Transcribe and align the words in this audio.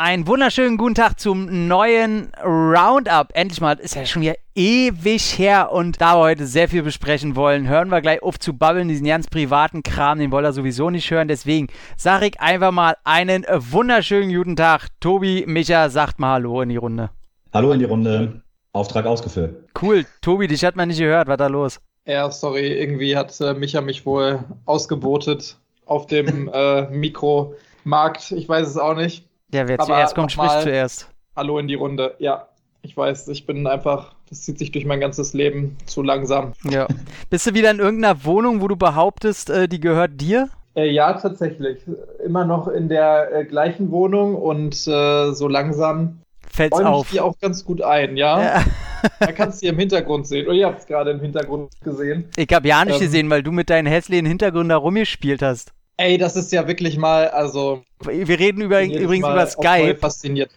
Einen 0.00 0.28
wunderschönen 0.28 0.76
guten 0.76 0.94
Tag 0.94 1.18
zum 1.18 1.66
neuen 1.66 2.30
Roundup. 2.40 3.30
Endlich 3.34 3.60
mal, 3.60 3.80
ist 3.80 3.96
ja 3.96 4.06
schon 4.06 4.22
wieder 4.22 4.36
ewig 4.54 5.36
her 5.36 5.72
und 5.72 6.00
da 6.00 6.14
wir 6.14 6.20
heute 6.20 6.46
sehr 6.46 6.68
viel 6.68 6.84
besprechen 6.84 7.34
wollen, 7.34 7.66
hören 7.66 7.88
wir 7.88 8.00
gleich 8.00 8.22
auf 8.22 8.38
zu 8.38 8.52
babbeln, 8.56 8.86
diesen 8.86 9.08
ganz 9.08 9.26
privaten 9.26 9.82
Kram, 9.82 10.20
den 10.20 10.30
wollt 10.30 10.46
ihr 10.46 10.52
sowieso 10.52 10.88
nicht 10.88 11.10
hören. 11.10 11.26
Deswegen 11.26 11.66
sage 11.96 12.26
ich 12.28 12.40
einfach 12.40 12.70
mal 12.70 12.96
einen 13.02 13.44
wunderschönen 13.48 14.32
guten 14.32 14.54
Tag. 14.54 14.86
Tobi, 15.00 15.42
Micha, 15.48 15.90
sagt 15.90 16.20
mal 16.20 16.34
Hallo 16.34 16.62
in 16.62 16.68
die 16.68 16.76
Runde. 16.76 17.10
Hallo 17.52 17.72
in 17.72 17.80
die 17.80 17.84
Runde. 17.84 18.42
Auftrag 18.72 19.04
ausgefüllt. 19.04 19.64
Cool. 19.82 20.06
Tobi, 20.20 20.46
dich 20.46 20.64
hat 20.64 20.76
man 20.76 20.86
nicht 20.86 21.00
gehört. 21.00 21.26
Was 21.26 21.38
da 21.38 21.48
los? 21.48 21.80
Ja, 22.06 22.30
sorry, 22.30 22.68
irgendwie 22.68 23.16
hat 23.16 23.40
äh, 23.40 23.52
Micha 23.52 23.80
mich 23.80 24.06
wohl 24.06 24.44
ausgebotet 24.64 25.56
auf 25.86 26.06
dem 26.06 26.48
äh, 26.54 26.82
Mikromarkt. 26.88 28.30
Ich 28.30 28.48
weiß 28.48 28.68
es 28.68 28.76
auch 28.76 28.94
nicht. 28.94 29.27
Ja, 29.52 29.66
wer 29.66 29.78
zuerst 29.78 30.14
kommt, 30.14 30.32
spricht 30.32 30.62
zuerst. 30.62 31.08
Hallo 31.34 31.58
in 31.58 31.68
die 31.68 31.74
Runde. 31.74 32.14
Ja, 32.18 32.48
ich 32.82 32.96
weiß, 32.96 33.28
ich 33.28 33.46
bin 33.46 33.66
einfach, 33.66 34.14
das 34.28 34.42
zieht 34.42 34.58
sich 34.58 34.72
durch 34.72 34.84
mein 34.84 35.00
ganzes 35.00 35.32
Leben 35.32 35.78
zu 35.86 36.02
langsam. 36.02 36.52
Ja. 36.64 36.86
Bist 37.30 37.46
du 37.46 37.54
wieder 37.54 37.70
in 37.70 37.78
irgendeiner 37.78 38.24
Wohnung, 38.24 38.60
wo 38.60 38.68
du 38.68 38.76
behauptest, 38.76 39.48
äh, 39.48 39.66
die 39.66 39.80
gehört 39.80 40.20
dir? 40.20 40.50
Äh, 40.76 40.90
ja, 40.90 41.14
tatsächlich. 41.14 41.78
Immer 42.24 42.44
noch 42.44 42.68
in 42.68 42.90
der 42.90 43.32
äh, 43.32 43.44
gleichen 43.44 43.90
Wohnung 43.90 44.34
und 44.34 44.74
äh, 44.86 45.32
so 45.32 45.48
langsam 45.48 46.20
fällt 46.46 46.74
auf. 46.74 47.10
Die 47.10 47.20
auch 47.20 47.38
ganz 47.40 47.64
gut 47.64 47.80
ein, 47.80 48.18
ja. 48.18 48.42
ja. 48.42 48.64
Man 49.20 49.34
kann 49.34 49.48
es 49.48 49.60
hier 49.60 49.70
im 49.70 49.78
Hintergrund 49.78 50.26
sehen. 50.26 50.46
Oder 50.46 50.56
ihr 50.56 50.66
habt 50.66 50.80
es 50.80 50.86
gerade 50.86 51.10
im 51.12 51.20
Hintergrund 51.20 51.70
gesehen. 51.82 52.28
Ich 52.36 52.52
habe 52.52 52.68
ja 52.68 52.84
nicht 52.84 52.96
ähm, 52.96 53.00
gesehen, 53.00 53.30
weil 53.30 53.42
du 53.42 53.52
mit 53.52 53.70
deinen 53.70 53.86
hässlichen 53.86 54.26
Hintergründen 54.26 54.70
da 54.70 54.76
rumgespielt 54.76 55.40
hast. 55.40 55.72
Ey, 56.00 56.16
das 56.16 56.36
ist 56.36 56.52
ja 56.52 56.68
wirklich 56.68 56.96
mal, 56.96 57.26
also. 57.28 57.82
Wir 58.04 58.38
reden 58.38 58.60
über, 58.60 58.84
übrigens 58.84 59.26
über 59.26 59.46
Skype. 59.46 59.96
fasziniert. 59.96 60.52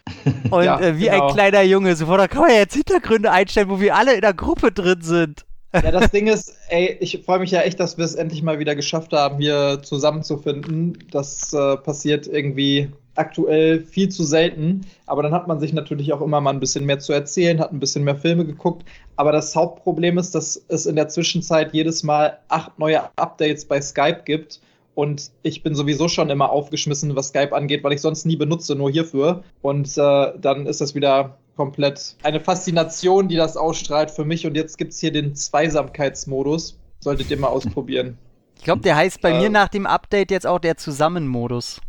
Und 0.50 0.64
ja, 0.64 0.80
äh, 0.80 0.96
wie 0.96 1.06
genau. 1.06 1.26
ein 1.26 1.34
kleiner 1.34 1.62
Junge, 1.62 1.96
sofort, 1.96 2.20
da 2.20 2.28
kann 2.28 2.42
man 2.42 2.52
jetzt 2.52 2.74
Hintergründe 2.74 3.28
einstellen, 3.32 3.68
wo 3.68 3.80
wir 3.80 3.96
alle 3.96 4.14
in 4.14 4.20
der 4.20 4.34
Gruppe 4.34 4.70
drin 4.70 5.02
sind. 5.02 5.44
Ja, 5.74 5.90
das 5.90 6.10
Ding 6.12 6.28
ist, 6.28 6.54
ey, 6.68 6.96
ich 7.00 7.22
freue 7.24 7.40
mich 7.40 7.50
ja 7.50 7.62
echt, 7.62 7.80
dass 7.80 7.98
wir 7.98 8.04
es 8.04 8.14
endlich 8.14 8.44
mal 8.44 8.60
wieder 8.60 8.76
geschafft 8.76 9.12
haben, 9.12 9.38
hier 9.38 9.80
zusammenzufinden. 9.82 10.96
Das 11.10 11.52
äh, 11.52 11.76
passiert 11.76 12.28
irgendwie 12.28 12.92
aktuell 13.16 13.80
viel 13.80 14.10
zu 14.10 14.22
selten. 14.22 14.82
Aber 15.06 15.24
dann 15.24 15.32
hat 15.32 15.48
man 15.48 15.58
sich 15.58 15.72
natürlich 15.72 16.12
auch 16.12 16.20
immer 16.20 16.40
mal 16.40 16.50
ein 16.50 16.60
bisschen 16.60 16.84
mehr 16.86 17.00
zu 17.00 17.12
erzählen, 17.12 17.58
hat 17.58 17.72
ein 17.72 17.80
bisschen 17.80 18.04
mehr 18.04 18.16
Filme 18.16 18.46
geguckt. 18.46 18.84
Aber 19.16 19.32
das 19.32 19.56
Hauptproblem 19.56 20.18
ist, 20.18 20.36
dass 20.36 20.62
es 20.68 20.86
in 20.86 20.94
der 20.94 21.08
Zwischenzeit 21.08 21.74
jedes 21.74 22.04
Mal 22.04 22.38
acht 22.46 22.78
neue 22.78 23.02
Updates 23.16 23.64
bei 23.64 23.80
Skype 23.80 24.22
gibt 24.24 24.60
und 24.94 25.30
ich 25.42 25.62
bin 25.62 25.74
sowieso 25.74 26.08
schon 26.08 26.28
immer 26.30 26.50
aufgeschmissen, 26.50 27.16
was 27.16 27.28
Skype 27.28 27.54
angeht, 27.54 27.82
weil 27.82 27.92
ich 27.92 28.00
sonst 28.00 28.26
nie 28.26 28.36
benutze, 28.36 28.74
nur 28.74 28.90
hierfür. 28.90 29.42
Und 29.62 29.96
äh, 29.96 30.32
dann 30.38 30.66
ist 30.66 30.80
das 30.80 30.94
wieder 30.94 31.38
komplett 31.56 32.16
eine 32.22 32.40
Faszination, 32.40 33.28
die 33.28 33.36
das 33.36 33.56
ausstrahlt 33.56 34.10
für 34.10 34.24
mich. 34.24 34.46
Und 34.46 34.54
jetzt 34.54 34.76
gibt 34.76 34.92
es 34.92 35.00
hier 35.00 35.12
den 35.12 35.34
Zweisamkeitsmodus. 35.34 36.78
Solltet 37.00 37.30
ihr 37.30 37.38
mal 37.38 37.48
ausprobieren. 37.48 38.18
Ich 38.58 38.64
glaube, 38.64 38.82
der 38.82 38.96
heißt 38.96 39.20
bei 39.22 39.30
äh, 39.30 39.40
mir 39.40 39.50
nach 39.50 39.68
dem 39.68 39.86
Update 39.86 40.30
jetzt 40.30 40.46
auch 40.46 40.58
der 40.58 40.76
Zusammenmodus. 40.76 41.80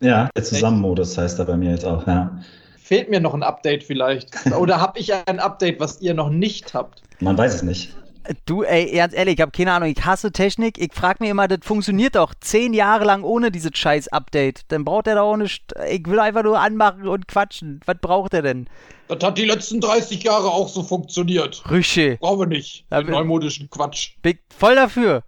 Ja, 0.00 0.30
der 0.34 0.44
Zusammenmodus 0.44 1.18
heißt 1.18 1.38
er 1.38 1.44
bei 1.44 1.56
mir 1.56 1.70
jetzt 1.70 1.84
auch, 1.84 2.06
ja. 2.06 2.40
Fehlt 2.78 3.10
mir 3.10 3.20
noch 3.20 3.34
ein 3.34 3.42
Update 3.42 3.84
vielleicht? 3.84 4.30
Oder 4.58 4.80
habe 4.80 4.98
ich 4.98 5.12
ein 5.14 5.40
Update, 5.40 5.80
was 5.80 6.00
ihr 6.00 6.14
noch 6.14 6.30
nicht 6.30 6.74
habt? 6.74 7.02
Man 7.20 7.36
weiß 7.36 7.54
es 7.54 7.62
nicht. 7.62 7.94
Du, 8.46 8.62
ey, 8.62 8.94
ganz 8.94 9.14
ehrlich, 9.14 9.34
ich 9.34 9.40
habe 9.40 9.52
keine 9.52 9.72
Ahnung, 9.72 9.88
ich 9.88 10.04
hasse 10.04 10.30
Technik. 10.30 10.78
Ich 10.78 10.92
frage 10.92 11.18
mir 11.20 11.30
immer, 11.30 11.48
das 11.48 11.60
funktioniert 11.62 12.14
doch 12.14 12.34
zehn 12.40 12.72
Jahre 12.72 13.04
lang 13.04 13.22
ohne 13.24 13.50
dieses 13.50 13.72
scheiß 13.74 14.08
Update. 14.08 14.62
Dann 14.68 14.84
braucht 14.84 15.06
er 15.06 15.16
doch 15.16 15.32
auch 15.32 15.36
nicht. 15.36 15.72
Ich 15.90 16.06
will 16.06 16.20
einfach 16.20 16.42
nur 16.42 16.60
anmachen 16.60 17.08
und 17.08 17.26
quatschen. 17.26 17.80
Was 17.86 17.96
braucht 18.00 18.34
er 18.34 18.42
denn? 18.42 18.68
Das 19.08 19.22
hat 19.22 19.38
die 19.38 19.44
letzten 19.44 19.80
30 19.80 20.22
Jahre 20.22 20.48
auch 20.48 20.68
so 20.68 20.82
funktioniert. 20.82 21.62
Rüsche. 21.70 22.16
Brauchen 22.20 22.40
wir 22.40 22.46
nicht. 22.46 22.84
Den 22.90 23.06
neumodischen 23.06 23.68
Quatsch. 23.70 24.12
Big, 24.22 24.40
voll 24.56 24.76
dafür. 24.76 25.24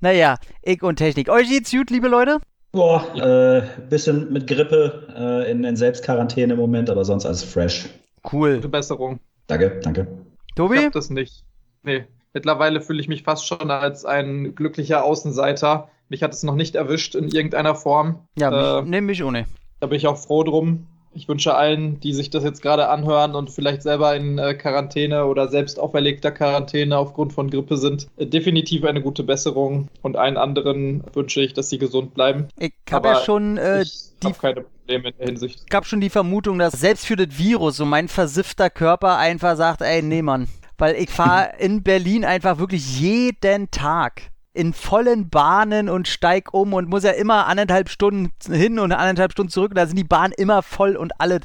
Naja, 0.00 0.38
ich 0.62 0.82
und 0.82 0.96
Technik. 0.96 1.28
Euch 1.28 1.48
geht's 1.48 1.70
gut, 1.70 1.90
liebe 1.90 2.08
Leute? 2.08 2.38
Boah, 2.72 3.02
äh, 3.16 3.88
bisschen 3.88 4.32
mit 4.32 4.46
Grippe 4.46 5.06
äh, 5.16 5.50
in, 5.50 5.64
in 5.64 5.76
Selbstquarantäne 5.76 6.52
im 6.52 6.58
Moment, 6.58 6.90
aber 6.90 7.04
sonst 7.04 7.24
alles 7.24 7.42
fresh. 7.42 7.88
Cool. 8.30 8.56
Gute 8.56 8.68
Besserung. 8.68 9.20
Danke, 9.46 9.80
danke. 9.82 10.06
Tobi? 10.54 10.76
Ich 10.76 10.84
hab 10.86 10.92
das 10.92 11.10
nicht. 11.10 11.44
Nee. 11.82 12.04
Mittlerweile 12.36 12.82
fühle 12.82 13.00
ich 13.00 13.08
mich 13.08 13.22
fast 13.22 13.46
schon 13.46 13.70
als 13.70 14.04
ein 14.04 14.54
glücklicher 14.54 15.02
Außenseiter. 15.02 15.88
Mich 16.10 16.22
hat 16.22 16.34
es 16.34 16.42
noch 16.42 16.54
nicht 16.54 16.74
erwischt 16.74 17.14
in 17.14 17.28
irgendeiner 17.28 17.74
Form. 17.74 18.26
Ja, 18.38 18.80
äh, 18.80 18.82
nehme 18.82 19.06
mich 19.06 19.24
ohne. 19.24 19.46
Da 19.80 19.86
bin 19.86 19.96
ich 19.96 20.06
auch 20.06 20.18
froh 20.18 20.42
drum. 20.42 20.86
Ich 21.14 21.28
wünsche 21.28 21.54
allen, 21.54 21.98
die 22.00 22.12
sich 22.12 22.28
das 22.28 22.44
jetzt 22.44 22.60
gerade 22.60 22.90
anhören 22.90 23.34
und 23.34 23.48
vielleicht 23.48 23.80
selber 23.80 24.14
in 24.14 24.36
äh, 24.36 24.52
Quarantäne 24.52 25.24
oder 25.24 25.48
selbst 25.48 25.80
auferlegter 25.80 26.30
Quarantäne 26.30 26.98
aufgrund 26.98 27.32
von 27.32 27.48
Grippe 27.48 27.78
sind, 27.78 28.06
äh, 28.18 28.26
definitiv 28.26 28.84
eine 28.84 29.00
gute 29.00 29.22
Besserung. 29.22 29.88
Und 30.02 30.18
allen 30.18 30.36
anderen 30.36 31.04
wünsche 31.14 31.40
ich, 31.40 31.54
dass 31.54 31.70
sie 31.70 31.78
gesund 31.78 32.12
bleiben. 32.12 32.48
Ich 32.58 32.74
habe 32.90 33.08
ja 33.08 33.20
schon 33.22 33.56
äh, 33.56 33.80
ich 33.80 34.10
die 34.22 34.32
keine 34.32 34.60
Probleme 34.60 35.08
in 35.08 35.14
der 35.16 35.26
Hinsicht. 35.28 35.64
Ich 35.66 35.74
habe 35.74 35.86
schon 35.86 36.02
die 36.02 36.10
Vermutung, 36.10 36.58
dass 36.58 36.74
selbst 36.74 37.06
für 37.06 37.16
das 37.16 37.38
Virus 37.38 37.78
so 37.78 37.86
mein 37.86 38.08
versiffter 38.08 38.68
Körper 38.68 39.16
einfach 39.16 39.56
sagt, 39.56 39.80
ey, 39.80 40.02
nee, 40.02 40.20
Mann, 40.20 40.48
weil 40.78 40.96
ich 40.96 41.10
fahre 41.10 41.52
in 41.58 41.82
Berlin 41.82 42.24
einfach 42.24 42.58
wirklich 42.58 43.00
jeden 43.00 43.70
Tag 43.70 44.30
in 44.52 44.72
vollen 44.72 45.28
Bahnen 45.28 45.88
und 45.88 46.08
steig 46.08 46.54
um 46.54 46.72
und 46.72 46.88
muss 46.88 47.04
ja 47.04 47.10
immer 47.10 47.46
anderthalb 47.46 47.90
Stunden 47.90 48.32
hin 48.50 48.78
und 48.78 48.92
anderthalb 48.92 49.32
Stunden 49.32 49.50
zurück. 49.50 49.72
Und 49.72 49.76
da 49.76 49.86
sind 49.86 49.96
die 49.96 50.04
Bahnen 50.04 50.32
immer 50.36 50.62
voll 50.62 50.96
und 50.96 51.12
alles. 51.20 51.42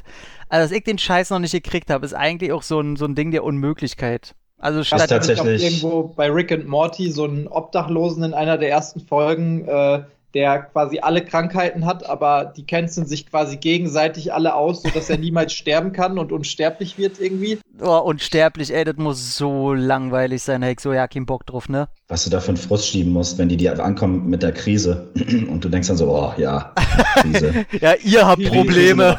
Also, 0.48 0.64
dass 0.64 0.76
ich 0.76 0.84
den 0.84 0.98
Scheiß 0.98 1.30
noch 1.30 1.38
nicht 1.38 1.52
gekriegt 1.52 1.90
habe, 1.90 2.06
ist 2.06 2.14
eigentlich 2.14 2.52
auch 2.52 2.62
so 2.62 2.80
ein, 2.80 2.96
so 2.96 3.04
ein 3.04 3.14
Ding 3.14 3.30
der 3.30 3.44
Unmöglichkeit. 3.44 4.34
Also 4.62 4.84
statt 4.84 5.10
tatsächlich 5.10 5.64
irgendwo 5.64 6.04
bei 6.14 6.30
Rick 6.30 6.52
and 6.52 6.68
Morty 6.68 7.10
so 7.10 7.24
einen 7.24 7.48
Obdachlosen 7.48 8.22
in 8.22 8.32
einer 8.32 8.58
der 8.58 8.70
ersten 8.70 9.00
Folgen, 9.00 9.66
äh, 9.66 10.04
der 10.34 10.60
quasi 10.62 11.00
alle 11.00 11.24
Krankheiten 11.24 11.84
hat, 11.84 12.08
aber 12.08 12.52
die 12.56 12.64
canceln 12.64 13.06
sich 13.06 13.26
quasi 13.26 13.56
gegenseitig 13.56 14.32
alle 14.32 14.54
aus, 14.54 14.82
sodass 14.82 15.10
er 15.10 15.18
niemals 15.18 15.52
sterben 15.52 15.92
kann 15.92 16.18
und 16.18 16.32
unsterblich 16.32 16.98
wird 16.98 17.20
irgendwie. 17.20 17.58
Oh, 17.80 17.98
unsterblich, 17.98 18.74
ey, 18.74 18.84
das 18.84 18.96
muss 18.96 19.36
so 19.36 19.72
langweilig 19.74 20.42
sein, 20.42 20.62
Heck, 20.62 20.80
so 20.80 20.92
ja, 20.92 21.06
kein 21.08 21.26
Bock 21.26 21.46
drauf, 21.46 21.68
ne? 21.68 21.88
Was 22.08 22.24
du 22.24 22.30
da 22.30 22.40
für 22.40 22.48
einen 22.48 22.56
Frust 22.56 22.88
schieben 22.88 23.12
musst, 23.12 23.38
wenn 23.38 23.48
die 23.48 23.56
dir 23.56 23.82
ankommen 23.82 24.28
mit 24.28 24.42
der 24.42 24.52
Krise 24.52 25.08
und 25.48 25.64
du 25.64 25.68
denkst 25.68 25.88
dann 25.88 25.96
so, 25.96 26.08
oh 26.08 26.32
ja, 26.36 26.72
Krise. 27.16 27.66
ja, 27.80 27.94
ihr 28.02 28.26
habt 28.26 28.44
Probleme. 28.44 29.18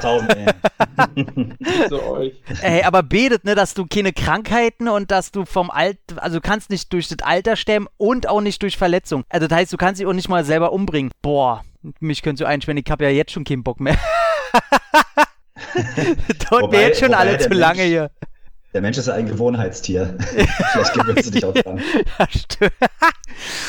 euch. 2.07 2.33
Ey, 2.61 2.83
aber 2.83 3.03
betet, 3.03 3.45
ne, 3.45 3.55
dass 3.55 3.73
du 3.73 3.85
keine 3.85 4.13
Krankheiten 4.13 4.87
und 4.87 5.11
dass 5.11 5.31
du 5.31 5.45
vom 5.45 5.69
Alt, 5.69 5.97
also 6.17 6.37
du 6.37 6.41
kannst 6.41 6.69
nicht 6.69 6.91
durch 6.93 7.07
das 7.07 7.19
Alter 7.23 7.55
sterben 7.55 7.87
und 7.97 8.27
auch 8.27 8.41
nicht 8.41 8.61
durch 8.61 8.77
Verletzung. 8.77 9.23
Also 9.29 9.47
das 9.47 9.57
heißt, 9.57 9.73
du 9.73 9.77
kannst 9.77 9.99
dich 9.99 10.07
auch 10.07 10.13
nicht 10.13 10.29
mal 10.29 10.45
selber 10.45 10.71
umbringen. 10.71 11.02
Boah, 11.21 11.63
mich 11.99 12.21
könntest 12.21 12.41
du 12.41 12.45
einsperren, 12.45 12.81
ich 12.83 12.89
habe 12.91 13.03
ja 13.05 13.09
jetzt 13.09 13.31
schon 13.31 13.43
keinen 13.43 13.63
Bock 13.63 13.79
mehr. 13.79 13.97
Dort 16.49 16.71
wäre 16.71 16.83
jetzt 16.83 16.99
schon 16.99 17.13
alle 17.13 17.37
zu 17.37 17.49
lange 17.49 17.79
Mensch, 17.79 17.89
hier. 17.89 18.11
Der 18.73 18.81
Mensch 18.81 18.97
ist 18.97 19.07
ja 19.07 19.13
ein 19.13 19.27
Gewohnheitstier. 19.27 20.17
Vielleicht 20.71 20.93
gewöhnst 20.93 21.27
du 21.27 21.31
dich 21.31 21.45
auch 21.45 21.53
dran. 21.53 21.79
Ja, 22.19 22.27
stimmt. 22.29 22.73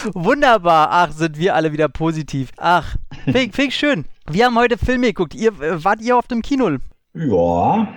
Wunderbar. 0.15 0.89
Ach, 0.91 1.13
sind 1.13 1.39
wir 1.39 1.55
alle 1.55 1.73
wieder 1.73 1.89
positiv. 1.89 2.51
Ach, 2.57 2.97
finde 3.25 3.51
ich 3.57 3.77
schön. 3.77 4.05
Wir 4.31 4.47
haben 4.47 4.59
heute 4.59 4.79
Filme 4.79 5.09
geguckt. 5.09 5.35
Ihr, 5.35 5.51
äh, 5.61 5.85
wart 5.85 6.01
ihr 6.01 6.17
auf 6.17 6.27
dem 6.27 6.43
Kino? 6.43 6.71
Ja, 7.15 7.89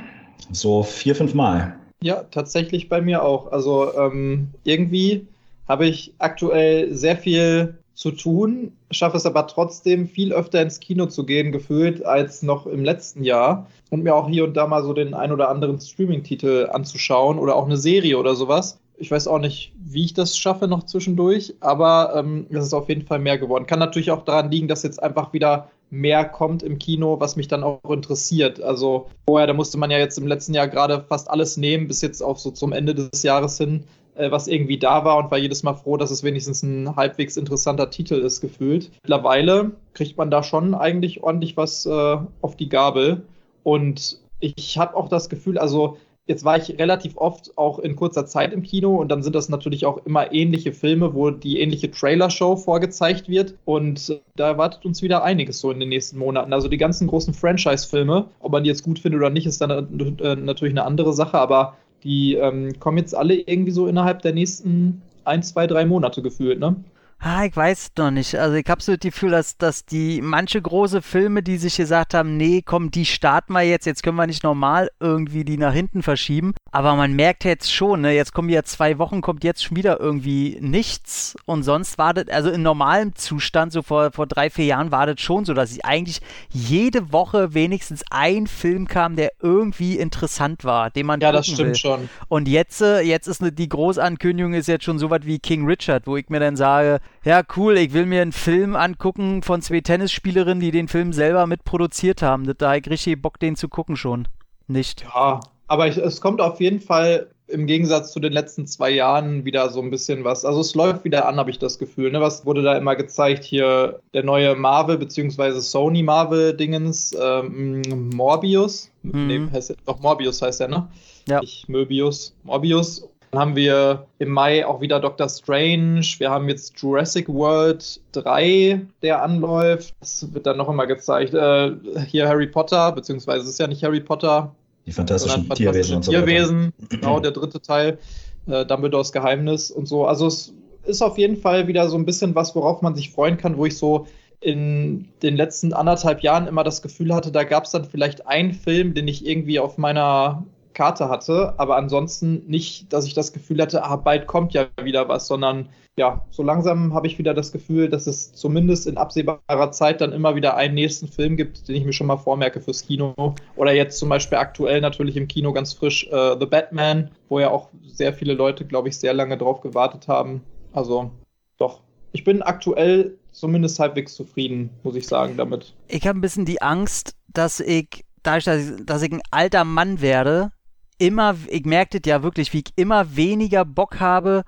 so 0.51 0.83
vier, 0.83 1.15
fünf 1.15 1.33
Mal. 1.33 1.77
Ja, 2.01 2.23
tatsächlich 2.23 2.89
bei 2.89 3.01
mir 3.01 3.23
auch. 3.23 3.51
Also 3.51 3.97
ähm, 3.97 4.49
irgendwie 4.63 5.27
habe 5.67 5.85
ich 5.85 6.13
aktuell 6.19 6.93
sehr 6.93 7.17
viel 7.17 7.77
zu 7.97 8.11
tun, 8.11 8.73
schaffe 8.91 9.17
es 9.17 9.25
aber 9.25 9.47
trotzdem 9.47 10.07
viel 10.07 10.31
öfter 10.31 10.61
ins 10.61 10.79
Kino 10.79 11.07
zu 11.07 11.25
gehen, 11.25 11.51
gefühlt, 11.51 12.05
als 12.05 12.43
noch 12.43 12.67
im 12.67 12.85
letzten 12.85 13.23
Jahr. 13.23 13.65
Und 13.89 14.03
mir 14.03 14.13
auch 14.13 14.29
hier 14.29 14.43
und 14.43 14.55
da 14.55 14.67
mal 14.67 14.83
so 14.83 14.93
den 14.93 15.15
ein 15.15 15.31
oder 15.31 15.49
anderen 15.49 15.79
Streaming-Titel 15.79 16.69
anzuschauen 16.71 17.39
oder 17.39 17.55
auch 17.55 17.65
eine 17.65 17.77
Serie 17.77 18.19
oder 18.19 18.35
sowas. 18.35 18.79
Ich 18.97 19.09
weiß 19.09 19.27
auch 19.27 19.39
nicht, 19.39 19.73
wie 19.79 20.05
ich 20.05 20.13
das 20.13 20.37
schaffe 20.37 20.67
noch 20.67 20.83
zwischendurch, 20.83 21.55
aber 21.59 22.13
ähm, 22.15 22.45
es 22.51 22.67
ist 22.67 22.73
auf 22.73 22.87
jeden 22.87 23.07
Fall 23.07 23.17
mehr 23.17 23.39
geworden. 23.39 23.65
Kann 23.65 23.79
natürlich 23.79 24.11
auch 24.11 24.23
daran 24.23 24.51
liegen, 24.51 24.67
dass 24.67 24.83
jetzt 24.83 25.01
einfach 25.01 25.33
wieder 25.33 25.71
mehr 25.89 26.25
kommt 26.25 26.61
im 26.61 26.77
Kino, 26.77 27.19
was 27.19 27.35
mich 27.35 27.47
dann 27.47 27.63
auch 27.63 27.89
interessiert. 27.89 28.61
Also 28.61 29.07
vorher, 29.25 29.47
da 29.47 29.53
musste 29.53 29.79
man 29.79 29.89
ja 29.89 29.97
jetzt 29.97 30.19
im 30.19 30.27
letzten 30.27 30.53
Jahr 30.53 30.67
gerade 30.67 31.03
fast 31.07 31.31
alles 31.31 31.57
nehmen, 31.57 31.87
bis 31.87 32.01
jetzt 32.01 32.21
auch 32.21 32.37
so 32.37 32.51
zum 32.51 32.73
Ende 32.73 32.93
des 32.93 33.23
Jahres 33.23 33.57
hin, 33.57 33.85
was 34.31 34.47
irgendwie 34.47 34.77
da 34.77 35.05
war 35.05 35.17
und 35.17 35.31
war 35.31 35.37
jedes 35.37 35.63
Mal 35.63 35.73
froh, 35.73 35.97
dass 35.97 36.11
es 36.11 36.23
wenigstens 36.23 36.63
ein 36.63 36.95
halbwegs 36.95 37.37
interessanter 37.37 37.89
Titel 37.89 38.15
ist, 38.15 38.41
gefühlt. 38.41 38.91
Mittlerweile 39.03 39.71
kriegt 39.93 40.17
man 40.17 40.31
da 40.31 40.43
schon 40.43 40.73
eigentlich 40.73 41.23
ordentlich 41.23 41.57
was 41.57 41.85
äh, 41.85 42.17
auf 42.41 42.55
die 42.55 42.69
Gabel. 42.69 43.23
Und 43.63 44.19
ich 44.39 44.77
habe 44.77 44.95
auch 44.95 45.09
das 45.09 45.29
Gefühl, 45.29 45.57
also 45.57 45.97
jetzt 46.27 46.43
war 46.43 46.57
ich 46.57 46.77
relativ 46.77 47.17
oft 47.17 47.57
auch 47.57 47.79
in 47.79 47.95
kurzer 47.95 48.25
Zeit 48.25 48.53
im 48.53 48.61
Kino 48.61 48.95
und 48.97 49.09
dann 49.09 49.23
sind 49.23 49.33
das 49.33 49.49
natürlich 49.49 49.85
auch 49.85 50.05
immer 50.05 50.33
ähnliche 50.33 50.73
Filme, 50.73 51.13
wo 51.13 51.31
die 51.31 51.59
ähnliche 51.59 51.89
Trailer-Show 51.89 52.57
vorgezeigt 52.57 53.29
wird 53.29 53.55
und 53.65 54.21
da 54.35 54.47
erwartet 54.47 54.85
uns 54.85 55.01
wieder 55.01 55.23
einiges 55.23 55.59
so 55.59 55.71
in 55.71 55.79
den 55.79 55.89
nächsten 55.89 56.17
Monaten. 56.17 56.53
Also 56.53 56.67
die 56.67 56.77
ganzen 56.77 57.07
großen 57.07 57.33
Franchise-Filme, 57.33 58.25
ob 58.39 58.51
man 58.51 58.63
die 58.63 58.69
jetzt 58.69 58.83
gut 58.83 58.99
findet 58.99 59.19
oder 59.19 59.29
nicht, 59.29 59.47
ist 59.47 59.61
dann 59.61 59.71
äh, 59.71 60.35
natürlich 60.35 60.73
eine 60.73 60.85
andere 60.85 61.13
Sache, 61.13 61.39
aber 61.39 61.75
die 62.03 62.35
ähm, 62.35 62.79
kommen 62.79 62.97
jetzt 62.97 63.15
alle 63.15 63.35
irgendwie 63.35 63.71
so 63.71 63.87
innerhalb 63.87 64.21
der 64.21 64.33
nächsten 64.33 65.01
ein, 65.23 65.43
zwei, 65.43 65.67
drei 65.67 65.85
Monate 65.85 66.21
gefühlt, 66.21 66.59
ne? 66.59 66.75
Ah, 67.19 67.45
ich 67.45 67.55
weiß 67.55 67.93
noch 67.97 68.11
nicht. 68.11 68.35
Also 68.35 68.55
ich 68.55 68.69
habe 68.69 68.81
so 68.81 68.91
das 68.91 68.99
Gefühl, 68.99 69.31
dass, 69.31 69.57
dass 69.57 69.85
die 69.85 70.21
manche 70.21 70.61
große 70.61 71.01
Filme, 71.01 71.41
die 71.41 71.57
sich 71.57 71.75
gesagt 71.75 72.13
haben, 72.13 72.37
nee, 72.37 72.61
komm, 72.63 72.91
die 72.91 73.05
starten 73.05 73.53
wir 73.53 73.63
jetzt, 73.63 73.87
jetzt 73.87 74.03
können 74.03 74.17
wir 74.17 74.27
nicht 74.27 74.43
normal 74.43 74.91
irgendwie 74.99 75.43
die 75.43 75.57
nach 75.57 75.73
hinten 75.73 76.03
verschieben. 76.03 76.53
Aber 76.71 76.95
man 76.95 77.13
merkt 77.13 77.43
jetzt 77.43 77.73
schon, 77.73 78.01
ne, 78.01 78.13
jetzt 78.13 78.33
kommen 78.33 78.49
ja 78.49 78.61
zwei 78.63 78.99
Wochen, 78.99 79.21
kommt 79.21 79.43
jetzt 79.43 79.63
schon 79.63 79.75
wieder 79.75 79.99
irgendwie 79.99 80.59
nichts. 80.61 81.35
Und 81.45 81.63
sonst 81.63 81.97
war 81.97 82.13
das, 82.13 82.27
also 82.29 82.51
in 82.51 82.61
normalem 82.61 83.15
Zustand, 83.15 83.71
so 83.71 83.81
vor, 83.81 84.11
vor 84.11 84.27
drei, 84.27 84.51
vier 84.51 84.65
Jahren 84.65 84.91
war 84.91 85.07
das 85.07 85.19
schon 85.19 85.43
so, 85.43 85.55
dass 85.55 85.71
ich 85.71 85.83
eigentlich 85.85 86.21
jede 86.51 87.11
Woche 87.11 87.55
wenigstens 87.55 88.03
ein 88.11 88.45
Film 88.45 88.87
kam, 88.87 89.15
der 89.15 89.31
irgendwie 89.41 89.97
interessant 89.97 90.63
war, 90.65 90.91
den 90.91 91.07
man 91.07 91.19
Ja, 91.19 91.31
das 91.31 91.47
stimmt 91.47 91.59
will. 91.69 91.75
schon. 91.75 92.09
Und 92.27 92.47
jetzt, 92.47 92.79
äh, 92.81 93.01
jetzt 93.01 93.25
ist 93.27 93.41
ne, 93.41 93.51
die 93.51 93.69
Großankündigung 93.69 94.53
ist 94.53 94.67
jetzt 94.67 94.85
schon 94.85 94.99
so 94.99 95.09
was 95.09 95.21
wie 95.23 95.39
King 95.39 95.65
Richard, 95.65 96.05
wo 96.05 96.15
ich 96.15 96.29
mir 96.29 96.39
dann 96.39 96.55
sage, 96.55 96.99
ja 97.23 97.43
cool, 97.55 97.77
ich 97.77 97.93
will 97.93 98.05
mir 98.05 98.21
einen 98.21 98.31
Film 98.31 98.75
angucken 98.75 99.41
von 99.43 99.61
zwei 99.61 99.81
Tennisspielerinnen, 99.81 100.59
die 100.59 100.71
den 100.71 100.87
Film 100.87 101.13
selber 101.13 101.47
mitproduziert 101.47 102.21
haben. 102.21 102.51
Da 102.57 102.67
habe 102.67 102.79
ich 102.79 102.89
richtig 102.89 103.21
Bock, 103.21 103.39
den 103.39 103.55
zu 103.55 103.69
gucken 103.69 103.95
schon. 103.95 104.27
Nicht. 104.67 105.03
Ja, 105.03 105.39
aber 105.67 105.87
ich, 105.87 105.97
es 105.97 106.21
kommt 106.21 106.41
auf 106.41 106.59
jeden 106.59 106.79
Fall 106.79 107.27
im 107.47 107.65
Gegensatz 107.65 108.11
zu 108.11 108.19
den 108.19 108.33
letzten 108.33 108.67
zwei 108.67 108.89
Jahren 108.89 109.45
wieder 109.45 109.69
so 109.69 109.81
ein 109.81 109.89
bisschen 109.89 110.23
was. 110.23 110.43
Also 110.43 110.59
es 110.59 110.75
läuft 110.75 111.05
wieder 111.05 111.27
an, 111.27 111.37
habe 111.37 111.49
ich 111.49 111.59
das 111.59 111.79
Gefühl. 111.79 112.11
Ne? 112.11 112.19
Was 112.19 112.45
wurde 112.45 112.61
da 112.61 112.77
immer 112.77 112.95
gezeigt? 112.95 113.45
Hier 113.45 113.99
der 114.13 114.23
neue 114.23 114.55
Marvel 114.55 114.97
bzw. 114.97 115.59
Sony 115.59 116.03
Marvel-Dingens, 116.03 117.15
ähm, 117.19 117.81
Morbius. 118.13 118.91
Mhm. 119.03 119.27
Nee, 119.27 119.47
heißt, 119.53 119.75
doch 119.85 119.99
Morbius 119.99 120.41
heißt 120.41 120.61
er, 120.61 120.67
ne? 120.67 120.87
Ja. 121.27 121.39
Nicht 121.39 121.69
Möbius, 121.69 122.35
Morbius. 122.43 123.07
Dann 123.37 123.49
haben 123.49 123.55
wir 123.55 124.07
im 124.17 124.31
Mai 124.31 124.65
auch 124.65 124.81
wieder 124.81 124.99
Doctor 124.99 125.29
Strange. 125.29 126.01
Wir 126.17 126.31
haben 126.31 126.49
jetzt 126.49 126.73
Jurassic 126.79 127.29
World 127.29 128.01
3, 128.13 128.81
der 129.03 129.21
anläuft. 129.21 129.93
Das 129.99 130.33
wird 130.33 130.47
dann 130.47 130.57
noch 130.57 130.67
immer 130.69 130.87
gezeigt. 130.87 131.35
Äh, 131.35 131.73
hier 132.07 132.27
Harry 132.27 132.47
Potter, 132.47 132.91
beziehungsweise 132.93 133.43
es 133.43 133.51
ist 133.51 133.59
ja 133.59 133.67
nicht 133.67 133.83
Harry 133.83 133.99
Potter, 133.99 134.55
Die 134.87 134.91
fantastischen 134.91 135.47
Tierwesen 135.51 135.97
und 135.97 136.05
so. 136.05 136.11
Tierwesen, 136.11 136.73
genau, 136.89 137.19
der 137.19 137.29
dritte 137.29 137.61
Teil, 137.61 137.99
äh, 138.47 138.65
Dumbledores 138.65 139.11
Geheimnis 139.11 139.69
und 139.69 139.87
so. 139.87 140.07
Also 140.07 140.25
es 140.25 140.51
ist 140.85 141.03
auf 141.03 141.19
jeden 141.19 141.37
Fall 141.37 141.67
wieder 141.67 141.89
so 141.89 141.95
ein 141.95 142.05
bisschen 142.05 142.33
was, 142.33 142.55
worauf 142.55 142.81
man 142.81 142.95
sich 142.95 143.11
freuen 143.11 143.37
kann, 143.37 143.55
wo 143.57 143.67
ich 143.67 143.77
so 143.77 144.07
in 144.39 145.09
den 145.21 145.37
letzten 145.37 145.73
anderthalb 145.73 146.21
Jahren 146.21 146.47
immer 146.47 146.63
das 146.63 146.81
Gefühl 146.81 147.13
hatte, 147.13 147.31
da 147.31 147.43
gab 147.43 147.65
es 147.65 147.71
dann 147.71 147.85
vielleicht 147.85 148.25
einen 148.25 148.53
Film, 148.53 148.95
den 148.95 149.07
ich 149.07 149.27
irgendwie 149.27 149.59
auf 149.59 149.77
meiner 149.77 150.43
Karte 150.77 151.09
hatte, 151.09 151.55
aber 151.57 151.75
ansonsten 151.75 152.43
nicht, 152.45 152.93
dass 152.93 153.07
ich 153.07 153.15
das 153.15 153.33
Gefühl 153.33 153.59
hatte, 153.59 153.83
ah, 153.83 153.95
bald 153.95 154.27
kommt 154.27 154.53
ja 154.53 154.67
wieder 154.81 155.09
was, 155.09 155.27
sondern 155.27 155.69
ja, 155.97 156.23
so 156.29 156.43
langsam 156.43 156.93
habe 156.93 157.07
ich 157.07 157.17
wieder 157.17 157.33
das 157.33 157.51
Gefühl, 157.51 157.89
dass 157.89 158.05
es 158.05 158.31
zumindest 158.33 158.85
in 158.85 158.97
absehbarer 158.97 159.71
Zeit 159.71 160.01
dann 160.01 160.13
immer 160.13 160.35
wieder 160.35 160.55
einen 160.55 160.75
nächsten 160.75 161.07
Film 161.07 161.35
gibt, 161.35 161.67
den 161.67 161.75
ich 161.75 161.83
mir 161.83 161.93
schon 161.93 162.05
mal 162.05 162.17
vormerke 162.17 162.61
fürs 162.61 162.85
Kino. 162.85 163.15
Oder 163.55 163.73
jetzt 163.73 163.97
zum 163.97 164.07
Beispiel 164.07 164.37
aktuell 164.37 164.79
natürlich 164.79 165.17
im 165.17 165.27
Kino 165.27 165.51
ganz 165.51 165.73
frisch 165.73 166.07
äh, 166.11 166.37
The 166.39 166.45
Batman, 166.45 167.09
wo 167.27 167.39
ja 167.39 167.49
auch 167.49 167.69
sehr 167.83 168.13
viele 168.13 168.35
Leute, 168.35 168.63
glaube 168.63 168.89
ich, 168.89 168.99
sehr 168.99 169.15
lange 169.15 169.39
drauf 169.39 169.61
gewartet 169.61 170.07
haben. 170.07 170.43
Also 170.73 171.09
doch, 171.57 171.81
ich 172.11 172.23
bin 172.23 172.43
aktuell 172.43 173.17
zumindest 173.31 173.79
halbwegs 173.79 174.13
zufrieden, 174.13 174.69
muss 174.83 174.95
ich 174.95 175.07
sagen, 175.07 175.37
damit. 175.37 175.73
Ich 175.87 176.05
habe 176.05 176.19
ein 176.19 176.21
bisschen 176.21 176.45
die 176.45 176.61
Angst, 176.61 177.15
dass 177.33 177.59
ich, 177.59 178.05
dadurch, 178.21 178.43
dass 178.43 178.69
ich, 178.69 178.85
dass 178.85 179.01
ich 179.01 179.11
ein 179.11 179.23
alter 179.31 179.63
Mann 179.63 180.01
werde, 180.01 180.51
immer, 180.97 181.35
ich 181.47 181.65
merkte 181.65 181.99
ja 182.05 182.23
wirklich, 182.23 182.53
wie 182.53 182.59
ich 182.59 182.73
immer 182.75 183.15
weniger 183.15 183.65
Bock 183.65 183.99
habe 183.99 184.43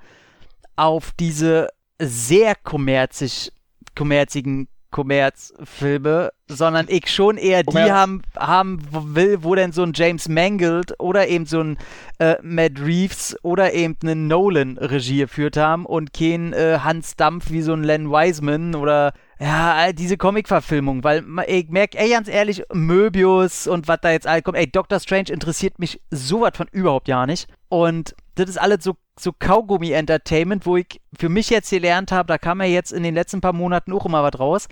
auf 0.76 1.12
diese 1.20 1.70
sehr 2.00 2.56
kommerzig, 2.56 3.52
kommerzigen 3.96 4.68
Kommerzfilme, 4.92 6.32
sondern 6.48 6.88
ich 6.90 7.14
schon 7.14 7.38
eher 7.38 7.62
die 7.62 7.68
Kommerz. 7.68 7.92
haben, 7.92 8.22
haben 8.36 8.80
will, 8.92 9.44
wo 9.44 9.54
denn 9.54 9.72
so 9.72 9.84
ein 9.84 9.92
James 9.94 10.28
Mangold 10.28 11.00
oder 11.00 11.28
eben 11.28 11.46
so 11.46 11.62
ein 11.62 11.78
äh, 12.18 12.38
Matt 12.42 12.80
Reeves 12.80 13.38
oder 13.44 13.74
eben 13.74 13.98
einen 14.02 14.28
Nolan 14.28 14.78
Regie 14.80 15.20
geführt 15.20 15.58
haben 15.58 15.86
und 15.86 16.12
kein 16.14 16.54
äh, 16.54 16.80
Hans 16.84 17.16
Dampf 17.16 17.52
wie 17.52 17.62
so 17.62 17.74
ein 17.74 17.84
Len 17.84 18.10
Wiseman 18.10 18.74
oder 18.74 19.14
ja, 19.42 19.94
diese 19.94 20.18
Comic-Verfilmung, 20.18 21.04
weil 21.06 21.24
ich 21.48 21.70
merke, 21.70 21.98
ey, 21.98 22.10
ganz 22.10 22.28
ehrlich, 22.28 22.64
Möbius 22.74 23.68
und 23.68 23.88
was 23.88 24.00
da 24.02 24.12
jetzt 24.12 24.28
all 24.28 24.42
kommt, 24.42 24.58
ey, 24.58 24.70
Doctor 24.70 25.00
Strange 25.00 25.32
interessiert 25.32 25.80
mich 25.80 26.02
sowas 26.12 26.52
von 26.56 26.68
überhaupt 26.72 27.08
gar 27.08 27.26
nicht. 27.26 27.48
Und 27.70 28.16
das 28.36 28.50
ist 28.50 28.58
alles 28.58 28.84
so, 28.84 28.98
so 29.18 29.32
Kaugummi-Entertainment, 29.32 30.66
wo 30.66 30.76
ich 30.76 31.00
für 31.18 31.30
mich 31.30 31.50
jetzt 31.50 31.70
gelernt 31.70 32.12
habe, 32.12 32.28
da 32.28 32.38
kam 32.38 32.60
ja 32.60 32.68
jetzt 32.68 32.92
in 32.92 33.04
den 33.04 33.16
letzten 33.16 33.40
paar 33.40 33.54
Monaten 33.54 33.94
auch 33.94 34.06
immer 34.06 34.24
was 34.24 34.38
raus. 34.38 34.68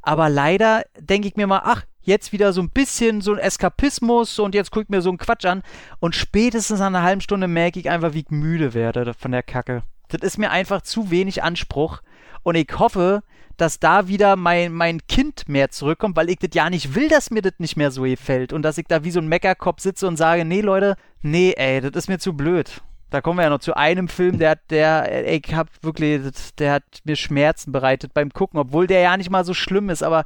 Aber 0.00 0.30
leider 0.30 0.84
denke 0.98 1.28
ich 1.28 1.36
mir 1.36 1.46
mal, 1.46 1.62
ach, 1.64 1.84
jetzt 2.00 2.32
wieder 2.32 2.54
so 2.54 2.62
ein 2.62 2.70
bisschen 2.70 3.20
so 3.20 3.34
ein 3.34 3.38
Eskapismus 3.38 4.38
und 4.38 4.54
jetzt 4.54 4.70
gucke 4.70 4.84
ich 4.84 4.88
mir 4.88 5.02
so 5.02 5.10
einen 5.10 5.18
Quatsch 5.18 5.44
an. 5.44 5.62
Und 5.98 6.14
spätestens 6.14 6.78
nach 6.78 6.86
einer 6.86 7.02
halben 7.02 7.20
Stunde 7.20 7.48
merke 7.48 7.80
ich 7.80 7.90
einfach, 7.90 8.14
wie 8.14 8.20
ich 8.20 8.30
müde 8.30 8.72
werde 8.72 9.12
von 9.12 9.32
der 9.32 9.42
Kacke. 9.42 9.82
Das 10.08 10.22
ist 10.22 10.38
mir 10.38 10.50
einfach 10.50 10.80
zu 10.80 11.10
wenig 11.10 11.42
Anspruch. 11.42 12.00
Und 12.44 12.54
ich 12.54 12.68
hoffe, 12.78 13.22
dass 13.56 13.80
da 13.80 14.08
wieder 14.08 14.36
mein, 14.36 14.72
mein 14.72 15.06
Kind 15.06 15.48
mehr 15.48 15.70
zurückkommt, 15.70 16.16
weil 16.16 16.30
ich 16.30 16.38
das 16.38 16.50
ja 16.54 16.68
nicht 16.68 16.94
will, 16.94 17.08
dass 17.08 17.30
mir 17.30 17.42
das 17.42 17.54
nicht 17.58 17.76
mehr 17.76 17.90
so 17.90 18.02
gefällt. 18.02 18.52
Und 18.52 18.62
dass 18.62 18.78
ich 18.78 18.86
da 18.86 19.04
wie 19.04 19.10
so 19.10 19.20
ein 19.20 19.28
Meckerkopf 19.28 19.80
sitze 19.80 20.06
und 20.06 20.16
sage, 20.16 20.44
nee, 20.44 20.60
Leute, 20.60 20.96
nee, 21.22 21.54
ey, 21.56 21.80
das 21.80 21.92
ist 21.94 22.08
mir 22.08 22.18
zu 22.18 22.34
blöd. 22.34 22.82
Da 23.10 23.20
kommen 23.20 23.38
wir 23.38 23.44
ja 23.44 23.50
noch 23.50 23.60
zu 23.60 23.76
einem 23.76 24.08
Film, 24.08 24.38
der 24.38 24.50
hat, 24.50 24.60
der, 24.70 25.32
ich 25.32 25.54
hab 25.54 25.68
wirklich, 25.82 26.20
der 26.58 26.72
hat 26.72 26.82
mir 27.04 27.16
Schmerzen 27.16 27.72
bereitet 27.72 28.12
beim 28.12 28.30
Gucken, 28.30 28.58
obwohl 28.58 28.86
der 28.86 29.00
ja 29.00 29.16
nicht 29.16 29.30
mal 29.30 29.44
so 29.44 29.54
schlimm 29.54 29.90
ist, 29.90 30.02
aber 30.02 30.24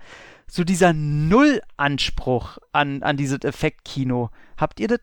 so 0.48 0.64
dieser 0.64 0.92
Nullanspruch 0.92 2.58
an, 2.72 3.02
an 3.02 3.16
dieses 3.16 3.44
Effektkino. 3.44 4.30
Habt 4.56 4.80
ihr 4.80 4.88
das 4.88 5.00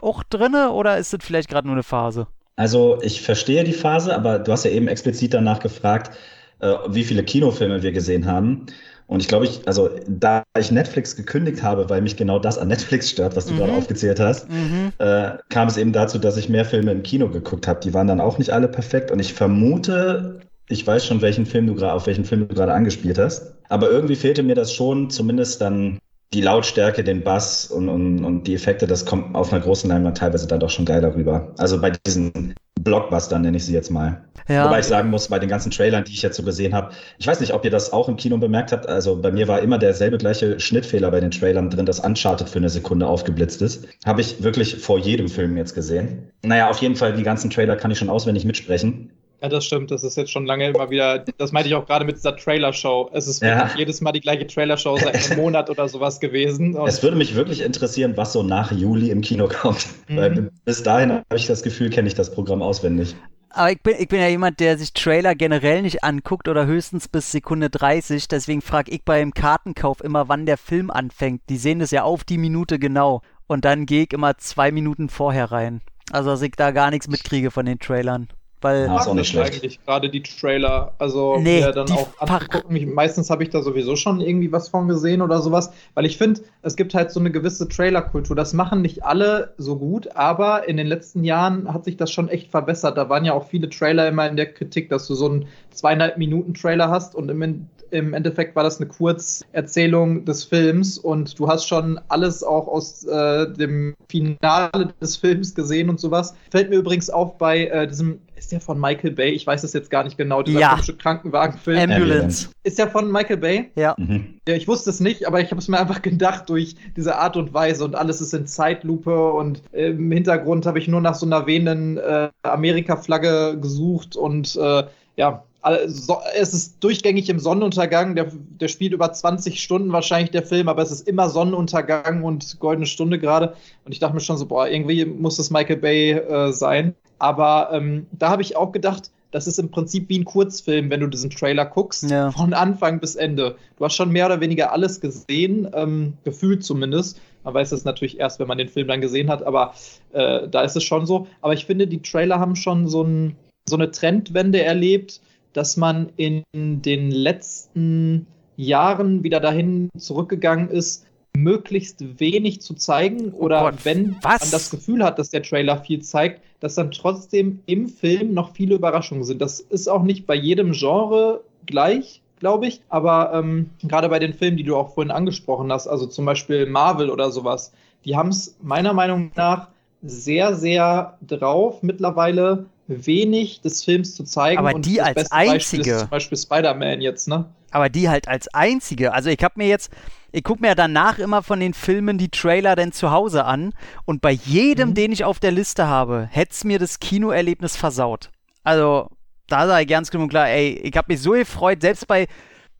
auch 0.00 0.22
drinne 0.22 0.70
oder 0.70 0.96
ist 0.96 1.12
das 1.12 1.20
vielleicht 1.22 1.50
gerade 1.50 1.66
nur 1.66 1.74
eine 1.74 1.82
Phase? 1.82 2.28
Also 2.56 2.98
ich 3.02 3.22
verstehe 3.22 3.64
die 3.64 3.72
Phase, 3.72 4.14
aber 4.14 4.38
du 4.38 4.50
hast 4.50 4.64
ja 4.64 4.70
eben 4.70 4.88
explizit 4.88 5.34
danach 5.34 5.60
gefragt, 5.60 6.16
äh, 6.60 6.74
wie 6.88 7.04
viele 7.04 7.24
Kinofilme 7.24 7.82
wir 7.82 7.92
gesehen 7.92 8.26
haben. 8.26 8.66
Und 9.06 9.20
ich 9.20 9.28
glaube, 9.28 9.46
ich, 9.46 9.66
also 9.66 9.88
da 10.06 10.42
ich 10.58 10.70
Netflix 10.70 11.16
gekündigt 11.16 11.62
habe, 11.62 11.88
weil 11.88 12.02
mich 12.02 12.16
genau 12.16 12.38
das 12.38 12.58
an 12.58 12.68
Netflix 12.68 13.10
stört, 13.10 13.36
was 13.36 13.46
du 13.46 13.54
Mhm. 13.54 13.58
gerade 13.58 13.72
aufgezählt 13.72 14.20
hast, 14.20 14.48
Mhm. 14.50 14.92
äh, 14.98 15.38
kam 15.48 15.68
es 15.68 15.76
eben 15.76 15.92
dazu, 15.92 16.18
dass 16.18 16.36
ich 16.36 16.48
mehr 16.48 16.64
Filme 16.64 16.92
im 16.92 17.02
Kino 17.02 17.28
geguckt 17.30 17.66
habe. 17.66 17.80
Die 17.80 17.94
waren 17.94 18.06
dann 18.06 18.20
auch 18.20 18.38
nicht 18.38 18.50
alle 18.50 18.68
perfekt. 18.68 19.10
Und 19.10 19.18
ich 19.20 19.32
vermute, 19.34 20.40
ich 20.68 20.86
weiß 20.86 21.06
schon, 21.06 21.22
welchen 21.22 21.46
Film 21.46 21.66
du 21.66 21.74
gerade, 21.74 21.92
auf 21.94 22.06
welchen 22.06 22.24
Film 22.24 22.48
du 22.48 22.54
gerade 22.54 22.74
angespielt 22.74 23.18
hast. 23.18 23.54
Aber 23.68 23.90
irgendwie 23.90 24.16
fehlte 24.16 24.42
mir 24.42 24.54
das 24.54 24.72
schon, 24.72 25.10
zumindest 25.10 25.60
dann 25.60 25.98
die 26.34 26.42
Lautstärke, 26.42 27.04
den 27.04 27.22
Bass 27.22 27.66
und, 27.66 27.88
und, 27.88 28.24
und 28.24 28.44
die 28.44 28.54
Effekte, 28.54 28.86
das 28.86 29.06
kommt 29.06 29.34
auf 29.34 29.52
einer 29.52 29.62
großen 29.62 29.88
Leinwand 29.88 30.18
teilweise 30.18 30.46
dann 30.46 30.60
doch 30.60 30.70
schon 30.70 30.84
geiler 30.84 31.14
rüber. 31.14 31.54
Also 31.56 31.80
bei 31.80 31.90
diesen 31.90 32.54
Blockbustern 32.80 33.42
nenne 33.42 33.56
ich 33.56 33.64
sie 33.64 33.72
jetzt 33.72 33.90
mal. 33.90 34.24
Ja. 34.48 34.64
Wobei 34.64 34.80
ich 34.80 34.86
sagen 34.86 35.10
muss, 35.10 35.28
bei 35.28 35.38
den 35.38 35.48
ganzen 35.48 35.70
Trailern, 35.70 36.04
die 36.04 36.12
ich 36.12 36.22
jetzt 36.22 36.36
so 36.36 36.42
gesehen 36.42 36.74
habe, 36.74 36.92
ich 37.18 37.26
weiß 37.26 37.40
nicht, 37.40 37.52
ob 37.52 37.64
ihr 37.64 37.70
das 37.70 37.92
auch 37.92 38.08
im 38.08 38.16
Kino 38.16 38.38
bemerkt 38.38 38.72
habt. 38.72 38.88
Also 38.88 39.20
bei 39.20 39.30
mir 39.30 39.48
war 39.48 39.60
immer 39.60 39.78
derselbe 39.78 40.16
gleiche 40.16 40.58
Schnittfehler 40.60 41.10
bei 41.10 41.20
den 41.20 41.30
Trailern 41.30 41.70
drin, 41.70 41.86
dass 41.86 42.00
Uncharted 42.00 42.48
für 42.48 42.58
eine 42.58 42.70
Sekunde 42.70 43.06
aufgeblitzt 43.06 43.60
ist. 43.60 43.86
Habe 44.06 44.20
ich 44.22 44.42
wirklich 44.42 44.76
vor 44.76 44.98
jedem 44.98 45.28
Film 45.28 45.56
jetzt 45.56 45.74
gesehen. 45.74 46.30
Naja, 46.42 46.70
auf 46.70 46.78
jeden 46.78 46.96
Fall, 46.96 47.14
die 47.14 47.22
ganzen 47.22 47.50
Trailer 47.50 47.76
kann 47.76 47.90
ich 47.90 47.98
schon 47.98 48.08
auswendig 48.08 48.44
mitsprechen. 48.44 49.10
Ja, 49.40 49.48
das 49.48 49.64
stimmt. 49.64 49.90
Das 49.92 50.02
ist 50.02 50.16
jetzt 50.16 50.32
schon 50.32 50.46
lange 50.46 50.68
immer 50.68 50.90
wieder. 50.90 51.20
Das 51.38 51.52
meinte 51.52 51.68
ich 51.68 51.74
auch 51.76 51.86
gerade 51.86 52.04
mit 52.04 52.16
dieser 52.16 52.36
Trailer-Show. 52.36 53.10
Es 53.12 53.28
ist 53.28 53.40
Ja. 53.40 53.58
wirklich 53.58 53.76
jedes 53.78 54.00
Mal 54.00 54.12
die 54.12 54.20
gleiche 54.20 54.46
Trailer-Show 54.46 54.96
seit 54.98 55.30
einem 55.30 55.40
Monat 55.40 55.70
oder 55.70 55.88
sowas 55.88 56.18
gewesen. 56.18 56.74
Und 56.74 56.88
Es 56.88 57.02
würde 57.02 57.16
mich 57.16 57.34
wirklich 57.36 57.60
interessieren, 57.60 58.16
was 58.16 58.32
so 58.32 58.42
nach 58.42 58.72
Juli 58.72 59.10
im 59.10 59.20
Kino 59.20 59.48
kommt. 59.48 59.86
Mhm. 60.08 60.16
Weil 60.16 60.50
bis 60.64 60.82
dahin 60.82 61.12
habe 61.12 61.24
ich 61.36 61.46
das 61.46 61.62
Gefühl, 61.62 61.90
kenne 61.90 62.08
ich 62.08 62.14
das 62.14 62.32
Programm 62.32 62.62
auswendig. 62.62 63.14
Aber 63.50 63.70
ich 63.72 63.80
bin, 63.82 63.94
ich 63.98 64.08
bin 64.08 64.20
ja 64.20 64.28
jemand, 64.28 64.60
der 64.60 64.76
sich 64.76 64.92
Trailer 64.92 65.34
generell 65.34 65.82
nicht 65.82 66.04
anguckt 66.04 66.48
oder 66.48 66.66
höchstens 66.66 67.08
bis 67.08 67.32
Sekunde 67.32 67.70
30. 67.70 68.28
Deswegen 68.28 68.60
frage 68.60 68.90
ich 68.92 69.04
beim 69.04 69.32
Kartenkauf 69.32 70.02
immer, 70.04 70.28
wann 70.28 70.46
der 70.46 70.58
Film 70.58 70.90
anfängt. 70.90 71.42
Die 71.48 71.56
sehen 71.56 71.78
das 71.78 71.90
ja 71.90 72.02
auf 72.02 72.24
die 72.24 72.38
Minute 72.38 72.78
genau. 72.78 73.22
Und 73.46 73.64
dann 73.64 73.86
gehe 73.86 74.02
ich 74.02 74.12
immer 74.12 74.36
zwei 74.36 74.70
Minuten 74.72 75.08
vorher 75.08 75.50
rein. 75.50 75.80
Also, 76.10 76.30
dass 76.30 76.42
ich 76.42 76.52
da 76.56 76.72
gar 76.72 76.90
nichts 76.90 77.08
mitkriege 77.08 77.50
von 77.50 77.66
den 77.66 77.78
Trailern. 77.78 78.28
Weil 78.60 78.86
Ja, 78.86 78.98
ist 78.98 79.06
auch 79.06 79.14
nicht 79.14 79.28
schlecht. 79.28 79.54
eigentlich 79.54 79.84
gerade 79.84 80.10
die 80.10 80.22
Trailer. 80.22 80.92
Also 80.98 81.38
Nee, 81.38 81.60
mir 81.60 81.70
dann 81.72 81.90
auch 81.92 82.08
angucken. 82.18 82.74
Ich, 82.74 82.86
meistens 82.86 83.30
habe 83.30 83.44
ich 83.44 83.50
da 83.50 83.62
sowieso 83.62 83.94
schon 83.94 84.20
irgendwie 84.20 84.50
was 84.50 84.68
von 84.68 84.88
gesehen 84.88 85.22
oder 85.22 85.40
sowas. 85.40 85.70
Weil 85.94 86.06
ich 86.06 86.18
finde, 86.18 86.40
es 86.62 86.74
gibt 86.74 86.92
halt 86.94 87.12
so 87.12 87.20
eine 87.20 87.30
gewisse 87.30 87.68
Trailerkultur. 87.68 88.34
Das 88.34 88.54
machen 88.54 88.82
nicht 88.82 89.04
alle 89.04 89.54
so 89.58 89.76
gut, 89.76 90.16
aber 90.16 90.68
in 90.68 90.76
den 90.76 90.88
letzten 90.88 91.22
Jahren 91.22 91.72
hat 91.72 91.84
sich 91.84 91.96
das 91.96 92.10
schon 92.10 92.28
echt 92.28 92.50
verbessert. 92.50 92.98
Da 92.98 93.08
waren 93.08 93.24
ja 93.24 93.32
auch 93.32 93.46
viele 93.46 93.68
Trailer 93.68 94.08
immer 94.08 94.28
in 94.28 94.36
der 94.36 94.52
Kritik, 94.52 94.88
dass 94.88 95.06
du 95.06 95.14
so 95.14 95.26
einen 95.26 95.46
zweieinhalb 95.70 96.18
Minuten 96.18 96.54
Trailer 96.54 96.90
hast 96.90 97.14
und 97.14 97.28
im, 97.30 97.68
im 97.90 98.14
Endeffekt 98.14 98.54
war 98.56 98.62
das 98.62 98.78
eine 98.80 98.88
Kurzerzählung 98.88 100.24
des 100.24 100.44
Films 100.44 100.98
und 100.98 101.38
du 101.38 101.48
hast 101.48 101.66
schon 101.66 102.00
alles 102.08 102.42
auch 102.42 102.66
aus 102.68 103.04
äh, 103.04 103.52
dem 103.52 103.94
Finale 104.10 104.92
des 105.00 105.16
Films 105.16 105.54
gesehen 105.54 105.88
und 105.90 106.00
sowas. 106.00 106.34
Fällt 106.50 106.70
mir 106.70 106.76
übrigens 106.76 107.10
auf 107.10 107.38
bei 107.38 107.66
äh, 107.66 107.86
diesem, 107.86 108.20
ist 108.36 108.52
der 108.52 108.60
von 108.60 108.78
Michael 108.80 109.12
Bay? 109.12 109.30
Ich 109.30 109.46
weiß 109.46 109.64
es 109.64 109.72
jetzt 109.72 109.90
gar 109.90 110.04
nicht 110.04 110.16
genau, 110.16 110.42
dieser 110.42 110.60
Ja. 110.60 110.70
komische 110.70 110.96
Krankenwagenfilm. 110.96 111.90
Ambulance. 111.90 112.48
ist 112.62 112.78
der 112.78 112.88
von 112.88 113.10
Michael 113.10 113.38
Bay? 113.38 113.70
Ja. 113.76 113.94
Mhm. 113.98 114.34
Ja, 114.48 114.54
ich 114.54 114.68
wusste 114.68 114.90
es 114.90 115.00
nicht, 115.00 115.26
aber 115.26 115.40
ich 115.40 115.50
habe 115.50 115.60
es 115.60 115.68
mir 115.68 115.78
einfach 115.78 116.02
gedacht 116.02 116.48
durch 116.48 116.76
diese 116.96 117.16
Art 117.16 117.36
und 117.36 117.52
Weise 117.54 117.84
und 117.84 117.94
alles 117.94 118.20
ist 118.20 118.34
in 118.34 118.46
Zeitlupe 118.46 119.32
und 119.32 119.62
äh, 119.72 119.88
im 119.88 120.10
Hintergrund 120.12 120.66
habe 120.66 120.78
ich 120.78 120.88
nur 120.88 121.00
nach 121.00 121.14
so 121.14 121.26
einer 121.26 121.46
wehenden 121.46 121.98
äh, 121.98 122.28
Amerika-Flagge 122.42 123.58
gesucht 123.60 124.16
und 124.16 124.56
äh, 124.56 124.84
ja, 125.16 125.42
all- 125.62 125.88
so, 125.88 126.18
es 126.36 126.54
ist 126.54 126.76
durchgängig 126.80 127.28
im 127.28 127.38
Sonnenuntergang. 127.38 128.14
Der, 128.14 128.30
der 128.32 128.68
spielt 128.68 128.92
über 128.92 129.12
20 129.12 129.60
Stunden 129.60 129.92
wahrscheinlich 129.92 130.30
der 130.30 130.42
Film, 130.44 130.68
aber 130.68 130.82
es 130.82 130.90
ist 130.90 131.06
immer 131.08 131.28
Sonnenuntergang 131.28 132.22
und 132.22 132.58
goldene 132.60 132.86
Stunde 132.86 133.18
gerade. 133.18 133.54
Und 133.84 133.92
ich 133.92 133.98
dachte 133.98 134.14
mir 134.14 134.20
schon 134.20 134.38
so, 134.38 134.46
boah, 134.46 134.68
irgendwie 134.68 135.04
muss 135.04 135.38
es 135.38 135.50
Michael 135.50 135.76
Bay 135.78 136.10
äh, 136.12 136.52
sein. 136.52 136.94
Aber 137.18 137.70
ähm, 137.72 138.06
da 138.12 138.30
habe 138.30 138.42
ich 138.42 138.56
auch 138.56 138.72
gedacht, 138.72 139.10
das 139.30 139.46
ist 139.46 139.58
im 139.58 139.70
Prinzip 139.70 140.08
wie 140.08 140.18
ein 140.18 140.24
Kurzfilm, 140.24 140.88
wenn 140.88 141.00
du 141.00 141.06
diesen 141.06 141.28
Trailer 141.28 141.66
guckst, 141.66 142.10
Ja. 142.10 142.30
von 142.30 142.54
Anfang 142.54 142.98
bis 142.98 143.14
Ende. 143.14 143.56
Du 143.76 143.84
hast 143.84 143.94
schon 143.94 144.10
mehr 144.10 144.24
oder 144.24 144.40
weniger 144.40 144.72
alles 144.72 145.00
gesehen, 145.00 145.68
ähm, 145.74 146.14
gefühlt 146.24 146.64
zumindest. 146.64 147.20
Man 147.44 147.52
weiß 147.52 147.72
es 147.72 147.84
natürlich 147.84 148.18
erst, 148.18 148.38
wenn 148.40 148.48
man 148.48 148.56
den 148.56 148.68
Film 148.68 148.88
dann 148.88 149.02
gesehen 149.02 149.28
hat, 149.28 149.42
aber 149.42 149.74
äh, 150.12 150.48
da 150.48 150.62
ist 150.62 150.76
es 150.76 150.84
schon 150.84 151.04
so. 151.04 151.26
Aber 151.42 151.52
ich 151.52 151.66
finde, 151.66 151.86
die 151.86 152.00
Trailer 152.00 152.38
haben 152.40 152.56
schon 152.56 152.88
so, 152.88 153.02
ein, 153.02 153.36
so 153.68 153.76
eine 153.76 153.90
Trendwende 153.90 154.62
erlebt, 154.62 155.20
dass 155.52 155.76
man 155.76 156.10
in 156.16 156.44
den 156.54 157.10
letzten 157.10 158.26
Jahren 158.56 159.22
wieder 159.22 159.40
dahin 159.40 159.90
zurückgegangen 159.96 160.68
ist, 160.68 161.06
möglichst 161.36 162.20
wenig 162.20 162.60
zu 162.60 162.74
zeigen 162.74 163.30
oder 163.32 163.60
Oh 163.60 163.64
Gott, 163.70 163.84
wenn 163.84 164.16
was? 164.22 164.40
man 164.40 164.50
das 164.50 164.70
Gefühl 164.70 165.04
hat, 165.04 165.18
dass 165.18 165.30
der 165.30 165.42
Trailer 165.42 165.78
viel 165.78 166.02
zeigt, 166.02 166.42
dass 166.60 166.74
dann 166.74 166.90
trotzdem 166.90 167.60
im 167.66 167.88
Film 167.88 168.34
noch 168.34 168.54
viele 168.54 168.74
Überraschungen 168.74 169.24
sind. 169.24 169.40
Das 169.40 169.60
ist 169.60 169.88
auch 169.88 170.02
nicht 170.02 170.26
bei 170.26 170.34
jedem 170.34 170.72
Genre 170.72 171.42
gleich, 171.66 172.20
glaube 172.40 172.66
ich, 172.66 172.80
aber 172.88 173.32
ähm, 173.34 173.70
gerade 173.82 174.08
bei 174.08 174.18
den 174.18 174.34
Filmen, 174.34 174.56
die 174.56 174.64
du 174.64 174.76
auch 174.76 174.94
vorhin 174.94 175.12
angesprochen 175.12 175.72
hast, 175.72 175.86
also 175.86 176.06
zum 176.06 176.24
Beispiel 176.24 176.66
Marvel 176.66 177.10
oder 177.10 177.30
sowas, 177.30 177.72
die 178.04 178.16
haben 178.16 178.30
es 178.30 178.56
meiner 178.60 178.92
Meinung 178.92 179.30
nach 179.36 179.68
sehr, 180.02 180.54
sehr 180.54 181.18
drauf, 181.26 181.82
mittlerweile 181.82 182.66
wenig 182.88 183.60
des 183.60 183.84
Films 183.84 184.14
zu 184.16 184.24
zeigen. 184.24 184.58
Aber 184.58 184.74
Und 184.74 184.86
die 184.86 185.00
als 185.00 185.28
Beispiel 185.28 185.52
einzige. 185.54 185.90
Ist 185.92 186.00
zum 186.00 186.08
Beispiel 186.08 186.38
Spider-Man 186.38 187.00
jetzt, 187.00 187.28
ne? 187.28 187.46
Aber 187.70 187.88
die 187.90 188.08
halt 188.08 188.28
als 188.28 188.48
einzige. 188.54 189.12
Also 189.12 189.28
ich 189.28 189.42
habe 189.44 189.54
mir 189.56 189.68
jetzt, 189.68 189.90
ich 190.32 190.42
gucke 190.42 190.62
mir 190.62 190.68
ja 190.68 190.74
danach 190.74 191.18
immer 191.18 191.42
von 191.42 191.60
den 191.60 191.74
Filmen 191.74 192.16
die 192.16 192.30
Trailer 192.30 192.76
dann 192.76 192.92
zu 192.92 193.10
Hause 193.10 193.44
an 193.44 193.74
und 194.06 194.22
bei 194.22 194.30
jedem, 194.32 194.90
Mhm. 194.90 194.94
den 194.94 195.12
ich 195.12 195.24
auf 195.24 195.38
der 195.38 195.52
Liste 195.52 195.86
habe, 195.86 196.28
hätte 196.30 196.52
es 196.52 196.64
mir 196.64 196.78
das 196.78 196.98
Kinoerlebnis 196.98 197.76
versaut. 197.76 198.30
Also 198.64 199.10
da 199.48 199.66
sage 199.66 199.82
ich 199.82 199.88
ganz 199.88 200.12
und 200.14 200.28
klar, 200.28 200.48
ey, 200.48 200.78
ich 200.82 200.96
habe 200.96 201.12
mich 201.12 201.20
so 201.20 201.32
gefreut, 201.32 201.82
selbst 201.82 202.06
bei, 202.06 202.26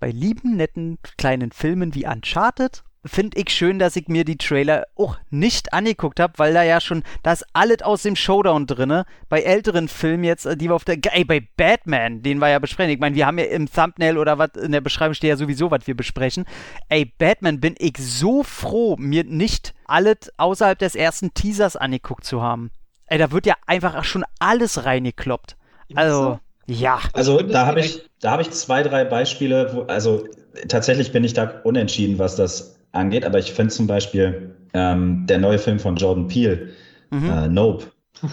bei 0.00 0.10
lieben, 0.10 0.56
netten, 0.56 0.98
kleinen 1.18 1.52
Filmen 1.52 1.94
wie 1.94 2.06
Uncharted, 2.06 2.82
finde 3.04 3.38
ich 3.38 3.50
schön, 3.50 3.78
dass 3.78 3.96
ich 3.96 4.08
mir 4.08 4.24
die 4.24 4.36
Trailer 4.36 4.86
auch 4.96 5.16
nicht 5.30 5.72
angeguckt 5.72 6.20
habe, 6.20 6.34
weil 6.36 6.52
da 6.52 6.62
ja 6.62 6.80
schon, 6.80 7.02
da 7.22 7.32
ist 7.32 7.44
alles 7.52 7.82
aus 7.82 8.02
dem 8.02 8.16
Showdown 8.16 8.66
drinne. 8.66 9.06
Bei 9.28 9.40
älteren 9.40 9.88
Filmen 9.88 10.24
jetzt, 10.24 10.46
äh, 10.46 10.56
die 10.56 10.68
wir 10.68 10.74
auf 10.74 10.84
der, 10.84 10.98
ey, 11.12 11.24
bei 11.24 11.46
Batman, 11.56 12.22
den 12.22 12.38
wir 12.38 12.48
ja 12.48 12.58
besprechen. 12.58 12.92
Ich 12.92 13.00
meine, 13.00 13.14
wir 13.14 13.26
haben 13.26 13.38
ja 13.38 13.44
im 13.46 13.70
Thumbnail 13.70 14.18
oder 14.18 14.38
was 14.38 14.50
in 14.60 14.72
der 14.72 14.80
Beschreibung 14.80 15.14
steht 15.14 15.30
ja 15.30 15.36
sowieso, 15.36 15.70
was 15.70 15.86
wir 15.86 15.96
besprechen. 15.96 16.44
Ey, 16.88 17.04
Batman 17.04 17.60
bin 17.60 17.74
ich 17.78 17.96
so 17.98 18.42
froh, 18.42 18.96
mir 18.98 19.24
nicht 19.24 19.74
alles 19.86 20.32
außerhalb 20.36 20.78
des 20.78 20.94
ersten 20.94 21.32
Teasers 21.34 21.76
angeguckt 21.76 22.24
zu 22.24 22.42
haben. 22.42 22.70
Ey, 23.06 23.18
da 23.18 23.30
wird 23.30 23.46
ja 23.46 23.54
einfach 23.66 24.04
schon 24.04 24.24
alles 24.38 24.84
reingekloppt. 24.84 25.56
Also, 25.94 26.38
ja. 26.66 27.00
Also 27.14 27.40
da 27.40 27.64
habe 27.66 27.80
ich, 27.80 28.02
da 28.20 28.32
habe 28.32 28.42
ich 28.42 28.50
zwei, 28.50 28.82
drei 28.82 29.04
Beispiele, 29.04 29.70
wo, 29.72 29.82
also 29.82 30.24
tatsächlich 30.68 31.12
bin 31.12 31.24
ich 31.24 31.32
da 31.32 31.60
unentschieden, 31.64 32.18
was 32.18 32.36
das 32.36 32.77
angeht, 32.92 33.24
aber 33.24 33.38
ich 33.38 33.52
finde 33.52 33.72
zum 33.72 33.86
Beispiel 33.86 34.54
ähm, 34.74 35.24
der 35.28 35.38
neue 35.38 35.58
Film 35.58 35.78
von 35.78 35.96
Jordan 35.96 36.28
Peele, 36.28 36.68
Mhm. 37.10 37.30
äh, 37.30 37.48
Nope, 37.48 37.86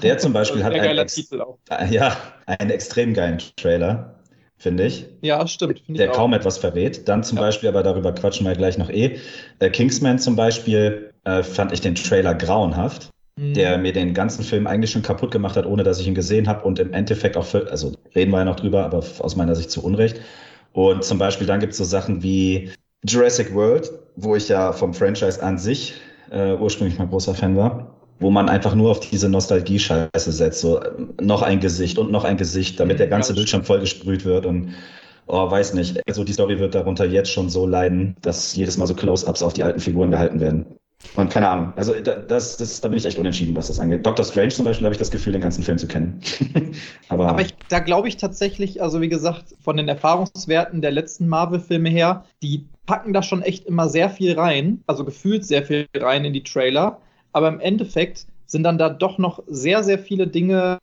der 0.04 0.18
zum 0.18 0.34
Beispiel 0.34 0.64
hat 0.66 0.74
einen, 0.74 0.98
ex 0.98 1.18
äh, 1.70 1.94
ja, 1.94 2.18
einen 2.46 2.70
extrem 2.72 3.14
geilen 3.14 3.38
Trailer, 3.56 4.16
finde 4.58 4.86
ich, 4.86 5.06
Ja, 5.22 5.46
stimmt. 5.48 5.82
der 5.88 6.10
kaum 6.10 6.34
etwas 6.34 6.58
verrät. 6.58 7.08
Dann 7.08 7.24
zum 7.24 7.38
Ja. 7.38 7.44
Beispiel, 7.46 7.70
aber 7.70 7.84
darüber 7.84 8.12
quatschen 8.14 8.46
wir 8.46 8.54
gleich 8.56 8.78
noch 8.78 8.90
eh, 8.90 9.18
äh, 9.60 9.70
Kingsman 9.70 10.20
zum 10.20 10.36
Beispiel 10.36 11.12
äh, 11.24 11.44
fand 11.44 11.72
ich 11.72 11.82
den 11.82 11.96
Trailer 11.96 12.36
grauenhaft. 12.36 13.10
Mhm. 13.38 13.54
der 13.54 13.78
mir 13.78 13.92
den 13.92 14.14
ganzen 14.14 14.46
Film 14.46 14.66
eigentlich 14.66 14.92
schon 14.92 15.02
kaputt 15.02 15.30
gemacht 15.32 15.58
hat, 15.58 15.66
ohne 15.66 15.84
dass 15.84 16.00
ich 16.00 16.08
ihn 16.08 16.16
gesehen 16.16 16.48
habe 16.48 16.64
und 16.66 16.80
im 16.80 16.94
Endeffekt 16.94 17.36
auch, 17.36 17.44
für, 17.46 17.70
also 17.70 17.92
reden 18.16 18.32
wir 18.32 18.38
ja 18.40 18.46
noch 18.46 18.56
drüber, 18.56 18.86
aber 18.86 19.04
aus 19.20 19.36
meiner 19.36 19.56
Sicht 19.56 19.72
zu 19.72 19.84
Unrecht. 19.84 20.22
Und 20.72 21.04
zum 21.04 21.18
Beispiel 21.18 21.46
dann 21.46 21.60
gibt 21.60 21.74
es 21.74 21.78
so 21.78 21.84
Sachen 21.84 22.24
wie 22.24 22.72
Jurassic 23.08 23.54
World, 23.54 23.92
wo 24.16 24.36
ich 24.36 24.48
ja 24.50 24.72
vom 24.72 24.94
Franchise 24.94 25.42
an 25.42 25.58
sich 25.58 25.96
äh, 26.32 26.54
ursprünglich 26.56 26.98
mal 26.98 27.08
großer 27.08 27.36
Fan 27.36 27.56
war, 27.56 27.96
wo 28.20 28.30
man 28.30 28.50
einfach 28.50 28.76
nur 28.76 28.92
auf 28.92 29.00
diese 29.00 29.30
Nostalgie-Scheiße 29.30 30.32
setzt, 30.32 30.62
so 30.62 30.80
äh, 30.80 30.92
noch 31.22 31.42
ein 31.42 31.60
Gesicht 31.60 31.98
und 31.98 32.12
noch 32.12 32.24
ein 32.24 32.38
Gesicht, 32.38 32.80
damit 32.80 33.00
der 33.00 33.08
ganze 33.08 33.34
Bildschirm 33.34 33.64
vollgesprüht 33.64 34.26
wird 34.26 34.46
und 34.46 34.74
Oh, 35.28 35.50
weiß 35.50 35.74
nicht. 35.74 36.00
Also 36.08 36.24
die 36.24 36.34
Story 36.34 36.60
wird 36.60 36.76
darunter 36.76 37.06
jetzt 37.06 37.32
schon 37.32 37.50
so 37.50 37.66
leiden, 37.66 38.16
dass 38.22 38.56
jedes 38.56 38.78
Mal 38.78 38.86
so 38.86 38.94
Close-ups 38.94 39.42
auf 39.42 39.54
die 39.54 39.64
alten 39.64 39.80
Figuren 39.80 40.12
gehalten 40.12 40.40
werden. 40.40 40.66
Und 41.16 41.32
keine 41.32 41.50
Ahnung. 41.50 41.74
Also 41.76 41.94
da, 42.00 42.16
das, 42.16 42.58
das, 42.58 42.82
da 42.82 42.90
bin 42.90 42.98
ich 42.98 43.06
echt 43.06 43.18
unentschieden, 43.18 43.56
was 43.56 43.68
das 43.68 43.80
angeht. 43.80 44.06
Doctor 44.06 44.26
Strange 44.26 44.50
zum 44.50 44.66
Beispiel 44.66 44.86
habe 44.86 44.94
ich 44.94 45.00
das 45.00 45.12
Gefühl, 45.12 45.34
den 45.34 45.42
ganzen 45.42 45.64
Film 45.64 45.78
zu 45.78 45.88
kennen. 45.88 46.20
Aber, 47.10 47.28
Aber 47.28 47.42
ich, 47.42 47.56
da 47.70 47.80
glaube 47.80 48.08
ich 48.08 48.18
tatsächlich, 48.18 48.82
also 48.82 49.02
wie 49.02 49.10
gesagt, 49.10 49.56
von 49.62 49.78
den 49.78 49.88
Erfahrungswerten 49.88 50.82
der 50.82 50.92
letzten 50.92 51.28
Marvel-Filme 51.28 51.90
her, 51.90 52.26
die 52.42 52.68
packen 52.86 53.13
da 53.13 53.24
schon 53.24 53.42
echt 53.42 53.65
immer 53.65 53.89
sehr 53.89 54.10
viel 54.10 54.34
rein, 54.38 54.84
also 54.88 55.06
gefühlt 55.06 55.46
sehr 55.46 55.63
viel 55.63 55.88
rein 55.96 56.25
in 56.25 56.34
die 56.34 56.44
Trailer. 56.44 57.00
Aber 57.32 57.48
im 57.50 57.60
Endeffekt 57.60 58.27
sind 58.46 58.63
dann 58.63 58.77
da 58.77 58.89
doch 58.89 59.18
noch 59.18 59.44
sehr, 59.48 59.84
sehr 59.84 60.00
viele 60.00 60.27
Dinge, 60.27 60.77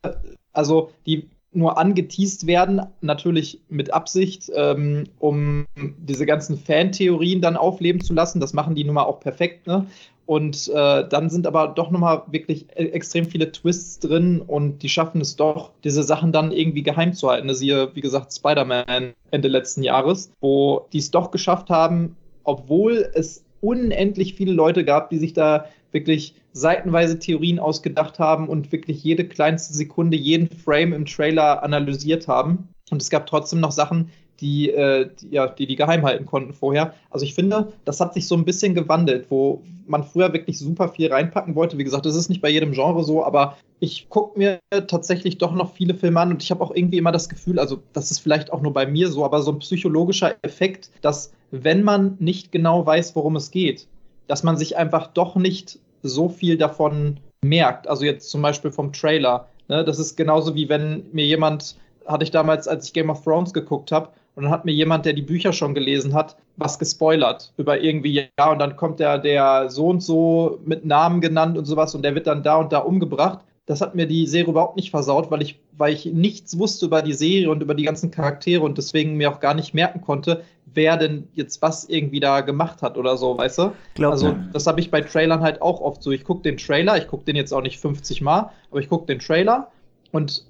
also 0.53 0.91
die 1.07 1.29
nur 1.55 1.79
angeteased 1.79 2.47
werden, 2.47 2.81
natürlich 3.03 3.61
mit 3.69 3.93
Absicht, 3.93 4.51
ähm, 4.55 5.05
um 5.19 5.67
diese 5.99 6.25
ganzen 6.25 6.57
Fantheorien 6.57 7.43
dann 7.43 7.57
aufleben 7.57 8.01
zu 8.01 8.15
lassen. 8.15 8.41
Das 8.41 8.55
machen 8.55 8.75
die 8.75 8.85
nun 8.85 8.95
mal 8.95 9.05
auch 9.05 9.21
perfekt, 9.21 9.67
ne? 9.67 9.87
Und 10.27 10.69
äh, 10.69 11.09
dann 11.09 11.31
sind 11.31 11.47
aber 11.47 11.69
doch 11.69 11.91
nochmal 11.91 12.23
wirklich 12.29 12.67
e- 12.77 12.91
extrem 12.91 13.25
viele 13.25 13.51
Twists 13.51 13.99
drin 13.99 14.41
und 14.41 14.83
die 14.83 14.89
schaffen 14.89 15.21
es 15.21 15.37
doch, 15.37 15.73
diese 15.85 16.03
Sachen 16.03 16.33
dann 16.33 16.53
irgendwie 16.53 16.83
geheim 16.83 17.13
zu 17.13 17.29
halten. 17.29 17.53
Siehe, 17.55 17.91
wie 17.95 18.01
gesagt, 18.01 18.33
Spider-Man 18.33 19.15
Ende 19.31 19.49
letzten 19.49 19.83
Jahres, 19.83 20.33
wo 20.41 20.87
die 20.93 20.99
es 20.99 21.11
doch 21.11 21.31
geschafft 21.31 21.71
haben, 21.71 22.17
obwohl 22.45 23.11
es 23.15 23.45
unendlich 23.61 24.35
viele 24.35 24.53
Leute 24.53 24.85
gab, 24.85 25.11
die 25.11 25.19
sich 25.19 25.33
da 25.33 25.67
wirklich 25.93 26.35
seitenweise 26.53 27.19
Theorien 27.19 27.59
ausgedacht 27.59 28.19
haben 28.19 28.49
und 28.49 28.73
wirklich 28.73 29.03
jede 29.03 29.27
kleinste 29.27 29.75
Sekunde, 29.75 30.17
jeden 30.17 30.49
Frame 30.49 30.93
im 30.93 31.07
Trailer 31.07 31.63
analysiert 31.63 32.29
haben. 32.29 32.69
Und 32.91 33.01
es 33.01 33.11
gab 33.11 33.27
trotzdem 33.27 33.61
noch 33.61 33.73
Sachen, 33.73 34.11
die, 34.43 34.71
äh, 34.71 35.09
die, 35.21 35.31
ja, 35.31 35.47
die 35.47 35.67
die 35.67 35.77
geheim 35.77 36.03
halten 36.03 36.27
konnten 36.27 36.53
vorher. 36.53 36.95
Also 37.11 37.25
ich 37.25 37.35
finde, 37.35 37.73
das 37.85 38.01
hat 38.01 38.13
sich 38.13 38.27
so 38.27 38.35
ein 38.35 38.45
bisschen 38.45 38.75
gewandelt, 38.75 39.27
wo 39.31 39.63
man 39.87 40.05
früher 40.05 40.33
wirklich 40.33 40.59
super 40.59 40.89
viel 40.89 41.11
reinpacken 41.11 41.55
wollte. 41.55 41.79
Wie 41.79 41.85
gesagt, 41.85 42.05
das 42.05 42.17
ist 42.17 42.29
nicht 42.29 42.43
bei 42.43 42.51
jedem 42.51 42.73
Genre 42.73 43.05
so, 43.05 43.25
aber 43.25 43.57
ich 43.81 44.09
gucke 44.11 44.39
mir 44.39 44.59
tatsächlich 44.87 45.39
doch 45.39 45.53
noch 45.53 45.73
viele 45.73 45.95
Filme 45.95 46.21
an 46.21 46.31
und 46.31 46.43
ich 46.43 46.51
habe 46.51 46.63
auch 46.63 46.75
irgendwie 46.75 46.99
immer 46.99 47.13
das 47.13 47.29
Gefühl, 47.29 47.59
also 47.59 47.81
das 47.93 48.11
ist 48.11 48.19
vielleicht 48.21 48.53
auch 48.53 48.61
nur 48.61 48.73
bei 48.73 48.87
mir 48.87 49.09
so, 49.09 49.25
aber 49.25 49.43
so 49.43 49.53
ein 49.53 49.59
psychologischer 49.59 50.37
Effekt, 50.43 50.91
dass 51.01 51.33
wenn 51.51 51.83
man 51.83 52.17
nicht 52.19 52.53
genau 52.53 52.85
weiß, 52.85 53.17
worum 53.17 53.37
es 53.37 53.51
geht, 53.51 53.87
dass 54.27 54.43
man 54.43 54.57
sich 54.57 54.77
einfach 54.77 55.09
doch 55.09 55.37
nicht 55.37 55.79
so 56.03 56.29
viel 56.29 56.57
davon 56.57 57.19
merkt. 57.45 57.89
Also 57.89 58.05
jetzt 58.05 58.31
zum 58.31 58.43
Beispiel 58.43 58.71
vom 58.71 58.93
Trailer. 58.93 59.49
Ne? 59.69 59.85
Das 59.85 59.99
ist 59.99 60.17
genauso 60.17 60.55
wie 60.55 60.69
wenn 60.69 61.05
mir 61.13 61.27
jemand, 61.27 61.77
hatte 62.07 62.25
ich 62.25 62.31
damals, 62.31 62.69
als 62.69 62.87
ich 62.87 62.93
Game 62.93 63.11
of 63.11 63.23
Thrones 63.23 63.53
geguckt 63.53 63.93
habe, 63.93 64.09
und 64.35 64.45
dann 64.45 64.53
hat 64.53 64.65
mir 64.65 64.73
jemand, 64.73 65.05
der 65.05 65.13
die 65.13 65.23
Bücher 65.23 65.53
schon 65.53 65.75
gelesen 65.75 66.15
hat, 66.15 66.37
was 66.57 66.79
gespoilert 66.79 67.53
über 67.57 67.81
irgendwie, 67.81 68.29
ja, 68.39 68.51
und 68.51 68.59
dann 68.59 68.77
kommt 68.77 69.01
der, 69.01 69.19
der 69.19 69.69
so 69.69 69.89
und 69.89 70.03
so 70.03 70.59
mit 70.65 70.85
Namen 70.85 71.21
genannt 71.21 71.59
und 71.59 71.67
sowas 71.67 71.95
und 71.95 72.03
der 72.03 72.15
wird 72.15 72.27
dann 72.27 72.43
da 72.43 72.57
und 72.57 72.73
da 72.73 72.79
umgebracht. 72.79 73.41
das 73.67 73.81
hat 73.81 73.95
mir 73.95 74.07
die 74.07 74.27
Serie 74.27 74.51
überhaupt 74.51 74.77
nicht 74.77 74.91
versaut, 74.91 75.31
weil 75.31 75.43
ich, 75.43 75.61
weil 75.77 75.93
ich 75.93 76.07
nichts 76.07 76.59
wusste 76.59 76.87
über 76.87 77.03
die 77.03 77.13
Serie 77.13 77.51
und 77.51 77.63
über 77.63 77.75
die 77.75 77.85
ganzen 77.85 78.11
Charaktere 78.11 78.63
und 78.63 78.79
deswegen 78.79 79.17
mir 79.17 79.31
auch 79.31 79.41
gar 79.41 79.55
nicht 79.55 79.75
merken 79.75 80.01
konnte, 80.01 80.43
wer 80.75 80.97
denn 80.97 81.29
jetzt 81.35 81.61
was 81.63 81.85
irgendwie 81.85 82.21
da 82.21 82.41
gemacht 82.41 82.83
hat 82.83 82.97
oder 82.97 83.17
so, 83.17 83.37
weißt 83.37 83.59
du? 83.59 83.73
Glaub, 83.95 84.13
also, 84.13 84.29
ja. 84.29 84.49
das 84.53 84.67
habe 84.67 84.81
ich 84.81 84.91
bei 84.91 85.03
Trailern 85.03 85.43
halt 85.43 85.61
auch 85.61 85.81
oft 85.81 86.03
so. 86.03 86.11
Ich 86.11 86.25
gucke 86.25 86.43
den 86.43 86.57
Trailer, 86.57 86.97
ich 86.97 87.07
gucke 87.07 87.25
den 87.25 87.37
jetzt 87.37 87.53
auch 87.53 87.63
nicht 87.63 87.79
50 87.79 88.23
Mal, 88.23 88.51
aber 88.71 88.81
ich 88.81 88.89
gucke 88.89 89.07
den 89.07 89.19
Trailer 89.19 89.71
und 90.11 90.45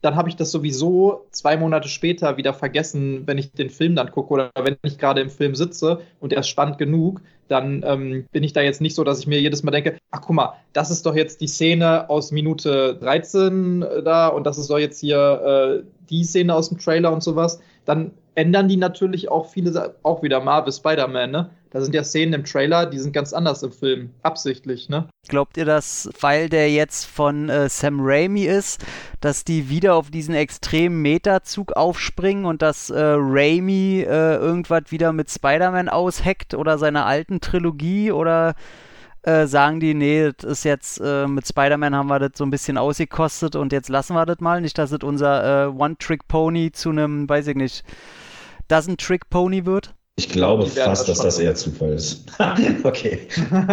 dann 0.00 0.14
habe 0.14 0.28
ich 0.28 0.36
das 0.36 0.50
sowieso 0.50 1.26
zwei 1.32 1.56
Monate 1.56 1.88
später 1.88 2.36
wieder 2.36 2.54
vergessen, 2.54 3.26
wenn 3.26 3.38
ich 3.38 3.52
den 3.52 3.70
Film 3.70 3.96
dann 3.96 4.10
gucke 4.10 4.32
oder 4.32 4.50
wenn 4.54 4.76
ich 4.82 4.98
gerade 4.98 5.20
im 5.20 5.30
Film 5.30 5.54
sitze 5.54 6.00
und 6.20 6.32
er 6.32 6.40
ist 6.40 6.48
spannend 6.48 6.78
genug, 6.78 7.20
dann 7.48 7.82
ähm, 7.84 8.26
bin 8.30 8.44
ich 8.44 8.52
da 8.52 8.60
jetzt 8.60 8.80
nicht 8.80 8.94
so, 8.94 9.04
dass 9.04 9.20
ich 9.20 9.26
mir 9.26 9.40
jedes 9.40 9.62
Mal 9.62 9.70
denke, 9.70 9.98
ach 10.10 10.20
guck 10.20 10.36
mal, 10.36 10.52
das 10.72 10.90
ist 10.90 11.04
doch 11.06 11.16
jetzt 11.16 11.40
die 11.40 11.48
Szene 11.48 12.08
aus 12.08 12.30
Minute 12.30 12.96
13 13.00 13.82
äh, 13.82 14.02
da 14.02 14.28
und 14.28 14.44
das 14.44 14.58
ist 14.58 14.70
doch 14.70 14.78
jetzt 14.78 15.00
hier 15.00 15.82
äh, 15.82 15.84
die 16.10 16.24
Szene 16.24 16.54
aus 16.54 16.68
dem 16.68 16.78
Trailer 16.78 17.12
und 17.12 17.22
sowas. 17.22 17.60
Dann 17.84 18.12
ändern 18.34 18.68
die 18.68 18.76
natürlich 18.76 19.30
auch 19.30 19.46
viele, 19.48 19.94
auch 20.02 20.22
wieder 20.22 20.40
Marvel 20.40 20.72
Spider-Man, 20.72 21.30
ne? 21.30 21.50
Da 21.70 21.82
sind 21.82 21.94
ja 21.94 22.02
Szenen 22.02 22.32
im 22.32 22.44
Trailer, 22.44 22.86
die 22.86 22.98
sind 22.98 23.12
ganz 23.12 23.32
anders 23.32 23.62
im 23.62 23.72
Film, 23.72 24.10
absichtlich, 24.22 24.88
ne? 24.88 25.08
Glaubt 25.28 25.56
ihr, 25.58 25.66
dass, 25.66 26.08
weil 26.20 26.48
der 26.48 26.70
jetzt 26.70 27.04
von 27.04 27.50
äh, 27.50 27.68
Sam 27.68 27.98
Raimi 28.00 28.44
ist, 28.44 28.84
dass 29.20 29.44
die 29.44 29.68
wieder 29.68 29.94
auf 29.94 30.10
diesen 30.10 30.34
extremen 30.34 31.02
Metazug 31.02 31.72
aufspringen 31.72 32.46
und 32.46 32.62
dass 32.62 32.88
äh, 32.88 32.98
Raimi 32.98 34.00
äh, 34.00 34.36
irgendwas 34.36 34.84
wieder 34.90 35.12
mit 35.12 35.30
Spider-Man 35.30 35.90
ausheckt 35.90 36.54
oder 36.54 36.78
seiner 36.78 37.04
alten 37.04 37.40
Trilogie 37.40 38.12
oder 38.12 38.54
äh, 39.22 39.46
sagen 39.46 39.80
die, 39.80 39.92
nee, 39.92 40.32
das 40.32 40.50
ist 40.50 40.64
jetzt 40.64 41.00
äh, 41.04 41.26
mit 41.26 41.46
Spider-Man 41.46 41.94
haben 41.94 42.08
wir 42.08 42.18
das 42.18 42.32
so 42.36 42.44
ein 42.44 42.50
bisschen 42.50 42.78
ausgekostet 42.78 43.56
und 43.56 43.72
jetzt 43.72 43.90
lassen 43.90 44.14
wir 44.14 44.24
das 44.24 44.40
mal. 44.40 44.62
Nicht, 44.62 44.78
dass 44.78 44.92
es 44.92 45.00
unser 45.02 45.66
äh, 45.66 45.68
One-Trick-Pony 45.68 46.72
zu 46.72 46.90
einem, 46.90 47.28
weiß 47.28 47.48
ich 47.48 47.56
nicht, 47.56 47.84
Dozen-Trick-Pony 48.68 49.66
wird. 49.66 49.94
Ich 50.18 50.28
glaube 50.28 50.66
fast, 50.66 51.08
das 51.08 51.18
dass 51.18 51.20
das 51.20 51.38
eher 51.38 51.54
Zufall 51.54 51.92
ist. 51.92 52.24
okay. 52.82 53.20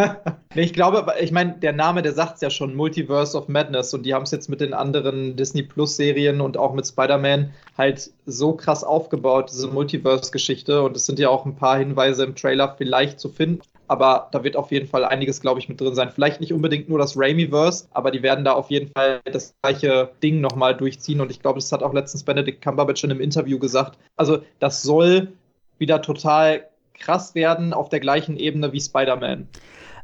nee, 0.54 0.62
ich 0.62 0.74
glaube, 0.74 1.12
ich 1.20 1.32
meine, 1.32 1.54
der 1.54 1.74
Name, 1.74 2.04
der 2.04 2.14
sagt 2.14 2.36
es 2.36 2.42
ja 2.42 2.52
schon, 2.52 2.75
Multiverse 2.75 3.36
of 3.36 3.48
Madness 3.48 3.96
und 3.96 4.06
die 4.06 4.14
haben 4.14 4.22
es 4.22 4.32
jetzt 4.32 4.48
mit 4.48 4.62
den 4.62 4.75
anderen 4.75 5.36
Disney 5.36 5.64
Plus 5.64 5.96
Serien 5.96 6.42
und 6.42 6.56
auch 6.56 6.75
mit 6.75 6.86
Spider-Man 6.86 7.52
halt 7.80 8.12
so 8.28 8.54
krass 8.54 8.84
aufgebaut, 8.84 9.50
diese 9.52 9.70
Multiverse-Geschichte 9.70 10.84
und 10.84 10.96
es 10.96 11.08
sind 11.08 11.18
ja 11.18 11.30
auch 11.30 11.48
ein 11.48 11.56
paar 11.56 11.80
Hinweise 11.80 12.25
im 12.25 12.36
Trailer 12.36 12.75
vielleicht 12.78 13.20
zu 13.20 13.30
finden. 13.30 13.64
Aber 13.88 14.30
da 14.32 14.44
wird 14.44 14.56
auf 14.56 14.72
jeden 14.72 14.88
Fall 14.88 15.04
einiges, 15.04 15.42
glaube 15.42 15.60
ich, 15.60 15.68
mit 15.68 15.82
drin 15.82 15.96
sein. 15.96 16.12
Vielleicht 16.14 16.42
nicht 16.42 16.54
unbedingt 16.54 16.90
nur 16.90 17.00
das 17.00 17.18
Raimi-Verse, 17.18 17.88
aber 17.92 18.12
die 18.12 18.22
werden 18.22 18.46
da 18.46 18.54
auf 18.54 18.70
jeden 18.70 18.92
Fall 18.92 19.22
das 19.32 19.56
gleiche 19.64 20.12
Ding 20.22 20.42
nochmal 20.42 20.78
durchziehen. 20.78 21.22
Und 21.22 21.32
ich 21.32 21.40
glaube, 21.40 21.58
das 21.58 21.72
hat 21.72 21.82
auch 21.82 21.94
letztens 21.94 22.24
Benedict 22.24 22.62
Cumberbatch 22.64 23.04
in 23.04 23.12
einem 23.12 23.20
Interview 23.22 23.58
gesagt. 23.58 23.98
Also, 24.16 24.40
das 24.60 24.84
soll 24.84 25.34
wieder 25.77 26.01
total 26.01 26.65
krass 26.94 27.36
werden 27.36 27.74
auf 27.74 27.89
der 27.89 28.00
gleichen 28.00 28.38
Ebene 28.38 28.72
wie 28.72 28.82
Spider-Man. 28.82 29.48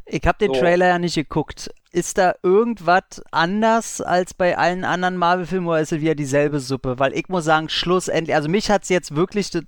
Ich 0.06 0.24
habe 0.26 0.38
den 0.40 0.54
So. 0.54 0.60
Trailer 0.60 0.88
ja 0.88 1.00
nicht 1.00 1.16
geguckt. 1.16 1.72
Ist 1.92 2.18
da 2.18 2.34
irgendwas 2.44 3.22
anders 3.32 4.02
als 4.02 4.34
bei 4.34 4.58
allen 4.58 4.84
anderen 4.84 5.18
Marvel-Filmen 5.18 5.68
oder 5.68 5.80
ist 5.80 5.92
es 5.92 6.02
wieder 6.02 6.16
dieselbe 6.16 6.60
Suppe? 6.60 7.00
Weil 7.00 7.14
ich 7.14 7.28
muss 7.30 7.46
sagen, 7.46 7.70
schlussendlich, 7.70 8.36
also 8.36 8.50
mich 8.50 8.70
hat 8.70 8.84
es 8.84 8.90
jetzt 8.90 9.16
wirklich 9.16 9.54
äh, 9.56 9.60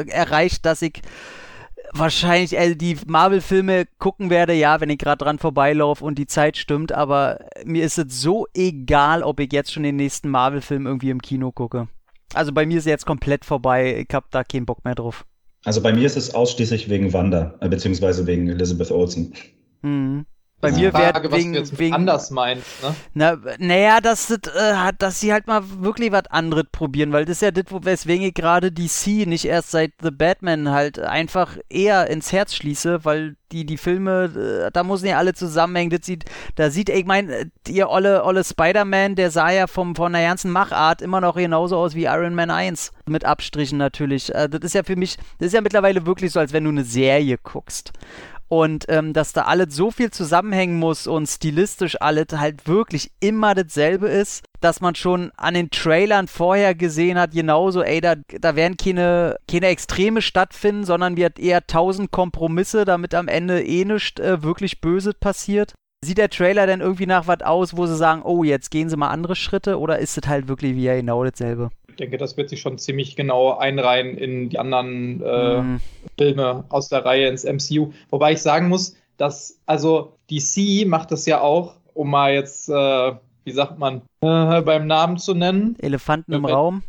äh, 0.00 0.08
erreicht, 0.08 0.64
dass 0.64 0.82
ich 0.82 1.02
wahrscheinlich 1.92 2.56
äh, 2.56 2.74
die 2.74 2.96
Marvel-Filme 3.06 3.86
gucken 3.98 4.30
werde, 4.30 4.54
ja, 4.54 4.80
wenn 4.80 4.90
ich 4.90 4.98
gerade 4.98 5.24
dran 5.24 5.38
vorbeilaufe 5.38 6.04
und 6.04 6.16
die 6.18 6.26
Zeit 6.26 6.56
stimmt, 6.56 6.92
aber 6.92 7.38
mir 7.64 7.84
ist 7.84 7.98
es 7.98 8.20
so 8.20 8.46
egal, 8.54 9.22
ob 9.22 9.40
ich 9.40 9.52
jetzt 9.52 9.72
schon 9.72 9.82
den 9.82 9.96
nächsten 9.96 10.28
Marvel-Film 10.28 10.86
irgendwie 10.86 11.10
im 11.10 11.20
Kino 11.20 11.52
gucke. 11.52 11.88
Also 12.34 12.52
bei 12.52 12.64
mir 12.64 12.78
ist 12.78 12.86
er 12.86 12.92
jetzt 12.92 13.06
komplett 13.06 13.44
vorbei, 13.44 14.06
ich 14.08 14.14
habe 14.14 14.26
da 14.30 14.42
keinen 14.42 14.64
Bock 14.64 14.84
mehr 14.84 14.94
drauf. 14.94 15.26
Also 15.64 15.80
bei 15.80 15.92
mir 15.92 16.06
ist 16.06 16.16
es 16.16 16.34
ausschließlich 16.34 16.88
wegen 16.88 17.12
Wanda, 17.12 17.54
äh, 17.60 17.68
beziehungsweise 17.68 18.26
wegen 18.26 18.48
Elizabeth 18.48 18.90
Olsen. 18.90 19.34
Mhm. 19.82 20.26
Bei 20.62 20.68
Das 20.68 20.76
ist 20.78 20.82
mir 20.82 20.92
Frage, 20.92 21.22
wird 21.24 21.32
was 21.32 21.38
wegen, 21.40 21.52
du 21.52 21.58
jetzt 21.58 21.72
mit 21.72 21.80
wegen 21.80 21.94
anders 21.94 22.30
meinst, 22.30 22.66
ne? 22.82 22.94
Na, 23.12 23.36
naja, 23.58 24.00
dass, 24.00 24.28
das, 24.28 24.38
äh, 24.54 24.74
hat- 24.76 25.02
dass 25.02 25.20
sie 25.20 25.32
halt 25.32 25.46
mal 25.46 25.62
wirklich 25.80 26.12
was 26.12 26.28
anderes 26.28 26.64
probieren, 26.72 27.12
weil 27.12 27.24
das 27.26 27.36
ist 27.38 27.42
ja 27.42 27.50
das, 27.50 27.64
weswegen 27.68 28.24
ich 28.24 28.32
gerade 28.34 28.72
DC 28.72 29.26
nicht 29.26 29.44
erst 29.44 29.72
seit 29.72 29.92
The 30.00 30.10
Batman 30.12 30.70
halt 30.70 30.98
einfach 30.98 31.58
eher 31.68 32.08
ins 32.08 32.32
Herz 32.32 32.54
schließe, 32.54 33.04
weil 33.04 33.36
die, 33.50 33.66
die 33.66 33.76
Filme, 33.76 34.64
äh, 34.66 34.70
da 34.72 34.82
müssen 34.82 35.06
ja 35.06 35.18
alle 35.18 35.34
zusammenhängen. 35.34 35.90
Das 35.90 36.06
sieht, 36.06 36.24
da 36.54 36.70
sieht, 36.70 36.88
ich 36.88 37.04
meine, 37.04 37.50
ihr 37.68 37.90
olle, 37.90 38.24
olle 38.24 38.44
Spider-Man, 38.44 39.14
der 39.14 39.30
sah 39.30 39.50
ja 39.50 39.66
vom, 39.66 39.94
von 39.94 40.12
der 40.14 40.22
ganzen 40.22 40.50
Machart 40.50 41.02
immer 41.02 41.20
noch 41.20 41.36
genauso 41.36 41.76
aus 41.76 41.94
wie 41.94 42.04
Iron 42.04 42.34
Man 42.34 42.50
1. 42.50 42.92
Mit 43.06 43.24
Abstrichen 43.26 43.76
natürlich. 43.76 44.34
Äh, 44.34 44.48
das 44.48 44.60
ist 44.62 44.74
ja 44.74 44.84
für 44.84 44.96
mich, 44.96 45.16
das 45.38 45.48
ist 45.48 45.52
ja 45.52 45.60
mittlerweile 45.60 46.06
wirklich 46.06 46.32
so, 46.32 46.40
als 46.40 46.52
wenn 46.54 46.64
du 46.64 46.70
eine 46.70 46.84
Serie 46.84 47.36
guckst. 47.42 47.92
Und 48.52 48.84
ähm, 48.88 49.14
dass 49.14 49.32
da 49.32 49.44
alles 49.44 49.74
so 49.74 49.90
viel 49.90 50.10
zusammenhängen 50.10 50.78
muss 50.78 51.06
und 51.06 51.26
stilistisch 51.26 51.96
alles 52.02 52.26
halt 52.32 52.68
wirklich 52.68 53.10
immer 53.18 53.54
dasselbe 53.54 54.08
ist, 54.08 54.44
dass 54.60 54.82
man 54.82 54.94
schon 54.94 55.32
an 55.38 55.54
den 55.54 55.70
Trailern 55.70 56.28
vorher 56.28 56.74
gesehen 56.74 57.18
hat, 57.18 57.30
genauso, 57.30 57.82
ey, 57.82 58.02
da, 58.02 58.14
da 58.14 58.54
werden 58.54 58.76
keine, 58.76 59.38
keine 59.50 59.68
Extreme 59.68 60.20
stattfinden, 60.20 60.84
sondern 60.84 61.16
wird 61.16 61.38
eher 61.38 61.66
tausend 61.66 62.10
Kompromisse, 62.10 62.84
damit 62.84 63.14
am 63.14 63.26
Ende 63.26 63.64
eh 63.64 63.86
nichts 63.86 64.20
äh, 64.20 64.42
wirklich 64.42 64.82
Böses 64.82 65.14
passiert. 65.14 65.72
Sieht 66.04 66.18
der 66.18 66.28
Trailer 66.28 66.66
denn 66.66 66.82
irgendwie 66.82 67.06
nach 67.06 67.26
was 67.26 67.40
aus, 67.40 67.74
wo 67.74 67.86
sie 67.86 67.96
sagen, 67.96 68.20
oh, 68.22 68.44
jetzt 68.44 68.70
gehen 68.70 68.90
sie 68.90 68.98
mal 68.98 69.08
andere 69.08 69.34
Schritte 69.34 69.78
oder 69.78 69.98
ist 69.98 70.18
es 70.18 70.28
halt 70.28 70.46
wirklich 70.48 70.76
wieder 70.76 70.94
genau 70.96 71.24
dasselbe? 71.24 71.70
Ich 71.92 71.96
denke, 71.96 72.16
das 72.16 72.36
wird 72.38 72.48
sich 72.48 72.60
schon 72.60 72.78
ziemlich 72.78 73.16
genau 73.16 73.56
einreihen 73.56 74.16
in 74.16 74.48
die 74.48 74.58
anderen 74.58 75.22
äh, 75.22 75.60
Mhm. 75.60 75.80
Filme 76.18 76.64
aus 76.70 76.88
der 76.88 77.04
Reihe 77.04 77.28
ins 77.28 77.44
MCU. 77.44 77.92
Wobei 78.10 78.32
ich 78.32 78.42
sagen 78.42 78.68
muss, 78.68 78.96
dass, 79.18 79.60
also 79.66 80.16
DC 80.30 80.86
macht 80.86 81.12
das 81.12 81.26
ja 81.26 81.40
auch, 81.42 81.76
um 81.94 82.10
mal 82.10 82.32
jetzt, 82.32 82.68
äh, 82.68 83.12
wie 83.44 83.50
sagt 83.52 83.78
man, 83.78 84.02
äh, 84.22 84.62
beim 84.62 84.86
Namen 84.86 85.18
zu 85.18 85.34
nennen. 85.34 85.76
Elefanten 85.80 86.32
im 86.32 86.44
Raum. 86.46 86.82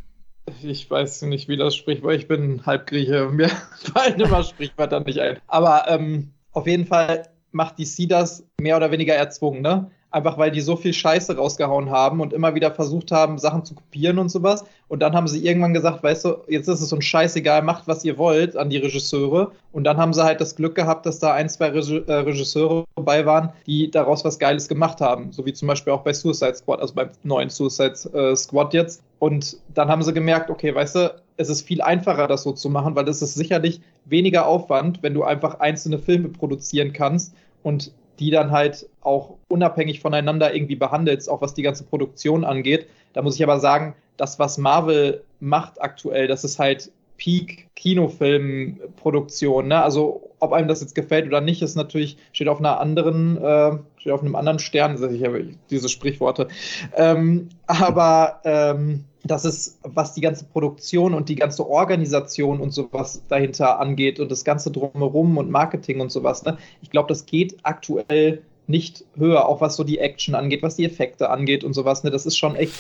Ich 0.62 0.90
weiß 0.90 1.24
nicht, 1.24 1.48
wie 1.50 1.58
das 1.58 1.76
Sprichwort, 1.76 2.16
ich 2.16 2.28
bin 2.28 2.66
Halbgrieche, 2.66 3.30
mir 3.32 3.50
fallen 3.50 4.20
immer 4.20 4.44
Sprichwörter 4.44 5.02
nicht 5.02 5.20
ein. 5.20 5.38
Aber 5.48 5.86
ähm, 5.90 6.32
auf 6.54 6.66
jeden 6.66 6.86
Fall 6.86 7.24
macht 7.52 7.78
DC 7.78 8.08
das 8.08 8.46
mehr 8.60 8.78
oder 8.78 8.90
weniger 8.92 9.14
erzwungen, 9.14 9.62
ne? 9.62 9.92
Einfach 10.14 10.38
weil 10.38 10.52
die 10.52 10.62
so 10.62 10.76
viel 10.76 10.94
Scheiße 10.94 11.36
rausgehauen 11.36 11.90
haben 11.90 12.22
und 12.22 12.34
immer 12.34 12.54
wieder 12.54 12.70
versucht 12.72 13.12
haben, 13.12 13.40
Sachen 13.40 13.66
zu 13.66 13.74
kopieren 13.74 14.20
und 14.20 14.30
sowas. 14.30 14.64
Und 14.88 15.00
dann 15.00 15.16
haben 15.16 15.28
sie 15.28 15.44
irgendwann 15.44 15.74
gesagt, 15.74 16.04
weißt 16.04 16.26
du, 16.26 16.36
jetzt 16.48 16.68
ist 16.68 16.82
es 16.82 16.94
uns 16.94 17.04
scheißegal, 17.04 17.64
macht 17.64 17.88
was 17.88 18.06
ihr 18.06 18.20
wollt 18.20 18.56
an 18.56 18.70
die 18.70 18.78
Regisseure. 18.78 19.52
Und 19.72 19.86
dann 19.86 19.98
haben 19.98 20.14
sie 20.14 20.24
halt 20.24 20.40
das 20.40 20.56
Glück 20.56 20.76
gehabt, 20.76 21.08
dass 21.08 21.18
da 21.18 21.34
ein, 21.34 21.50
zwei 21.50 21.70
äh, 21.70 22.14
Regisseure 22.14 22.86
dabei 22.96 23.26
waren, 23.26 23.50
die 23.66 23.90
daraus 23.90 24.24
was 24.24 24.38
Geiles 24.38 24.68
gemacht 24.68 25.02
haben. 25.02 25.32
So 25.32 25.48
wie 25.48 25.54
zum 25.54 25.68
Beispiel 25.68 25.94
auch 25.94 26.04
bei 26.04 26.14
Suicide 26.14 26.54
Squad, 26.54 26.80
also 26.80 26.94
beim 26.94 27.10
neuen 27.24 27.50
Suicide 27.50 27.96
äh, 28.14 28.36
Squad 28.36 28.76
jetzt. 28.76 29.02
Und 29.18 29.58
dann 29.74 29.88
haben 29.88 30.04
sie 30.04 30.14
gemerkt, 30.14 30.52
okay, 30.52 30.76
weißt 30.76 30.96
du, 30.96 31.16
es 31.38 31.50
ist 31.50 31.64
viel 31.64 31.82
einfacher, 31.82 32.28
das 32.28 32.44
so 32.44 32.52
zu 32.52 32.70
machen, 32.70 32.96
weil 32.96 33.08
es 33.10 33.24
ist 33.24 33.34
sicherlich 33.34 33.82
weniger 34.06 34.46
Aufwand, 34.46 35.02
wenn 35.02 35.16
du 35.16 35.24
einfach 35.24 35.60
einzelne 35.60 35.98
Filme 35.98 36.30
produzieren 36.30 36.94
kannst 36.94 37.34
und 37.64 37.92
die 38.20 38.30
dann 38.30 38.52
halt 38.52 38.88
auch 39.02 39.38
unabhängig 39.54 40.02
voneinander 40.02 40.54
irgendwie 40.54 40.76
behandelst, 40.76 41.30
auch 41.30 41.42
was 41.42 41.54
die 41.54 41.62
ganze 41.62 41.84
Produktion 41.84 42.44
angeht. 42.44 42.88
Da 43.14 43.22
muss 43.22 43.36
ich 43.36 43.44
aber 43.44 43.60
sagen, 43.60 43.96
das, 44.18 44.40
was 44.40 44.58
Marvel 44.58 45.24
macht 45.40 45.82
aktuell, 45.82 46.28
das 46.28 46.44
ist 46.44 46.60
halt 46.60 46.92
Peak 47.18 47.70
Kinofilmproduktion. 47.76 49.68
Ne? 49.68 49.82
Also 49.82 50.32
ob 50.40 50.52
einem 50.52 50.68
das 50.68 50.82
jetzt 50.82 50.96
gefällt 50.96 51.28
oder 51.28 51.42
nicht, 51.42 51.62
ist 51.62 51.76
natürlich 51.76 52.18
steht 52.32 52.48
auf 52.48 52.60
einer 52.60 52.80
anderen, 52.80 53.38
äh, 53.38 53.78
steht 53.98 54.12
auf 54.12 54.22
einem 54.22 54.36
anderen 54.36 54.60
Stern. 54.60 54.96
Ich 55.14 55.24
habe 55.24 55.50
diese 55.70 55.90
Sprichworte. 55.90 56.48
Ähm, 56.96 57.50
aber 57.68 58.42
ähm, 58.44 59.06
das 59.24 59.46
ist, 59.46 59.80
was 59.84 60.14
die 60.14 60.22
ganze 60.22 60.46
Produktion 60.46 61.14
und 61.14 61.30
die 61.30 61.36
ganze 61.36 61.70
Organisation 61.70 62.60
und 62.60 62.72
sowas 62.72 63.24
dahinter 63.30 63.80
angeht 63.80 64.20
und 64.20 64.32
das 64.32 64.44
ganze 64.44 64.70
drumherum 64.72 65.38
und 65.38 65.50
Marketing 65.50 66.02
und 66.02 66.12
sowas. 66.12 66.44
Ne? 66.44 66.58
Ich 66.82 66.90
glaube, 66.90 67.08
das 67.08 67.26
geht 67.26 67.58
aktuell 67.64 68.42
nicht 68.68 69.06
höher, 69.16 69.48
auch 69.48 69.62
was 69.62 69.76
so 69.76 69.84
die 69.84 70.00
Action 70.00 70.36
angeht, 70.36 70.64
was 70.64 70.76
die 70.76 70.86
Effekte 70.86 71.30
angeht 71.30 71.64
und 71.64 71.74
sowas. 71.74 72.04
Ne? 72.04 72.12
Das 72.12 72.26
ist 72.26 72.38
schon 72.38 72.56
echt. 72.56 72.74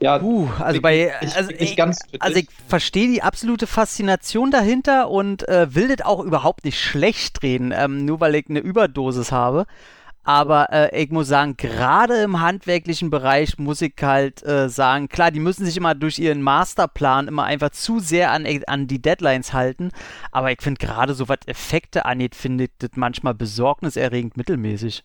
Ja, 0.00 0.22
Uh, 0.22 0.48
also 0.60 0.80
bei, 0.80 1.12
ich, 1.20 1.34
also 1.34 1.50
ich 1.50 1.60
ich, 1.60 1.76
ganz 1.76 1.98
also 2.20 2.38
ich 2.38 2.46
verstehe 2.68 3.08
die 3.08 3.22
absolute 3.22 3.66
Faszination 3.66 4.52
dahinter 4.52 5.10
und 5.10 5.48
äh, 5.48 5.74
will 5.74 5.88
das 5.88 6.06
auch 6.06 6.20
überhaupt 6.20 6.64
nicht 6.64 6.80
schlecht 6.80 7.42
reden, 7.42 7.74
ähm, 7.76 8.04
nur 8.04 8.20
weil 8.20 8.36
ich 8.36 8.48
eine 8.48 8.60
Überdosis 8.60 9.32
habe. 9.32 9.66
Aber 10.28 10.70
äh, 10.70 11.02
ich 11.02 11.10
muss 11.10 11.26
sagen, 11.26 11.56
gerade 11.56 12.22
im 12.22 12.42
handwerklichen 12.42 13.08
Bereich 13.08 13.56
muss 13.56 13.80
ich 13.80 13.94
halt 13.98 14.44
äh, 14.44 14.68
sagen, 14.68 15.08
klar, 15.08 15.30
die 15.30 15.40
müssen 15.40 15.64
sich 15.64 15.74
immer 15.74 15.94
durch 15.94 16.18
ihren 16.18 16.42
Masterplan 16.42 17.28
immer 17.28 17.44
einfach 17.44 17.70
zu 17.70 17.98
sehr 17.98 18.30
an, 18.32 18.46
an 18.66 18.86
die 18.88 19.00
Deadlines 19.00 19.54
halten. 19.54 19.90
Aber 20.30 20.52
ich 20.52 20.60
finde 20.60 20.84
gerade 20.84 21.14
so 21.14 21.30
was 21.30 21.38
Effekte 21.46 22.04
angeht, 22.04 22.34
finde 22.34 22.64
ich 22.64 22.70
das 22.78 22.90
manchmal 22.94 23.32
besorgniserregend 23.32 24.36
mittelmäßig. 24.36 25.02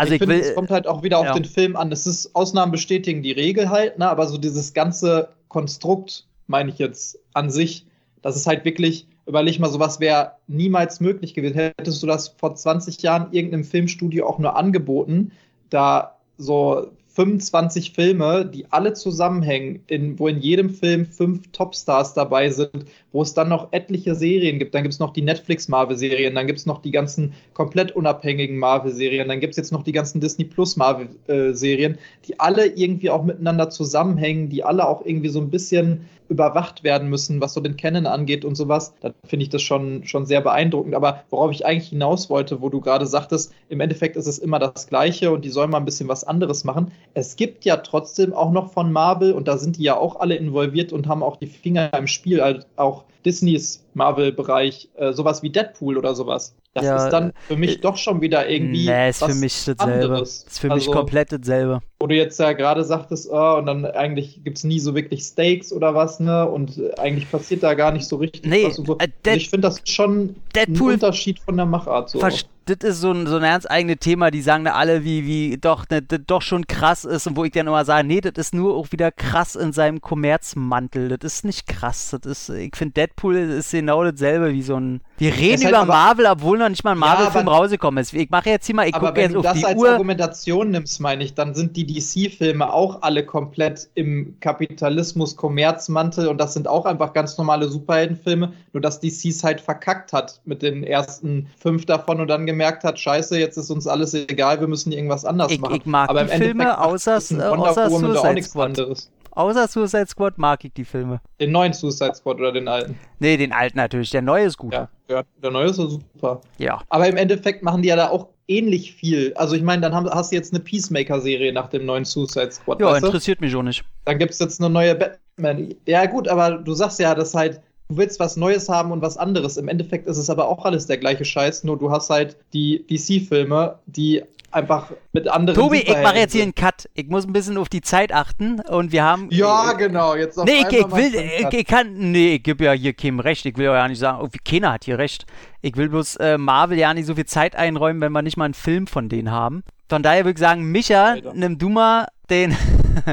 Also 0.00 0.14
ich, 0.14 0.20
ich, 0.22 0.26
finde, 0.26 0.42
es 0.42 0.54
kommt 0.54 0.70
halt 0.70 0.86
auch 0.86 1.02
wieder 1.02 1.18
auf 1.18 1.26
ja. 1.26 1.34
den 1.34 1.44
Film 1.44 1.76
an. 1.76 1.92
Es 1.92 2.06
ist 2.06 2.34
Ausnahmen 2.34 2.72
bestätigen 2.72 3.22
die 3.22 3.32
Regel 3.32 3.68
halt, 3.68 3.98
ne? 3.98 4.08
aber 4.08 4.26
so 4.26 4.38
dieses 4.38 4.72
ganze 4.72 5.28
Konstrukt, 5.48 6.26
meine 6.46 6.70
ich 6.70 6.78
jetzt 6.78 7.18
an 7.34 7.50
sich, 7.50 7.86
das 8.22 8.34
ist 8.34 8.46
halt 8.46 8.64
wirklich, 8.64 9.06
überleg 9.26 9.60
mal, 9.60 9.68
sowas 9.68 10.00
wäre 10.00 10.36
niemals 10.46 11.00
möglich 11.00 11.34
gewesen. 11.34 11.54
Hättest 11.54 12.02
du 12.02 12.06
das 12.06 12.28
vor 12.28 12.54
20 12.54 13.02
Jahren 13.02 13.30
irgendeinem 13.32 13.64
Filmstudio 13.64 14.26
auch 14.26 14.38
nur 14.38 14.56
angeboten, 14.56 15.32
da 15.68 16.16
so 16.38 16.90
25 17.12 17.92
Filme, 17.92 18.46
die 18.46 18.66
alle 18.70 18.92
zusammenhängen, 18.92 19.82
in, 19.88 20.18
wo 20.18 20.28
in 20.28 20.38
jedem 20.38 20.70
Film 20.70 21.06
fünf 21.06 21.50
Topstars 21.50 22.14
dabei 22.14 22.50
sind, 22.50 22.84
wo 23.12 23.22
es 23.22 23.34
dann 23.34 23.48
noch 23.48 23.72
etliche 23.72 24.14
Serien 24.14 24.58
gibt. 24.58 24.74
Dann 24.74 24.82
gibt 24.82 24.94
es 24.94 25.00
noch 25.00 25.12
die 25.12 25.22
Netflix-Marvel-Serien, 25.22 26.34
dann 26.34 26.46
gibt 26.46 26.60
es 26.60 26.66
noch 26.66 26.80
die 26.80 26.92
ganzen 26.92 27.32
komplett 27.52 27.92
unabhängigen 27.92 28.58
Marvel-Serien, 28.58 29.28
dann 29.28 29.40
gibt 29.40 29.52
es 29.52 29.56
jetzt 29.56 29.72
noch 29.72 29.82
die 29.82 29.92
ganzen 29.92 30.20
Disney 30.20 30.44
Plus 30.44 30.76
Marvel-Serien, 30.76 31.98
die 32.28 32.38
alle 32.38 32.66
irgendwie 32.66 33.10
auch 33.10 33.24
miteinander 33.24 33.70
zusammenhängen, 33.70 34.48
die 34.48 34.62
alle 34.62 34.86
auch 34.86 35.04
irgendwie 35.04 35.30
so 35.30 35.40
ein 35.40 35.50
bisschen 35.50 36.06
überwacht 36.30 36.84
werden 36.84 37.08
müssen, 37.10 37.40
was 37.40 37.52
so 37.52 37.60
den 37.60 37.76
Canon 37.76 38.06
angeht 38.06 38.44
und 38.44 38.54
sowas. 38.54 38.94
Da 39.00 39.12
finde 39.26 39.42
ich 39.42 39.50
das 39.50 39.62
schon, 39.62 40.04
schon 40.04 40.24
sehr 40.24 40.40
beeindruckend. 40.40 40.94
Aber 40.94 41.24
worauf 41.28 41.50
ich 41.50 41.66
eigentlich 41.66 41.88
hinaus 41.88 42.30
wollte, 42.30 42.62
wo 42.62 42.68
du 42.68 42.80
gerade 42.80 43.06
sagtest, 43.06 43.52
im 43.68 43.80
Endeffekt 43.80 44.16
ist 44.16 44.28
es 44.28 44.38
immer 44.38 44.60
das 44.60 44.86
Gleiche 44.86 45.32
und 45.32 45.44
die 45.44 45.50
sollen 45.50 45.70
mal 45.70 45.78
ein 45.78 45.84
bisschen 45.84 46.08
was 46.08 46.24
anderes 46.24 46.64
machen. 46.64 46.92
Es 47.14 47.36
gibt 47.36 47.64
ja 47.64 47.76
trotzdem 47.78 48.32
auch 48.32 48.52
noch 48.52 48.72
von 48.72 48.92
Marvel 48.92 49.32
und 49.32 49.48
da 49.48 49.58
sind 49.58 49.76
die 49.76 49.82
ja 49.82 49.96
auch 49.96 50.20
alle 50.20 50.36
involviert 50.36 50.92
und 50.92 51.08
haben 51.08 51.22
auch 51.22 51.36
die 51.36 51.46
Finger 51.46 51.92
im 51.94 52.06
Spiel, 52.06 52.40
halt 52.40 52.66
auch 52.76 53.04
Disneys 53.24 53.84
Marvel-Bereich, 53.94 54.88
äh, 54.96 55.12
sowas 55.12 55.42
wie 55.42 55.50
Deadpool 55.50 55.96
oder 55.98 56.14
sowas. 56.14 56.54
Das 56.74 56.84
Ja, 56.84 57.04
ist 57.04 57.10
dann 57.10 57.32
für 57.48 57.56
mich 57.56 57.78
äh, 57.78 57.80
doch 57.80 57.96
schon 57.96 58.20
wieder 58.20 58.48
irgendwie. 58.48 58.86
Nee, 58.86 59.08
ist 59.10 59.18
für 59.18 59.28
was 59.30 59.34
mich 59.40 59.64
dasselbe. 59.64 59.82
anderes. 60.04 60.44
Ist 60.44 60.60
für 60.60 60.68
mich 60.68 60.74
Also- 60.86 60.92
komplett 60.92 61.32
dasselbe. 61.32 61.80
wo 61.98 62.06
du 62.06 62.14
jetzt 62.14 62.38
ja 62.38 62.52
gerade 62.52 62.84
sagtest, 62.84 63.28
oh, 63.30 63.56
und 63.58 63.66
dann 63.66 63.84
eigentlich 63.84 64.42
gibt 64.44 64.58
es 64.58 64.64
nie 64.64 64.78
so 64.78 64.94
wirklich 64.94 65.22
Stakes 65.24 65.72
oder 65.72 65.94
was, 65.96 66.20
ne? 66.20 66.48
Und 66.48 66.78
äh, 66.78 66.92
eigentlich 66.98 67.28
passiert 67.30 67.62
da 67.64 67.74
gar 67.74 67.90
nicht 67.92 68.06
so 68.06 68.16
richtig 68.16 68.44
Nee, 68.44 68.66
was 68.68 68.78
und 68.78 68.86
so. 68.86 68.98
äh, 68.98 69.08
Und 69.26 69.36
ich 69.36 69.50
finde 69.50 69.68
das 69.68 69.82
schon 69.84 70.36
Deadpool- 70.54 70.90
ein 70.90 70.94
Unterschied 70.94 71.40
von 71.40 71.56
der 71.56 71.66
Machart. 71.66 72.10
So. 72.10 72.20
Verst- 72.20 72.46
Das 72.70 72.88
ist 72.88 73.00
so 73.00 73.10
ein, 73.10 73.26
so 73.26 73.36
ein 73.36 73.42
ernst 73.42 73.68
eigenes 73.70 73.98
Thema, 73.98 74.30
die 74.30 74.42
sagen 74.42 74.64
da 74.64 74.72
alle, 74.74 75.04
wie, 75.04 75.26
wie 75.26 75.58
doch, 75.58 75.88
ne, 75.90 76.02
das 76.02 76.20
doch 76.26 76.40
schon 76.42 76.66
krass 76.68 77.04
ist 77.04 77.26
und 77.26 77.36
wo 77.36 77.44
ich 77.44 77.50
dann 77.52 77.66
immer 77.66 77.84
sage, 77.84 78.06
nee, 78.06 78.20
das 78.20 78.32
ist 78.36 78.54
nur 78.54 78.76
auch 78.76 78.92
wieder 78.92 79.10
krass 79.10 79.56
in 79.56 79.72
seinem 79.72 80.00
Kommerzmantel. 80.00 81.18
Das 81.18 81.34
ist 81.34 81.44
nicht 81.44 81.66
krass. 81.66 82.16
Das 82.22 82.30
ist, 82.48 82.48
ich 82.56 82.76
finde, 82.76 82.94
Deadpool 82.94 83.36
ist 83.36 83.72
genau 83.72 84.04
dasselbe 84.04 84.52
wie 84.52 84.62
so 84.62 84.76
ein. 84.76 85.00
Wir 85.18 85.34
reden 85.36 85.62
halt 85.64 85.70
über 85.70 85.78
aber- 85.80 85.92
Marvel, 85.92 86.26
obwohl 86.26 86.58
noch 86.58 86.68
nicht 86.68 86.84
mal 86.84 86.92
ein 86.92 86.98
Ja, 87.00 87.06
Marvel-Film 87.06 87.48
aber- 87.48 87.56
rausgekommen 87.58 88.00
ist. 88.02 88.12
Ich 88.14 88.30
mache 88.30 88.50
jetzt 88.50 88.66
hier 88.66 88.74
mal, 88.76 88.86
ich 88.86 88.92
gucke 88.94 89.16
wenn 89.16 89.22
jetzt 89.22 89.34
du 89.34 89.38
auf 89.40 89.44
das 89.44 89.54
die 89.58 89.66
als 89.66 89.78
Uhr. 89.78 89.90
Argumentation 89.90 90.70
nimmst, 90.70 91.00
meine 91.00 91.24
ich, 91.24 91.34
dann 91.34 91.54
sind 91.54 91.76
die 91.76 91.86
DC-Filme 91.86 92.72
auch 92.72 93.02
alle 93.02 93.26
komplett 93.26 93.88
im 93.94 94.36
Kapitalismus-Kommerzmantel 94.40 96.28
und 96.28 96.38
das 96.38 96.54
sind 96.54 96.68
auch 96.68 96.86
einfach 96.86 97.12
ganz 97.12 97.36
normale 97.38 97.68
Superheldenfilme, 97.68 98.52
nur 98.72 98.80
dass 98.80 99.00
DC 99.00 99.26
es 99.28 99.44
halt 99.44 99.60
verkackt 99.60 100.12
hat 100.12 100.40
mit 100.44 100.62
den 100.62 100.82
ersten 100.84 101.48
fünf 101.58 101.86
davon 101.86 102.20
und 102.20 102.28
dann 102.28 102.46
gemerkt 102.46 102.59
hat, 102.64 102.98
scheiße, 102.98 103.38
jetzt 103.38 103.56
ist 103.56 103.70
uns 103.70 103.86
alles 103.86 104.14
egal, 104.14 104.60
wir 104.60 104.68
müssen 104.68 104.92
irgendwas 104.92 105.24
anders 105.24 105.50
Ich- 105.52 105.60
machen. 105.60 105.76
ich 105.76 105.86
mag 105.86 106.08
Aber 106.10 106.24
die 106.24 106.36
Filme, 106.36 106.78
außer- 106.78 107.38
äh, 107.38 107.42
außer 107.42 107.90
Suicide 107.90 108.42
Squad. 108.42 108.66
anderes. 108.66 109.10
Außer 109.32 109.68
Suicide 109.68 110.06
Squad 110.08 110.38
mag 110.38 110.64
ich 110.64 110.72
die 110.72 110.84
Filme. 110.84 111.20
Den 111.40 111.52
neuen 111.52 111.72
Suicide 111.72 112.14
Squad 112.14 112.38
oder 112.40 112.52
den 112.52 112.66
alten. 112.68 112.98
Nee, 113.20 113.36
den 113.36 113.52
alten 113.52 113.76
natürlich. 113.78 114.10
Der 114.10 114.22
neue 114.22 114.44
ist 114.46 114.56
gut. 114.58 114.72
Ja, 114.74 114.88
ja 115.08 115.22
der 115.42 115.50
neue 115.52 115.66
ist 115.66 115.76
so 115.76 115.88
super. 115.88 116.40
ja. 116.58 116.80
Aber 116.88 117.06
im 117.08 117.16
Endeffekt 117.16 117.62
machen 117.62 117.82
die 117.82 117.88
ja 117.88 117.96
da 117.96 118.08
auch 118.08 118.28
ähnlich 118.48 118.92
viel. 118.94 119.32
Also 119.36 119.54
ich 119.54 119.62
meine, 119.62 119.82
dann 119.82 119.94
haben, 119.94 120.10
hast 120.10 120.32
du 120.32 120.36
jetzt 120.36 120.52
eine 120.52 120.58
Peacemaker-Serie 120.60 121.52
nach 121.52 121.68
dem 121.68 121.86
neuen 121.86 122.04
Suicide 122.04 122.50
Squad. 122.50 122.80
Ja, 122.80 122.86
weißt 122.88 123.02
du? 123.02 123.06
interessiert 123.06 123.40
mich 123.40 123.54
auch 123.54 123.62
nicht. 123.62 123.84
Dann 124.04 124.18
gibt 124.18 124.32
es 124.32 124.40
jetzt 124.40 124.60
eine 124.60 124.68
neue 124.68 124.96
Batman. 124.96 125.74
Ja 125.86 126.06
gut, 126.06 126.26
aber 126.26 126.58
du 126.58 126.74
sagst 126.74 126.98
ja, 126.98 127.14
dass 127.14 127.32
halt, 127.32 127.60
du 127.90 127.96
willst 127.96 128.20
was 128.20 128.36
Neues 128.36 128.68
haben 128.68 128.92
und 128.92 129.02
was 129.02 129.16
anderes. 129.16 129.56
Im 129.56 129.68
Endeffekt 129.68 130.06
ist 130.06 130.16
es 130.16 130.30
aber 130.30 130.48
auch 130.48 130.64
alles 130.64 130.86
der 130.86 130.96
gleiche 130.96 131.24
Scheiß, 131.24 131.64
nur 131.64 131.76
du 131.78 131.90
hast 131.90 132.08
halt 132.08 132.36
die 132.52 132.86
DC-Filme, 132.88 133.78
die 133.86 134.22
einfach 134.52 134.90
mit 135.12 135.28
anderen 135.28 135.58
Tobi, 135.58 135.78
ich 135.78 135.96
mache 136.02 136.18
jetzt 136.18 136.32
hier 136.32 136.42
einen. 136.42 136.54
Cut. 136.54 136.88
Ich 136.94 137.08
muss 137.08 137.26
ein 137.26 137.32
bisschen 137.32 137.56
auf 137.56 137.68
die 137.68 137.82
Zeit 137.82 138.12
achten 138.12 138.60
und 138.60 138.92
wir 138.92 139.04
haben. 139.04 139.28
Ja, 139.30 139.72
genau. 139.72 140.14
Jetzt 140.14 140.38
auf 140.38 140.44
Nee, 140.44 140.64
ich, 140.68 140.78
ich 140.78 140.90
will, 140.90 141.14
ich, 141.14 141.52
ich 141.52 141.66
kann, 141.66 141.94
nee, 141.94 142.36
ich 142.36 142.42
gebe 142.42 142.64
ja 142.64 142.72
hier 142.72 142.92
keinem 142.92 143.20
recht. 143.20 143.44
Ich 143.46 143.56
will 143.56 143.66
ja 143.66 143.88
nicht 143.88 143.98
sagen, 143.98 144.18
oh, 144.22 144.28
keiner 144.44 144.72
hat 144.72 144.84
hier 144.84 144.98
recht. 144.98 145.26
Ich 145.60 145.76
will 145.76 145.88
bloß 145.88 146.16
äh, 146.16 146.38
Marvel 146.38 146.78
ja 146.78 146.94
nicht 146.94 147.06
so 147.06 147.14
viel 147.14 147.26
Zeit 147.26 147.54
einräumen, 147.56 148.00
wenn 148.00 148.12
wir 148.12 148.22
nicht 148.22 148.36
mal 148.36 148.46
einen 148.46 148.54
Film 148.54 148.86
von 148.86 149.08
denen 149.08 149.30
haben. 149.30 149.62
Von 149.88 150.02
daher 150.02 150.24
würde 150.24 150.34
ich 150.34 150.38
sagen, 150.38 150.70
Micha, 150.70 151.12
Alter. 151.12 151.32
nimm 151.34 151.58
du 151.58 151.68
mal 151.68 152.06
den, 152.28 152.56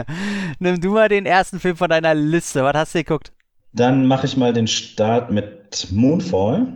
nimm 0.59 0.79
du 0.79 0.91
mal 0.91 1.09
den 1.09 1.25
ersten 1.25 1.59
Film 1.59 1.75
von 1.75 1.89
deiner 1.89 2.13
Liste. 2.13 2.63
Was 2.63 2.75
hast 2.75 2.95
du 2.95 2.99
geguckt? 2.99 3.31
Dann 3.73 4.05
mache 4.05 4.25
ich 4.25 4.37
mal 4.37 4.53
den 4.53 4.67
Start 4.67 5.31
mit 5.31 5.87
Moonfall. 5.91 6.67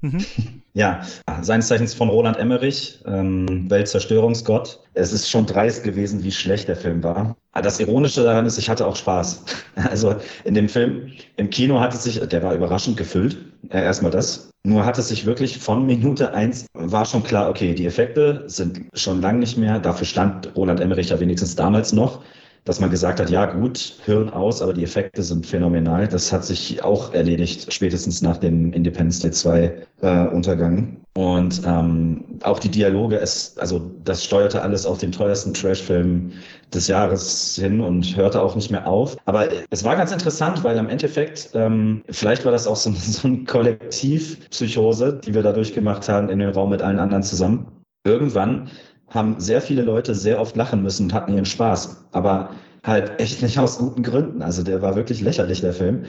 Mhm. 0.00 0.24
Ja, 0.74 1.00
seines 1.40 1.66
Zeichens 1.66 1.92
von 1.92 2.08
Roland 2.08 2.36
Emmerich, 2.36 3.00
ähm, 3.04 3.68
Weltzerstörungsgott. 3.68 4.78
Es 4.94 5.12
ist 5.12 5.28
schon 5.28 5.44
dreist 5.44 5.82
gewesen, 5.82 6.22
wie 6.22 6.30
schlecht 6.30 6.68
der 6.68 6.76
Film 6.76 7.02
war. 7.02 7.36
Aber 7.50 7.62
Das 7.62 7.80
Ironische 7.80 8.22
daran 8.22 8.46
ist, 8.46 8.58
ich 8.58 8.70
hatte 8.70 8.86
auch 8.86 8.94
Spaß. 8.94 9.44
Also 9.90 10.14
in 10.44 10.54
dem 10.54 10.68
Film, 10.68 11.10
im 11.36 11.50
Kino 11.50 11.80
hat 11.80 11.94
es 11.94 12.04
sich, 12.04 12.20
der 12.20 12.42
war 12.44 12.54
überraschend 12.54 12.96
gefüllt, 12.96 13.38
äh, 13.70 13.82
erstmal 13.82 14.12
das. 14.12 14.50
Nur 14.64 14.84
hat 14.84 14.98
es 14.98 15.08
sich 15.08 15.26
wirklich 15.26 15.58
von 15.58 15.84
Minute 15.84 16.32
eins 16.32 16.66
war 16.74 17.04
schon 17.04 17.24
klar, 17.24 17.50
okay, 17.50 17.74
die 17.74 17.86
Effekte 17.86 18.44
sind 18.46 18.82
schon 18.94 19.20
lang 19.20 19.40
nicht 19.40 19.56
mehr. 19.56 19.80
Dafür 19.80 20.06
stand 20.06 20.54
Roland 20.54 20.78
Emmerich 20.78 21.08
ja 21.08 21.18
wenigstens 21.18 21.56
damals 21.56 21.92
noch 21.92 22.22
dass 22.64 22.80
man 22.80 22.90
gesagt 22.90 23.20
hat, 23.20 23.30
ja 23.30 23.46
gut, 23.46 23.94
Hirn 24.04 24.30
aus, 24.30 24.60
aber 24.62 24.74
die 24.74 24.84
Effekte 24.84 25.22
sind 25.22 25.46
phänomenal. 25.46 26.06
Das 26.08 26.32
hat 26.32 26.44
sich 26.44 26.82
auch 26.82 27.14
erledigt, 27.14 27.72
spätestens 27.72 28.22
nach 28.22 28.36
dem 28.36 28.72
Independence 28.72 29.20
Day 29.20 29.30
2 29.30 29.86
äh, 30.02 30.26
Untergang. 30.28 30.98
Und 31.18 31.62
ähm, 31.66 32.24
auch 32.44 32.60
die 32.60 32.68
Dialoge, 32.68 33.18
es, 33.18 33.58
also 33.58 33.90
das 34.04 34.24
steuerte 34.24 34.62
alles 34.62 34.86
auf 34.86 34.98
den 34.98 35.10
teuersten 35.10 35.52
Trashfilm 35.52 36.30
des 36.72 36.86
Jahres 36.86 37.56
hin 37.56 37.80
und 37.80 38.16
hörte 38.16 38.40
auch 38.40 38.54
nicht 38.54 38.70
mehr 38.70 38.86
auf. 38.86 39.16
Aber 39.24 39.48
es 39.70 39.82
war 39.82 39.96
ganz 39.96 40.12
interessant, 40.12 40.62
weil 40.62 40.78
am 40.78 40.88
Endeffekt, 40.88 41.50
ähm, 41.54 42.02
vielleicht 42.10 42.44
war 42.44 42.52
das 42.52 42.68
auch 42.68 42.76
so, 42.76 42.92
so 42.96 43.26
ein 43.26 43.46
Kollektivpsychose, 43.46 45.20
die 45.24 45.34
wir 45.34 45.42
da 45.42 45.52
durchgemacht 45.52 46.08
haben 46.08 46.28
in 46.28 46.38
den 46.38 46.50
Raum 46.50 46.70
mit 46.70 46.82
allen 46.82 47.00
anderen 47.00 47.24
zusammen. 47.24 47.66
Irgendwann 48.04 48.70
haben 49.10 49.36
sehr 49.38 49.60
viele 49.60 49.82
Leute 49.82 50.14
sehr 50.14 50.40
oft 50.40 50.56
lachen 50.56 50.82
müssen 50.82 51.04
und 51.04 51.14
hatten 51.14 51.34
ihren 51.34 51.44
Spaß. 51.44 52.04
Aber 52.12 52.50
halt 52.84 53.20
echt 53.20 53.42
nicht 53.42 53.58
aus 53.58 53.78
guten 53.78 54.02
Gründen. 54.02 54.42
Also 54.42 54.62
der 54.62 54.82
war 54.82 54.96
wirklich 54.96 55.20
lächerlich, 55.20 55.60
der 55.60 55.72
Film. 55.72 56.04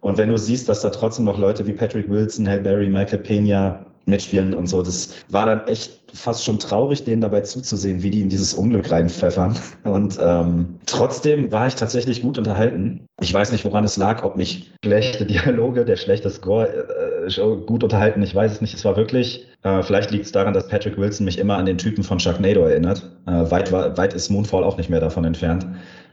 Und 0.00 0.16
wenn 0.18 0.28
du 0.28 0.38
siehst, 0.38 0.68
dass 0.68 0.80
da 0.80 0.90
trotzdem 0.90 1.24
noch 1.24 1.38
Leute 1.38 1.66
wie 1.66 1.72
Patrick 1.72 2.08
Wilson, 2.08 2.48
Halle 2.48 2.62
Berry, 2.62 2.88
Michael 2.88 3.18
Pena 3.18 3.84
mitspielen 4.06 4.54
und 4.54 4.66
so, 4.68 4.82
das 4.82 5.14
war 5.28 5.46
dann 5.46 5.66
echt 5.66 5.97
fast 6.12 6.44
schon 6.44 6.58
traurig, 6.58 7.04
denen 7.04 7.20
dabei 7.20 7.42
zuzusehen, 7.42 8.02
wie 8.02 8.10
die 8.10 8.22
in 8.22 8.28
dieses 8.28 8.54
Unglück 8.54 8.90
reinpfeffern. 8.90 9.56
Und 9.84 10.18
ähm, 10.20 10.78
trotzdem 10.86 11.52
war 11.52 11.66
ich 11.66 11.74
tatsächlich 11.74 12.22
gut 12.22 12.38
unterhalten. 12.38 13.06
Ich 13.20 13.32
weiß 13.32 13.52
nicht, 13.52 13.64
woran 13.64 13.84
es 13.84 13.96
lag, 13.96 14.24
ob 14.24 14.36
mich 14.36 14.72
schlechte 14.84 15.26
Dialoge, 15.26 15.84
der 15.84 15.96
schlechte 15.96 16.30
Score 16.30 16.68
äh, 16.68 17.56
gut 17.66 17.84
unterhalten. 17.84 18.22
Ich 18.22 18.34
weiß 18.34 18.52
es 18.52 18.60
nicht. 18.60 18.74
Es 18.74 18.84
war 18.84 18.96
wirklich, 18.96 19.46
äh, 19.62 19.82
vielleicht 19.82 20.10
liegt 20.10 20.26
es 20.26 20.32
daran, 20.32 20.54
dass 20.54 20.68
Patrick 20.68 20.96
Wilson 20.96 21.24
mich 21.24 21.38
immer 21.38 21.56
an 21.56 21.66
den 21.66 21.78
Typen 21.78 22.04
von 22.04 22.20
Sharknado 22.20 22.62
erinnert. 22.62 23.10
Äh, 23.26 23.50
weit, 23.50 23.72
weit 23.72 24.14
ist 24.14 24.30
Moonfall 24.30 24.64
auch 24.64 24.76
nicht 24.76 24.90
mehr 24.90 25.00
davon 25.00 25.24
entfernt. 25.24 25.66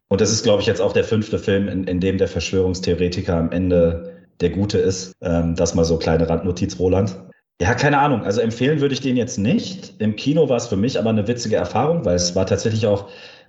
Und 0.08 0.22
das 0.22 0.32
ist, 0.32 0.44
glaube 0.44 0.62
ich, 0.62 0.68
jetzt 0.68 0.82
auch 0.82 0.94
der 0.94 1.04
fünfte 1.04 1.40
Film, 1.40 1.68
in, 1.68 1.86
in 1.86 2.00
dem 2.00 2.18
der 2.18 2.28
Verschwörungstheoretiker 2.28 3.36
am 3.36 3.52
Ende 3.52 4.14
der 4.42 4.50
Gute 4.50 4.78
ist. 4.78 5.14
Ähm, 5.22 5.56
das 5.56 5.76
mal 5.76 5.86
so 5.86 5.98
kleine 5.98 6.30
Randnotiz, 6.30 6.78
Roland. 6.80 7.18
Ja, 7.62 7.74
keine 7.74 8.00
Ahnung. 8.00 8.24
Also 8.24 8.42
empfehlen 8.42 8.82
würde 8.82 8.94
ich 8.94 9.02
den 9.02 9.16
jetzt 9.16 9.38
nicht. 9.38 9.94
Im 10.00 10.16
Kino 10.18 10.50
war 10.50 10.58
es 10.58 10.68
für 10.68 10.76
mich 10.76 11.00
aber 11.00 11.10
eine 11.10 11.28
witzige 11.28 11.56
Erfahrung, 11.56 12.04
weil 12.04 12.16
es 12.16 12.36
war 12.36 12.46
tatsächlich 12.46 12.86
auch 12.86 13.08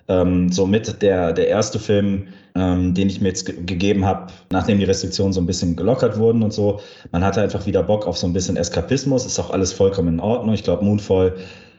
ähm, 0.09 0.53
so 0.53 0.65
mit 0.67 1.03
der, 1.03 1.33
der 1.33 1.49
erste 1.49 1.81
Film, 1.81 2.29
ähm, 2.55 2.95
den 2.95 3.09
ich 3.09 3.21
mir 3.21 3.29
jetzt 3.29 3.47
ge 3.47 3.57
gegeben 3.65 4.05
habe, 4.05 4.29
nachdem 4.51 4.79
die 4.79 4.85
Restriktionen 4.85 5.33
so 5.33 5.41
ein 5.41 5.47
bisschen 5.47 5.75
gelockert 5.75 6.19
wurden 6.19 6.45
und 6.45 6.53
so. 6.53 6.81
Man 7.11 7.25
hatte 7.25 7.43
einfach 7.43 7.67
wieder 7.67 7.83
Bock 7.83 8.07
auf 8.07 8.17
so 8.17 8.29
ein 8.29 8.33
bisschen 8.33 8.57
Eskapismus. 8.57 9.27
Ist 9.27 9.41
auch 9.41 9.51
alles 9.51 9.73
vollkommen 9.73 10.15
in 10.15 10.21
Ordnung. 10.21 10.55
Ich 10.55 10.63
glaube, 10.63 10.85
Moonfall 10.85 11.35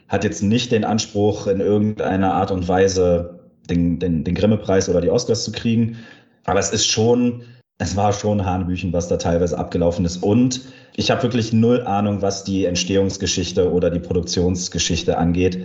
hat 0.10 0.26
jetzt 0.26 0.44
nicht 0.44 0.74
den 0.74 0.84
Anspruch, 0.84 1.48
in 1.48 1.62
irgendeiner 1.62 2.34
Art 2.34 2.52
und 2.52 2.68
Weise 2.68 3.40
den, 3.70 4.00
den, 4.00 4.26
den 4.26 4.36
Grimme-Preis 4.36 4.90
oder 4.90 5.00
die 5.00 5.10
Oscars 5.10 5.46
zu 5.46 5.54
kriegen. 5.54 5.98
Aber 6.46 6.60
es 6.60 6.72
ist 6.72 6.88
schon, 6.88 7.44
es 7.80 7.96
war 7.96 8.12
schon 8.14 8.46
Hanebüchen, 8.46 8.92
was 8.94 9.08
da 9.08 9.18
teilweise 9.18 9.58
abgelaufen 9.58 10.06
ist. 10.06 10.24
Und 10.24 10.62
ich 10.96 11.12
habe 11.12 11.24
wirklich 11.24 11.54
null 11.54 11.82
Ahnung, 11.82 12.22
was 12.22 12.44
die 12.44 12.66
Entstehungsgeschichte 12.66 13.72
oder 13.72 13.90
die 13.90 14.00
Produktionsgeschichte 14.00 15.18
angeht. 15.18 15.60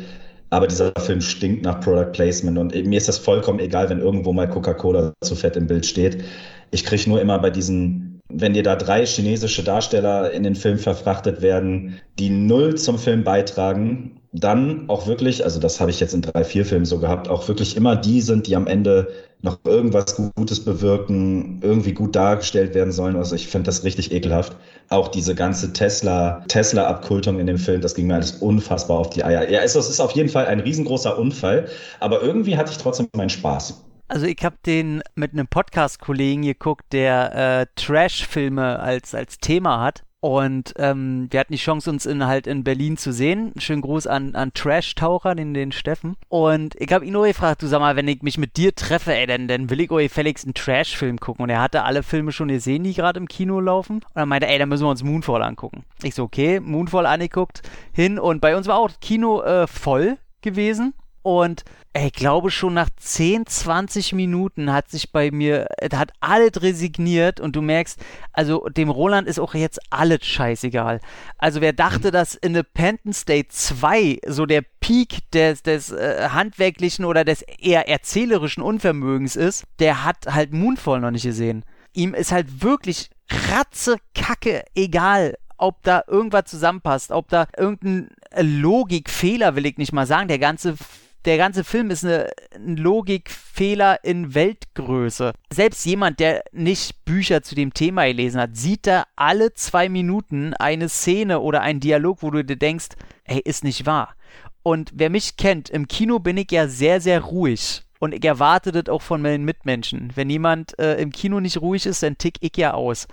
Aber 0.51 0.66
dieser 0.66 0.92
Film 0.98 1.22
stinkt 1.22 1.64
nach 1.64 1.81
Product 1.81 2.12
Placement 2.12 2.59
und 2.59 2.75
mir 2.75 2.98
ist 2.98 3.09
das 3.09 3.16
vollkommen 3.16 3.59
egal, 3.59 3.88
wenn 3.88 4.01
irgendwo 4.01 4.35
mal 4.35 4.46
Coca-Cola 4.46 5.14
zu 5.25 5.35
fett 5.35 5.57
im 5.57 5.66
Bild 5.66 5.87
steht. 5.87 6.22
Ich 6.70 6.85
kriege 6.85 7.09
nur 7.09 7.22
immer 7.22 7.38
bei 7.38 7.48
diesen, 7.48 8.20
wenn 8.29 8.53
dir 8.53 8.62
da 8.62 8.77
drei 8.77 9.07
chinesische 9.07 9.64
Darsteller 9.64 10.31
in 10.31 10.42
den 10.42 10.55
Film 10.55 10.79
verfrachtet 10.79 11.40
werden, 11.40 11.98
die 12.18 12.29
null 12.29 12.75
zum 12.75 12.98
Film 12.98 13.25
beitragen 13.25 14.18
dann 14.33 14.88
auch 14.88 15.07
wirklich, 15.07 15.44
also 15.44 15.61
das 15.61 15.81
habe 15.81 15.90
ich 15.90 16.01
jetzt 16.01 16.14
in 16.14 16.22
drei, 16.22 16.42
vier 16.42 16.64
Filmen 16.64 16.87
so 16.87 16.98
gehabt, 16.98 17.29
auch 17.29 17.46
wirklich 17.48 17.77
immer 17.77 17.96
die 17.96 18.22
sind, 18.22 18.46
die 18.46 18.57
am 18.57 18.66
Ende 18.66 19.09
noch 19.42 19.59
irgendwas 19.64 20.16
Gutes 20.37 20.64
bewirken, 20.64 21.61
irgendwie 21.62 21.92
gut 21.92 22.14
dargestellt 22.14 22.74
werden 22.74 22.92
sollen. 22.92 23.16
Also 23.16 23.35
ich 23.35 23.48
finde 23.48 23.66
das 23.66 23.85
richtig 23.85 24.12
ekelhaft. 24.12 24.57
Auch 24.88 25.09
diese 25.09 25.35
ganze 25.35 25.72
Tesla, 25.72 26.44
Tesla-Abkultung 26.48 27.40
in 27.40 27.46
dem 27.46 27.59
Film, 27.59 27.81
das 27.81 27.94
ging 27.94 28.07
mir 28.07 28.14
alles 28.14 28.33
unfassbar 28.33 28.98
auf 28.98 29.11
die 29.11 29.24
Eier. 29.24 29.50
Ja, 29.50 29.61
es 29.62 29.74
ist 29.74 30.00
auf 30.00 30.12
jeden 30.12 30.28
Fall 30.28 30.46
ein 30.46 30.61
riesengroßer 30.61 31.18
Unfall, 31.18 31.68
aber 32.00 32.22
irgendwie 32.22 32.57
hatte 32.57 32.70
ich 32.70 32.78
trotzdem 32.78 33.09
meinen 33.16 33.31
Spaß. 33.31 33.83
Also 34.09 34.26
ich 34.26 34.44
habe 34.44 34.57
den 34.66 35.02
mit 35.14 35.33
einem 35.33 35.46
Podcast-Kollegen 35.46 36.42
geguckt, 36.42 36.85
der 36.92 37.35
äh, 37.62 37.66
Trash-Filme 37.76 38.78
als, 38.78 39.14
als 39.14 39.38
Thema 39.38 39.81
hat. 39.81 40.02
Und 40.22 40.74
ähm, 40.76 41.26
wir 41.30 41.40
hatten 41.40 41.52
die 41.52 41.58
Chance, 41.58 41.90
uns 41.90 42.06
in, 42.06 42.24
halt 42.24 42.46
in 42.46 42.62
Berlin 42.62 42.96
zu 42.96 43.12
sehen. 43.12 43.52
Schönen 43.58 43.82
Gruß 43.82 44.06
an, 44.06 44.37
an 44.37 44.54
Trash-Taucher, 44.54 45.35
den, 45.35 45.52
den 45.52 45.72
Steffen. 45.72 46.14
Und 46.28 46.76
ich 46.80 46.92
habe 46.92 47.04
ihn 47.04 47.12
nur 47.12 47.26
gefragt, 47.26 47.61
du 47.61 47.66
sag 47.66 47.80
mal, 47.80 47.96
wenn 47.96 48.06
ich 48.06 48.22
mich 48.22 48.38
mit 48.38 48.56
dir 48.56 48.72
treffe, 48.72 49.12
ey, 49.12 49.26
dann, 49.26 49.48
dann 49.48 49.68
will 49.68 49.80
ich 49.80 49.90
euch 49.90 50.12
Felix 50.12 50.44
einen 50.44 50.54
Trash-Film 50.54 51.18
gucken. 51.18 51.42
Und 51.42 51.50
er 51.50 51.61
hatte 51.61 51.82
alle 51.82 52.04
Filme 52.04 52.30
schon 52.30 52.46
gesehen, 52.46 52.85
die 52.85 52.94
gerade 52.94 53.18
im 53.18 53.26
Kino 53.26 53.58
laufen. 53.58 53.96
Und 53.96 54.14
er 54.14 54.26
meinte, 54.26 54.46
ey, 54.46 54.61
dann 54.61 54.68
müssen 54.68 54.85
wir 54.85 54.90
uns 54.90 55.02
Moonfall 55.02 55.42
angucken. 55.42 55.82
Ich 56.04 56.14
so, 56.14 56.22
okay, 56.22 56.61
Moonfall 56.61 57.06
angeguckt, 57.06 57.62
hin. 57.92 58.20
Und 58.20 58.40
bei 58.40 58.56
uns 58.56 58.68
war 58.68 58.78
auch 58.78 58.90
Kino 59.00 59.42
äh, 59.42 59.66
voll 59.66 60.18
gewesen. 60.40 60.94
Und 61.22 61.64
ich 61.94 62.12
glaube 62.14 62.50
schon 62.50 62.74
nach 62.74 62.88
10, 62.96 63.46
20 63.46 64.14
Minuten 64.14 64.72
hat 64.72 64.90
sich 64.90 65.12
bei 65.12 65.31
mir, 65.31 65.66
hat 65.92 66.12
alles 66.20 66.62
resigniert 66.62 67.38
und 67.38 67.55
du 67.55 67.61
merkst, 67.61 68.00
also 68.33 68.66
dem 68.68 68.88
Roland 68.88 69.28
ist 69.28 69.38
auch 69.38 69.55
jetzt 69.55 69.78
alles 69.90 70.24
scheißegal. 70.24 71.00
Also 71.37 71.61
wer 71.61 71.74
dachte, 71.74 72.11
dass 72.11 72.35
Independence 72.35 73.26
Day 73.26 73.46
2 73.46 74.20
so 74.26 74.46
der 74.46 74.62
Peak 74.81 75.31
des, 75.33 75.62
des 75.62 75.92
äh, 75.92 76.28
handwerklichen 76.31 77.05
oder 77.05 77.24
des 77.24 77.42
eher 77.42 77.88
erzählerischen 77.88 78.62
Unvermögens 78.62 79.37
ist, 79.37 79.64
der 79.78 80.05
hat 80.05 80.26
halt 80.26 80.52
Moonfall 80.52 81.00
noch 81.00 81.11
nicht 81.11 81.24
gesehen. 81.24 81.62
Ihm 81.92 82.14
ist 82.14 82.33
halt 82.33 82.62
wirklich 82.62 83.11
ratzekacke 83.50 84.64
egal, 84.74 85.35
ob 85.59 85.83
da 85.83 86.02
irgendwas 86.09 86.46
zusammenpasst, 86.46 87.12
ob 87.12 87.28
da 87.28 87.46
irgendein 87.57 88.09
Logikfehler, 88.37 89.55
will 89.55 89.66
ich 89.66 89.76
nicht 89.76 89.92
mal 89.92 90.07
sagen, 90.07 90.28
der 90.28 90.38
ganze 90.38 90.76
der 91.24 91.37
ganze 91.37 91.64
Film 91.64 91.90
ist 91.90 92.04
eine, 92.04 92.30
ein 92.54 92.76
Logikfehler 92.76 94.04
in 94.04 94.35
Weltgröße. 94.35 95.32
Selbst 95.52 95.85
jemand, 95.85 96.20
der 96.20 96.42
nicht 96.52 97.04
Bücher 97.04 97.42
zu 97.42 97.54
dem 97.54 97.74
Thema 97.74 98.06
gelesen 98.06 98.40
hat, 98.40 98.56
sieht 98.56 98.87
da 98.87 99.04
alle 99.16 99.54
zwei 99.54 99.88
Minuten 99.88 100.54
eine 100.54 100.88
Szene 100.88 101.40
oder 101.40 101.61
einen 101.61 101.80
Dialog, 101.80 102.22
wo 102.22 102.30
du 102.30 102.44
dir 102.44 102.56
denkst, 102.56 102.88
ey, 103.24 103.40
ist 103.44 103.64
nicht 103.64 103.87
wahr. 103.87 104.14
Und 104.62 104.92
wer 104.94 105.11
mich 105.11 105.37
kennt, 105.37 105.70
im 105.70 105.88
Kino 105.88 106.18
bin 106.18 106.37
ich 106.37 106.50
ja 106.50 106.68
sehr, 106.68 107.00
sehr 107.00 107.20
ruhig. 107.20 107.82
Und 107.98 108.14
ich 108.14 108.24
erwarte 108.24 108.72
das 108.72 108.88
auch 108.88 109.02
von 109.02 109.22
meinen 109.22 109.44
Mitmenschen. 109.44 110.11
Wenn 110.16 110.28
jemand 110.28 110.76
äh, 110.78 110.94
im 111.00 111.12
Kino 111.12 111.38
nicht 111.38 111.61
ruhig 111.61 111.87
ist, 111.87 112.02
dann 112.02 112.18
tick 112.18 112.37
ich 112.40 112.56
ja 112.56 112.74
aus. 112.74 113.06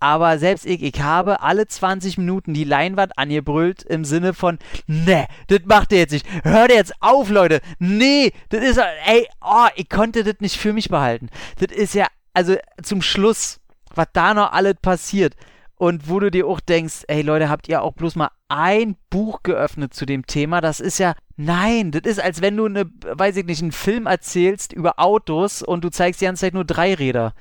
Aber 0.00 0.38
selbst 0.38 0.64
ich, 0.64 0.82
ich 0.82 1.00
habe 1.02 1.42
alle 1.42 1.68
20 1.68 2.16
Minuten 2.16 2.54
die 2.54 2.64
Leinwand 2.64 3.18
angebrüllt 3.18 3.82
im 3.82 4.06
Sinne 4.06 4.32
von, 4.32 4.58
ne, 4.86 5.26
das 5.48 5.60
macht 5.66 5.92
ihr 5.92 5.98
jetzt 5.98 6.12
nicht. 6.12 6.26
Hört 6.42 6.72
jetzt 6.72 6.94
auf, 7.00 7.28
Leute. 7.28 7.60
Nee, 7.78 8.32
das 8.48 8.64
ist, 8.64 8.80
ey, 9.06 9.28
oh, 9.42 9.68
ich 9.76 9.90
konnte 9.90 10.24
das 10.24 10.36
nicht 10.40 10.56
für 10.56 10.72
mich 10.72 10.88
behalten. 10.88 11.28
Das 11.58 11.76
ist 11.76 11.94
ja, 11.94 12.06
also 12.32 12.56
zum 12.82 13.02
Schluss, 13.02 13.60
was 13.94 14.06
da 14.14 14.32
noch 14.32 14.52
alles 14.52 14.76
passiert. 14.80 15.34
Und 15.76 16.10
wo 16.10 16.20
du 16.20 16.30
dir 16.30 16.46
auch 16.46 16.60
denkst, 16.60 17.04
ey 17.08 17.22
Leute, 17.22 17.48
habt 17.48 17.66
ihr 17.66 17.80
auch 17.80 17.94
bloß 17.94 18.14
mal 18.14 18.30
ein 18.48 18.96
Buch 19.08 19.42
geöffnet 19.42 19.94
zu 19.94 20.04
dem 20.04 20.26
Thema? 20.26 20.60
Das 20.60 20.78
ist 20.78 20.98
ja, 20.98 21.14
nein, 21.38 21.90
das 21.90 22.02
ist, 22.02 22.20
als 22.20 22.42
wenn 22.42 22.54
du 22.54 22.66
eine, 22.66 22.84
weiß 22.84 23.36
ich 23.36 23.46
nicht, 23.46 23.62
einen 23.62 23.72
Film 23.72 24.04
erzählst 24.04 24.74
über 24.74 24.98
Autos 24.98 25.62
und 25.62 25.82
du 25.82 25.88
zeigst 25.88 26.20
die 26.20 26.26
ganze 26.26 26.42
Zeit 26.42 26.52
nur 26.52 26.66
drei 26.66 26.92
Räder. 26.92 27.32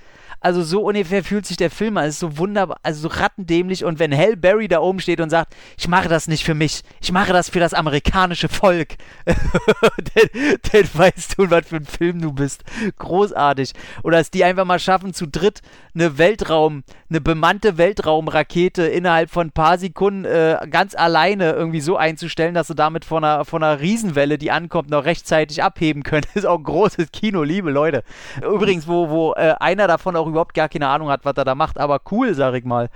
Also 0.42 0.64
so 0.64 0.84
ungefähr 0.84 1.24
fühlt 1.24 1.46
sich 1.46 1.58
der 1.58 1.70
Film 1.70 1.98
an. 1.98 2.06
Es 2.06 2.16
ist 2.16 2.20
so 2.20 2.38
wunderbar, 2.38 2.78
also 2.84 3.08
so 3.08 3.08
rattendämlich. 3.08 3.84
Und 3.84 4.00
wenn 4.00 4.16
Hal 4.16 4.36
Berry 4.38 4.68
da 4.68 4.80
oben 4.80 5.00
steht 5.00 5.20
und 5.20 5.30
sagt, 5.30 5.56
ich 5.78 5.88
mache 5.88 6.08
das 6.08 6.28
nicht 6.28 6.44
für 6.44 6.54
mich, 6.54 6.82
ich 7.02 7.12
mache 7.12 7.34
das 7.34 7.50
für 7.50 7.60
das 7.60 7.74
amerikanische 7.74 8.48
Volk, 8.48 8.96
dann, 9.26 10.30
dann 10.72 10.90
weißt 10.94 11.38
du, 11.38 11.50
was 11.50 11.68
für 11.68 11.78
ein 11.78 11.86
Film 11.86 12.22
du 12.22 12.32
bist. 12.32 12.64
Großartig. 12.98 13.74
Oder 14.04 14.20
dass 14.20 14.32
die 14.32 14.44
einfach 14.44 14.66
mal 14.66 14.80
schaffen, 14.80 15.14
zu 15.14 15.28
dritt 15.28 15.62
eine 15.94 16.18
Weltraum, 16.18 16.84
eine 17.10 17.20
bemannte 17.20 17.78
Weltraumrakete 17.78 18.84
innerhalb 18.84 19.30
von 19.30 19.48
ein 19.48 19.52
paar 19.52 19.78
Sekunden 19.78 20.26
äh, 20.26 20.58
ganz 20.70 20.96
alleine 20.96 21.52
irgendwie 21.52 21.82
so 21.82 21.98
einzustellen, 21.98 22.54
dass 22.54 22.68
sie 22.68 22.76
damit 22.76 23.04
von 23.04 23.24
einer, 23.24 23.44
von 23.44 23.64
einer 23.64 23.82
Riesenwelle, 23.82 24.38
die 24.38 24.52
ankommt, 24.52 24.90
noch 24.90 25.06
rechtzeitig 25.06 25.62
abheben. 25.64 26.04
Das 26.04 26.36
ist 26.36 26.46
auch 26.46 26.60
ein 26.60 26.64
großes 26.64 27.12
Kino, 27.12 27.44
liebe 27.44 27.72
Leute. 27.72 28.04
Übrigens, 28.42 28.88
wo, 28.88 29.10
wo 29.10 29.34
äh, 29.34 29.56
einer 29.60 29.88
davon 29.88 30.16
auch 30.16 30.29
überhaupt 30.30 30.54
gar 30.54 30.70
keine 30.70 30.88
Ahnung 30.88 31.10
hat, 31.10 31.26
was 31.26 31.38
er 31.38 31.46
da 31.46 31.56
macht, 31.56 31.78
aber 31.78 32.02
cool, 32.12 32.34
sag 32.34 32.54
ich 32.56 32.66
mal. 32.66 32.90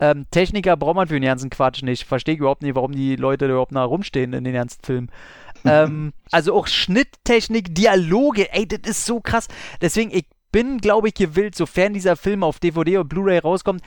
Ähm, 0.00 0.26
Techniker 0.30 0.76
braucht 0.76 0.96
man 0.96 1.08
für 1.08 1.14
den 1.14 1.24
ganzen 1.24 1.50
Quatsch 1.50 1.82
nicht. 1.82 2.04
Verstehe 2.04 2.36
überhaupt 2.36 2.62
nicht, 2.62 2.74
warum 2.74 2.92
die 2.92 3.16
Leute 3.16 3.46
überhaupt 3.46 3.72
noch 3.72 3.88
rumstehen 3.88 4.32
in 4.32 4.44
den 4.44 4.54
ganzen 4.54 4.82
Filmen. 4.82 5.10
ähm, 5.64 6.12
also 6.30 6.54
auch 6.54 6.66
Schnitttechnik, 6.66 7.74
Dialoge, 7.74 8.52
ey, 8.52 8.66
das 8.66 8.80
ist 8.90 9.06
so 9.06 9.20
krass. 9.20 9.48
Deswegen, 9.80 10.10
ich 10.10 10.26
bin, 10.52 10.78
glaube 10.78 11.08
ich, 11.08 11.14
gewillt, 11.14 11.54
sofern 11.54 11.92
dieser 11.92 12.16
Film 12.16 12.42
auf 12.42 12.58
DVD 12.58 12.98
und 12.98 13.08
Blu-ray 13.08 13.38
rauskommt, 13.38 13.82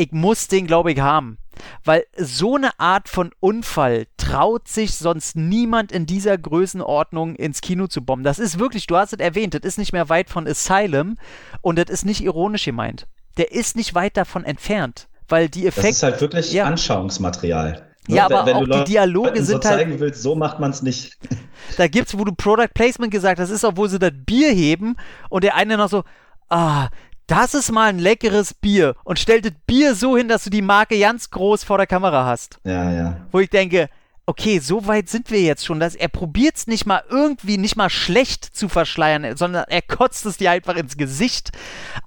ich 0.00 0.12
muss 0.12 0.48
den, 0.48 0.66
glaube 0.66 0.92
ich, 0.92 1.00
haben. 1.00 1.36
Weil 1.84 2.04
so 2.16 2.56
eine 2.56 2.78
Art 2.80 3.08
von 3.10 3.32
Unfall 3.38 4.06
traut 4.16 4.66
sich 4.66 4.94
sonst 4.94 5.36
niemand 5.36 5.92
in 5.92 6.06
dieser 6.06 6.38
Größenordnung 6.38 7.36
ins 7.36 7.60
Kino 7.60 7.86
zu 7.86 8.02
bomben. 8.02 8.24
Das 8.24 8.38
ist 8.38 8.58
wirklich, 8.58 8.86
du 8.86 8.96
hast 8.96 9.12
es 9.12 9.20
erwähnt, 9.20 9.52
das 9.52 9.62
ist 9.62 9.78
nicht 9.78 9.92
mehr 9.92 10.08
weit 10.08 10.30
von 10.30 10.48
Asylum 10.48 11.18
und 11.60 11.78
das 11.78 11.90
ist 11.90 12.06
nicht 12.06 12.22
ironisch 12.22 12.64
gemeint. 12.64 13.06
Der 13.36 13.52
ist 13.52 13.76
nicht 13.76 13.94
weit 13.94 14.16
davon 14.16 14.44
entfernt, 14.44 15.08
weil 15.28 15.50
die 15.50 15.66
Effekte. 15.66 15.88
Das 15.88 15.96
ist 15.96 16.02
halt 16.02 16.20
wirklich 16.22 16.52
ja. 16.52 16.64
Anschauungsmaterial. 16.64 17.86
Ja, 18.08 18.24
aber 18.24 18.46
wenn, 18.46 18.56
wenn 18.56 18.72
auch 18.72 18.84
die 18.84 18.92
Dialoge 18.92 19.36
sind 19.36 19.46
so 19.46 19.52
halt. 19.54 19.64
zeigen 19.64 20.00
willst, 20.00 20.22
so 20.22 20.34
macht 20.34 20.60
man 20.60 20.70
es 20.70 20.82
nicht. 20.82 21.18
Da 21.76 21.86
gibt's, 21.86 22.18
wo 22.18 22.24
du 22.24 22.32
Product 22.32 22.70
Placement 22.74 23.12
gesagt 23.12 23.38
hast, 23.38 23.50
ist, 23.50 23.64
obwohl 23.64 23.88
sie 23.88 23.98
das 23.98 24.12
Bier 24.12 24.50
heben 24.50 24.96
und 25.28 25.44
der 25.44 25.54
eine 25.54 25.76
noch 25.76 25.88
so, 25.88 26.02
ah, 26.48 26.88
das 27.30 27.54
ist 27.54 27.70
mal 27.70 27.88
ein 27.88 27.98
leckeres 27.98 28.54
Bier 28.54 28.96
und 29.04 29.18
stellt 29.18 29.44
das 29.44 29.52
Bier 29.66 29.94
so 29.94 30.16
hin, 30.16 30.28
dass 30.28 30.44
du 30.44 30.50
die 30.50 30.62
Marke 30.62 30.98
ganz 30.98 31.30
groß 31.30 31.62
vor 31.62 31.78
der 31.78 31.86
Kamera 31.86 32.26
hast. 32.26 32.58
Ja, 32.64 32.92
ja. 32.92 33.16
Wo 33.30 33.38
ich 33.38 33.50
denke, 33.50 33.88
okay, 34.26 34.58
so 34.58 34.86
weit 34.86 35.08
sind 35.08 35.30
wir 35.30 35.40
jetzt 35.40 35.64
schon, 35.64 35.78
dass 35.78 35.94
er 35.94 36.08
probiert 36.08 36.56
es 36.56 36.66
nicht 36.66 36.86
mal 36.86 37.02
irgendwie, 37.08 37.56
nicht 37.56 37.76
mal 37.76 37.90
schlecht 37.90 38.44
zu 38.44 38.68
verschleiern, 38.68 39.36
sondern 39.36 39.64
er 39.68 39.82
kotzt 39.82 40.26
es 40.26 40.38
dir 40.38 40.50
einfach 40.50 40.76
ins 40.76 40.96
Gesicht. 40.96 41.50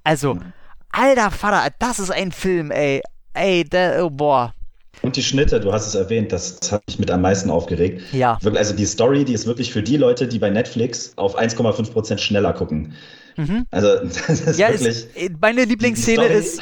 Also, 0.04 0.34
mhm. 0.34 0.52
alter 0.90 1.30
Vater, 1.30 1.72
das 1.78 1.98
ist 1.98 2.10
ein 2.10 2.32
Film, 2.32 2.70
ey. 2.70 3.00
Ey, 3.32 3.64
der, 3.64 4.04
oh, 4.04 4.10
boah. 4.10 4.54
Und 5.02 5.16
die 5.16 5.22
Schnitte, 5.22 5.58
du 5.58 5.72
hast 5.72 5.88
es 5.88 5.94
erwähnt, 5.94 6.32
das, 6.32 6.60
das 6.60 6.70
hat 6.70 6.86
mich 6.86 6.98
mit 6.98 7.10
am 7.10 7.20
meisten 7.20 7.50
aufgeregt. 7.50 8.00
Ja. 8.12 8.38
Also 8.54 8.74
die 8.74 8.86
Story, 8.86 9.24
die 9.24 9.32
ist 9.32 9.44
wirklich 9.44 9.72
für 9.72 9.82
die 9.82 9.96
Leute, 9.96 10.28
die 10.28 10.38
bei 10.38 10.50
Netflix 10.50 11.12
auf 11.16 11.36
1,5 11.36 11.92
Prozent 11.92 12.20
schneller 12.20 12.52
gucken. 12.52 12.94
Mhm. 13.36 13.66
Also, 13.70 13.96
das 14.04 14.28
ist 14.28 14.58
ja, 14.58 14.68
wirklich. 14.68 14.88
Ist, 14.88 15.16
äh, 15.16 15.30
meine 15.40 15.64
Lieblingsszene 15.64 16.26
ist, 16.26 16.60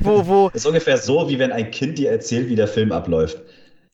wo, 0.00 0.26
wo. 0.26 0.48
ist 0.54 0.66
ungefähr 0.66 0.96
so, 0.96 1.28
wie 1.28 1.38
wenn 1.38 1.52
ein 1.52 1.70
Kind 1.70 1.98
dir 1.98 2.10
erzählt, 2.10 2.48
wie 2.48 2.56
der 2.56 2.68
Film 2.68 2.92
abläuft. 2.92 3.38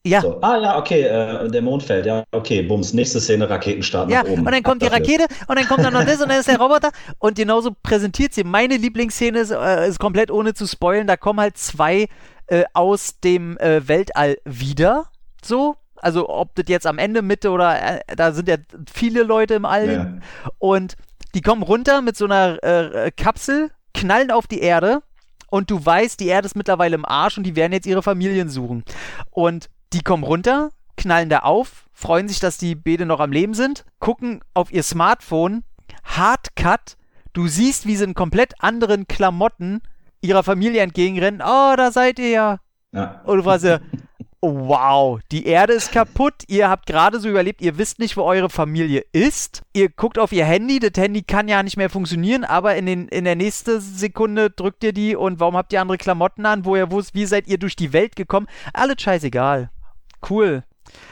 Ja. 0.07 0.23
So, 0.23 0.41
ah 0.41 0.57
ja, 0.59 0.79
okay, 0.79 1.03
äh, 1.03 1.49
der 1.51 1.61
Mond 1.61 1.83
fällt, 1.83 2.07
ja, 2.07 2.25
okay, 2.31 2.63
bums, 2.63 2.95
nächste 2.95 3.21
Szene, 3.21 3.51
Raketenstart 3.51 4.11
ja, 4.11 4.23
nach 4.23 4.31
oben. 4.31 4.47
und 4.47 4.53
dann 4.53 4.63
kommt 4.63 4.81
die 4.81 4.87
Rakete 4.87 5.27
und 5.49 5.59
dann 5.59 5.67
kommt 5.67 5.85
dann 5.85 5.93
noch 5.93 6.05
das 6.05 6.21
und 6.23 6.31
dann 6.31 6.39
ist 6.39 6.49
der 6.49 6.59
Roboter 6.59 6.91
und 7.19 7.37
genauso 7.37 7.73
präsentiert 7.83 8.33
sie. 8.33 8.45
Meine 8.45 8.77
Lieblingsszene 8.77 9.41
ist, 9.41 9.51
äh, 9.51 9.89
ist 9.89 9.99
komplett 9.99 10.31
ohne 10.31 10.55
zu 10.55 10.67
spoilen, 10.67 11.07
da 11.07 11.17
kommen 11.17 11.41
halt 11.41 11.59
zwei 11.59 12.07
äh, 12.47 12.65
aus 12.73 13.19
dem 13.21 13.59
äh, 13.59 13.87
Weltall 13.87 14.39
wieder, 14.45 15.07
so, 15.45 15.77
also 15.97 16.29
ob 16.29 16.55
das 16.55 16.67
jetzt 16.69 16.87
am 16.87 16.99
Ende, 16.99 17.21
Mitte 17.21 17.51
oder, 17.51 17.99
äh, 17.99 18.01
da 18.17 18.33
sind 18.33 18.49
ja 18.49 18.57
viele 18.93 19.25
Leute 19.25 19.55
im 19.55 19.65
All 19.65 19.91
ja. 19.91 20.13
und 20.59 20.97
die 21.35 21.41
kommen 21.41 21.63
runter 21.63 22.03
mit 22.03 22.17
so 22.17 22.25
einer 22.25 22.63
äh, 22.63 23.11
Kapsel, 23.11 23.71
knallen 23.95 24.31
auf 24.31 24.47
die 24.47 24.61
Erde 24.61 25.03
und 25.51 25.71
du 25.71 25.85
weißt, 25.85 26.21
die 26.21 26.27
Erde 26.27 26.47
ist 26.47 26.57
mittlerweile 26.57 26.95
im 26.95 27.05
Arsch 27.05 27.39
und 27.39 27.45
die 27.45 27.57
werden 27.57 27.73
jetzt 27.73 27.87
ihre 27.87 28.03
Familien 28.03 28.49
suchen. 28.49 28.85
Und 29.31 29.69
die 29.93 30.03
kommen 30.03 30.25
runter, 30.25 30.71
knallen 30.97 31.31
da 31.31 31.41
auf, 31.41 31.87
freuen 31.93 32.29
sich, 32.29 32.41
dass 32.41 32.59
die 32.59 32.75
Bede 32.75 33.07
noch 33.07 33.21
am 33.21 33.33
Leben 33.33 33.55
sind, 33.55 33.85
gucken 33.99 34.41
auf 34.55 34.73
ihr 34.73 34.83
Smartphone, 34.83 35.65
Hardcut, 36.05 36.97
du 37.33 37.49
siehst, 37.49 37.87
wie 37.87 37.97
sie 37.97 38.05
in 38.05 38.15
komplett 38.15 38.55
anderen 38.63 39.07
Klamotten 39.09 39.81
ihrer 40.21 40.43
Familie 40.43 40.83
entgegenrennen. 40.83 41.41
Oh, 41.43 41.75
da 41.77 41.91
seid 41.93 42.19
ihr 42.19 42.31
ja. 42.31 42.59
ja. 42.93 43.23
Und 43.25 43.39
du 43.39 43.45
warst 43.45 43.65
ja, 43.65 43.79
wow, 44.41 45.21
die 45.33 45.47
Erde 45.47 45.73
ist 45.73 45.93
kaputt, 45.93 46.35
ihr 46.47 46.69
habt 46.69 46.87
gerade 46.87 47.19
so 47.19 47.29
überlebt, 47.29 47.61
ihr 47.61 47.77
wisst 47.79 47.99
nicht, 47.99 48.17
wo 48.17 48.23
eure 48.23 48.51
Familie 48.51 49.05
ist. 49.13 49.63
Ihr 49.73 49.89
guckt 49.89 50.19
auf 50.19 50.33
ihr 50.33 50.45
Handy, 50.45 50.79
das 50.79 50.93
Handy 50.97 51.23
kann 51.23 51.49
ja 51.49 51.63
nicht 51.63 51.77
mehr 51.77 51.91
funktionieren, 51.91 52.45
aber 52.45 52.77
in, 52.77 52.87
den, 52.87 53.09
in 53.09 53.25
der 53.25 53.37
nächsten 53.37 53.81
Sekunde 53.81 54.51
drückt 54.51 54.85
ihr 54.85 54.93
die 54.93 55.17
und 55.17 55.41
warum 55.41 55.57
habt 55.57 55.73
ihr 55.73 55.81
andere 55.81 55.99
Klamotten 55.99 56.47
an, 56.47 56.65
wo 56.65 56.77
ihr 56.77 56.91
wusst, 56.91 57.15
wie 57.15 57.27
seid 57.27 57.49
ihr 57.49 57.59
durch 57.59 57.77
die 57.77 57.93
Welt 57.93 58.17
gekommen? 58.17 58.47
Alles 58.73 59.03
scheißegal. 59.03 59.71
Cool. 60.29 60.65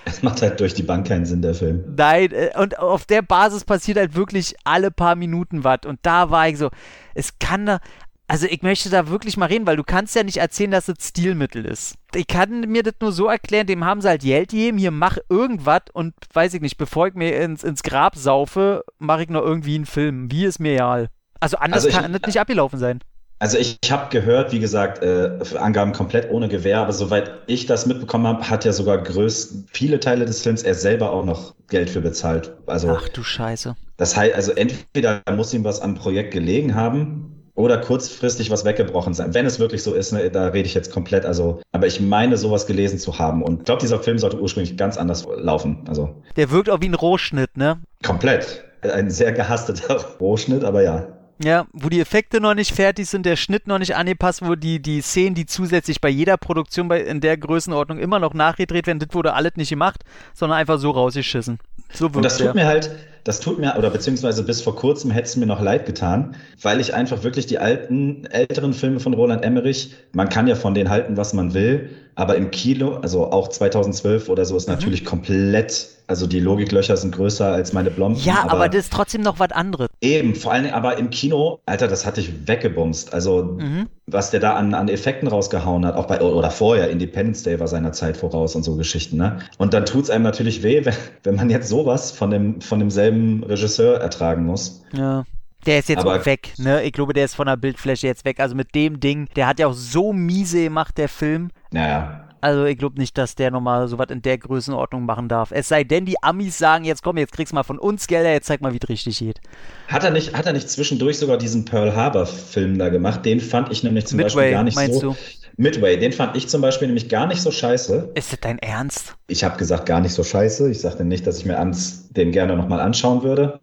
Es 0.04 0.22
macht 0.22 0.40
halt 0.40 0.60
durch 0.60 0.74
die 0.74 0.82
Bank 0.82 1.06
keinen 1.06 1.26
Sinn, 1.26 1.42
der 1.42 1.54
Film. 1.54 1.94
Nein, 1.96 2.32
äh, 2.32 2.50
und 2.56 2.78
auf 2.78 3.04
der 3.04 3.22
Basis 3.22 3.64
passiert 3.64 3.98
halt 3.98 4.14
wirklich 4.14 4.54
alle 4.64 4.90
paar 4.90 5.16
Minuten 5.16 5.64
was. 5.64 5.80
Und 5.84 5.98
da 6.02 6.30
war 6.30 6.48
ich 6.48 6.58
so, 6.58 6.70
es 7.14 7.38
kann 7.38 7.66
da, 7.66 7.80
also 8.28 8.46
ich 8.46 8.62
möchte 8.62 8.90
da 8.90 9.08
wirklich 9.08 9.36
mal 9.36 9.46
reden, 9.46 9.66
weil 9.66 9.76
du 9.76 9.84
kannst 9.84 10.14
ja 10.16 10.22
nicht 10.24 10.38
erzählen, 10.38 10.70
dass 10.72 10.88
es 10.88 10.96
Stilmittel 11.00 11.64
ist. 11.64 11.94
Ich 12.14 12.26
kann 12.26 12.60
mir 12.62 12.82
das 12.82 12.94
nur 13.00 13.12
so 13.12 13.26
erklären, 13.26 13.66
dem 13.66 13.84
haben 13.84 14.00
sie 14.00 14.08
halt 14.08 14.22
Geld 14.22 14.50
gegeben, 14.50 14.78
hier 14.78 14.90
mach 14.90 15.18
irgendwas 15.28 15.82
und 15.92 16.14
weiß 16.32 16.54
ich 16.54 16.60
nicht, 16.60 16.76
bevor 16.76 17.06
ich 17.08 17.14
mir 17.14 17.36
ins, 17.40 17.62
ins 17.62 17.82
Grab 17.82 18.16
saufe, 18.16 18.84
mache 18.98 19.22
ich 19.24 19.28
noch 19.28 19.42
irgendwie 19.42 19.76
einen 19.76 19.86
Film. 19.86 20.30
Wie 20.30 20.44
ist 20.44 20.58
mir 20.58 20.72
egal. 20.74 21.08
Also 21.40 21.58
anders 21.58 21.84
Also 21.84 21.88
ich- 21.88 21.94
kann 22.02 22.12
das 22.12 22.22
nicht 22.26 22.40
abgelaufen 22.40 22.78
sein. 22.78 23.00
Also 23.38 23.58
ich, 23.58 23.76
ich 23.84 23.92
habe 23.92 24.08
gehört, 24.08 24.50
wie 24.52 24.60
gesagt, 24.60 25.02
äh, 25.02 25.38
Angaben 25.58 25.92
komplett 25.92 26.30
ohne 26.30 26.48
Gewehr, 26.48 26.78
aber 26.80 26.94
soweit 26.94 27.32
ich 27.46 27.66
das 27.66 27.84
mitbekommen 27.84 28.26
habe, 28.26 28.48
hat 28.48 28.64
ja 28.64 28.72
sogar 28.72 28.96
größt 28.96 29.66
viele 29.70 30.00
Teile 30.00 30.24
des 30.24 30.40
Films 30.40 30.62
er 30.62 30.74
selber 30.74 31.10
auch 31.12 31.22
noch 31.26 31.54
Geld 31.68 31.90
für 31.90 32.00
bezahlt. 32.00 32.54
Also 32.66 32.88
Ach 32.98 33.06
du 33.10 33.22
Scheiße. 33.22 33.76
das 33.98 34.16
heißt, 34.16 34.34
also 34.34 34.52
entweder 34.52 35.20
muss 35.36 35.52
ihm 35.52 35.64
was 35.64 35.80
am 35.82 35.96
Projekt 35.96 36.32
gelegen 36.32 36.74
haben 36.74 37.35
oder 37.56 37.78
kurzfristig 37.78 38.50
was 38.50 38.64
weggebrochen 38.64 39.14
sein. 39.14 39.34
Wenn 39.34 39.46
es 39.46 39.58
wirklich 39.58 39.82
so 39.82 39.94
ist, 39.94 40.12
ne, 40.12 40.30
da 40.30 40.48
rede 40.48 40.66
ich 40.66 40.74
jetzt 40.74 40.92
komplett, 40.92 41.24
also, 41.24 41.60
aber 41.72 41.86
ich 41.86 42.00
meine, 42.00 42.36
sowas 42.36 42.66
gelesen 42.66 42.98
zu 42.98 43.18
haben. 43.18 43.42
Und 43.42 43.60
ich 43.60 43.64
glaube, 43.64 43.80
dieser 43.80 43.98
Film 43.98 44.18
sollte 44.18 44.40
ursprünglich 44.40 44.76
ganz 44.76 44.96
anders 44.96 45.26
laufen. 45.36 45.84
Also 45.88 46.14
Der 46.36 46.50
wirkt 46.50 46.70
auch 46.70 46.80
wie 46.80 46.88
ein 46.88 46.94
Rohschnitt, 46.94 47.56
ne? 47.56 47.78
komplett. 48.02 48.64
Ein 48.82 49.10
sehr 49.10 49.32
gehassteter 49.32 49.96
Rohschnitt, 50.20 50.62
aber 50.62 50.82
ja. 50.82 51.08
Ja, 51.42 51.66
wo 51.72 51.90
die 51.90 52.00
Effekte 52.00 52.40
noch 52.40 52.54
nicht 52.54 52.72
fertig 52.74 53.08
sind, 53.10 53.26
der 53.26 53.36
Schnitt 53.36 53.66
noch 53.66 53.78
nicht 53.78 53.94
angepasst, 53.94 54.40
wo 54.46 54.54
die, 54.54 54.80
die 54.80 55.02
Szenen, 55.02 55.34
die 55.34 55.44
zusätzlich 55.44 56.00
bei 56.00 56.08
jeder 56.08 56.38
Produktion 56.38 56.88
bei, 56.88 57.02
in 57.02 57.20
der 57.20 57.36
Größenordnung 57.36 57.98
immer 57.98 58.18
noch 58.18 58.32
nachgedreht 58.32 58.86
werden, 58.86 59.00
das 59.00 59.12
wurde 59.12 59.34
alles 59.34 59.52
nicht 59.56 59.68
gemacht, 59.68 60.02
sondern 60.32 60.58
einfach 60.58 60.78
so 60.78 60.90
rausgeschissen. 60.90 61.58
So 61.92 62.08
Und 62.12 62.22
das 62.24 62.38
der. 62.38 62.46
tut 62.46 62.54
mir 62.54 62.66
halt, 62.66 62.90
das 63.24 63.40
tut 63.40 63.58
mir, 63.58 63.76
oder 63.76 63.90
beziehungsweise 63.90 64.42
bis 64.44 64.60
vor 64.62 64.76
kurzem 64.76 65.10
hätte 65.10 65.26
es 65.28 65.36
mir 65.36 65.46
noch 65.46 65.60
leid 65.60 65.86
getan, 65.86 66.36
weil 66.62 66.80
ich 66.80 66.94
einfach 66.94 67.22
wirklich 67.24 67.46
die 67.46 67.58
alten, 67.58 68.24
älteren 68.26 68.72
Filme 68.72 69.00
von 69.00 69.14
Roland 69.14 69.44
Emmerich, 69.44 69.94
man 70.12 70.28
kann 70.28 70.46
ja 70.46 70.54
von 70.54 70.74
denen 70.74 70.90
halten, 70.90 71.16
was 71.16 71.32
man 71.32 71.54
will, 71.54 71.90
aber 72.14 72.36
im 72.36 72.50
Kino, 72.50 72.94
also 72.96 73.30
auch 73.32 73.48
2012 73.48 74.28
oder 74.28 74.44
Mhm. 74.44 74.46
so, 74.46 74.56
ist 74.56 74.68
natürlich 74.68 75.04
komplett, 75.04 75.88
also 76.08 76.26
die 76.26 76.40
Logiklöcher 76.40 76.96
sind 76.96 77.14
größer 77.14 77.46
als 77.52 77.72
meine 77.72 77.90
Blomben. 77.90 78.20
ja, 78.22 78.44
aber, 78.48 78.68
das 78.68 78.84
ist 78.84 78.92
trotzdem 78.92 79.22
noch 79.22 79.38
was 79.38 79.50
anderes. 79.52 79.88
Eben, 80.00 80.34
vor 80.34 80.52
allen 80.52 80.64
Dingen 80.64 80.74
aber 80.74 80.96
im 80.98 81.10
Kino, 81.10 81.60
Alter, 81.66 81.88
das 81.88 82.06
hatte 82.06 82.20
ich 82.20 82.46
weggebumst. 82.46 83.12
Also, 83.12 83.42
Mhm. 83.58 83.88
was 84.06 84.30
der 84.30 84.40
da 84.40 84.54
an, 84.54 84.74
an 84.74 84.88
Effekten 84.88 85.28
rausgehauen 85.28 85.84
hat, 85.84 85.96
auch 85.96 86.06
bei, 86.06 86.20
oder 86.20 86.50
vorher, 86.50 86.90
Independence 86.90 87.42
Day 87.42 87.58
war 87.58 87.68
seiner 87.68 87.92
Zeit 87.92 88.16
voraus 88.16 88.54
und 88.54 88.62
so 88.62 88.76
Geschichten, 88.76 89.16
ne? 89.16 89.38
Und 89.58 89.74
dann 89.74 89.84
tut's 89.84 90.10
einem 90.10 90.24
natürlich 90.24 90.62
weh, 90.62 90.84
wenn, 90.84 90.94
wenn 91.24 91.34
man 91.36 91.50
jetzt 91.50 91.68
sowas 91.68 92.12
von 92.12 92.30
dem, 92.30 92.60
von 92.60 92.78
demselben 92.78 93.42
Regisseur 93.44 94.00
ertragen 94.00 94.44
muss. 94.46 94.82
Ja. 94.92 95.24
Der 95.66 95.80
ist 95.80 95.88
jetzt 95.88 95.98
Aber- 96.06 96.24
weg, 96.26 96.52
ne? 96.58 96.84
Ich 96.84 96.92
glaube, 96.92 97.12
der 97.12 97.24
ist 97.24 97.34
von 97.34 97.46
der 97.46 97.56
Bildfläche 97.56 98.06
jetzt 98.06 98.24
weg. 98.24 98.38
Also 98.38 98.54
mit 98.54 98.76
dem 98.76 99.00
Ding, 99.00 99.26
der 99.34 99.48
hat 99.48 99.58
ja 99.58 99.66
auch 99.66 99.72
so 99.72 100.12
miese 100.12 100.62
gemacht, 100.62 100.96
der 100.96 101.08
Film. 101.08 101.50
Naja. 101.72 102.25
Also 102.40 102.64
ich 102.64 102.78
glaube 102.78 102.98
nicht, 102.98 103.16
dass 103.18 103.34
der 103.34 103.50
nochmal 103.50 103.88
sowas 103.88 104.08
in 104.10 104.22
der 104.22 104.38
Größenordnung 104.38 105.04
machen 105.04 105.28
darf. 105.28 105.50
Es 105.52 105.68
sei 105.68 105.84
denn, 105.84 106.04
die 106.04 106.22
Amis 106.22 106.58
sagen, 106.58 106.84
jetzt 106.84 107.02
komm, 107.02 107.16
jetzt 107.18 107.32
kriegst 107.32 107.52
du 107.52 107.54
mal 107.54 107.62
von 107.62 107.78
uns 107.78 108.06
Gelder, 108.06 108.32
jetzt 108.32 108.46
zeig 108.46 108.60
mal, 108.60 108.72
wie 108.72 108.78
es 108.82 108.88
richtig 108.88 109.18
geht. 109.18 109.40
Hat 109.88 110.04
er 110.04 110.10
nicht, 110.10 110.36
hat 110.36 110.46
er 110.46 110.52
nicht 110.52 110.68
zwischendurch 110.68 111.18
sogar 111.18 111.38
diesen 111.38 111.64
Pearl 111.64 111.94
Harbor 111.94 112.26
Film 112.26 112.78
da 112.78 112.88
gemacht? 112.88 113.24
Den 113.24 113.40
fand 113.40 113.72
ich 113.72 113.82
nämlich 113.82 114.06
zum 114.06 114.18
Midway, 114.18 114.34
Beispiel 114.34 114.50
gar 114.50 114.62
nicht 114.64 114.76
meinst 114.76 115.00
so. 115.00 115.12
du? 115.12 115.16
Midway, 115.58 115.96
den 115.96 116.12
fand 116.12 116.36
ich 116.36 116.48
zum 116.48 116.60
Beispiel 116.60 116.88
nämlich 116.88 117.08
gar 117.08 117.26
nicht 117.26 117.40
so 117.40 117.50
scheiße. 117.50 118.10
Ist 118.14 118.32
das 118.32 118.40
dein 118.40 118.58
Ernst? 118.58 119.14
Ich 119.26 119.42
habe 119.42 119.56
gesagt, 119.56 119.86
gar 119.86 120.00
nicht 120.00 120.12
so 120.12 120.22
scheiße. 120.22 120.70
Ich 120.70 120.80
sagte 120.80 121.04
nicht, 121.04 121.26
dass 121.26 121.38
ich 121.38 121.46
mir 121.46 121.58
ans, 121.58 122.10
den 122.10 122.30
gerne 122.30 122.56
nochmal 122.56 122.80
anschauen 122.80 123.22
würde. 123.22 123.60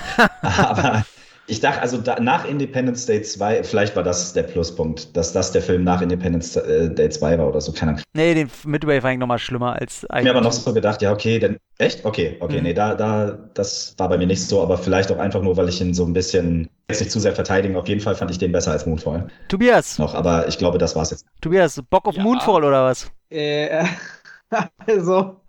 Aber 0.40 1.04
ich 1.48 1.60
dachte, 1.60 1.80
also 1.80 1.98
da, 1.98 2.18
nach 2.20 2.44
Independence 2.44 3.06
Day 3.06 3.22
2, 3.22 3.62
vielleicht 3.64 3.94
war 3.94 4.02
das 4.02 4.32
der 4.32 4.42
Pluspunkt, 4.42 5.16
dass 5.16 5.32
das 5.32 5.52
der 5.52 5.62
Film 5.62 5.84
nach 5.84 6.00
Independence 6.02 6.56
äh, 6.56 6.90
Day 6.92 7.08
2 7.08 7.38
war 7.38 7.48
oder 7.48 7.60
so. 7.60 7.72
Keine 7.72 7.92
Ahnung. 7.92 8.02
Nee, 8.14 8.34
den 8.34 8.50
Midway 8.64 9.00
fand 9.00 9.14
ich 9.14 9.18
nochmal 9.20 9.38
schlimmer 9.38 9.74
als 9.80 10.02
Ich 10.04 10.08
hab 10.10 10.22
mir 10.24 10.30
aber 10.30 10.40
noch 10.40 10.52
so 10.52 10.72
gedacht, 10.74 11.02
ja, 11.02 11.12
okay, 11.12 11.38
denn 11.38 11.58
echt? 11.78 12.04
Okay, 12.04 12.36
okay, 12.40 12.56
Mhm. 12.58 12.62
nee, 12.64 12.74
da, 12.74 12.94
da, 12.94 13.38
das 13.54 13.94
war 13.98 14.08
bei 14.08 14.18
mir 14.18 14.26
nicht 14.26 14.42
so, 14.46 14.62
aber 14.62 14.76
vielleicht 14.78 15.10
auch 15.12 15.18
einfach 15.18 15.42
nur, 15.42 15.56
weil 15.56 15.68
ich 15.68 15.80
ihn 15.80 15.94
so 15.94 16.04
ein 16.04 16.12
bisschen 16.12 16.68
jetzt 16.90 17.00
nicht 17.00 17.12
zu 17.12 17.20
sehr 17.20 17.34
verteidigen. 17.34 17.76
Auf 17.76 17.86
jeden 17.88 18.00
Fall 18.00 18.14
fand 18.14 18.30
ich 18.30 18.38
den 18.38 18.52
besser 18.52 18.72
als 18.72 18.86
Moonfall 18.86 19.28
Tobias, 19.48 19.98
noch, 19.98 20.14
aber 20.14 20.48
ich 20.48 20.58
glaube, 20.58 20.78
das 20.78 20.96
war's 20.96 21.10
jetzt. 21.10 21.26
Tobias, 21.40 21.80
Bock 21.90 22.06
auf 22.06 22.16
Ja. 22.16 22.22
Moonfall 22.22 22.64
oder 22.64 22.84
was? 22.84 23.10
Äh, 23.30 23.84
also, 24.86 25.40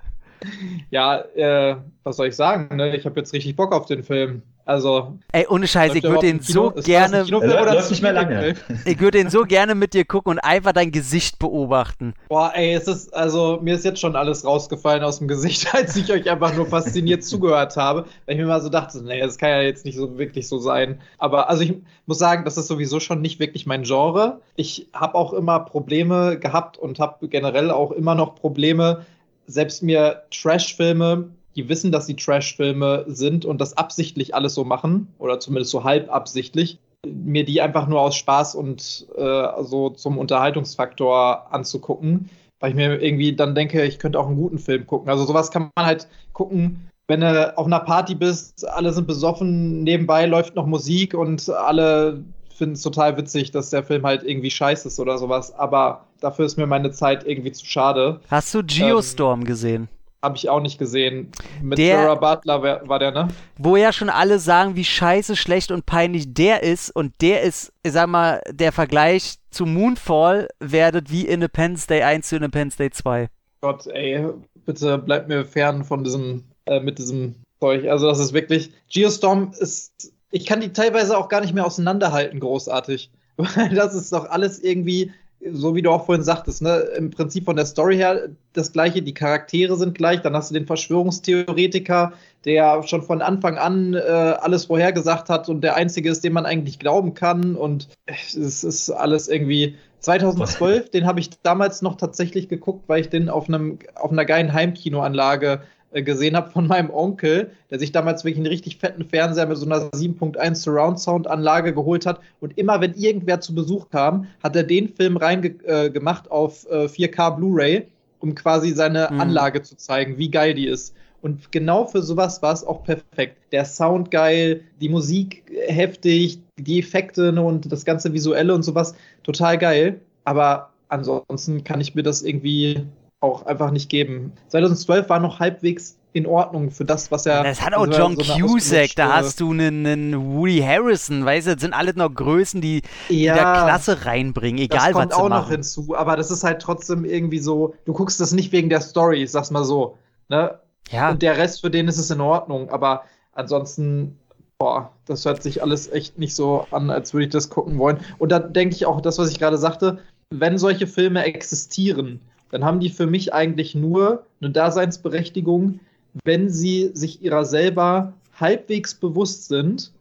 ja, 0.90 1.20
äh, 1.36 1.76
was 2.04 2.18
soll 2.18 2.28
ich 2.28 2.36
sagen? 2.36 2.76
Ne? 2.76 2.96
Ich 2.96 3.06
habe 3.06 3.20
jetzt 3.20 3.34
richtig 3.34 3.56
Bock 3.56 3.74
auf 3.74 3.86
den 3.86 4.04
Film. 4.04 4.42
Also, 4.68 5.18
Ey, 5.32 5.48
ohne 5.48 5.66
Scheiße, 5.66 5.98
ich 5.98 6.04
würde 6.04 6.28
den 6.28 6.42
Kino? 6.42 6.66
so 6.66 6.70
das 6.72 6.84
ein 6.84 6.92
gerne, 6.92 7.18
Er 7.20 7.24
ein 7.24 7.76
läuft 7.76 7.90
nicht 7.90 8.02
mehr 8.02 8.12
lange. 8.12 8.54
Ich 8.86 9.00
würde 9.00 9.18
den 9.18 9.30
so 9.30 9.44
gerne 9.44 9.76
mit 9.76 9.94
dir 9.94 10.04
gucken 10.04 10.32
und 10.32 10.40
einfach 10.40 10.74
dein 10.74 10.92
Gesicht 10.92 11.40
beobachten. 11.40 12.14
Boah, 12.28 12.52
ey, 12.54 12.74
es 12.74 12.86
ist, 12.86 13.16
also, 13.16 13.60
mir 13.62 13.76
ist 13.76 13.86
jetzt 13.86 14.02
schon 14.02 14.18
alles 14.18 14.44
rausgefallen 14.44 15.04
aus 15.04 15.20
dem 15.20 15.30
Gesicht, 15.30 15.74
als 15.74 15.96
ich 15.96 16.12
euch 16.12 16.30
einfach 16.30 16.54
nur 16.54 16.66
fasziniert 16.66 17.24
zugehört 17.26 17.78
habe. 17.78 18.08
Weil 18.26 18.36
ich 18.36 18.42
mir 18.42 18.48
mal 18.48 18.60
so 18.60 18.68
dachte, 18.68 19.02
nee, 19.06 19.22
das 19.22 19.38
kann 19.38 19.52
ja 19.52 19.62
jetzt 19.62 19.86
nicht 19.86 19.96
so 19.96 20.18
wirklich 20.18 20.50
so 20.50 20.58
sein. 20.58 21.00
Aber, 21.18 21.50
also, 21.50 21.64
ich 21.64 21.76
muss 22.06 22.18
sagen, 22.20 22.44
das 22.44 22.58
ist 22.58 22.68
sowieso 22.68 23.00
schon 23.00 23.22
nicht 23.22 23.40
wirklich 23.40 23.68
mein 23.68 23.84
Genre. 23.84 24.42
Ich 24.58 24.90
habe 24.94 25.16
auch 25.16 25.32
immer 25.32 25.62
Probleme 25.62 26.38
gehabt 26.40 26.78
und 26.78 27.00
habe 27.00 27.30
generell 27.30 27.72
auch 27.72 27.92
immer 27.92 28.16
noch 28.16 28.36
Probleme, 28.36 29.06
selbst 29.48 29.82
mir 29.82 30.24
Trash-Filme, 30.32 31.30
die 31.56 31.68
wissen, 31.70 31.92
dass 31.92 32.06
sie 32.06 32.16
Trash-Filme 32.16 33.06
sind 33.08 33.46
und 33.46 33.60
das 33.60 33.76
absichtlich 33.76 34.36
alles 34.36 34.54
so 34.54 34.64
machen, 34.64 35.08
oder 35.18 35.40
zumindest 35.40 35.72
so 35.72 35.84
halb 35.84 36.14
absichtlich, 36.14 36.78
mir 37.06 37.46
die 37.46 37.62
einfach 37.62 37.88
nur 37.88 38.02
aus 38.02 38.16
Spaß 38.16 38.56
und 38.56 39.08
äh, 39.18 39.64
so 39.64 39.90
zum 39.90 40.18
Unterhaltungsfaktor 40.18 41.52
anzugucken, 41.52 42.30
weil 42.60 42.72
ich 42.72 42.76
mir 42.76 43.02
irgendwie 43.02 43.36
dann 43.36 43.56
denke, 43.56 43.84
ich 43.86 44.00
könnte 44.00 44.20
auch 44.20 44.28
einen 44.28 44.38
guten 44.38 44.60
Film 44.60 44.86
gucken. 44.86 45.10
Also 45.10 45.26
sowas 45.26 45.52
kann 45.52 45.70
man 45.76 45.86
halt 45.86 46.08
gucken, 46.34 46.90
wenn 47.08 47.22
du 47.22 47.58
auf 47.58 47.66
einer 47.66 47.80
Party 47.80 48.16
bist, 48.16 48.68
alle 48.68 48.92
sind 48.92 49.08
besoffen, 49.08 49.84
nebenbei 49.84 50.26
läuft 50.26 50.56
noch 50.56 50.66
Musik 50.66 51.14
und 51.14 51.50
alle 51.50 52.24
finden 52.54 52.74
es 52.74 52.82
total 52.82 53.16
witzig, 53.18 53.52
dass 53.52 53.70
der 53.70 53.84
Film 53.84 54.06
halt 54.06 54.24
irgendwie 54.24 54.52
scheiße 54.52 54.90
ist 54.90 55.00
oder 55.00 55.18
sowas. 55.18 55.54
Aber 55.54 56.07
dafür 56.20 56.46
ist 56.46 56.58
mir 56.58 56.68
meine 56.68 56.92
Zeit 56.92 57.26
irgendwie 57.26 57.52
zu 57.52 57.66
schade. 57.66 58.22
Hast 58.30 58.54
du 58.54 58.64
Geostorm 58.64 59.44
gesehen? 59.44 59.88
Habe 60.24 60.36
ich 60.36 60.50
auch 60.50 60.62
nicht 60.62 60.80
gesehen. 60.80 61.32
Mit 61.62 61.78
Der- 61.78 61.98
Sarah 62.04 62.16
Butler 62.16 62.64
wär, 62.64 62.82
war 62.88 62.98
der, 63.00 63.12
ne? 63.12 63.28
Wo 63.58 63.76
ja 63.76 63.94
schon 63.94 64.10
alle 64.10 64.40
sagen, 64.40 64.76
wie 64.76 64.84
scheiße, 64.84 65.36
schlecht 65.36 65.72
und 65.72 65.86
peinlich 65.86 66.34
der 66.34 66.64
ist. 66.64 66.90
Und 66.90 67.14
der 67.22 67.44
ist, 67.44 67.72
ich 67.84 67.92
sag 67.92 68.08
mal, 68.08 68.42
der 68.50 68.72
Vergleich 68.72 69.36
zu 69.52 69.66
Moonfall 69.66 70.48
werdet 70.60 71.12
wie 71.12 71.26
Independence 71.28 71.86
Day 71.86 72.02
1 72.02 72.28
zu 72.28 72.36
Independence 72.38 72.78
Day 72.78 72.90
2. 72.90 73.30
Gott, 73.62 73.86
ey, 73.88 74.26
bitte 74.66 74.98
bleib 74.98 75.28
mir 75.28 75.46
fern 75.46 75.84
von 75.84 76.04
diesem, 76.04 76.46
äh, 76.66 76.80
mit 76.80 76.98
diesem 76.98 77.36
Zeug. 77.60 77.88
Also 77.88 78.08
das 78.08 78.20
ist 78.20 78.34
wirklich, 78.34 78.72
Geostorm 78.92 79.52
ist, 79.60 80.12
ich 80.32 80.46
kann 80.46 80.62
die 80.62 80.74
teilweise 80.74 81.18
auch 81.18 81.30
gar 81.30 81.42
nicht 81.42 81.54
mehr 81.54 81.66
auseinanderhalten, 81.66 82.40
großartig. 82.40 83.12
Weil 83.38 83.70
das 83.70 83.94
ist 83.94 84.12
doch 84.12 84.30
alles 84.30 84.60
irgendwie, 84.60 85.12
so 85.52 85.76
wie 85.76 85.82
du 85.82 85.92
auch 85.92 86.06
vorhin 86.06 86.24
sagtest, 86.24 86.62
ne, 86.62 86.78
im 86.98 87.12
Prinzip 87.12 87.46
von 87.46 87.56
der 87.56 87.66
Story 87.66 87.96
her 87.96 88.30
das 88.54 88.72
gleiche, 88.72 89.02
die 89.02 89.14
Charaktere 89.14 89.76
sind 89.78 89.96
gleich, 89.96 90.22
dann 90.22 90.36
hast 90.36 90.50
du 90.50 90.54
den 90.54 90.66
Verschwörungstheoretiker, 90.66 92.14
der 92.46 92.84
schon 92.84 93.04
von 93.04 93.22
Anfang 93.22 93.58
an 93.58 93.94
äh, 93.94 94.00
alles 94.00 94.66
vorhergesagt 94.66 95.30
hat 95.30 95.48
und 95.50 95.62
der 95.62 95.76
einzige 95.76 96.10
ist, 96.10 96.24
dem 96.24 96.34
man 96.34 96.46
eigentlich 96.46 96.80
glauben 96.80 97.14
kann 97.14 97.56
und 97.56 97.88
es 98.06 98.64
ist 98.64 98.90
alles 98.90 99.28
irgendwie 99.28 99.76
2012, 100.00 100.90
den 100.92 101.06
habe 101.06 101.20
ich 101.20 101.30
damals 101.42 101.82
noch 101.82 101.98
tatsächlich 101.98 102.50
geguckt, 102.50 102.86
weil 102.88 103.02
ich 103.02 103.10
den 103.10 103.30
auf 103.30 103.48
einem 103.48 103.80
auf 103.96 104.12
einer 104.12 104.26
geilen 104.26 104.54
Heimkinoanlage 104.54 105.62
gesehen 105.94 106.36
habe 106.36 106.52
von 106.52 106.68
meinem 106.68 106.90
Onkel, 106.90 107.52
der 107.72 107.80
sich 107.80 107.92
damals 107.92 108.24
wirklich 108.24 108.38
einen 108.38 108.48
richtig 108.48 108.78
fetten 108.78 109.06
Fernseher 109.06 109.48
mit 109.48 109.58
so 109.58 109.66
einer 109.66 109.90
7.1 109.92 110.56
Surround 110.56 111.00
Sound 111.00 111.28
Anlage 111.28 111.74
geholt 111.74 112.06
hat 112.06 112.20
und 112.40 112.58
immer 112.58 112.82
wenn 112.82 112.94
irgendwer 112.94 113.40
zu 113.40 113.56
Besuch 113.56 113.90
kam, 113.90 114.28
hat 114.44 114.56
er 114.56 114.64
den 114.64 114.90
Film 114.90 115.18
reingemacht 115.18 116.28
äh, 116.28 116.30
auf 116.30 116.66
äh, 116.70 116.86
4K 116.86 117.38
Blu-ray, 117.38 117.88
um 118.20 118.36
quasi 118.36 118.74
seine 118.74 119.10
Mhm. 119.12 119.22
Anlage 119.22 119.62
zu 119.62 119.78
zeigen, 119.78 120.18
wie 120.18 120.30
geil 120.30 120.54
die 120.54 120.68
ist. 120.68 120.94
Und 121.22 121.52
genau 121.52 121.86
für 121.86 122.04
sowas 122.04 122.42
war 122.42 122.54
es 122.54 122.64
auch 122.64 122.84
perfekt. 122.84 123.38
Der 123.52 123.66
Sound 123.66 124.12
geil, 124.12 124.62
die 124.80 124.90
Musik 124.90 125.44
heftig, 125.68 126.40
die 126.60 126.80
Effekte 126.80 127.32
ne, 127.32 127.42
und 127.42 127.72
das 127.72 127.86
ganze 127.86 128.14
Visuelle 128.14 128.54
und 128.54 128.64
sowas 128.64 128.94
total 129.24 129.58
geil. 129.58 130.00
Aber 130.26 130.70
ansonsten 130.90 131.64
kann 131.64 131.82
ich 131.82 131.96
mir 131.96 132.04
das 132.04 132.22
irgendwie 132.22 132.84
auch 133.20 133.46
einfach 133.46 133.72
nicht 133.72 133.90
geben. 133.90 134.34
2012 134.50 135.10
war 135.10 135.20
noch 135.20 135.40
halbwegs 135.40 135.98
in 136.14 136.26
Ordnung 136.26 136.72
für 136.72 136.86
das, 136.86 137.12
was 137.12 137.26
er. 137.26 137.44
Das 137.44 137.62
hat 137.62 137.74
auch 137.74 137.88
John 137.88 138.16
so 138.16 138.24
Cusack, 138.40 138.92
da 138.96 139.16
hast 139.16 139.40
du 139.40 139.52
einen, 139.52 139.86
einen 139.86 140.36
Woody 140.36 140.60
Harrison, 140.60 141.26
weißt 141.26 141.48
du, 141.48 141.54
das 141.54 141.62
sind 141.62 141.74
alles 141.74 141.96
noch 141.96 142.10
Größen, 142.10 142.62
die, 142.62 142.82
die 143.10 143.24
ja, 143.24 143.36
da 143.36 143.64
Klasse 143.66 144.06
reinbringen, 144.06 144.60
egal 144.60 144.78
das 144.78 144.94
kommt 144.94 145.12
was 145.12 145.18
sie 145.18 145.22
auch 145.22 145.30
noch 145.30 145.42
machen. 145.42 145.52
hinzu, 145.52 145.96
aber 145.96 146.16
das 146.16 146.32
ist 146.32 146.44
halt 146.44 146.62
trotzdem 146.62 147.06
irgendwie 147.06 147.40
so, 147.40 147.76
du 147.86 147.94
guckst 147.94 148.20
das 148.20 148.32
nicht 148.32 148.52
wegen 148.52 148.70
der 148.70 148.82
Story, 148.82 149.24
ich 149.24 149.32
sag's 149.32 149.52
mal 149.52 149.64
so. 149.64 149.98
Ne? 150.30 150.60
Ja. 150.92 151.12
Und 151.12 151.22
der 151.22 151.38
Rest, 151.38 151.62
für 151.62 151.70
den 151.70 151.88
ist 151.88 151.98
es 151.98 152.10
in 152.12 152.22
Ordnung. 152.22 152.70
Aber 152.70 153.04
ansonsten, 153.34 154.18
boah, 154.58 154.92
das 155.06 155.26
hört 155.26 155.44
sich 155.44 155.62
alles 155.62 155.92
echt 155.92 156.18
nicht 156.18 156.36
so 156.36 156.66
an, 156.72 156.90
als 156.90 157.14
würde 157.14 157.26
ich 157.26 157.32
das 157.32 157.50
gucken 157.50 157.78
wollen. 157.78 158.00
Und 158.18 158.32
da 158.32 158.40
denke 158.40 158.76
ich 158.76 158.86
auch, 158.86 159.02
das, 159.02 159.18
was 159.18 159.30
ich 159.32 159.40
gerade 159.40 159.58
sagte, 159.58 160.00
wenn 160.30 160.58
solche 160.58 160.88
Filme 160.88 161.24
existieren, 161.24 162.22
dann 162.52 162.64
haben 162.64 162.80
die 162.80 162.90
für 162.90 163.08
mich 163.08 163.34
eigentlich 163.34 163.76
nur 163.76 164.26
eine 164.42 164.52
Daseinsberechtigung, 164.52 165.80
wenn 166.24 166.50
sie 166.50 166.92
sich 166.94 167.22
ihrer 167.22 167.46
selber 167.46 168.14
halbwegs 168.40 168.96
bewusst 168.96 169.48
sind 169.48 169.92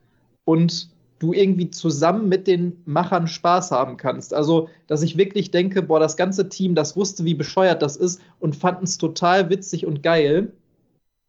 und 0.45 0.89
du 1.19 1.33
irgendwie 1.33 1.71
zusammen 1.71 2.29
mit 2.29 2.47
den 2.47 2.83
Machern 2.85 3.27
Spaß 3.27 3.71
haben 3.71 3.97
kannst. 3.97 4.35
Also, 4.35 4.69
dass 4.87 5.03
ich 5.03 5.17
wirklich 5.17 5.51
denke, 5.51 5.83
boah, 5.83 5.99
das 5.99 6.17
ganze 6.17 6.49
Team, 6.49 6.75
das 6.75 6.97
wusste, 6.97 7.25
wie 7.25 7.35
bescheuert 7.35 7.83
das 7.83 7.97
ist 7.97 8.21
und 8.39 8.55
fanden 8.55 8.85
es 8.85 8.99
total 8.99 9.49
witzig 9.49 9.87
und 9.87 10.03
geil, 10.03 10.53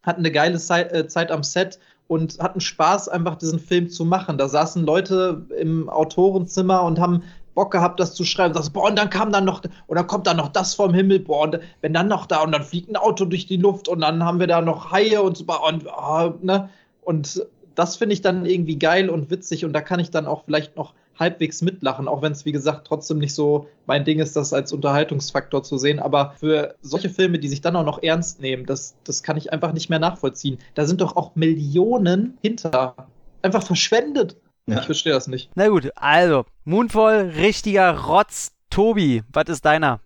hatten 0.03 0.21
eine 0.21 0.31
geile 0.31 0.57
Zeit, 0.57 0.91
äh, 0.91 1.07
Zeit 1.07 1.31
am 1.31 1.43
Set 1.43 1.79
und 2.07 2.39
hatten 2.39 2.61
Spaß, 2.61 3.09
einfach 3.09 3.35
diesen 3.35 3.59
Film 3.59 3.89
zu 3.89 4.05
machen. 4.05 4.37
Da 4.37 4.47
saßen 4.47 4.85
Leute 4.85 5.45
im 5.57 5.89
Autorenzimmer 5.89 6.83
und 6.83 6.99
haben 6.99 7.23
Bock 7.57 7.71
gehabt, 7.71 7.99
das 7.99 8.13
zu 8.13 8.23
schreiben. 8.23 8.53
Sagst, 8.53 8.71
boah, 8.71 8.87
und 8.87 8.99
dann 8.99 9.09
kam 9.09 9.31
dann 9.31 9.43
noch, 9.43 9.61
dann 9.61 10.07
kommt 10.07 10.27
dann 10.27 10.37
noch 10.37 10.49
das 10.49 10.75
vom 10.75 10.93
Himmel, 10.93 11.19
boah, 11.19 11.41
und 11.41 11.59
wenn 11.81 11.91
dann 11.91 12.07
noch 12.07 12.27
da, 12.27 12.43
und 12.43 12.51
dann 12.51 12.61
fliegt 12.61 12.87
ein 12.87 12.95
Auto 12.95 13.25
durch 13.25 13.47
die 13.47 13.57
Luft 13.57 13.87
und 13.87 14.01
dann 14.01 14.23
haben 14.23 14.39
wir 14.39 14.45
da 14.45 14.61
noch 14.61 14.91
Haie 14.91 15.23
und 15.23 15.37
so, 15.37 15.45
und, 15.67 15.85
oh, 15.87 16.33
ne? 16.43 16.69
Und 17.01 17.47
das 17.73 17.95
finde 17.95 18.13
ich 18.13 18.21
dann 18.21 18.45
irgendwie 18.45 18.77
geil 18.77 19.09
und 19.09 19.31
witzig 19.31 19.65
und 19.65 19.73
da 19.73 19.81
kann 19.81 19.99
ich 19.99 20.11
dann 20.11 20.27
auch 20.27 20.43
vielleicht 20.45 20.77
noch 20.77 20.93
halbwegs 21.17 21.63
mitlachen, 21.63 22.07
auch 22.07 22.21
wenn 22.21 22.31
es, 22.31 22.45
wie 22.45 22.51
gesagt, 22.51 22.85
trotzdem 22.85 23.17
nicht 23.17 23.33
so 23.33 23.67
mein 23.87 24.05
Ding 24.05 24.19
ist, 24.19 24.35
das 24.35 24.53
als 24.53 24.71
Unterhaltungsfaktor 24.71 25.63
zu 25.63 25.79
sehen. 25.79 25.99
Aber 25.99 26.35
für 26.37 26.75
solche 26.81 27.09
Filme, 27.09 27.39
die 27.39 27.47
sich 27.47 27.61
dann 27.61 27.75
auch 27.75 27.85
noch 27.85 28.03
ernst 28.03 28.39
nehmen, 28.39 28.67
das, 28.67 28.95
das 29.03 29.23
kann 29.23 29.35
ich 29.35 29.51
einfach 29.51 29.73
nicht 29.73 29.89
mehr 29.89 29.97
nachvollziehen. 29.97 30.59
Da 30.75 30.85
sind 30.85 31.01
doch 31.01 31.15
auch 31.15 31.35
Millionen 31.35 32.37
hinter. 32.43 32.93
Einfach 33.41 33.63
verschwendet. 33.63 34.37
Ja. 34.67 34.79
Ich 34.79 34.85
verstehe 34.85 35.13
das 35.13 35.27
nicht. 35.27 35.49
Na 35.55 35.69
gut, 35.69 35.89
also, 35.95 36.45
Moonfall, 36.65 37.29
richtiger 37.29 37.97
Rotz. 37.97 38.51
Tobi, 38.69 39.23
was 39.31 39.45
ist 39.45 39.65
deiner? 39.65 40.01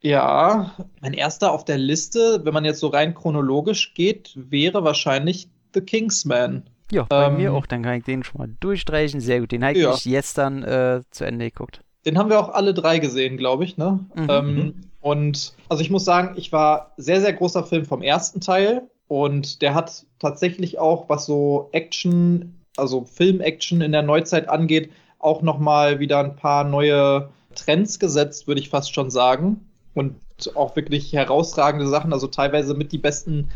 Ja, 0.00 0.74
mein 1.00 1.14
erster 1.14 1.50
auf 1.50 1.64
der 1.64 1.78
Liste, 1.78 2.40
wenn 2.44 2.54
man 2.54 2.64
jetzt 2.64 2.78
so 2.78 2.88
rein 2.88 3.14
chronologisch 3.14 3.94
geht, 3.94 4.32
wäre 4.36 4.84
wahrscheinlich 4.84 5.48
The 5.74 5.80
Kingsman. 5.80 6.62
Ja, 6.90 7.04
bei 7.04 7.26
ähm, 7.26 7.38
mir 7.38 7.52
auch. 7.52 7.66
Dann 7.66 7.82
kann 7.82 7.94
ich 7.94 8.04
den 8.04 8.22
schon 8.22 8.38
mal 8.38 8.50
durchstreichen. 8.60 9.20
Sehr 9.20 9.40
gut. 9.40 9.50
Den 9.50 9.64
habe 9.64 9.78
ja. 9.78 9.94
ich 9.94 10.04
jetzt 10.04 10.38
dann 10.38 10.62
äh, 10.62 11.00
zu 11.10 11.24
Ende 11.24 11.50
geguckt. 11.50 11.80
Den 12.06 12.18
haben 12.18 12.28
wir 12.28 12.38
auch 12.38 12.50
alle 12.50 12.74
drei 12.74 12.98
gesehen, 12.98 13.36
glaube 13.36 13.64
ich. 13.64 13.76
Ne? 13.76 14.00
Mhm. 14.14 14.26
Ähm, 14.28 14.54
mhm. 14.54 14.74
und 15.00 15.54
also 15.68 15.82
ich 15.82 15.90
muss 15.90 16.04
sagen, 16.04 16.34
ich 16.36 16.52
war 16.52 16.92
sehr, 16.96 17.20
sehr 17.20 17.32
großer 17.32 17.64
Film 17.64 17.84
vom 17.84 18.02
ersten 18.02 18.40
Teil. 18.40 18.82
Und 19.08 19.62
der 19.62 19.74
hat 19.74 20.06
tatsächlich 20.18 20.78
auch, 20.78 21.08
was 21.08 21.26
so 21.26 21.68
Action, 21.72 22.63
also 22.76 23.04
Film-Action 23.04 23.80
in 23.80 23.92
der 23.92 24.02
Neuzeit 24.02 24.48
angeht, 24.48 24.90
auch 25.18 25.42
nochmal 25.42 26.00
wieder 26.00 26.20
ein 26.20 26.36
paar 26.36 26.64
neue 26.64 27.30
Trends 27.54 27.98
gesetzt, 27.98 28.46
würde 28.46 28.60
ich 28.60 28.70
fast 28.70 28.94
schon 28.94 29.10
sagen. 29.10 29.66
Und 29.94 30.16
auch 30.54 30.74
wirklich 30.74 31.12
herausragende 31.12 31.86
Sachen, 31.86 32.12
also 32.12 32.26
teilweise 32.26 32.74
mit 32.74 32.90
die 32.90 32.98
besten 32.98 33.48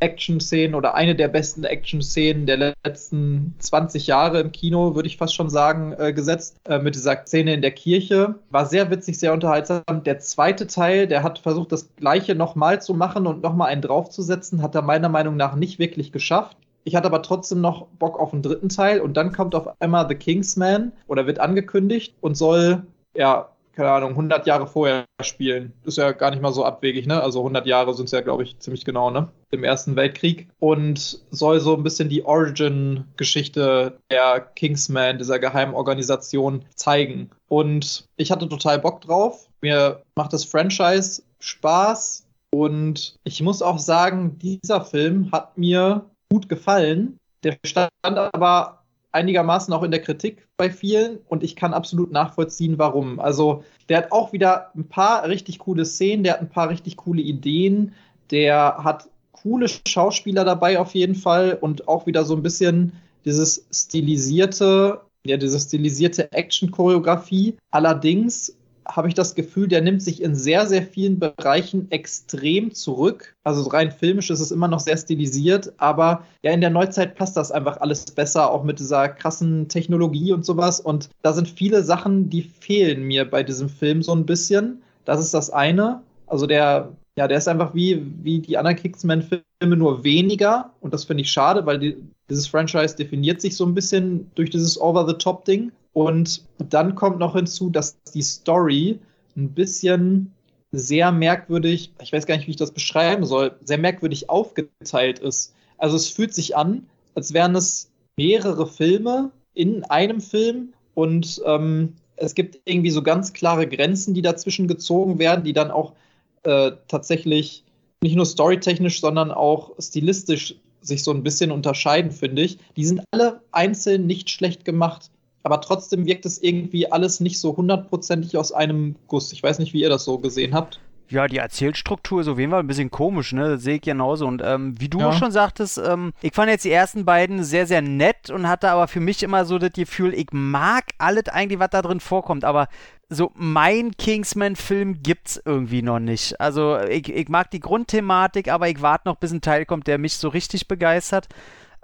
Action-Szenen 0.00 0.74
oder 0.74 0.94
eine 0.94 1.14
der 1.14 1.28
besten 1.28 1.64
Action-Szenen 1.64 2.46
der 2.46 2.74
letzten 2.84 3.54
20 3.58 4.06
Jahre 4.06 4.40
im 4.40 4.52
Kino, 4.52 4.94
würde 4.94 5.08
ich 5.08 5.16
fast 5.16 5.34
schon 5.34 5.48
sagen, 5.48 5.94
äh, 5.98 6.12
gesetzt. 6.12 6.56
Äh, 6.68 6.78
mit 6.80 6.94
dieser 6.94 7.24
Szene 7.24 7.54
in 7.54 7.62
der 7.62 7.70
Kirche. 7.70 8.34
War 8.50 8.66
sehr 8.66 8.90
witzig, 8.90 9.18
sehr 9.18 9.32
unterhaltsam. 9.32 9.82
Der 10.04 10.18
zweite 10.18 10.66
Teil, 10.66 11.06
der 11.06 11.22
hat 11.22 11.38
versucht, 11.38 11.72
das 11.72 11.94
Gleiche 11.96 12.34
nochmal 12.34 12.82
zu 12.82 12.92
machen 12.92 13.26
und 13.26 13.42
nochmal 13.42 13.70
einen 13.70 13.82
draufzusetzen, 13.82 14.62
hat 14.62 14.74
er 14.74 14.82
meiner 14.82 15.08
Meinung 15.08 15.36
nach 15.36 15.54
nicht 15.54 15.78
wirklich 15.78 16.12
geschafft. 16.12 16.56
Ich 16.84 16.94
hatte 16.94 17.06
aber 17.06 17.22
trotzdem 17.22 17.60
noch 17.60 17.86
Bock 17.98 18.20
auf 18.20 18.32
einen 18.32 18.42
dritten 18.42 18.68
Teil 18.68 19.00
und 19.00 19.16
dann 19.16 19.32
kommt 19.32 19.54
auf 19.54 19.80
einmal 19.80 20.06
The 20.08 20.14
Kingsman 20.14 20.92
oder 21.06 21.26
wird 21.26 21.40
angekündigt 21.40 22.14
und 22.20 22.36
soll 22.36 22.86
ja 23.16 23.48
keine 23.74 23.90
Ahnung, 23.90 24.10
100 24.10 24.46
Jahre 24.46 24.66
vorher 24.66 25.04
spielen. 25.22 25.72
Ist 25.84 25.98
ja 25.98 26.12
gar 26.12 26.30
nicht 26.30 26.42
mal 26.42 26.52
so 26.52 26.64
abwegig, 26.64 27.06
ne? 27.06 27.20
Also 27.20 27.40
100 27.40 27.66
Jahre 27.66 27.94
sind 27.94 28.06
es 28.06 28.12
ja, 28.12 28.20
glaube 28.20 28.42
ich, 28.44 28.58
ziemlich 28.58 28.84
genau, 28.84 29.10
ne? 29.10 29.28
Im 29.50 29.64
Ersten 29.64 29.96
Weltkrieg. 29.96 30.48
Und 30.58 31.20
soll 31.30 31.60
so 31.60 31.74
ein 31.74 31.82
bisschen 31.82 32.08
die 32.08 32.24
Origin-Geschichte 32.24 33.98
der 34.10 34.40
Kingsman, 34.40 35.18
dieser 35.18 35.38
Geheimorganisation, 35.38 36.64
zeigen. 36.74 37.30
Und 37.48 38.08
ich 38.16 38.30
hatte 38.30 38.48
total 38.48 38.78
Bock 38.78 39.00
drauf. 39.00 39.48
Mir 39.60 40.02
macht 40.14 40.32
das 40.32 40.44
Franchise 40.44 41.22
Spaß. 41.40 42.26
Und 42.52 43.16
ich 43.24 43.42
muss 43.42 43.62
auch 43.62 43.78
sagen, 43.78 44.38
dieser 44.38 44.82
Film 44.82 45.32
hat 45.32 45.58
mir 45.58 46.04
gut 46.34 46.48
gefallen. 46.48 47.20
Der 47.44 47.56
stand 47.64 47.92
aber 48.02 48.82
einigermaßen 49.12 49.72
auch 49.72 49.84
in 49.84 49.92
der 49.92 50.02
Kritik 50.02 50.48
bei 50.56 50.68
vielen 50.68 51.18
und 51.28 51.44
ich 51.44 51.54
kann 51.54 51.72
absolut 51.72 52.10
nachvollziehen, 52.10 52.76
warum. 52.76 53.20
Also, 53.20 53.62
der 53.88 53.98
hat 53.98 54.10
auch 54.10 54.32
wieder 54.32 54.72
ein 54.74 54.88
paar 54.88 55.28
richtig 55.28 55.60
coole 55.60 55.84
Szenen, 55.84 56.24
der 56.24 56.32
hat 56.32 56.40
ein 56.40 56.48
paar 56.48 56.70
richtig 56.70 56.96
coole 56.96 57.22
Ideen, 57.22 57.92
der 58.32 58.78
hat 58.82 59.08
coole 59.30 59.68
Schauspieler 59.86 60.44
dabei 60.44 60.80
auf 60.80 60.94
jeden 60.94 61.14
Fall 61.14 61.56
und 61.60 61.86
auch 61.86 62.06
wieder 62.06 62.24
so 62.24 62.34
ein 62.34 62.42
bisschen 62.42 62.92
dieses 63.24 63.64
stilisierte, 63.72 65.02
ja, 65.24 65.36
diese 65.36 65.60
stilisierte 65.60 66.32
Action-Choreografie. 66.32 67.56
Allerdings 67.70 68.56
habe 68.86 69.08
ich 69.08 69.14
das 69.14 69.34
Gefühl, 69.34 69.68
der 69.68 69.80
nimmt 69.80 70.02
sich 70.02 70.22
in 70.22 70.34
sehr, 70.34 70.66
sehr 70.66 70.82
vielen 70.82 71.18
Bereichen 71.18 71.90
extrem 71.90 72.72
zurück. 72.74 73.34
Also 73.44 73.68
rein 73.68 73.90
filmisch 73.90 74.30
ist 74.30 74.40
es 74.40 74.50
immer 74.50 74.68
noch 74.68 74.80
sehr 74.80 74.96
stilisiert, 74.96 75.72
aber 75.78 76.24
ja, 76.42 76.52
in 76.52 76.60
der 76.60 76.70
Neuzeit 76.70 77.14
passt 77.14 77.36
das 77.36 77.50
einfach 77.50 77.80
alles 77.80 78.04
besser, 78.06 78.50
auch 78.50 78.64
mit 78.64 78.78
dieser 78.78 79.08
krassen 79.08 79.68
Technologie 79.68 80.32
und 80.32 80.44
sowas. 80.44 80.80
Und 80.80 81.08
da 81.22 81.32
sind 81.32 81.48
viele 81.48 81.82
Sachen, 81.82 82.28
die 82.28 82.42
fehlen 82.42 83.04
mir 83.04 83.28
bei 83.28 83.42
diesem 83.42 83.68
Film 83.68 84.02
so 84.02 84.14
ein 84.14 84.26
bisschen. 84.26 84.82
Das 85.04 85.20
ist 85.20 85.34
das 85.34 85.50
eine. 85.50 86.02
Also 86.26 86.46
der, 86.46 86.92
ja, 87.16 87.28
der 87.28 87.38
ist 87.38 87.48
einfach 87.48 87.74
wie, 87.74 88.04
wie 88.22 88.40
die 88.40 88.58
anderen 88.58 88.76
Kingsman-Filme 88.76 89.76
nur 89.76 90.04
weniger. 90.04 90.70
Und 90.80 90.92
das 90.92 91.04
finde 91.04 91.22
ich 91.22 91.30
schade, 91.30 91.64
weil 91.64 91.78
die, 91.78 91.96
dieses 92.28 92.46
Franchise 92.46 92.96
definiert 92.96 93.40
sich 93.40 93.56
so 93.56 93.64
ein 93.64 93.74
bisschen 93.74 94.30
durch 94.34 94.50
dieses 94.50 94.80
Over-the-Top-Ding. 94.80 95.72
Und 95.94 96.42
dann 96.58 96.96
kommt 96.96 97.20
noch 97.20 97.34
hinzu, 97.34 97.70
dass 97.70 97.96
die 98.12 98.22
Story 98.22 98.98
ein 99.36 99.50
bisschen 99.54 100.32
sehr 100.72 101.12
merkwürdig, 101.12 101.92
ich 102.02 102.12
weiß 102.12 102.26
gar 102.26 102.36
nicht, 102.36 102.46
wie 102.46 102.50
ich 102.50 102.56
das 102.56 102.72
beschreiben 102.72 103.24
soll, 103.24 103.56
sehr 103.64 103.78
merkwürdig 103.78 104.28
aufgeteilt 104.28 105.20
ist. 105.20 105.54
Also 105.78 105.96
es 105.96 106.08
fühlt 106.08 106.34
sich 106.34 106.56
an, 106.56 106.86
als 107.14 107.32
wären 107.32 107.54
es 107.54 107.90
mehrere 108.16 108.66
Filme 108.66 109.30
in 109.54 109.84
einem 109.84 110.20
Film 110.20 110.74
und 110.94 111.40
ähm, 111.46 111.94
es 112.16 112.34
gibt 112.34 112.60
irgendwie 112.64 112.90
so 112.90 113.02
ganz 113.02 113.32
klare 113.32 113.68
Grenzen, 113.68 114.14
die 114.14 114.22
dazwischen 114.22 114.66
gezogen 114.66 115.18
werden, 115.20 115.44
die 115.44 115.52
dann 115.52 115.70
auch 115.70 115.94
äh, 116.42 116.72
tatsächlich 116.88 117.64
nicht 118.02 118.16
nur 118.16 118.26
storytechnisch, 118.26 119.00
sondern 119.00 119.30
auch 119.30 119.72
stilistisch 119.80 120.56
sich 120.80 121.02
so 121.04 121.12
ein 121.12 121.22
bisschen 121.22 121.50
unterscheiden, 121.50 122.10
finde 122.10 122.42
ich. 122.42 122.58
Die 122.76 122.84
sind 122.84 123.02
alle 123.12 123.42
einzeln 123.52 124.06
nicht 124.06 124.28
schlecht 124.30 124.64
gemacht 124.64 125.10
aber 125.44 125.60
trotzdem 125.60 126.06
wirkt 126.06 126.26
es 126.26 126.42
irgendwie 126.42 126.90
alles 126.90 127.20
nicht 127.20 127.38
so 127.38 127.56
hundertprozentig 127.56 128.36
aus 128.36 128.50
einem 128.50 128.96
Guss. 129.06 129.30
Ich 129.32 129.42
weiß 129.42 129.58
nicht, 129.58 129.74
wie 129.74 129.82
ihr 129.82 129.90
das 129.90 130.04
so 130.04 130.18
gesehen 130.18 130.54
habt. 130.54 130.80
Ja, 131.10 131.28
die 131.28 131.36
Erzählstruktur 131.36 132.22
ist 132.22 132.28
auf 132.28 132.38
jeden 132.38 132.50
Fall 132.50 132.60
ein 132.60 132.66
bisschen 132.66 132.90
komisch, 132.90 133.34
ne? 133.34 133.50
Das 133.50 133.62
sehe 133.62 133.76
ich 133.76 133.82
genauso. 133.82 134.26
Und 134.26 134.40
ähm, 134.42 134.74
wie 134.80 134.88
du 134.88 135.00
ja. 135.00 135.12
schon 135.12 135.32
sagtest, 135.32 135.76
ähm, 135.76 136.14
ich 136.22 136.32
fand 136.32 136.50
jetzt 136.50 136.64
die 136.64 136.70
ersten 136.70 137.04
beiden 137.04 137.44
sehr, 137.44 137.66
sehr 137.66 137.82
nett 137.82 138.30
und 138.30 138.48
hatte 138.48 138.70
aber 138.70 138.88
für 138.88 139.00
mich 139.00 139.22
immer 139.22 139.44
so 139.44 139.58
das 139.58 139.74
Gefühl, 139.74 140.14
ich 140.14 140.28
mag 140.32 140.84
alles 140.96 141.28
eigentlich, 141.28 141.58
was 141.58 141.68
da 141.70 141.82
drin 141.82 142.00
vorkommt, 142.00 142.46
aber 142.46 142.68
so 143.10 143.30
mein 143.34 143.92
Kingsman-Film 143.98 145.02
gibt's 145.02 145.40
irgendwie 145.44 145.82
noch 145.82 146.00
nicht. 146.00 146.40
Also 146.40 146.80
ich, 146.80 147.10
ich 147.10 147.28
mag 147.28 147.50
die 147.50 147.60
Grundthematik, 147.60 148.48
aber 148.50 148.70
ich 148.70 148.80
warte 148.80 149.06
noch, 149.06 149.16
bis 149.16 149.30
ein 149.30 149.42
Teil 149.42 149.66
kommt, 149.66 149.86
der 149.86 149.98
mich 149.98 150.16
so 150.16 150.28
richtig 150.28 150.68
begeistert 150.68 151.28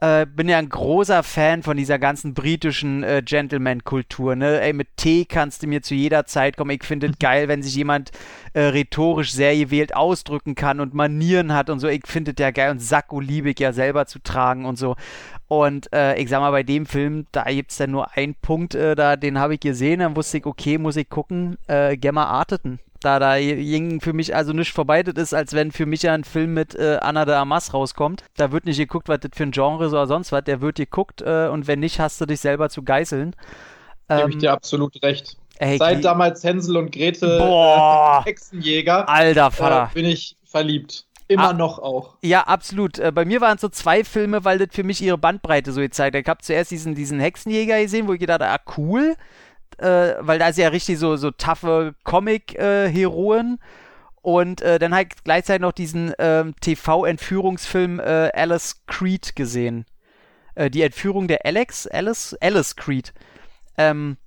äh, 0.01 0.27
bin 0.27 0.49
ja 0.49 0.59
ein 0.59 0.69
großer 0.69 1.23
Fan 1.23 1.63
von 1.63 1.77
dieser 1.77 1.99
ganzen 1.99 2.33
britischen 2.33 3.03
äh, 3.03 3.23
Gentleman-Kultur. 3.25 4.35
Ne? 4.35 4.61
Ey, 4.61 4.73
mit 4.73 4.97
Tee 4.97 5.27
kannst 5.27 5.63
du 5.63 5.67
mir 5.67 5.83
zu 5.83 5.95
jeder 5.95 6.25
Zeit 6.25 6.57
kommen. 6.57 6.71
Ich 6.71 6.85
finde 6.85 7.09
es 7.09 7.13
geil, 7.19 7.49
wenn 7.49 7.63
sich 7.63 7.75
jemand 7.75 8.11
äh, 8.55 8.61
rhetorisch 8.63 9.33
sehr 9.33 9.57
gewählt 9.57 9.95
ausdrücken 9.95 10.55
kann 10.55 10.81
und 10.81 10.95
Manieren 10.95 11.53
hat 11.53 11.69
und 11.69 11.81
so. 11.81 11.89
Ich 11.89 12.07
finde 12.07 12.33
es 12.33 12.41
ja 12.41 12.51
geil 12.51 12.71
und 12.71 12.81
Sakko 12.81 13.21
liebe 13.21 13.51
ich 13.51 13.59
ja 13.59 13.73
selber 13.73 14.07
zu 14.07 14.19
tragen 14.21 14.65
und 14.65 14.77
so. 14.77 14.97
Und 15.49 15.93
äh, 15.93 16.17
ich 16.17 16.29
sag 16.29 16.41
mal, 16.41 16.51
bei 16.51 16.63
dem 16.63 16.87
Film, 16.87 17.27
da 17.33 17.45
gibt 17.45 17.73
es 17.73 17.77
dann 17.77 17.91
nur 17.91 18.17
einen 18.17 18.35
Punkt, 18.35 18.75
äh, 18.75 18.95
da, 18.95 19.17
den 19.17 19.39
habe 19.39 19.55
ich 19.55 19.61
gesehen, 19.61 20.01
dann 20.01 20.17
wusste 20.17 20.39
ich, 20.39 20.47
okay, 20.47 20.79
muss 20.79 20.97
ich 20.97 21.11
gucken, 21.11 21.59
äh, 21.67 21.97
Gemma 21.97 22.25
Arteten 22.25 22.79
da 23.01 23.19
da 23.19 23.39
ging 23.39 24.01
für 24.01 24.13
mich 24.13 24.35
also 24.35 24.53
nicht 24.53 24.73
vorbei. 24.73 25.03
Das 25.03 25.15
ist, 25.17 25.35
als 25.35 25.53
wenn 25.53 25.73
für 25.73 25.87
mich 25.87 26.03
ja 26.03 26.13
ein 26.15 26.25
Film 26.25 26.55
mit 26.55 26.75
äh, 26.75 26.99
Anna 27.01 27.25
de 27.25 27.35
Amas 27.35 27.73
rauskommt. 27.75 28.25
Da 28.37 28.53
wird 28.53 28.65
nicht 28.67 28.79
geguckt, 28.79 29.09
was 29.09 29.21
das 29.21 29.31
für 29.35 29.45
ein 29.45 29.53
Genre 29.53 29.87
ist 29.87 29.93
oder 29.93 30.07
sonst 30.07 30.33
was. 30.33 30.45
Der 30.45 30.61
wird 30.61 30.77
geguckt 30.77 31.23
äh, 31.23 31.49
und 31.49 31.67
wenn 31.67 31.81
nicht, 31.81 31.99
hast 32.01 32.21
du 32.21 32.27
dich 32.27 32.41
selber 32.41 32.69
zu 32.69 32.83
geißeln. 32.83 33.35
Gebe 34.09 34.21
ähm, 34.23 34.29
ich 34.31 34.39
dir 34.39 34.53
absolut 34.53 35.03
recht. 35.03 35.37
Ey, 35.59 35.77
Seit 35.77 36.05
damals 36.05 36.43
Hänsel 36.43 36.77
und 36.79 36.91
Gretel 36.91 37.39
Boah, 37.39 38.23
äh, 38.25 38.29
Hexenjäger 38.31 39.09
Alter 39.09 39.51
Vater. 39.51 39.91
Äh, 39.91 39.95
bin 39.95 40.07
ich 40.07 40.37
verliebt. 40.45 41.05
Immer 41.29 41.51
Ah. 41.51 41.53
noch 41.53 41.79
auch. 41.79 42.15
Ja, 42.23 42.43
absolut. 42.43 42.99
Äh, 42.99 43.13
Bei 43.13 43.25
mir 43.25 43.41
waren 43.41 43.55
es 43.55 43.61
so 43.61 43.69
zwei 43.69 44.03
Filme, 44.03 44.45
weil 44.45 44.59
das 44.59 44.69
für 44.73 44.83
mich 44.83 45.01
ihre 45.01 45.17
Bandbreite 45.19 45.71
so 45.71 45.81
gezeigt 45.81 46.17
hat. 46.17 46.23
Ich 46.23 46.29
habe 46.29 46.43
zuerst 46.43 46.71
diesen, 46.73 46.95
diesen 46.97 47.21
Hexenjäger 47.21 47.81
gesehen, 47.81 48.09
wo 48.09 48.15
ich 48.15 48.21
gedacht 48.21 48.41
habe, 48.41 48.51
ah, 48.53 48.73
cool. 48.77 49.15
Äh, 49.81 50.17
weil 50.21 50.39
da 50.39 50.49
ist 50.49 50.59
ja 50.59 50.69
richtig 50.69 50.99
so, 50.99 51.17
so 51.17 51.31
taffe 51.31 51.95
Comic-Heroen. 52.05 53.59
Und 54.23 54.61
äh, 54.61 54.79
dann 54.79 54.95
halt 54.95 55.25
gleichzeitig 55.25 55.63
noch 55.63 55.73
diesen 55.73 56.13
ähm, 56.19 56.55
TV-Entführungsfilm 56.61 58.01
äh, 58.01 58.31
Alice 58.35 58.83
Creed 58.87 59.35
gesehen. 59.35 59.87
Äh, 60.55 60.69
die 60.69 60.83
Entführung 60.83 61.27
der 61.27 61.47
Alex, 61.47 61.87
Alice, 61.87 62.37
Alice 62.43 62.77
Creed. 62.77 63.15
Ähm, 63.79 64.19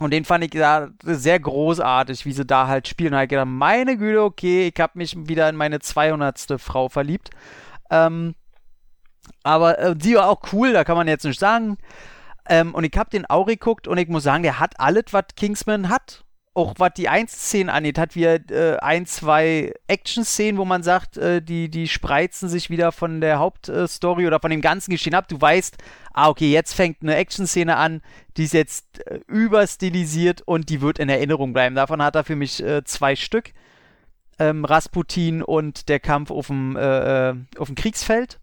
und 0.00 0.10
den 0.12 0.24
fand 0.24 0.42
ich 0.42 0.50
da 0.50 0.88
sehr 1.02 1.38
großartig, 1.38 2.26
wie 2.26 2.32
sie 2.32 2.44
da 2.44 2.66
halt 2.66 2.88
spielen. 2.88 3.12
Und 3.12 3.18
halt 3.18 3.30
gedacht, 3.30 3.46
meine 3.46 3.96
Güte, 3.96 4.22
okay, 4.22 4.72
ich 4.74 4.80
habe 4.80 4.98
mich 4.98 5.16
wieder 5.16 5.48
in 5.48 5.56
meine 5.56 5.78
200. 5.78 6.56
Frau 6.58 6.88
verliebt. 6.88 7.30
Ähm, 7.90 8.34
aber 9.44 9.78
äh, 9.78 9.96
die 9.96 10.16
war 10.16 10.28
auch 10.28 10.52
cool, 10.52 10.72
da 10.72 10.82
kann 10.82 10.96
man 10.96 11.06
jetzt 11.06 11.24
nicht 11.24 11.38
sagen. 11.38 11.78
Ähm, 12.48 12.74
und 12.74 12.84
ich 12.84 12.96
habe 12.96 13.10
den 13.10 13.26
auch 13.26 13.46
geguckt 13.46 13.88
und 13.88 13.98
ich 13.98 14.08
muss 14.08 14.22
sagen, 14.22 14.42
der 14.42 14.60
hat 14.60 14.78
alles, 14.78 15.04
was 15.10 15.24
Kingsman 15.36 15.88
hat. 15.88 16.24
Auch 16.54 16.72
was 16.78 16.94
die 16.96 17.10
Einzelszenen 17.10 17.68
angeht, 17.68 17.98
hat 17.98 18.14
wir 18.14 18.40
äh, 18.50 18.78
ein, 18.78 19.04
zwei 19.04 19.74
Action-Szenen, 19.88 20.56
wo 20.56 20.64
man 20.64 20.82
sagt, 20.82 21.18
äh, 21.18 21.42
die, 21.42 21.68
die 21.68 21.86
spreizen 21.86 22.48
sich 22.48 22.70
wieder 22.70 22.92
von 22.92 23.20
der 23.20 23.38
Hauptstory 23.38 24.26
oder 24.26 24.40
von 24.40 24.50
dem 24.50 24.62
ganzen 24.62 24.90
Geschehen 24.90 25.14
ab. 25.14 25.28
Du 25.28 25.38
weißt, 25.38 25.76
ah, 26.14 26.30
okay, 26.30 26.50
jetzt 26.50 26.72
fängt 26.72 27.02
eine 27.02 27.14
Action-Szene 27.16 27.76
an, 27.76 28.00
die 28.38 28.44
ist 28.44 28.54
jetzt 28.54 29.06
äh, 29.06 29.20
überstilisiert 29.26 30.40
und 30.46 30.70
die 30.70 30.80
wird 30.80 30.98
in 30.98 31.10
Erinnerung 31.10 31.52
bleiben. 31.52 31.74
Davon 31.74 32.02
hat 32.02 32.14
er 32.14 32.24
für 32.24 32.36
mich 32.36 32.62
äh, 32.62 32.82
zwei 32.84 33.16
Stück. 33.16 33.52
Ähm, 34.38 34.64
Rasputin 34.64 35.42
und 35.42 35.90
der 35.90 36.00
Kampf 36.00 36.30
auf 36.30 36.46
dem, 36.46 36.74
äh, 36.76 37.30
äh, 37.30 37.34
auf 37.58 37.68
dem 37.68 37.74
Kriegsfeld. 37.74 38.38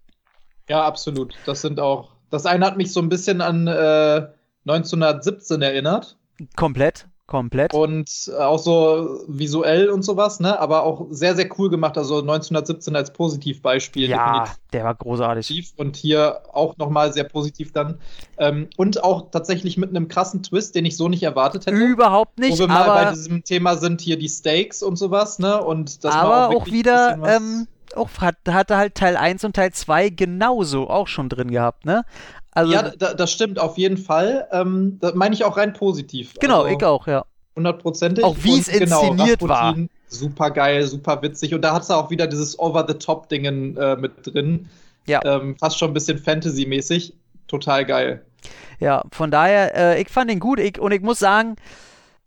Ja, 0.69 0.83
absolut. 0.83 1.35
Das 1.45 1.61
sind 1.61 1.79
auch. 1.79 2.12
Das 2.33 2.47
eine 2.47 2.65
hat 2.65 2.77
mich 2.77 2.91
so 2.91 2.99
ein 2.99 3.09
bisschen 3.09 3.41
an 3.41 3.67
äh, 3.67 4.27
1917 4.67 5.61
erinnert. 5.61 6.17
Komplett, 6.55 7.05
komplett. 7.27 7.75
Und 7.75 8.09
äh, 8.27 8.41
auch 8.41 8.57
so 8.57 9.19
visuell 9.27 9.91
und 9.91 10.01
sowas, 10.01 10.39
ne? 10.39 10.59
Aber 10.59 10.81
auch 10.81 11.05
sehr, 11.11 11.35
sehr 11.35 11.47
cool 11.59 11.69
gemacht. 11.69 11.95
Also 11.95 12.21
1917 12.21 12.95
als 12.95 13.13
Positivbeispiel. 13.13 14.09
ja, 14.09 14.47
der 14.73 14.83
war 14.83 14.95
großartig. 14.95 15.75
Und 15.77 15.95
hier 15.95 16.41
auch 16.51 16.75
nochmal 16.77 17.13
sehr 17.13 17.25
positiv 17.25 17.71
dann. 17.71 17.99
Ähm, 18.39 18.67
und 18.77 19.03
auch 19.03 19.29
tatsächlich 19.29 19.77
mit 19.77 19.91
einem 19.91 20.07
krassen 20.07 20.41
Twist, 20.41 20.73
den 20.73 20.85
ich 20.85 20.97
so 20.97 21.09
nicht 21.09 21.21
erwartet 21.21 21.67
hätte. 21.67 21.77
Überhaupt 21.77 22.39
nicht, 22.39 22.53
Wo 22.53 22.61
wir 22.61 22.67
mal 22.67 23.03
bei 23.03 23.11
diesem 23.11 23.43
Thema 23.43 23.75
sind, 23.77 24.01
hier 24.01 24.17
die 24.17 24.27
Stakes 24.27 24.81
und 24.81 24.95
sowas, 24.95 25.37
ne? 25.37 25.63
Und 25.63 26.03
man 26.03 26.13
aber 26.13 26.47
auch 26.47 26.65
ein 26.65 26.73
wieder, 26.73 27.19
ähm, 27.27 27.67
auch 27.97 28.09
hat, 28.19 28.35
hatte 28.47 28.77
halt 28.77 28.95
Teil 28.95 29.17
1 29.17 29.43
und 29.43 29.55
Teil 29.55 29.71
2 29.71 30.09
genauso 30.09 30.89
auch 30.89 31.07
schon 31.07 31.29
drin 31.29 31.51
gehabt, 31.51 31.85
ne? 31.85 32.03
Also, 32.51 32.71
ja, 32.71 32.89
da, 32.89 33.13
das 33.13 33.31
stimmt 33.31 33.59
auf 33.59 33.77
jeden 33.77 33.97
Fall. 33.97 34.47
Ähm, 34.51 34.99
das 35.01 35.15
meine 35.15 35.33
ich 35.33 35.43
auch 35.43 35.57
rein 35.57 35.73
positiv. 35.73 36.33
genau, 36.39 36.63
also, 36.63 36.77
ich 36.77 36.83
auch, 36.83 37.07
ja. 37.07 37.25
Hundertprozentig. 37.55 38.23
Auch 38.23 38.35
wie 38.39 38.59
es 38.59 38.67
genau, 38.67 39.09
inszeniert 39.09 39.41
war. 39.41 39.75
Super 40.07 40.51
geil, 40.51 40.85
super 40.85 41.21
witzig. 41.21 41.53
Und 41.53 41.61
da 41.61 41.73
hat 41.73 41.83
es 41.83 41.91
auch 41.91 42.09
wieder 42.09 42.27
dieses 42.27 42.57
Over-the-Top-Dingen 42.57 43.77
äh, 43.77 43.95
mit 43.95 44.11
drin. 44.23 44.69
Ja. 45.05 45.21
Ähm, 45.23 45.55
fast 45.57 45.77
schon 45.77 45.91
ein 45.91 45.93
bisschen 45.93 46.17
Fantasy-mäßig. 46.17 47.13
Total 47.47 47.85
geil. 47.85 48.23
Ja, 48.79 49.03
von 49.11 49.31
daher, 49.31 49.75
äh, 49.75 50.01
ich 50.01 50.09
fand 50.09 50.31
ihn 50.31 50.39
gut 50.39 50.59
ich, 50.59 50.79
und 50.79 50.91
ich 50.91 51.01
muss 51.01 51.19
sagen, 51.19 51.55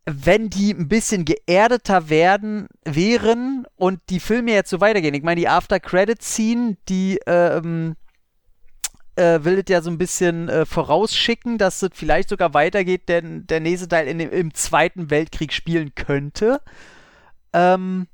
wenn 0.07 0.49
die 0.51 0.73
ein 0.73 0.89
bisschen 0.89 1.25
geerdeter 1.25 2.09
werden, 2.09 2.69
wären 2.85 3.67
und 3.75 4.01
die 4.09 4.21
Filme 4.21 4.53
jetzt 4.53 4.71
so 4.71 4.81
weitergehen. 4.81 5.15
Ich 5.15 5.25
meine, 5.25 5.41
die 5.41 5.49
After-Credit-Scene, 5.49 6.77
die 6.89 7.19
ähm, 7.27 7.97
äh, 9.17 9.41
will 9.43 9.57
das 9.57 9.65
ja 9.69 9.83
so 9.83 9.91
ein 9.91 9.99
bisschen 9.99 10.49
äh, 10.49 10.65
vorausschicken, 10.65 11.59
dass 11.59 11.83
es 11.83 11.91
vielleicht 11.93 12.29
sogar 12.29 12.55
weitergeht, 12.55 13.09
denn 13.09 13.47
der 13.49 13.61
nächste 13.61 13.89
Teil 13.89 14.07
in 14.07 14.19
dem, 14.19 14.31
im 14.31 14.55
Zweiten 14.55 15.11
Weltkrieg 15.11 15.53
spielen 15.53 15.95
könnte. 15.97 16.61
Ähm, 17.53 18.07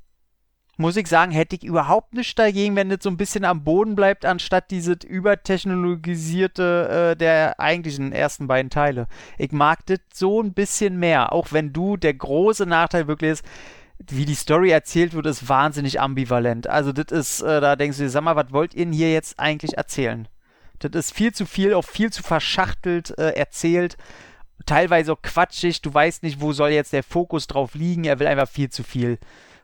muss 0.79 0.97
ich 0.97 1.07
sagen, 1.07 1.33
hätte 1.33 1.57
ich 1.57 1.65
überhaupt 1.65 2.15
nichts 2.15 2.35
dagegen, 2.35 2.77
wenn 2.77 2.89
das 2.89 3.01
so 3.03 3.11
ein 3.11 3.17
bisschen 3.17 3.45
am 3.45 3.63
Boden 3.63 3.95
bleibt, 3.95 4.25
anstatt 4.25 4.71
dieses 4.71 5.05
übertechnologisierte 5.05 7.13
äh, 7.13 7.17
der 7.17 7.61
eigentlichen 7.61 8.13
ersten 8.13 8.47
beiden 8.47 8.71
Teile. 8.71 9.07
Ich 9.39 9.53
mag 9.53 9.85
das 9.87 10.01
so 10.13 10.43
ein 10.43 10.55
bisschen 10.55 10.99
mehr, 10.99 11.33
auch 11.33 11.53
wenn 11.53 11.73
du 11.73 11.97
der 11.97 12.15
große 12.15 12.67
Nachteil 12.67 13.07
wirklich 13.07 13.33
ist, 13.33 13.45
wie 14.11 14.25
die 14.25 14.35
Story 14.35 14.71
erzählt 14.71 15.15
wird, 15.15 15.27
ist 15.27 15.49
wahnsinnig 15.49 16.01
ambivalent. 16.01 16.67
Also 16.67 16.93
das 16.93 17.13
ist, 17.13 17.43
äh, 17.43 17.61
da 17.61 17.77
denkst 17.77 17.99
du 17.99 18.05
dir, 18.05 18.11
sag 18.11 18.25
mal, 18.25 18.37
was 18.37 18.53
wollt 18.53 18.75
ihr 18.75 18.85
denn 18.85 18.93
hier 18.93 19.13
jetzt 19.13 19.39
eigentlich 19.39 19.77
erzählen? 19.77 20.29
Das 20.79 20.91
ist 20.93 21.15
viel 21.15 21.33
zu 21.33 21.47
viel, 21.47 21.75
auch 21.75 21.85
viel 21.85 22.11
zu 22.11 22.23
verschachtelt 22.23 23.17
äh, 23.19 23.31
erzählt. 23.31 23.97
Teilweise 24.67 25.13
auch 25.13 25.23
quatschig. 25.23 25.83
Du 25.83 25.93
weißt 25.93 26.23
nicht, 26.23 26.41
wo 26.41 26.53
soll 26.53 26.71
jetzt 26.71 26.93
der 26.93 27.05
Fokus 27.05 27.47
drauf 27.47 27.75
liegen. 27.75 28.05
Er 28.05 28.19
will 28.19 28.27
einfach 28.27 28.49
viel 28.49 28.71
zu 28.71 28.83
viel. 28.83 29.19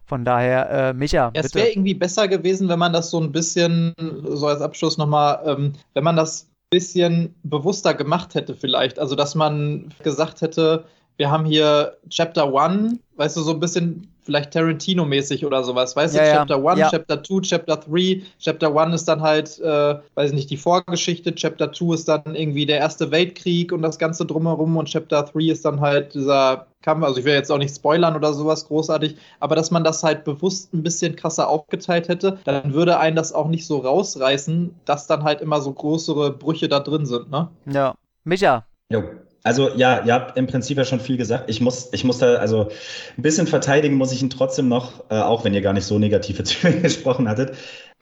Von 0.09 0.24
daher, 0.24 0.70
äh, 0.70 0.92
Micha, 0.94 1.30
Es 1.34 1.54
wäre 1.54 1.68
irgendwie 1.68 1.92
besser 1.92 2.28
gewesen, 2.28 2.68
wenn 2.70 2.78
man 2.78 2.94
das 2.94 3.11
so 3.11 3.20
ein 3.20 3.30
bisschen, 3.30 3.92
so 4.24 4.46
als 4.46 4.62
Abschluss 4.62 4.96
nochmal, 4.96 5.40
ähm, 5.44 5.74
wenn 5.92 6.02
man 6.02 6.16
das 6.16 6.44
ein 6.44 6.70
bisschen 6.70 7.34
bewusster 7.42 7.92
gemacht 7.92 8.34
hätte, 8.34 8.54
vielleicht. 8.54 8.98
Also, 8.98 9.14
dass 9.14 9.34
man 9.34 9.92
gesagt 10.02 10.40
hätte, 10.40 10.84
wir 11.18 11.30
haben 11.30 11.44
hier 11.44 11.98
Chapter 12.09 12.46
1, 12.54 12.98
weißt 13.16 13.36
du, 13.36 13.42
so 13.42 13.52
ein 13.52 13.61
bisschen 13.61 14.09
vielleicht 14.28 14.52
Tarantino-mäßig 14.52 15.46
oder 15.46 15.64
sowas, 15.64 15.96
weißt 15.96 16.14
Ja, 16.14 16.20
du, 16.22 16.28
ja, 16.28 16.34
Chapter 16.36 16.68
1, 16.68 16.78
ja. 16.78 16.90
Chapter 16.90 17.24
2, 17.24 17.40
Chapter 17.40 17.76
3. 17.78 18.22
Chapter 18.38 18.76
1 18.76 18.94
ist 18.94 19.08
dann 19.08 19.22
halt, 19.22 19.58
äh, 19.58 19.94
weiß 20.14 20.30
ich 20.30 20.34
nicht, 20.34 20.50
die 20.50 20.58
Vorgeschichte, 20.58 21.34
Chapter 21.34 21.72
2 21.72 21.94
ist 21.94 22.08
dann 22.08 22.34
irgendwie 22.34 22.66
der 22.66 22.76
Erste 22.78 23.10
Weltkrieg 23.10 23.72
und 23.72 23.80
das 23.80 23.98
Ganze 23.98 24.26
drumherum 24.26 24.76
und 24.76 24.88
Chapter 24.90 25.22
3 25.22 25.50
ist 25.50 25.64
dann 25.64 25.80
halt 25.80 26.12
dieser 26.12 26.66
Kampf, 26.82 27.04
also 27.04 27.18
ich 27.18 27.24
will 27.24 27.32
jetzt 27.32 27.50
auch 27.50 27.58
nicht 27.58 27.74
spoilern 27.74 28.14
oder 28.14 28.34
sowas 28.34 28.66
großartig, 28.66 29.16
aber 29.40 29.56
dass 29.56 29.70
man 29.70 29.82
das 29.82 30.02
halt 30.04 30.24
bewusst 30.24 30.72
ein 30.74 30.82
bisschen 30.82 31.16
krasser 31.16 31.48
aufgeteilt 31.48 32.08
hätte, 32.08 32.38
dann 32.44 32.74
würde 32.74 32.98
einen 32.98 33.16
das 33.16 33.32
auch 33.32 33.48
nicht 33.48 33.66
so 33.66 33.78
rausreißen, 33.78 34.74
dass 34.84 35.06
dann 35.06 35.24
halt 35.24 35.40
immer 35.40 35.60
so 35.62 35.72
größere 35.72 36.32
Brüche 36.32 36.68
da 36.68 36.80
drin 36.80 37.06
sind, 37.06 37.30
ne? 37.30 37.48
Ja. 37.66 37.94
Micha, 38.24 38.66
Jo. 38.90 39.02
Also 39.49 39.70
ja, 39.74 40.05
ihr 40.05 40.12
habt 40.12 40.36
im 40.36 40.46
Prinzip 40.46 40.76
ja 40.76 40.84
schon 40.84 41.01
viel 41.01 41.16
gesagt. 41.16 41.49
Ich 41.49 41.62
muss, 41.62 41.88
ich 41.92 42.05
muss 42.05 42.18
da, 42.18 42.34
also 42.34 42.68
ein 43.16 43.22
bisschen 43.22 43.46
verteidigen 43.46 43.94
muss 43.94 44.12
ich 44.12 44.20
ihn 44.20 44.28
trotzdem 44.28 44.68
noch, 44.68 45.05
äh, 45.09 45.14
auch 45.14 45.42
wenn 45.42 45.55
ihr 45.55 45.62
gar 45.62 45.72
nicht 45.72 45.86
so 45.86 45.99
negativ 45.99 46.36
jetzt 46.36 46.55
über 46.62 46.68
ihn 46.68 46.82
gesprochen 46.82 47.30
hattet. 47.30 47.53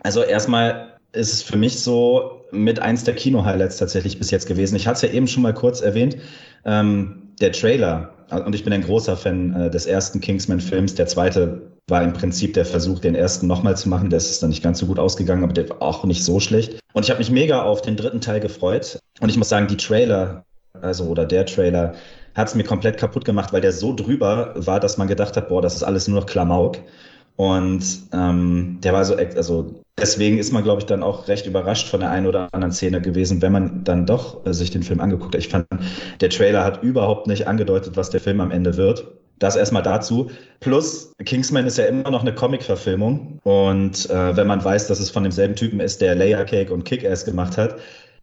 Also 0.03 0.23
erstmal 0.23 0.99
ist 1.13 1.33
es 1.33 1.43
für 1.45 1.57
mich 1.57 1.79
so 1.79 2.43
mit 2.51 2.81
eins 2.81 3.05
der 3.05 3.15
Kino-Highlights 3.15 3.77
tatsächlich 3.77 4.19
bis 4.19 4.33
jetzt 4.33 4.49
gewesen. 4.49 4.75
Ich 4.75 4.89
hatte 4.89 4.97
es 4.97 5.03
ja 5.03 5.17
eben 5.17 5.29
schon 5.29 5.45
mal 5.45 5.55
kurz 5.55 5.83
erwähnt. 5.83 6.17
Ähm, 6.65 7.31
der 7.41 7.53
Trailer, 7.53 8.15
und 8.45 8.57
ich 8.57 8.65
bin 8.65 8.73
ein 8.73 8.83
großer 8.83 9.17
Fan 9.17 9.55
äh, 9.55 9.71
des 9.71 9.87
ersten 9.87 10.21
Kingsman-Films. 10.21 10.97
Der 10.97 11.07
zweite 11.07 11.71
war 11.87 12.03
im 12.03 12.13
Prinzip 12.13 12.55
der 12.55 12.65
Versuch, 12.65 12.99
den 12.99 13.15
ersten 13.15 13.47
nochmal 13.47 13.77
zu 13.77 13.89
machen. 13.89 14.11
Der 14.11 14.17
ist 14.17 14.43
dann 14.43 14.51
nicht 14.51 14.65
ganz 14.65 14.81
so 14.81 14.87
gut 14.87 14.99
ausgegangen, 14.99 15.45
aber 15.45 15.53
der 15.53 15.69
war 15.71 15.81
auch 15.81 16.03
nicht 16.03 16.25
so 16.25 16.41
schlecht. 16.41 16.81
Und 16.93 17.05
ich 17.05 17.11
habe 17.11 17.19
mich 17.19 17.31
mega 17.31 17.63
auf 17.63 17.83
den 17.83 17.97
dritten 17.97 18.21
Teil 18.21 18.41
gefreut. 18.41 18.99
Und 19.21 19.29
ich 19.29 19.37
muss 19.37 19.49
sagen, 19.49 19.69
die 19.69 19.77
Trailer, 19.77 20.46
also 20.83 21.05
oder 21.05 21.25
der 21.25 21.47
Trailer, 21.47 21.95
hat 22.35 22.49
es 22.49 22.55
mir 22.55 22.65
komplett 22.65 22.99
kaputt 22.99 23.25
gemacht, 23.25 23.53
weil 23.53 23.63
der 23.63 23.73
so 23.73 23.95
drüber 23.95 24.53
war, 24.57 24.79
dass 24.79 24.99
man 24.99 25.09
gedacht 25.09 25.37
hat, 25.37 25.49
boah, 25.49 25.63
das 25.63 25.75
ist 25.75 25.83
alles 25.83 26.07
nur 26.07 26.21
noch 26.21 26.27
Klamauk. 26.27 26.79
Und 27.37 27.85
ähm, 28.13 28.79
der 28.83 28.93
war 28.93 29.05
so, 29.05 29.15
also 29.17 29.83
deswegen 29.99 30.39
ist 30.39 30.53
man, 30.53 30.65
glaube 30.65 30.81
ich, 30.81 30.87
dann 30.87 31.03
auch 31.03 31.29
recht 31.29 31.47
überrascht 31.47 31.89
von 31.89 32.01
der 32.01 32.11
einen 32.11 32.27
oder 32.27 32.49
anderen 32.53 32.73
Szene 32.73 33.01
gewesen, 33.01 33.43
wenn 33.43 33.53
man 33.53 33.85
dann 33.85 34.07
doch 34.07 34.45
äh, 34.47 34.53
sich 34.55 34.71
den 34.71 34.83
Film 34.83 35.01
angeguckt 35.01 35.35
hat. 35.35 35.41
Ich 35.41 35.49
fand, 35.49 35.67
der 36.21 36.31
Trailer 36.31 36.65
hat 36.65 36.83
überhaupt 36.83 37.27
nicht 37.27 37.47
angedeutet, 37.47 37.97
was 37.97 38.11
der 38.11 38.21
Film 38.21 38.41
am 38.41 38.51
Ende 38.51 38.77
wird. 38.77 39.07
Das 39.39 39.55
erstmal 39.55 39.83
dazu. 39.83 40.31
Plus, 40.61 41.13
Kingsman 41.27 41.67
ist 41.67 41.77
ja 41.77 41.85
immer 41.85 42.11
noch 42.11 42.23
eine 42.23 42.35
Comic-Verfilmung. 42.35 43.39
Und 43.43 44.09
äh, 44.09 44.35
wenn 44.35 44.47
man 44.47 44.65
weiß, 44.65 44.87
dass 44.87 44.99
es 44.99 45.11
von 45.11 45.25
demselben 45.25 45.57
Typen 45.57 45.81
ist, 45.81 46.01
der 46.01 46.15
Layer 46.15 46.45
Cake 46.47 46.73
und 46.73 46.85
Kick-Ass 46.85 47.27
gemacht 47.27 47.59
hat, 47.59 47.77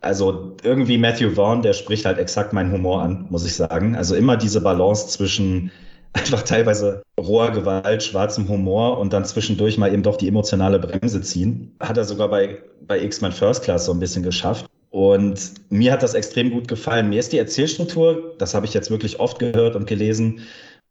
also 0.03 0.55
irgendwie 0.63 0.97
Matthew 0.97 1.31
Vaughn, 1.31 1.61
der 1.61 1.73
spricht 1.73 2.05
halt 2.05 2.17
exakt 2.17 2.53
meinen 2.53 2.71
Humor 2.71 3.01
an, 3.01 3.25
muss 3.29 3.45
ich 3.45 3.55
sagen. 3.55 3.95
Also 3.95 4.15
immer 4.15 4.37
diese 4.37 4.61
Balance 4.61 5.07
zwischen 5.07 5.71
einfach 6.13 6.43
teilweise 6.43 7.01
roher 7.19 7.51
Gewalt, 7.51 8.03
schwarzem 8.03 8.47
Humor 8.47 8.99
und 8.99 9.13
dann 9.13 9.25
zwischendurch 9.25 9.77
mal 9.77 9.91
eben 9.91 10.03
doch 10.03 10.17
die 10.17 10.27
emotionale 10.27 10.77
Bremse 10.77 11.21
ziehen. 11.21 11.75
Hat 11.79 11.97
er 11.97 12.03
sogar 12.03 12.29
bei, 12.29 12.61
bei 12.85 13.01
X-Men 13.01 13.31
First 13.31 13.63
Class 13.63 13.85
so 13.85 13.93
ein 13.93 13.99
bisschen 13.99 14.23
geschafft. 14.23 14.65
Und 14.91 15.53
mir 15.71 15.91
hat 15.91 16.03
das 16.03 16.13
extrem 16.13 16.51
gut 16.51 16.67
gefallen. 16.67 17.09
Mir 17.09 17.19
ist 17.19 17.33
die 17.33 17.39
Erzählstruktur, 17.39 18.35
das 18.37 18.53
habe 18.53 18.67
ich 18.67 18.75
jetzt 18.75 18.91
wirklich 18.91 19.19
oft 19.19 19.39
gehört 19.39 19.75
und 19.75 19.87
gelesen, 19.87 20.41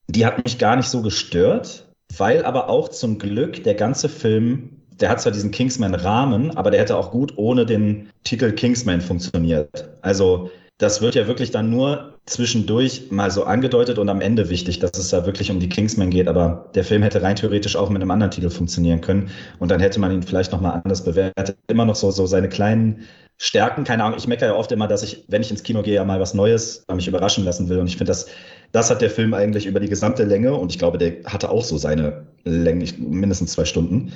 die 0.09 0.27
hat 0.27 0.43
mich 0.43 0.59
gar 0.59 0.75
nicht 0.75 0.89
so 0.89 1.03
gestört, 1.03 1.87
weil 2.17 2.45
aber 2.45 2.69
auch 2.69 2.89
zum 2.89 3.19
Glück 3.19 3.63
der 3.63 3.75
ganze 3.75 4.09
Film, 4.09 4.82
der 5.03 5.11
hat 5.11 5.21
zwar 5.21 5.33
diesen 5.33 5.51
Kingsman-Rahmen, 5.51 6.57
aber 6.57 6.71
der 6.71 6.81
hätte 6.81 6.97
auch 6.97 7.11
gut 7.11 7.35
ohne 7.37 7.67
den 7.67 8.09
Titel 8.25 8.53
Kingsman 8.53 9.01
funktioniert. 9.01 9.91
Also 10.01 10.51
das 10.79 11.01
wird 11.01 11.15
ja 11.15 11.27
wirklich 11.27 11.51
dann 11.51 11.71
nur 11.71 12.15
zwischendurch 12.27 13.11
mal 13.11 13.31
so 13.31 13.45
angedeutet 13.45 13.99
und 13.99 14.09
am 14.09 14.21
Ende 14.21 14.49
wichtig, 14.49 14.79
dass 14.79 14.97
es 14.97 15.11
da 15.11 15.27
wirklich 15.27 15.51
um 15.51 15.61
die 15.61 15.69
Kingsman 15.69 16.11
geht. 16.11 16.29
Aber 16.29 16.71
der 16.75 16.85
Film 16.85 17.03
hätte 17.03 17.23
rein 17.23 17.37
theoretisch 17.37 17.77
auch 17.77 17.91
mit 17.91 18.01
einem 18.01 18.11
anderen 18.11 18.31
Titel 18.31 18.51
funktionieren 18.51 19.01
können 19.01 19.31
und 19.59 19.71
dann 19.71 19.81
hätte 19.81 20.01
man 20.01 20.13
ihn 20.13 20.23
vielleicht 20.23 20.53
nochmal 20.53 20.81
anders 20.85 21.05
bewertet. 21.05 21.57
Immer 21.69 21.85
noch 21.85 21.97
so, 21.97 22.11
so 22.11 22.27
seine 22.27 22.49
kleinen 22.49 23.07
Stärken. 23.39 23.83
Keine 23.85 24.05
Ahnung, 24.05 24.19
ich 24.19 24.29
meckere 24.29 24.51
ja 24.51 24.55
oft 24.55 24.71
immer, 24.71 24.87
dass 24.87 25.03
ich, 25.03 25.25
wenn 25.29 25.43
ich 25.43 25.51
ins 25.51 25.65
Kino 25.65 25.83
gehe, 25.83 25.95
ja 25.95 26.05
mal 26.05 26.21
was 26.21 26.35
Neues 26.35 26.85
mich 26.95 27.09
überraschen 27.09 27.45
lassen 27.45 27.69
will. 27.69 27.79
Und 27.79 27.89
ich 27.89 27.97
finde, 27.97 28.11
das, 28.11 28.27
das 28.71 28.91
hat 28.91 29.03
der 29.03 29.11
Film 29.11 29.35
eigentlich 29.35 29.67
über 29.67 29.81
die 29.81 29.89
gesamte 29.89 30.25
Länge 30.25 30.55
und 30.55 30.71
ich 30.71 30.79
glaube, 30.79 30.99
der 30.99 31.25
hatte 31.25 31.51
auch 31.51 31.65
so 31.65 31.77
seine 31.77 32.27
Länge, 32.45 32.87
mindestens 32.99 33.53
zwei 33.53 33.65
Stunden, 33.65 34.13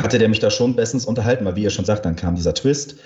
hatte 0.00 0.18
der 0.18 0.28
mich 0.28 0.40
da 0.40 0.50
schon 0.50 0.76
bestens 0.76 1.04
unterhalten, 1.04 1.44
weil 1.44 1.56
wie 1.56 1.62
ihr 1.62 1.70
schon 1.70 1.84
sagt, 1.84 2.04
dann 2.04 2.16
kam 2.16 2.34
dieser 2.34 2.54
Twist 2.54 2.96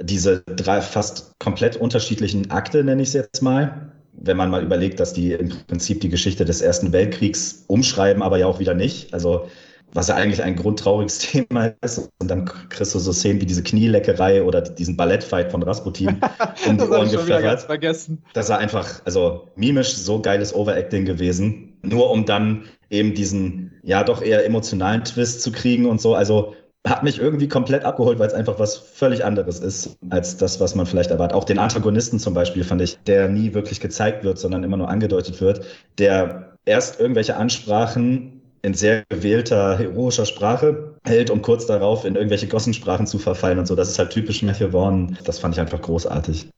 diese 0.00 0.42
drei 0.42 0.80
fast 0.80 1.38
komplett 1.38 1.76
unterschiedlichen 1.76 2.50
Akte, 2.50 2.84
nenne 2.84 3.02
ich 3.02 3.08
es 3.08 3.14
jetzt 3.14 3.42
mal. 3.42 3.92
Wenn 4.12 4.36
man 4.36 4.50
mal 4.50 4.62
überlegt, 4.62 5.00
dass 5.00 5.12
die 5.12 5.32
im 5.32 5.52
Prinzip 5.66 6.00
die 6.00 6.08
Geschichte 6.08 6.44
des 6.44 6.60
Ersten 6.60 6.92
Weltkriegs 6.92 7.64
umschreiben, 7.66 8.22
aber 8.22 8.38
ja 8.38 8.46
auch 8.46 8.58
wieder 8.58 8.74
nicht. 8.74 9.12
Also 9.12 9.48
was 9.92 10.08
ja 10.08 10.16
eigentlich 10.16 10.42
ein 10.42 10.56
grundtrauriges 10.56 11.18
Thema 11.30 11.74
ist. 11.80 12.10
Und 12.18 12.30
dann 12.30 12.44
kriegst 12.68 12.94
du 12.94 12.98
so 12.98 13.12
Szenen 13.12 13.40
wie 13.40 13.46
diese 13.46 13.62
Knieleckerei 13.62 14.42
oder 14.42 14.60
diesen 14.60 14.96
Ballettfight 14.96 15.50
von 15.50 15.62
Rasputin 15.62 16.20
um 16.66 16.78
die 16.78 16.84
Ohren 16.84 17.10
gepfeffert. 17.10 17.66
Das 18.34 18.48
war 18.48 18.58
einfach, 18.58 19.00
also 19.04 19.48
mimisch 19.56 19.94
so 19.94 20.20
geiles 20.20 20.54
Overacting 20.54 21.04
gewesen. 21.04 21.78
Nur 21.82 22.10
um 22.10 22.26
dann 22.26 22.64
eben 22.90 23.14
diesen, 23.14 23.80
ja, 23.82 24.04
doch 24.04 24.22
eher 24.22 24.44
emotionalen 24.44 25.04
Twist 25.04 25.42
zu 25.42 25.52
kriegen 25.52 25.86
und 25.86 26.00
so. 26.00 26.14
Also 26.14 26.54
hat 26.86 27.02
mich 27.02 27.18
irgendwie 27.18 27.48
komplett 27.48 27.84
abgeholt, 27.84 28.18
weil 28.18 28.28
es 28.28 28.34
einfach 28.34 28.58
was 28.58 28.76
völlig 28.76 29.24
anderes 29.24 29.58
ist, 29.58 29.98
als 30.10 30.36
das, 30.36 30.60
was 30.60 30.74
man 30.74 30.86
vielleicht 30.86 31.10
erwartet. 31.10 31.36
Auch 31.36 31.44
den 31.44 31.58
Antagonisten 31.58 32.20
zum 32.20 32.32
Beispiel 32.32 32.62
fand 32.62 32.80
ich, 32.80 32.98
der 33.06 33.28
nie 33.28 33.54
wirklich 33.54 33.80
gezeigt 33.80 34.22
wird, 34.22 34.38
sondern 34.38 34.62
immer 34.62 34.76
nur 34.76 34.88
angedeutet 34.88 35.40
wird, 35.40 35.64
der 35.98 36.56
erst 36.64 37.00
irgendwelche 37.00 37.36
Ansprachen 37.36 38.40
in 38.62 38.74
sehr 38.74 39.04
gewählter, 39.08 39.78
heroischer 39.78 40.26
Sprache 40.26 40.94
hält, 41.04 41.30
um 41.30 41.42
kurz 41.42 41.66
darauf 41.66 42.04
in 42.04 42.14
irgendwelche 42.14 42.46
Gossensprachen 42.46 43.06
zu 43.06 43.18
verfallen 43.18 43.58
und 43.58 43.66
so. 43.66 43.74
Das 43.74 43.88
ist 43.88 43.98
halt 43.98 44.10
typisch 44.10 44.42
Matthew 44.42 44.70
Vaughn. 44.70 45.18
Das 45.24 45.38
fand 45.38 45.54
ich 45.54 45.60
einfach 45.60 45.80
großartig. 45.80 46.48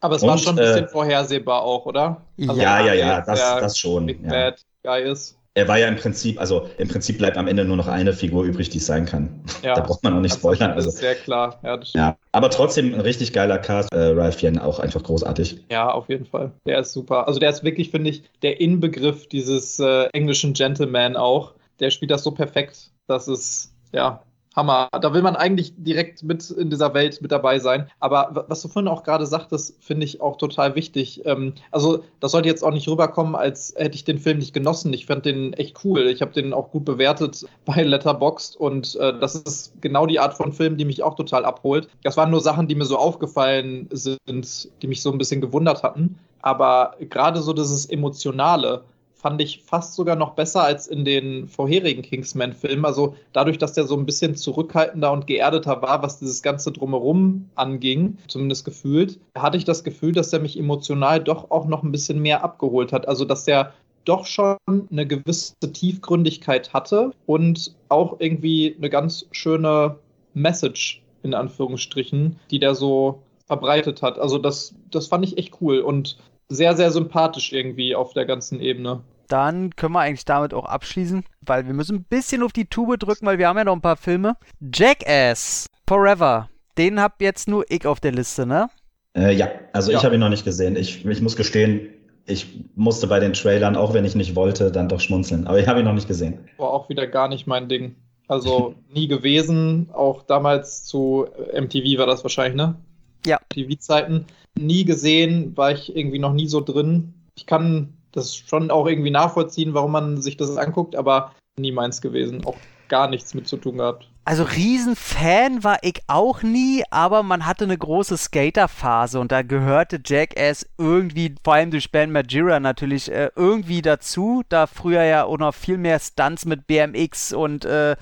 Aber 0.00 0.16
es 0.16 0.22
und, 0.22 0.28
war 0.28 0.38
schon 0.38 0.58
ein 0.58 0.64
bisschen 0.64 0.84
äh, 0.84 0.88
vorhersehbar 0.88 1.62
auch, 1.62 1.86
oder? 1.86 2.22
Also 2.40 2.60
ja, 2.60 2.84
ja, 2.84 2.94
ja, 2.94 3.20
das, 3.20 3.38
das 3.38 3.78
schon. 3.78 4.06
Big 4.06 4.20
ja. 4.22 4.30
Bad 4.30 4.62
Guy 4.82 5.10
ist 5.10 5.38
er 5.54 5.68
war 5.68 5.78
ja 5.78 5.86
im 5.86 5.96
Prinzip, 5.96 6.40
also 6.40 6.68
im 6.78 6.88
Prinzip 6.88 7.18
bleibt 7.18 7.36
am 7.36 7.46
Ende 7.46 7.64
nur 7.64 7.76
noch 7.76 7.86
eine 7.86 8.14
Figur 8.14 8.44
übrig, 8.44 8.70
die 8.70 8.78
es 8.78 8.86
sein 8.86 9.04
kann. 9.04 9.44
Ja, 9.62 9.74
da 9.74 9.82
braucht 9.82 10.02
man 10.02 10.14
auch 10.14 10.20
nicht 10.20 10.34
spoilern. 10.34 10.74
Das 10.74 10.86
ist 10.86 10.94
also, 10.94 10.98
sehr 11.00 11.14
klar. 11.14 11.60
Ja, 11.62 11.78
ja, 11.94 12.16
aber 12.32 12.50
trotzdem 12.50 12.94
ein 12.94 13.00
richtig 13.00 13.32
geiler 13.32 13.58
Cast. 13.58 13.92
Äh, 13.92 14.12
Ralph 14.12 14.42
Yen 14.42 14.58
auch 14.58 14.78
einfach 14.78 15.02
großartig. 15.02 15.64
Ja, 15.70 15.90
auf 15.90 16.08
jeden 16.08 16.24
Fall. 16.24 16.52
Der 16.66 16.78
ist 16.78 16.92
super. 16.92 17.28
Also 17.28 17.38
der 17.38 17.50
ist 17.50 17.64
wirklich, 17.64 17.90
finde 17.90 18.10
ich, 18.10 18.22
der 18.40 18.60
Inbegriff 18.60 19.26
dieses 19.28 19.78
äh, 19.78 20.04
englischen 20.12 20.54
Gentleman 20.54 21.16
auch. 21.16 21.54
Der 21.80 21.90
spielt 21.90 22.10
das 22.10 22.24
so 22.24 22.30
perfekt. 22.30 22.90
Das 23.06 23.28
ist, 23.28 23.74
ja, 23.92 24.22
Hammer. 24.56 24.88
Da 24.92 25.12
will 25.14 25.22
man 25.22 25.36
eigentlich 25.36 25.72
direkt 25.76 26.22
mit 26.22 26.50
in 26.50 26.70
dieser 26.70 26.94
Welt 26.94 27.22
mit 27.22 27.32
dabei 27.32 27.58
sein. 27.58 27.88
Aber 28.00 28.44
was 28.48 28.62
du 28.62 28.68
vorhin 28.68 28.88
auch 28.88 29.02
gerade 29.02 29.26
sagtest, 29.26 29.76
finde 29.80 30.04
ich 30.04 30.20
auch 30.20 30.36
total 30.36 30.74
wichtig. 30.74 31.22
Ähm, 31.24 31.54
also, 31.70 32.04
das 32.20 32.32
sollte 32.32 32.48
jetzt 32.48 32.62
auch 32.62 32.72
nicht 32.72 32.88
rüberkommen, 32.88 33.34
als 33.34 33.74
hätte 33.76 33.94
ich 33.94 34.04
den 34.04 34.18
Film 34.18 34.38
nicht 34.38 34.52
genossen. 34.52 34.92
Ich 34.92 35.06
fand 35.06 35.24
den 35.24 35.52
echt 35.54 35.84
cool. 35.84 36.06
Ich 36.06 36.22
habe 36.22 36.32
den 36.32 36.52
auch 36.52 36.70
gut 36.70 36.84
bewertet 36.84 37.44
bei 37.64 37.82
Letterboxd 37.82 38.56
und 38.56 38.96
äh, 38.96 39.18
das 39.18 39.34
ist 39.34 39.80
genau 39.80 40.06
die 40.06 40.20
Art 40.20 40.34
von 40.34 40.52
Film, 40.52 40.76
die 40.76 40.84
mich 40.84 41.02
auch 41.02 41.14
total 41.14 41.44
abholt. 41.44 41.88
Das 42.02 42.16
waren 42.16 42.30
nur 42.30 42.40
Sachen, 42.40 42.68
die 42.68 42.74
mir 42.74 42.84
so 42.84 42.96
aufgefallen 42.96 43.88
sind, 43.90 44.68
die 44.82 44.86
mich 44.86 45.02
so 45.02 45.10
ein 45.10 45.18
bisschen 45.18 45.40
gewundert 45.40 45.82
hatten. 45.82 46.18
Aber 46.42 46.96
gerade 46.98 47.40
so 47.40 47.52
dieses 47.52 47.86
Emotionale, 47.86 48.82
fand 49.22 49.40
ich 49.40 49.62
fast 49.64 49.94
sogar 49.94 50.16
noch 50.16 50.34
besser 50.34 50.64
als 50.64 50.88
in 50.88 51.04
den 51.04 51.48
vorherigen 51.48 52.02
Kingsman-Filmen. 52.02 52.84
Also 52.84 53.14
dadurch, 53.32 53.56
dass 53.56 53.72
der 53.72 53.84
so 53.84 53.96
ein 53.96 54.04
bisschen 54.04 54.34
zurückhaltender 54.34 55.12
und 55.12 55.26
geerdeter 55.26 55.80
war, 55.80 56.02
was 56.02 56.18
dieses 56.18 56.42
Ganze 56.42 56.72
drumherum 56.72 57.48
anging, 57.54 58.18
zumindest 58.26 58.64
gefühlt, 58.64 59.20
hatte 59.38 59.56
ich 59.56 59.64
das 59.64 59.84
Gefühl, 59.84 60.12
dass 60.12 60.32
er 60.32 60.40
mich 60.40 60.58
emotional 60.58 61.22
doch 61.22 61.50
auch 61.50 61.66
noch 61.66 61.84
ein 61.84 61.92
bisschen 61.92 62.20
mehr 62.20 62.42
abgeholt 62.42 62.92
hat. 62.92 63.06
Also 63.06 63.24
dass 63.24 63.46
er 63.46 63.72
doch 64.04 64.26
schon 64.26 64.56
eine 64.90 65.06
gewisse 65.06 65.54
Tiefgründigkeit 65.72 66.72
hatte 66.72 67.12
und 67.26 67.74
auch 67.88 68.16
irgendwie 68.18 68.74
eine 68.76 68.90
ganz 68.90 69.26
schöne 69.30 69.96
Message 70.34 71.00
in 71.22 71.34
Anführungsstrichen, 71.34 72.36
die 72.50 72.58
der 72.58 72.74
so 72.74 73.22
verbreitet 73.46 74.02
hat. 74.02 74.18
Also 74.18 74.38
das, 74.38 74.74
das 74.90 75.06
fand 75.06 75.24
ich 75.24 75.38
echt 75.38 75.58
cool 75.60 75.78
und 75.78 76.16
sehr, 76.48 76.76
sehr 76.76 76.90
sympathisch 76.90 77.52
irgendwie 77.52 77.94
auf 77.94 78.12
der 78.12 78.26
ganzen 78.26 78.60
Ebene 78.60 79.02
dann 79.32 79.74
können 79.74 79.94
wir 79.94 80.00
eigentlich 80.00 80.26
damit 80.26 80.52
auch 80.52 80.66
abschließen, 80.66 81.24
weil 81.40 81.66
wir 81.66 81.72
müssen 81.72 81.96
ein 81.96 82.04
bisschen 82.04 82.42
auf 82.42 82.52
die 82.52 82.66
Tube 82.66 82.98
drücken, 82.98 83.24
weil 83.24 83.38
wir 83.38 83.48
haben 83.48 83.56
ja 83.56 83.64
noch 83.64 83.72
ein 83.72 83.80
paar 83.80 83.96
Filme. 83.96 84.36
Jackass 84.60 85.66
Forever, 85.88 86.50
den 86.76 87.00
hab 87.00 87.22
jetzt 87.22 87.48
nur 87.48 87.64
ich 87.70 87.86
auf 87.86 87.98
der 87.98 88.12
Liste, 88.12 88.44
ne? 88.44 88.68
Äh, 89.16 89.34
ja, 89.34 89.48
also 89.72 89.90
ja. 89.90 89.98
ich 89.98 90.04
habe 90.04 90.14
ihn 90.14 90.20
noch 90.20 90.28
nicht 90.28 90.44
gesehen. 90.44 90.76
Ich, 90.76 91.06
ich 91.06 91.22
muss 91.22 91.36
gestehen, 91.36 91.88
ich 92.26 92.46
musste 92.76 93.06
bei 93.06 93.20
den 93.20 93.32
Trailern, 93.32 93.74
auch 93.74 93.94
wenn 93.94 94.04
ich 94.04 94.14
nicht 94.14 94.36
wollte, 94.36 94.70
dann 94.70 94.88
doch 94.88 95.00
schmunzeln. 95.00 95.46
Aber 95.46 95.58
ich 95.58 95.66
habe 95.66 95.80
ihn 95.80 95.86
noch 95.86 95.94
nicht 95.94 96.08
gesehen. 96.08 96.38
War 96.58 96.70
auch 96.70 96.90
wieder 96.90 97.06
gar 97.06 97.28
nicht 97.28 97.46
mein 97.46 97.68
Ding. 97.68 97.96
Also 98.28 98.74
nie 98.92 99.08
gewesen. 99.08 99.88
Auch 99.94 100.22
damals 100.24 100.84
zu 100.84 101.26
MTV 101.58 101.98
war 101.98 102.06
das 102.06 102.22
wahrscheinlich, 102.22 102.56
ne? 102.56 102.76
Ja. 103.24 103.38
TV-Zeiten. 103.48 104.26
Nie 104.58 104.84
gesehen, 104.84 105.56
war 105.56 105.72
ich 105.72 105.96
irgendwie 105.96 106.18
noch 106.18 106.34
nie 106.34 106.48
so 106.48 106.60
drin. 106.60 107.14
Ich 107.34 107.46
kann 107.46 107.94
das 108.12 108.36
schon 108.36 108.70
auch 108.70 108.86
irgendwie 108.86 109.10
nachvollziehen, 109.10 109.74
warum 109.74 109.92
man 109.92 110.22
sich 110.22 110.36
das 110.36 110.56
anguckt, 110.56 110.96
aber 110.96 111.32
nie 111.58 111.72
meins 111.72 112.00
gewesen. 112.00 112.44
Auch 112.44 112.56
gar 112.88 113.08
nichts 113.08 113.32
mit 113.34 113.48
zu 113.48 113.56
tun 113.56 113.78
gehabt. 113.78 114.08
Also 114.24 114.44
Riesenfan 114.44 115.64
war 115.64 115.78
ich 115.82 116.02
auch 116.06 116.42
nie, 116.42 116.84
aber 116.90 117.22
man 117.22 117.44
hatte 117.44 117.64
eine 117.64 117.76
große 117.76 118.16
Skaterphase 118.16 119.18
und 119.18 119.32
da 119.32 119.42
gehörte 119.42 120.00
Jackass 120.04 120.68
irgendwie, 120.78 121.34
vor 121.42 121.54
allem 121.54 121.72
durch 121.72 121.90
Ben 121.90 122.12
Majira 122.12 122.60
natürlich, 122.60 123.10
äh, 123.10 123.30
irgendwie 123.34 123.82
dazu, 123.82 124.42
da 124.48 124.68
früher 124.68 125.02
ja 125.02 125.24
auch 125.24 125.38
noch 125.38 125.54
viel 125.54 125.76
mehr 125.76 125.98
Stunts 125.98 126.44
mit 126.44 126.68
BMX 126.68 127.32
und 127.32 127.64
äh, 127.64 127.96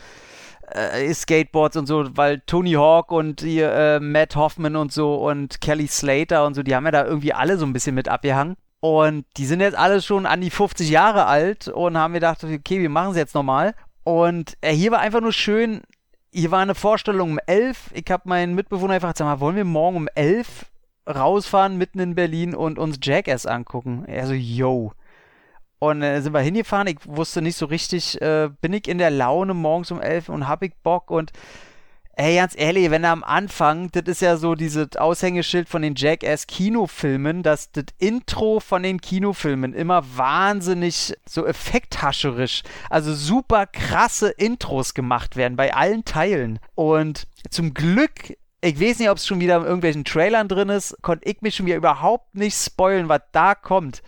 äh, 0.70 1.14
Skateboards 1.14 1.76
und 1.76 1.86
so, 1.86 2.04
weil 2.16 2.40
Tony 2.40 2.72
Hawk 2.72 3.12
und 3.12 3.42
äh, 3.42 3.98
Matt 4.00 4.36
Hoffman 4.36 4.76
und 4.76 4.92
so 4.92 5.14
und 5.26 5.60
Kelly 5.60 5.86
Slater 5.86 6.44
und 6.44 6.54
so, 6.54 6.62
die 6.62 6.74
haben 6.74 6.84
ja 6.84 6.90
da 6.90 7.06
irgendwie 7.06 7.32
alle 7.32 7.56
so 7.56 7.64
ein 7.64 7.72
bisschen 7.72 7.94
mit 7.94 8.08
abgehangen. 8.08 8.56
Und 8.80 9.26
die 9.36 9.44
sind 9.44 9.60
jetzt 9.60 9.76
alle 9.76 10.00
schon 10.00 10.24
an 10.24 10.40
die 10.40 10.50
50 10.50 10.88
Jahre 10.88 11.26
alt 11.26 11.68
und 11.68 11.98
haben 11.98 12.14
gedacht, 12.14 12.42
okay, 12.42 12.80
wir 12.80 12.88
machen 12.88 13.10
es 13.10 13.16
jetzt 13.16 13.34
nochmal. 13.34 13.74
Und 14.04 14.56
äh, 14.62 14.72
hier 14.72 14.90
war 14.90 15.00
einfach 15.00 15.20
nur 15.20 15.34
schön, 15.34 15.82
hier 16.32 16.50
war 16.50 16.60
eine 16.60 16.74
Vorstellung 16.74 17.32
um 17.32 17.38
11. 17.46 17.90
Ich 17.92 18.10
habe 18.10 18.28
meinen 18.28 18.54
Mitbewohner 18.54 18.94
einfach 18.94 19.12
gesagt, 19.12 19.28
mal, 19.28 19.40
wollen 19.40 19.56
wir 19.56 19.64
morgen 19.64 19.96
um 19.96 20.08
11 20.14 20.66
rausfahren 21.06 21.76
mitten 21.76 21.98
in 21.98 22.14
Berlin 22.14 22.54
und 22.54 22.78
uns 22.78 22.98
Jackass 23.02 23.44
angucken? 23.44 24.04
Er 24.06 24.26
so, 24.26 24.32
yo. 24.32 24.92
Und 25.78 26.02
äh, 26.02 26.20
sind 26.20 26.32
wir 26.32 26.40
hingefahren. 26.40 26.86
Ich 26.86 26.98
wusste 27.04 27.42
nicht 27.42 27.56
so 27.56 27.66
richtig, 27.66 28.20
äh, 28.22 28.48
bin 28.60 28.72
ich 28.72 28.88
in 28.88 28.98
der 28.98 29.10
Laune 29.10 29.52
morgens 29.52 29.90
um 29.90 30.00
11 30.00 30.30
und 30.30 30.48
hab 30.48 30.62
ich 30.62 30.72
Bock 30.82 31.10
und 31.10 31.32
Ey, 32.22 32.36
ganz 32.36 32.52
ehrlich, 32.54 32.90
wenn 32.90 33.02
er 33.02 33.12
am 33.12 33.24
Anfang, 33.24 33.90
das 33.92 34.02
ist 34.04 34.20
ja 34.20 34.36
so 34.36 34.54
dieses 34.54 34.94
Aushängeschild 34.94 35.70
von 35.70 35.80
den 35.80 35.94
Jackass-Kinofilmen, 35.94 37.42
dass 37.42 37.72
das 37.72 37.86
Intro 37.96 38.60
von 38.60 38.82
den 38.82 39.00
Kinofilmen 39.00 39.72
immer 39.72 40.04
wahnsinnig 40.18 41.14
so 41.24 41.46
effekthascherisch, 41.46 42.62
also 42.90 43.14
super 43.14 43.66
krasse 43.66 44.28
Intros 44.28 44.92
gemacht 44.92 45.36
werden 45.36 45.56
bei 45.56 45.72
allen 45.72 46.04
Teilen. 46.04 46.58
Und 46.74 47.26
zum 47.48 47.72
Glück 47.72 48.36
ich 48.60 48.78
weiß 48.78 48.98
nicht, 48.98 49.08
ob 49.08 49.16
es 49.16 49.26
schon 49.26 49.40
wieder 49.40 49.56
in 49.56 49.62
irgendwelchen 49.62 50.04
Trailern 50.04 50.46
drin 50.46 50.68
ist, 50.68 50.98
konnte 51.00 51.26
ich 51.26 51.40
mich 51.40 51.56
schon 51.56 51.64
wieder 51.64 51.76
überhaupt 51.76 52.34
nicht 52.34 52.54
spoilen, 52.54 53.08
was 53.08 53.22
da 53.32 53.54
kommt. 53.54 54.02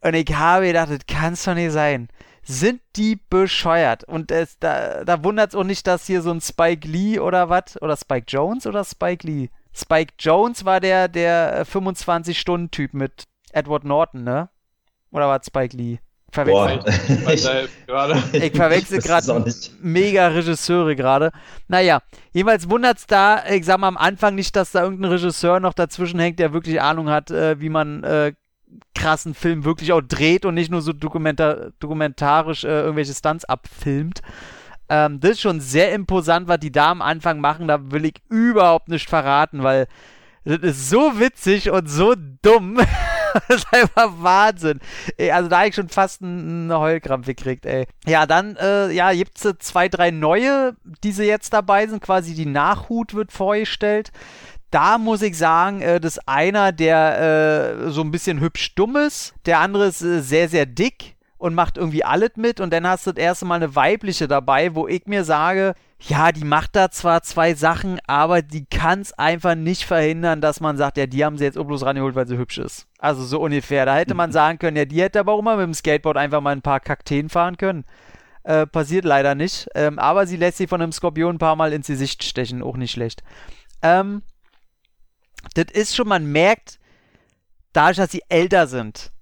Und 0.00 0.14
ich 0.14 0.34
habe 0.34 0.66
gedacht, 0.66 0.90
das 0.90 1.06
kann 1.06 1.34
es 1.34 1.44
doch 1.44 1.54
nicht 1.54 1.70
sein 1.70 2.08
sind 2.48 2.80
die 2.96 3.20
bescheuert. 3.28 4.04
Und 4.04 4.30
es, 4.30 4.58
da, 4.58 5.04
da 5.04 5.22
wundert 5.22 5.50
es 5.50 5.54
auch 5.54 5.64
nicht, 5.64 5.86
dass 5.86 6.06
hier 6.06 6.22
so 6.22 6.30
ein 6.30 6.40
Spike 6.40 6.88
Lee 6.88 7.18
oder 7.18 7.50
was, 7.50 7.80
oder 7.82 7.96
Spike 7.96 8.24
Jones 8.26 8.66
oder 8.66 8.84
Spike 8.84 9.26
Lee? 9.26 9.50
Spike 9.74 10.14
Jones 10.18 10.64
war 10.64 10.80
der, 10.80 11.08
der 11.08 11.66
25-Stunden-Typ 11.66 12.94
mit 12.94 13.24
Edward 13.52 13.84
Norton, 13.84 14.24
ne? 14.24 14.48
Oder 15.10 15.28
war 15.28 15.40
Spike 15.44 15.76
Lee? 15.76 15.98
Verwechselt. 16.30 16.84
ich, 18.32 18.42
ich 18.42 18.52
verwechsel 18.52 19.00
gerade 19.00 19.44
mega 19.80 20.28
Regisseure 20.28 20.94
gerade. 20.96 21.32
Naja, 21.68 22.02
jedenfalls 22.32 22.68
wundert 22.68 22.98
es 22.98 23.06
da, 23.06 23.44
ich 23.46 23.64
sag 23.64 23.78
mal 23.78 23.88
am 23.88 23.96
Anfang 23.96 24.34
nicht, 24.34 24.54
dass 24.56 24.72
da 24.72 24.82
irgendein 24.82 25.12
Regisseur 25.12 25.60
noch 25.60 25.72
dazwischen 25.72 26.20
hängt, 26.20 26.38
der 26.38 26.52
wirklich 26.52 26.80
Ahnung 26.82 27.08
hat, 27.08 27.30
äh, 27.30 27.60
wie 27.60 27.70
man 27.70 28.04
äh, 28.04 28.32
krassen 28.94 29.34
Film 29.34 29.64
wirklich 29.64 29.92
auch 29.92 30.00
dreht 30.00 30.44
und 30.44 30.54
nicht 30.54 30.70
nur 30.70 30.82
so 30.82 30.92
dokumentar 30.92 31.70
dokumentarisch 31.78 32.64
äh, 32.64 32.80
irgendwelche 32.80 33.14
Stunts 33.14 33.44
abfilmt. 33.44 34.22
Ähm, 34.88 35.20
das 35.20 35.32
ist 35.32 35.40
schon 35.40 35.60
sehr 35.60 35.92
imposant, 35.92 36.48
was 36.48 36.60
die 36.60 36.72
da 36.72 36.90
am 36.90 37.02
Anfang 37.02 37.40
machen. 37.40 37.68
Da 37.68 37.90
will 37.90 38.04
ich 38.04 38.14
überhaupt 38.28 38.88
nicht 38.88 39.08
verraten, 39.08 39.62
weil 39.62 39.86
Das 40.44 40.58
ist 40.60 40.88
so 40.88 41.20
witzig 41.20 41.70
und 41.70 41.88
so 41.90 42.14
dumm. 42.42 42.78
das 43.48 43.58
ist 43.58 43.66
einfach 43.72 44.12
Wahnsinn. 44.18 44.80
Ey, 45.18 45.30
also 45.30 45.50
da 45.50 45.58
habe 45.58 45.68
ich 45.68 45.74
schon 45.74 45.90
fast 45.90 46.22
einen 46.22 46.72
Heulkrampf 46.72 47.26
gekriegt, 47.26 47.66
ey. 47.66 47.86
Ja, 48.06 48.24
dann, 48.24 48.56
äh, 48.56 48.90
ja, 48.90 49.12
gibt 49.12 49.44
es 49.44 49.54
zwei, 49.58 49.88
drei 49.88 50.10
neue, 50.10 50.74
die 51.04 51.12
sie 51.12 51.24
jetzt 51.24 51.52
dabei 51.52 51.86
sind. 51.86 52.02
Quasi 52.02 52.34
die 52.34 52.46
Nachhut 52.46 53.12
wird 53.14 53.30
vorgestellt. 53.30 54.10
Da 54.70 54.98
muss 54.98 55.22
ich 55.22 55.36
sagen, 55.38 55.80
äh, 55.80 56.00
das 56.00 56.18
einer, 56.26 56.72
der 56.72 57.86
äh, 57.86 57.90
so 57.90 58.02
ein 58.02 58.10
bisschen 58.10 58.40
hübsch 58.40 58.74
dumm 58.74 58.96
ist. 58.96 59.34
Der 59.46 59.60
andere 59.60 59.86
ist 59.86 60.02
äh, 60.02 60.20
sehr, 60.20 60.48
sehr 60.48 60.66
dick 60.66 61.16
und 61.38 61.54
macht 61.54 61.78
irgendwie 61.78 62.04
alles 62.04 62.32
mit. 62.36 62.60
Und 62.60 62.72
dann 62.72 62.86
hast 62.86 63.06
du 63.06 63.12
das 63.12 63.22
erste 63.22 63.46
Mal 63.46 63.56
eine 63.56 63.74
weibliche 63.74 64.28
dabei, 64.28 64.74
wo 64.74 64.86
ich 64.86 65.06
mir 65.06 65.24
sage, 65.24 65.74
ja, 66.00 66.30
die 66.32 66.44
macht 66.44 66.76
da 66.76 66.90
zwar 66.90 67.22
zwei 67.22 67.54
Sachen, 67.54 67.98
aber 68.06 68.42
die 68.42 68.66
kann 68.66 69.00
es 69.00 69.12
einfach 69.14 69.54
nicht 69.54 69.84
verhindern, 69.84 70.40
dass 70.40 70.60
man 70.60 70.76
sagt, 70.76 70.96
ja, 70.96 71.06
die 71.06 71.24
haben 71.24 71.38
sie 71.38 71.44
jetzt 71.44 71.58
auch 71.58 71.64
bloß 71.64 71.84
rangeholt, 71.84 72.14
weil 72.14 72.28
sie 72.28 72.36
hübsch 72.36 72.58
ist. 72.58 72.86
Also 72.98 73.24
so 73.24 73.40
ungefähr. 73.40 73.86
Da 73.86 73.96
hätte 73.96 74.14
man 74.14 74.32
sagen 74.32 74.58
können, 74.58 74.76
ja, 74.76 74.84
die 74.84 75.00
hätte 75.00 75.20
aber 75.20 75.32
auch 75.32 75.42
mal 75.42 75.56
mit 75.56 75.64
dem 75.64 75.74
Skateboard 75.74 76.16
einfach 76.16 76.40
mal 76.40 76.52
ein 76.52 76.62
paar 76.62 76.80
Kakteen 76.80 77.28
fahren 77.28 77.56
können. 77.56 77.84
Äh, 78.44 78.66
passiert 78.66 79.04
leider 79.04 79.34
nicht. 79.34 79.68
Ähm, 79.74 79.98
aber 79.98 80.26
sie 80.26 80.36
lässt 80.36 80.58
sich 80.58 80.68
von 80.68 80.80
einem 80.80 80.92
Skorpion 80.92 81.36
ein 81.36 81.38
paar 81.38 81.56
Mal 81.56 81.72
ins 81.72 81.86
Gesicht 81.86 82.22
stechen. 82.22 82.62
Auch 82.62 82.76
nicht 82.76 82.92
schlecht. 82.92 83.22
Ähm, 83.82 84.22
das 85.54 85.66
ist 85.72 85.96
schon, 85.96 86.08
man 86.08 86.26
merkt, 86.30 86.78
dadurch, 87.72 87.96
dass 87.96 88.12
sie 88.12 88.22
älter 88.28 88.66
sind. 88.66 89.12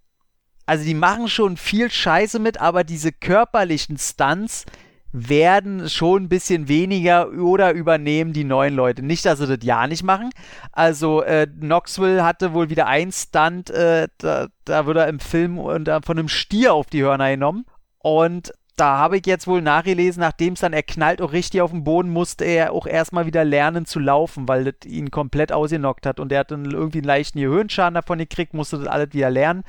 Also 0.67 0.85
die 0.85 0.95
machen 0.95 1.29
schon 1.29 1.57
viel 1.57 1.91
Scheiße 1.91 2.39
mit, 2.39 2.61
aber 2.61 2.83
diese 2.83 3.13
körperlichen 3.13 3.99
Stunts 3.99 4.65
werden 5.13 5.89
schon 5.89 6.25
ein 6.25 6.29
bisschen 6.29 6.69
weniger 6.69 7.31
oder 7.31 7.73
übernehmen 7.73 8.33
die 8.33 8.45
neuen 8.45 8.75
Leute. 8.75 9.03
Nicht, 9.03 9.25
dass 9.25 9.39
sie 9.39 9.47
das 9.47 9.65
ja 9.65 9.87
nicht 9.87 10.03
machen. 10.03 10.31
Also 10.73 11.23
äh, 11.23 11.47
Knoxville 11.47 12.25
hatte 12.25 12.53
wohl 12.53 12.69
wieder 12.69 12.87
einen 12.87 13.13
Stunt, 13.13 13.71
äh, 13.71 14.09
da, 14.19 14.49
da 14.65 14.87
wird 14.87 14.97
er 14.99 15.09
im 15.09 15.21
Film 15.21 15.59
äh, 15.59 16.01
von 16.03 16.19
einem 16.19 16.29
Stier 16.29 16.75
auf 16.75 16.87
die 16.87 17.03
Hörner 17.03 17.31
genommen. 17.31 17.65
Und 17.99 18.53
da 18.77 18.99
habe 18.99 19.17
ich 19.17 19.27
jetzt 19.27 19.47
wohl 19.47 19.63
nachgelesen, 19.63 20.21
nachdem 20.21 20.53
es 20.53 20.61
dann 20.61 20.73
er 20.73 20.83
knallt 20.83 21.23
auch 21.23 21.33
richtig 21.33 21.63
auf 21.63 21.71
den 21.71 21.85
Boden, 21.85 22.11
musste 22.11 22.45
er 22.45 22.73
auch 22.73 22.87
erstmal 22.87 23.27
wieder 23.27 23.45
lernen 23.45 23.87
zu 23.87 23.99
laufen, 23.99 24.47
weil 24.47 24.65
das 24.65 24.91
ihn 24.91 25.11
komplett 25.11 25.51
ausgenockt 25.51 26.07
hat 26.07 26.21
und 26.21 26.31
er 26.31 26.41
hat 26.41 26.51
dann 26.51 26.71
irgendwie 26.71 26.99
einen 26.99 27.07
leichten 27.07 27.41
Gehirnschaden 27.41 27.95
davon 27.95 28.19
gekriegt, 28.19 28.55
musste 28.55 28.79
das 28.79 28.87
alles 28.87 29.13
wieder 29.13 29.31
lernen. 29.31 29.65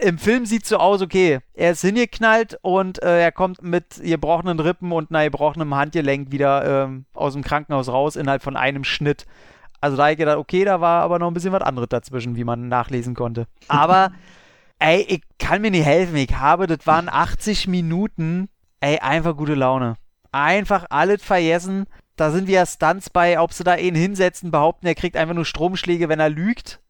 Im 0.00 0.18
Film 0.18 0.46
sieht 0.46 0.62
es 0.62 0.68
so 0.68 0.76
aus, 0.76 1.02
okay, 1.02 1.40
er 1.54 1.72
ist 1.72 1.80
hingeknallt 1.80 2.56
und 2.62 3.02
äh, 3.02 3.20
er 3.20 3.32
kommt 3.32 3.62
mit 3.62 4.00
gebrochenen 4.00 4.60
Rippen 4.60 4.92
und 4.92 5.10
einer 5.10 5.24
gebrochenen 5.24 5.74
Handgelenk 5.74 6.30
wieder 6.30 6.84
ähm, 6.84 7.04
aus 7.14 7.32
dem 7.32 7.42
Krankenhaus 7.42 7.88
raus 7.88 8.14
innerhalb 8.14 8.44
von 8.44 8.56
einem 8.56 8.84
Schnitt. 8.84 9.26
Also 9.80 9.96
da 9.96 10.04
habe 10.04 10.12
ich 10.12 10.18
gedacht, 10.18 10.38
okay, 10.38 10.64
da 10.64 10.80
war 10.80 11.02
aber 11.02 11.18
noch 11.18 11.26
ein 11.26 11.34
bisschen 11.34 11.52
was 11.52 11.62
anderes 11.62 11.88
dazwischen, 11.88 12.36
wie 12.36 12.44
man 12.44 12.68
nachlesen 12.68 13.14
konnte. 13.14 13.46
Aber 13.68 14.12
ey, 14.78 15.02
ich 15.08 15.22
kann 15.38 15.62
mir 15.62 15.70
nicht 15.70 15.84
helfen. 15.84 16.16
Ich 16.16 16.34
habe, 16.34 16.66
das 16.66 16.86
waren 16.86 17.08
80 17.08 17.68
Minuten, 17.68 18.48
ey, 18.80 18.98
einfach 18.98 19.36
gute 19.36 19.54
Laune. 19.54 19.94
Einfach 20.32 20.86
alles 20.90 21.22
vergessen. 21.22 21.86
Da 22.16 22.30
sind 22.30 22.48
wir 22.48 22.66
Stunts 22.66 23.10
bei, 23.10 23.40
ob 23.40 23.52
sie 23.52 23.64
da 23.64 23.76
ihn 23.76 23.94
hinsetzen, 23.94 24.50
behaupten, 24.50 24.86
er 24.86 24.94
kriegt 24.94 25.16
einfach 25.16 25.34
nur 25.34 25.44
Stromschläge, 25.44 26.08
wenn 26.08 26.20
er 26.20 26.30
lügt. 26.30 26.80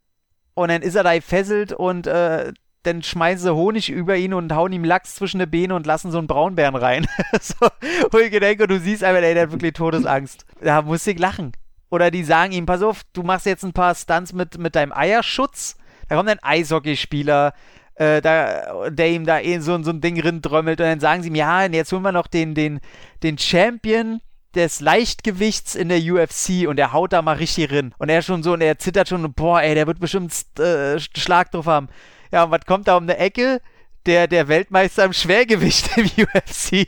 Und 0.55 0.69
dann 0.69 0.83
ist 0.83 0.95
er 0.95 1.05
da 1.05 1.15
gefesselt 1.15 1.73
und 1.73 2.07
äh, 2.07 2.53
dann 2.83 3.03
schmeißen 3.03 3.45
sie 3.45 3.55
Honig 3.55 3.91
über 3.91 4.17
ihn 4.17 4.33
und 4.33 4.53
hauen 4.55 4.73
ihm 4.73 4.85
Lachs 4.85 5.15
zwischen 5.17 5.39
die 5.39 5.47
Beine 5.47 5.75
und 5.75 5.87
lassen 5.87 6.11
so 6.11 6.19
einen 6.19 6.27
Braunbären 6.27 6.75
rein. 6.75 7.07
so, 7.41 7.69
wo 8.11 8.19
ich 8.19 8.31
denke, 8.31 8.67
du 8.67 8.81
siehst 8.81 9.05
einfach, 9.05 9.23
ey, 9.23 9.35
der 9.35 9.45
hat 9.45 9.53
wirklich 9.53 9.75
Todesangst. 9.75 10.47
Da 10.61 10.83
muss 10.83 11.07
ich 11.07 11.19
lachen. 11.19 11.53
Oder 11.91 12.11
die 12.11 12.25
sagen 12.25 12.53
ihm, 12.53 12.67
pass 12.67 12.83
auf, 12.83 13.03
du 13.13 13.23
machst 13.23 13.47
jetzt 13.47 13.65
ein 13.65 13.73
paar 13.73 13.95
Stunts 13.95 14.33
mit, 14.33 14.59
mit 14.59 14.75
deinem 14.75 14.93
Eierschutz. 14.93 15.77
Da 16.09 16.17
kommt 16.17 16.31
ein 16.31 16.43
Eishockeyspieler, 16.43 17.53
äh, 17.99 18.21
da, 18.21 18.91
der 18.91 19.11
ihm 19.11 19.27
da 19.27 19.41
eh 19.41 19.59
so, 19.59 19.83
so 19.83 19.91
ein 19.91 20.01
Ding 20.01 20.21
rindrömmelt 20.21 20.81
und 20.81 20.87
dann 20.87 21.01
sagen 21.01 21.23
sie 21.23 21.29
ihm, 21.29 21.35
ja, 21.35 21.65
jetzt 21.65 21.93
holen 21.93 22.03
wir 22.03 22.13
noch 22.13 22.29
den, 22.29 22.55
den, 22.55 22.81
den 23.23 23.39
Champion 23.39 24.21
des 24.55 24.81
Leichtgewichts 24.81 25.75
in 25.75 25.89
der 25.89 25.99
UFC 25.99 26.69
und 26.69 26.77
der 26.77 26.93
haut 26.93 27.13
da 27.13 27.23
mal 27.23 27.37
richtig 27.37 27.71
rin. 27.71 27.93
Und 27.99 28.09
er 28.09 28.23
schon 28.23 28.43
so, 28.43 28.53
und 28.53 28.61
er 28.61 28.79
zittert 28.79 29.09
schon, 29.09 29.33
boah, 29.35 29.61
ey, 29.61 29.75
der 29.75 29.87
wird 29.87 30.01
bestimmt 30.01 30.33
äh, 30.59 30.99
Schlag 30.99 31.51
drauf 31.51 31.67
haben. 31.67 31.89
Ja, 32.33 32.45
und 32.45 32.51
was 32.51 32.65
kommt 32.67 32.89
da 32.89 32.97
um 32.97 33.03
eine 33.03 33.19
Ecke? 33.19 33.61
Der, 34.07 34.27
der 34.27 34.49
Weltmeister 34.49 35.05
im 35.05 35.13
Schwergewicht 35.13 35.97
im 35.97 36.07
UFC. 36.25 36.87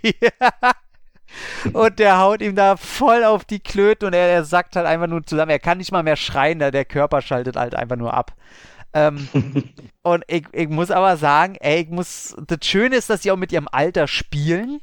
und 1.73 1.99
der 1.99 2.19
haut 2.19 2.41
ihm 2.41 2.55
da 2.55 2.77
voll 2.77 3.25
auf 3.25 3.45
die 3.45 3.61
Klöte 3.61 4.07
und 4.07 4.15
er, 4.15 4.29
er 4.29 4.45
sackt 4.45 4.77
halt 4.77 4.87
einfach 4.87 5.09
nur 5.09 5.25
zusammen. 5.25 5.51
Er 5.51 5.59
kann 5.59 5.79
nicht 5.79 5.93
mal 5.93 6.03
mehr 6.03 6.17
schreien, 6.17 6.61
der 6.61 6.85
Körper 6.85 7.21
schaltet 7.21 7.57
halt 7.57 7.75
einfach 7.75 7.97
nur 7.97 8.15
ab. 8.15 8.33
Ähm, 8.93 9.29
und 10.03 10.25
ich, 10.27 10.45
ich 10.53 10.69
muss 10.69 10.91
aber 10.91 11.17
sagen, 11.17 11.57
ey, 11.61 11.83
ich 11.83 11.89
muss, 11.89 12.37
das 12.47 12.59
Schöne 12.63 12.97
ist, 12.97 13.11
dass 13.11 13.23
sie 13.23 13.31
auch 13.31 13.37
mit 13.37 13.53
ihrem 13.53 13.69
Alter 13.71 14.09
spielen. 14.09 14.81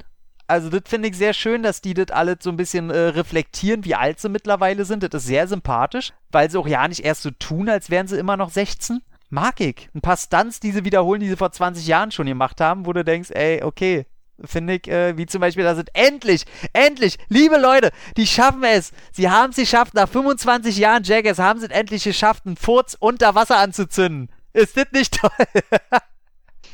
Also, 0.47 0.69
das 0.69 0.83
finde 0.85 1.09
ich 1.09 1.17
sehr 1.17 1.33
schön, 1.33 1.61
dass 1.61 1.81
die 1.81 1.93
das 1.93 2.09
alles 2.11 2.37
so 2.41 2.49
ein 2.49 2.55
bisschen 2.55 2.89
äh, 2.89 2.97
reflektieren, 2.97 3.83
wie 3.83 3.95
alt 3.95 4.19
sie 4.19 4.29
mittlerweile 4.29 4.85
sind. 4.85 5.03
Das 5.03 5.23
ist 5.23 5.27
sehr 5.27 5.47
sympathisch, 5.47 6.13
weil 6.31 6.49
sie 6.49 6.57
auch 6.57 6.67
ja 6.67 6.87
nicht 6.87 7.03
erst 7.03 7.23
so 7.23 7.31
tun, 7.31 7.67
als 7.67 7.89
wären 7.89 8.07
sie 8.07 8.17
immer 8.17 8.37
noch 8.37 8.49
16. 8.49 9.01
Mag 9.29 9.59
ich. 9.59 9.89
Ein 9.93 9.99
paar 9.99 10.15
Stunts, 10.15 10.61
die 10.61 10.71
sie 10.71 10.85
wiederholen, 10.85 11.19
die 11.19 11.27
sie 11.27 11.35
vor 11.35 11.51
20 11.51 11.85
Jahren 11.85 12.11
schon 12.11 12.27
gemacht 12.27 12.61
haben, 12.61 12.85
wo 12.85 12.93
du 12.93 13.03
denkst, 13.03 13.31
ey, 13.31 13.61
okay, 13.61 14.05
finde 14.45 14.75
ich, 14.75 14.87
äh, 14.87 15.17
wie 15.17 15.25
zum 15.25 15.41
Beispiel, 15.41 15.63
da 15.63 15.75
sind 15.75 15.89
endlich, 15.93 16.45
endlich, 16.73 17.17
liebe 17.29 17.57
Leute, 17.57 17.91
die 18.15 18.27
schaffen 18.27 18.63
es. 18.63 18.91
Sie 19.11 19.29
haben 19.29 19.51
es 19.51 19.57
geschafft, 19.57 19.93
nach 19.93 20.09
25 20.09 20.77
Jahren 20.77 21.03
Jackass 21.03 21.39
haben 21.39 21.59
sie 21.59 21.65
es 21.65 21.71
endlich 21.71 22.03
geschafft, 22.03 22.45
einen 22.45 22.57
Furz 22.57 22.95
unter 22.99 23.35
Wasser 23.35 23.57
anzuzünden. 23.57 24.29
Ist 24.53 24.77
das 24.77 24.87
nicht 24.91 25.19
toll? 25.19 25.29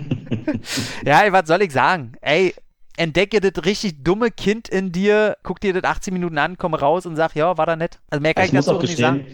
ja, 1.06 1.22
ey, 1.22 1.32
was 1.32 1.48
soll 1.48 1.62
ich 1.62 1.72
sagen? 1.72 2.14
Ey, 2.22 2.54
entdecke 2.98 3.40
das 3.42 3.66
richtig 3.66 4.04
dumme 4.04 4.32
Kind 4.32 4.70
in 4.70 4.92
dir, 4.92 5.38
guck 5.44 5.60
dir 5.60 5.74
das 5.74 5.84
18 5.84 6.14
Minuten 6.14 6.38
an, 6.38 6.58
komm 6.58 6.74
raus 6.74 7.06
und 7.06 7.16
sag, 7.16 7.36
ja, 7.36 7.58
war 7.58 7.66
da 7.66 7.76
nett. 7.76 8.00
Also 8.10 8.22
mehr 8.22 8.34
kann 8.34 8.46
ich, 8.46 8.54
ich 8.54 8.60
dazu 8.60 8.78
auch 8.78 8.82
nicht 8.82 8.98
sagen. 8.98 9.26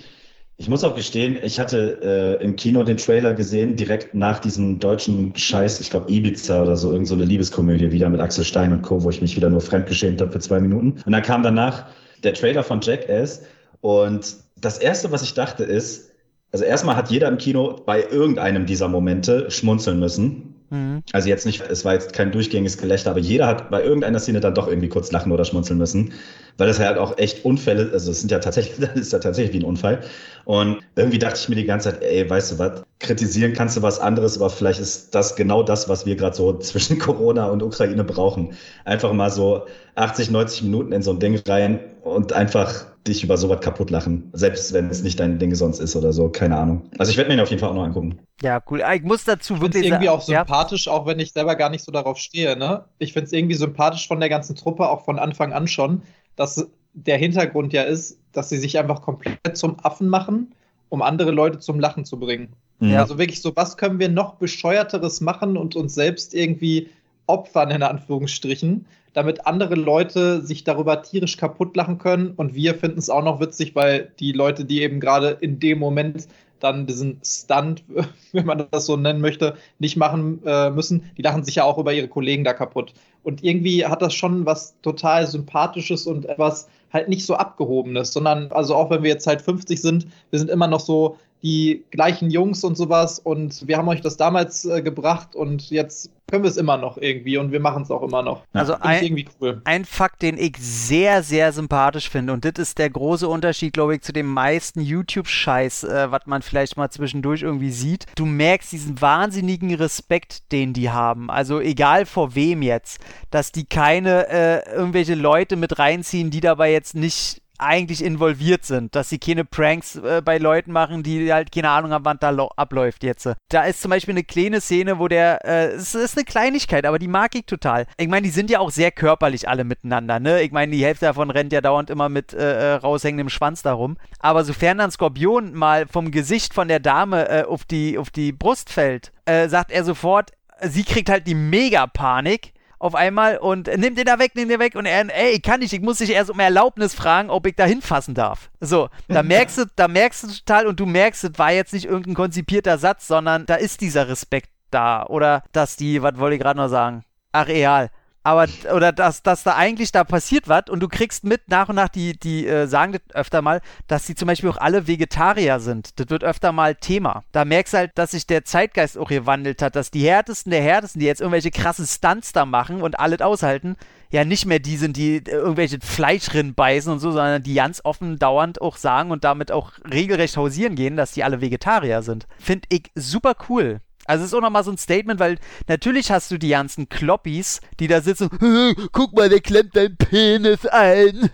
Ich 0.62 0.68
muss 0.68 0.84
auch 0.84 0.94
gestehen, 0.94 1.38
ich 1.42 1.58
hatte 1.58 2.38
äh, 2.42 2.44
im 2.44 2.58
Kino 2.58 2.84
den 2.84 2.98
Trailer 2.98 3.34
gesehen, 3.34 3.78
direkt 3.78 4.14
nach 4.14 4.40
diesem 4.40 4.78
deutschen 4.78 5.34
Scheiß, 5.34 5.80
ich 5.80 5.90
glaube 5.90 6.12
Ibiza 6.12 6.62
oder 6.62 6.76
so, 6.76 6.92
irgend 6.92 7.08
so 7.08 7.16
eine 7.16 7.24
Liebeskomödie 7.24 7.94
wieder 7.94 8.10
mit 8.10 8.20
Axel 8.20 8.44
Stein 8.44 8.74
und 8.74 8.82
Co., 8.82 9.02
wo 9.02 9.10
ich 9.10 9.22
mich 9.22 9.38
wieder 9.38 9.50
nur 9.50 9.62
fremdgeschämt 9.62 10.20
habe 10.20 10.34
für 10.34 10.40
zwei 10.40 10.60
Minuten. 10.60 11.02
Und 11.06 11.14
dann 11.14 11.22
kam 11.22 11.44
danach 11.44 11.86
der 12.26 12.34
Trailer 12.34 12.64
von 12.64 12.82
Jackass 12.82 13.44
und 13.80 14.36
das 14.58 14.80
Erste, 14.80 15.14
was 15.14 15.24
ich 15.24 15.34
dachte 15.34 15.64
ist, 15.64 16.12
also 16.52 16.66
erstmal 16.66 16.98
hat 16.98 17.10
jeder 17.10 17.30
im 17.30 17.38
Kino 17.38 17.82
bei 17.86 18.04
irgendeinem 18.04 18.66
dieser 18.66 18.90
Momente 18.90 19.50
schmunzeln 19.52 19.98
müssen. 19.98 20.56
Mhm. 20.70 21.02
Also 21.14 21.30
jetzt 21.30 21.46
nicht, 21.46 21.62
es 21.62 21.84
war 21.84 21.94
jetzt 21.94 22.14
kein 22.14 22.32
durchgängiges 22.32 22.78
Gelächter, 22.78 23.12
aber 23.12 23.20
jeder 23.20 23.48
hat 23.48 23.70
bei 23.72 23.84
irgendeiner 23.84 24.20
Szene 24.20 24.40
dann 24.40 24.54
doch 24.54 24.68
irgendwie 24.68 24.90
kurz 24.90 25.12
lachen 25.12 25.32
oder 25.32 25.44
schmunzeln 25.46 25.80
müssen, 25.80 26.14
weil 26.58 26.68
das 26.68 26.80
halt 26.80 26.98
auch 26.98 27.18
echt 27.18 27.44
Unfälle, 27.44 27.90
also 27.92 28.12
es 28.12 28.20
sind 28.20 28.32
ja 28.32 28.40
tatsächlich, 28.40 28.78
das 28.80 28.96
ist 29.00 29.14
ja 29.14 29.20
tatsächlich 29.20 29.54
wie 29.54 29.64
ein 29.64 29.68
Unfall. 29.68 30.02
Und 30.46 30.80
irgendwie 30.96 31.20
dachte 31.20 31.40
ich 31.42 31.50
mir 31.50 31.56
die 31.56 31.66
ganze 31.66 31.92
Zeit, 31.92 32.04
ey, 32.04 32.30
weißt 32.30 32.52
du 32.52 32.60
was, 32.60 32.84
kritisieren 33.00 33.54
kannst 33.54 33.78
du 33.78 33.82
was 33.82 34.00
anderes, 34.00 34.38
aber 34.38 34.50
vielleicht 34.50 34.80
ist 34.80 35.16
das 35.16 35.36
genau 35.36 35.64
das, 35.64 35.90
was 35.90 36.06
wir 36.06 36.16
gerade 36.16 36.36
so 36.36 36.54
zwischen 36.60 37.00
Corona 37.00 37.48
und 37.48 37.64
Ukraine 37.64 38.04
brauchen. 38.04 38.54
Einfach 38.86 39.14
mal 39.14 39.32
so 39.32 39.66
80, 39.96 40.30
90 40.32 40.64
Minuten 40.64 40.92
in 40.92 41.02
so 41.02 41.12
ein 41.12 41.20
Ding 41.20 41.40
rein 41.48 41.80
und 42.04 42.34
einfach 42.34 42.86
dich 43.10 43.24
über 43.24 43.38
sowas 43.38 43.60
kaputt 43.60 43.90
lachen. 43.90 44.30
Selbst 44.34 44.74
wenn 44.74 44.90
es 44.90 45.04
nicht 45.04 45.20
dein 45.20 45.40
Ding 45.40 45.54
sonst 45.56 45.80
ist 45.80 45.96
oder 45.96 46.14
so, 46.14 46.30
keine 46.30 46.58
Ahnung. 46.58 46.84
Also 46.98 47.12
ich 47.12 47.18
werde 47.18 47.30
mir 47.30 47.36
ihn 47.36 47.42
auf 47.42 47.50
jeden 47.50 47.60
Fall 47.60 47.70
auch 47.70 47.76
noch 47.76 47.84
angucken. 47.84 48.20
Ja, 48.42 48.62
cool. 48.70 48.82
Ich 48.96 49.04
muss 49.04 49.26
dazu 49.26 49.60
wirklich 49.60 49.84
sagen. 49.84 49.96
irgendwie 49.96 50.10
auch 50.10 50.22
sympathisch, 50.22 50.86
ja? 50.86 50.94
auch 50.94 51.06
wenn 51.06 51.20
ich 51.20 51.34
selber 51.34 51.56
gar 51.56 51.70
nicht 51.70 51.84
so 51.84 51.92
darauf 51.92 52.18
stehe, 52.18 52.58
ne? 52.58 52.86
Ich 53.00 53.14
finde 53.14 53.26
es 53.26 53.34
irgendwie 53.34 53.56
sympathisch 53.56 54.08
von 54.08 54.20
der 54.20 54.30
ganzen 54.30 54.56
Truppe, 54.56 54.88
auch 54.90 55.04
von 55.04 55.20
Anfang 55.20 55.52
an 55.52 55.68
schon, 55.68 56.04
dass 56.36 56.70
der 56.94 57.18
Hintergrund 57.18 57.74
ja 57.74 57.84
ist, 57.84 58.20
dass 58.32 58.50
sie 58.50 58.58
sich 58.58 58.78
einfach 58.78 59.02
komplett 59.02 59.58
zum 59.58 59.78
Affen 59.84 60.08
machen, 60.08 60.54
um 60.90 61.02
andere 61.02 61.32
Leute 61.32 61.60
zum 61.60 61.80
Lachen 61.80 62.06
zu 62.06 62.20
bringen. 62.20 62.54
Ja. 62.80 62.88
Mhm. 62.88 62.98
Also 62.98 63.18
wirklich 63.18 63.42
so, 63.42 63.56
was 63.56 63.78
können 63.78 64.00
wir 64.00 64.10
noch 64.10 64.36
bescheuerteres 64.36 65.22
machen 65.22 65.58
und 65.58 65.76
uns 65.76 65.96
selbst 65.96 66.34
irgendwie 66.34 66.90
opfern, 67.30 67.72
in 67.72 67.84
Anführungsstrichen, 67.84 68.86
damit 69.14 69.48
andere 69.48 69.76
Leute 69.76 70.42
sich 70.42 70.64
darüber 70.64 71.02
tierisch 71.02 71.38
kaputt 71.38 71.76
lachen 71.76 71.98
können. 71.98 72.34
Und 72.36 72.56
wir 72.56 72.76
finden 72.76 73.00
es 73.00 73.10
auch 73.10 73.24
noch 73.24 73.40
witzig, 73.40 73.76
weil 73.76 74.12
die 74.20 74.32
Leute, 74.32 74.66
die 74.66 74.82
eben 74.82 75.00
gerade 75.00 75.30
in 75.40 75.60
dem 75.60 75.80
Moment 75.80 76.28
dann 76.60 76.88
diesen 76.88 77.22
Stunt, 77.24 77.84
wenn 78.34 78.46
man 78.46 78.68
das 78.72 78.86
so 78.86 78.98
nennen 78.98 79.22
möchte, 79.22 79.56
nicht 79.80 79.98
machen 79.98 80.42
äh, 80.46 80.70
müssen, 80.70 81.04
die 81.18 81.22
lachen 81.22 81.44
sich 81.44 81.56
ja 81.56 81.64
auch 81.64 81.78
über 81.78 81.94
ihre 81.94 82.08
Kollegen 82.08 82.44
da 82.44 82.54
kaputt. 82.54 82.94
Und 83.24 83.44
irgendwie 83.44 83.86
hat 83.86 84.02
das 84.02 84.14
schon 84.14 84.46
was 84.46 84.76
total 84.82 85.28
Sympathisches 85.28 86.08
und 86.08 86.26
etwas 86.26 86.68
halt 86.92 87.08
nicht 87.08 87.26
so 87.26 87.36
Abgehobenes, 87.36 88.14
sondern 88.14 88.52
also 88.52 88.76
auch 88.76 88.90
wenn 88.90 89.04
wir 89.04 89.10
jetzt 89.10 89.28
halt 89.28 89.42
50 89.42 89.82
sind, 89.82 90.08
wir 90.32 90.40
sind 90.40 90.50
immer 90.50 90.68
noch 90.68 90.80
so 90.80 91.18
die 91.42 91.84
gleichen 91.92 92.30
Jungs 92.30 92.64
und 92.64 92.76
sowas 92.76 93.20
und 93.20 93.68
wir 93.68 93.78
haben 93.78 93.88
euch 93.88 94.02
das 94.02 94.18
damals 94.18 94.66
äh, 94.66 94.82
gebracht 94.82 95.36
und 95.36 95.70
jetzt 95.70 96.12
können 96.30 96.44
wir 96.44 96.50
es 96.50 96.58
immer 96.58 96.78
noch 96.78 96.98
irgendwie 96.98 97.38
und 97.38 97.52
wir 97.52 97.60
machen 97.60 97.84
es 97.84 97.92
auch 97.92 98.04
immer 98.04 98.22
noch. 98.22 98.44
Also 98.54 98.76
ein, 98.80 99.04
irgendwie 99.04 99.26
cool. 99.42 99.62
ein 99.64 99.86
Fakt, 99.86 100.22
den 100.22 100.38
ich 100.38 100.58
sehr, 100.60 101.24
sehr 101.24 101.52
sympathisch 101.52 102.10
finde, 102.10 102.34
und 102.34 102.46
das 102.46 102.54
ist 102.58 102.78
der 102.78 102.90
große 102.90 103.28
Unterschied, 103.28 103.74
glaube 103.74 103.96
ich, 103.96 104.02
zu 104.02 104.14
dem 104.14 104.28
meisten 104.28 104.82
YouTube-Scheiß, 104.82 105.86
äh, 105.86 106.12
was 106.12 106.26
man 106.26 106.42
vielleicht 106.42 106.78
mal 106.78 106.90
zwischendurch 106.90 107.42
irgendwie 107.42 107.72
sieht. 107.72 108.06
Du 108.16 108.26
merkst 108.26 108.72
diesen 108.72 109.02
wahnsinnigen 109.02 109.74
Respekt, 109.74 110.52
den 110.52 110.74
die 110.74 110.90
haben. 110.90 111.30
Also 111.30 111.60
egal 111.60 112.06
vor 112.06 112.36
wem 112.36 112.62
jetzt, 112.62 113.00
dass 113.32 113.52
die 113.52 113.66
keine 113.66 114.28
äh, 114.30 114.76
irgendwelche 114.76 115.16
Leute 115.16 115.56
mit 115.56 115.80
reinziehen, 115.80 116.30
die 116.30 116.42
dabei 116.42 116.72
jetzt 116.72 116.96
nicht 116.96 117.42
eigentlich 117.60 118.04
involviert 118.04 118.66
sind, 118.66 118.96
dass 118.96 119.10
sie 119.10 119.20
keine 119.20 119.46
Pranks 119.46 119.96
äh, 119.96 120.22
bei 120.24 120.38
Leuten 120.38 120.72
machen, 120.72 121.04
die 121.04 121.32
halt 121.32 121.52
keine 121.52 121.70
Ahnung 121.70 121.92
haben, 121.92 122.06
wann 122.06 122.18
da 122.20 122.30
abläuft 122.56 123.04
jetzt. 123.04 123.30
Da 123.50 123.64
ist 123.64 123.82
zum 123.82 123.92
Beispiel 123.92 124.14
eine 124.14 124.24
kleine 124.24 124.62
Szene, 124.62 125.00
wo 125.00 125.08
der, 125.08 125.46
äh, 125.46 125.68
es 125.74 125.96
ist 125.96 126.18
eine 126.18 126.26
Kleinigkeit, 126.26 126.86
aber 126.86 127.00
die 127.00 127.08
mag 127.08 127.36
ich 127.36 127.46
total. 127.46 127.86
Ich 127.98 128.08
meine, 128.08 128.26
die 128.26 128.32
sind 128.32 128.50
ja 128.50 128.60
auch 128.60 128.72
sehr 128.72 128.92
körperlich 128.92 129.48
alle 129.48 129.64
miteinander, 129.64 130.20
ne? 130.20 130.42
Ich 130.42 130.52
meine, 130.52 130.72
die 130.72 130.84
Hälfte 130.84 131.06
davon 131.06 131.30
rennt 131.30 131.54
ja 131.54 131.62
dauernd 131.62 131.90
immer 131.90 132.10
mit 132.10 132.34
äh, 132.34 132.74
äh, 132.74 132.74
raushängendem 132.76 133.30
Schwanz 133.30 133.62
darum. 133.62 133.98
Aber 134.20 134.44
sofern 134.44 134.78
dann 134.78 134.92
Skorpion 134.92 135.54
mal 135.54 135.88
vom 135.88 136.12
Gesicht 136.12 136.54
von 136.54 136.68
der 136.68 136.80
Dame 136.80 137.30
äh, 137.30 137.44
auf, 137.44 137.66
die, 137.66 137.98
auf 137.98 138.10
die 138.10 138.32
Brust 138.32 138.72
fällt, 138.72 139.12
äh, 139.26 139.50
sagt 139.50 139.72
er 139.72 139.84
sofort, 139.84 140.32
sie 140.62 140.84
kriegt 140.84 141.10
halt 141.10 141.28
die 141.28 141.36
Mega-Panik 141.36 142.54
auf 142.80 142.96
einmal 142.96 143.38
und 143.38 143.68
äh, 143.68 143.78
nimm 143.78 143.96
den 143.96 144.06
da 144.06 144.18
weg, 144.20 144.32
nimm 144.36 144.50
den 144.50 144.60
weg 144.60 144.76
und 144.76 144.86
er, 144.86 145.06
ey, 145.16 145.32
ich 145.32 145.42
kann 145.42 145.60
nicht, 145.60 145.74
ich 145.74 145.82
muss 145.82 145.98
dich 146.00 146.12
erst 146.12 146.30
um 146.30 146.40
Erlaubnis 146.40 146.96
fragen, 146.96 147.30
ob 147.30 147.46
ich 147.46 147.56
da 147.56 147.66
hinfassen 147.66 148.16
darf. 148.16 148.50
So, 148.62 148.90
da 149.08 149.22
merkst 149.22 149.58
du, 149.58 149.66
da 149.76 149.88
merkst 149.88 150.24
du 150.24 150.28
total 150.28 150.66
und 150.66 150.80
du 150.80 150.86
merkst, 150.86 151.24
es 151.26 151.38
war 151.38 151.52
jetzt 151.52 151.74
nicht 151.74 151.86
irgendein 151.86 152.16
konzipierter 152.16 152.78
Satz, 152.78 153.08
sondern 153.08 153.46
da 153.46 153.56
ist 153.56 153.82
dieser 153.82 154.08
Respekt 154.08 154.50
da 154.72 155.06
oder 155.06 155.44
dass 155.52 155.76
die, 155.76 156.02
was 156.02 156.18
wollte 156.18 156.36
ich 156.36 156.42
gerade 156.42 156.60
noch 156.60 156.70
sagen? 156.70 157.04
Ach, 157.32 157.48
real. 157.48 157.90
Aber, 158.30 158.48
oder 158.76 158.92
dass, 158.92 159.24
dass 159.24 159.42
da 159.42 159.56
eigentlich 159.56 159.92
da 159.92 160.04
passiert 160.04 160.48
was 160.48 160.66
und 160.70 160.82
du 160.82 160.88
kriegst 160.88 161.24
mit 161.24 161.50
nach 161.50 161.68
und 161.68 161.78
nach, 161.78 161.90
die, 161.90 162.16
die 162.16 162.46
äh, 162.46 162.68
sagen 162.68 162.94
das 162.94 163.02
öfter 163.16 163.42
mal, 163.42 163.60
dass 163.88 164.06
die 164.06 164.14
zum 164.14 164.28
Beispiel 164.28 164.52
auch 164.52 164.58
alle 164.58 164.86
Vegetarier 164.86 165.60
sind. 165.60 166.00
Das 166.00 166.12
wird 166.12 166.24
öfter 166.24 166.52
mal 166.52 166.76
Thema. 166.76 167.24
Da 167.32 167.44
merkst 167.44 167.74
halt, 167.74 167.92
dass 167.96 168.12
sich 168.12 168.28
der 168.28 168.46
Zeitgeist 168.46 169.00
auch 169.00 169.10
gewandelt 169.10 169.64
hat, 169.64 169.76
dass 169.76 169.90
die 169.90 170.08
härtesten 170.08 170.52
der 170.52 170.62
härtesten, 170.62 171.00
die 171.00 171.08
jetzt 171.08 171.22
irgendwelche 171.22 171.50
krassen 171.50 171.88
Stunts 171.88 172.32
da 172.32 172.46
machen 172.46 172.84
und 172.84 173.00
alles 173.00 173.22
aushalten, 173.22 173.78
ja 174.12 174.24
nicht 174.24 174.46
mehr 174.46 174.60
die 174.60 174.78
sind, 174.78 174.96
die 174.96 175.24
irgendwelche 175.26 175.80
Fleischrinnen 175.82 176.54
beißen 176.54 176.94
und 176.94 177.00
so, 177.00 177.10
sondern 177.10 177.42
die 177.42 177.56
ganz 177.56 177.82
offen 177.84 178.20
dauernd 178.20 178.62
auch 178.62 178.78
sagen 178.78 179.10
und 179.10 179.24
damit 179.24 179.52
auch 179.52 179.72
regelrecht 179.92 180.38
hausieren 180.38 180.76
gehen, 180.76 180.98
dass 180.98 181.14
die 181.14 181.24
alle 181.24 181.42
Vegetarier 181.42 182.04
sind. 182.04 182.28
Finde 182.38 182.68
ich 182.70 182.92
super 182.94 183.34
cool. 183.50 183.82
Also 184.10 184.24
es 184.24 184.32
ist 184.32 184.34
auch 184.34 184.42
nochmal 184.42 184.64
so 184.64 184.72
ein 184.72 184.78
Statement, 184.80 185.20
weil 185.20 185.38
natürlich 185.68 186.10
hast 186.10 186.32
du 186.32 186.40
die 186.40 186.50
ganzen 186.50 186.90
Kloppis, 186.90 187.62
die 187.80 187.88
da 187.88 188.02
sitzen, 188.02 188.30
guck 188.92 189.14
mal, 189.14 189.30
der 189.30 189.40
klemmt 189.40 189.76
deinen 189.76 189.98
Penis 189.98 190.66
ein. 190.66 191.30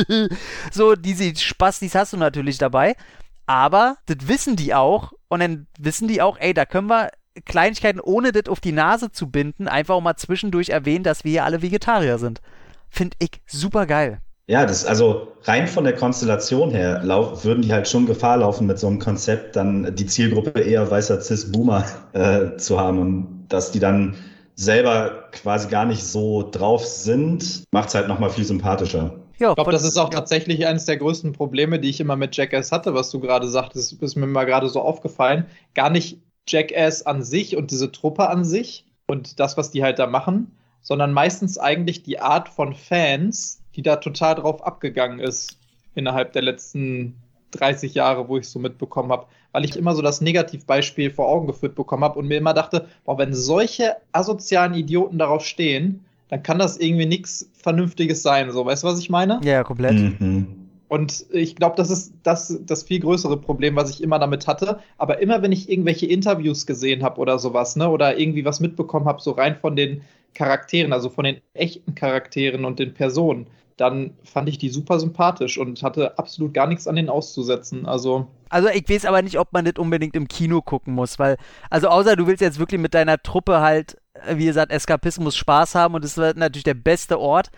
so, 0.72 0.94
diese 0.94 1.34
Spastis 1.34 1.96
hast 1.96 2.12
du 2.12 2.16
natürlich 2.16 2.56
dabei. 2.56 2.94
Aber 3.46 3.96
das 4.06 4.28
wissen 4.28 4.54
die 4.54 4.74
auch 4.74 5.12
und 5.26 5.40
dann 5.40 5.66
wissen 5.76 6.06
die 6.06 6.22
auch, 6.22 6.38
ey, 6.38 6.54
da 6.54 6.66
können 6.66 6.86
wir 6.88 7.10
Kleinigkeiten, 7.46 7.98
ohne 7.98 8.30
das 8.30 8.46
auf 8.46 8.60
die 8.60 8.70
Nase 8.70 9.10
zu 9.10 9.28
binden, 9.28 9.66
einfach 9.66 9.96
auch 9.96 10.00
mal 10.00 10.16
zwischendurch 10.16 10.68
erwähnen, 10.68 11.02
dass 11.02 11.24
wir 11.24 11.32
hier 11.32 11.44
alle 11.44 11.62
Vegetarier 11.62 12.18
sind. 12.18 12.40
Finde 12.90 13.16
ich 13.18 13.42
super 13.44 13.86
geil. 13.86 14.20
Ja, 14.46 14.66
das 14.66 14.84
also 14.84 15.32
rein 15.44 15.66
von 15.66 15.84
der 15.84 15.94
Konstellation 15.94 16.70
her 16.70 17.02
lauf, 17.02 17.44
würden 17.44 17.62
die 17.62 17.72
halt 17.72 17.88
schon 17.88 18.04
Gefahr 18.06 18.38
laufen, 18.38 18.66
mit 18.66 18.78
so 18.78 18.86
einem 18.86 18.98
Konzept 18.98 19.56
dann 19.56 19.94
die 19.96 20.06
Zielgruppe 20.06 20.60
eher 20.60 20.90
weißer 20.90 21.20
Cis-Boomer 21.20 21.84
äh, 22.12 22.56
zu 22.58 22.78
haben 22.78 22.98
und 22.98 23.46
dass 23.48 23.72
die 23.72 23.80
dann 23.80 24.16
selber 24.54 25.30
quasi 25.32 25.68
gar 25.68 25.86
nicht 25.86 26.04
so 26.04 26.48
drauf 26.50 26.84
sind, 26.84 27.64
macht 27.72 27.88
es 27.88 27.94
halt 27.94 28.08
nochmal 28.08 28.30
viel 28.30 28.44
sympathischer. 28.44 29.18
Ja, 29.38 29.50
Ich 29.50 29.54
glaube, 29.56 29.72
das 29.72 29.84
ist 29.84 29.96
auch 29.96 30.12
ja. 30.12 30.18
tatsächlich 30.20 30.66
eines 30.66 30.84
der 30.84 30.96
größten 30.98 31.32
Probleme, 31.32 31.80
die 31.80 31.90
ich 31.90 32.00
immer 32.00 32.16
mit 32.16 32.36
Jackass 32.36 32.70
hatte, 32.70 32.94
was 32.94 33.10
du 33.10 33.20
gerade 33.20 33.48
sagtest, 33.48 34.00
ist 34.00 34.16
mir 34.16 34.26
mal 34.26 34.44
gerade 34.44 34.68
so 34.68 34.80
aufgefallen. 34.80 35.46
Gar 35.74 35.90
nicht 35.90 36.20
Jackass 36.46 37.04
an 37.04 37.22
sich 37.22 37.56
und 37.56 37.70
diese 37.70 37.90
Truppe 37.90 38.28
an 38.28 38.44
sich 38.44 38.86
und 39.06 39.40
das, 39.40 39.56
was 39.56 39.70
die 39.70 39.82
halt 39.82 39.98
da 39.98 40.06
machen, 40.06 40.52
sondern 40.82 41.12
meistens 41.12 41.58
eigentlich 41.58 42.02
die 42.02 42.20
Art 42.20 42.48
von 42.48 42.74
Fans, 42.74 43.63
die 43.76 43.82
da 43.82 43.96
total 43.96 44.36
drauf 44.36 44.64
abgegangen 44.64 45.20
ist 45.20 45.58
innerhalb 45.94 46.32
der 46.32 46.42
letzten 46.42 47.16
30 47.52 47.94
Jahre, 47.94 48.28
wo 48.28 48.36
ich 48.36 48.48
so 48.48 48.58
mitbekommen 48.58 49.12
habe, 49.12 49.26
weil 49.52 49.64
ich 49.64 49.76
immer 49.76 49.94
so 49.94 50.02
das 50.02 50.20
Negativbeispiel 50.20 51.10
vor 51.10 51.28
Augen 51.28 51.46
geführt 51.46 51.74
bekommen 51.74 52.04
habe 52.04 52.18
und 52.18 52.26
mir 52.26 52.38
immer 52.38 52.54
dachte, 52.54 52.88
boah, 53.04 53.18
wenn 53.18 53.34
solche 53.34 53.96
asozialen 54.12 54.74
Idioten 54.74 55.18
darauf 55.18 55.44
stehen, 55.44 56.04
dann 56.28 56.42
kann 56.42 56.58
das 56.58 56.78
irgendwie 56.78 57.06
nichts 57.06 57.48
Vernünftiges 57.54 58.22
sein. 58.22 58.50
So, 58.50 58.66
weißt 58.66 58.82
du, 58.82 58.88
was 58.88 58.98
ich 58.98 59.10
meine? 59.10 59.40
ja, 59.44 59.62
komplett. 59.62 59.94
Mhm. 59.94 60.64
Und 60.88 61.26
ich 61.30 61.56
glaube, 61.56 61.76
das 61.76 61.90
ist 61.90 62.12
das, 62.22 62.60
das 62.66 62.84
viel 62.84 63.00
größere 63.00 63.36
Problem, 63.36 63.74
was 63.74 63.90
ich 63.90 64.02
immer 64.02 64.18
damit 64.18 64.46
hatte. 64.46 64.78
Aber 64.98 65.20
immer, 65.20 65.42
wenn 65.42 65.50
ich 65.50 65.68
irgendwelche 65.68 66.06
Interviews 66.06 66.66
gesehen 66.66 67.02
habe 67.02 67.20
oder 67.20 67.38
sowas, 67.38 67.74
ne, 67.74 67.88
oder 67.88 68.18
irgendwie 68.18 68.44
was 68.44 68.60
mitbekommen 68.60 69.06
habe, 69.06 69.20
so 69.20 69.32
rein 69.32 69.56
von 69.56 69.76
den 69.76 70.02
Charakteren, 70.34 70.92
also 70.92 71.08
von 71.08 71.24
den 71.24 71.38
echten 71.54 71.94
Charakteren 71.94 72.64
und 72.64 72.78
den 72.78 72.94
Personen, 72.94 73.46
dann 73.76 74.14
fand 74.22 74.48
ich 74.48 74.58
die 74.58 74.68
super 74.68 75.00
sympathisch 75.00 75.58
und 75.58 75.82
hatte 75.82 76.18
absolut 76.18 76.54
gar 76.54 76.66
nichts 76.66 76.86
an 76.86 76.96
denen 76.96 77.08
auszusetzen. 77.08 77.86
Also, 77.86 78.28
Also 78.48 78.68
ich 78.68 78.88
weiß 78.88 79.04
aber 79.04 79.22
nicht, 79.22 79.38
ob 79.38 79.52
man 79.52 79.64
das 79.64 79.74
unbedingt 79.78 80.14
im 80.14 80.28
Kino 80.28 80.62
gucken 80.62 80.94
muss, 80.94 81.18
weil, 81.18 81.36
also 81.70 81.88
außer 81.88 82.14
du 82.16 82.26
willst 82.26 82.40
jetzt 82.40 82.58
wirklich 82.58 82.80
mit 82.80 82.94
deiner 82.94 83.18
Truppe 83.20 83.60
halt, 83.60 83.96
wie 84.30 84.46
gesagt, 84.46 84.70
Eskapismus 84.70 85.36
Spaß 85.36 85.74
haben 85.74 85.94
und 85.94 86.04
das 86.04 86.16
ist 86.16 86.36
natürlich 86.36 86.64
der 86.64 86.74
beste 86.74 87.18
Ort. 87.18 87.50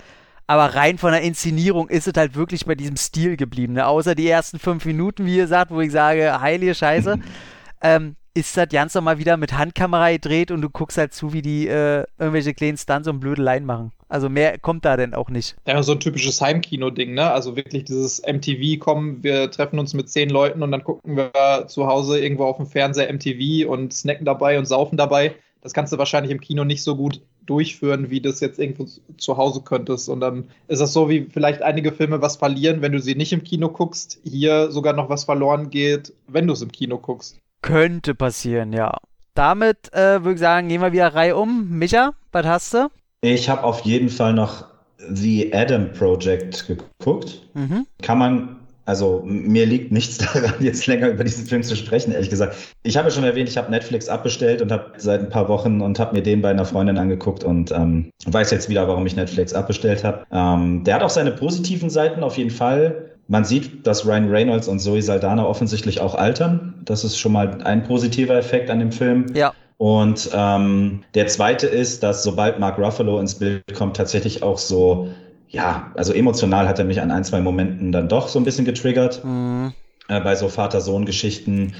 Aber 0.48 0.76
rein 0.76 0.96
von 0.96 1.10
der 1.10 1.22
Inszenierung 1.22 1.88
ist 1.88 2.06
es 2.06 2.12
halt 2.16 2.36
wirklich 2.36 2.66
bei 2.66 2.76
diesem 2.76 2.96
Stil 2.96 3.36
geblieben. 3.36 3.72
Ne? 3.74 3.86
Außer 3.86 4.14
die 4.14 4.28
ersten 4.28 4.60
fünf 4.60 4.84
Minuten, 4.84 5.26
wie 5.26 5.36
ihr 5.36 5.48
sagt, 5.48 5.72
wo 5.72 5.80
ich 5.80 5.90
sage, 5.90 6.40
heilige 6.40 6.74
Scheiße, 6.74 7.18
ähm, 7.82 8.16
ist 8.36 8.54
das 8.56 8.68
ganz 8.68 8.94
normal 8.94 9.18
wieder 9.18 9.38
mit 9.38 9.56
Handkamera 9.56 10.12
gedreht 10.12 10.50
und 10.50 10.60
du 10.60 10.68
guckst 10.68 10.98
halt 10.98 11.14
zu, 11.14 11.32
wie 11.32 11.40
die 11.40 11.66
äh, 11.68 12.04
irgendwelche 12.18 12.52
kleinen 12.52 12.76
Stunts 12.76 13.08
und 13.08 13.18
Blödeleien 13.18 13.64
machen. 13.64 13.92
Also 14.08 14.28
mehr 14.28 14.58
kommt 14.58 14.84
da 14.84 14.96
denn 14.98 15.14
auch 15.14 15.30
nicht. 15.30 15.56
ja, 15.66 15.82
so 15.82 15.92
ein 15.92 16.00
typisches 16.00 16.40
Heimkino-Ding, 16.42 17.14
ne? 17.14 17.30
Also 17.30 17.56
wirklich 17.56 17.84
dieses 17.84 18.22
MTV 18.22 18.78
kommen, 18.78 19.24
wir 19.24 19.50
treffen 19.50 19.78
uns 19.78 19.94
mit 19.94 20.10
zehn 20.10 20.28
Leuten 20.28 20.62
und 20.62 20.70
dann 20.70 20.84
gucken 20.84 21.16
wir 21.16 21.66
zu 21.66 21.86
Hause 21.86 22.20
irgendwo 22.20 22.44
auf 22.44 22.58
dem 22.58 22.66
Fernseher 22.66 23.12
MTV 23.12 23.68
und 23.68 23.94
snacken 23.94 24.26
dabei 24.26 24.58
und 24.58 24.66
saufen 24.66 24.98
dabei. 24.98 25.34
Das 25.62 25.72
kannst 25.72 25.92
du 25.92 25.98
wahrscheinlich 25.98 26.30
im 26.30 26.40
Kino 26.40 26.62
nicht 26.64 26.82
so 26.82 26.94
gut 26.94 27.22
durchführen, 27.46 28.10
wie 28.10 28.20
das 28.20 28.40
jetzt 28.40 28.58
irgendwo 28.58 28.86
zu 29.16 29.36
Hause 29.38 29.62
könntest. 29.62 30.08
Und 30.10 30.20
dann 30.20 30.50
ist 30.68 30.80
das 30.80 30.92
so, 30.92 31.08
wie 31.08 31.26
vielleicht 31.32 31.62
einige 31.62 31.90
Filme 31.90 32.20
was 32.20 32.36
verlieren, 32.36 32.82
wenn 32.82 32.92
du 32.92 33.00
sie 33.00 33.14
nicht 33.14 33.32
im 33.32 33.42
Kino 33.42 33.70
guckst. 33.70 34.20
Hier 34.24 34.70
sogar 34.70 34.92
noch 34.92 35.08
was 35.08 35.24
verloren 35.24 35.70
geht, 35.70 36.12
wenn 36.28 36.46
du 36.46 36.52
es 36.52 36.62
im 36.62 36.70
Kino 36.70 36.98
guckst. 36.98 37.38
Könnte 37.66 38.14
passieren, 38.14 38.72
ja. 38.72 38.96
Damit 39.34 39.92
äh, 39.92 40.22
würde 40.22 40.34
ich 40.34 40.38
sagen, 40.38 40.68
gehen 40.68 40.80
wir 40.80 40.92
wieder 40.92 41.12
Reihe 41.12 41.34
um. 41.34 41.68
Micha, 41.68 42.12
was 42.30 42.46
hast 42.46 42.74
du? 42.74 42.88
Ich 43.22 43.48
habe 43.48 43.64
auf 43.64 43.80
jeden 43.80 44.08
Fall 44.08 44.34
noch 44.34 44.66
The 44.98 45.52
Adam 45.52 45.90
Project 45.90 46.68
geguckt. 46.68 47.42
Mhm. 47.54 47.84
Kann 48.02 48.18
man, 48.18 48.56
also 48.84 49.24
mir 49.26 49.66
liegt 49.66 49.90
nichts 49.90 50.18
daran, 50.32 50.54
jetzt 50.60 50.86
länger 50.86 51.08
über 51.08 51.24
diesen 51.24 51.44
Film 51.44 51.64
zu 51.64 51.74
sprechen, 51.74 52.12
ehrlich 52.12 52.30
gesagt. 52.30 52.56
Ich 52.84 52.96
habe 52.96 53.08
ja 53.08 53.14
schon 53.14 53.24
erwähnt, 53.24 53.48
ich 53.48 53.56
habe 53.56 53.68
Netflix 53.68 54.08
abbestellt 54.08 54.62
und 54.62 54.70
habe 54.70 54.92
seit 54.98 55.22
ein 55.22 55.28
paar 55.28 55.48
Wochen 55.48 55.80
und 55.80 55.98
habe 55.98 56.14
mir 56.14 56.22
den 56.22 56.42
bei 56.42 56.50
einer 56.50 56.66
Freundin 56.66 56.98
angeguckt 56.98 57.42
und 57.42 57.72
ähm, 57.72 58.12
weiß 58.26 58.52
jetzt 58.52 58.68
wieder, 58.68 58.86
warum 58.86 59.04
ich 59.06 59.16
Netflix 59.16 59.52
abbestellt 59.52 60.04
habe. 60.04 60.24
Ähm, 60.30 60.84
der 60.84 60.94
hat 60.94 61.02
auch 61.02 61.10
seine 61.10 61.32
positiven 61.32 61.90
Seiten 61.90 62.22
auf 62.22 62.38
jeden 62.38 62.50
Fall. 62.50 63.15
Man 63.28 63.44
sieht, 63.44 63.86
dass 63.86 64.06
Ryan 64.06 64.30
Reynolds 64.30 64.68
und 64.68 64.78
Zoe 64.78 65.02
Saldana 65.02 65.44
offensichtlich 65.44 66.00
auch 66.00 66.14
altern. 66.14 66.74
Das 66.84 67.02
ist 67.04 67.18
schon 67.18 67.32
mal 67.32 67.62
ein 67.62 67.82
positiver 67.84 68.36
Effekt 68.36 68.70
an 68.70 68.78
dem 68.78 68.92
Film. 68.92 69.26
Ja. 69.34 69.52
Und 69.78 70.30
ähm, 70.32 71.02
der 71.14 71.26
zweite 71.26 71.66
ist, 71.66 72.02
dass 72.02 72.22
sobald 72.22 72.58
Mark 72.60 72.78
Ruffalo 72.78 73.18
ins 73.18 73.34
Bild 73.34 73.62
kommt, 73.74 73.96
tatsächlich 73.96 74.42
auch 74.42 74.58
so, 74.58 75.08
ja, 75.48 75.90
also 75.96 76.12
emotional 76.12 76.66
hat 76.68 76.78
er 76.78 76.84
mich 76.84 77.00
an 77.00 77.10
ein, 77.10 77.24
zwei 77.24 77.40
Momenten 77.40 77.92
dann 77.92 78.08
doch 78.08 78.28
so 78.28 78.38
ein 78.38 78.44
bisschen 78.44 78.64
getriggert 78.64 79.22
Mhm. 79.24 79.72
äh, 80.08 80.20
bei 80.20 80.34
so 80.36 80.48
Vater-Sohn-Geschichten. 80.48 81.74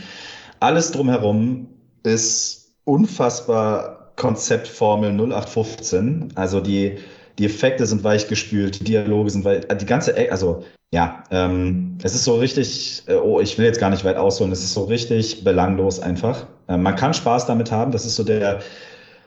Alles 0.60 0.90
drumherum 0.92 1.68
ist 2.02 2.72
unfassbar 2.84 4.12
Konzeptformel 4.16 5.12
0815. 5.12 6.32
Also 6.34 6.60
die, 6.60 6.98
die 7.38 7.46
Effekte 7.46 7.86
sind 7.86 8.04
weichgespült, 8.04 8.80
die 8.80 8.84
Dialoge 8.84 9.30
sind 9.30 9.44
weich, 9.44 9.62
die 9.80 9.86
ganze, 9.86 10.14
also 10.30 10.64
ja, 10.92 11.24
ähm, 11.30 11.98
es 12.02 12.14
ist 12.14 12.24
so 12.24 12.36
richtig, 12.36 13.02
äh, 13.06 13.14
oh, 13.14 13.40
ich 13.40 13.58
will 13.58 13.66
jetzt 13.66 13.80
gar 13.80 13.90
nicht 13.90 14.04
weit 14.04 14.16
ausholen, 14.16 14.52
es 14.52 14.62
ist 14.62 14.74
so 14.74 14.84
richtig 14.84 15.44
belanglos 15.44 16.00
einfach. 16.00 16.46
Äh, 16.68 16.76
man 16.76 16.96
kann 16.96 17.14
Spaß 17.14 17.46
damit 17.46 17.72
haben, 17.72 17.92
das 17.92 18.06
ist 18.06 18.16
so 18.16 18.24
der, 18.24 18.60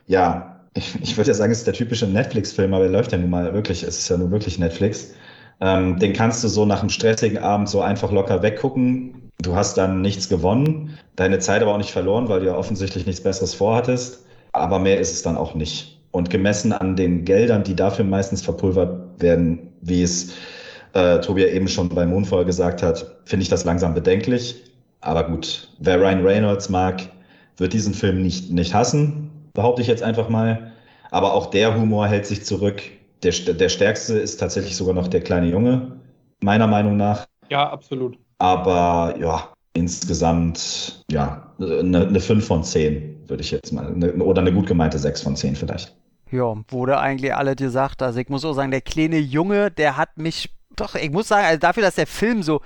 ja, 0.08 0.62
ich, 0.74 0.96
ich 1.02 1.18
würde 1.18 1.30
ja 1.30 1.34
sagen, 1.34 1.52
es 1.52 1.60
ist 1.60 1.68
der 1.68 1.74
typische 1.74 2.08
Netflix-Film, 2.08 2.74
aber 2.74 2.86
er 2.86 2.92
läuft 2.92 3.12
ja 3.12 3.18
nun 3.18 3.30
mal 3.30 3.54
wirklich, 3.54 3.84
es 3.84 3.98
ist 3.98 4.10
ja 4.10 4.18
nur 4.18 4.32
wirklich 4.32 4.60
Netflix. 4.60 5.14
Ähm, 5.62 6.00
den 6.00 6.14
kannst 6.14 6.44
du 6.44 6.48
so 6.48 6.66
nach 6.66 6.80
einem 6.80 6.90
stressigen 6.90 7.38
Abend 7.40 7.68
so 7.68 7.82
einfach 7.82 8.12
locker 8.12 8.42
weggucken. 8.42 9.32
Du 9.42 9.56
hast 9.56 9.78
dann 9.78 10.02
nichts 10.02 10.30
gewonnen, 10.30 10.98
deine 11.16 11.40
Zeit 11.40 11.62
aber 11.62 11.74
auch 11.74 11.78
nicht 11.78 11.92
verloren, 11.92 12.30
weil 12.30 12.40
du 12.40 12.48
ja 12.48 12.56
offensichtlich 12.56 13.06
nichts 13.06 13.22
Besseres 13.22 13.54
vorhattest. 13.54 14.26
aber 14.54 14.80
mehr 14.80 15.00
ist 15.00 15.14
es 15.14 15.22
dann 15.22 15.38
auch 15.38 15.56
nicht. 15.56 16.02
Und 16.12 16.30
gemessen 16.30 16.74
an 16.74 16.96
den 16.96 17.24
Geldern, 17.26 17.64
die 17.64 17.76
dafür 17.76 18.06
meistens 18.06 18.42
verpulvert 18.42 19.22
werden, 19.22 19.74
wie 19.82 20.02
es 20.02 20.32
äh, 20.94 21.20
Tobi 21.20 21.46
eben 21.46 21.68
schon 21.68 21.90
bei 21.90 22.06
Moonfall 22.06 22.46
gesagt 22.46 22.84
hat, 22.84 23.06
finde 23.26 23.44
ich 23.44 23.50
das 23.50 23.66
langsam 23.66 23.94
bedenklich. 23.94 24.64
Aber 25.02 25.24
gut, 25.24 25.70
wer 25.80 26.00
Ryan 26.00 26.26
Reynolds 26.26 26.70
mag, 26.70 27.10
wird 27.58 27.74
diesen 27.74 27.94
Film 27.94 28.22
nicht, 28.22 28.52
nicht 28.52 28.74
hassen, 28.74 29.30
behaupte 29.54 29.82
ich 29.82 29.88
jetzt 29.88 30.04
einfach 30.04 30.30
mal. 30.30 30.72
Aber 31.12 31.34
auch 31.34 31.48
der 31.48 31.76
Humor 31.76 32.08
hält 32.08 32.26
sich 32.26 32.46
zurück. 32.46 32.82
Der, 33.24 33.32
der 33.32 33.70
stärkste 33.70 34.18
ist 34.18 34.38
tatsächlich 34.38 34.76
sogar 34.76 34.94
noch 34.94 35.08
der 35.08 35.22
kleine 35.22 35.48
Junge, 35.48 36.00
meiner 36.42 36.68
Meinung 36.68 36.98
nach. 36.98 37.26
Ja, 37.50 37.70
absolut. 37.70 38.18
Aber 38.38 39.16
ja, 39.20 39.50
insgesamt, 39.74 41.04
ja, 41.12 41.54
eine, 41.60 42.08
eine 42.08 42.20
5 42.20 42.46
von 42.46 42.64
10, 42.64 43.28
würde 43.28 43.42
ich 43.42 43.52
jetzt 43.52 43.74
mal. 43.74 43.88
Eine, 43.88 44.14
oder 44.14 44.42
eine 44.42 44.54
gut 44.54 44.68
gemeinte 44.68 45.00
6 45.00 45.22
von 45.22 45.36
10 45.36 45.56
vielleicht. 45.56 45.96
Ja, 46.32 46.56
wurde 46.70 47.00
eigentlich 47.00 47.34
alle 47.34 47.56
gesagt. 47.56 48.02
Also 48.02 48.20
ich 48.20 48.30
muss 48.30 48.46
auch 48.46 48.54
sagen, 48.54 48.72
der 48.72 48.82
kleine 48.82 49.18
Junge, 49.18 49.72
der 49.72 49.98
hat 49.98 50.18
mich 50.18 50.50
doch, 50.80 50.96
ich 50.96 51.12
muss 51.12 51.28
sagen, 51.28 51.46
also 51.46 51.60
dafür, 51.60 51.84
dass 51.84 51.96
der 51.96 52.08
Film 52.08 52.44
so, 52.44 52.62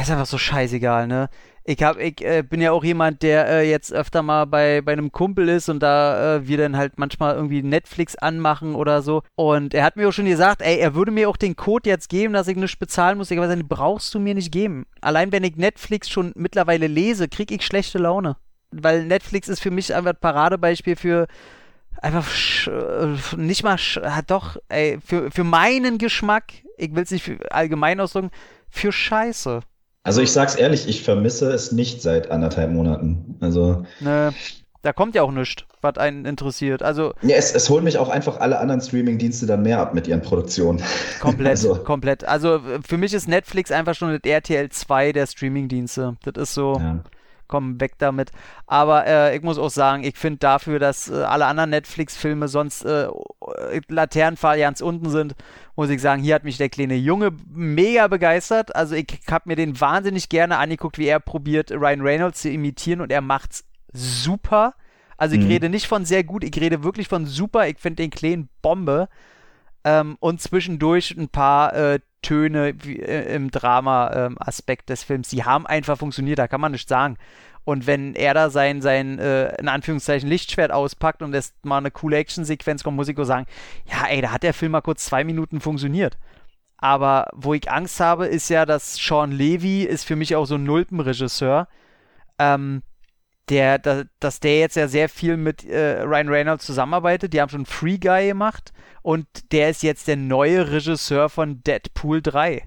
ist 0.00 0.10
einfach 0.10 0.26
so 0.26 0.38
scheißegal, 0.38 1.06
ne? 1.06 1.28
Ich, 1.64 1.82
hab, 1.82 1.98
ich 1.98 2.24
äh, 2.24 2.42
bin 2.42 2.62
ja 2.62 2.72
auch 2.72 2.82
jemand, 2.82 3.22
der 3.22 3.46
äh, 3.46 3.70
jetzt 3.70 3.92
öfter 3.92 4.22
mal 4.22 4.46
bei, 4.46 4.80
bei 4.80 4.92
einem 4.92 5.12
Kumpel 5.12 5.50
ist 5.50 5.68
und 5.68 5.80
da 5.80 6.36
äh, 6.36 6.48
wir 6.48 6.56
dann 6.56 6.78
halt 6.78 6.94
manchmal 6.96 7.34
irgendwie 7.34 7.62
Netflix 7.62 8.16
anmachen 8.16 8.74
oder 8.74 9.02
so. 9.02 9.22
Und 9.34 9.74
er 9.74 9.84
hat 9.84 9.96
mir 9.96 10.08
auch 10.08 10.12
schon 10.12 10.24
gesagt, 10.24 10.62
ey, 10.62 10.78
er 10.78 10.94
würde 10.94 11.10
mir 11.10 11.28
auch 11.28 11.36
den 11.36 11.56
Code 11.56 11.90
jetzt 11.90 12.08
geben, 12.08 12.32
dass 12.32 12.48
ich 12.48 12.56
nichts 12.56 12.76
bezahlen 12.76 13.18
muss. 13.18 13.30
Ich 13.30 13.36
habe 13.36 13.46
gesagt, 13.48 13.68
brauchst 13.68 14.14
du 14.14 14.18
mir 14.18 14.34
nicht 14.34 14.50
geben. 14.50 14.86
Allein 15.02 15.30
wenn 15.30 15.44
ich 15.44 15.56
Netflix 15.56 16.08
schon 16.08 16.32
mittlerweile 16.36 16.86
lese, 16.86 17.28
kriege 17.28 17.54
ich 17.54 17.66
schlechte 17.66 17.98
Laune. 17.98 18.36
Weil 18.70 19.04
Netflix 19.04 19.48
ist 19.48 19.60
für 19.60 19.70
mich 19.70 19.94
einfach 19.94 20.12
ein 20.12 20.20
Paradebeispiel 20.20 20.96
für 20.96 21.26
einfach 22.02 22.26
äh, 22.66 23.36
nicht 23.36 23.62
mal, 23.62 23.76
doch, 24.26 24.56
ey, 24.68 24.98
für, 25.04 25.30
für 25.30 25.44
meinen 25.44 25.98
Geschmack, 25.98 26.52
ich 26.76 26.94
will 26.94 27.02
es 27.02 27.10
nicht 27.10 27.30
allgemein 27.50 28.00
ausdrücken, 28.00 28.30
für 28.68 28.92
Scheiße. 28.92 29.60
Also 30.02 30.22
ich 30.22 30.32
sag's 30.32 30.54
ehrlich, 30.54 30.88
ich 30.88 31.02
vermisse 31.02 31.50
es 31.50 31.72
nicht 31.72 32.02
seit 32.02 32.30
anderthalb 32.30 32.70
Monaten. 32.70 33.36
Also. 33.40 33.84
Ne, 34.00 34.32
da 34.82 34.92
kommt 34.92 35.14
ja 35.14 35.22
auch 35.22 35.32
nichts, 35.32 35.64
was 35.82 35.98
einen 35.98 36.24
interessiert. 36.24 36.82
Also. 36.82 37.12
Ja, 37.22 37.36
es, 37.36 37.52
es 37.52 37.68
holen 37.68 37.84
mich 37.84 37.98
auch 37.98 38.08
einfach 38.08 38.40
alle 38.40 38.58
anderen 38.58 38.80
Streaming-Dienste 38.80 39.46
dann 39.46 39.62
mehr 39.62 39.80
ab 39.80 39.92
mit 39.92 40.06
ihren 40.06 40.22
Produktionen. 40.22 40.82
Komplett, 41.20 41.48
also. 41.50 41.74
komplett. 41.74 42.24
Also 42.24 42.60
für 42.86 42.96
mich 42.96 43.12
ist 43.12 43.28
Netflix 43.28 43.70
einfach 43.70 43.94
schon 43.94 44.12
das 44.12 44.30
RTL 44.30 44.70
2 44.70 45.12
der 45.12 45.26
Streaming-Dienste. 45.26 46.16
Das 46.22 46.42
ist 46.42 46.54
so. 46.54 46.76
Ja 46.78 47.02
komm, 47.48 47.80
weg 47.80 47.94
damit. 47.98 48.30
Aber 48.66 49.06
äh, 49.06 49.36
ich 49.36 49.42
muss 49.42 49.58
auch 49.58 49.70
sagen, 49.70 50.04
ich 50.04 50.16
finde 50.16 50.38
dafür, 50.38 50.78
dass 50.78 51.08
äh, 51.10 51.14
alle 51.14 51.46
anderen 51.46 51.70
Netflix-Filme 51.70 52.48
sonst 52.48 52.84
äh, 52.84 53.08
Laternenfall 53.88 54.58
ganz 54.58 54.80
unten 54.80 55.10
sind, 55.10 55.34
muss 55.74 55.90
ich 55.90 56.00
sagen, 56.00 56.22
hier 56.22 56.34
hat 56.34 56.44
mich 56.44 56.58
der 56.58 56.68
kleine 56.68 56.96
Junge 56.96 57.30
mega 57.52 58.06
begeistert. 58.08 58.76
Also 58.76 58.94
ich 58.94 59.06
habe 59.30 59.48
mir 59.48 59.56
den 59.56 59.80
wahnsinnig 59.80 60.28
gerne 60.28 60.58
angeguckt, 60.58 60.98
wie 60.98 61.06
er 61.06 61.20
probiert, 61.20 61.72
Ryan 61.72 62.02
Reynolds 62.02 62.42
zu 62.42 62.50
imitieren 62.50 63.00
und 63.00 63.10
er 63.10 63.20
macht's 63.20 63.64
super. 63.92 64.74
Also 65.16 65.34
ich 65.34 65.42
mhm. 65.42 65.48
rede 65.48 65.68
nicht 65.68 65.88
von 65.88 66.04
sehr 66.04 66.22
gut, 66.24 66.44
ich 66.44 66.60
rede 66.60 66.84
wirklich 66.84 67.08
von 67.08 67.26
super. 67.26 67.68
Ich 67.68 67.78
finde 67.78 68.02
den 68.02 68.10
kleinen 68.10 68.48
Bombe. 68.62 69.08
Ähm, 69.88 70.18
und 70.20 70.42
zwischendurch 70.42 71.16
ein 71.16 71.28
paar 71.28 71.72
äh, 71.72 72.00
Töne 72.20 72.74
wie, 72.82 73.00
äh, 73.00 73.34
im 73.34 73.50
Drama-Aspekt 73.50 74.82
ähm, 74.82 74.92
des 74.92 75.02
Films. 75.02 75.30
Die 75.30 75.44
haben 75.44 75.66
einfach 75.66 75.96
funktioniert, 75.96 76.38
da 76.38 76.46
kann 76.46 76.60
man 76.60 76.72
nicht 76.72 76.90
sagen. 76.90 77.16
Und 77.64 77.86
wenn 77.86 78.14
er 78.14 78.34
da 78.34 78.50
sein, 78.50 78.82
sein 78.82 79.18
äh, 79.18 79.54
in 79.58 79.68
Anführungszeichen, 79.68 80.28
Lichtschwert 80.28 80.72
auspackt 80.72 81.22
und 81.22 81.32
es 81.32 81.54
mal 81.62 81.78
eine 81.78 81.90
coole 81.90 82.18
Actionsequenz 82.18 82.84
kommt, 82.84 82.96
muss 82.96 83.08
ich 83.08 83.16
sagen, 83.20 83.46
ja, 83.86 84.06
ey, 84.08 84.20
da 84.20 84.30
hat 84.30 84.42
der 84.42 84.52
Film 84.52 84.72
mal 84.72 84.82
kurz 84.82 85.06
zwei 85.06 85.24
Minuten 85.24 85.60
funktioniert. 85.60 86.18
Aber 86.76 87.28
wo 87.34 87.54
ich 87.54 87.70
Angst 87.70 87.98
habe, 87.98 88.26
ist 88.26 88.50
ja, 88.50 88.66
dass 88.66 88.96
Sean 88.96 89.32
Levy 89.32 89.84
ist 89.84 90.04
für 90.04 90.16
mich 90.16 90.36
auch 90.36 90.44
so 90.44 90.56
ein 90.56 90.64
Nulpenregisseur. 90.64 91.66
Ähm, 92.38 92.82
der, 93.48 93.78
da, 93.78 94.04
dass 94.20 94.40
der 94.40 94.58
jetzt 94.58 94.76
ja 94.76 94.88
sehr 94.88 95.08
viel 95.08 95.36
mit 95.36 95.64
äh, 95.64 96.02
Ryan 96.02 96.28
Reynolds 96.28 96.66
zusammenarbeitet. 96.66 97.32
Die 97.32 97.40
haben 97.40 97.48
schon 97.48 97.66
Free 97.66 97.98
Guy 97.98 98.28
gemacht 98.28 98.72
und 99.02 99.26
der 99.52 99.70
ist 99.70 99.82
jetzt 99.82 100.08
der 100.08 100.16
neue 100.16 100.70
Regisseur 100.70 101.28
von 101.28 101.62
Deadpool 101.62 102.22
3. 102.22 102.62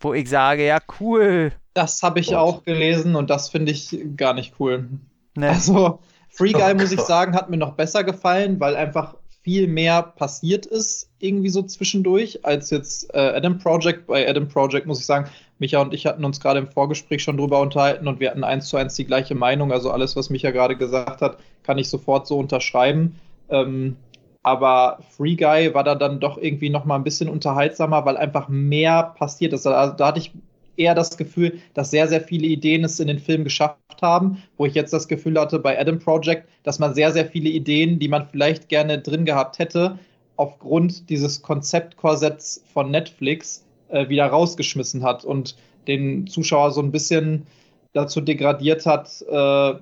Wo 0.00 0.14
ich 0.14 0.28
sage, 0.28 0.66
ja, 0.66 0.78
cool. 1.00 1.52
Das 1.74 2.02
habe 2.02 2.20
ich 2.20 2.28
Gott. 2.28 2.36
auch 2.36 2.62
gelesen 2.64 3.16
und 3.16 3.30
das 3.30 3.48
finde 3.48 3.72
ich 3.72 3.98
gar 4.16 4.34
nicht 4.34 4.54
cool. 4.60 4.88
Nee. 5.34 5.48
Also, 5.48 6.00
Free 6.28 6.52
Guy, 6.52 6.72
oh 6.72 6.74
muss 6.74 6.92
ich 6.92 7.00
sagen, 7.00 7.34
hat 7.34 7.50
mir 7.50 7.56
noch 7.56 7.74
besser 7.74 8.04
gefallen, 8.04 8.60
weil 8.60 8.76
einfach 8.76 9.16
viel 9.42 9.68
mehr 9.68 10.02
passiert 10.02 10.66
ist, 10.66 11.08
irgendwie 11.18 11.50
so 11.50 11.62
zwischendurch, 11.62 12.44
als 12.44 12.70
jetzt 12.70 13.14
äh, 13.14 13.18
Adam 13.18 13.58
Project. 13.58 14.06
Bei 14.06 14.28
Adam 14.28 14.48
Project 14.48 14.86
muss 14.86 14.98
ich 14.98 15.06
sagen, 15.06 15.30
Micha 15.58 15.80
und 15.80 15.94
ich 15.94 16.06
hatten 16.06 16.24
uns 16.24 16.40
gerade 16.40 16.58
im 16.58 16.66
Vorgespräch 16.66 17.22
schon 17.22 17.36
drüber 17.36 17.60
unterhalten 17.60 18.08
und 18.08 18.20
wir 18.20 18.30
hatten 18.30 18.44
eins 18.44 18.66
zu 18.68 18.76
eins 18.76 18.94
die 18.94 19.06
gleiche 19.06 19.34
Meinung. 19.34 19.72
Also 19.72 19.90
alles, 19.90 20.16
was 20.16 20.30
Micha 20.30 20.50
gerade 20.50 20.76
gesagt 20.76 21.22
hat, 21.22 21.38
kann 21.62 21.78
ich 21.78 21.88
sofort 21.88 22.26
so 22.26 22.38
unterschreiben. 22.38 23.18
Ähm, 23.48 23.96
aber 24.42 24.98
Free 25.16 25.34
Guy 25.34 25.74
war 25.74 25.82
da 25.82 25.94
dann 25.94 26.20
doch 26.20 26.38
irgendwie 26.38 26.70
noch 26.70 26.84
mal 26.84 26.94
ein 26.94 27.04
bisschen 27.04 27.28
unterhaltsamer, 27.28 28.04
weil 28.04 28.16
einfach 28.16 28.48
mehr 28.48 29.14
passiert 29.18 29.52
ist. 29.52 29.66
Also 29.66 29.94
da 29.96 30.06
hatte 30.06 30.20
ich 30.20 30.32
eher 30.76 30.94
das 30.94 31.16
Gefühl, 31.16 31.58
dass 31.74 31.90
sehr, 31.90 32.06
sehr 32.06 32.20
viele 32.20 32.46
Ideen 32.46 32.84
es 32.84 33.00
in 33.00 33.08
den 33.08 33.18
Film 33.18 33.44
geschafft 33.44 33.78
haben, 34.00 34.42
wo 34.56 34.66
ich 34.66 34.74
jetzt 34.74 34.92
das 34.92 35.08
Gefühl 35.08 35.40
hatte 35.40 35.58
bei 35.58 35.76
Adam 35.78 35.98
Project, 35.98 36.48
dass 36.62 36.78
man 36.78 36.94
sehr, 36.94 37.12
sehr 37.12 37.26
viele 37.26 37.48
Ideen, 37.48 37.98
die 37.98 38.08
man 38.08 38.28
vielleicht 38.28 38.68
gerne 38.68 39.00
drin 39.00 39.24
gehabt 39.24 39.58
hätte, 39.58 39.98
aufgrund 40.36 41.10
dieses 41.10 41.42
Konzeptkorsetts 41.42 42.62
von 42.72 42.90
Netflix 42.90 43.65
äh, 43.88 44.08
wieder 44.08 44.26
rausgeschmissen 44.26 45.02
hat 45.02 45.24
und 45.24 45.56
den 45.86 46.26
Zuschauer 46.26 46.72
so 46.72 46.80
ein 46.80 46.92
bisschen 46.92 47.46
dazu 47.92 48.20
degradiert 48.20 48.86
hat, 48.86 49.24
äh, 49.28 49.74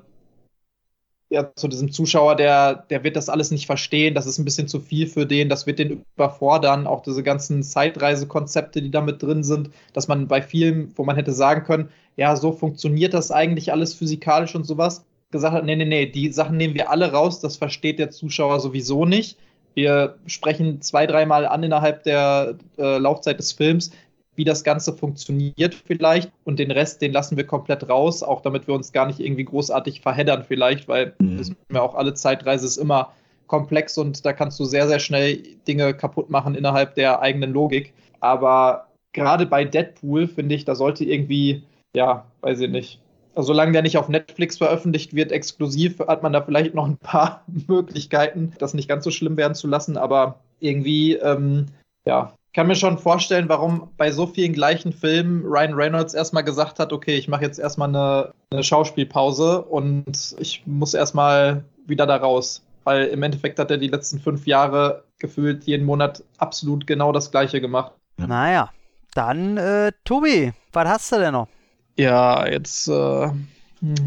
ja, 1.30 1.52
zu 1.57 1.68
diesem 1.68 1.90
Zuschauer, 1.90 2.36
der, 2.36 2.74
der 2.90 3.02
wird 3.02 3.16
das 3.16 3.28
alles 3.28 3.50
nicht 3.50 3.66
verstehen, 3.66 4.14
das 4.14 4.26
ist 4.26 4.38
ein 4.38 4.44
bisschen 4.44 4.68
zu 4.68 4.78
viel 4.78 5.07
für 5.07 5.26
den, 5.26 5.48
das 5.48 5.66
wird 5.66 5.78
den 5.78 6.05
überfordern, 6.16 6.86
auch 6.86 7.02
diese 7.02 7.22
ganzen 7.22 7.62
Zeitreisekonzepte, 7.62 8.80
die 8.80 8.90
da 8.90 9.00
mit 9.00 9.22
drin 9.22 9.42
sind, 9.42 9.70
dass 9.92 10.07
man 10.07 10.28
bei 10.28 10.42
vielen, 10.42 10.96
wo 10.96 11.05
man 11.05 11.16
hätte 11.16 11.32
sagen 11.32 11.64
können, 11.64 11.88
ja, 12.16 12.36
so 12.36 12.52
funktioniert 12.52 13.14
das 13.14 13.32
eigentlich 13.32 13.72
alles 13.72 13.94
physikalisch 13.94 14.55
und 14.55 14.64
sowas, 14.64 15.05
gesagt 15.32 15.55
hat, 15.55 15.64
nee, 15.64 15.74
nee, 15.74 15.84
nee, 15.84 16.07
die 16.07 16.30
Sachen 16.30 16.57
nehmen 16.57 16.74
wir 16.74 16.90
alle 16.90 17.11
raus, 17.11 17.40
das 17.40 17.57
versteht 17.57 17.98
der 17.98 18.11
Zuschauer 18.11 18.61
sowieso 18.61 19.05
nicht. 19.05 19.36
Wir 19.74 20.16
sprechen 20.26 20.80
zwei, 20.80 21.06
dreimal 21.06 21.46
an 21.46 21.62
innerhalb 21.62 22.04
der 22.04 22.56
äh, 22.78 22.98
Laufzeit 22.98 23.38
des 23.38 23.52
Films, 23.52 23.90
wie 24.36 24.44
das 24.44 24.64
Ganze 24.64 24.92
funktioniert 24.92 25.74
vielleicht 25.74 26.30
und 26.44 26.58
den 26.58 26.70
Rest, 26.70 27.02
den 27.02 27.12
lassen 27.12 27.36
wir 27.36 27.46
komplett 27.46 27.88
raus, 27.88 28.22
auch 28.22 28.40
damit 28.40 28.66
wir 28.66 28.74
uns 28.74 28.92
gar 28.92 29.06
nicht 29.06 29.20
irgendwie 29.20 29.44
großartig 29.44 30.00
verheddern 30.00 30.44
vielleicht, 30.46 30.88
weil 30.88 31.14
mhm. 31.18 31.56
wir 31.68 31.82
auch 31.82 31.94
alle 31.94 32.14
Zeitreise 32.14 32.66
ist 32.66 32.76
immer 32.76 33.12
komplex 33.46 33.98
und 33.98 34.24
da 34.24 34.32
kannst 34.32 34.58
du 34.58 34.64
sehr, 34.64 34.88
sehr 34.88 34.98
schnell 34.98 35.42
Dinge 35.68 35.94
kaputt 35.94 36.30
machen 36.30 36.54
innerhalb 36.54 36.94
der 36.94 37.20
eigenen 37.20 37.52
Logik. 37.52 37.92
Aber 38.20 38.88
gerade 39.12 39.46
bei 39.46 39.64
Deadpool 39.64 40.26
finde 40.26 40.54
ich, 40.54 40.64
da 40.64 40.74
sollte 40.74 41.04
irgendwie, 41.04 41.62
ja, 41.94 42.24
weiß 42.40 42.60
ich 42.60 42.70
nicht. 42.70 43.00
Also 43.35 43.49
solange 43.49 43.72
der 43.72 43.82
nicht 43.82 43.99
auf 43.99 44.09
Netflix 44.09 44.59
veröffentlicht 44.59 45.14
wird, 45.14 45.32
exklusiv, 45.32 45.99
hat 46.01 46.22
man 46.22 46.32
da 46.32 46.43
vielleicht 46.43 46.74
noch 46.74 46.87
ein 46.87 46.97
paar 46.97 47.43
Möglichkeiten, 47.68 48.53
das 48.59 48.74
nicht 48.74 48.89
ganz 48.89 49.05
so 49.05 49.11
schlimm 49.11 49.37
werden 49.37 49.55
zu 49.55 49.66
lassen. 49.66 49.97
Aber 49.97 50.41
irgendwie, 50.61 51.14
ähm, 51.14 51.66
ja, 52.05 52.35
kann 52.55 52.68
mir 52.68 52.76
schon 52.76 52.99
vorstellen, 52.99 53.49
warum 53.49 53.91
bei 53.97 54.12
so 54.12 54.26
vielen 54.26 54.53
gleichen 54.53 54.93
Filmen 54.93 55.45
Ryan 55.45 55.74
Reynolds 55.74 56.14
erstmal 56.14 56.45
gesagt 56.45 56.78
hat, 56.78 56.93
okay, 56.93 57.16
ich 57.16 57.26
mache 57.26 57.43
jetzt 57.43 57.59
erstmal 57.59 57.89
eine, 57.89 58.32
eine 58.51 58.62
Schauspielpause 58.62 59.62
und 59.62 60.37
ich 60.39 60.62
muss 60.64 60.95
erstmal 60.95 61.64
wieder 61.87 62.07
da 62.07 62.16
raus. 62.16 62.62
Weil 62.85 63.07
im 63.07 63.22
Endeffekt 63.22 63.59
hat 63.59 63.70
er 63.70 63.78
die 63.78 63.89
letzten 63.89 64.20
fünf 64.20 64.47
Jahre 64.47 65.05
gefühlt 65.18 65.64
jeden 65.64 65.85
Monat 65.85 66.22
absolut 66.39 66.87
genau 66.87 67.11
das 67.11 67.30
gleiche 67.30 67.61
gemacht. 67.61 67.93
Naja, 68.18 68.70
dann 69.14 69.57
äh, 69.57 69.91
Tobi, 70.05 70.53
was 70.72 70.89
hast 70.89 71.12
du 71.12 71.16
denn 71.18 71.32
noch? 71.32 71.49
Ja, 71.97 72.47
jetzt, 72.47 72.88
äh, 72.88 73.30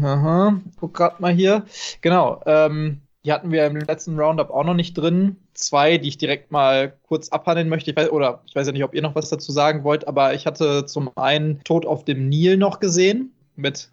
aha, 0.02 0.60
guck 0.78 0.94
grad 0.94 1.20
mal 1.20 1.32
hier. 1.32 1.64
Genau, 2.00 2.40
ähm, 2.46 3.00
die 3.24 3.32
hatten 3.32 3.50
wir 3.50 3.66
im 3.66 3.76
letzten 3.76 4.18
Roundup 4.18 4.50
auch 4.50 4.64
noch 4.64 4.74
nicht 4.74 4.94
drin. 4.94 5.36
Zwei, 5.54 5.98
die 5.98 6.08
ich 6.08 6.18
direkt 6.18 6.52
mal 6.52 6.94
kurz 7.08 7.30
abhandeln 7.30 7.68
möchte. 7.68 7.90
Ich 7.90 7.96
weiß, 7.96 8.10
oder 8.10 8.42
ich 8.46 8.54
weiß 8.54 8.66
ja 8.66 8.72
nicht, 8.72 8.84
ob 8.84 8.94
ihr 8.94 9.02
noch 9.02 9.14
was 9.14 9.28
dazu 9.28 9.52
sagen 9.52 9.84
wollt, 9.84 10.06
aber 10.06 10.34
ich 10.34 10.46
hatte 10.46 10.86
zum 10.86 11.10
einen 11.16 11.62
Tod 11.64 11.84
auf 11.84 12.04
dem 12.04 12.28
Nil 12.28 12.56
noch 12.56 12.80
gesehen 12.80 13.32
mit 13.56 13.90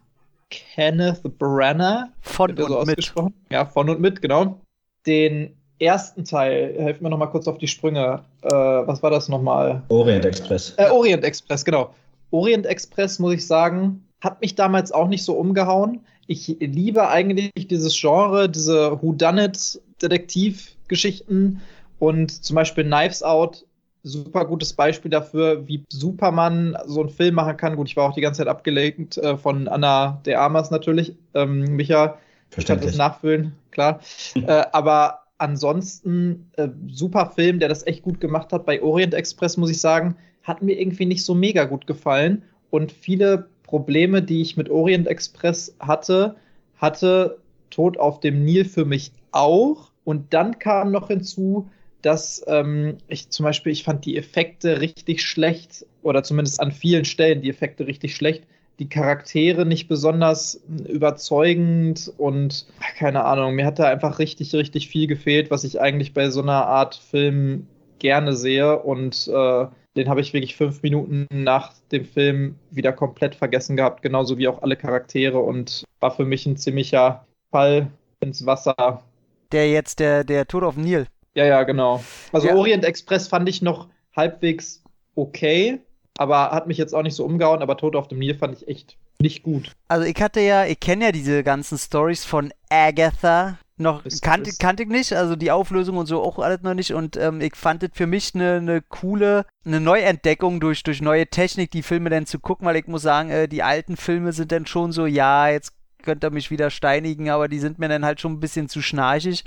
Kenneth 0.50 1.24
Branagh. 1.39 2.10
Von 2.22 2.52
und 2.52 2.68
so 2.68 2.84
mit. 2.86 3.14
Ja, 3.52 3.66
von 3.66 3.89
und 3.89 4.00
mit, 4.00 4.22
genau. 4.22 4.60
Den 5.08 5.56
ersten 5.80 6.24
Teil, 6.24 6.76
helfen 6.78 7.04
wir 7.04 7.10
noch 7.10 7.18
mal 7.18 7.28
kurz 7.28 7.48
auf 7.48 7.58
die 7.58 7.68
Sprünge. 7.68 8.24
Äh, 8.41 8.50
was 8.50 9.04
war 9.04 9.10
das 9.10 9.28
nochmal? 9.28 9.82
Orient 9.89 10.26
Express. 10.26 10.74
Äh, 10.78 10.89
Orient 10.89 11.24
Express, 11.24 11.66
genau. 11.66 11.93
Orient 12.36 12.66
Express, 12.66 13.20
muss 13.20 13.36
ich 13.36 13.48
sagen, 13.48 14.06
hat 14.20 14.42
mich 14.42 14.56
damals 14.56 14.92
auch 14.92 15.08
nicht 15.08 15.24
so 15.24 15.32
umgehauen. 15.34 16.02
Ich 16.28 16.48
liebe 16.60 17.08
eigentlich 17.08 17.68
dieses 17.68 17.98
Genre, 17.98 18.50
diese 18.50 19.02
Whodunit-Detektivgeschichten 19.02 21.62
und 22.00 22.44
zum 22.44 22.56
Beispiel 22.56 22.84
Knives 22.84 23.24
Out 23.24 23.66
super 24.04 24.44
gutes 24.46 24.74
Beispiel 24.74 25.10
dafür, 25.10 25.66
wie 25.68 25.84
Superman 25.90 26.78
so 26.86 27.00
einen 27.02 27.10
Film 27.10 27.36
machen 27.36 27.58
kann. 27.58 27.76
Gut, 27.76 27.90
ich 27.90 27.98
war 27.98 28.08
auch 28.08 28.14
die 28.14 28.22
ganze 28.22 28.38
Zeit 28.40 28.48
abgelenkt 28.48 29.18
äh, 29.18 29.36
von 29.36 29.68
Anna 29.68 30.22
de 30.26 30.36
Armas 30.36 30.70
natürlich. 30.70 31.16
Ähm, 31.34 31.76
Micha, 31.76 32.20
ich 32.56 32.66
kann 32.66 32.82
das 32.82 32.98
nachfüllen, 32.98 33.56
klar. 33.72 34.00
äh, 34.36 34.64
aber 34.72 35.24
ansonsten 35.40 36.52
äh, 36.54 36.70
super 36.88 37.32
Film, 37.32 37.60
der 37.60 37.68
das 37.68 37.88
echt 37.88 38.04
gut 38.04 38.22
gemacht 38.22 38.54
hat. 38.54 38.66
Bei 38.66 38.82
Orient 38.82 39.14
Express 39.16 39.58
muss 39.58 39.72
ich 39.72 39.82
sagen, 39.82 40.16
hat 40.46 40.62
mir 40.62 40.80
irgendwie 40.80 41.06
nicht 41.06 41.26
so 41.26 41.36
mega 41.36 41.66
gut 41.66 41.88
gefallen. 41.88 42.43
Und 42.70 42.91
viele 42.91 43.48
Probleme, 43.64 44.22
die 44.22 44.41
ich 44.41 44.56
mit 44.56 44.70
Orient 44.70 45.08
Express 45.08 45.76
hatte, 45.80 46.36
hatte 46.78 47.39
Tod 47.72 47.98
auf 47.98 48.20
dem 48.20 48.46
Nil 48.46 48.64
für 48.64 48.86
mich 48.86 49.12
auch. 49.32 49.91
Und 50.06 50.34
dann 50.34 50.60
kam 50.60 50.91
noch 50.91 51.08
hinzu, 51.08 51.70
dass 52.02 52.43
ähm, 52.48 52.98
ich 53.08 53.30
zum 53.30 53.43
Beispiel, 53.43 53.72
ich 53.72 53.84
fand 53.84 54.06
die 54.06 54.16
Effekte 54.18 54.80
richtig 54.80 55.24
schlecht 55.24 55.86
oder 56.04 56.22
zumindest 56.24 56.60
an 56.60 56.72
vielen 56.72 57.04
Stellen 57.04 57.41
die 57.41 57.50
Effekte 57.50 57.88
richtig 57.88 58.16
schlecht. 58.16 58.43
Die 58.78 58.89
Charaktere 58.89 59.66
nicht 59.66 59.88
besonders 59.88 60.62
überzeugend 60.88 62.14
und 62.18 62.68
keine 62.98 63.24
Ahnung, 63.24 63.56
mir 63.56 63.66
hat 63.66 63.80
da 63.80 63.86
einfach 63.86 64.20
richtig, 64.20 64.54
richtig 64.54 64.89
viel 64.89 65.08
gefehlt, 65.08 65.50
was 65.50 65.64
ich 65.64 65.80
eigentlich 65.80 66.14
bei 66.14 66.30
so 66.30 66.41
einer 66.41 66.68
Art 66.68 66.96
Film 66.96 67.68
gerne 68.00 68.36
sehe 68.36 68.78
und 68.80 69.28
äh, 69.34 69.66
den 69.96 70.10
habe 70.10 70.22
ich 70.22 70.34
wirklich 70.34 70.56
fünf 70.56 70.84
Minuten 70.84 71.28
nach 71.32 71.74
dem 71.91 72.06
Film 72.06 72.56
wieder 72.72 72.91
komplett 72.91 73.36
vergessen 73.36 73.76
gehabt, 73.76 74.02
genauso 74.02 74.38
wie 74.38 74.48
auch 74.48 74.62
alle 74.62 74.76
Charaktere 74.76 75.39
und 75.39 75.84
war 76.00 76.12
für 76.12 76.26
mich 76.26 76.46
ein 76.46 76.58
ziemlicher 76.58 77.26
Fall 77.52 77.88
ins 78.20 78.46
Wasser. 78.46 79.02
Der 79.52 79.70
jetzt, 79.70 80.00
der, 80.00 80.24
der 80.24 80.48
Tod 80.48 80.64
auf 80.64 80.76
dem 80.76 80.84
Nil. 80.84 81.08
Ja, 81.36 81.46
ja, 81.46 81.64
genau. 81.64 82.04
Also 82.32 82.48
ja. 82.48 82.56
Orient 82.56 82.84
Express 82.84 83.28
fand 83.28 83.48
ich 83.48 83.62
noch 83.62 83.88
halbwegs 84.16 84.84
okay, 85.16 85.80
aber 86.18 86.52
hat 86.52 86.68
mich 86.68 86.78
jetzt 86.78 86.93
auch 86.93 87.04
nicht 87.04 87.16
so 87.16 87.26
umgehauen, 87.26 87.62
aber 87.62 87.78
Tod 87.78 87.96
auf 87.96 88.08
dem 88.08 88.20
Nil 88.20 88.36
fand 88.36 88.56
ich 88.56 88.68
echt 88.68 88.98
nicht 89.20 89.43
gut. 89.43 89.72
Also 89.88 90.06
ich 90.06 90.22
hatte 90.22 90.41
ja, 90.41 90.66
ich 90.66 90.80
kenne 90.80 91.06
ja 91.06 91.12
diese 91.12 91.43
ganzen 91.43 91.78
Stories 91.78 92.26
von 92.26 92.54
Agatha. 92.70 93.58
Noch 93.78 94.03
kannte, 94.21 94.51
kannte 94.57 94.84
ich 94.84 94.89
nicht, 94.89 95.11
also 95.11 95.36
die 95.36 95.51
Auflösung 95.51 95.97
und 95.97 96.05
so 96.05 96.23
auch 96.23 96.39
alles 96.39 96.61
noch 96.61 96.73
nicht. 96.73 96.93
Und 96.93 97.17
ähm, 97.17 97.41
ich 97.41 97.55
fand 97.55 97.84
es 97.84 97.89
für 97.93 98.07
mich 98.07 98.34
eine 98.34 98.61
ne 98.61 98.82
coole, 98.88 99.45
eine 99.65 99.82
Neuentdeckung 99.82 100.61
durch, 100.61 100.84
durch 100.84 101.01
neue 101.01 101.28
Technik, 101.28 101.71
die 101.71 101.84
Filme 101.84 102.09
dann 102.09 102.26
zu 102.26 102.39
gucken, 102.39 102.65
weil 102.65 102.78
ich 102.78 102.88
muss 102.88 103.01
sagen, 103.01 103.30
äh, 103.32 103.47
die 103.49 103.63
alten 103.63 103.97
Filme 103.97 104.32
sind 104.32 104.53
dann 104.53 104.65
schon 104.65 104.93
so, 104.93 105.05
ja, 105.05 105.49
jetzt 105.49 105.73
könnt 106.03 106.23
ihr 106.23 106.32
mich 106.32 106.51
wieder 106.51 106.69
steinigen, 106.69 107.30
aber 107.30 107.49
die 107.49 107.59
sind 107.59 107.78
mir 107.78 107.89
dann 107.89 108.05
halt 108.05 108.21
schon 108.21 108.34
ein 108.34 108.39
bisschen 108.39 108.69
zu 108.69 108.82
schnarchig. 108.82 109.43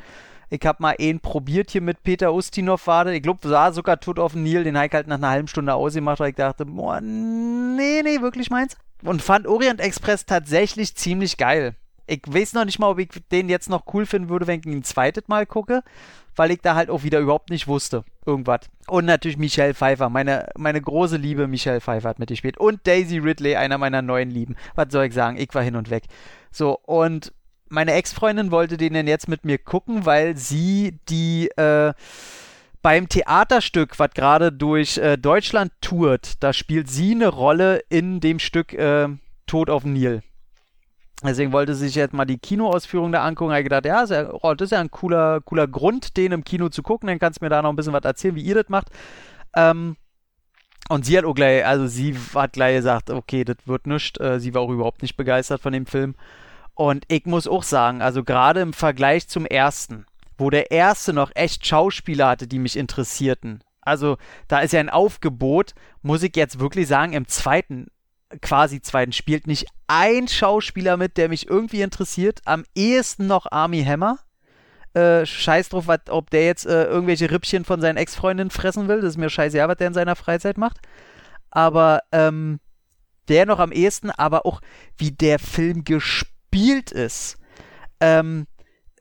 Ich 0.51 0.61
habe 0.65 0.83
mal 0.83 0.97
einen 0.99 1.21
probiert 1.21 1.71
hier 1.71 1.83
mit 1.83 2.03
Peter 2.03 2.33
Ustinov 2.33 2.87
war 2.87 3.07
Ich 3.07 3.23
glaube, 3.23 3.49
war 3.49 3.73
sogar 3.73 4.01
tot 4.01 4.19
auf 4.19 4.33
dem 4.33 4.43
Nil. 4.43 4.65
Den 4.65 4.77
habe 4.77 4.87
ich 4.87 4.93
halt 4.93 5.07
nach 5.07 5.17
einer 5.17 5.29
halben 5.29 5.49
Stunde 5.49 5.75
ausgemacht, 5.75 6.21
weil 6.21 6.31
ich 6.31 6.37
dachte, 6.37 6.65
boah, 6.65 7.01
nee, 7.01 8.03
nee, 8.03 8.21
wirklich 8.21 8.51
meins. 8.51 8.77
Und 9.03 9.23
fand 9.23 9.47
Orient 9.47 9.81
Express 9.81 10.27
tatsächlich 10.27 10.95
ziemlich 10.97 11.37
geil. 11.37 11.77
Ich 12.09 12.23
weiß 12.27 12.55
noch 12.55 12.65
nicht 12.65 12.79
mal, 12.79 12.89
ob 12.89 12.99
ich 12.99 13.09
den 13.31 13.49
jetzt 13.49 13.69
noch 13.69 13.85
cool 13.93 14.07
finden 14.07 14.29
würde, 14.29 14.47
wenn 14.47 14.61
ich 14.61 14.67
ihn 14.67 14.79
ein 14.79 14.83
zweites 14.85 15.29
Mal 15.29 15.47
gucke, 15.47 15.83
weil 16.37 16.51
ich 16.51 16.61
da 16.63 16.75
halt 16.75 16.89
auch 16.89 17.03
wieder 17.03 17.21
überhaupt 17.21 17.51
nicht 17.51 17.69
wusste. 17.69 18.05
Irgendwas. 18.25 18.61
Und 18.87 19.05
natürlich 19.05 19.37
Michelle 19.37 19.75
Pfeiffer, 19.75 20.09
meine, 20.09 20.49
meine 20.57 20.81
große 20.81 21.17
Liebe 21.17 21.47
Michelle 21.47 21.81
Pfeiffer 21.81 22.09
hat 22.09 22.19
mitgespielt. 22.19 22.59
Und 22.59 22.87
Daisy 22.87 23.19
Ridley, 23.19 23.57
einer 23.57 23.79
meiner 23.79 24.03
neuen 24.03 24.31
Lieben. 24.31 24.57
Was 24.75 24.87
soll 24.91 25.07
ich 25.07 25.15
sagen? 25.15 25.37
Ich 25.37 25.55
war 25.55 25.63
hin 25.63 25.77
und 25.77 25.91
weg. 25.91 26.05
So, 26.51 26.79
und 26.79 27.33
meine 27.69 27.93
Ex-Freundin 27.93 28.51
wollte 28.51 28.79
den 28.79 28.95
denn 28.95 29.07
jetzt 29.07 29.29
mit 29.29 29.45
mir 29.45 29.59
gucken, 29.59 30.07
weil 30.07 30.37
sie 30.37 30.99
die 31.09 31.49
äh, 31.57 31.93
beim 32.83 33.09
Theaterstück, 33.09 33.99
was 33.99 34.11
gerade 34.15 34.53
durch 34.53 34.97
äh, 34.97 35.19
Deutschland 35.19 35.73
tourt, 35.81 36.43
da 36.43 36.53
spielt 36.53 36.89
sie 36.89 37.13
eine 37.13 37.29
Rolle 37.29 37.83
in 37.89 38.21
dem 38.21 38.39
Stück 38.39 38.73
äh, 38.73 39.09
Tod 39.47 39.69
auf 39.69 39.83
dem 39.83 39.93
Nil. 39.93 40.23
Deswegen 41.25 41.53
wollte 41.53 41.75
sie 41.75 41.87
sich 41.87 41.97
jetzt 41.97 42.15
mal 42.15 42.25
die 42.25 42.39
Kinoausführung 42.39 43.11
da 43.11 43.25
angucken. 43.25 43.55
Ich 43.55 43.65
gedacht, 43.65 43.87
ja, 43.87 44.05
ja, 44.05 44.33
oh, 44.33 44.55
das 44.55 44.67
ist 44.67 44.73
ja 44.73 44.81
ein 44.81 44.91
cooler, 44.91 45.41
cooler 45.41 45.67
Grund, 45.67 46.17
den 46.17 46.33
im 46.33 46.45
Kino 46.45 46.69
zu 46.69 46.83
gucken. 46.83 47.09
Dann 47.09 47.19
kannst 47.19 47.41
du 47.41 47.45
mir 47.45 47.51
da 47.51 47.61
noch 47.61 47.71
ein 47.71 47.77
bisschen 47.77 47.93
was 47.93 48.05
erzählen, 48.05 48.37
wie 48.37 48.43
ihr 48.43 48.55
das 48.55 48.69
macht. 48.69 48.89
Ähm, 49.57 49.97
und 50.89 51.05
sie 51.05 51.19
hat 51.19 51.25
auch 51.25 51.35
gleich, 51.35 51.67
also 51.67 51.87
sie 51.87 52.17
hat 52.35 52.53
gleich 52.53 52.77
gesagt, 52.77 53.11
okay, 53.11 53.45
das 53.45 53.57
wird 53.67 53.87
nichts. 53.87 54.19
Äh, 54.21 54.39
sie 54.39 54.55
war 54.55 54.63
auch 54.63 54.71
überhaupt 54.71 55.03
nicht 55.03 55.17
begeistert 55.17 55.61
von 55.61 55.73
dem 55.73 55.87
Film. 55.87 56.15
Und 56.75 57.05
ich 57.09 57.27
muss 57.27 57.49
auch 57.49 57.65
sagen, 57.65 58.01
also 58.01 58.23
gerade 58.23 58.61
im 58.61 58.73
Vergleich 58.73 59.29
zum 59.29 59.45
ersten, 59.45 60.07
wo 60.39 60.49
der 60.51 60.71
erste 60.71 61.13
noch 61.13 61.33
echt 61.35 61.67
Schauspieler 61.67 62.29
hatte, 62.29 62.47
die 62.47 62.61
mich 62.61 62.77
interessierten. 62.77 63.65
Also 63.81 64.19
da 64.47 64.61
ist 64.61 64.73
ja 64.73 64.81
ein 64.81 64.89
Aufgebot, 64.89 65.75
muss 66.03 66.23
ich 66.23 66.37
jetzt 66.37 66.61
wirklich 66.61 66.87
sagen, 66.87 67.15
im 67.15 67.27
zweiten, 67.27 67.89
quasi 68.43 68.81
zweiten, 68.81 69.13
spielt 69.13 69.47
nicht 69.47 69.67
ein 69.87 70.29
Schauspieler 70.29 70.97
mit, 70.97 71.17
der 71.17 71.29
mich 71.29 71.49
irgendwie 71.49 71.83
interessiert. 71.83 72.41
Am 72.45 72.65
ehesten 72.75 73.27
noch 73.27 73.47
Army 73.51 73.83
Hammer. 73.85 74.19
Äh, 74.95 75.27
scheiß 75.27 75.71
drauf, 75.71 75.87
wat, 75.87 76.11
ob 76.11 76.31
der 76.31 76.47
jetzt 76.47 76.67
äh, 76.67 76.85
irgendwelche 76.85 77.31
Rippchen 77.31 77.65
von 77.65 77.81
seinen 77.81 77.97
Ex-Freundinnen 77.97 78.51
fressen 78.51 78.89
will. 78.89 79.01
Das 79.01 79.11
ist 79.11 79.19
mir 79.19 79.31
scheißegal, 79.31 79.69
was 79.69 79.77
der 79.77 79.89
in 79.89 79.95
seiner 79.95 80.17
Freizeit 80.17 80.59
macht. 80.59 80.79
Aber 81.51 82.01
ähm, 82.13 82.61
der 83.29 83.47
noch 83.47 83.59
am 83.59 83.73
ehesten, 83.73 84.11
aber 84.11 84.47
auch 84.47 84.61
wie 84.97 85.13
der 85.13 85.39
Film 85.39 85.85
gespielt 85.85 86.91
ist, 86.91 87.37
ähm, 88.01 88.47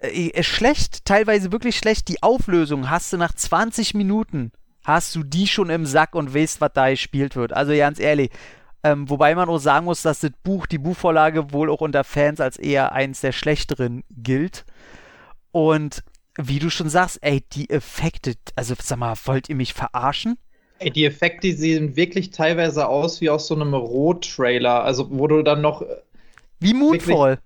äh, 0.02 0.44
schlecht, 0.44 1.06
teilweise 1.06 1.52
wirklich 1.52 1.78
schlecht. 1.78 2.08
Die 2.08 2.22
Auflösung 2.22 2.90
hast 2.90 3.12
du 3.14 3.18
nach 3.18 3.34
20 3.34 3.94
Minuten, 3.94 4.52
hast 4.84 5.16
du 5.16 5.24
die 5.24 5.48
schon 5.48 5.70
im 5.70 5.86
Sack 5.86 6.16
und 6.16 6.34
weißt, 6.34 6.62
was 6.62 6.72
da 6.74 6.90
gespielt 6.90 7.36
wird. 7.36 7.54
Also 7.54 7.74
ganz 7.76 8.00
ehrlich. 8.00 8.30
Ähm, 8.84 9.10
wobei 9.10 9.36
man 9.36 9.50
auch 9.50 9.58
sagen 9.58 9.86
muss, 9.86 10.02
dass 10.02 10.20
das 10.20 10.32
Buch, 10.44 10.68
die 10.68 10.78
Buchvorlage 10.78 11.52
wohl 11.52 11.70
auch 11.70 11.82
unter 11.82 12.04
Fans 12.04 12.40
als 12.40 12.58
eher 12.58 12.92
eins 12.92 13.22
der 13.22 13.32
schlechteren 13.32 14.04
gilt. 14.10 14.66
Und 15.52 16.04
wie 16.38 16.60
du 16.60 16.70
schon 16.70 16.90
sagst, 16.90 17.20
ey, 17.22 17.44
die 17.54 17.70
Effekte, 17.70 18.36
also 18.56 18.76
sag 18.80 19.00
mal, 19.00 19.16
wollt 19.26 19.50
ihr 19.50 19.56
mich 19.56 19.74
verarschen? 19.74 20.38
Ey, 20.80 20.92
die 20.92 21.06
Effekte 21.06 21.54
sehen 21.54 21.96
wirklich 21.96 22.30
teilweise 22.30 22.88
aus 22.88 23.20
wie 23.20 23.32
aus 23.32 23.48
so 23.48 23.56
einem 23.56 23.74
Roh-Trailer, 23.74 24.84
also 24.84 25.10
wo 25.10 25.28
du 25.28 25.42
dann 25.42 25.62
noch 25.62 25.84
wie 26.60 26.74
Moonfall. 26.74 27.40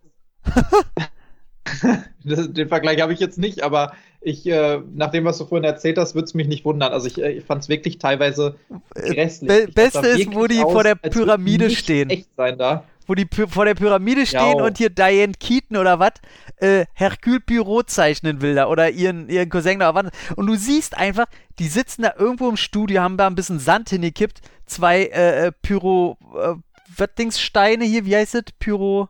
den 2.23 2.67
Vergleich 2.67 3.01
habe 3.01 3.13
ich 3.13 3.19
jetzt 3.19 3.37
nicht, 3.37 3.63
aber 3.63 3.93
ich, 4.21 4.45
äh, 4.45 4.79
nach 4.93 5.11
dem, 5.11 5.25
was 5.25 5.37
du 5.39 5.45
vorhin 5.45 5.63
erzählt 5.63 5.97
hast, 5.97 6.13
würde 6.13 6.25
es 6.25 6.33
mich 6.33 6.47
nicht 6.47 6.63
wundern. 6.63 6.91
Also 6.91 7.07
ich, 7.07 7.21
äh, 7.21 7.31
ich 7.31 7.43
fand 7.43 7.63
es 7.63 7.69
wirklich 7.69 7.97
teilweise 7.97 8.55
äh, 8.95 9.13
grässlich. 9.13 9.47
Be 9.47 9.71
Beste 9.73 10.07
ist, 10.07 10.33
wo 10.33 10.45
die 10.47 10.63
aus, 10.63 10.71
vor 10.71 10.83
der 10.83 10.95
Pyramide 10.95 11.69
stehen. 11.71 12.09
Echt 12.09 12.29
sein 12.37 12.57
da. 12.57 12.83
Wo 13.07 13.15
die 13.15 13.27
vor 13.47 13.65
der 13.65 13.73
Pyramide 13.73 14.25
stehen 14.25 14.57
ja, 14.57 14.63
und 14.63 14.77
hier 14.77 14.89
Diane 14.89 15.33
Keaton 15.39 15.75
oder 15.75 15.99
was 15.99 16.13
äh, 16.57 16.85
Hercule 16.93 17.39
Pyro 17.39 17.81
zeichnen 17.83 18.41
will 18.41 18.55
da 18.55 18.67
oder 18.67 18.91
ihren, 18.91 19.27
ihren 19.27 19.49
Cousin 19.49 19.79
da. 19.79 19.89
Und 20.35 20.47
du 20.47 20.55
siehst 20.55 20.95
einfach, 20.95 21.25
die 21.57 21.67
sitzen 21.67 22.03
da 22.03 22.13
irgendwo 22.17 22.47
im 22.47 22.57
Studio, 22.57 23.01
haben 23.01 23.17
da 23.17 23.27
ein 23.27 23.35
bisschen 23.35 23.59
Sand 23.59 23.89
hingekippt, 23.89 24.41
zwei 24.67 25.05
äh, 25.05 25.47
äh 25.47 25.51
Pyro, 25.51 26.17
äh, 26.35 26.53
was 26.95 27.09
Dings 27.17 27.41
Steine 27.41 27.85
hier, 27.85 28.05
wie 28.05 28.15
heißt 28.15 28.35
das? 28.35 28.43
Pyro. 28.59 29.09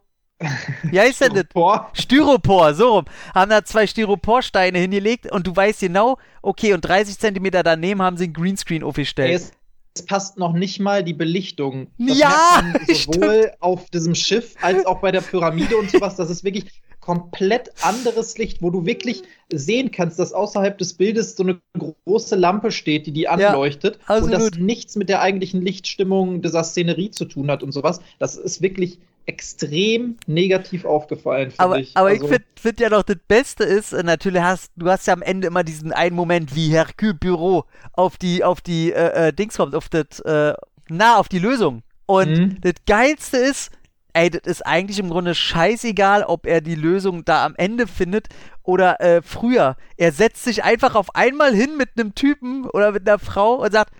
Wie 0.83 0.99
heißt 0.99 1.21
denn 1.21 1.33
das? 1.33 1.45
Styropor, 1.93 2.73
so 2.73 2.95
rum. 2.95 3.05
Haben 3.33 3.51
da 3.51 3.63
zwei 3.63 3.87
Styroporsteine 3.87 4.79
hingelegt 4.79 5.31
und 5.31 5.47
du 5.47 5.55
weißt 5.55 5.81
genau, 5.81 6.17
okay, 6.41 6.73
und 6.73 6.81
30 6.81 7.17
Zentimeter 7.19 7.63
daneben 7.63 8.01
haben 8.01 8.17
sie 8.17 8.25
ein 8.25 8.33
Greenscreen 8.33 8.83
aufgestellt. 8.83 9.33
Es, 9.33 9.51
es 9.95 10.05
passt 10.05 10.37
noch 10.37 10.53
nicht 10.53 10.79
mal 10.79 11.03
die 11.03 11.13
Belichtung. 11.13 11.87
Das 11.97 12.17
ja! 12.17 12.63
sowohl 12.87 13.43
stimmt. 13.43 13.61
auf 13.61 13.89
diesem 13.89 14.15
Schiff 14.15 14.55
als 14.61 14.85
auch 14.85 14.99
bei 14.99 15.11
der 15.11 15.21
Pyramide 15.21 15.77
und 15.77 15.91
sowas. 15.91 16.15
Das 16.15 16.29
ist 16.29 16.43
wirklich 16.43 16.81
komplett 17.01 17.71
anderes 17.81 18.37
Licht, 18.37 18.61
wo 18.61 18.69
du 18.69 18.85
wirklich 18.85 19.23
sehen 19.51 19.91
kannst, 19.91 20.19
dass 20.19 20.33
außerhalb 20.33 20.77
des 20.77 20.93
Bildes 20.93 21.35
so 21.35 21.43
eine 21.43 21.59
große 22.05 22.35
Lampe 22.35 22.71
steht, 22.71 23.07
die 23.07 23.11
die 23.11 23.27
anleuchtet 23.27 23.99
ja, 24.07 24.17
und 24.17 24.31
das 24.31 24.51
nichts 24.51 24.95
mit 24.95 25.09
der 25.09 25.21
eigentlichen 25.21 25.61
Lichtstimmung 25.61 26.43
dieser 26.43 26.63
Szenerie 26.63 27.09
zu 27.09 27.25
tun 27.25 27.49
hat 27.49 27.63
und 27.63 27.71
sowas. 27.71 28.01
Das 28.19 28.35
ist 28.35 28.61
wirklich 28.61 28.99
extrem 29.25 30.17
negativ 30.27 30.85
aufgefallen, 30.85 31.53
aber, 31.57 31.79
ich. 31.79 31.95
Aber 31.95 32.09
also, 32.09 32.25
ich 32.25 32.29
finde 32.29 32.45
find 32.59 32.79
ja 32.79 32.89
noch, 32.89 33.03
das 33.03 33.17
Beste 33.27 33.63
ist, 33.63 33.93
äh, 33.93 34.03
natürlich 34.03 34.41
hast 34.41 34.71
du 34.75 34.89
hast 34.89 35.07
ja 35.07 35.13
am 35.13 35.21
Ende 35.21 35.47
immer 35.47 35.63
diesen 35.63 35.93
einen 35.93 36.15
Moment, 36.15 36.55
wie 36.55 36.69
Hercule 36.69 37.13
Büro 37.13 37.65
auf 37.93 38.17
die, 38.17 38.43
auf 38.43 38.61
die 38.61 38.91
äh, 38.91 39.27
äh, 39.27 39.33
Dings 39.33 39.57
kommt, 39.57 39.75
auf 39.75 39.89
das, 39.89 40.19
äh, 40.21 40.53
na, 40.89 41.17
auf 41.17 41.29
die 41.29 41.39
Lösung. 41.39 41.83
Und 42.05 42.31
mhm. 42.31 42.61
das 42.61 42.73
Geilste 42.85 43.37
ist, 43.37 43.71
ey, 44.13 44.29
das 44.29 44.41
ist 44.43 44.65
eigentlich 44.65 44.99
im 44.99 45.09
Grunde 45.09 45.35
scheißegal, 45.35 46.23
ob 46.23 46.45
er 46.45 46.61
die 46.61 46.75
Lösung 46.75 47.23
da 47.23 47.45
am 47.45 47.55
Ende 47.55 47.87
findet 47.87 48.27
oder 48.63 48.99
äh, 48.99 49.21
früher. 49.21 49.77
Er 49.97 50.11
setzt 50.11 50.43
sich 50.43 50.63
einfach 50.63 50.95
auf 50.95 51.15
einmal 51.15 51.53
hin 51.53 51.77
mit 51.77 51.89
einem 51.95 52.15
Typen 52.15 52.65
oder 52.69 52.91
mit 52.91 53.07
einer 53.07 53.19
Frau 53.19 53.55
und 53.63 53.71
sagt, 53.71 53.93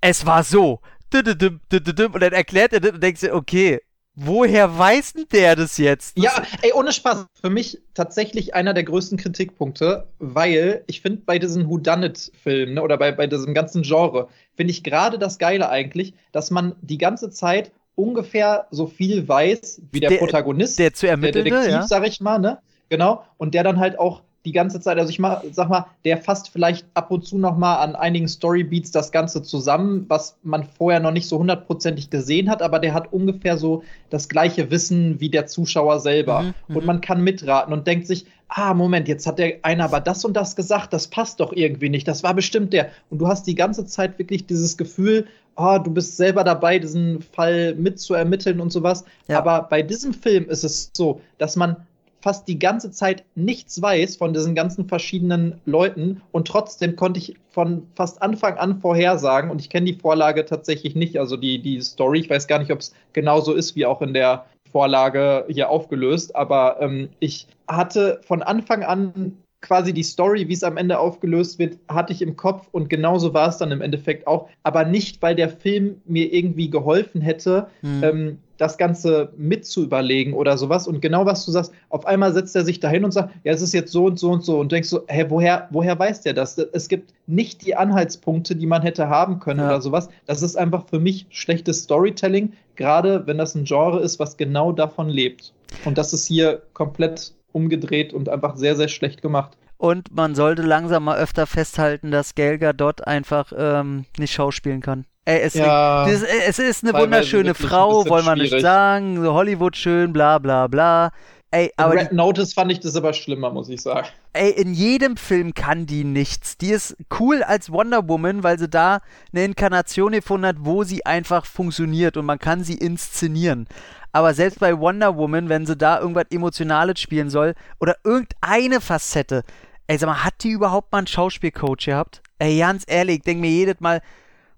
es 0.00 0.26
war 0.26 0.44
so. 0.44 0.80
Und 1.12 1.40
dann 1.40 2.32
erklärt 2.32 2.72
er 2.72 2.80
das 2.80 2.92
und 2.92 3.02
denkt 3.02 3.20
sich, 3.20 3.32
okay, 3.32 3.80
Woher 4.16 4.78
weiß 4.78 5.14
denn 5.14 5.24
der 5.32 5.56
das 5.56 5.76
jetzt? 5.78 6.16
Das 6.16 6.24
ja, 6.24 6.42
ey, 6.62 6.72
ohne 6.72 6.92
Spaß. 6.92 7.26
Für 7.40 7.50
mich 7.50 7.80
tatsächlich 7.94 8.54
einer 8.54 8.72
der 8.72 8.84
größten 8.84 9.18
Kritikpunkte, 9.18 10.06
weil 10.18 10.84
ich 10.86 11.00
finde, 11.00 11.22
bei 11.26 11.38
diesen 11.38 11.68
Whodunit-Filmen 11.68 12.74
ne, 12.74 12.82
oder 12.82 12.96
bei, 12.96 13.10
bei 13.12 13.26
diesem 13.26 13.54
ganzen 13.54 13.82
Genre, 13.82 14.28
finde 14.56 14.70
ich 14.70 14.84
gerade 14.84 15.18
das 15.18 15.38
Geile 15.38 15.68
eigentlich, 15.68 16.14
dass 16.30 16.50
man 16.52 16.76
die 16.80 16.98
ganze 16.98 17.30
Zeit 17.30 17.72
ungefähr 17.96 18.66
so 18.70 18.86
viel 18.86 19.26
weiß 19.26 19.82
wie 19.90 20.00
der, 20.00 20.10
Der- 20.10 20.18
Protagonist, 20.18 20.78
der 20.78 20.94
zu 20.94 21.08
ermittelnde, 21.08 21.50
der 21.50 21.60
Detektiv, 21.60 21.80
ja. 21.82 21.86
sag 21.86 22.06
ich 22.06 22.20
mal, 22.20 22.38
ne? 22.38 22.58
Genau. 22.90 23.24
Und 23.36 23.54
der 23.54 23.64
dann 23.64 23.80
halt 23.80 23.98
auch 23.98 24.22
die 24.44 24.52
ganze 24.52 24.80
Zeit, 24.80 24.98
also 24.98 25.10
ich 25.10 25.18
mach, 25.18 25.42
sag 25.52 25.70
mal, 25.70 25.86
der 26.04 26.18
fasst 26.18 26.50
vielleicht 26.50 26.86
ab 26.94 27.10
und 27.10 27.24
zu 27.24 27.38
noch 27.38 27.56
mal 27.56 27.76
an 27.76 27.96
einigen 27.96 28.28
Storybeats 28.28 28.90
das 28.90 29.10
Ganze 29.10 29.42
zusammen, 29.42 30.04
was 30.08 30.36
man 30.42 30.64
vorher 30.64 31.00
noch 31.00 31.12
nicht 31.12 31.26
so 31.26 31.38
hundertprozentig 31.38 32.10
gesehen 32.10 32.50
hat, 32.50 32.60
aber 32.60 32.78
der 32.78 32.92
hat 32.92 33.12
ungefähr 33.12 33.56
so 33.56 33.82
das 34.10 34.28
gleiche 34.28 34.70
Wissen 34.70 35.20
wie 35.20 35.30
der 35.30 35.46
Zuschauer 35.46 36.00
selber. 36.00 36.42
Mhm, 36.42 36.54
mhm. 36.68 36.76
Und 36.76 36.86
man 36.86 37.00
kann 37.00 37.22
mitraten 37.22 37.72
und 37.72 37.86
denkt 37.86 38.06
sich, 38.06 38.26
ah, 38.48 38.74
Moment, 38.74 39.08
jetzt 39.08 39.26
hat 39.26 39.38
der 39.38 39.56
einer 39.62 39.84
aber 39.84 40.00
das 40.00 40.24
und 40.24 40.34
das 40.34 40.56
gesagt, 40.56 40.92
das 40.92 41.08
passt 41.08 41.40
doch 41.40 41.52
irgendwie 41.52 41.88
nicht, 41.88 42.06
das 42.06 42.22
war 42.22 42.34
bestimmt 42.34 42.72
der. 42.72 42.90
Und 43.10 43.18
du 43.18 43.26
hast 43.28 43.46
die 43.46 43.54
ganze 43.54 43.86
Zeit 43.86 44.18
wirklich 44.18 44.46
dieses 44.46 44.76
Gefühl, 44.76 45.26
oh, 45.56 45.78
du 45.82 45.90
bist 45.90 46.16
selber 46.16 46.44
dabei, 46.44 46.78
diesen 46.78 47.22
Fall 47.22 47.74
mitzuermitteln 47.76 48.60
und 48.60 48.72
sowas. 48.72 49.04
Ja. 49.28 49.38
Aber 49.38 49.62
bei 49.62 49.82
diesem 49.82 50.12
Film 50.12 50.48
ist 50.48 50.64
es 50.64 50.90
so, 50.92 51.20
dass 51.38 51.56
man 51.56 51.76
fast 52.24 52.48
die 52.48 52.58
ganze 52.58 52.90
Zeit 52.90 53.22
nichts 53.34 53.82
weiß 53.82 54.16
von 54.16 54.32
diesen 54.32 54.54
ganzen 54.54 54.88
verschiedenen 54.88 55.60
Leuten. 55.66 56.22
Und 56.32 56.48
trotzdem 56.48 56.96
konnte 56.96 57.20
ich 57.20 57.36
von 57.50 57.86
fast 57.94 58.22
Anfang 58.22 58.56
an 58.56 58.80
vorhersagen 58.80 59.50
und 59.50 59.60
ich 59.60 59.68
kenne 59.68 59.92
die 59.92 60.00
Vorlage 60.00 60.46
tatsächlich 60.46 60.94
nicht, 60.94 61.18
also 61.18 61.36
die, 61.36 61.60
die 61.60 61.82
Story, 61.82 62.20
ich 62.20 62.30
weiß 62.30 62.46
gar 62.46 62.60
nicht, 62.60 62.72
ob 62.72 62.78
es 62.78 62.94
genauso 63.12 63.52
ist 63.52 63.76
wie 63.76 63.84
auch 63.84 64.00
in 64.00 64.14
der 64.14 64.46
Vorlage 64.72 65.44
hier 65.50 65.68
aufgelöst, 65.68 66.34
aber 66.34 66.78
ähm, 66.80 67.10
ich 67.20 67.46
hatte 67.68 68.22
von 68.24 68.42
Anfang 68.42 68.84
an 68.84 69.36
quasi 69.60 69.92
die 69.92 70.02
Story, 70.02 70.48
wie 70.48 70.54
es 70.54 70.64
am 70.64 70.78
Ende 70.78 70.98
aufgelöst 70.98 71.58
wird, 71.58 71.78
hatte 71.88 72.12
ich 72.12 72.22
im 72.22 72.36
Kopf. 72.36 72.68
Und 72.72 72.88
genauso 72.90 73.32
war 73.32 73.48
es 73.48 73.58
dann 73.58 73.70
im 73.72 73.80
Endeffekt 73.80 74.26
auch, 74.26 74.48
aber 74.62 74.84
nicht, 74.84 75.22
weil 75.22 75.34
der 75.34 75.48
Film 75.48 76.00
mir 76.06 76.32
irgendwie 76.32 76.70
geholfen 76.70 77.20
hätte, 77.20 77.68
Hm. 77.80 78.04
ähm, 78.04 78.38
das 78.56 78.78
Ganze 78.78 79.32
mitzuüberlegen 79.36 80.34
oder 80.34 80.56
sowas. 80.58 80.86
Und 80.86 81.00
genau 81.00 81.26
was 81.26 81.44
du 81.44 81.50
sagst, 81.50 81.72
auf 81.88 82.06
einmal 82.06 82.32
setzt 82.32 82.54
er 82.54 82.64
sich 82.64 82.80
dahin 82.80 83.04
und 83.04 83.12
sagt, 83.12 83.34
ja, 83.44 83.52
es 83.52 83.62
ist 83.62 83.74
jetzt 83.74 83.92
so 83.92 84.04
und 84.06 84.18
so 84.18 84.30
und 84.30 84.44
so. 84.44 84.58
Und 84.58 84.72
denkst 84.72 84.88
so, 84.88 85.02
hä, 85.08 85.26
woher, 85.28 85.68
woher 85.70 85.98
weiß 85.98 86.22
der 86.22 86.34
das? 86.34 86.56
Es 86.58 86.88
gibt 86.88 87.12
nicht 87.26 87.64
die 87.66 87.74
Anhaltspunkte, 87.76 88.54
die 88.56 88.66
man 88.66 88.82
hätte 88.82 89.08
haben 89.08 89.40
können 89.40 89.60
Ja. 89.60 89.66
oder 89.66 89.80
sowas. 89.80 90.08
Das 90.26 90.42
ist 90.42 90.56
einfach 90.56 90.86
für 90.88 91.00
mich 91.00 91.26
schlechtes 91.30 91.82
Storytelling, 91.84 92.52
gerade 92.76 93.26
wenn 93.26 93.38
das 93.38 93.54
ein 93.54 93.64
Genre 93.64 94.00
ist, 94.00 94.18
was 94.18 94.36
genau 94.36 94.72
davon 94.72 95.08
lebt. 95.08 95.52
Und 95.84 95.98
das 95.98 96.12
ist 96.12 96.26
hier 96.26 96.62
komplett 96.72 97.32
umgedreht 97.52 98.12
und 98.12 98.28
einfach 98.28 98.56
sehr, 98.56 98.76
sehr 98.76 98.88
schlecht 98.88 99.22
gemacht. 99.22 99.56
Und 99.76 100.14
man 100.14 100.34
sollte 100.34 100.62
langsam 100.62 101.04
mal 101.04 101.18
öfter 101.18 101.46
festhalten, 101.46 102.10
dass 102.10 102.34
Gal 102.34 102.58
Gadot 102.58 103.06
einfach 103.06 103.52
ähm, 103.56 104.04
nicht 104.18 104.32
schauspielen 104.32 104.80
kann. 104.80 105.04
Ey, 105.26 105.40
es, 105.40 105.54
Ja, 105.54 106.06
das, 106.06 106.22
es 106.22 106.58
ist 106.58 106.84
eine 106.84 106.98
wunderschöne 106.98 107.50
ein 107.50 107.54
Frau, 107.54 108.02
bisschen 108.02 108.10
wollen 108.10 108.26
wir 108.26 108.36
nicht 108.36 108.60
sagen. 108.60 109.26
Hollywood 109.26 109.76
schön, 109.76 110.12
bla 110.12 110.38
bla 110.38 110.66
bla. 110.66 111.12
Ey, 111.50 111.66
in 111.66 111.72
aber 111.76 111.94
Red 111.94 112.12
Notice 112.12 112.52
fand 112.52 112.72
ich 112.72 112.80
das 112.80 112.96
aber 112.96 113.12
schlimmer, 113.12 113.50
muss 113.50 113.68
ich 113.68 113.80
sagen. 113.80 114.08
Ey, 114.32 114.50
in 114.50 114.74
jedem 114.74 115.16
Film 115.16 115.54
kann 115.54 115.86
die 115.86 116.02
nichts. 116.02 116.58
Die 116.58 116.70
ist 116.70 116.96
cool 117.20 117.44
als 117.44 117.70
Wonder 117.70 118.08
Woman, 118.08 118.42
weil 118.42 118.58
sie 118.58 118.68
da 118.68 118.98
eine 119.32 119.44
Inkarnation 119.44 120.12
gefunden 120.12 120.46
hat, 120.46 120.56
wo 120.58 120.82
sie 120.82 121.06
einfach 121.06 121.46
funktioniert 121.46 122.16
und 122.16 122.26
man 122.26 122.40
kann 122.40 122.64
sie 122.64 122.74
inszenieren. 122.74 123.68
Aber 124.10 124.34
selbst 124.34 124.58
bei 124.58 124.78
Wonder 124.78 125.16
Woman, 125.16 125.48
wenn 125.48 125.64
sie 125.64 125.76
da 125.76 126.00
irgendwas 126.00 126.26
Emotionales 126.30 127.00
spielen 127.00 127.30
soll 127.30 127.54
oder 127.78 127.96
irgendeine 128.02 128.80
Facette, 128.80 129.44
ey, 129.86 129.96
sag 129.96 130.08
mal, 130.08 130.24
hat 130.24 130.34
die 130.42 130.50
überhaupt 130.50 130.90
mal 130.90 130.98
einen 130.98 131.06
Schauspielcoach 131.06 131.86
gehabt? 131.86 132.20
Ey, 132.40 132.58
ganz 132.58 132.82
ehrlich, 132.86 133.18
ich 133.18 133.22
denk 133.22 133.40
mir 133.40 133.50
jedes 133.50 133.80
Mal, 133.80 134.02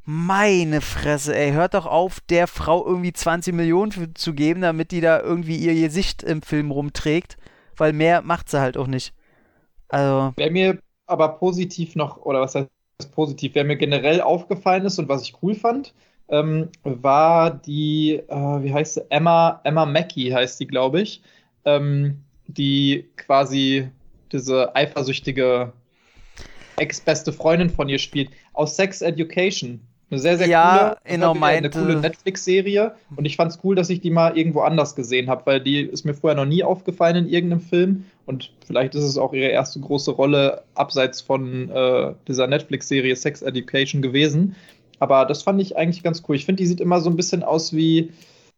meine 0.07 0.81
Fresse, 0.81 1.37
ey, 1.37 1.51
hört 1.53 1.75
doch 1.75 1.85
auf, 1.85 2.21
der 2.21 2.47
Frau 2.47 2.87
irgendwie 2.87 3.13
20 3.13 3.53
Millionen 3.53 3.91
für, 3.91 4.15
zu 4.15 4.35
geben, 4.35 4.61
damit 4.63 4.93
die 4.93 5.01
da 5.01 5.21
irgendwie 5.21 5.57
ihr 5.57 5.75
Gesicht 5.75 6.23
im 6.23 6.43
Film 6.43 6.71
rumträgt, 6.71 7.37
weil 7.77 7.93
mehr 7.93 8.23
macht 8.23 8.49
sie 8.49 8.61
halt 8.61 8.77
auch 8.77 8.87
nicht. 8.87 9.13
Also, 9.89 10.33
Wer 10.37 10.51
mir 10.53 10.79
aber 11.07 11.29
positiv 11.31 11.97
noch, 11.97 12.19
oder 12.19 12.41
was 12.41 12.55
heißt 12.55 12.69
positiv, 13.15 13.57
wer 13.57 13.65
mir 13.65 13.77
generell 13.77 14.21
aufgefallen 14.21 14.87
ist 14.87 14.99
und 15.01 15.09
was 15.09 15.23
ich 15.23 15.43
cool 15.43 15.55
fand, 15.57 15.93
ähm, 16.29 16.71
war 16.85 17.51
die, 17.51 18.23
äh, 18.29 18.63
wie 18.63 18.73
heißt 18.73 18.95
sie? 18.95 19.11
Emma, 19.11 19.61
Emma 19.65 19.87
Mackey 19.87 20.31
heißt 20.31 20.59
die, 20.61 20.67
glaube 20.69 21.01
ich, 21.01 21.21
ähm, 21.65 22.23
die 22.47 23.09
quasi 23.17 23.91
diese 24.33 24.75
eifersüchtige 24.75 25.73
ex-beste 26.77 27.33
Freundin 27.33 27.71
von 27.71 27.89
ihr 27.89 27.99
spielt, 27.99 28.31
aus 28.53 28.77
Sex 28.77 29.03
Education. 29.03 29.81
Eine 30.09 30.21
sehr, 30.21 30.39
sehr 30.39 30.47
Ja, 30.47 30.97
coole, 31.05 31.17
genau, 31.17 31.35
eine 31.41 31.71
coole 31.71 31.97
Netflix-Serie. 31.97 32.95
Und 33.17 33.25
ich 33.25 33.37
fand 33.37 33.51
es 33.51 33.59
cool, 33.65 33.75
dass 33.75 33.91
ich 33.91 34.01
die 34.01 34.11
mal 34.11 34.39
irgendwo 34.39 34.61
anders 34.61 34.95
gesehen 34.95 35.29
habe, 35.29 35.47
weil 35.47 35.61
die 35.61 35.81
ist 35.81 36.05
mir 36.05 36.15
vorher 36.15 36.37
noch 36.37 36.49
nie 36.49 36.63
aufgefallen 36.63 37.17
in 37.17 37.29
irgendeinem 37.29 37.61
Film. 37.61 38.05
Und 38.25 38.53
vielleicht 38.65 38.95
ist 38.95 39.03
es 39.03 39.19
auch 39.19 39.33
ihre 39.33 39.49
erste 39.49 39.81
große 39.81 40.13
Rolle 40.13 40.63
abseits 40.75 41.21
von 41.21 41.71
äh, 41.71 42.15
dieser 42.29 42.47
Netflix-Serie 42.47 43.17
Sex 43.17 43.43
Education 43.43 44.01
gewesen. 44.01 44.55
Aber 45.01 45.25
das 45.25 45.43
fand 45.43 45.61
ich 45.61 45.77
eigentlich 45.77 46.05
ganz 46.05 46.23
cool. 46.29 46.37
Ich 46.37 46.47
finde, 46.47 46.63
die 46.63 46.67
sieht 46.67 46.81
immer 46.81 47.01
so 47.01 47.11
ein 47.11 47.17
bisschen 47.17 47.43
aus 47.43 47.73
wie 47.73 48.13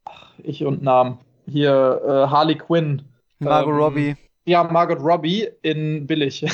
ach, 0.05 0.33
ich 0.43 0.65
und 0.65 0.83
Namen. 0.83 1.19
Hier 1.47 2.01
äh, 2.05 2.31
Harley 2.31 2.57
Quinn. 2.57 3.03
Margot 3.39 3.73
Ähm, 3.73 3.81
Robbie. 3.81 4.17
Ja, 4.45 4.65
Margot 4.65 5.01
Robbie 5.01 5.49
in 5.63 6.07
billig. 6.07 6.45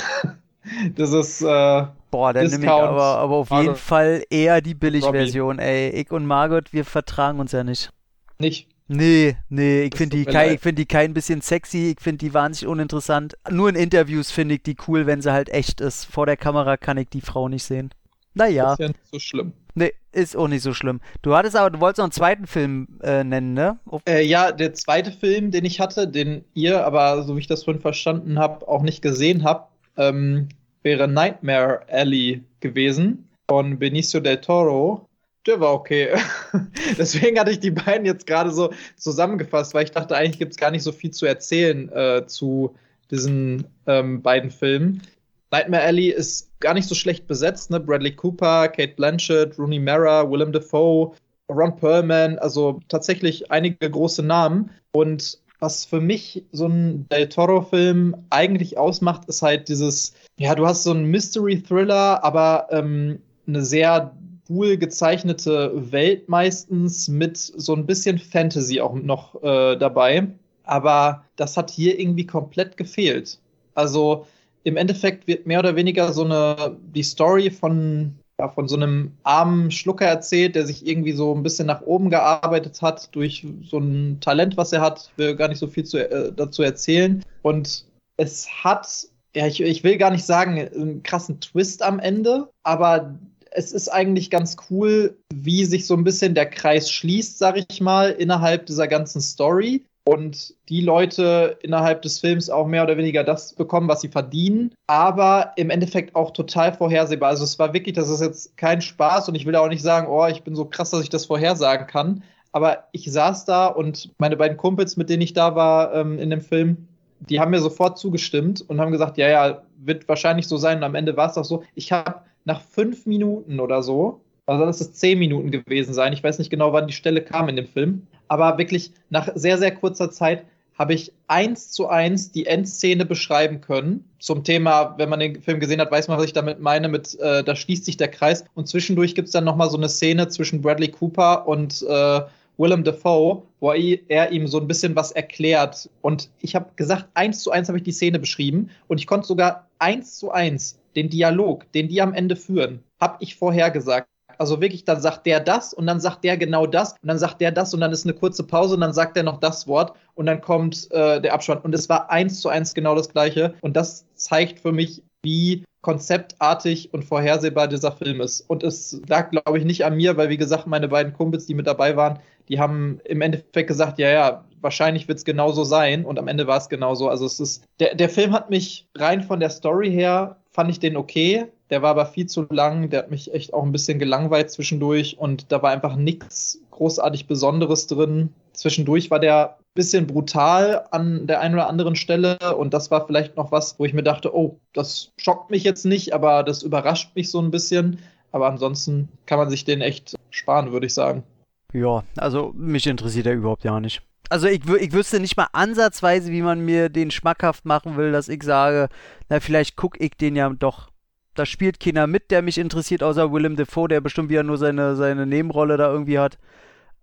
das 0.96 1.12
ist 1.12 1.42
äh, 1.42 1.84
Boah, 2.14 2.32
dann 2.32 2.44
nehme 2.44 2.54
ich 2.54 2.60
Discount. 2.60 2.82
aber, 2.90 3.02
aber 3.18 3.34
auf 3.34 3.50
jeden 3.50 3.64
Margot. 3.66 3.78
Fall 3.80 4.22
eher 4.30 4.60
die 4.60 4.74
Billigversion, 4.74 5.58
ey. 5.58 5.90
Ich 5.90 6.12
und 6.12 6.26
Margot, 6.26 6.72
wir 6.72 6.84
vertragen 6.84 7.40
uns 7.40 7.50
ja 7.50 7.64
nicht. 7.64 7.90
nicht. 8.38 8.68
Nee, 8.86 9.36
nee, 9.48 9.82
ich 9.82 9.96
finde 9.96 10.16
die, 10.18 10.24
kein, 10.26 10.54
ich 10.54 10.60
find 10.60 10.78
die 10.78 10.86
kein 10.86 11.12
bisschen 11.14 11.40
sexy, 11.40 11.94
ich 11.96 12.00
finde 12.02 12.18
die 12.18 12.32
wahnsinnig 12.34 12.70
uninteressant. 12.70 13.34
Nur 13.50 13.68
in 13.70 13.74
Interviews 13.74 14.30
finde 14.30 14.54
ich 14.56 14.62
die 14.62 14.76
cool, 14.86 15.06
wenn 15.06 15.22
sie 15.22 15.32
halt 15.32 15.48
echt 15.48 15.80
ist. 15.80 16.04
Vor 16.04 16.26
der 16.26 16.36
Kamera 16.36 16.76
kann 16.76 16.98
ich 16.98 17.08
die 17.08 17.20
Frau 17.22 17.48
nicht 17.48 17.64
sehen. 17.64 17.90
Naja, 18.34 18.72
Ist 18.74 18.78
ja 18.80 18.88
nicht 18.88 19.00
so 19.10 19.18
schlimm. 19.18 19.52
nee, 19.74 19.92
ist 20.12 20.36
auch 20.36 20.48
nicht 20.48 20.62
so 20.62 20.72
schlimm. 20.74 21.00
Du 21.22 21.34
hattest 21.34 21.56
aber, 21.56 21.70
du 21.70 21.80
wolltest 21.80 21.98
noch 21.98 22.04
einen 22.04 22.12
zweiten 22.12 22.46
Film 22.46 23.00
äh, 23.02 23.24
nennen, 23.24 23.54
ne? 23.54 23.78
Äh, 24.08 24.24
ja, 24.24 24.52
der 24.52 24.74
zweite 24.74 25.10
Film, 25.12 25.50
den 25.50 25.64
ich 25.64 25.80
hatte, 25.80 26.06
den 26.06 26.44
ihr 26.54 26.84
aber, 26.86 27.22
so 27.24 27.34
wie 27.36 27.40
ich 27.40 27.46
das 27.48 27.64
vorhin 27.64 27.80
verstanden 27.80 28.38
habe, 28.38 28.68
auch 28.68 28.82
nicht 28.82 29.02
gesehen 29.02 29.44
habt, 29.44 29.72
ähm, 29.96 30.48
wäre 30.84 31.08
Nightmare 31.08 31.80
Alley 31.88 32.44
gewesen 32.60 33.28
von 33.50 33.78
Benicio 33.78 34.20
del 34.20 34.40
Toro. 34.40 35.08
Der 35.46 35.60
war 35.60 35.74
okay. 35.74 36.10
Deswegen 36.98 37.38
hatte 37.38 37.50
ich 37.50 37.60
die 37.60 37.72
beiden 37.72 38.06
jetzt 38.06 38.26
gerade 38.26 38.50
so 38.50 38.72
zusammengefasst, 38.96 39.74
weil 39.74 39.84
ich 39.84 39.90
dachte, 39.90 40.16
eigentlich 40.16 40.38
gibt 40.38 40.52
es 40.52 40.58
gar 40.58 40.70
nicht 40.70 40.82
so 40.82 40.92
viel 40.92 41.10
zu 41.10 41.26
erzählen 41.26 41.90
äh, 41.90 42.26
zu 42.26 42.74
diesen 43.10 43.66
ähm, 43.86 44.22
beiden 44.22 44.50
Filmen. 44.50 45.02
Nightmare 45.50 45.84
Alley 45.84 46.08
ist 46.08 46.48
gar 46.60 46.74
nicht 46.74 46.88
so 46.88 46.94
schlecht 46.94 47.26
besetzt, 47.26 47.70
ne? 47.70 47.78
Bradley 47.78 48.14
Cooper, 48.14 48.68
Kate 48.68 48.94
Blanchett, 48.96 49.58
Rooney 49.58 49.78
Mara, 49.78 50.28
Willem 50.30 50.52
Dafoe, 50.52 51.12
Ron 51.50 51.76
Perlman, 51.76 52.38
also 52.38 52.80
tatsächlich 52.88 53.50
einige 53.50 53.90
große 53.90 54.22
Namen. 54.22 54.70
Und 54.92 55.38
was 55.64 55.86
für 55.86 56.00
mich 56.00 56.44
so 56.52 56.66
ein 56.66 57.08
Del 57.08 57.26
Toro-Film 57.26 58.14
eigentlich 58.28 58.76
ausmacht, 58.76 59.24
ist 59.28 59.40
halt 59.40 59.70
dieses, 59.70 60.12
ja, 60.38 60.54
du 60.54 60.66
hast 60.66 60.82
so 60.82 60.90
einen 60.90 61.06
Mystery-Thriller, 61.06 62.22
aber 62.22 62.66
ähm, 62.70 63.18
eine 63.46 63.64
sehr 63.64 64.14
cool 64.50 64.76
gezeichnete 64.76 65.72
Welt 65.90 66.28
meistens 66.28 67.08
mit 67.08 67.38
so 67.38 67.74
ein 67.74 67.86
bisschen 67.86 68.18
Fantasy 68.18 68.78
auch 68.82 68.94
noch 68.94 69.42
äh, 69.42 69.76
dabei. 69.76 70.26
Aber 70.64 71.24
das 71.36 71.56
hat 71.56 71.70
hier 71.70 71.98
irgendwie 71.98 72.26
komplett 72.26 72.76
gefehlt. 72.76 73.38
Also 73.74 74.26
im 74.64 74.76
Endeffekt 74.76 75.26
wird 75.26 75.46
mehr 75.46 75.60
oder 75.60 75.76
weniger 75.76 76.12
so 76.12 76.24
eine 76.24 76.76
die 76.94 77.02
Story 77.02 77.50
von 77.50 78.14
ja, 78.40 78.48
von 78.48 78.68
so 78.68 78.76
einem 78.76 79.12
armen 79.22 79.70
Schlucker 79.70 80.06
erzählt, 80.06 80.56
der 80.56 80.66
sich 80.66 80.86
irgendwie 80.86 81.12
so 81.12 81.34
ein 81.34 81.42
bisschen 81.42 81.66
nach 81.66 81.82
oben 81.82 82.10
gearbeitet 82.10 82.82
hat 82.82 83.14
durch 83.14 83.46
so 83.62 83.78
ein 83.78 84.18
Talent, 84.20 84.56
was 84.56 84.72
er 84.72 84.80
hat. 84.80 85.12
Will 85.16 85.36
gar 85.36 85.48
nicht 85.48 85.58
so 85.58 85.68
viel 85.68 85.84
zu, 85.84 85.98
äh, 85.98 86.32
dazu 86.32 86.62
erzählen. 86.62 87.24
Und 87.42 87.86
es 88.16 88.48
hat, 88.64 89.06
ja, 89.34 89.46
ich, 89.46 89.60
ich 89.60 89.84
will 89.84 89.98
gar 89.98 90.10
nicht 90.10 90.24
sagen, 90.24 90.58
einen 90.58 91.02
krassen 91.02 91.40
Twist 91.40 91.82
am 91.82 92.00
Ende, 92.00 92.48
aber 92.64 93.18
es 93.52 93.70
ist 93.70 93.88
eigentlich 93.88 94.30
ganz 94.30 94.56
cool, 94.68 95.16
wie 95.32 95.64
sich 95.64 95.86
so 95.86 95.94
ein 95.94 96.02
bisschen 96.02 96.34
der 96.34 96.46
Kreis 96.46 96.90
schließt, 96.90 97.38
sag 97.38 97.56
ich 97.56 97.80
mal, 97.80 98.10
innerhalb 98.10 98.66
dieser 98.66 98.88
ganzen 98.88 99.20
Story 99.20 99.84
und 100.04 100.54
die 100.68 100.82
Leute 100.82 101.58
innerhalb 101.62 102.02
des 102.02 102.20
Films 102.20 102.50
auch 102.50 102.66
mehr 102.66 102.82
oder 102.82 102.96
weniger 102.96 103.24
das 103.24 103.54
bekommen, 103.54 103.88
was 103.88 104.02
sie 104.02 104.08
verdienen, 104.08 104.74
aber 104.86 105.52
im 105.56 105.70
Endeffekt 105.70 106.14
auch 106.14 106.30
total 106.30 106.74
vorhersehbar. 106.74 107.30
Also 107.30 107.44
es 107.44 107.58
war 107.58 107.72
wirklich, 107.72 107.94
das 107.94 108.10
ist 108.10 108.20
jetzt 108.20 108.56
kein 108.56 108.82
Spaß 108.82 109.28
und 109.28 109.34
ich 109.34 109.46
will 109.46 109.56
auch 109.56 109.68
nicht 109.68 109.82
sagen, 109.82 110.06
oh, 110.08 110.26
ich 110.26 110.42
bin 110.42 110.54
so 110.54 110.66
krass, 110.66 110.90
dass 110.90 111.02
ich 111.02 111.08
das 111.08 111.26
vorhersagen 111.26 111.86
kann, 111.86 112.22
aber 112.52 112.84
ich 112.92 113.10
saß 113.10 113.46
da 113.46 113.66
und 113.66 114.10
meine 114.18 114.36
beiden 114.36 114.56
Kumpels, 114.56 114.96
mit 114.96 115.08
denen 115.08 115.22
ich 115.22 115.32
da 115.32 115.56
war 115.56 115.94
ähm, 115.94 116.18
in 116.18 116.30
dem 116.30 116.42
Film, 116.42 116.86
die 117.18 117.40
haben 117.40 117.50
mir 117.50 117.60
sofort 117.60 117.98
zugestimmt 117.98 118.62
und 118.68 118.80
haben 118.80 118.92
gesagt, 118.92 119.16
ja, 119.16 119.28
ja, 119.28 119.62
wird 119.78 120.08
wahrscheinlich 120.08 120.46
so 120.46 120.56
sein. 120.56 120.78
Und 120.78 120.84
am 120.84 120.94
Ende 120.94 121.16
war 121.16 121.30
es 121.30 121.38
auch 121.38 121.44
so. 121.44 121.64
Ich 121.74 121.92
habe 121.92 122.20
nach 122.44 122.60
fünf 122.60 123.06
Minuten 123.06 123.60
oder 123.60 123.82
so, 123.82 124.20
also 124.46 124.66
das 124.66 124.80
ist 124.80 124.96
zehn 124.96 125.18
Minuten 125.18 125.50
gewesen 125.50 125.94
sein, 125.94 126.12
ich 126.12 126.22
weiß 126.22 126.38
nicht 126.38 126.50
genau, 126.50 126.72
wann 126.72 126.86
die 126.86 126.92
Stelle 126.92 127.22
kam 127.22 127.48
in 127.48 127.56
dem 127.56 127.66
Film, 127.66 128.06
aber 128.34 128.58
wirklich 128.58 128.92
nach 129.10 129.28
sehr, 129.36 129.58
sehr 129.58 129.72
kurzer 129.72 130.10
Zeit 130.10 130.44
habe 130.76 130.92
ich 130.92 131.12
eins 131.28 131.70
zu 131.70 131.86
eins 131.86 132.32
die 132.32 132.46
Endszene 132.46 133.04
beschreiben 133.04 133.60
können. 133.60 134.04
Zum 134.18 134.42
Thema, 134.42 134.94
wenn 134.98 135.08
man 135.08 135.20
den 135.20 135.40
Film 135.40 135.60
gesehen 135.60 135.80
hat, 135.80 135.92
weiß 135.92 136.08
man, 136.08 136.18
was 136.18 136.24
ich 136.24 136.32
damit 136.32 136.60
meine, 136.60 136.88
mit 136.88 137.18
äh, 137.20 137.44
da 137.44 137.54
schließt 137.54 137.84
sich 137.84 137.96
der 137.96 138.08
Kreis. 138.08 138.44
Und 138.54 138.66
zwischendurch 138.66 139.14
gibt 139.14 139.26
es 139.26 139.32
dann 139.32 139.44
nochmal 139.44 139.70
so 139.70 139.76
eine 139.76 139.88
Szene 139.88 140.26
zwischen 140.28 140.62
Bradley 140.62 140.88
Cooper 140.88 141.46
und 141.46 141.82
äh, 141.88 142.22
Willem 142.56 142.82
Dafoe, 142.82 143.42
wo 143.60 143.72
er, 143.72 144.32
ihm 144.32 144.48
so 144.48 144.58
ein 144.58 144.66
bisschen 144.66 144.96
was 144.96 145.12
erklärt. 145.12 145.88
Und 146.02 146.28
ich 146.40 146.56
habe 146.56 146.70
gesagt, 146.74 147.06
eins 147.14 147.42
zu 147.42 147.52
eins 147.52 147.68
habe 147.68 147.78
ich 147.78 147.84
die 147.84 147.92
Szene 147.92 148.18
beschrieben 148.18 148.70
und 148.88 148.98
ich 148.98 149.06
konnte 149.06 149.28
sogar 149.28 149.68
eins 149.78 150.18
zu 150.18 150.32
eins 150.32 150.80
den 150.96 151.08
Dialog, 151.08 151.70
den 151.72 151.88
die 151.88 152.00
am 152.02 152.14
Ende 152.14 152.34
führen, 152.34 152.82
habe 153.00 153.16
ich 153.20 153.36
vorher 153.36 153.70
gesagt. 153.70 154.08
Also 154.38 154.60
wirklich, 154.60 154.84
dann 154.84 155.00
sagt 155.00 155.26
der 155.26 155.40
das 155.40 155.74
und 155.74 155.86
dann 155.86 156.00
sagt 156.00 156.24
der 156.24 156.36
genau 156.36 156.66
das 156.66 156.92
und 156.92 157.08
dann 157.08 157.18
sagt 157.18 157.40
der 157.40 157.52
das 157.52 157.74
und 157.74 157.80
dann 157.80 157.92
ist 157.92 158.04
eine 158.04 158.14
kurze 158.14 158.44
Pause 158.44 158.74
und 158.74 158.80
dann 158.80 158.92
sagt 158.92 159.16
er 159.16 159.22
noch 159.22 159.40
das 159.40 159.66
Wort 159.66 159.94
und 160.14 160.26
dann 160.26 160.40
kommt 160.40 160.90
äh, 160.92 161.20
der 161.20 161.34
Abspann. 161.34 161.58
Und 161.58 161.74
es 161.74 161.88
war 161.88 162.10
eins 162.10 162.40
zu 162.40 162.48
eins 162.48 162.74
genau 162.74 162.94
das 162.94 163.08
Gleiche. 163.08 163.54
Und 163.60 163.76
das 163.76 164.06
zeigt 164.14 164.60
für 164.60 164.72
mich, 164.72 165.02
wie 165.22 165.64
konzeptartig 165.80 166.94
und 166.94 167.04
vorhersehbar 167.04 167.68
dieser 167.68 167.92
Film 167.92 168.20
ist. 168.20 168.40
Und 168.40 168.62
es 168.62 169.00
lag, 169.06 169.30
glaube 169.30 169.58
ich, 169.58 169.64
nicht 169.64 169.84
an 169.84 169.96
mir, 169.96 170.16
weil, 170.16 170.30
wie 170.30 170.38
gesagt, 170.38 170.66
meine 170.66 170.88
beiden 170.88 171.12
Kumpels, 171.12 171.46
die 171.46 171.54
mit 171.54 171.66
dabei 171.66 171.94
waren, 171.96 172.20
die 172.48 172.58
haben 172.58 173.00
im 173.04 173.20
Endeffekt 173.20 173.68
gesagt, 173.68 173.98
ja, 173.98 174.08
ja, 174.08 174.44
wahrscheinlich 174.60 175.08
wird 175.08 175.18
es 175.18 175.24
genauso 175.24 175.64
sein. 175.64 176.04
Und 176.06 176.18
am 176.18 176.28
Ende 176.28 176.46
war 176.46 176.56
es 176.56 176.70
genauso. 176.70 177.08
Also 177.08 177.26
es 177.26 177.38
ist, 177.38 177.64
der, 177.80 177.94
der 177.94 178.08
Film 178.08 178.32
hat 178.32 178.48
mich 178.48 178.88
rein 178.96 179.22
von 179.22 179.40
der 179.40 179.50
Story 179.50 179.90
her, 179.90 180.36
fand 180.54 180.70
ich 180.70 180.78
den 180.78 180.96
okay. 180.96 181.46
Der 181.68 181.82
war 181.82 181.90
aber 181.90 182.06
viel 182.06 182.26
zu 182.26 182.46
lang. 182.48 182.88
Der 182.88 183.00
hat 183.00 183.10
mich 183.10 183.34
echt 183.34 183.52
auch 183.52 183.64
ein 183.64 183.72
bisschen 183.72 183.98
gelangweilt 183.98 184.50
zwischendurch. 184.50 185.18
Und 185.18 185.50
da 185.50 185.60
war 185.62 185.72
einfach 185.72 185.96
nichts 185.96 186.60
großartig 186.70 187.26
Besonderes 187.26 187.88
drin. 187.88 188.32
Zwischendurch 188.52 189.10
war 189.10 189.18
der 189.18 189.56
ein 189.58 189.74
bisschen 189.74 190.06
brutal 190.06 190.86
an 190.92 191.26
der 191.26 191.40
einen 191.40 191.54
oder 191.54 191.68
anderen 191.68 191.96
Stelle. 191.96 192.38
Und 192.56 192.72
das 192.72 192.92
war 192.92 193.06
vielleicht 193.06 193.36
noch 193.36 193.50
was, 193.50 193.78
wo 193.78 193.84
ich 193.84 193.92
mir 193.92 194.04
dachte, 194.04 194.34
oh, 194.34 194.60
das 194.72 195.10
schockt 195.18 195.50
mich 195.50 195.64
jetzt 195.64 195.84
nicht, 195.84 196.14
aber 196.14 196.44
das 196.44 196.62
überrascht 196.62 197.14
mich 197.16 197.30
so 197.30 197.40
ein 197.40 197.50
bisschen. 197.50 197.98
Aber 198.30 198.46
ansonsten 198.46 199.08
kann 199.26 199.38
man 199.38 199.50
sich 199.50 199.64
den 199.64 199.80
echt 199.80 200.14
sparen, 200.30 200.70
würde 200.70 200.86
ich 200.86 200.94
sagen. 200.94 201.24
Ja, 201.72 202.04
also 202.16 202.52
mich 202.54 202.86
interessiert 202.86 203.26
er 203.26 203.34
überhaupt 203.34 203.64
ja 203.64 203.80
nicht. 203.80 204.02
Also 204.34 204.48
ich, 204.48 204.66
ich 204.68 204.92
wüsste 204.92 205.20
nicht 205.20 205.36
mal 205.36 205.46
ansatzweise, 205.52 206.32
wie 206.32 206.42
man 206.42 206.58
mir 206.64 206.88
den 206.88 207.12
schmackhaft 207.12 207.66
machen 207.66 207.96
will, 207.96 208.10
dass 208.10 208.28
ich 208.28 208.42
sage, 208.42 208.88
na 209.28 209.38
vielleicht 209.38 209.76
gucke 209.76 210.02
ich 210.02 210.16
den 210.16 210.34
ja 210.34 210.48
doch. 210.48 210.90
Da 211.34 211.46
spielt 211.46 211.78
keiner 211.78 212.08
mit, 212.08 212.32
der 212.32 212.42
mich 212.42 212.58
interessiert, 212.58 213.04
außer 213.04 213.32
Willem 213.32 213.54
Dafoe, 213.54 213.86
der 213.86 214.00
bestimmt 214.00 214.30
wieder 214.30 214.42
nur 214.42 214.58
seine, 214.58 214.96
seine 214.96 215.24
Nebenrolle 215.24 215.76
da 215.76 215.88
irgendwie 215.88 216.18
hat. 216.18 216.40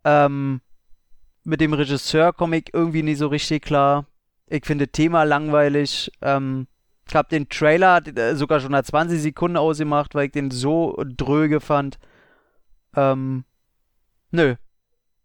Ähm, 0.04 0.60
mit 1.46 1.62
dem 1.62 1.72
Regisseur 1.72 2.34
komme 2.34 2.58
ich 2.58 2.74
irgendwie 2.74 3.02
nicht 3.02 3.20
so 3.20 3.28
richtig 3.28 3.64
klar. 3.64 4.08
Ich 4.48 4.66
finde 4.66 4.90
Thema 4.90 5.24
langweilig. 5.24 6.12
Ähm, 6.22 6.68
ich 7.08 7.16
habe 7.16 7.30
den 7.30 7.48
Trailer 7.48 8.02
sogar 8.36 8.60
schon 8.60 8.74
nach 8.74 8.84
20 8.84 9.22
Sekunden 9.22 9.56
ausgemacht, 9.56 10.16
weil 10.16 10.26
ich 10.26 10.34
den 10.34 10.52
so 10.52 11.02
dröge 11.06 11.62
fand. 11.62 11.98
Ähm, 12.94 13.46
Nö. 14.32 14.56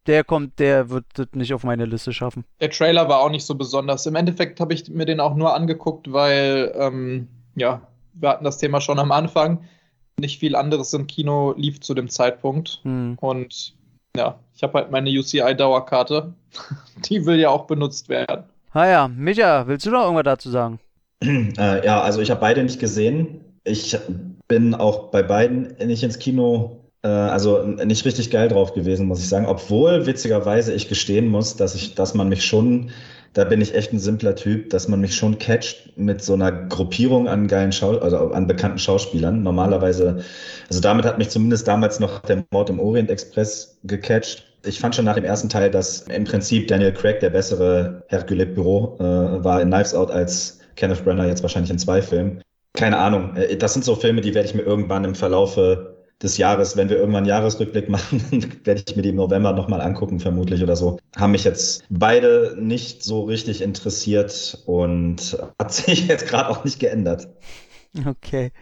Der 0.06 0.24
kommt, 0.24 0.58
der 0.58 0.90
wird 0.90 1.04
das 1.14 1.28
nicht 1.32 1.52
auf 1.52 1.64
meine 1.64 1.84
Liste 1.84 2.12
schaffen. 2.12 2.44
Der 2.60 2.70
Trailer 2.70 3.08
war 3.08 3.20
auch 3.20 3.30
nicht 3.30 3.44
so 3.44 3.54
besonders. 3.54 4.06
Im 4.06 4.14
Endeffekt 4.14 4.60
habe 4.60 4.74
ich 4.74 4.88
mir 4.88 5.06
den 5.06 5.20
auch 5.20 5.34
nur 5.34 5.54
angeguckt, 5.54 6.12
weil, 6.12 6.72
ähm, 6.76 7.28
ja, 7.56 7.82
wir 8.14 8.28
hatten 8.28 8.44
das 8.44 8.58
Thema 8.58 8.80
schon 8.80 8.98
am 8.98 9.12
Anfang. 9.12 9.64
Nicht 10.18 10.38
viel 10.38 10.56
anderes 10.56 10.92
im 10.94 11.06
Kino 11.06 11.54
lief 11.56 11.80
zu 11.80 11.94
dem 11.94 12.08
Zeitpunkt. 12.08 12.80
Hm. 12.82 13.16
Und 13.20 13.74
ja, 14.16 14.38
ich 14.54 14.62
habe 14.62 14.78
halt 14.78 14.90
meine 14.90 15.10
UCI-Dauerkarte. 15.10 16.32
Die 17.08 17.26
will 17.26 17.38
ja 17.38 17.50
auch 17.50 17.66
benutzt 17.66 18.08
werden. 18.08 18.44
Ah 18.72 18.86
ja, 18.86 19.08
Micha, 19.08 19.66
willst 19.66 19.86
du 19.86 19.90
noch 19.90 20.02
irgendwas 20.02 20.24
dazu 20.24 20.50
sagen? 20.50 20.80
Äh, 21.22 21.84
ja, 21.86 22.02
also 22.02 22.20
ich 22.20 22.30
habe 22.30 22.40
beide 22.42 22.62
nicht 22.62 22.78
gesehen. 22.78 23.40
Ich 23.64 23.96
bin 24.48 24.74
auch 24.74 25.10
bei 25.10 25.22
beiden 25.22 25.74
nicht 25.86 26.02
ins 26.02 26.18
Kino 26.18 26.85
also 27.06 27.62
nicht 27.62 28.04
richtig 28.04 28.30
geil 28.30 28.48
drauf 28.48 28.74
gewesen, 28.74 29.06
muss 29.06 29.20
ich 29.20 29.28
sagen. 29.28 29.46
Obwohl, 29.46 30.06
witzigerweise, 30.06 30.72
ich 30.72 30.88
gestehen 30.88 31.28
muss, 31.28 31.56
dass 31.56 31.74
ich, 31.74 31.94
dass 31.94 32.14
man 32.14 32.28
mich 32.28 32.44
schon, 32.44 32.90
da 33.34 33.44
bin 33.44 33.60
ich 33.60 33.74
echt 33.74 33.92
ein 33.92 33.98
simpler 33.98 34.34
Typ, 34.34 34.70
dass 34.70 34.88
man 34.88 35.00
mich 35.00 35.14
schon 35.14 35.38
catcht 35.38 35.96
mit 35.96 36.22
so 36.22 36.34
einer 36.34 36.50
Gruppierung 36.50 37.28
an 37.28 37.48
geilen 37.48 37.72
Schau 37.72 37.98
also 37.98 38.32
an 38.32 38.46
bekannten 38.46 38.78
Schauspielern. 38.78 39.42
Normalerweise, 39.42 40.24
also 40.68 40.80
damit 40.80 41.04
hat 41.04 41.18
mich 41.18 41.28
zumindest 41.28 41.68
damals 41.68 42.00
noch 42.00 42.20
der 42.20 42.44
Mord 42.50 42.70
im 42.70 42.80
Orient 42.80 43.10
Express 43.10 43.78
gecatcht. 43.84 44.44
Ich 44.64 44.80
fand 44.80 44.94
schon 44.94 45.04
nach 45.04 45.14
dem 45.14 45.24
ersten 45.24 45.48
Teil, 45.48 45.70
dass 45.70 46.02
im 46.02 46.24
Prinzip 46.24 46.66
Daniel 46.68 46.92
Craig 46.92 47.20
der 47.20 47.30
bessere 47.30 48.02
Hercule 48.08 48.46
Büro 48.46 48.96
äh, 48.98 49.44
war 49.44 49.60
in 49.60 49.68
Knives 49.70 49.94
Out 49.94 50.10
als 50.10 50.58
Kenneth 50.76 51.04
Brenner 51.04 51.26
jetzt 51.26 51.42
wahrscheinlich 51.42 51.70
in 51.70 51.78
zwei 51.78 52.02
Filmen. 52.02 52.40
Keine 52.72 52.98
Ahnung. 52.98 53.36
Äh, 53.36 53.56
das 53.56 53.74
sind 53.74 53.84
so 53.84 53.94
Filme, 53.94 54.22
die 54.22 54.34
werde 54.34 54.48
ich 54.48 54.54
mir 54.54 54.62
irgendwann 54.62 55.04
im 55.04 55.14
Verlaufe 55.14 55.95
des 56.22 56.38
Jahres, 56.38 56.76
wenn 56.76 56.88
wir 56.88 56.96
irgendwann 56.96 57.24
einen 57.24 57.28
Jahresrückblick 57.28 57.88
machen, 57.88 58.22
werde 58.64 58.82
ich 58.86 58.96
mir 58.96 59.02
die 59.02 59.10
im 59.10 59.16
November 59.16 59.52
nochmal 59.52 59.80
angucken, 59.80 60.20
vermutlich 60.20 60.62
oder 60.62 60.76
so. 60.76 60.98
Haben 61.16 61.32
mich 61.32 61.44
jetzt 61.44 61.84
beide 61.90 62.56
nicht 62.58 63.02
so 63.02 63.24
richtig 63.24 63.60
interessiert 63.62 64.62
und 64.66 65.38
hat 65.58 65.72
sich 65.72 66.08
jetzt 66.08 66.26
gerade 66.26 66.50
auch 66.50 66.64
nicht 66.64 66.78
geändert. 66.78 67.28
Okay. 68.06 68.52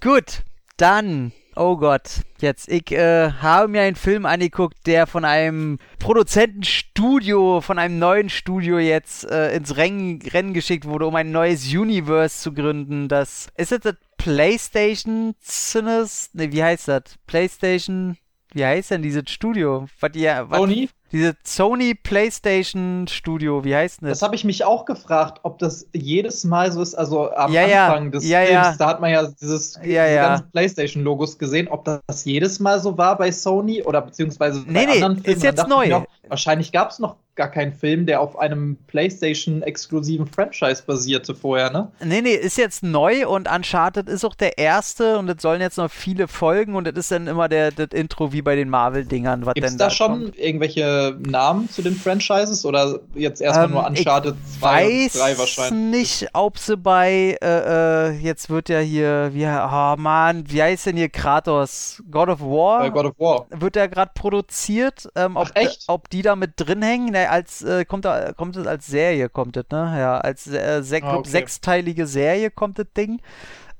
Gut, 0.00 0.42
dann 0.76 1.32
Oh 1.54 1.76
Gott, 1.76 2.22
jetzt. 2.40 2.66
Ich 2.70 2.90
äh, 2.92 3.30
habe 3.30 3.68
mir 3.68 3.82
einen 3.82 3.96
Film 3.96 4.24
angeguckt, 4.24 4.86
der 4.86 5.06
von 5.06 5.26
einem 5.26 5.78
Produzentenstudio, 5.98 7.60
von 7.60 7.78
einem 7.78 7.98
neuen 7.98 8.30
Studio 8.30 8.78
jetzt 8.78 9.30
äh, 9.30 9.54
ins 9.54 9.76
Rennen, 9.76 10.22
Rennen 10.22 10.54
geschickt 10.54 10.86
wurde, 10.86 11.06
um 11.06 11.14
ein 11.14 11.30
neues 11.30 11.66
Universe 11.66 12.40
zu 12.40 12.54
gründen. 12.54 13.08
Das 13.08 13.48
ist 13.58 13.70
jetzt 13.70 13.84
das 13.84 13.96
PlayStation 14.22 15.34
Cinemas? 15.40 16.30
Ne, 16.32 16.52
wie 16.52 16.62
heißt 16.62 16.88
das? 16.88 17.02
PlayStation. 17.26 18.16
Wie 18.52 18.64
heißt 18.64 18.92
denn 18.92 19.02
dieses 19.02 19.24
Studio? 19.28 19.88
Was 19.98 20.14
ihr, 20.14 20.44
was, 20.48 20.58
Sony? 20.58 20.88
Diese 21.12 21.36
Sony 21.44 21.94
PlayStation 21.94 23.06
Studio, 23.06 23.64
wie 23.64 23.76
heißt 23.76 24.00
denn 24.00 24.08
das? 24.08 24.18
Das 24.18 24.26
habe 24.26 24.34
ich 24.34 24.44
mich 24.44 24.64
auch 24.64 24.86
gefragt, 24.86 25.40
ob 25.42 25.58
das 25.58 25.86
jedes 25.92 26.44
Mal 26.44 26.72
so 26.72 26.80
ist, 26.80 26.94
also 26.94 27.30
am 27.32 27.52
ja, 27.52 27.86
Anfang 27.86 28.04
ja. 28.04 28.10
des 28.10 28.28
ja, 28.28 28.40
Films, 28.44 28.78
da 28.78 28.86
hat 28.88 29.00
man 29.00 29.10
ja 29.10 29.26
dieses 29.40 29.74
diese 29.74 29.94
ganzen 29.94 30.50
PlayStation-Logos 30.50 31.38
gesehen, 31.38 31.68
ob 31.68 31.84
das 31.84 32.24
jedes 32.24 32.60
Mal 32.60 32.80
so 32.80 32.96
war 32.96 33.18
bei 33.18 33.30
Sony 33.30 33.82
oder 33.82 34.00
beziehungsweise 34.00 34.62
bei 34.62 34.72
Nee, 34.72 34.86
nee, 34.86 34.92
anderen 34.94 35.18
Filmen. 35.18 35.36
ist 35.36 35.42
jetzt 35.42 35.68
neu. 35.68 35.94
Auch, 35.94 36.06
wahrscheinlich 36.28 36.72
gab 36.72 36.90
es 36.90 36.98
noch 36.98 37.16
gar 37.34 37.50
keinen 37.50 37.72
Film, 37.72 38.04
der 38.04 38.20
auf 38.20 38.38
einem 38.38 38.76
PlayStation-exklusiven 38.88 40.26
Franchise 40.26 40.82
basierte 40.86 41.34
vorher, 41.34 41.70
ne? 41.70 41.90
Nee, 42.04 42.20
nee, 42.20 42.34
ist 42.34 42.58
jetzt 42.58 42.82
neu 42.82 43.26
und 43.26 43.50
Uncharted 43.50 44.08
ist 44.08 44.24
auch 44.24 44.34
der 44.34 44.58
erste 44.58 45.18
und 45.18 45.30
es 45.30 45.40
sollen 45.40 45.62
jetzt 45.62 45.78
noch 45.78 45.90
viele 45.90 46.28
folgen 46.28 46.74
und 46.74 46.86
es 46.86 46.94
ist 46.94 47.10
dann 47.10 47.26
immer 47.26 47.48
der, 47.48 47.70
das 47.70 47.88
Intro 47.92 48.32
wie 48.32 48.42
bei 48.42 48.54
den 48.54 48.68
Marvel-Dingern. 48.68 49.46
Gibt 49.54 49.64
es 49.64 49.72
denn 49.72 49.78
da 49.78 49.88
schon 49.88 50.24
kommt. 50.24 50.38
irgendwelche 50.38 51.01
Namen 51.10 51.68
zu 51.68 51.82
den 51.82 51.94
Franchises 51.96 52.64
oder 52.64 53.00
jetzt 53.14 53.40
erstmal 53.42 53.66
Ähm, 53.66 53.72
nur 53.72 53.86
Uncharted 53.86 54.36
ich 54.44 54.60
2 54.60 54.68
weiß 54.70 55.14
und 55.14 55.20
3 55.20 55.38
wahrscheinlich? 55.38 56.00
nicht, 56.22 56.28
ob 56.34 56.58
sie 56.58 56.76
bei, 56.76 57.36
äh, 57.42 58.08
äh, 58.08 58.10
jetzt 58.20 58.48
wird 58.48 58.68
ja 58.68 58.78
hier, 58.78 59.30
wie, 59.34 59.44
oh 59.46 59.96
Mann, 60.00 60.44
wie 60.48 60.62
heißt 60.62 60.86
denn 60.86 60.96
hier 60.96 61.08
Kratos? 61.08 62.02
God 62.10 62.28
of 62.28 62.40
War? 62.40 62.80
Bei 62.80 62.90
God 62.90 63.06
of 63.06 63.18
War. 63.18 63.46
wird 63.50 63.76
ja 63.76 63.86
gerade 63.86 64.12
produziert. 64.14 65.08
Ähm, 65.16 65.36
ob, 65.36 65.48
Ach, 65.48 65.50
echt? 65.54 65.84
ob 65.88 66.08
die 66.10 66.22
da 66.22 66.36
mit 66.36 66.52
drin 66.56 66.82
hängen? 66.82 67.10
Ne, 67.12 67.28
als, 67.28 67.62
äh, 67.62 67.84
kommt, 67.84 68.04
da, 68.04 68.32
kommt 68.32 68.56
es 68.56 68.66
als 68.66 68.86
Serie, 68.86 69.28
kommt 69.28 69.56
es, 69.56 69.64
ne? 69.70 69.94
Ja, 69.98 70.18
als 70.18 70.46
äh, 70.46 70.82
sech, 70.82 71.02
Ah, 71.02 71.16
okay. 71.16 71.28
sechsteilige 71.30 72.06
Serie 72.06 72.50
kommt 72.50 72.78
das 72.78 72.86
Ding. 72.96 73.20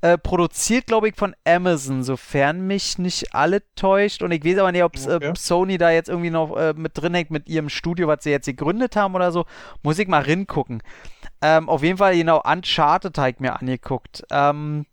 Äh, 0.03 0.17
produziert, 0.17 0.85
glaube 0.85 1.07
ich, 1.07 1.15
von 1.15 1.33
Amazon, 1.47 2.03
sofern 2.03 2.67
mich 2.67 2.97
nicht 2.97 3.33
alle 3.33 3.63
täuscht. 3.75 4.21
Und 4.21 4.33
ich 4.33 4.43
weiß 4.43 4.57
aber 4.57 4.73
nicht, 4.73 4.83
ob 4.83 4.97
Okay. 4.97 5.27
äh, 5.29 5.33
Sony 5.37 5.77
da 5.77 5.91
jetzt 5.91 6.09
irgendwie 6.09 6.29
noch 6.29 6.57
äh, 6.57 6.73
mit 6.75 6.91
drin 6.97 7.13
hängt 7.13 7.31
mit 7.31 7.47
ihrem 7.47 7.69
Studio, 7.69 8.09
was 8.09 8.21
sie 8.25 8.29
jetzt 8.31 8.47
gegründet 8.47 8.97
haben 8.97 9.15
oder 9.15 9.31
so. 9.31 9.45
Muss 9.81 9.99
ich 9.99 10.09
mal 10.09 10.21
ringucken. 10.21 10.83
Ähm, 11.41 11.69
auf 11.69 11.83
jeden 11.83 11.97
Fall, 11.99 12.17
genau, 12.17 12.41
Uncharted 12.43 13.17
habe 13.17 13.29
ich 13.29 13.39
mir 13.39 13.57
angeguckt. 13.57 14.25
Ähm, 14.29 14.85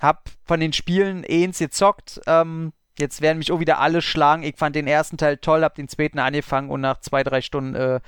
hab 0.00 0.30
von 0.46 0.60
den 0.60 0.72
Spielen 0.72 1.26
eins 1.28 1.58
gezockt. 1.58 2.22
Ähm, 2.26 2.72
jetzt 2.98 3.20
werden 3.20 3.36
mich 3.36 3.52
auch 3.52 3.60
wieder 3.60 3.80
alle 3.80 4.00
schlagen. 4.00 4.44
Ich 4.44 4.56
fand 4.56 4.76
den 4.76 4.86
ersten 4.86 5.18
Teil 5.18 5.36
toll, 5.36 5.62
hab 5.62 5.74
den 5.74 5.88
zweiten 5.88 6.18
angefangen 6.18 6.70
und 6.70 6.80
nach 6.80 7.00
zwei, 7.00 7.22
drei 7.22 7.42
Stunden 7.42 7.74
äh, 7.74 8.00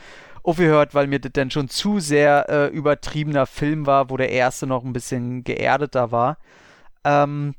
aufgehört, 0.46 0.94
weil 0.94 1.08
mir 1.08 1.18
das 1.18 1.32
dann 1.32 1.50
schon 1.50 1.68
zu 1.68 1.98
sehr 1.98 2.46
äh, 2.48 2.66
übertriebener 2.68 3.46
Film 3.46 3.86
war, 3.86 4.10
wo 4.10 4.16
der 4.16 4.30
erste 4.30 4.66
noch 4.66 4.84
ein 4.84 4.92
bisschen 4.92 5.42
geerdeter 5.42 6.12
war. 6.12 6.38
Ähm, 7.04 7.54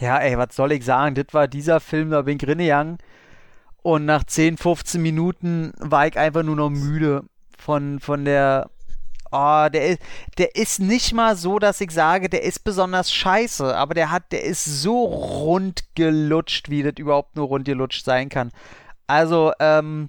ja, 0.00 0.18
ey, 0.18 0.36
was 0.36 0.54
soll 0.54 0.72
ich 0.72 0.84
sagen? 0.84 1.14
Das 1.14 1.26
war 1.32 1.48
dieser 1.48 1.80
Film, 1.80 2.10
da 2.10 2.22
bin 2.22 2.38
ich 2.40 2.46
rinnegegangen. 2.46 2.98
Und 3.82 4.04
nach 4.04 4.24
10, 4.24 4.56
15 4.56 5.00
Minuten 5.00 5.72
war 5.78 6.06
ich 6.08 6.18
einfach 6.18 6.42
nur 6.42 6.56
noch 6.56 6.70
müde 6.70 7.22
von, 7.56 8.00
von 8.00 8.24
der. 8.24 8.68
Oh, 9.32 9.66
der 9.72 9.88
ist, 9.88 10.00
der 10.38 10.54
ist 10.54 10.80
nicht 10.80 11.12
mal 11.12 11.36
so, 11.36 11.58
dass 11.58 11.80
ich 11.80 11.90
sage, 11.90 12.28
der 12.28 12.42
ist 12.42 12.64
besonders 12.64 13.12
scheiße, 13.12 13.76
aber 13.76 13.94
der 13.94 14.10
hat, 14.10 14.30
der 14.32 14.44
ist 14.44 14.64
so 14.64 15.04
rund 15.04 15.84
gelutscht, 15.94 16.70
wie 16.70 16.82
das 16.82 16.94
überhaupt 16.96 17.36
nur 17.36 17.46
rund 17.48 17.64
gelutscht 17.64 18.04
sein 18.04 18.28
kann. 18.28 18.50
Also, 19.08 19.52
ähm, 19.58 20.08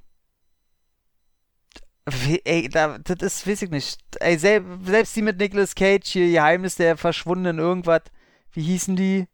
ey, 2.44 2.70
da, 2.70 2.98
das 3.04 3.18
ist, 3.22 3.48
weiß 3.48 3.64
ich 3.64 3.70
nicht. 3.70 4.00
Ey, 4.20 4.38
sel 4.38 4.64
selbst 4.86 5.16
die 5.16 5.22
mit 5.22 5.38
Nicolas 5.38 5.76
Cage 5.76 6.08
hier, 6.08 6.32
Geheimnis 6.32 6.76
der 6.76 6.98
verschwundenen 6.98 7.60
irgendwas, 7.60 8.04
wie 8.52 8.62
hießen 8.62 8.96
die? 8.96 9.28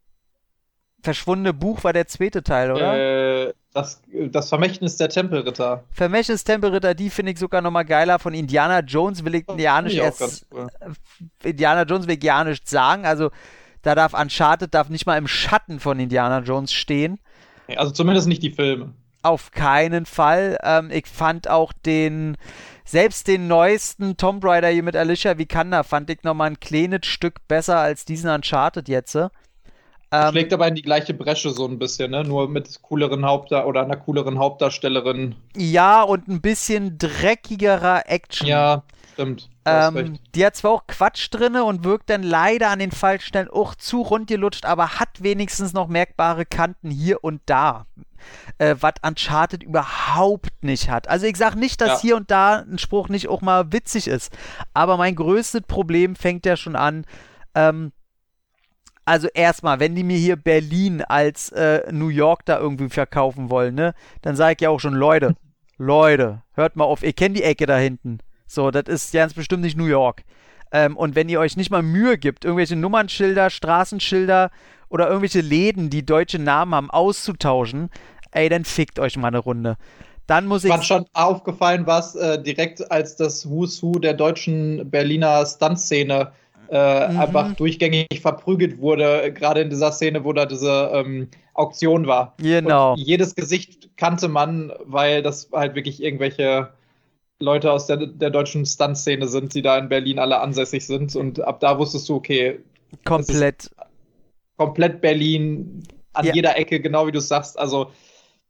Verschwundene 1.02 1.54
Buch 1.54 1.84
war 1.84 1.92
der 1.92 2.08
zweite 2.08 2.44
Teil, 2.44 2.72
oder? 2.72 3.48
Äh, 3.48 3.54
das, 3.74 4.02
das 4.32 4.50
Vermächtnis 4.50 4.98
der 4.98 5.10
Tempelritter. 5.10 5.84
Vermächtnis 5.92 6.44
Tempelritter, 6.44 6.94
die 6.94 7.10
finde 7.10 7.34
ich 7.34 7.40
sogar 7.40 7.62
nochmal 7.62 7.86
geiler. 7.86 8.20
Von 8.20 8.34
Indiana 8.34 8.80
Jones 8.80 9.26
will 9.26 9.36
ich 9.36 9.46
ja 9.58 9.82
nicht 9.82 9.98
erst. 9.98 10.46
Cool. 10.52 10.68
Indiana 11.44 11.84
Jones 11.84 12.08
will 12.08 12.16
ich 12.16 12.24
ja 12.24 12.44
nicht 12.44 12.70
sagen. 12.70 13.06
Also, 13.06 13.32
da 13.82 13.96
darf 13.96 14.14
Uncharted 14.14 14.74
darf 14.74 14.90
nicht 14.90 15.06
mal 15.06 15.18
im 15.18 15.28
Schatten 15.28 15.80
von 15.80 16.00
Indiana 16.00 16.40
Jones 16.40 16.72
stehen. 16.72 17.20
Also 17.76 17.92
zumindest 17.92 18.28
nicht 18.28 18.44
die 18.44 18.52
Filme. 18.52 18.94
Auf 19.24 19.52
keinen 19.52 20.06
Fall. 20.06 20.58
Ähm, 20.64 20.92
ich 20.92 21.08
fand 21.08 21.50
auch 21.50 21.72
den, 21.86 22.38
selbst 22.86 23.28
den 23.28 23.48
neuesten 23.48 24.18
Tomb 24.18 24.44
Raider 24.44 24.68
hier 24.68 24.84
mit 24.84 24.96
Alicia 24.96 25.38
Vikander 25.38 25.84
fand 25.84 26.10
ich 26.10 26.24
nochmal 26.24 26.52
ein 26.52 26.60
kleines 26.60 27.08
Stück 27.08 27.48
besser 27.48 27.80
als 27.80 28.06
diesen 28.06 28.30
Uncharted 28.30 28.90
jetzt. 28.90 29.16
Ähm, 29.16 29.32
Schlägt 30.30 30.54
aber 30.54 30.68
in 30.68 30.76
die 30.76 30.82
gleiche 30.84 31.14
Bresche 31.14 31.50
so 31.50 31.66
ein 31.66 31.80
bisschen, 31.80 32.12
ne? 32.12 32.24
Nur 32.24 32.48
mit 32.48 32.82
cooleren 32.84 33.26
Hauptda 33.26 33.66
oder 33.66 33.82
einer 33.82 33.98
cooleren 33.98 34.38
Hauptdarstellerin. 34.38 35.36
Ja, 35.56 36.04
und 36.04 36.28
ein 36.28 36.42
bisschen 36.42 37.00
dreckigerer 37.00 38.04
Action. 38.06 38.48
Ja, 38.48 38.84
stimmt. 39.14 39.50
Ähm, 39.66 40.20
die 40.36 40.46
hat 40.46 40.56
zwar 40.56 40.72
auch 40.72 40.88
Quatsch 40.88 41.30
drinne 41.32 41.64
und 41.64 41.84
wirkt 41.84 42.10
dann 42.10 42.24
leider 42.24 42.70
an 42.70 42.80
den 42.80 42.92
falschen 42.92 43.28
Stellen 43.28 43.50
auch 43.50 43.76
zu 43.76 44.02
rundgelutscht, 44.02 44.66
aber 44.66 45.00
hat 45.00 45.24
wenigstens 45.24 45.74
noch 45.74 45.88
merkbare 45.88 46.46
Kanten 46.46 46.90
hier 46.90 47.24
und 47.24 47.42
da. 47.46 47.86
Äh, 48.58 48.76
was 48.80 48.94
Uncharted 49.06 49.64
überhaupt 49.64 50.64
nicht 50.64 50.90
hat. 50.90 51.10
Also 51.10 51.26
ich 51.26 51.36
sage 51.36 51.60
nicht, 51.60 51.82
dass 51.82 51.90
ja. 51.90 52.02
hier 52.02 52.16
und 52.16 52.32
da 52.32 52.60
ein 52.60 52.78
Spruch 52.78 53.10
nicht 53.10 53.28
auch 53.28 53.42
mal 53.42 53.74
witzig 53.74 54.08
ist. 54.08 54.32
Aber 54.74 54.96
mein 54.96 55.16
größtes 55.16 55.64
Problem 55.68 56.16
fängt 56.16 56.46
ja 56.46 56.56
schon 56.56 56.78
an, 56.78 57.06
ähm, 57.54 57.92
also 59.06 59.28
erstmal, 59.34 59.80
wenn 59.80 59.96
die 59.96 60.04
mir 60.04 60.18
hier 60.18 60.38
Berlin 60.38 61.02
als 61.02 61.50
äh, 61.52 61.92
New 61.92 62.08
York 62.08 62.46
da 62.46 62.58
irgendwie 62.58 62.90
verkaufen 62.90 63.50
wollen, 63.50 63.76
ne, 63.76 63.94
dann 64.22 64.36
sage 64.36 64.54
ich 64.54 64.62
ja 64.62 64.70
auch 64.70 64.80
schon, 64.80 64.94
Leute, 64.94 65.36
Leute, 65.78 66.42
hört 66.54 66.78
mal 66.78 66.86
auf, 66.86 67.04
ihr 67.04 67.14
kennt 67.14 67.36
die 67.36 67.44
Ecke 67.44 67.66
da 67.66 67.78
hinten. 67.78 68.20
So, 68.54 68.70
das 68.70 68.84
ist 68.84 69.14
ganz 69.14 69.34
bestimmt 69.34 69.64
nicht 69.64 69.76
New 69.76 69.86
York. 69.86 70.24
Ähm, 70.72 70.96
und 70.96 71.16
wenn 71.16 71.28
ihr 71.28 71.40
euch 71.40 71.58
nicht 71.58 71.72
mal 71.72 71.82
Mühe 71.82 72.20
gibt, 72.20 72.46
irgendwelche 72.46 72.76
Nummernschilder, 72.76 73.50
Straßenschilder 73.50 74.52
oder 74.90 75.08
irgendwelche 75.08 75.42
Läden, 75.42 75.90
die 75.90 76.06
deutsche 76.06 76.38
Namen 76.38 76.76
haben, 76.76 76.92
auszutauschen, 76.92 77.90
ey, 78.32 78.50
dann 78.50 78.64
fickt 78.64 79.00
euch 79.00 79.18
mal 79.18 79.30
eine 79.30 79.40
Runde. 79.40 79.78
Dann 80.28 80.46
muss 80.46 80.64
ich. 80.64 80.70
War 80.70 80.84
schon 80.84 81.06
aufgefallen, 81.14 81.88
was 81.88 82.16
äh, 82.16 82.42
direkt 82.42 82.92
als 82.92 83.16
das 83.16 83.50
Who's 83.50 83.82
Who 83.82 83.94
der 83.94 84.14
deutschen 84.14 84.90
Berliner 84.90 85.46
Stuntszene 85.46 86.32
äh, 86.70 87.10
mhm. 87.10 87.20
einfach 87.20 87.54
durchgängig 87.56 88.08
verprügelt 88.22 88.80
wurde, 88.80 89.34
gerade 89.34 89.62
in 89.62 89.70
dieser 89.72 89.92
Szene, 89.92 90.24
wo 90.24 90.32
da 90.32 90.46
diese 90.46 90.92
ähm, 90.94 91.28
Auktion 91.56 92.06
war. 92.06 92.36
Genau. 92.38 92.94
Und 92.94 93.00
jedes 93.00 93.34
Gesicht 93.34 93.90
kannte 93.98 94.28
man, 94.28 94.72
weil 94.86 95.24
das 95.24 95.50
halt 95.52 95.76
wirklich 95.76 96.02
irgendwelche 96.02 96.70
Leute 97.40 97.72
aus 97.72 97.88
der, 97.88 97.98
der 97.98 98.30
deutschen 98.30 98.66
Stunt-Szene 98.66 99.28
sind, 99.28 99.54
die 99.54 99.62
da 99.62 99.78
in 99.78 99.90
Berlin 99.90 100.20
alle 100.20 100.40
ansässig 100.40 100.86
sind. 100.86 101.16
Und 101.16 101.42
ab 101.42 101.60
da 101.60 101.78
wusstest 101.78 102.08
du, 102.10 102.16
okay. 102.16 102.60
Komplett. 103.06 103.70
Komplett 104.58 105.02
Berlin, 105.02 105.84
an 106.14 106.26
ja. 106.26 106.34
jeder 106.34 106.58
Ecke, 106.58 106.80
genau 106.80 107.08
wie 107.08 107.12
du 107.12 107.20
sagst. 107.20 107.58
Also 107.58 107.92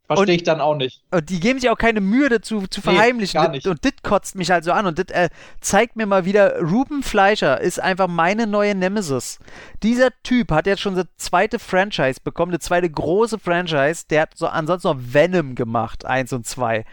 Verstehe 0.06 0.36
ich 0.36 0.42
dann 0.42 0.60
auch 0.60 0.76
nicht. 0.76 1.02
Und 1.10 1.30
die 1.30 1.40
geben 1.40 1.58
sich 1.58 1.70
auch 1.70 1.78
keine 1.78 2.02
Mühe 2.02 2.28
dazu 2.28 2.66
zu 2.66 2.82
verheimlichen. 2.82 3.40
Nee, 3.40 3.46
gar 3.46 3.52
nicht. 3.52 3.66
Und 3.66 3.82
das 3.86 3.92
kotzt 4.02 4.34
mich 4.34 4.50
halt 4.50 4.62
so 4.62 4.72
an. 4.72 4.84
Und 4.84 4.98
das 4.98 5.06
äh, 5.08 5.30
zeigt 5.62 5.96
mir 5.96 6.04
mal 6.04 6.26
wieder, 6.26 6.60
Ruben 6.60 7.02
Fleischer 7.02 7.58
ist 7.58 7.80
einfach 7.80 8.06
meine 8.06 8.46
neue 8.46 8.74
Nemesis. 8.74 9.38
Dieser 9.82 10.10
Typ 10.22 10.50
hat 10.50 10.66
jetzt 10.66 10.82
schon 10.82 10.94
das 10.94 11.06
zweite 11.16 11.58
Franchise 11.58 12.20
bekommen, 12.22 12.52
eine 12.52 12.58
zweite 12.58 12.90
große 12.90 13.38
Franchise. 13.38 14.04
Der 14.10 14.22
hat 14.22 14.36
so 14.36 14.46
ansonsten 14.46 14.88
noch 14.88 14.98
Venom 14.98 15.54
gemacht, 15.54 16.04
eins 16.04 16.34
und 16.34 16.46
zwei. 16.46 16.84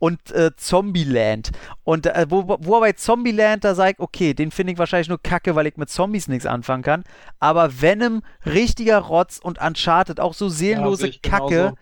Und 0.00 0.32
äh, 0.32 0.50
Zombieland. 0.56 1.52
Und 1.84 2.06
äh, 2.06 2.26
wo, 2.28 2.56
wo 2.60 2.74
er 2.76 2.80
bei 2.80 2.92
Zombieland 2.92 3.62
da 3.62 3.76
sagt, 3.76 4.00
okay, 4.00 4.34
den 4.34 4.50
finde 4.50 4.72
ich 4.72 4.78
wahrscheinlich 4.78 5.08
nur 5.08 5.22
kacke, 5.22 5.54
weil 5.54 5.68
ich 5.68 5.76
mit 5.76 5.90
Zombies 5.90 6.26
nichts 6.26 6.46
anfangen 6.46 6.82
kann. 6.82 7.04
Aber 7.38 7.80
Venom, 7.80 8.22
richtiger 8.44 8.98
Rotz 8.98 9.38
und 9.40 9.60
Uncharted, 9.60 10.18
auch 10.18 10.34
so 10.34 10.48
seelenlose 10.48 11.08
ja, 11.08 11.18
Kacke. 11.22 11.74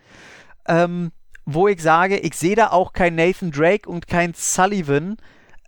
Ähm, 0.67 1.11
wo 1.45 1.67
ich 1.67 1.81
sage, 1.81 2.17
ich 2.17 2.35
sehe 2.35 2.55
da 2.55 2.69
auch 2.69 2.93
kein 2.93 3.15
Nathan 3.15 3.51
Drake 3.51 3.89
und 3.89 4.07
kein 4.07 4.33
Sullivan. 4.35 5.17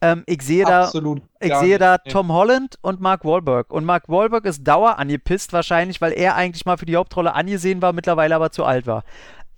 Ähm, 0.01 0.23
ich 0.25 0.41
sehe 0.41 0.65
Absolut 0.65 1.21
da, 1.39 1.45
ich 1.45 1.53
sehe 1.55 1.77
da 1.77 1.97
Tom 1.99 2.31
Holland 2.31 2.77
und 2.81 2.99
Mark 3.01 3.23
Wahlberg. 3.23 3.71
Und 3.71 3.85
Mark 3.85 4.09
Wahlberg 4.09 4.45
ist 4.45 4.63
dauer 4.63 4.97
angepisst 4.97 5.53
wahrscheinlich, 5.53 6.01
weil 6.01 6.13
er 6.13 6.35
eigentlich 6.35 6.65
mal 6.65 6.77
für 6.77 6.85
die 6.85 6.95
Hauptrolle 6.95 7.33
angesehen 7.33 7.81
war, 7.81 7.93
mittlerweile 7.93 8.35
aber 8.35 8.51
zu 8.51 8.65
alt 8.65 8.87
war. 8.87 9.03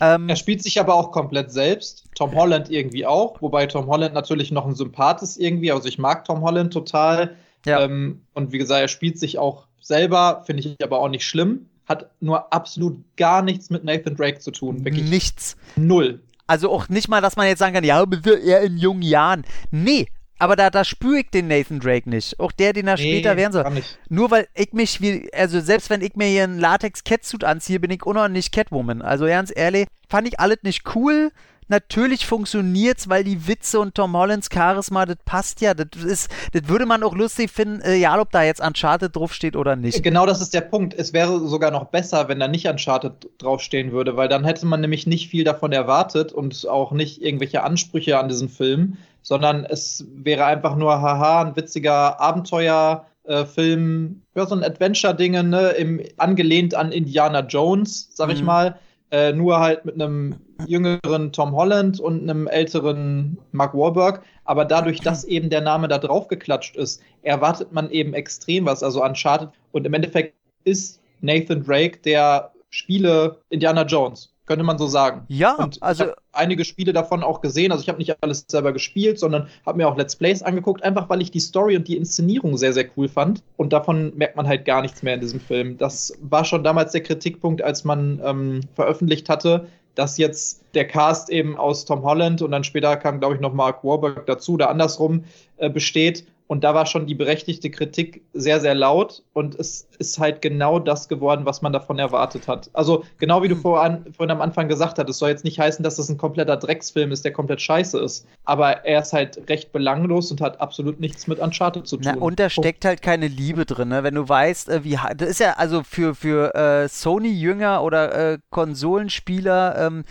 Ähm, 0.00 0.28
er 0.28 0.36
spielt 0.36 0.62
sich 0.62 0.78
aber 0.78 0.94
auch 0.94 1.12
komplett 1.12 1.50
selbst. 1.52 2.03
Tom 2.14 2.34
Holland 2.34 2.70
irgendwie 2.70 3.06
auch, 3.06 3.40
wobei 3.42 3.66
Tom 3.66 3.86
Holland 3.86 4.14
natürlich 4.14 4.50
noch 4.50 4.66
ein 4.66 4.74
Sympath 4.74 5.22
ist 5.22 5.36
irgendwie. 5.36 5.72
Also 5.72 5.88
ich 5.88 5.98
mag 5.98 6.24
Tom 6.24 6.42
Holland 6.42 6.72
total. 6.72 7.36
Ja. 7.66 7.82
Ähm, 7.82 8.22
und 8.34 8.52
wie 8.52 8.58
gesagt, 8.58 8.80
er 8.80 8.88
spielt 8.88 9.18
sich 9.18 9.38
auch 9.38 9.66
selber, 9.80 10.42
finde 10.46 10.62
ich 10.62 10.82
aber 10.82 11.00
auch 11.00 11.08
nicht 11.08 11.26
schlimm 11.26 11.66
hat 11.86 12.10
nur 12.20 12.52
absolut 12.52 12.98
gar 13.16 13.42
nichts 13.42 13.70
mit 13.70 13.84
Nathan 13.84 14.16
Drake 14.16 14.38
zu 14.38 14.50
tun. 14.50 14.84
Wirklich 14.84 15.08
nichts. 15.08 15.56
Null. 15.76 16.22
Also 16.46 16.70
auch 16.70 16.88
nicht 16.88 17.08
mal, 17.08 17.20
dass 17.20 17.36
man 17.36 17.46
jetzt 17.46 17.58
sagen 17.58 17.74
kann, 17.74 17.84
ja, 17.84 18.04
eher 18.44 18.62
in 18.62 18.76
jungen 18.76 19.02
Jahren. 19.02 19.44
Nee, 19.70 20.06
aber 20.38 20.56
da, 20.56 20.68
da 20.68 20.84
spüre 20.84 21.20
ich 21.20 21.30
den 21.30 21.48
Nathan 21.48 21.80
Drake 21.80 22.08
nicht. 22.08 22.38
Auch 22.38 22.52
der, 22.52 22.72
den 22.72 22.86
er 22.86 22.96
nee, 22.96 23.02
später 23.02 23.36
werden 23.36 23.52
soll. 23.52 23.64
Nur 24.08 24.30
weil 24.30 24.48
ich 24.54 24.72
mich 24.72 25.00
wie, 25.00 25.30
also 25.32 25.60
selbst 25.60 25.90
wenn 25.90 26.02
ich 26.02 26.16
mir 26.16 26.26
hier 26.26 26.44
einen 26.44 26.58
Latex-Catsuit 26.58 27.44
anziehe, 27.44 27.80
bin 27.80 27.90
ich 27.90 28.04
unordentlich 28.04 28.50
Catwoman. 28.50 29.00
Also 29.00 29.26
ganz 29.26 29.52
ehrlich, 29.54 29.86
fand 30.08 30.28
ich 30.28 30.40
alles 30.40 30.58
nicht 30.62 30.82
cool 30.94 31.30
natürlich 31.68 32.26
funktioniert's, 32.26 33.08
weil 33.08 33.24
die 33.24 33.46
Witze 33.46 33.80
und 33.80 33.94
Tom 33.94 34.16
Hollands 34.16 34.48
Charisma, 34.52 35.06
das 35.06 35.16
passt 35.24 35.60
ja. 35.60 35.74
Das, 35.74 35.86
ist, 36.02 36.30
das 36.52 36.68
würde 36.68 36.86
man 36.86 37.02
auch 37.02 37.14
lustig 37.14 37.50
finden, 37.50 37.80
egal 37.82 38.20
ob 38.20 38.30
da 38.30 38.42
jetzt 38.42 38.60
Uncharted 38.60 39.14
draufsteht 39.14 39.56
oder 39.56 39.76
nicht. 39.76 40.02
Genau 40.02 40.26
das 40.26 40.40
ist 40.40 40.54
der 40.54 40.62
Punkt. 40.62 40.94
Es 40.94 41.12
wäre 41.12 41.40
sogar 41.46 41.70
noch 41.70 41.86
besser, 41.86 42.28
wenn 42.28 42.40
da 42.40 42.48
nicht 42.48 42.66
Uncharted 42.66 43.28
draufstehen 43.38 43.92
würde, 43.92 44.16
weil 44.16 44.28
dann 44.28 44.44
hätte 44.44 44.66
man 44.66 44.80
nämlich 44.80 45.06
nicht 45.06 45.28
viel 45.28 45.44
davon 45.44 45.72
erwartet 45.72 46.32
und 46.32 46.68
auch 46.68 46.92
nicht 46.92 47.22
irgendwelche 47.22 47.62
Ansprüche 47.62 48.18
an 48.18 48.28
diesen 48.28 48.48
Film, 48.48 48.96
sondern 49.22 49.64
es 49.64 50.06
wäre 50.14 50.44
einfach 50.44 50.76
nur, 50.76 51.00
haha, 51.00 51.42
ein 51.42 51.56
witziger 51.56 52.20
Abenteuer. 52.20 53.06
Äh, 53.26 53.46
Film, 53.46 54.20
ja, 54.34 54.44
so 54.44 54.54
ein 54.54 54.62
Adventure-Ding, 54.62 55.48
ne, 55.48 55.70
im, 55.70 56.02
angelehnt 56.18 56.74
an 56.74 56.92
Indiana 56.92 57.40
Jones, 57.40 58.10
sag 58.12 58.30
ich 58.30 58.40
mhm. 58.40 58.46
mal, 58.46 58.78
äh, 59.10 59.32
nur 59.32 59.60
halt 59.60 59.86
mit 59.86 59.94
einem 59.94 60.34
jüngeren 60.66 61.32
Tom 61.32 61.54
Holland 61.54 62.00
und 62.00 62.22
einem 62.22 62.46
älteren 62.46 63.38
Mark 63.52 63.74
Wahlberg. 63.74 64.22
Aber 64.44 64.64
dadurch, 64.64 65.00
dass 65.00 65.24
eben 65.24 65.50
der 65.50 65.60
Name 65.60 65.88
da 65.88 65.98
drauf 65.98 66.28
geklatscht 66.28 66.76
ist, 66.76 67.02
erwartet 67.22 67.72
man 67.72 67.90
eben 67.90 68.14
extrem 68.14 68.66
was, 68.66 68.82
also 68.82 69.04
Uncharted. 69.04 69.50
Und 69.72 69.86
im 69.86 69.94
Endeffekt 69.94 70.34
ist 70.64 71.00
Nathan 71.20 71.64
Drake 71.64 71.98
der 71.98 72.52
Spiele 72.70 73.38
Indiana 73.50 73.82
Jones. 73.82 74.30
Könnte 74.46 74.64
man 74.64 74.76
so 74.76 74.86
sagen. 74.86 75.22
Ja, 75.28 75.54
und 75.54 75.82
also 75.82 76.04
einige 76.32 76.66
Spiele 76.66 76.92
davon 76.92 77.22
auch 77.22 77.40
gesehen. 77.40 77.72
Also 77.72 77.82
ich 77.82 77.88
habe 77.88 77.96
nicht 77.98 78.22
alles 78.22 78.44
selber 78.46 78.74
gespielt, 78.74 79.18
sondern 79.18 79.48
habe 79.64 79.78
mir 79.78 79.88
auch 79.88 79.96
Let's 79.96 80.16
Plays 80.16 80.42
angeguckt, 80.42 80.82
einfach 80.82 81.08
weil 81.08 81.22
ich 81.22 81.30
die 81.30 81.40
Story 81.40 81.76
und 81.76 81.88
die 81.88 81.96
Inszenierung 81.96 82.58
sehr, 82.58 82.74
sehr 82.74 82.84
cool 82.96 83.08
fand. 83.08 83.42
Und 83.56 83.72
davon 83.72 84.12
merkt 84.16 84.36
man 84.36 84.46
halt 84.46 84.66
gar 84.66 84.82
nichts 84.82 85.02
mehr 85.02 85.14
in 85.14 85.20
diesem 85.20 85.40
Film. 85.40 85.78
Das 85.78 86.12
war 86.20 86.44
schon 86.44 86.62
damals 86.62 86.92
der 86.92 87.02
Kritikpunkt, 87.02 87.62
als 87.62 87.84
man 87.84 88.20
ähm, 88.22 88.60
veröffentlicht 88.74 89.30
hatte, 89.30 89.66
dass 89.94 90.18
jetzt 90.18 90.62
der 90.74 90.86
Cast 90.86 91.30
eben 91.30 91.56
aus 91.56 91.84
Tom 91.84 92.02
Holland 92.02 92.42
und 92.42 92.50
dann 92.50 92.64
später 92.64 92.96
kam, 92.96 93.20
glaube 93.20 93.34
ich, 93.34 93.40
noch 93.40 93.52
Mark 93.52 93.84
Warburg 93.84 94.26
dazu 94.26 94.54
oder 94.54 94.70
andersrum 94.70 95.24
äh, 95.58 95.70
besteht 95.70 96.24
und 96.46 96.62
da 96.62 96.74
war 96.74 96.84
schon 96.84 97.06
die 97.06 97.14
berechtigte 97.14 97.70
Kritik 97.70 98.22
sehr, 98.34 98.60
sehr 98.60 98.74
laut. 98.74 99.22
Und 99.32 99.54
es 99.54 99.88
ist 99.98 100.18
halt 100.18 100.42
genau 100.42 100.78
das 100.78 101.08
geworden, 101.08 101.46
was 101.46 101.62
man 101.62 101.72
davon 101.72 101.98
erwartet 101.98 102.48
hat. 102.48 102.68
Also, 102.74 103.04
genau 103.18 103.42
wie 103.42 103.48
du 103.48 103.54
hm. 103.54 103.62
voran, 103.62 104.04
vorhin 104.14 104.30
am 104.30 104.42
Anfang 104.42 104.68
gesagt 104.68 104.98
hast, 104.98 105.08
es 105.08 105.18
soll 105.18 105.30
jetzt 105.30 105.44
nicht 105.44 105.58
heißen, 105.58 105.82
dass 105.82 105.96
das 105.96 106.10
ein 106.10 106.18
kompletter 106.18 106.58
Drecksfilm 106.58 107.12
ist, 107.12 107.24
der 107.24 107.32
komplett 107.32 107.62
scheiße 107.62 107.98
ist. 107.98 108.26
Aber 108.44 108.84
er 108.84 109.00
ist 109.00 109.14
halt 109.14 109.48
recht 109.48 109.72
belanglos 109.72 110.30
und 110.30 110.42
hat 110.42 110.60
absolut 110.60 111.00
nichts 111.00 111.26
mit 111.26 111.38
Uncharted 111.38 111.86
zu 111.86 111.96
tun. 111.96 112.12
Na, 112.14 112.20
und 112.20 112.38
da 112.38 112.50
steckt 112.50 112.84
halt 112.84 113.00
keine 113.00 113.28
Liebe 113.28 113.64
drin, 113.64 113.88
ne? 113.88 114.02
Wenn 114.02 114.14
du 114.14 114.28
weißt, 114.28 114.68
äh, 114.68 114.84
wie. 114.84 114.98
Das 115.16 115.28
ist 115.28 115.40
ja 115.40 115.54
also 115.54 115.82
für, 115.82 116.14
für 116.14 116.54
äh, 116.54 116.88
Sony-Jünger 116.88 117.82
oder 117.82 118.32
äh, 118.32 118.38
Konsolenspieler. 118.50 119.76
Ähm, 119.78 120.04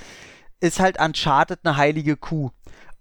ist 0.63 0.79
halt 0.79 0.97
Uncharted 0.99 1.59
eine 1.63 1.75
heilige 1.75 2.15
Kuh. 2.15 2.49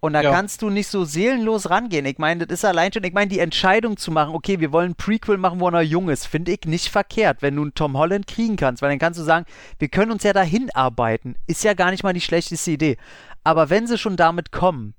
Und 0.04 0.14
da 0.14 0.20
Ja. 0.20 0.32
kannst 0.32 0.62
du 0.62 0.68
nicht 0.68 0.88
so 0.88 1.04
seelenlos 1.04 1.70
rangehen. 1.70 2.04
Ich 2.06 2.18
meine, 2.18 2.44
das 2.44 2.58
ist 2.58 2.64
allein 2.64 2.92
schon, 2.92 3.04
ich 3.04 3.12
meine, 3.12 3.28
die 3.28 3.38
Entscheidung 3.38 3.96
zu 3.96 4.10
machen, 4.10 4.34
okay, 4.34 4.58
wir 4.58 4.72
wollen 4.72 4.90
ein 4.90 4.94
Prequel 4.96 5.36
machen, 5.36 5.60
wo 5.60 5.68
er 5.68 5.70
noch 5.70 5.80
jung 5.80 6.08
ist, 6.08 6.26
finde 6.26 6.50
ich 6.50 6.64
nicht 6.66 6.88
verkehrt, 6.88 7.40
wenn 7.40 7.54
du 7.54 7.62
einen 7.62 7.74
Tom 7.74 7.96
Holland 7.96 8.26
kriegen 8.26 8.56
kannst, 8.56 8.82
weil 8.82 8.90
dann 8.90 8.98
kannst 8.98 9.20
du 9.20 9.24
sagen, 9.24 9.46
wir 9.78 9.86
können 9.86 10.10
uns 10.10 10.24
ja 10.24 10.32
dahin 10.32 10.70
arbeiten. 10.74 11.36
Ist 11.46 11.62
ja 11.62 11.74
gar 11.74 11.92
nicht 11.92 12.02
mal 12.02 12.12
die 12.12 12.20
schlechteste 12.20 12.72
Idee. 12.72 12.96
Aber 13.44 13.70
wenn 13.70 13.86
sie 13.86 13.96
schon 13.96 14.16
damit 14.16 14.50
kommen, 14.50 14.94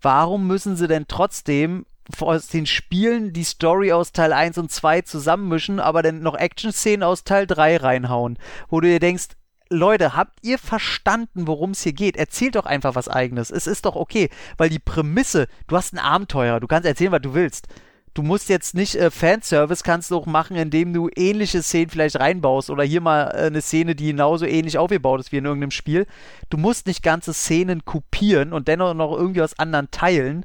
warum 0.00 0.48
müssen 0.48 0.74
sie 0.74 0.88
denn 0.88 1.06
trotzdem 1.06 1.86
aus 2.18 2.48
den 2.48 2.66
Spielen 2.66 3.32
die 3.32 3.44
Story 3.44 3.92
aus 3.92 4.10
Teil 4.10 4.32
1 4.32 4.58
und 4.58 4.72
2 4.72 5.02
zusammenmischen, 5.02 5.78
aber 5.78 6.02
dann 6.02 6.20
noch 6.20 6.34
Action-Szenen 6.34 7.04
aus 7.04 7.22
Teil 7.22 7.46
3 7.46 7.76
reinhauen, 7.76 8.40
wo 8.68 8.80
du 8.80 8.88
dir 8.88 8.98
denkst, 8.98 9.28
Leute, 9.72 10.16
habt 10.16 10.38
ihr 10.42 10.58
verstanden, 10.58 11.46
worum 11.46 11.70
es 11.70 11.82
hier 11.82 11.92
geht? 11.92 12.16
Erzählt 12.16 12.54
doch 12.56 12.66
einfach 12.66 12.94
was 12.94 13.08
eigenes. 13.08 13.50
Es 13.50 13.66
ist 13.66 13.84
doch 13.84 13.96
okay, 13.96 14.28
weil 14.56 14.68
die 14.68 14.78
Prämisse, 14.78 15.48
du 15.66 15.76
hast 15.76 15.92
ein 15.94 15.98
Abenteuer, 15.98 16.60
du 16.60 16.66
kannst 16.66 16.86
erzählen, 16.86 17.12
was 17.12 17.22
du 17.22 17.34
willst. 17.34 17.68
Du 18.14 18.22
musst 18.22 18.50
jetzt 18.50 18.74
nicht 18.74 18.94
äh, 18.94 19.10
Fanservice 19.10 19.82
kannst 19.82 20.10
du 20.10 20.16
auch 20.16 20.26
machen, 20.26 20.54
indem 20.54 20.92
du 20.92 21.08
ähnliche 21.16 21.62
Szenen 21.62 21.88
vielleicht 21.88 22.20
reinbaust 22.20 22.68
oder 22.68 22.84
hier 22.84 23.00
mal 23.00 23.28
äh, 23.28 23.46
eine 23.46 23.62
Szene, 23.62 23.94
die 23.94 24.08
genauso 24.08 24.44
ähnlich 24.44 24.76
aufgebaut 24.76 25.20
ist 25.20 25.32
wie 25.32 25.38
in 25.38 25.46
irgendeinem 25.46 25.70
Spiel. 25.70 26.06
Du 26.50 26.58
musst 26.58 26.86
nicht 26.86 27.02
ganze 27.02 27.32
Szenen 27.32 27.86
kopieren 27.86 28.52
und 28.52 28.68
dennoch 28.68 28.92
noch 28.92 29.16
irgendwie 29.16 29.40
aus 29.40 29.58
anderen 29.58 29.90
teilen. 29.90 30.44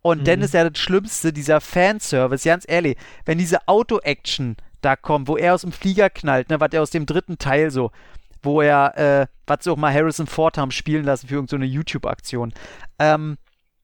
Und 0.00 0.26
dann 0.26 0.40
ist 0.40 0.54
ja 0.54 0.68
das 0.68 0.80
Schlimmste, 0.80 1.32
dieser 1.32 1.60
Fanservice, 1.60 2.44
ganz 2.44 2.64
ehrlich, 2.66 2.96
wenn 3.24 3.38
diese 3.38 3.68
Auto-Action 3.68 4.56
da 4.80 4.96
kommt, 4.96 5.28
wo 5.28 5.36
er 5.36 5.54
aus 5.54 5.60
dem 5.60 5.70
Flieger 5.70 6.10
knallt, 6.10 6.50
ne, 6.50 6.60
was 6.60 6.72
er 6.72 6.82
aus 6.82 6.90
dem 6.90 7.06
dritten 7.06 7.38
Teil 7.38 7.70
so, 7.70 7.92
wo 8.42 8.60
er, 8.60 8.96
äh, 8.98 9.26
was 9.46 9.64
sie 9.64 9.70
auch 9.70 9.76
mal 9.76 9.92
Harrison 9.92 10.26
Ford 10.26 10.58
haben 10.58 10.70
spielen 10.70 11.04
lassen 11.04 11.28
für 11.28 11.34
irgendeine 11.34 11.66
YouTube-Aktion. 11.66 12.52
Ähm, 12.98 13.36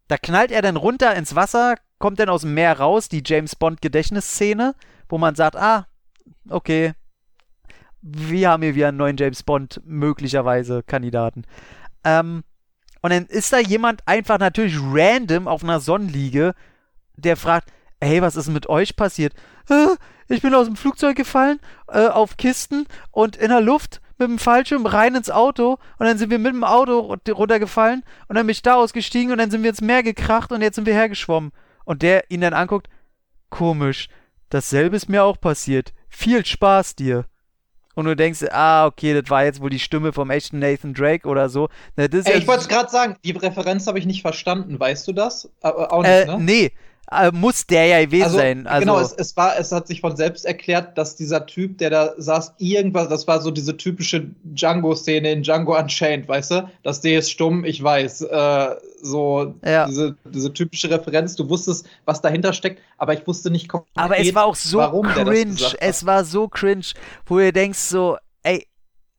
da 0.08 0.16
knallt 0.16 0.50
er 0.50 0.62
dann 0.62 0.76
runter 0.76 1.14
ins 1.14 1.34
Wasser, 1.34 1.74
kommt 1.98 2.18
dann 2.18 2.28
aus 2.28 2.42
dem 2.42 2.54
Meer 2.54 2.78
raus, 2.78 3.08
die 3.08 3.22
James 3.24 3.56
Bond-Gedächtnisszene, 3.56 4.74
wo 5.08 5.18
man 5.18 5.34
sagt, 5.34 5.56
ah, 5.56 5.86
okay, 6.48 6.92
wir 8.00 8.50
haben 8.50 8.62
hier 8.62 8.74
wieder 8.74 8.88
einen 8.88 8.96
neuen 8.96 9.16
James 9.16 9.42
Bond 9.42 9.80
möglicherweise 9.84 10.82
Kandidaten. 10.82 11.44
Ähm, 12.04 12.44
und 13.02 13.12
dann 13.12 13.26
ist 13.26 13.52
da 13.52 13.58
jemand 13.58 14.06
einfach 14.06 14.38
natürlich 14.38 14.76
random 14.80 15.46
auf 15.48 15.62
einer 15.62 15.80
Sonnenliege, 15.80 16.54
der 17.16 17.36
fragt, 17.36 17.70
hey, 18.00 18.22
was 18.22 18.36
ist 18.36 18.48
mit 18.48 18.68
euch 18.68 18.96
passiert? 18.96 19.34
"Äh, 19.68 19.96
Ich 20.30 20.42
bin 20.42 20.54
aus 20.54 20.66
dem 20.66 20.76
Flugzeug 20.76 21.16
gefallen, 21.16 21.58
äh, 21.88 22.06
auf 22.06 22.36
Kisten 22.36 22.86
und 23.10 23.36
in 23.36 23.48
der 23.48 23.62
Luft 23.62 24.02
mit 24.18 24.28
dem 24.28 24.38
Fallschirm 24.38 24.86
rein 24.86 25.14
ins 25.14 25.30
Auto 25.30 25.78
und 25.98 26.06
dann 26.06 26.18
sind 26.18 26.30
wir 26.30 26.38
mit 26.38 26.52
dem 26.52 26.64
Auto 26.64 26.98
run- 26.98 27.20
runtergefallen 27.28 28.04
und 28.28 28.36
dann 28.36 28.46
bin 28.46 28.52
ich 28.52 28.62
da 28.62 28.74
ausgestiegen 28.74 29.32
und 29.32 29.38
dann 29.38 29.50
sind 29.50 29.62
wir 29.62 29.70
ins 29.70 29.80
Meer 29.80 30.02
gekracht 30.02 30.50
und 30.52 30.60
jetzt 30.62 30.74
sind 30.76 30.86
wir 30.86 30.94
hergeschwommen. 30.94 31.52
Und 31.84 32.02
der 32.02 32.30
ihn 32.30 32.40
dann 32.42 32.52
anguckt, 32.54 32.88
komisch, 33.50 34.08
dasselbe 34.50 34.96
ist 34.96 35.08
mir 35.08 35.24
auch 35.24 35.40
passiert. 35.40 35.92
Viel 36.08 36.44
Spaß 36.44 36.96
dir. 36.96 37.24
Und 37.94 38.04
du 38.04 38.14
denkst, 38.14 38.44
ah, 38.52 38.86
okay, 38.86 39.18
das 39.20 39.28
war 39.28 39.44
jetzt 39.44 39.60
wohl 39.60 39.70
die 39.70 39.80
Stimme 39.80 40.12
vom 40.12 40.30
echten 40.30 40.60
Nathan 40.60 40.94
Drake 40.94 41.26
oder 41.26 41.48
so. 41.48 41.68
Na, 41.96 42.04
Ey, 42.04 42.38
ich 42.38 42.46
wollte 42.46 42.62
es 42.62 42.68
gerade 42.68 42.88
sagen, 42.90 43.16
die 43.24 43.32
Referenz 43.32 43.86
habe 43.88 43.98
ich 43.98 44.06
nicht 44.06 44.22
verstanden, 44.22 44.78
weißt 44.78 45.08
du 45.08 45.12
das? 45.12 45.50
Äh, 45.62 45.68
auch 45.68 46.02
nicht, 46.02 46.10
Äh, 46.10 46.26
ne? 46.26 46.36
nee, 46.38 46.72
äh, 47.10 47.30
muss 47.32 47.66
der 47.66 47.86
ja 47.86 48.04
gewesen 48.04 48.30
sein. 48.30 48.66
Also, 48.66 48.80
genau, 48.80 49.00
es, 49.00 49.12
es 49.12 49.36
war, 49.36 49.58
es 49.58 49.72
hat 49.72 49.86
sich 49.86 50.00
von 50.00 50.16
selbst 50.16 50.44
erklärt, 50.44 50.98
dass 50.98 51.16
dieser 51.16 51.46
Typ, 51.46 51.78
der 51.78 51.90
da 51.90 52.14
saß, 52.16 52.54
irgendwas, 52.58 53.08
das 53.08 53.26
war 53.26 53.40
so 53.40 53.50
diese 53.50 53.76
typische 53.76 54.30
Django-Szene 54.44 55.32
in 55.32 55.42
Django 55.42 55.78
Unchained, 55.78 56.28
weißt 56.28 56.50
du? 56.50 56.70
Das 56.82 57.00
D 57.00 57.16
ist 57.16 57.30
stumm, 57.30 57.64
ich 57.64 57.82
weiß. 57.82 58.22
Äh, 58.22 58.76
so 59.00 59.54
Ja. 59.64 59.86
diese, 59.86 60.16
diese 60.24 60.52
typische 60.52 60.90
Referenz, 60.90 61.36
du 61.36 61.48
wusstest, 61.48 61.86
was 62.04 62.20
dahinter 62.20 62.52
steckt, 62.52 62.82
aber 62.98 63.14
ich 63.14 63.26
wusste 63.26 63.50
nicht 63.50 63.68
konkret, 63.68 63.90
aber 63.96 64.18
es 64.18 64.34
war 64.34 64.44
auch 64.44 64.56
so 64.56 65.02
cringe. 65.02 65.56
Es 65.80 66.04
war 66.04 66.24
so 66.24 66.48
cringe, 66.48 66.86
wo 67.26 67.38
du 67.38 67.52
denkst 67.52 67.78
so, 67.78 68.18
ey, 68.42 68.66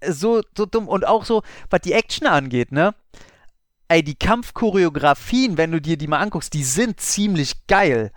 so, 0.08 0.42
so 0.56 0.66
dumm. 0.66 0.88
Und 0.88 1.08
auch 1.08 1.26
so, 1.26 1.42
was 1.70 1.82
die 1.82 1.94
Action 1.94 2.28
angeht, 2.28 2.72
ne? 2.72 2.94
Ey, 3.90 4.04
die 4.04 4.16
Kampfchoreografien, 4.16 5.58
wenn 5.58 5.72
du 5.72 5.82
dir 5.82 5.98
die 5.98 6.08
mal 6.08 6.20
anguckst, 6.20 6.54
die 6.54 6.64
sind 6.64 7.00
ziemlich 7.00 7.66
geil. 7.66 8.12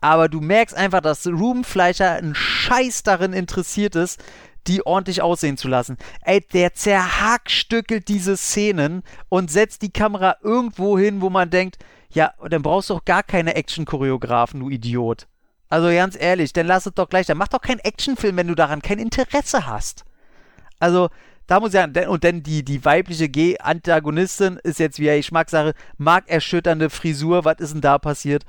Aber 0.00 0.28
du 0.28 0.40
merkst 0.40 0.76
einfach, 0.76 1.00
dass 1.00 1.26
Ruben 1.26 1.62
Fleischer 1.62 2.14
ein 2.14 2.34
Scheiß 2.34 3.04
darin 3.04 3.32
interessiert 3.32 3.94
ist, 3.94 4.20
die 4.66 4.84
ordentlich 4.84 5.22
aussehen 5.22 5.56
zu 5.56 5.68
lassen. 5.68 5.98
Ey, 6.22 6.40
der 6.52 6.74
zerhackstückelt 6.74 8.08
diese 8.08 8.36
Szenen 8.36 9.02
und 9.28 9.50
setzt 9.52 9.82
die 9.82 9.92
Kamera 9.92 10.36
irgendwo 10.42 10.98
hin, 10.98 11.20
wo 11.20 11.30
man 11.30 11.48
denkt, 11.48 11.78
ja, 12.10 12.32
dann 12.48 12.62
brauchst 12.62 12.90
du 12.90 12.94
auch 12.94 13.04
gar 13.04 13.22
keine 13.22 13.54
Action-Choreografen, 13.54 14.60
du 14.60 14.68
Idiot. 14.68 15.28
Also 15.68 15.88
ganz 15.88 16.16
ehrlich, 16.18 16.52
dann 16.52 16.66
lass 16.66 16.86
es 16.86 16.94
doch 16.94 17.08
gleich. 17.08 17.26
Dann 17.26 17.38
mach 17.38 17.48
doch 17.48 17.60
keinen 17.60 17.80
Actionfilm, 17.80 18.36
wenn 18.36 18.48
du 18.48 18.54
daran 18.54 18.82
kein 18.82 18.98
Interesse 18.98 19.66
hast. 19.66 20.04
Also, 20.80 21.08
da 21.48 21.60
muss 21.60 21.70
ich 21.70 21.80
sagen, 21.80 21.94
denn- 21.94 22.08
und 22.08 22.22
dann 22.24 22.42
die, 22.42 22.62
die 22.62 22.84
weibliche 22.84 23.28
G-Antagonistin 23.28 24.60
ist 24.62 24.78
jetzt 24.78 25.00
wieder 25.00 25.16
Geschmackssache, 25.16 25.72
markerschütternde 25.96 26.90
Frisur, 26.90 27.44
was 27.44 27.56
ist 27.58 27.72
denn 27.72 27.80
da 27.80 27.98
passiert? 27.98 28.44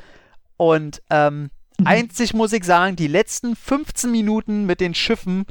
Und 0.58 1.02
ähm, 1.10 1.50
einzig 1.86 2.34
muss 2.34 2.52
ich 2.52 2.66
sagen, 2.66 2.98
die 2.98 3.08
letzten 3.08 3.56
15 3.56 4.12
Minuten 4.12 4.66
mit 4.66 4.82
den 4.82 4.94
Schiffen, 4.94 5.46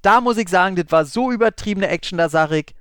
da 0.00 0.22
muss 0.22 0.38
ich 0.38 0.48
sagen, 0.48 0.74
das 0.74 0.86
war 0.90 1.04
so 1.04 1.30
übertriebene 1.30 1.88
Action, 1.88 2.16
da 2.16 2.30
sag 2.30 2.50
ich, 2.52 2.74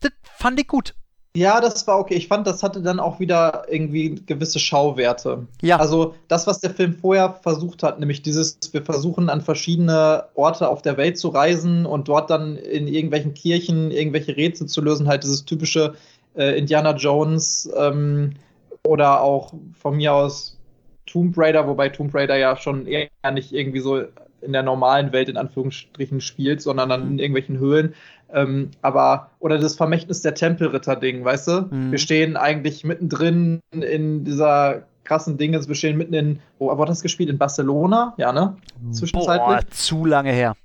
das 0.00 0.12
fand 0.22 0.58
ich 0.58 0.66
gut. 0.66 0.94
Ja, 1.36 1.60
das 1.60 1.86
war 1.86 1.98
okay. 1.98 2.14
Ich 2.14 2.28
fand, 2.28 2.46
das 2.46 2.62
hatte 2.62 2.80
dann 2.80 2.98
auch 2.98 3.20
wieder 3.20 3.66
irgendwie 3.68 4.14
gewisse 4.14 4.58
Schauwerte. 4.58 5.46
Ja. 5.60 5.76
Also 5.76 6.14
das, 6.28 6.46
was 6.46 6.60
der 6.60 6.70
Film 6.70 6.94
vorher 6.94 7.34
versucht 7.42 7.82
hat, 7.82 8.00
nämlich 8.00 8.22
dieses, 8.22 8.58
wir 8.72 8.82
versuchen 8.82 9.28
an 9.28 9.42
verschiedene 9.42 10.24
Orte 10.34 10.66
auf 10.66 10.80
der 10.80 10.96
Welt 10.96 11.18
zu 11.18 11.28
reisen 11.28 11.84
und 11.84 12.08
dort 12.08 12.30
dann 12.30 12.56
in 12.56 12.88
irgendwelchen 12.88 13.34
Kirchen 13.34 13.90
irgendwelche 13.90 14.34
Rätsel 14.34 14.66
zu 14.66 14.80
lösen, 14.80 15.08
halt 15.08 15.24
dieses 15.24 15.44
typische 15.44 15.92
äh, 16.36 16.58
Indiana 16.58 16.96
Jones 16.96 17.68
ähm, 17.76 18.32
oder 18.82 19.20
auch 19.20 19.52
von 19.78 19.98
mir 19.98 20.14
aus 20.14 20.56
Tomb 21.04 21.36
Raider, 21.36 21.68
wobei 21.68 21.90
Tomb 21.90 22.14
Raider 22.14 22.36
ja 22.36 22.56
schon 22.56 22.86
eher 22.86 23.08
nicht 23.30 23.52
irgendwie 23.52 23.80
so 23.80 24.04
in 24.40 24.52
der 24.52 24.62
normalen 24.62 25.12
Welt 25.12 25.28
in 25.28 25.36
Anführungsstrichen 25.36 26.20
spielt, 26.20 26.62
sondern 26.62 26.88
dann 26.88 27.10
in 27.10 27.18
irgendwelchen 27.18 27.58
Höhlen. 27.58 27.94
Ähm, 28.32 28.70
aber, 28.82 29.30
oder 29.38 29.58
das 29.58 29.76
Vermächtnis 29.76 30.22
der 30.22 30.34
Tempelritter-Ding, 30.34 31.24
weißt 31.24 31.48
du? 31.48 31.60
Mhm. 31.70 31.92
Wir 31.92 31.98
stehen 31.98 32.36
eigentlich 32.36 32.82
mittendrin 32.84 33.60
in 33.72 34.24
dieser 34.24 34.82
krassen 35.04 35.38
Dinge, 35.38 35.66
wir 35.66 35.74
stehen 35.76 35.96
mitten 35.96 36.14
in, 36.14 36.40
wo 36.58 36.66
wo 36.76 36.82
hat 36.82 36.88
das 36.88 37.02
gespielt? 37.02 37.30
In 37.30 37.38
Barcelona? 37.38 38.14
Ja, 38.16 38.32
ne? 38.32 38.56
Zwischenzeitlich. 38.90 39.46
Boah, 39.46 39.60
zu 39.70 40.04
lange 40.04 40.32
her. 40.32 40.56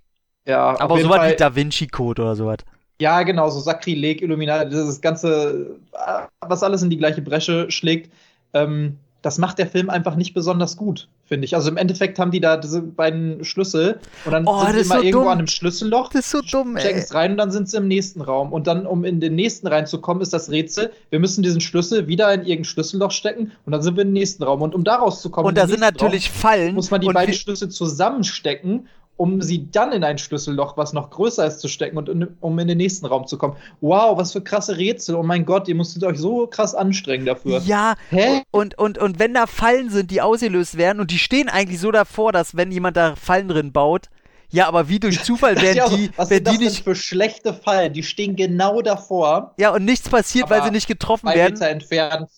Ja, 0.47 0.79
Aber 0.79 0.99
sowas 0.99 1.17
Fall- 1.17 1.31
wie 1.33 1.35
Da 1.35 1.55
Vinci 1.55 1.85
Code 1.87 2.23
oder 2.23 2.35
sowas. 2.35 2.57
ja, 2.99 3.21
genau, 3.21 3.49
so 3.51 3.59
Sakrileg, 3.59 4.23
Illuminati, 4.23 4.69
dieses 4.71 4.99
ganze, 4.99 5.77
äh, 5.93 6.27
was 6.47 6.63
alles 6.63 6.81
in 6.81 6.89
die 6.89 6.97
gleiche 6.97 7.21
Bresche 7.21 7.69
schlägt, 7.69 8.11
ähm, 8.53 8.97
das 9.23 9.37
macht 9.37 9.59
der 9.59 9.67
Film 9.67 9.89
einfach 9.91 10.15
nicht 10.15 10.33
besonders 10.33 10.77
gut, 10.77 11.07
finde 11.25 11.45
ich. 11.45 11.53
Also 11.55 11.69
im 11.69 11.77
Endeffekt 11.77 12.17
haben 12.17 12.31
die 12.31 12.39
da 12.39 12.57
diese 12.57 12.81
beiden 12.81 13.43
Schlüssel 13.45 13.99
und 14.25 14.31
dann 14.31 14.47
Oh, 14.47 14.65
sind 14.65 14.81
sie 14.83 14.89
mal 14.89 14.97
so 14.97 15.03
irgendwo 15.03 15.19
dumm. 15.19 15.27
an 15.27 15.37
einem 15.37 15.47
Schlüsselloch, 15.47 16.09
Das 16.09 16.25
ist 16.25 16.31
so 16.31 16.41
dumm, 16.41 16.75
ey. 16.75 16.91
es 16.93 17.13
rein 17.13 17.31
und 17.33 17.37
dann 17.37 17.51
sind 17.51 17.69
sie 17.69 17.77
im 17.77 17.87
nächsten 17.87 18.21
Raum. 18.21 18.51
Und 18.51 18.65
dann, 18.65 18.87
um 18.87 19.05
in 19.05 19.19
den 19.19 19.35
nächsten 19.35 19.67
reinzukommen, 19.67 20.23
ist 20.23 20.33
das 20.33 20.49
Rätsel, 20.49 20.91
wir 21.11 21.19
müssen 21.19 21.43
diesen 21.43 21.61
Schlüssel 21.61 22.07
wieder 22.07 22.33
in 22.33 22.41
irgendein 22.41 22.65
Schlüsselloch 22.65 23.11
stecken 23.11 23.51
und 23.67 23.71
dann 23.73 23.83
sind 23.83 23.95
wir 23.95 24.03
im 24.03 24.11
nächsten 24.13 24.41
Raum. 24.43 24.63
Und 24.63 24.73
um 24.73 24.83
da 24.83 24.95
rauszukommen, 24.95 25.49
Und 25.49 25.57
da 25.57 25.67
sind 25.67 25.81
natürlich 25.81 26.29
Raum, 26.29 26.35
Fallen. 26.37 26.73
muss 26.75 26.89
man 26.89 27.01
die 27.01 27.07
beiden 27.07 27.35
Schlüssel 27.35 27.69
zusammenstecken, 27.69 28.87
um 29.17 29.41
sie 29.41 29.69
dann 29.71 29.91
in 29.91 30.03
ein 30.03 30.17
Schlüsselloch, 30.17 30.77
was 30.77 30.93
noch 30.93 31.09
größer 31.11 31.45
ist, 31.45 31.59
zu 31.59 31.67
stecken 31.67 31.97
und 31.97 32.09
in, 32.09 32.27
um 32.39 32.57
in 32.57 32.67
den 32.67 32.77
nächsten 32.77 33.05
Raum 33.05 33.27
zu 33.27 33.37
kommen. 33.37 33.55
Wow, 33.79 34.17
was 34.17 34.31
für 34.31 34.41
krasse 34.41 34.77
Rätsel. 34.77 35.15
Oh 35.15 35.23
mein 35.23 35.45
Gott, 35.45 35.67
ihr 35.67 35.75
musstet 35.75 36.03
euch 36.03 36.17
so 36.17 36.47
krass 36.47 36.73
anstrengen 36.73 37.25
dafür. 37.25 37.59
Ja, 37.59 37.95
Hä? 38.09 38.41
und, 38.51 38.77
und, 38.77 38.97
und 38.97 39.19
wenn 39.19 39.33
da 39.33 39.45
Fallen 39.45 39.89
sind, 39.89 40.09
die 40.11 40.21
ausgelöst 40.21 40.77
werden 40.77 40.99
und 40.99 41.11
die 41.11 41.19
stehen 41.19 41.49
eigentlich 41.49 41.79
so 41.79 41.91
davor, 41.91 42.31
dass 42.31 42.55
wenn 42.57 42.71
jemand 42.71 42.97
da 42.97 43.15
Fallen 43.15 43.47
drin 43.47 43.71
baut, 43.71 44.07
ja, 44.49 44.67
aber 44.67 44.89
wie 44.89 44.99
durch 44.99 45.23
Zufall 45.23 45.55
ja 45.55 45.61
werden 45.61 45.89
so, 45.91 45.95
die, 45.97 46.09
was 46.17 46.29
werden 46.29 46.45
sind 46.45 46.59
die 46.59 46.65
nicht, 46.65 46.83
für 46.83 46.95
schlechte 46.95 47.53
Fallen? 47.53 47.93
Die 47.93 48.03
stehen 48.03 48.35
genau 48.35 48.81
davor, 48.81 49.53
ja, 49.57 49.69
und 49.71 49.85
nichts 49.85 50.09
passiert, 50.09 50.49
weil 50.49 50.63
sie 50.63 50.71
nicht 50.71 50.87
getroffen 50.87 51.27
zwei 51.27 51.35
werden. 51.35 51.53
Meter 51.53 51.69
entfernt. 51.69 52.29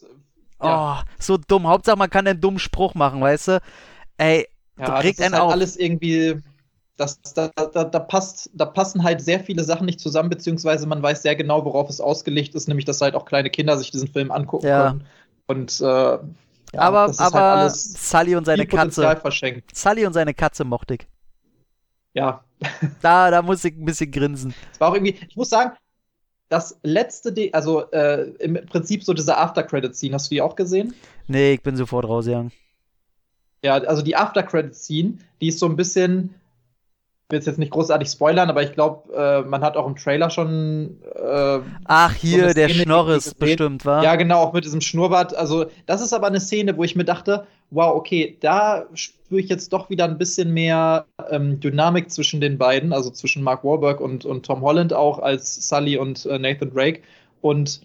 Ja, 0.61 1.01
Oh, 1.01 1.03
so 1.19 1.37
dumm. 1.37 1.67
Hauptsache, 1.67 1.97
man 1.97 2.09
kann 2.09 2.25
einen 2.27 2.39
dummen 2.39 2.59
Spruch 2.59 2.93
machen, 2.95 3.19
weißt 3.21 3.47
du? 3.49 3.61
Ey, 4.17 4.47
ja 4.77 4.97
regt 4.99 5.19
das 5.19 5.25
ist 5.27 5.33
einen 5.33 5.33
halt 5.33 5.43
auf. 5.43 5.51
alles 5.51 5.75
irgendwie. 5.77 6.41
Das, 6.95 7.19
da, 7.21 7.49
da, 7.55 7.83
da, 7.85 7.99
passt, 7.99 8.51
da 8.53 8.65
passen 8.65 9.03
halt 9.03 9.19
sehr 9.21 9.39
viele 9.39 9.63
Sachen 9.63 9.85
nicht 9.85 9.99
zusammen, 9.99 10.29
beziehungsweise 10.29 10.85
man 10.85 11.01
weiß 11.01 11.23
sehr 11.23 11.35
genau, 11.35 11.65
worauf 11.65 11.89
es 11.89 11.99
ausgelegt 11.99 12.53
ist, 12.53 12.67
nämlich 12.67 12.85
dass 12.85 13.01
halt 13.01 13.15
auch 13.15 13.25
kleine 13.25 13.49
Kinder 13.49 13.77
sich 13.77 13.89
diesen 13.89 14.07
Film 14.09 14.31
angucken 14.31 14.67
Ja. 14.67 14.89
können. 14.89 15.05
Und 15.47 15.81
äh, 15.81 15.83
ja, 15.85 16.19
aber, 16.77 17.07
das 17.07 17.15
ist 17.17 17.21
aber 17.21 17.39
halt 17.41 17.57
alles 17.59 17.93
Sully 18.11 18.35
und 18.35 18.45
seine 18.45 18.67
Katze. 18.67 19.15
verschenkt. 19.17 19.75
Sully 19.75 20.05
und 20.05 20.13
seine 20.13 20.33
Katze 20.35 20.63
mochte 20.65 20.95
ich. 20.95 21.07
Ja, 22.13 22.43
Da, 23.01 23.31
da 23.31 23.41
muss 23.41 23.63
ich 23.65 23.75
ein 23.75 23.85
bisschen 23.85 24.11
grinsen. 24.11 24.53
es 24.71 24.79
war 24.79 24.89
auch 24.89 24.93
irgendwie, 24.93 25.17
ich 25.27 25.35
muss 25.35 25.49
sagen, 25.49 25.75
das 26.49 26.77
letzte, 26.83 27.33
De 27.33 27.51
also 27.53 27.89
äh, 27.91 28.29
im 28.39 28.53
Prinzip 28.67 29.03
so 29.03 29.13
diese 29.13 29.35
After-Credit-Scene, 29.35 30.13
hast 30.13 30.29
du 30.29 30.35
die 30.35 30.41
auch 30.41 30.55
gesehen? 30.55 30.93
Nee, 31.27 31.53
ich 31.53 31.63
bin 31.63 31.75
sofort 31.75 32.05
rausgegangen. 32.07 32.51
Ja, 33.63 33.75
also 33.75 34.01
die 34.03 34.15
After-Credit-Scene, 34.15 35.17
die 35.41 35.47
ist 35.47 35.59
so 35.59 35.65
ein 35.65 35.75
bisschen, 35.75 36.35
ich 37.33 37.45
will 37.45 37.51
jetzt 37.51 37.59
nicht 37.59 37.71
großartig 37.71 38.07
spoilern, 38.09 38.49
aber 38.49 38.63
ich 38.63 38.73
glaube, 38.73 39.13
äh, 39.13 39.41
man 39.41 39.61
hat 39.61 39.75
auch 39.75 39.87
im 39.87 39.95
Trailer 39.95 40.29
schon. 40.29 40.97
Äh, 41.15 41.59
Ach, 41.85 42.13
hier, 42.13 42.43
eine 42.43 42.53
der 42.53 42.69
Schnorris 42.69 43.33
bestimmt, 43.33 43.85
war. 43.85 44.03
Ja, 44.03 44.15
genau, 44.15 44.41
auch 44.41 44.53
mit 44.53 44.65
diesem 44.65 44.81
Schnurrbart. 44.81 45.35
Also, 45.35 45.65
das 45.85 46.01
ist 46.01 46.13
aber 46.13 46.27
eine 46.27 46.39
Szene, 46.39 46.77
wo 46.77 46.83
ich 46.83 46.95
mir 46.95 47.05
dachte, 47.05 47.47
wow, 47.71 47.95
okay, 47.95 48.37
da 48.39 48.85
spüre 48.93 49.41
ich 49.41 49.49
jetzt 49.49 49.73
doch 49.73 49.89
wieder 49.89 50.05
ein 50.05 50.17
bisschen 50.17 50.53
mehr 50.53 51.05
ähm, 51.29 51.59
Dynamik 51.59 52.11
zwischen 52.11 52.39
den 52.39 52.57
beiden, 52.57 52.93
also 52.93 53.09
zwischen 53.09 53.43
Mark 53.43 53.63
Wahlberg 53.63 53.99
und, 53.99 54.25
und 54.25 54.45
Tom 54.45 54.61
Holland 54.61 54.93
auch 54.93 55.19
als 55.19 55.67
Sully 55.67 55.97
und 55.97 56.25
äh, 56.27 56.37
Nathan 56.37 56.71
Drake. 56.71 57.01
Und 57.41 57.81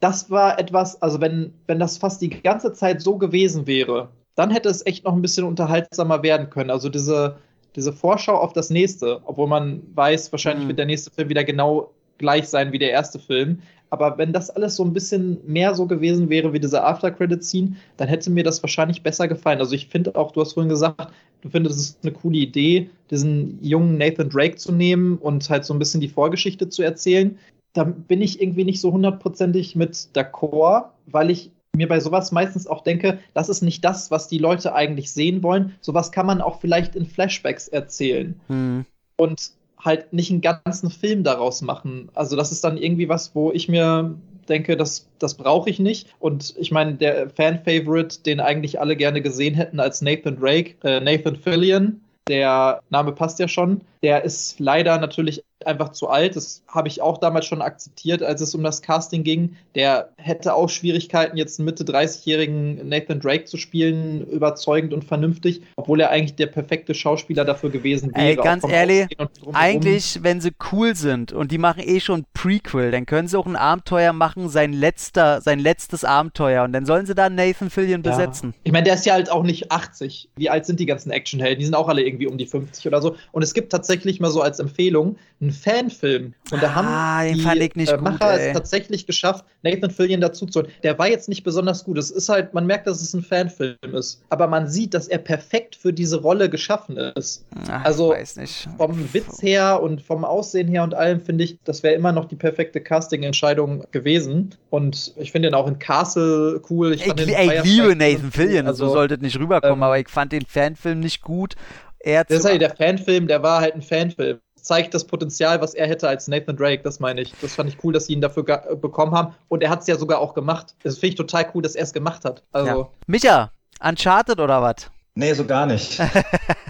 das 0.00 0.30
war 0.30 0.58
etwas, 0.58 1.00
also 1.00 1.20
wenn, 1.20 1.54
wenn 1.66 1.78
das 1.78 1.96
fast 1.96 2.20
die 2.20 2.30
ganze 2.30 2.72
Zeit 2.72 3.00
so 3.00 3.16
gewesen 3.16 3.66
wäre, 3.66 4.08
dann 4.34 4.50
hätte 4.50 4.68
es 4.68 4.84
echt 4.84 5.04
noch 5.04 5.12
ein 5.12 5.22
bisschen 5.22 5.44
unterhaltsamer 5.44 6.22
werden 6.22 6.50
können. 6.50 6.70
Also 6.70 6.88
diese, 6.88 7.36
diese 7.76 7.92
Vorschau 7.92 8.36
auf 8.36 8.52
das 8.52 8.70
nächste, 8.70 9.20
obwohl 9.24 9.48
man 9.48 9.82
weiß, 9.94 10.32
wahrscheinlich 10.32 10.64
Mhm. 10.64 10.68
wird 10.68 10.78
der 10.78 10.86
nächste 10.86 11.10
Film 11.10 11.28
wieder 11.28 11.44
genau 11.44 11.90
gleich 12.18 12.48
sein 12.48 12.72
wie 12.72 12.78
der 12.78 12.90
erste 12.90 13.18
Film. 13.18 13.60
Aber 13.90 14.16
wenn 14.16 14.32
das 14.32 14.48
alles 14.50 14.76
so 14.76 14.84
ein 14.84 14.92
bisschen 14.94 15.38
mehr 15.46 15.74
so 15.74 15.86
gewesen 15.86 16.30
wäre 16.30 16.52
wie 16.52 16.60
diese 16.60 16.82
After-Credit-Scene, 16.82 17.76
dann 17.98 18.08
hätte 18.08 18.30
mir 18.30 18.42
das 18.44 18.62
wahrscheinlich 18.62 19.02
besser 19.02 19.28
gefallen. 19.28 19.60
Also 19.60 19.74
ich 19.74 19.88
finde 19.88 20.14
auch, 20.16 20.32
du 20.32 20.40
hast 20.40 20.54
vorhin 20.54 20.70
gesagt, 20.70 21.12
du 21.42 21.50
findest 21.50 21.78
es 21.78 21.98
eine 22.02 22.12
coole 22.12 22.38
Idee, 22.38 22.88
diesen 23.10 23.58
jungen 23.62 23.98
Nathan 23.98 24.30
Drake 24.30 24.56
zu 24.56 24.72
nehmen 24.72 25.18
und 25.18 25.48
halt 25.50 25.64
so 25.64 25.74
ein 25.74 25.78
bisschen 25.78 26.00
die 26.00 26.08
Vorgeschichte 26.08 26.68
zu 26.70 26.82
erzählen. 26.82 27.38
Da 27.74 27.84
bin 27.84 28.22
ich 28.22 28.40
irgendwie 28.40 28.64
nicht 28.64 28.80
so 28.80 28.92
hundertprozentig 28.92 29.76
mit 29.76 29.94
d'accord, 30.14 30.90
weil 31.06 31.30
ich 31.30 31.50
mir 31.74 31.88
bei 31.88 32.00
sowas 32.00 32.32
meistens 32.32 32.66
auch 32.66 32.82
denke, 32.82 33.18
das 33.34 33.48
ist 33.48 33.62
nicht 33.62 33.84
das, 33.84 34.10
was 34.10 34.28
die 34.28 34.38
Leute 34.38 34.74
eigentlich 34.74 35.10
sehen 35.12 35.42
wollen. 35.42 35.74
Sowas 35.80 36.12
kann 36.12 36.26
man 36.26 36.40
auch 36.40 36.60
vielleicht 36.60 36.94
in 36.94 37.06
Flashbacks 37.06 37.68
erzählen 37.68 38.38
Hm. 38.48 38.84
und 39.16 39.52
halt 39.78 40.12
nicht 40.12 40.30
einen 40.30 40.42
ganzen 40.42 40.90
Film 40.90 41.24
daraus 41.24 41.62
machen. 41.62 42.08
Also 42.14 42.36
das 42.36 42.52
ist 42.52 42.62
dann 42.62 42.76
irgendwie 42.76 43.08
was, 43.08 43.34
wo 43.34 43.50
ich 43.52 43.68
mir 43.68 44.14
denke, 44.48 44.76
das, 44.76 45.08
das 45.18 45.34
brauche 45.34 45.70
ich 45.70 45.78
nicht. 45.78 46.14
Und 46.20 46.54
ich 46.58 46.70
meine, 46.70 46.94
der 46.94 47.30
Fan-Favorite, 47.30 48.22
den 48.22 48.40
eigentlich 48.40 48.80
alle 48.80 48.96
gerne 48.96 49.22
gesehen 49.22 49.54
hätten 49.54 49.80
als 49.80 50.02
Nathan 50.02 50.38
Drake, 50.38 50.74
äh, 50.84 51.00
Nathan 51.00 51.36
Fillion, 51.36 52.00
der 52.28 52.80
Name 52.90 53.12
passt 53.12 53.38
ja 53.38 53.48
schon, 53.48 53.80
der 54.02 54.24
ist 54.24 54.58
leider 54.58 54.98
natürlich 54.98 55.44
einfach 55.64 55.90
zu 55.90 56.08
alt. 56.08 56.34
Das 56.34 56.64
habe 56.66 56.88
ich 56.88 57.00
auch 57.00 57.18
damals 57.18 57.46
schon 57.46 57.62
akzeptiert, 57.62 58.20
als 58.20 58.40
es 58.40 58.52
um 58.52 58.64
das 58.64 58.82
Casting 58.82 59.22
ging. 59.22 59.56
Der 59.76 60.10
hätte 60.16 60.54
auch 60.54 60.68
Schwierigkeiten, 60.68 61.36
jetzt 61.36 61.60
einen 61.60 61.66
Mitte 61.66 61.84
30-jährigen 61.84 62.88
Nathan 62.88 63.20
Drake 63.20 63.44
zu 63.44 63.56
spielen, 63.56 64.26
überzeugend 64.28 64.92
und 64.92 65.04
vernünftig, 65.04 65.62
obwohl 65.76 66.00
er 66.00 66.10
eigentlich 66.10 66.34
der 66.34 66.46
perfekte 66.46 66.94
Schauspieler 66.94 67.44
dafür 67.44 67.70
gewesen 67.70 68.12
wäre. 68.12 68.30
Ey, 68.30 68.34
ganz 68.34 68.64
ehrlich. 68.68 69.06
Eigentlich, 69.52 70.18
wenn 70.22 70.40
sie 70.40 70.50
cool 70.72 70.96
sind 70.96 71.32
und 71.32 71.52
die 71.52 71.58
machen 71.58 71.82
eh 71.84 72.00
schon 72.00 72.24
Prequel, 72.34 72.90
dann 72.90 73.06
können 73.06 73.28
sie 73.28 73.38
auch 73.38 73.46
ein 73.46 73.54
Abenteuer 73.56 74.12
machen, 74.12 74.48
sein 74.48 74.72
letzter, 74.72 75.40
sein 75.40 75.60
letztes 75.60 76.04
Abenteuer 76.04 76.64
und 76.64 76.72
dann 76.72 76.86
sollen 76.86 77.06
sie 77.06 77.14
da 77.14 77.30
Nathan 77.30 77.70
Fillion 77.70 78.02
Ja. 78.02 78.10
besetzen. 78.10 78.52
Ich 78.64 78.72
meine, 78.72 78.84
der 78.84 78.94
ist 78.94 79.06
ja 79.06 79.14
halt 79.14 79.30
auch 79.30 79.44
nicht 79.44 79.70
80. 79.70 80.28
Wie 80.34 80.50
alt 80.50 80.66
sind 80.66 80.80
die 80.80 80.86
ganzen 80.86 81.12
Actionhelden? 81.12 81.60
Die 81.60 81.66
sind 81.66 81.74
auch 81.76 81.88
alle 81.88 82.02
irgendwie 82.02 82.26
um 82.26 82.36
die 82.36 82.46
50 82.46 82.84
oder 82.88 83.00
so. 83.00 83.14
Und 83.30 83.42
es 83.42 83.54
gibt 83.54 83.70
tatsächlich 83.70 83.91
mal 84.20 84.30
so 84.30 84.40
als 84.42 84.58
Empfehlung 84.58 85.16
einen 85.40 85.50
Fanfilm. 85.50 86.34
Und 86.50 86.62
da 86.62 86.68
Ah, 86.68 86.74
haben 86.76 87.26
die 87.34 87.40
ich 87.40 87.46
äh, 87.90 87.94
gut, 87.96 88.02
Macher 88.04 88.38
ey. 88.38 88.48
es 88.48 88.52
tatsächlich 88.54 89.06
geschafft, 89.06 89.44
Nathan 89.62 89.90
Fillion 89.90 90.20
dazu 90.20 90.46
zu 90.46 90.60
holen. 90.60 90.70
Der 90.82 90.98
war 90.98 91.08
jetzt 91.08 91.28
nicht 91.28 91.42
besonders 91.42 91.84
gut. 91.84 91.98
Es 91.98 92.10
ist 92.10 92.28
halt, 92.28 92.54
man 92.54 92.66
merkt, 92.66 92.86
dass 92.86 93.00
es 93.02 93.12
ein 93.14 93.22
Fanfilm 93.22 93.76
ist. 93.92 94.22
Aber 94.28 94.46
man 94.46 94.68
sieht, 94.68 94.94
dass 94.94 95.08
er 95.08 95.18
perfekt 95.18 95.74
für 95.76 95.92
diese 95.92 96.20
Rolle 96.20 96.48
geschaffen 96.48 96.96
ist. 96.96 97.44
Ach, 97.68 97.84
Also, 97.84 98.14
ich. 98.14 98.68
Vom 98.76 99.12
Witz 99.12 99.42
her 99.42 99.82
und 99.82 100.00
vom 100.02 100.24
Aussehen 100.24 100.68
her 100.68 100.82
und 100.84 100.94
allem 100.94 101.20
finde 101.20 101.44
ich, 101.44 101.58
das 101.64 101.82
wäre 101.82 101.94
immer 101.94 102.12
noch 102.12 102.26
die 102.26 102.36
perfekte 102.36 102.80
Casting-Entscheidung 102.80 103.84
gewesen. 103.90 104.54
Und 104.70 105.12
ich 105.16 105.32
finde 105.32 105.48
ihn 105.48 105.54
auch 105.54 105.66
in 105.66 105.78
Castle 105.78 106.60
cool. 106.70 106.92
Ich, 106.94 107.06
ich 107.06 107.12
Firefly 107.12 107.60
liebe. 107.62 107.96
Nathan 107.96 108.30
Fillion, 108.32 108.66
Also, 108.66 108.86
so 108.86 108.92
sollte 108.92 109.14
es 109.14 109.20
nicht 109.20 109.38
rüberkommen, 109.38 109.76
ähm, 109.78 109.82
aber 109.82 109.98
ich 109.98 110.08
fand 110.08 110.32
den 110.32 110.46
Fanfilm 110.46 111.00
nicht 111.00 111.22
gut. 111.22 111.54
Er 112.02 112.24
Das 112.24 112.38
ist 112.38 112.44
halt 112.44 112.60
der 112.60 112.74
Fanfilm, 112.74 113.26
der 113.26 113.42
war 113.42 113.60
halt 113.60 113.74
ein 113.74 113.82
Fanfilm. 113.82 114.38
Zeigt 114.60 114.94
das 114.94 115.04
Potenzial, 115.04 115.60
was 115.60 115.74
er 115.74 115.88
hätte 115.88 116.08
als 116.08 116.28
Nathan 116.28 116.56
Drake, 116.56 116.82
das 116.84 117.00
meine 117.00 117.20
ich. 117.22 117.32
Das 117.42 117.54
fand 117.54 117.68
ich 117.68 117.82
cool, 117.82 117.92
dass 117.92 118.06
sie 118.06 118.12
ihn 118.12 118.20
dafür 118.20 118.44
ga- 118.44 118.74
bekommen 118.76 119.12
haben. 119.12 119.34
Und 119.48 119.62
er 119.62 119.70
hat 119.70 119.80
es 119.80 119.88
ja 119.88 119.96
sogar 119.96 120.20
auch 120.20 120.34
gemacht. 120.34 120.74
Das 120.84 120.94
finde 120.94 121.08
ich 121.08 121.14
total 121.16 121.46
cool, 121.54 121.62
dass 121.62 121.74
er 121.74 121.82
es 121.82 121.92
gemacht 121.92 122.24
hat. 122.24 122.44
Also, 122.52 122.68
ja. 122.68 122.88
Micha, 123.08 123.50
Uncharted 123.82 124.38
oder 124.38 124.62
was? 124.62 124.88
Nee, 125.14 125.32
so 125.34 125.44
gar 125.44 125.66
nicht. 125.66 126.00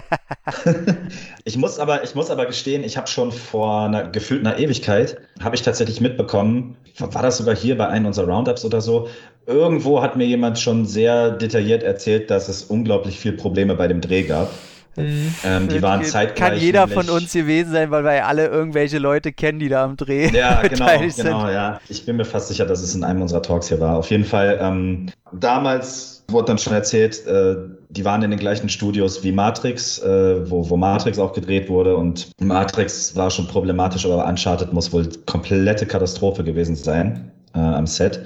ich, 1.45 1.57
muss 1.57 1.79
aber, 1.79 2.03
ich 2.03 2.15
muss 2.15 2.29
aber 2.29 2.45
gestehen, 2.45 2.83
ich 2.83 2.97
habe 2.97 3.07
schon 3.07 3.31
vor 3.31 3.83
einer 3.85 4.09
gefühlt 4.09 4.45
einer 4.45 4.57
Ewigkeit, 4.57 5.17
habe 5.41 5.55
ich 5.55 5.61
tatsächlich 5.61 6.01
mitbekommen, 6.01 6.77
war 6.97 7.21
das 7.21 7.37
sogar 7.37 7.55
hier 7.55 7.77
bei 7.77 7.87
einem 7.87 8.07
unserer 8.07 8.27
Roundups 8.27 8.65
oder 8.65 8.81
so, 8.81 9.07
irgendwo 9.45 10.01
hat 10.01 10.15
mir 10.15 10.25
jemand 10.25 10.59
schon 10.59 10.85
sehr 10.85 11.31
detailliert 11.31 11.83
erzählt, 11.83 12.29
dass 12.29 12.49
es 12.49 12.63
unglaublich 12.63 13.19
viel 13.19 13.33
Probleme 13.33 13.75
bei 13.75 13.87
dem 13.87 14.01
Dreh 14.01 14.23
gab. 14.23 14.49
Mhm. 14.95 15.33
Ähm, 15.43 15.67
die 15.69 15.81
waren 15.81 16.01
Kann 16.01 16.09
zeitgleich. 16.09 16.61
jeder 16.61 16.87
nämlich- 16.87 17.05
von 17.07 17.15
uns 17.15 17.33
gewesen 17.33 17.71
sein, 17.71 17.89
weil 17.91 18.03
wir 18.03 18.13
ja 18.15 18.25
alle 18.25 18.47
irgendwelche 18.47 18.99
Leute 18.99 19.31
kennen, 19.31 19.59
die 19.59 19.69
da 19.69 19.83
am 19.83 19.97
Dreh 19.97 20.29
Ja, 20.29 20.61
genau, 20.67 20.87
genau, 21.15 21.49
ja. 21.49 21.79
Ich 21.89 22.05
bin 22.05 22.17
mir 22.17 22.25
fast 22.25 22.49
sicher, 22.49 22.65
dass 22.65 22.81
es 22.81 22.93
in 22.95 23.03
einem 23.03 23.21
unserer 23.21 23.41
Talks 23.41 23.69
hier 23.69 23.79
war. 23.79 23.97
Auf 23.97 24.09
jeden 24.11 24.25
Fall, 24.25 24.59
ähm, 24.61 25.07
damals 25.31 26.23
wurde 26.29 26.45
dann 26.47 26.57
schon 26.57 26.73
erzählt, 26.73 27.25
äh, 27.27 27.55
die 27.89 28.05
waren 28.05 28.21
in 28.23 28.31
den 28.31 28.39
gleichen 28.39 28.69
Studios 28.69 29.23
wie 29.23 29.31
Matrix, 29.31 29.99
äh, 29.99 30.49
wo, 30.49 30.69
wo 30.69 30.77
Matrix 30.77 31.19
auch 31.19 31.33
gedreht 31.33 31.69
wurde. 31.69 31.95
Und 31.95 32.29
Matrix 32.39 33.15
war 33.15 33.29
schon 33.29 33.47
problematisch, 33.47 34.05
aber 34.05 34.25
Uncharted 34.25 34.73
muss 34.73 34.91
wohl 34.93 35.07
komplette 35.25 35.85
Katastrophe 35.85 36.43
gewesen 36.43 36.75
sein 36.75 37.31
äh, 37.55 37.59
am 37.59 37.85
Set. 37.87 38.23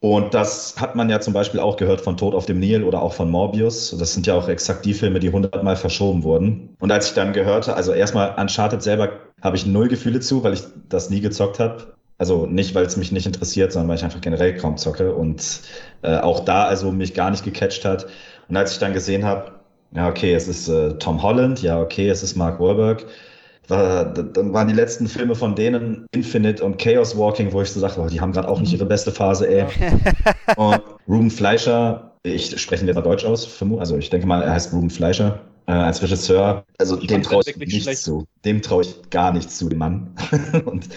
Und 0.00 0.34
das 0.34 0.78
hat 0.78 0.94
man 0.94 1.08
ja 1.08 1.20
zum 1.20 1.32
Beispiel 1.32 1.58
auch 1.60 1.76
gehört 1.76 2.00
von 2.02 2.16
Tod 2.16 2.34
auf 2.34 2.46
dem 2.46 2.58
Nil 2.58 2.84
oder 2.84 3.00
auch 3.02 3.14
von 3.14 3.30
Morbius. 3.30 3.96
Das 3.98 4.12
sind 4.12 4.26
ja 4.26 4.34
auch 4.34 4.48
exakt 4.48 4.84
die 4.84 4.94
Filme, 4.94 5.20
die 5.20 5.30
hundertmal 5.30 5.76
verschoben 5.76 6.22
wurden. 6.22 6.76
Und 6.80 6.92
als 6.92 7.08
ich 7.08 7.14
dann 7.14 7.32
gehörte, 7.32 7.74
also 7.74 7.92
erstmal 7.92 8.34
Uncharted 8.38 8.82
selber 8.82 9.10
habe 9.40 9.56
ich 9.56 9.66
null 9.66 9.88
Gefühle 9.88 10.20
zu, 10.20 10.44
weil 10.44 10.52
ich 10.52 10.62
das 10.88 11.10
nie 11.10 11.20
gezockt 11.20 11.58
habe. 11.58 11.94
Also 12.18 12.46
nicht, 12.46 12.74
weil 12.74 12.86
es 12.86 12.96
mich 12.96 13.12
nicht 13.12 13.26
interessiert, 13.26 13.72
sondern 13.72 13.88
weil 13.88 13.96
ich 13.96 14.04
einfach 14.04 14.20
generell 14.20 14.56
kaum 14.56 14.76
zocke 14.76 15.14
und 15.14 15.60
äh, 16.02 16.18
auch 16.18 16.40
da 16.40 16.64
also 16.64 16.90
mich 16.92 17.14
gar 17.14 17.30
nicht 17.30 17.44
gecatcht 17.44 17.84
hat. 17.84 18.06
Und 18.48 18.56
als 18.56 18.72
ich 18.72 18.78
dann 18.78 18.92
gesehen 18.92 19.24
habe, 19.24 19.52
ja 19.94 20.08
okay, 20.08 20.34
es 20.34 20.48
ist 20.48 20.68
äh, 20.68 20.94
Tom 20.98 21.22
Holland, 21.22 21.62
ja 21.62 21.80
okay, 21.80 22.08
es 22.08 22.22
ist 22.22 22.36
Mark 22.36 22.60
Wahlberg, 22.60 23.06
dann 23.68 24.52
waren 24.52 24.68
die 24.68 24.74
letzten 24.74 25.08
Filme 25.08 25.34
von 25.34 25.54
denen 25.54 26.06
Infinite 26.14 26.64
und 26.64 26.78
Chaos 26.78 27.16
Walking, 27.16 27.52
wo 27.52 27.62
ich 27.62 27.70
so 27.70 27.80
dachte, 27.80 28.00
oh, 28.00 28.08
die 28.08 28.20
haben 28.20 28.32
gerade 28.32 28.48
auch 28.48 28.60
nicht 28.60 28.72
ihre 28.72 28.86
beste 28.86 29.10
Phase, 29.10 29.48
ey. 29.48 29.66
und 30.56 30.80
Ruben 31.08 31.30
Fleischer, 31.30 32.12
ich 32.22 32.60
spreche 32.60 32.84
ihn 32.84 32.86
jetzt 32.86 32.96
mal 32.96 33.02
Deutsch 33.02 33.24
aus, 33.24 33.48
also 33.78 33.96
ich 33.96 34.10
denke 34.10 34.26
mal, 34.26 34.42
er 34.42 34.52
heißt 34.52 34.72
Ruben 34.72 34.90
Fleischer, 34.90 35.40
äh, 35.66 35.72
als 35.72 36.02
Regisseur. 36.02 36.64
Also 36.78 36.98
Ich 37.00 37.08
dem 37.08 37.22
traue 37.22 37.42
ich 37.46 37.56
nichts 37.56 37.82
schlecht. 37.82 38.02
zu. 38.02 38.24
Dem 38.44 38.62
traue 38.62 38.82
ich 38.82 39.10
gar 39.10 39.32
nichts 39.32 39.58
zu, 39.58 39.68
dem 39.68 39.78
Mann. 39.78 40.14
und 40.64 40.88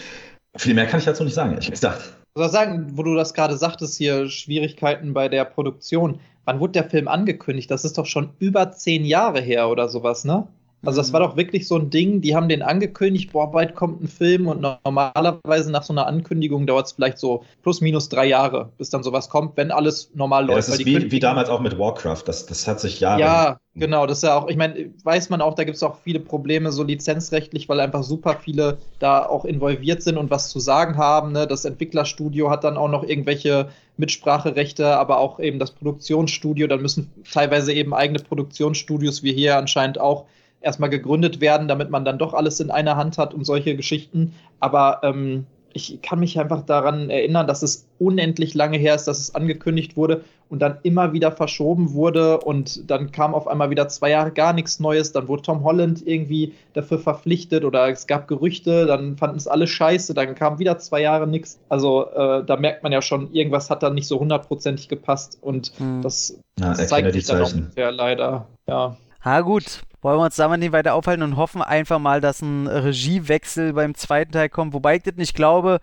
viel 0.56 0.74
mehr 0.74 0.86
kann 0.86 1.00
ich 1.00 1.06
dazu 1.06 1.24
nicht 1.24 1.34
sagen, 1.34 1.52
ehrlich 1.54 1.72
gesagt. 1.72 2.02
Ich 2.36 2.42
soll 2.42 2.50
sagen, 2.50 2.92
wo 2.94 3.04
du 3.04 3.16
das 3.16 3.34
gerade 3.34 3.58
sagtest, 3.58 3.98
hier 3.98 4.30
Schwierigkeiten 4.30 5.14
bei 5.14 5.28
der 5.28 5.46
Produktion. 5.46 6.20
Wann 6.46 6.60
wurde 6.60 6.74
der 6.74 6.90
Film 6.90 7.08
angekündigt? 7.08 7.70
Das 7.70 7.84
ist 7.86 7.98
doch 7.98 8.06
schon 8.06 8.32
über 8.40 8.72
zehn 8.72 9.06
Jahre 9.06 9.42
her 9.42 9.70
oder 9.70 9.90
sowas, 9.90 10.26
ne? 10.26 10.48
Also 10.86 11.00
das 11.02 11.10
Mhm. 11.10 11.14
war 11.14 11.20
doch 11.22 11.36
wirklich 11.38 11.68
so 11.68 11.78
ein 11.78 11.90
Ding, 11.90 12.22
die 12.22 12.36
haben 12.36 12.50
den 12.50 12.62
angekündigt, 12.62 13.32
boah, 13.32 13.52
bald 13.52 13.76
kommt 13.76 14.02
ein 14.02 14.08
Film 14.08 14.48
und 14.48 14.62
normalerweise 14.62 15.72
nach 15.72 15.84
so 15.84 15.94
einer 15.94 16.08
Ankündigung 16.08 16.66
dauert 16.68 16.88
es 16.88 16.92
vielleicht 16.94 17.18
so 17.20 17.44
plus 17.64 17.82
minus 17.82 18.10
drei 18.10 18.26
Jahre, 18.28 18.72
bis 18.78 18.90
dann 18.90 19.04
sowas 19.04 19.30
kommt, 19.30 19.58
wenn 19.58 19.72
alles 19.72 20.12
normal 20.16 20.46
Ja, 20.48 20.56
läuft. 20.56 20.58
das 20.58 20.70
weil 20.70 20.80
ist 20.80 20.86
wie, 20.86 21.12
wie 21.12 21.20
damals 21.22 21.48
auch 21.50 21.62
mit 21.62 21.78
Warcraft. 21.80 22.24
Das, 22.26 22.46
das 22.46 22.68
hat 22.68 22.80
sich 22.82 23.00
Jahre. 23.00 23.22
Ja, 23.22 23.60
genau, 23.80 24.06
das 24.06 24.20
ist 24.20 24.24
ja 24.24 24.36
auch, 24.38 24.48
ich 24.50 24.56
meine, 24.58 24.94
weiß 25.04 25.30
man 25.30 25.42
auch, 25.42 25.56
da 25.56 25.64
gibt 25.64 25.78
es 25.78 25.84
auch 25.84 25.98
viele 26.04 26.20
Probleme 26.20 26.72
so 26.72 26.84
lizenzrechtlich, 26.84 27.68
weil 27.68 27.80
einfach 27.80 28.04
super 28.04 28.36
viele 28.40 28.78
da 29.00 29.26
auch 29.26 29.46
involviert 29.46 30.04
sind 30.04 30.18
und 30.18 30.30
was 30.30 30.50
zu 30.50 30.60
sagen 30.60 30.98
haben. 30.98 31.32
Ne? 31.32 31.48
Das 31.48 31.66
Entwicklerstudio 31.66 32.52
hat 32.52 32.64
dann 32.64 32.78
auch 32.78 32.88
noch 32.88 33.04
irgendwelche 33.04 33.70
Mitspracherechte, 33.98 34.96
aber 34.98 35.18
auch 35.18 35.40
eben 35.40 35.58
das 35.58 35.72
Produktionsstudio. 35.72 36.68
Dann 36.68 36.82
müssen 36.84 37.12
teilweise 37.32 37.74
eben 37.74 37.94
eigene 37.96 38.20
Produktionsstudios 38.20 39.24
wie 39.24 39.34
hier 39.34 39.58
anscheinend 39.58 40.00
auch 40.00 40.26
erstmal 40.62 40.90
gegründet 40.90 41.42
werden, 41.42 41.68
damit 41.68 41.90
man 41.90 42.06
dann 42.06 42.18
doch 42.18 42.34
alles 42.34 42.60
in 42.60 42.72
einer 42.72 42.98
Hand 42.98 43.18
hat 43.18 43.34
und 43.34 43.46
solche 43.46 43.76
Geschichten. 43.76 44.34
Aber 44.60 45.00
ähm, 45.04 45.46
ich 45.74 46.02
kann 46.02 46.20
mich 46.20 46.40
einfach 46.40 46.64
daran 46.66 47.10
erinnern, 47.10 47.48
dass 47.48 47.64
es 47.64 47.88
unendlich 48.00 48.54
lange 48.54 48.78
her 48.78 48.96
ist, 48.96 49.06
dass 49.06 49.20
es 49.20 49.36
angekündigt 49.36 49.98
wurde. 49.98 50.24
und 50.50 50.64
dann 50.64 50.80
immer 50.82 51.14
wieder 51.14 51.32
verschoben 51.32 51.94
wurde 51.94 52.40
und 52.40 52.90
dann 52.90 53.12
kam 53.12 53.36
auf 53.36 53.48
einmal 53.48 53.70
wieder 53.70 53.88
zwei 53.88 54.10
Jahre 54.10 54.32
gar 54.32 54.52
nichts 54.52 54.80
Neues, 54.80 55.12
dann 55.12 55.28
wurde 55.28 55.44
Tom 55.44 55.64
Holland 55.64 56.02
irgendwie 56.08 56.56
dafür 56.74 56.98
verpflichtet 56.98 57.64
oder 57.64 57.88
es 57.88 58.08
gab 58.08 58.28
Gerüchte, 58.28 58.88
dann 58.88 59.16
fanden 59.16 59.38
es 59.38 59.48
alle 59.48 59.68
scheiße, 59.68 60.16
dann 60.16 60.34
kam 60.34 60.58
wieder 60.58 60.80
zwei 60.80 61.02
Jahre 61.02 61.28
nichts. 61.28 61.60
Also 61.70 62.10
äh, 62.10 62.44
da 62.44 62.56
merkt 62.58 62.82
man 62.82 62.92
ja 62.92 63.04
schon, 63.04 63.32
irgendwas 63.32 63.70
hat 63.70 63.84
dann 63.84 63.94
nicht 63.94 64.08
so 64.08 64.20
hundertprozentig 64.20 64.90
gepasst 64.90 65.38
und 65.40 65.72
hm. 65.78 66.02
das, 66.02 66.40
ja, 66.60 66.74
das 66.74 66.88
zeigt 66.88 67.14
sich 67.14 67.26
dann 67.28 67.44
auch 67.44 67.54
ja, 67.78 67.92
leider, 67.92 68.48
ja. 68.68 68.98
Ah, 69.22 69.42
gut. 69.42 69.82
Wollen 70.02 70.18
wir 70.18 70.26
uns 70.26 70.38
damit 70.38 70.62
nicht 70.62 70.72
weiter 70.72 70.94
aufhalten 70.94 71.24
und 71.24 71.36
hoffen 71.36 71.62
einfach 71.62 72.00
mal, 72.00 72.22
dass 72.22 72.42
ein 72.42 72.68
Regiewechsel 72.68 73.74
beim 73.74 73.96
zweiten 73.96 74.32
Teil 74.32 74.48
kommt. 74.48 74.74
Wobei 74.74 74.96
ich 74.96 75.04
das 75.04 75.16
nicht 75.16 75.36
glaube, 75.36 75.82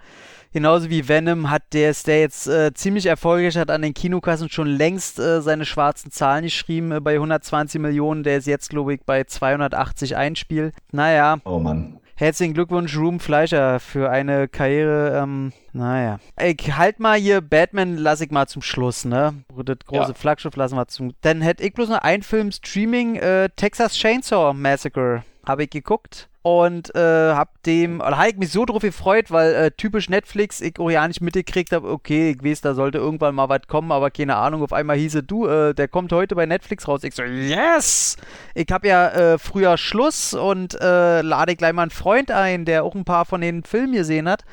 genauso 0.52 0.88
wie 0.88 1.06
Venom 1.06 1.50
hat 1.50 1.62
der, 1.74 1.94
der 2.06 2.20
jetzt 2.20 2.46
äh, 2.46 2.72
ziemlich 2.72 3.06
erfolgreich, 3.06 3.58
hat 3.58 3.70
an 3.70 3.82
den 3.82 3.92
Kinokassen 3.92 4.48
schon 4.48 4.68
längst 4.68 5.18
äh, 5.18 5.42
seine 5.42 5.66
schwarzen 5.66 6.10
Zahlen 6.10 6.44
geschrieben 6.44 6.92
äh, 6.92 7.00
bei 7.00 7.14
120 7.14 7.80
Millionen. 7.80 8.22
Der 8.22 8.38
ist 8.38 8.46
jetzt, 8.46 8.70
glaube 8.70 8.94
ich, 8.94 9.00
bei 9.04 9.24
280 9.24 10.16
Einspiel. 10.16 10.72
Naja. 10.92 11.38
Oh 11.44 11.58
Mann. 11.58 12.00
Herzlichen 12.18 12.54
Glückwunsch, 12.54 12.96
Room 12.96 13.20
Fleischer, 13.20 13.78
für 13.78 14.08
eine 14.08 14.48
Karriere. 14.48 15.20
Ähm, 15.22 15.52
naja. 15.76 16.18
Ich 16.40 16.76
halt 16.76 17.00
mal 17.00 17.18
hier 17.18 17.40
Batman, 17.40 17.96
lass 17.96 18.20
ich 18.20 18.30
mal 18.30 18.46
zum 18.46 18.62
Schluss, 18.62 19.04
ne? 19.04 19.34
Das 19.54 19.76
große 19.86 20.12
ja. 20.12 20.14
Flaggschiff 20.14 20.56
lassen 20.56 20.76
wir 20.76 20.88
zum. 20.88 21.12
Dann 21.20 21.40
hätte 21.42 21.62
ich 21.62 21.72
bloß 21.74 21.88
noch 21.88 21.98
einen 21.98 22.22
Film 22.22 22.50
Streaming, 22.50 23.16
äh, 23.16 23.50
Texas 23.56 23.94
Chainsaw 23.94 24.54
Massacre. 24.54 25.22
Habe 25.46 25.64
ich 25.64 25.70
geguckt 25.70 26.28
und 26.46 26.94
äh, 26.94 27.32
hab 27.34 27.60
dem, 27.64 28.00
oder 28.00 28.18
habe 28.18 28.28
ich 28.28 28.36
mich 28.36 28.52
so 28.52 28.64
drauf 28.64 28.82
gefreut, 28.82 29.32
weil 29.32 29.52
äh, 29.52 29.70
typisch 29.72 30.08
Netflix, 30.08 30.60
ich 30.60 30.78
auch 30.78 30.90
ja 30.90 31.06
nicht 31.08 31.20
mitgekriegt 31.20 31.72
habe, 31.72 31.88
okay, 31.90 32.30
ich 32.30 32.44
weiß, 32.44 32.60
da 32.60 32.74
sollte 32.74 32.98
irgendwann 32.98 33.34
mal 33.34 33.48
was 33.48 33.62
kommen, 33.66 33.90
aber 33.90 34.12
keine 34.12 34.36
Ahnung, 34.36 34.62
auf 34.62 34.72
einmal 34.72 34.96
hieße 34.96 35.24
du, 35.24 35.48
äh, 35.48 35.74
der 35.74 35.88
kommt 35.88 36.12
heute 36.12 36.36
bei 36.36 36.46
Netflix 36.46 36.86
raus. 36.86 37.02
Ich 37.02 37.16
so, 37.16 37.24
yes! 37.24 38.16
Ich 38.54 38.68
habe 38.70 38.86
ja 38.86 39.08
äh, 39.08 39.38
früher 39.38 39.76
Schluss 39.76 40.34
und 40.34 40.80
äh, 40.80 41.22
lade 41.22 41.56
gleich 41.56 41.72
mal 41.72 41.82
einen 41.82 41.90
Freund 41.90 42.30
ein, 42.30 42.64
der 42.64 42.84
auch 42.84 42.94
ein 42.94 43.04
paar 43.04 43.24
von 43.24 43.40
den 43.40 43.64
Filmen 43.64 43.94
gesehen 43.94 44.28
hat. 44.28 44.44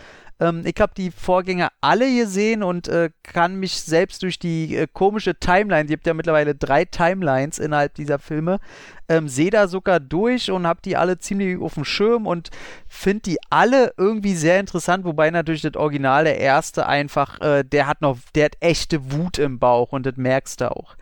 Ähm, 0.44 0.64
ich 0.66 0.76
habe 0.80 0.94
die 0.96 1.10
Vorgänger 1.10 1.72
alle 1.80 2.14
gesehen 2.14 2.64
und 2.64 2.90
äh, 2.90 3.12
kann 3.24 3.56
mich 3.56 3.82
selbst 3.82 4.24
durch 4.24 4.40
die 4.40 4.76
äh, 4.76 4.88
komische 4.92 5.36
Timeline, 5.36 5.86
die 5.86 5.94
habt 5.94 6.06
ja 6.06 6.14
mittlerweile 6.14 6.54
drei 6.54 6.84
Timelines 6.84 7.60
innerhalb 7.60 7.94
dieser 7.96 8.20
Filme, 8.20 8.60
ähm, 9.08 9.30
sehe 9.30 9.52
da 9.52 9.68
sogar 9.70 10.02
durch 10.02 10.52
und 10.52 10.68
habe 10.68 10.82
die 10.84 10.98
alle 10.98 11.18
ziemlich 11.18 11.62
auf 11.62 11.76
dem 11.76 11.86
Schirm 11.86 12.28
und 12.28 12.50
finde 12.88 13.22
die 13.22 13.38
alle 13.50 13.94
irgendwie 13.98 14.36
sehr 14.36 14.60
interessant, 14.60 15.06
wobei 15.06 15.30
natürlich 15.32 15.62
das 15.62 15.76
Original, 15.76 16.26
der 16.26 16.40
erste 16.40 16.88
einfach, 16.88 17.40
äh, 17.40 17.64
der 17.64 17.88
hat 17.88 18.02
noch, 18.02 18.18
der 18.36 18.46
hat 18.46 18.58
echte 18.60 19.14
Wut 19.14 19.38
im 19.38 19.60
Bauch 19.60 19.94
und 19.94 20.06
das 20.06 20.18
merkst 20.18 20.60
du 20.60 20.72
auch. 20.72 20.98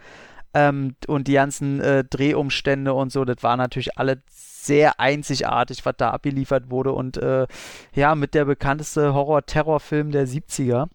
Ähm, 0.53 0.95
und 1.07 1.27
die 1.27 1.33
ganzen 1.33 1.79
äh, 1.79 2.03
Drehumstände 2.03 2.93
und 2.93 3.11
so, 3.11 3.23
das 3.25 3.41
war 3.41 3.55
natürlich 3.57 3.97
alle 3.97 4.21
sehr 4.27 4.99
einzigartig, 4.99 5.85
was 5.85 5.95
da 5.97 6.11
abgeliefert 6.11 6.69
wurde. 6.69 6.91
Und 6.91 7.17
äh, 7.17 7.47
ja, 7.93 8.15
mit 8.15 8.33
der 8.33 8.45
bekannteste 8.45 9.13
Horror-Terror-Film 9.13 10.11
der 10.11 10.27
70er 10.27 10.87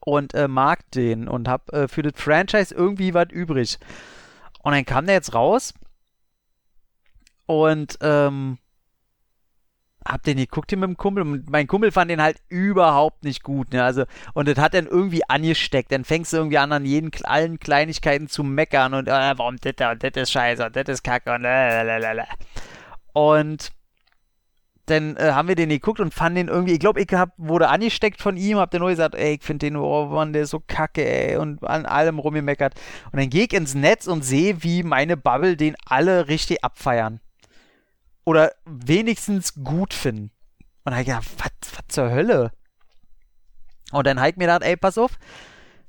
und 0.00 0.34
äh, 0.34 0.48
mag 0.48 0.90
den 0.92 1.28
und 1.28 1.48
hab 1.48 1.72
äh, 1.72 1.88
für 1.88 2.02
das 2.02 2.12
Franchise 2.16 2.74
irgendwie 2.74 3.14
was 3.14 3.28
übrig. 3.30 3.78
Und 4.62 4.72
dann 4.72 4.84
kam 4.84 5.06
der 5.06 5.16
jetzt 5.16 5.34
raus. 5.34 5.74
Und 7.46 7.98
ähm, 8.00 8.58
hab 10.06 10.22
den 10.22 10.36
geguckt 10.36 10.70
hier 10.70 10.78
mit 10.78 10.88
dem 10.88 10.96
Kumpel 10.96 11.22
und 11.22 11.50
mein 11.50 11.66
Kumpel 11.66 11.90
fand 11.90 12.10
den 12.10 12.22
halt 12.22 12.36
überhaupt 12.48 13.24
nicht 13.24 13.42
gut. 13.42 13.72
Ne? 13.72 13.82
Also, 13.82 14.04
und 14.34 14.48
das 14.48 14.58
hat 14.58 14.74
dann 14.74 14.86
irgendwie 14.86 15.22
angesteckt. 15.28 15.92
Dann 15.92 16.04
fängst 16.04 16.32
du 16.32 16.38
irgendwie 16.38 16.58
an, 16.58 16.72
an 16.72 16.84
jeden, 16.84 17.10
allen 17.24 17.58
Kleinigkeiten 17.58 18.28
zu 18.28 18.44
meckern 18.44 18.94
und 18.94 19.08
äh, 19.08 19.38
warum 19.38 19.56
das 19.60 19.74
da 19.76 19.92
und 19.92 20.02
das 20.02 20.12
ist 20.14 20.32
scheiße 20.32 20.66
und 20.66 20.76
das 20.76 20.84
ist 20.88 21.04
kacke 21.04 21.32
und 21.34 21.42
lalalala. 21.42 22.26
Und 23.12 23.72
dann 24.86 25.16
äh, 25.16 25.32
haben 25.32 25.48
wir 25.48 25.54
den 25.54 25.70
geguckt 25.70 26.00
und 26.00 26.12
fanden 26.12 26.36
den 26.36 26.48
irgendwie, 26.48 26.74
ich 26.74 26.80
glaube, 26.80 27.00
ich 27.00 27.08
hab, 27.12 27.30
wurde 27.38 27.68
angesteckt 27.68 28.20
von 28.20 28.36
ihm, 28.36 28.58
hab 28.58 28.70
dann 28.70 28.80
nur 28.80 28.90
gesagt, 28.90 29.14
ey, 29.14 29.36
ich 29.36 29.42
finde 29.42 29.66
den, 29.66 29.76
oh 29.76 30.06
Mann, 30.06 30.34
der 30.34 30.42
ist 30.42 30.50
so 30.50 30.60
kacke, 30.66 31.04
ey, 31.04 31.36
und 31.36 31.64
an 31.64 31.86
allem 31.86 32.18
rumgemeckert. 32.18 32.74
Und 33.10 33.18
dann 33.18 33.30
gehe 33.30 33.44
ich 33.44 33.54
ins 33.54 33.74
Netz 33.74 34.06
und 34.06 34.24
sehe, 34.24 34.62
wie 34.62 34.82
meine 34.82 35.16
Bubble 35.16 35.56
den 35.56 35.74
alle 35.86 36.28
richtig 36.28 36.62
abfeiern 36.62 37.20
oder 38.24 38.52
wenigstens 38.64 39.54
gut 39.62 39.94
finden. 39.94 40.30
Und 40.84 40.92
dann 40.92 40.94
hab 40.94 41.00
ich 41.00 41.06
gedacht, 41.06 41.30
was 41.38 41.82
zur 41.88 42.10
Hölle? 42.10 42.52
Und 43.92 44.06
dann 44.06 44.18
habe 44.18 44.30
ich 44.30 44.36
mir 44.36 44.44
gedacht, 44.44 44.62
ey, 44.62 44.76
pass 44.76 44.98
auf, 44.98 45.18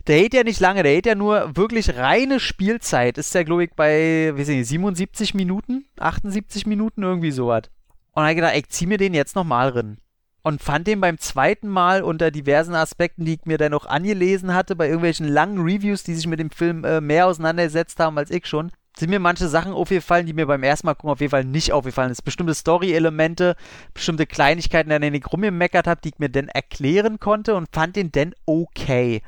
der 0.08 0.18
hält 0.18 0.34
ja 0.34 0.44
nicht 0.44 0.60
lange, 0.60 0.84
der 0.84 0.92
hält 0.92 1.06
ja 1.06 1.16
nur 1.16 1.56
wirklich 1.56 1.96
reine 1.96 2.40
Spielzeit. 2.40 3.18
Ist 3.18 3.34
der, 3.34 3.46
glaube 3.46 3.64
ich, 3.64 3.72
bei, 3.76 4.34
wie 4.36 4.44
nicht, 4.44 4.68
77 4.68 5.34
Minuten, 5.34 5.86
78 5.98 6.68
Minuten, 6.68 7.04
irgendwie 7.04 7.32
sowas. 7.32 7.64
Und 8.12 8.22
dann 8.22 8.24
habe 8.24 8.32
ich 8.32 8.36
gedacht, 8.38 8.54
ey, 8.54 8.60
ich 8.60 8.70
zieh 8.70 8.86
mir 8.86 8.98
den 8.98 9.14
jetzt 9.14 9.36
nochmal 9.36 9.70
rein. 9.70 9.98
Und 10.44 10.62
fand 10.62 10.86
den 10.86 11.02
beim 11.02 11.18
zweiten 11.18 11.68
Mal 11.68 12.04
unter 12.04 12.30
diversen 12.30 12.76
Aspekten, 12.76 13.26
die 13.26 13.34
ich 13.34 13.46
mir 13.46 13.58
dann 13.58 13.72
noch 13.72 13.88
angelesen 13.88 14.54
hatte, 14.54 14.76
bei 14.76 14.86
irgendwelchen 14.86 15.28
langen 15.28 15.60
Reviews, 15.60 16.04
die 16.04 16.14
sich 16.14 16.28
mit 16.28 16.40
dem 16.40 16.52
Film 16.52 16.84
äh, 16.84 17.02
mehr 17.02 17.26
auseinandergesetzt 17.26 18.00
haben 18.00 18.20
als 18.20 18.30
ich 18.30 18.46
schon, 18.46 18.72
sind 18.98 19.10
mir 19.10 19.20
manche 19.20 19.48
Sachen 19.48 19.74
aufgefallen, 19.74 20.26
die 20.26 20.34
mir 20.34 20.46
beim 20.46 20.64
ersten 20.64 20.88
Mal 20.88 20.94
gucken 20.94 21.10
auf 21.12 21.20
jeden 21.20 21.32
Fall 21.32 21.44
nicht 21.44 21.74
aufgefallen 21.74 22.14
sind. 22.14 22.24
Bestimmte 22.24 22.54
Story-Elemente, 22.54 23.56
bestimmte 23.94 24.26
Kleinigkeiten, 24.26 24.92
an 24.92 25.02
denen 25.02 25.16
ich 25.16 25.32
rumgemeckert 25.32 25.88
habe, 25.88 26.02
die 26.02 26.10
ich 26.10 26.20
mir 26.20 26.30
dann 26.30 26.48
erklären 26.48 27.20
konnte 27.20 27.56
und 27.56 27.68
fand 27.72 27.96
den 27.96 28.12
dann 28.12 28.34
okay. 28.46 29.22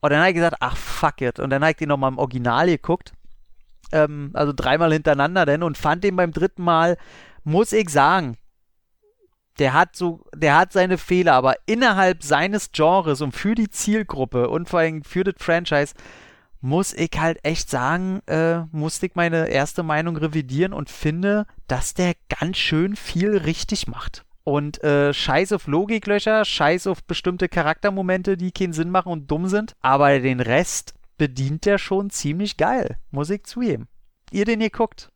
Und 0.00 0.10
dann 0.10 0.20
habe 0.20 0.30
ich 0.30 0.34
gesagt, 0.34 0.56
ach 0.60 0.76
fuck 0.76 1.20
it. 1.22 1.38
Und 1.38 1.50
dann 1.50 1.62
habe 1.62 1.70
ich 1.70 1.76
den 1.78 1.88
nochmal 1.88 2.10
im 2.10 2.18
Original 2.18 2.66
geguckt. 2.66 3.12
Ähm, 3.92 4.30
also 4.34 4.52
dreimal 4.54 4.92
hintereinander 4.92 5.46
denn 5.46 5.62
und 5.62 5.78
fand 5.78 6.04
den 6.04 6.16
beim 6.16 6.32
dritten 6.32 6.62
Mal, 6.62 6.98
muss 7.44 7.72
ich 7.72 7.88
sagen, 7.88 8.36
der 9.58 9.74
hat 9.74 9.96
so, 9.96 10.24
der 10.34 10.56
hat 10.56 10.72
seine 10.72 10.98
Fehler, 10.98 11.34
aber 11.34 11.56
innerhalb 11.66 12.22
seines 12.22 12.72
Genres 12.72 13.20
und 13.20 13.32
für 13.32 13.54
die 13.54 13.70
Zielgruppe 13.70 14.48
und 14.48 14.68
vor 14.68 14.80
allem 14.80 15.04
für 15.04 15.24
das 15.24 15.34
Franchise 15.38 15.94
muss 16.62 16.94
ich 16.94 17.10
halt 17.18 17.44
echt 17.44 17.68
sagen, 17.68 18.20
äh, 18.26 18.60
musste 18.70 19.06
ich 19.06 19.16
meine 19.16 19.48
erste 19.48 19.82
Meinung 19.82 20.16
revidieren 20.16 20.72
und 20.72 20.90
finde, 20.90 21.46
dass 21.66 21.92
der 21.92 22.14
ganz 22.40 22.56
schön 22.56 22.94
viel 22.96 23.36
richtig 23.36 23.88
macht. 23.88 24.24
Und 24.44 24.82
äh, 24.82 25.12
scheiß 25.12 25.52
auf 25.52 25.66
Logiklöcher, 25.66 26.44
scheiß 26.44 26.86
auf 26.86 27.02
bestimmte 27.04 27.48
Charaktermomente, 27.48 28.36
die 28.36 28.52
keinen 28.52 28.72
Sinn 28.72 28.90
machen 28.90 29.12
und 29.12 29.30
dumm 29.30 29.48
sind. 29.48 29.74
Aber 29.80 30.18
den 30.18 30.40
Rest 30.40 30.94
bedient 31.18 31.66
der 31.66 31.78
schon 31.78 32.10
ziemlich 32.10 32.56
geil, 32.56 32.96
muss 33.10 33.30
ich 33.30 33.44
zugeben. 33.44 33.88
Ihr 34.30 34.44
den 34.44 34.60
hier 34.60 34.70
guckt? 34.70 35.10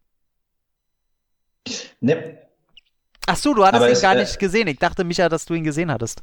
Ne. 2.00 2.38
Ach 3.26 3.36
so, 3.36 3.54
du 3.54 3.64
hattest 3.64 3.82
Aber 3.82 3.92
ihn 3.92 4.00
gar 4.00 4.16
äh, 4.16 4.20
nicht 4.20 4.38
gesehen. 4.38 4.68
Ich 4.68 4.78
dachte, 4.78 5.04
Micha, 5.04 5.28
dass 5.28 5.46
du 5.46 5.54
ihn 5.54 5.64
gesehen 5.64 5.90
hattest. 5.90 6.20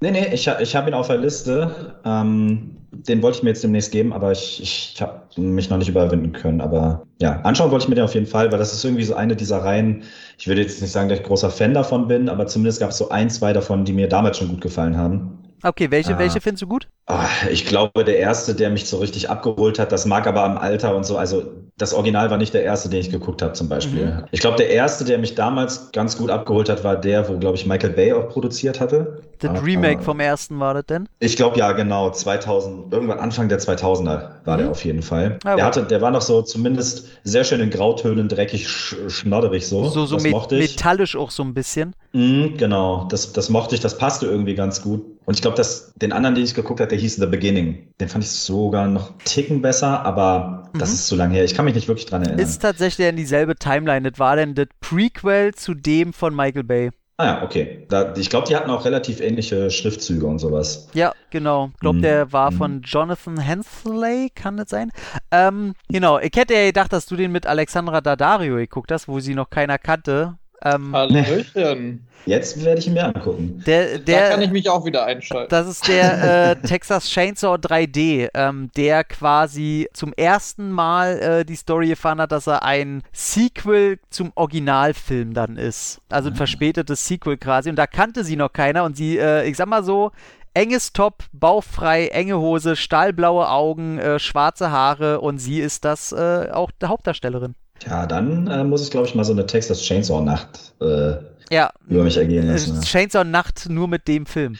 Nee, 0.00 0.10
nee, 0.10 0.34
ich, 0.34 0.46
ich 0.46 0.76
habe 0.76 0.90
ihn 0.90 0.94
auf 0.94 1.06
der 1.06 1.18
Liste. 1.18 1.96
Ähm, 2.04 2.76
den 2.90 3.22
wollte 3.22 3.38
ich 3.38 3.42
mir 3.42 3.50
jetzt 3.50 3.64
demnächst 3.64 3.90
geben, 3.90 4.12
aber 4.12 4.32
ich, 4.32 4.62
ich 4.62 5.00
habe 5.00 5.22
mich 5.36 5.70
noch 5.70 5.78
nicht 5.78 5.88
überwinden 5.88 6.32
können. 6.32 6.60
Aber 6.60 7.06
ja, 7.20 7.40
anschauen 7.40 7.70
wollte 7.70 7.84
ich 7.84 7.88
mir 7.88 7.94
den 7.96 8.04
auf 8.04 8.14
jeden 8.14 8.26
Fall, 8.26 8.50
weil 8.52 8.58
das 8.58 8.72
ist 8.72 8.84
irgendwie 8.84 9.04
so 9.04 9.14
eine 9.14 9.34
dieser 9.34 9.58
Reihen. 9.58 10.02
Ich 10.38 10.46
würde 10.46 10.62
jetzt 10.62 10.80
nicht 10.80 10.92
sagen, 10.92 11.08
dass 11.08 11.18
ich 11.18 11.24
großer 11.24 11.50
Fan 11.50 11.74
davon 11.74 12.08
bin, 12.08 12.28
aber 12.28 12.46
zumindest 12.46 12.80
gab 12.80 12.90
es 12.90 12.98
so 12.98 13.08
ein, 13.08 13.30
zwei 13.30 13.52
davon, 13.52 13.84
die 13.84 13.92
mir 13.92 14.08
damals 14.08 14.38
schon 14.38 14.48
gut 14.48 14.60
gefallen 14.60 14.96
haben. 14.96 15.38
Okay, 15.62 15.90
welche, 15.90 16.14
ah. 16.14 16.18
welche 16.18 16.40
findest 16.40 16.62
du 16.62 16.66
gut? 16.66 16.88
Ah, 17.06 17.28
ich 17.50 17.66
glaube, 17.66 18.02
der 18.04 18.18
erste, 18.18 18.54
der 18.54 18.70
mich 18.70 18.86
so 18.86 18.96
richtig 18.96 19.28
abgeholt 19.28 19.78
hat, 19.78 19.92
das 19.92 20.06
mag 20.06 20.26
aber 20.26 20.42
am 20.42 20.56
Alter 20.56 20.96
und 20.96 21.04
so. 21.04 21.18
Also, 21.18 21.42
das 21.76 21.92
Original 21.92 22.30
war 22.30 22.38
nicht 22.38 22.54
der 22.54 22.62
erste, 22.62 22.88
den 22.88 23.00
ich 23.00 23.10
geguckt 23.10 23.42
habe, 23.42 23.52
zum 23.52 23.68
Beispiel. 23.68 24.06
Mhm. 24.06 24.24
Ich 24.30 24.40
glaube, 24.40 24.56
der 24.56 24.70
erste, 24.70 25.04
der 25.04 25.18
mich 25.18 25.34
damals 25.34 25.90
ganz 25.92 26.16
gut 26.16 26.30
abgeholt 26.30 26.68
hat, 26.68 26.82
war 26.82 26.96
der, 26.96 27.28
wo, 27.28 27.36
glaube 27.36 27.56
ich, 27.56 27.66
Michael 27.66 27.90
Bay 27.90 28.12
auch 28.12 28.28
produziert 28.28 28.80
hatte. 28.80 29.22
Das 29.40 29.50
ah, 29.50 29.60
Remake 29.60 30.02
vom 30.02 30.20
ersten 30.20 30.58
war 30.60 30.72
das 30.72 30.86
denn? 30.86 31.08
Ich 31.18 31.36
glaube, 31.36 31.58
ja, 31.58 31.72
genau. 31.72 32.10
2000, 32.10 32.92
irgendwann 32.92 33.18
Anfang 33.18 33.48
der 33.48 33.58
2000er 33.58 34.28
war 34.44 34.56
mhm. 34.56 34.58
der 34.62 34.70
auf 34.70 34.84
jeden 34.84 35.02
Fall. 35.02 35.38
Aber 35.44 35.56
der, 35.56 35.64
hatte, 35.64 35.82
der 35.82 36.00
war 36.00 36.10
noch 36.10 36.22
so 36.22 36.40
zumindest 36.42 37.08
sehr 37.24 37.44
schön 37.44 37.60
in 37.60 37.70
Grautönen, 37.70 38.28
dreckig, 38.28 38.68
sch 38.68 38.96
schnodderig 39.08 39.66
so. 39.66 39.84
So, 39.88 40.06
so 40.06 40.16
met 40.16 40.50
metallisch 40.52 41.16
auch 41.16 41.30
so 41.30 41.42
ein 41.42 41.52
bisschen. 41.52 41.94
Mhm, 42.12 42.56
genau, 42.56 43.06
das, 43.10 43.32
das 43.32 43.50
mochte 43.50 43.74
ich, 43.74 43.80
das 43.80 43.98
passte 43.98 44.26
irgendwie 44.26 44.54
ganz 44.54 44.80
gut. 44.80 45.04
Und 45.26 45.34
ich 45.34 45.42
glaube, 45.42 45.56
dass 45.56 45.92
den 45.96 46.12
anderen, 46.12 46.34
den 46.34 46.44
ich 46.44 46.54
geguckt 46.54 46.80
habe, 46.80 46.93
der 46.94 47.00
hieß 47.00 47.16
The 47.16 47.26
Beginning. 47.26 47.88
Den 48.00 48.08
fand 48.08 48.22
ich 48.22 48.30
sogar 48.30 48.86
noch 48.86 49.10
einen 49.10 49.18
Ticken 49.24 49.62
besser, 49.62 50.06
aber 50.06 50.70
mhm. 50.72 50.78
das 50.78 50.92
ist 50.92 51.08
zu 51.08 51.16
lange 51.16 51.34
her. 51.34 51.42
Ich 51.42 51.52
kann 51.52 51.64
mich 51.64 51.74
nicht 51.74 51.88
wirklich 51.88 52.06
dran 52.06 52.22
erinnern. 52.22 52.38
Ist 52.38 52.62
tatsächlich 52.62 53.08
in 53.08 53.16
dieselbe 53.16 53.56
Timeline. 53.56 54.08
Das 54.08 54.20
war 54.20 54.36
denn 54.36 54.54
das 54.54 54.68
Prequel 54.80 55.54
zu 55.54 55.74
dem 55.74 56.12
von 56.12 56.36
Michael 56.36 56.62
Bay. 56.62 56.90
Ah 57.16 57.26
ja, 57.26 57.42
okay. 57.42 57.84
Da, 57.88 58.14
ich 58.14 58.30
glaube, 58.30 58.46
die 58.46 58.54
hatten 58.54 58.70
auch 58.70 58.84
relativ 58.84 59.20
ähnliche 59.20 59.72
Schriftzüge 59.72 60.24
und 60.24 60.38
sowas. 60.38 60.88
Ja, 60.94 61.12
genau. 61.30 61.70
Ich 61.74 61.80
glaube, 61.80 61.98
mhm. 61.98 62.02
der 62.02 62.32
war 62.32 62.52
mhm. 62.52 62.56
von 62.58 62.82
Jonathan 62.82 63.40
Hensley, 63.40 64.30
kann 64.32 64.56
das 64.56 64.68
sein? 64.68 64.92
Ähm, 65.32 65.74
genau, 65.88 66.20
ich 66.20 66.32
hätte 66.36 66.54
ja 66.54 66.66
gedacht, 66.66 66.92
dass 66.92 67.06
du 67.06 67.16
den 67.16 67.32
mit 67.32 67.44
Alexandra 67.44 68.00
Daddario 68.02 68.54
geguckt 68.54 68.92
hast, 68.92 69.08
wo 69.08 69.18
sie 69.18 69.34
noch 69.34 69.50
keiner 69.50 69.78
kannte 69.78 70.38
Ähm, 70.64 70.94
Hallöchen. 70.94 72.06
Jetzt 72.26 72.64
werde 72.64 72.80
ich 72.80 72.86
ihn 72.86 72.94
mir 72.94 73.04
angucken. 73.04 73.62
der, 73.66 73.98
da 73.98 74.04
der, 74.04 74.30
kann 74.30 74.42
ich 74.42 74.50
mich 74.50 74.70
auch 74.70 74.84
wieder 74.86 75.04
einschalten. 75.04 75.50
Das 75.50 75.66
ist 75.66 75.86
der 75.88 76.52
äh, 76.62 76.66
Texas 76.66 77.08
Chainsaw 77.10 77.56
3D, 77.56 78.28
ähm, 78.34 78.70
der 78.76 79.04
quasi 79.04 79.88
zum 79.92 80.12
ersten 80.14 80.70
Mal 80.70 81.18
äh, 81.18 81.44
die 81.44 81.56
Story 81.56 81.90
erfahren 81.90 82.20
hat, 82.20 82.32
dass 82.32 82.46
er 82.46 82.62
ein 82.62 83.02
Sequel 83.12 83.98
zum 84.08 84.32
Originalfilm 84.36 85.34
dann 85.34 85.58
ist. 85.58 86.00
Also 86.08 86.30
ein 86.30 86.36
verspätetes 86.36 87.06
Sequel 87.06 87.36
quasi. 87.36 87.68
Und 87.68 87.76
da 87.76 87.86
kannte 87.86 88.24
sie 88.24 88.36
noch 88.36 88.52
keiner. 88.52 88.84
Und 88.84 88.96
sie, 88.96 89.18
äh, 89.18 89.46
ich 89.46 89.58
sag 89.58 89.68
mal 89.68 89.84
so, 89.84 90.10
enges 90.54 90.94
Top, 90.94 91.24
bauchfrei, 91.32 92.06
enge 92.06 92.38
Hose, 92.38 92.76
stahlblaue 92.76 93.50
Augen, 93.50 93.98
äh, 93.98 94.18
schwarze 94.18 94.70
Haare. 94.70 95.20
Und 95.20 95.38
sie 95.38 95.60
ist 95.60 95.84
das 95.84 96.12
äh, 96.12 96.48
auch 96.50 96.70
der 96.70 96.88
Hauptdarstellerin. 96.88 97.54
Ja, 97.86 98.06
dann 98.06 98.46
äh, 98.46 98.64
muss 98.64 98.82
ich, 98.84 98.90
glaube 98.90 99.06
ich, 99.06 99.14
mal 99.14 99.24
so 99.24 99.32
eine 99.32 99.46
Texas 99.46 99.82
Chainsaw-Nacht 99.82 100.74
äh, 100.80 101.16
Ja, 101.50 101.70
über 101.88 102.04
mich 102.04 102.16
ergehen 102.16 102.46
lassen. 102.46 102.76
ja. 102.76 102.80
Chainsaw 102.82 103.24
Nacht 103.24 103.68
nur 103.68 103.88
mit 103.88 104.08
dem 104.08 104.26
Film. 104.26 104.56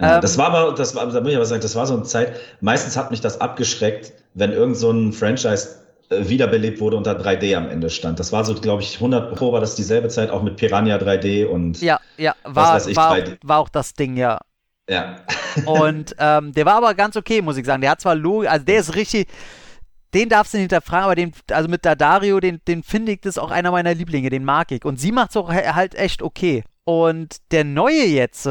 Ja, 0.00 0.16
Ähm, 0.16 0.20
das 0.20 0.38
war 0.38 0.46
aber, 0.52 0.74
das 0.74 0.94
war, 0.94 1.06
da 1.06 1.20
muss 1.20 1.30
ich 1.30 1.36
aber 1.36 1.44
sagen, 1.46 1.60
das 1.62 1.74
war 1.76 1.86
so 1.86 1.94
eine 1.94 2.04
Zeit, 2.04 2.34
meistens 2.60 2.96
hat 2.96 3.10
mich 3.10 3.20
das 3.20 3.40
abgeschreckt, 3.40 4.12
wenn 4.34 4.52
irgend 4.52 4.76
so 4.76 4.90
ein 4.90 5.12
Franchise 5.12 5.76
äh, 6.08 6.28
wiederbelebt 6.28 6.80
wurde 6.80 6.96
und 6.96 7.06
da 7.06 7.12
3D 7.12 7.54
am 7.56 7.68
Ende 7.68 7.90
stand. 7.90 8.18
Das 8.18 8.32
war 8.32 8.44
so, 8.44 8.54
glaube 8.54 8.82
ich, 8.82 8.94
100 8.94 9.34
Pro 9.36 9.52
war 9.52 9.60
das 9.60 9.74
dieselbe 9.74 10.08
Zeit 10.08 10.30
auch 10.30 10.42
mit 10.42 10.56
Piranha 10.56 10.96
3D 10.96 11.46
und 11.46 11.80
Ja, 11.82 12.00
ja, 12.16 12.34
war, 12.44 12.84
ich, 12.86 12.96
war, 12.96 13.14
3D. 13.16 13.36
war 13.42 13.58
auch 13.58 13.68
das 13.68 13.92
Ding, 13.94 14.16
ja. 14.16 14.38
ja. 14.88 15.16
Und 15.66 16.14
ähm, 16.18 16.52
der 16.54 16.64
war 16.64 16.74
aber 16.76 16.94
ganz 16.94 17.16
okay, 17.16 17.42
muss 17.42 17.56
ich 17.58 17.66
sagen. 17.66 17.82
Der 17.82 17.90
hat 17.90 18.00
zwar 18.00 18.14
Logik, 18.14 18.50
also 18.50 18.64
der 18.64 18.78
ist 18.80 18.94
richtig, 18.94 19.28
den 20.14 20.28
darfst 20.28 20.52
du 20.52 20.58
nicht 20.58 20.64
hinterfragen, 20.64 21.04
aber 21.04 21.14
den, 21.14 21.32
also 21.50 21.68
mit 21.68 21.84
Dadario, 21.84 22.40
den, 22.40 22.60
den 22.68 22.82
finde 22.82 23.12
ich, 23.12 23.20
das 23.20 23.36
ist 23.36 23.42
auch 23.42 23.50
einer 23.50 23.70
meiner 23.70 23.94
Lieblinge, 23.94 24.30
den 24.30 24.44
mag 24.44 24.70
ich. 24.72 24.84
Und 24.84 25.00
sie 25.00 25.12
macht 25.12 25.30
es 25.30 25.36
auch 25.36 25.50
halt 25.50 25.94
echt 25.94 26.22
okay. 26.22 26.64
Und 26.84 27.36
der 27.50 27.64
neue 27.64 28.04
jetzt, 28.04 28.46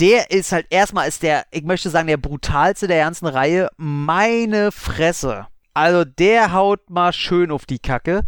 der 0.00 0.30
ist 0.30 0.52
halt 0.52 0.66
erstmal 0.70 1.08
ist 1.08 1.22
der, 1.22 1.44
ich 1.50 1.62
möchte 1.62 1.90
sagen, 1.90 2.08
der 2.08 2.16
brutalste 2.16 2.88
der 2.88 3.04
ganzen 3.04 3.26
Reihe. 3.26 3.68
Meine 3.76 4.72
Fresse. 4.72 5.46
Also 5.74 6.04
der 6.04 6.52
haut 6.52 6.90
mal 6.90 7.12
schön 7.12 7.50
auf 7.50 7.66
die 7.66 7.78
Kacke. 7.78 8.22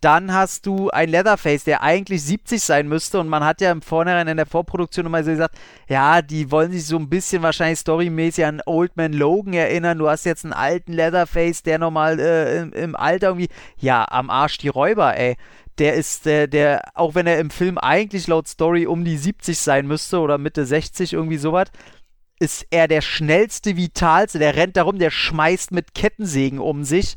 Dann 0.00 0.32
hast 0.32 0.64
du 0.64 0.90
ein 0.90 1.08
Leatherface, 1.08 1.64
der 1.64 1.82
eigentlich 1.82 2.22
70 2.22 2.62
sein 2.62 2.86
müsste. 2.86 3.18
Und 3.18 3.28
man 3.28 3.44
hat 3.44 3.60
ja 3.60 3.72
im 3.72 3.82
Vornherein 3.82 4.28
in 4.28 4.36
der 4.36 4.46
Vorproduktion 4.46 5.06
immer 5.06 5.24
so 5.24 5.32
gesagt, 5.32 5.56
ja, 5.88 6.22
die 6.22 6.52
wollen 6.52 6.70
sich 6.70 6.86
so 6.86 6.96
ein 6.96 7.08
bisschen 7.08 7.42
wahrscheinlich 7.42 7.80
storymäßig 7.80 8.44
an 8.44 8.62
Old 8.66 8.96
Man 8.96 9.12
Logan 9.12 9.54
erinnern. 9.54 9.98
Du 9.98 10.08
hast 10.08 10.24
jetzt 10.24 10.44
einen 10.44 10.52
alten 10.52 10.92
Leatherface, 10.92 11.64
der 11.64 11.78
nochmal 11.78 12.20
äh, 12.20 12.60
im, 12.60 12.72
im 12.72 12.96
Alter 12.96 13.28
irgendwie, 13.28 13.48
ja, 13.76 14.06
am 14.08 14.30
Arsch 14.30 14.58
die 14.58 14.68
Räuber, 14.68 15.16
ey. 15.16 15.36
Der 15.78 15.94
ist 15.94 16.26
der, 16.26 16.48
der, 16.48 16.82
auch 16.94 17.14
wenn 17.14 17.26
er 17.26 17.38
im 17.38 17.50
Film 17.50 17.78
eigentlich 17.78 18.26
laut 18.26 18.48
Story 18.48 18.86
um 18.86 19.04
die 19.04 19.16
70 19.16 19.58
sein 19.58 19.86
müsste 19.86 20.18
oder 20.18 20.38
Mitte 20.38 20.66
60, 20.66 21.12
irgendwie 21.12 21.38
sowas, 21.38 21.68
ist 22.40 22.66
er 22.70 22.88
der 22.88 23.00
schnellste, 23.00 23.76
vitalste. 23.76 24.38
Der 24.38 24.56
rennt 24.56 24.76
darum, 24.76 24.98
der 24.98 25.10
schmeißt 25.10 25.72
mit 25.72 25.94
Kettensägen 25.94 26.58
um 26.58 26.84
sich. 26.84 27.16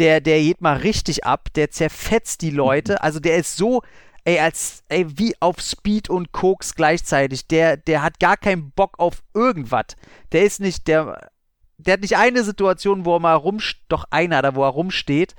Der, 0.00 0.20
der 0.20 0.40
geht 0.40 0.60
mal 0.60 0.78
richtig 0.78 1.24
ab, 1.24 1.48
der 1.54 1.70
zerfetzt 1.70 2.42
die 2.42 2.50
Leute. 2.50 3.02
Also 3.10 3.20
der 3.20 3.36
ist 3.36 3.56
so, 3.56 3.82
ey, 4.24 4.38
als, 4.38 4.82
ey, 4.88 5.06
wie 5.18 5.34
auf 5.40 5.60
Speed 5.60 6.10
und 6.10 6.32
Koks 6.32 6.74
gleichzeitig. 6.74 7.46
Der, 7.48 7.76
der 7.76 8.02
hat 8.02 8.18
gar 8.18 8.36
keinen 8.36 8.72
Bock 8.72 8.98
auf 8.98 9.22
irgendwas. 9.34 9.96
Der 10.32 10.42
ist 10.42 10.60
nicht, 10.60 10.88
der, 10.88 11.30
der 11.78 11.94
hat 11.94 12.00
nicht 12.00 12.16
eine 12.16 12.44
Situation, 12.44 13.04
wo 13.04 13.16
er 13.16 13.20
mal 13.20 13.34
rumsteht, 13.34 13.82
doch 13.88 14.04
einer 14.10 14.42
da, 14.42 14.54
wo 14.54 14.64
er 14.64 14.70
rumsteht, 14.70 15.34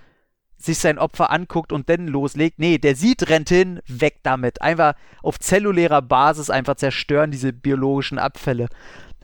sich 0.58 0.78
sein 0.80 1.00
Opfer 1.00 1.32
anguckt 1.32 1.72
und 1.72 1.90
dann 1.90 2.08
loslegt. 2.08 2.60
Nee, 2.60 2.78
der 2.78 2.96
sieht, 2.96 3.30
rennt 3.30 3.50
hin, 3.50 3.80
weg 3.88 4.20
damit. 4.24 4.62
Einfach 4.62 4.94
auf 5.24 5.40
zellulärer 5.40 6.02
Basis 6.02 6.50
einfach 6.50 6.76
zerstören 6.76 7.32
diese 7.32 7.52
biologischen 7.54 8.20
Abfälle. 8.20 8.68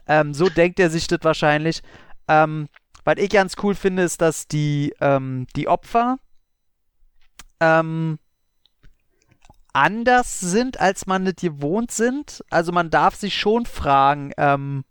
Ähm, 0.06 0.34
so 0.34 0.48
denkt 0.48 0.80
er 0.80 0.90
sich 0.90 1.06
das 1.06 1.20
wahrscheinlich. 1.22 1.82
Ähm, 2.26 2.68
was 3.08 3.16
ich 3.16 3.30
ganz 3.30 3.54
cool 3.62 3.74
finde, 3.74 4.02
ist, 4.02 4.20
dass 4.20 4.48
die, 4.48 4.92
ähm, 5.00 5.46
die 5.56 5.66
Opfer 5.66 6.18
ähm, 7.58 8.18
anders 9.72 10.40
sind, 10.40 10.78
als 10.78 11.06
man 11.06 11.24
das 11.24 11.36
gewohnt 11.36 11.90
sind. 11.90 12.44
Also 12.50 12.70
man 12.70 12.90
darf 12.90 13.14
sich 13.14 13.34
schon 13.34 13.64
fragen, 13.64 14.32
ähm, 14.36 14.84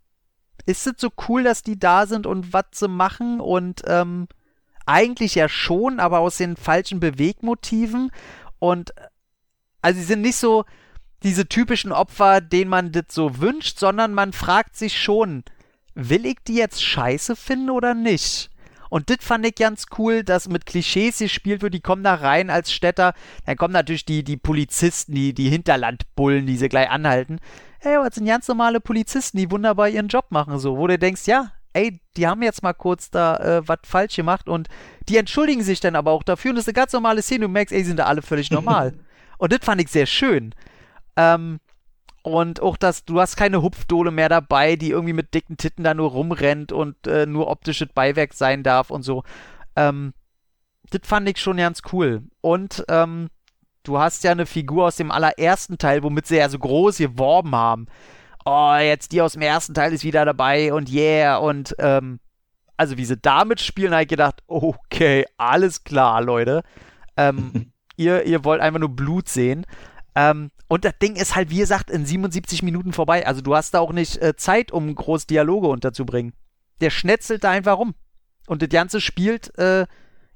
ist 0.66 0.84
es 0.88 0.94
so 0.96 1.10
cool, 1.28 1.44
dass 1.44 1.62
die 1.62 1.78
da 1.78 2.06
sind 2.06 2.26
und 2.26 2.52
was 2.52 2.64
sie 2.72 2.88
machen? 2.88 3.40
Und 3.40 3.82
ähm, 3.86 4.26
eigentlich 4.84 5.36
ja 5.36 5.48
schon, 5.48 6.00
aber 6.00 6.18
aus 6.18 6.38
den 6.38 6.56
falschen 6.56 6.98
Bewegmotiven. 6.98 8.10
Und 8.58 8.94
also 9.80 10.00
sie 10.00 10.06
sind 10.06 10.22
nicht 10.22 10.38
so 10.38 10.64
diese 11.22 11.46
typischen 11.46 11.92
Opfer, 11.92 12.40
denen 12.40 12.68
man 12.68 12.90
das 12.90 13.04
so 13.10 13.38
wünscht, 13.38 13.78
sondern 13.78 14.12
man 14.12 14.32
fragt 14.32 14.74
sich 14.74 15.00
schon, 15.00 15.44
will 15.98 16.26
ich 16.26 16.36
die 16.46 16.54
jetzt 16.54 16.82
scheiße 16.82 17.34
finden 17.34 17.70
oder 17.70 17.94
nicht? 17.94 18.50
Und 18.90 19.10
das 19.10 19.18
fand 19.20 19.44
ich 19.44 19.56
ganz 19.56 19.86
cool, 19.98 20.22
dass 20.22 20.48
mit 20.48 20.64
Klischees 20.64 21.18
gespielt 21.18 21.60
wird. 21.60 21.74
Die 21.74 21.80
kommen 21.80 22.04
da 22.04 22.14
rein 22.14 22.48
als 22.48 22.72
Städter. 22.72 23.12
Dann 23.44 23.56
kommen 23.56 23.74
natürlich 23.74 24.06
die, 24.06 24.24
die 24.24 24.38
Polizisten, 24.38 25.14
die, 25.14 25.34
die 25.34 25.50
Hinterlandbullen, 25.50 26.46
die 26.46 26.56
sie 26.56 26.70
gleich 26.70 26.88
anhalten. 26.88 27.38
Ey, 27.80 27.96
aber 27.96 28.06
das 28.06 28.14
sind 28.14 28.26
ganz 28.26 28.48
normale 28.48 28.80
Polizisten, 28.80 29.36
die 29.36 29.50
wunderbar 29.50 29.88
ihren 29.88 30.08
Job 30.08 30.26
machen, 30.30 30.58
so. 30.58 30.78
Wo 30.78 30.86
du 30.86 30.98
denkst, 30.98 31.26
ja, 31.26 31.52
ey, 31.74 32.00
die 32.16 32.26
haben 32.26 32.42
jetzt 32.42 32.62
mal 32.62 32.72
kurz 32.72 33.10
da 33.10 33.36
äh, 33.36 33.68
was 33.68 33.80
falsch 33.84 34.16
gemacht 34.16 34.48
und 34.48 34.68
die 35.08 35.16
entschuldigen 35.16 35.62
sich 35.62 35.80
dann 35.80 35.94
aber 35.94 36.12
auch 36.12 36.22
dafür. 36.22 36.50
Und 36.50 36.56
das 36.56 36.64
ist 36.64 36.68
eine 36.68 36.74
ganz 36.74 36.92
normale 36.92 37.22
Szene. 37.22 37.42
Du 37.42 37.48
merkst, 37.48 37.74
ey, 37.74 37.84
sind 37.84 37.98
da 37.98 38.06
alle 38.06 38.22
völlig 38.22 38.50
normal. 38.50 38.94
und 39.38 39.52
das 39.52 39.60
fand 39.62 39.82
ich 39.82 39.88
sehr 39.88 40.06
schön. 40.06 40.54
Ähm, 41.16 41.60
und 42.22 42.60
auch, 42.60 42.76
dass 42.76 43.04
du 43.04 43.20
hast 43.20 43.36
keine 43.36 43.62
Hupfdohle 43.62 44.10
mehr 44.10 44.28
dabei, 44.28 44.76
die 44.76 44.90
irgendwie 44.90 45.12
mit 45.12 45.34
dicken 45.34 45.56
Titten 45.56 45.84
da 45.84 45.94
nur 45.94 46.10
rumrennt 46.10 46.72
und 46.72 47.06
äh, 47.06 47.26
nur 47.26 47.48
optisches 47.48 47.88
Beiwerk 47.94 48.34
sein 48.34 48.62
darf 48.62 48.90
und 48.90 49.02
so. 49.02 49.22
Ähm, 49.76 50.12
das 50.90 51.02
fand 51.04 51.28
ich 51.28 51.38
schon 51.38 51.58
ganz 51.58 51.82
cool. 51.92 52.22
Und 52.40 52.84
ähm, 52.88 53.28
du 53.82 53.98
hast 53.98 54.24
ja 54.24 54.32
eine 54.32 54.46
Figur 54.46 54.86
aus 54.86 54.96
dem 54.96 55.10
allerersten 55.10 55.78
Teil, 55.78 56.02
womit 56.02 56.26
sie 56.26 56.36
ja 56.36 56.48
so 56.48 56.58
groß 56.58 56.98
geworben 56.98 57.54
haben. 57.54 57.86
Oh, 58.44 58.74
jetzt 58.76 59.12
die 59.12 59.20
aus 59.20 59.34
dem 59.34 59.42
ersten 59.42 59.74
Teil 59.74 59.92
ist 59.92 60.04
wieder 60.04 60.24
dabei 60.24 60.72
und 60.72 60.90
yeah. 60.90 61.36
Und 61.36 61.74
ähm, 61.78 62.20
also 62.76 62.96
wie 62.96 63.04
sie 63.04 63.16
damit 63.16 63.60
spielen, 63.60 63.92
habe 63.92 64.02
ich 64.02 64.08
gedacht, 64.08 64.42
okay, 64.46 65.26
alles 65.36 65.84
klar, 65.84 66.22
Leute. 66.22 66.62
Ähm, 67.16 67.72
ihr, 67.96 68.24
ihr 68.24 68.44
wollt 68.44 68.60
einfach 68.60 68.80
nur 68.80 68.94
Blut 68.94 69.28
sehen. 69.28 69.66
Ähm, 70.14 70.50
und 70.68 70.84
das 70.84 70.94
Ding 71.00 71.16
ist 71.16 71.34
halt, 71.36 71.50
wie 71.50 71.58
gesagt, 71.58 71.90
in 71.90 72.04
77 72.04 72.62
Minuten 72.62 72.92
vorbei. 72.92 73.26
Also 73.26 73.40
du 73.40 73.54
hast 73.54 73.74
da 73.74 73.80
auch 73.80 73.92
nicht 73.92 74.20
äh, 74.22 74.36
Zeit, 74.36 74.72
um 74.72 74.94
groß 74.94 75.26
Dialoge 75.26 75.68
unterzubringen. 75.68 76.32
Der 76.80 76.90
schnetzelt 76.90 77.44
da 77.44 77.50
einfach 77.50 77.78
rum. 77.78 77.94
Und 78.46 78.62
das 78.62 78.68
Ganze 78.68 79.00
spielt, 79.00 79.56
äh, 79.58 79.86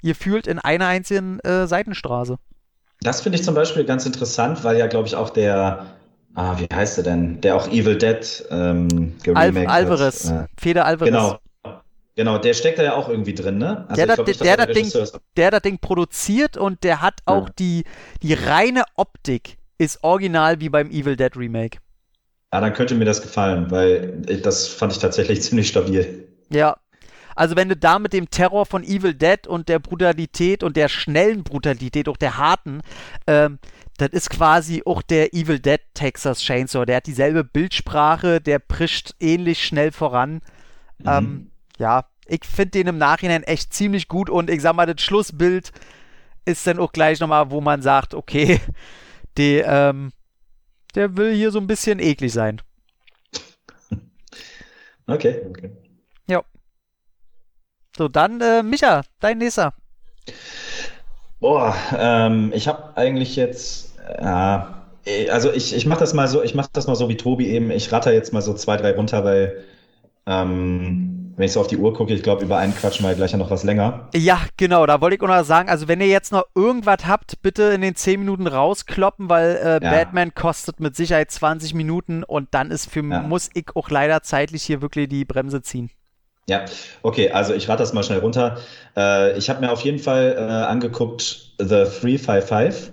ihr 0.03 0.15
fühlt 0.15 0.47
in 0.47 0.59
einer 0.59 0.86
einzigen 0.86 1.39
äh, 1.40 1.66
Seitenstraße. 1.66 2.39
Das 3.01 3.20
finde 3.20 3.39
ich 3.39 3.44
zum 3.44 3.55
Beispiel 3.55 3.85
ganz 3.85 4.07
interessant, 4.07 4.62
weil 4.65 4.77
ja, 4.78 4.86
glaube 4.86 5.09
ich, 5.09 5.16
auch 5.16 5.31
der, 5.31 5.86
ah, 6.35 6.57
wie 6.59 6.69
heißt 6.73 6.99
er 6.99 7.05
denn, 7.05 7.40
der 7.40 7.57
auch 7.57 7.69
Evil 7.69 7.99
Dead 7.99 8.44
ähm, 8.51 9.16
Al 9.35 9.57
Alvarez, 9.66 10.31
hat. 10.31 10.49
Feder 10.59 10.82
Äh, 10.82 10.85
Alvarez. 10.85 11.11
genau. 11.12 11.39
Genau, 12.15 12.36
der 12.36 12.53
steckt 12.53 12.78
da 12.78 12.82
ja 12.82 12.94
auch 12.94 13.09
irgendwie 13.09 13.35
drin, 13.35 13.57
ne? 13.57 13.86
Also 13.89 13.94
Der 13.94 14.05
ich 14.05 14.09
da- 14.09 14.15
glaub 14.23 14.27
der 14.39 14.47
er 14.59 14.66
das 14.66 14.77
Ding- 14.77 15.20
der 15.39 15.51
das 15.51 15.62
Ding 15.62 15.78
produziert 15.78 16.59
und 16.59 16.85
der 16.85 17.01
hat 17.01 17.20
auch 17.24 17.47
Ja. 17.47 17.53
die, 17.59 17.85
die 18.23 18.35
reine 18.35 18.82
Optik 18.97 19.57
ist 19.82 20.02
original 20.02 20.60
wie 20.60 20.68
beim 20.68 20.90
Evil 20.90 21.16
Dead 21.16 21.36
Remake. 21.36 21.78
Ah, 22.50 22.60
dann 22.60 22.72
könnte 22.72 22.94
mir 22.94 23.04
das 23.04 23.22
gefallen, 23.22 23.70
weil 23.70 24.20
das 24.42 24.68
fand 24.68 24.92
ich 24.92 24.98
tatsächlich 24.98 25.42
ziemlich 25.42 25.68
stabil. 25.68 26.28
Ja. 26.50 26.76
Also 27.34 27.56
wenn 27.56 27.70
du 27.70 27.76
da 27.76 27.98
mit 27.98 28.12
dem 28.12 28.28
Terror 28.28 28.66
von 28.66 28.84
Evil 28.84 29.14
Dead 29.14 29.46
und 29.46 29.70
der 29.70 29.78
Brutalität 29.78 30.62
und 30.62 30.76
der 30.76 30.88
schnellen 30.88 31.44
Brutalität, 31.44 32.09
auch 32.09 32.18
der 32.18 32.36
harten, 32.36 32.82
ähm, 33.26 33.59
das 33.96 34.10
ist 34.10 34.30
quasi 34.30 34.82
auch 34.84 35.00
der 35.00 35.32
Evil 35.32 35.59
Dead 35.59 35.80
Texas 35.94 36.40
Chainsaw. 36.40 36.84
Der 36.84 36.96
hat 36.96 37.06
dieselbe 37.06 37.42
Bildsprache, 37.42 38.40
der 38.40 38.59
prischt 38.59 39.14
ähnlich 39.18 39.64
schnell 39.64 39.90
voran. 39.90 40.42
Mhm. 40.98 41.06
Ähm, 41.06 41.50
ja, 41.78 42.04
ich 42.26 42.44
finde 42.44 42.72
den 42.72 42.86
im 42.86 42.98
Nachhinein 42.98 43.42
echt 43.44 43.72
ziemlich 43.72 44.09
gut 44.09 44.28
und 44.28 44.50
ich 44.50 44.60
sag 44.60 44.76
mal, 44.76 44.86
das 44.86 45.02
Schlussbild 45.02 45.72
ist 46.44 46.66
dann 46.66 46.78
auch 46.78 46.92
gleich 46.92 47.18
nochmal, 47.20 47.50
wo 47.50 47.60
man 47.60 47.82
sagt, 47.82 48.14
okay, 48.14 48.60
die, 49.38 49.62
ähm, 49.64 50.12
der 50.94 51.16
will 51.16 51.34
hier 51.34 51.50
so 51.50 51.59
ein 51.59 51.66
bisschen 51.66 51.98
eklig 51.98 52.32
sein. 52.32 52.60
Okay, 55.09 55.42
okay. 55.50 55.72
So, 57.96 58.09
dann, 58.09 58.40
äh, 58.40 58.62
Micha, 58.62 59.02
dein 59.20 59.38
nächster. 59.38 59.74
Boah, 61.40 61.76
ähm, 61.98 62.52
ich 62.54 62.68
habe 62.68 62.96
eigentlich 62.96 63.36
jetzt, 63.36 63.98
ja, 64.20 64.86
eh, 65.04 65.28
also 65.28 65.52
ich, 65.52 65.74
ich 65.74 65.84
mache 65.86 66.00
das 66.00 66.14
mal 66.14 66.28
so, 66.28 66.42
ich 66.42 66.54
mache 66.54 66.70
das 66.72 66.86
mal 66.86 66.94
so 66.94 67.09
wie 67.09 67.16
Tobi 67.16 67.48
eben. 67.48 67.70
Ich 67.70 67.92
ratter 67.92 68.12
jetzt 68.12 68.32
mal 68.32 68.40
so 68.40 68.54
zwei, 68.54 68.76
drei 68.76 68.92
runter, 68.92 69.24
weil 69.24 69.64
ähm, 70.26 71.22
wenn 71.36 71.46
ich 71.46 71.52
so 71.52 71.60
auf 71.60 71.66
die 71.66 71.76
Uhr 71.76 71.94
gucke, 71.94 72.12
ich 72.12 72.22
glaube, 72.22 72.44
über 72.44 72.59
einen 72.59 72.74
quatschen 72.74 73.06
wir 73.06 73.14
gleich 73.14 73.32
ja 73.32 73.38
noch 73.38 73.50
was 73.50 73.64
länger. 73.64 74.09
Ja, 74.14 74.40
genau, 74.56 74.84
da 74.86 75.00
wollte 75.00 75.16
ich 75.16 75.22
auch 75.22 75.28
noch 75.28 75.44
sagen, 75.44 75.68
also 75.68 75.88
wenn 75.88 76.00
ihr 76.00 76.09
jetzt 76.09 76.32
noch 76.32 76.44
irgendwas 76.54 77.06
habt, 77.06 77.40
bitte 77.42 77.64
in 77.64 77.80
den 77.80 77.94
10 77.94 78.20
Minuten 78.20 78.46
rauskloppen, 78.46 79.28
weil 79.28 79.56
äh, 79.56 79.84
ja. 79.84 79.90
Batman 79.90 80.34
kostet 80.34 80.80
mit 80.80 80.96
Sicherheit 80.96 81.30
20 81.30 81.74
Minuten 81.74 82.22
und 82.22 82.48
dann 82.52 82.70
ist 82.70 82.90
für 82.90 83.02
ja. 83.02 83.22
muss 83.22 83.50
ich 83.54 83.66
auch 83.74 83.88
leider 83.90 84.22
zeitlich 84.22 84.62
hier 84.62 84.82
wirklich 84.82 85.09
die 85.09 85.24
Bremse 85.24 85.62
ziehen. 85.62 85.90
Ja, 86.48 86.64
okay, 87.02 87.30
also 87.30 87.54
ich 87.54 87.68
rate 87.68 87.82
das 87.82 87.92
mal 87.92 88.02
schnell 88.02 88.18
runter. 88.18 88.59
Äh, 88.96 89.38
ich 89.38 89.48
habe 89.48 89.60
mir 89.60 89.70
auf 89.70 89.82
jeden 89.82 90.00
Fall 90.00 90.34
äh, 90.36 90.40
angeguckt 90.40 91.54
The 91.59 91.84
355. 91.84 92.92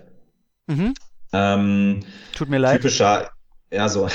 Mhm. 0.67 0.93
Ähm, 1.33 1.99
Tut 2.35 2.49
mir 2.49 2.59
leid. 2.59 2.77
Typischer, 2.77 3.31
ja, 3.71 3.87
so. 3.87 4.07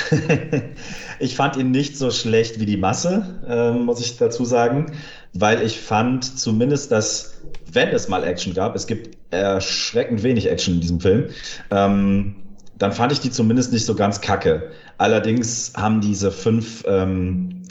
ich 1.19 1.35
fand 1.35 1.55
ihn 1.55 1.71
nicht 1.71 1.97
so 1.97 2.11
schlecht 2.11 2.59
wie 2.59 2.65
die 2.65 2.77
Masse, 2.77 3.41
äh, 3.47 3.71
muss 3.71 4.01
ich 4.01 4.17
dazu 4.17 4.43
sagen, 4.43 4.91
weil 5.33 5.61
ich 5.61 5.79
fand 5.79 6.39
zumindest, 6.39 6.91
dass, 6.91 7.41
wenn 7.71 7.89
es 7.89 8.09
mal 8.09 8.23
Action 8.23 8.53
gab, 8.53 8.75
es 8.75 8.85
gibt 8.85 9.17
erschreckend 9.31 10.23
wenig 10.23 10.49
Action 10.49 10.75
in 10.75 10.81
diesem 10.81 10.99
Film, 10.99 11.29
ähm, 11.71 12.35
dann 12.77 12.91
fand 12.91 13.13
ich 13.13 13.21
die 13.21 13.31
zumindest 13.31 13.71
nicht 13.71 13.85
so 13.85 13.95
ganz 13.95 14.19
kacke. 14.19 14.71
Allerdings 14.97 15.71
haben 15.77 16.01
diese 16.01 16.31
fünf 16.31 16.83
ähm, 16.85 17.63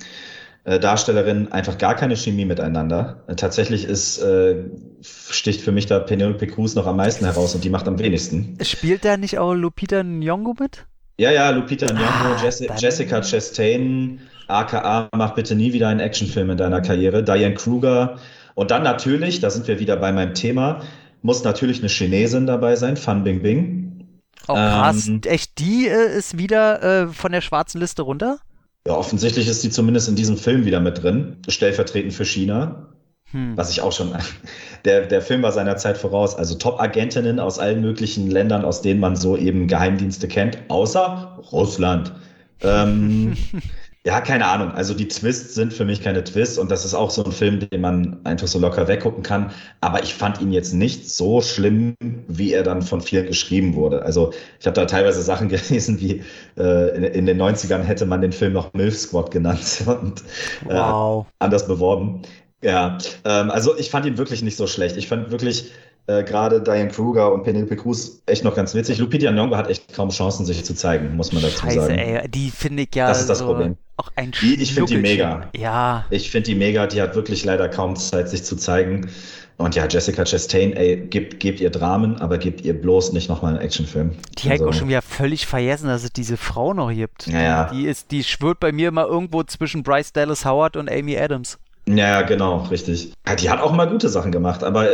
äh, 0.65 0.81
Darstellerinnen 0.81 1.53
einfach 1.53 1.77
gar 1.77 1.95
keine 1.95 2.17
Chemie 2.17 2.47
miteinander. 2.47 3.25
Tatsächlich 3.37 3.85
ist, 3.85 4.19
äh, 4.19 4.65
sticht 5.03 5.61
für 5.61 5.73
mich 5.73 5.85
da 5.85 5.99
Penelope 5.99 6.47
Cruz 6.47 6.75
noch 6.75 6.87
am 6.87 6.97
meisten 6.97 7.27
heraus 7.27 7.55
und 7.55 7.65
die 7.65 7.71
macht 7.71 7.87
am 7.87 7.99
wenigsten. 7.99 8.57
Spielt 8.63 9.05
da 9.05 9.19
nicht 9.19 9.39
auch 9.39 9.53
Lupita 9.53 10.01
Nyong'o 10.01 10.59
mit? 10.59 10.87
Ja, 11.17 11.31
ja, 11.31 11.51
Lupita 11.51 11.87
Nyong'o, 11.87 12.35
ah, 12.35 12.43
Jess 12.43 12.61
Jessica 12.79 13.21
Chastain, 13.21 14.21
aka 14.49 15.09
mach 15.15 15.35
bitte 15.35 15.55
nie 15.55 15.73
wieder 15.73 15.89
einen 15.89 16.01
Actionfilm 16.01 16.51
in 16.51 16.57
deiner 16.57 16.81
Karriere, 16.81 17.23
Diane 17.23 17.55
Kruger 17.55 18.19
und 18.55 18.73
dann 18.73 18.83
natürlich, 18.83 19.39
da 19.39 19.51
sind 19.51 19.69
wir 19.69 19.79
wieder 19.79 19.97
bei 19.97 20.13
meinem 20.13 20.35
Thema, 20.35 20.83
muss 21.23 21.45
natürlich 21.45 21.79
eine 21.79 21.89
Chinesin 21.89 22.47
dabei 22.47 22.75
sein, 22.75 22.97
Fan 22.97 23.23
Bingbing. 23.23 24.21
Oh 24.49 24.55
krass, 24.55 25.07
ähm, 25.07 25.21
echt, 25.25 25.59
die 25.59 25.87
äh, 25.87 26.19
ist 26.19 26.37
wieder 26.37 26.83
äh, 26.83 27.07
von 27.09 27.31
der 27.31 27.41
schwarzen 27.41 27.81
Liste 27.81 28.03
runter? 28.03 28.39
Ja, 28.87 28.95
offensichtlich 28.95 29.49
ist 29.49 29.63
die 29.63 29.71
zumindest 29.71 30.09
in 30.09 30.17
diesem 30.17 30.37
Film 30.37 30.67
wieder 30.67 30.81
mit 30.81 31.03
drin, 31.03 31.37
stellvertretend 31.49 32.13
für 32.13 32.25
China. 32.25 32.94
Hm. 33.35 33.57
Was 33.57 33.71
ich 33.71 33.81
auch 33.83 33.93
schon. 33.93 34.13
Der, 34.85 35.07
der 35.07 35.23
Film 35.23 35.43
war 35.43 35.51
seiner 35.51 35.79
Zeit 35.79 35.97
voraus. 35.97 36.37
Also 36.37 36.57
Top-Agentinnen 36.57 37.41
aus 37.41 37.59
allen 37.59 37.81
möglichen 37.81 38.31
Ländern, 38.31 38.67
aus 38.67 38.83
denen 38.83 39.01
man 39.01 39.17
so 39.17 39.35
eben 39.35 39.67
Geheimdienste 39.67 40.29
kennt, 40.29 40.59
außer 40.69 41.39
Russland. 41.51 42.13
Ähm, 42.61 43.35
Ja, 44.07 44.21
keine 44.21 44.45
Ahnung. 44.47 44.73
Also 44.73 44.93
die 44.93 45.09
Twists 45.09 45.55
sind 45.55 45.73
für 45.73 45.87
mich 45.87 46.03
keine 46.03 46.23
Twists 46.23 46.59
und 46.59 46.71
das 46.71 46.85
ist 46.85 46.93
auch 46.93 47.09
so 47.09 47.25
ein 47.25 47.33
Film, 47.33 47.61
den 47.61 47.81
man 47.81 48.19
einfach 48.25 48.47
so 48.47 48.59
locker 48.59 48.87
weggucken 48.87 49.23
kann. 49.23 49.51
Aber 49.81 50.03
ich 50.03 50.13
fand 50.13 50.43
ihn 50.43 50.53
jetzt 50.53 50.75
nicht 50.75 51.11
so 51.11 51.41
schlimm, 51.41 51.97
wie 52.29 52.53
er 52.53 52.65
dann 52.65 52.83
von 52.83 53.01
vielen 53.01 53.27
geschrieben 53.27 53.75
wurde. 53.75 54.03
Also 54.03 54.35
ich 54.61 54.67
habe 54.67 54.75
da 54.75 54.85
teilweise 54.85 55.23
Sachen 55.23 55.49
gelesen, 55.49 56.01
wie 56.01 56.23
äh, 56.59 56.95
in, 56.97 57.05
in, 57.05 57.25
den 57.25 57.41
90ern 57.41 57.81
hätte 57.81 58.05
man 58.05 58.21
den 58.21 58.33
Film 58.33 58.53
noch 58.53 58.75
Milf 58.75 58.99
Squad 58.99 59.31
genannt 59.31 59.83
und 59.87 60.21
äh, 60.69 60.75
wow. 60.75 61.25
anders 61.39 61.67
beworben. 61.67 62.21
Ja, 62.65 62.99
ähm, 63.25 63.51
also 63.51 63.77
ich 63.77 63.91
fand 63.91 64.07
ihn 64.07 64.19
wirklich 64.19 64.43
nicht 64.43 64.57
so 64.57 64.67
schlecht. 64.67 64.97
Ich 64.97 65.07
fand 65.07 65.31
wirklich 65.31 65.71
äh, 66.07 66.23
gerade 66.23 66.63
Diane 66.63 66.89
Kruger 66.89 67.33
und 67.33 67.45
Penelope 67.45 67.77
Cruz 67.77 68.23
echt 68.27 68.43
noch 68.43 68.55
ganz 68.55 68.75
witzig. 68.75 68.99
Lupita 68.99 69.29
Nyong'o 69.29 69.57
hat 69.57 69.69
echt 69.69 69.95
kaum 69.95 70.11
Chancen, 70.11 70.47
sich 70.47 70.65
zu 70.65 70.75
zeigen, 70.75 71.15
muss 71.15 71.33
man 71.33 71.43
dazu 71.43 71.59
Scheiße, 71.59 71.81
sagen. 71.81 71.99
Ey, 71.99 72.29
die 72.29 72.51
finde 72.51 72.85
ich 72.85 72.95
ja 72.95 73.09
Das 73.09 73.21
ist 73.21 73.29
das 73.29 73.39
so 73.39 73.47
Problem. 73.47 73.77
Auch 73.97 74.11
ein 74.17 74.33
die, 74.33 74.61
Ich 74.61 74.75
finde 74.75 74.95
die 74.95 74.99
mega. 74.99 75.49
Ja. 75.55 76.05
Ich 76.11 76.31
finde 76.31 76.47
die 76.47 76.55
mega. 76.55 76.87
Die 76.87 77.01
hat 77.01 77.15
wirklich 77.15 77.45
leider 77.45 77.69
kaum 77.69 77.97
Zeit, 77.97 78.29
sich 78.29 78.45
zu 78.45 78.57
zeigen. 78.57 79.09
Und 79.57 79.77
ja, 79.77 79.87
Jessica 79.87 80.25
Chastain, 80.25 80.73
ey, 80.73 80.97
gebt, 80.97 81.39
gebt 81.39 81.61
ihr 81.61 81.71
Dramen, 81.71 82.17
aber 82.17 82.39
gebt 82.39 82.63
ihr 82.63 82.75
bloß 82.75 83.13
nicht 83.13 83.29
nochmal 83.29 83.53
einen 83.53 83.63
Actionfilm. 83.63 84.11
Die 84.39 84.51
also, 84.51 84.65
ich 84.65 84.71
auch 84.71 84.75
schon 84.77 84.89
wieder 84.89 85.03
völlig 85.03 85.47
vergessen, 85.47 85.87
dass 85.87 86.03
es 86.03 86.13
diese 86.13 86.37
Frau 86.37 86.75
noch 86.75 86.93
gibt. 86.93 87.29
Ja, 87.29 87.43
ja. 87.43 87.71
Die, 87.73 87.85
ist, 87.85 88.11
die 88.11 88.25
schwört 88.25 88.59
bei 88.59 88.73
mir 88.73 88.89
immer 88.89 89.07
irgendwo 89.07 89.45
zwischen 89.45 89.85
Bryce 89.85 90.13
Dallas 90.13 90.45
Howard 90.45 90.77
und 90.77 90.91
Amy 90.91 91.17
Adams. 91.17 91.59
Ja, 91.87 92.23
genau, 92.23 92.59
richtig. 92.71 93.13
Ja, 93.27 93.35
die 93.35 93.51
hat 93.51 93.61
auch 93.61 93.73
mal 93.73 93.87
gute 93.87 94.09
Sachen 94.09 94.33
gemacht, 94.33 94.65
aber 94.65 94.87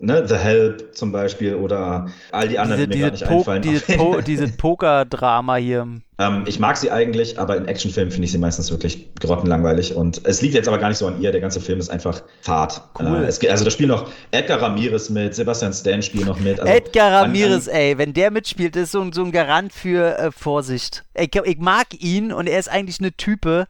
ne, 0.00 0.26
The 0.26 0.36
Help 0.36 0.96
zum 0.96 1.12
Beispiel 1.12 1.54
oder 1.54 2.06
all 2.32 2.48
die 2.48 2.58
anderen, 2.58 2.88
diese, 2.90 2.90
die 2.90 2.98
mir 2.98 3.10
diese 3.10 3.24
gar 3.26 3.30
nicht 3.30 3.44
po 3.44 3.50
einfallen. 3.50 3.62
Diese, 3.62 3.92
po 3.98 4.20
diese 4.22 4.48
Poker-Drama 4.48 5.56
hier. 5.56 5.86
Ähm, 6.18 6.44
ich 6.46 6.58
mag 6.58 6.78
sie 6.78 6.90
eigentlich, 6.90 7.38
aber 7.38 7.56
in 7.58 7.66
Actionfilmen 7.66 8.10
finde 8.10 8.24
ich 8.24 8.32
sie 8.32 8.38
meistens 8.38 8.70
wirklich 8.70 9.14
grottenlangweilig. 9.20 9.94
Und 9.94 10.22
es 10.24 10.40
liegt 10.40 10.54
jetzt 10.54 10.68
aber 10.68 10.78
gar 10.78 10.88
nicht 10.88 10.98
so 10.98 11.06
an 11.06 11.20
ihr. 11.20 11.32
Der 11.32 11.40
ganze 11.42 11.60
Film 11.60 11.78
ist 11.80 11.90
einfach 11.90 12.22
Fahrt. 12.40 12.82
Cool. 12.98 13.24
Äh, 13.24 13.26
es, 13.26 13.46
also 13.46 13.64
da 13.64 13.70
spielen 13.70 13.90
noch 13.90 14.10
Edgar 14.30 14.62
Ramirez 14.62 15.10
mit, 15.10 15.34
Sebastian 15.34 15.74
Stan 15.74 16.02
spielt 16.02 16.26
noch 16.26 16.40
mit. 16.40 16.58
Also 16.60 16.72
Edgar 16.72 17.12
Ramirez, 17.12 17.68
an, 17.68 17.74
an, 17.74 17.80
ey, 17.80 17.98
wenn 17.98 18.14
der 18.14 18.30
mitspielt, 18.30 18.74
ist 18.74 18.92
so, 18.92 19.06
so 19.12 19.22
ein 19.22 19.32
Garant 19.32 19.72
für 19.72 20.18
äh, 20.18 20.30
Vorsicht. 20.32 21.04
Ich, 21.14 21.34
ich 21.34 21.58
mag 21.58 21.88
ihn 22.02 22.32
und 22.32 22.46
er 22.46 22.58
ist 22.58 22.70
eigentlich 22.70 23.00
eine 23.00 23.12
Type, 23.12 23.66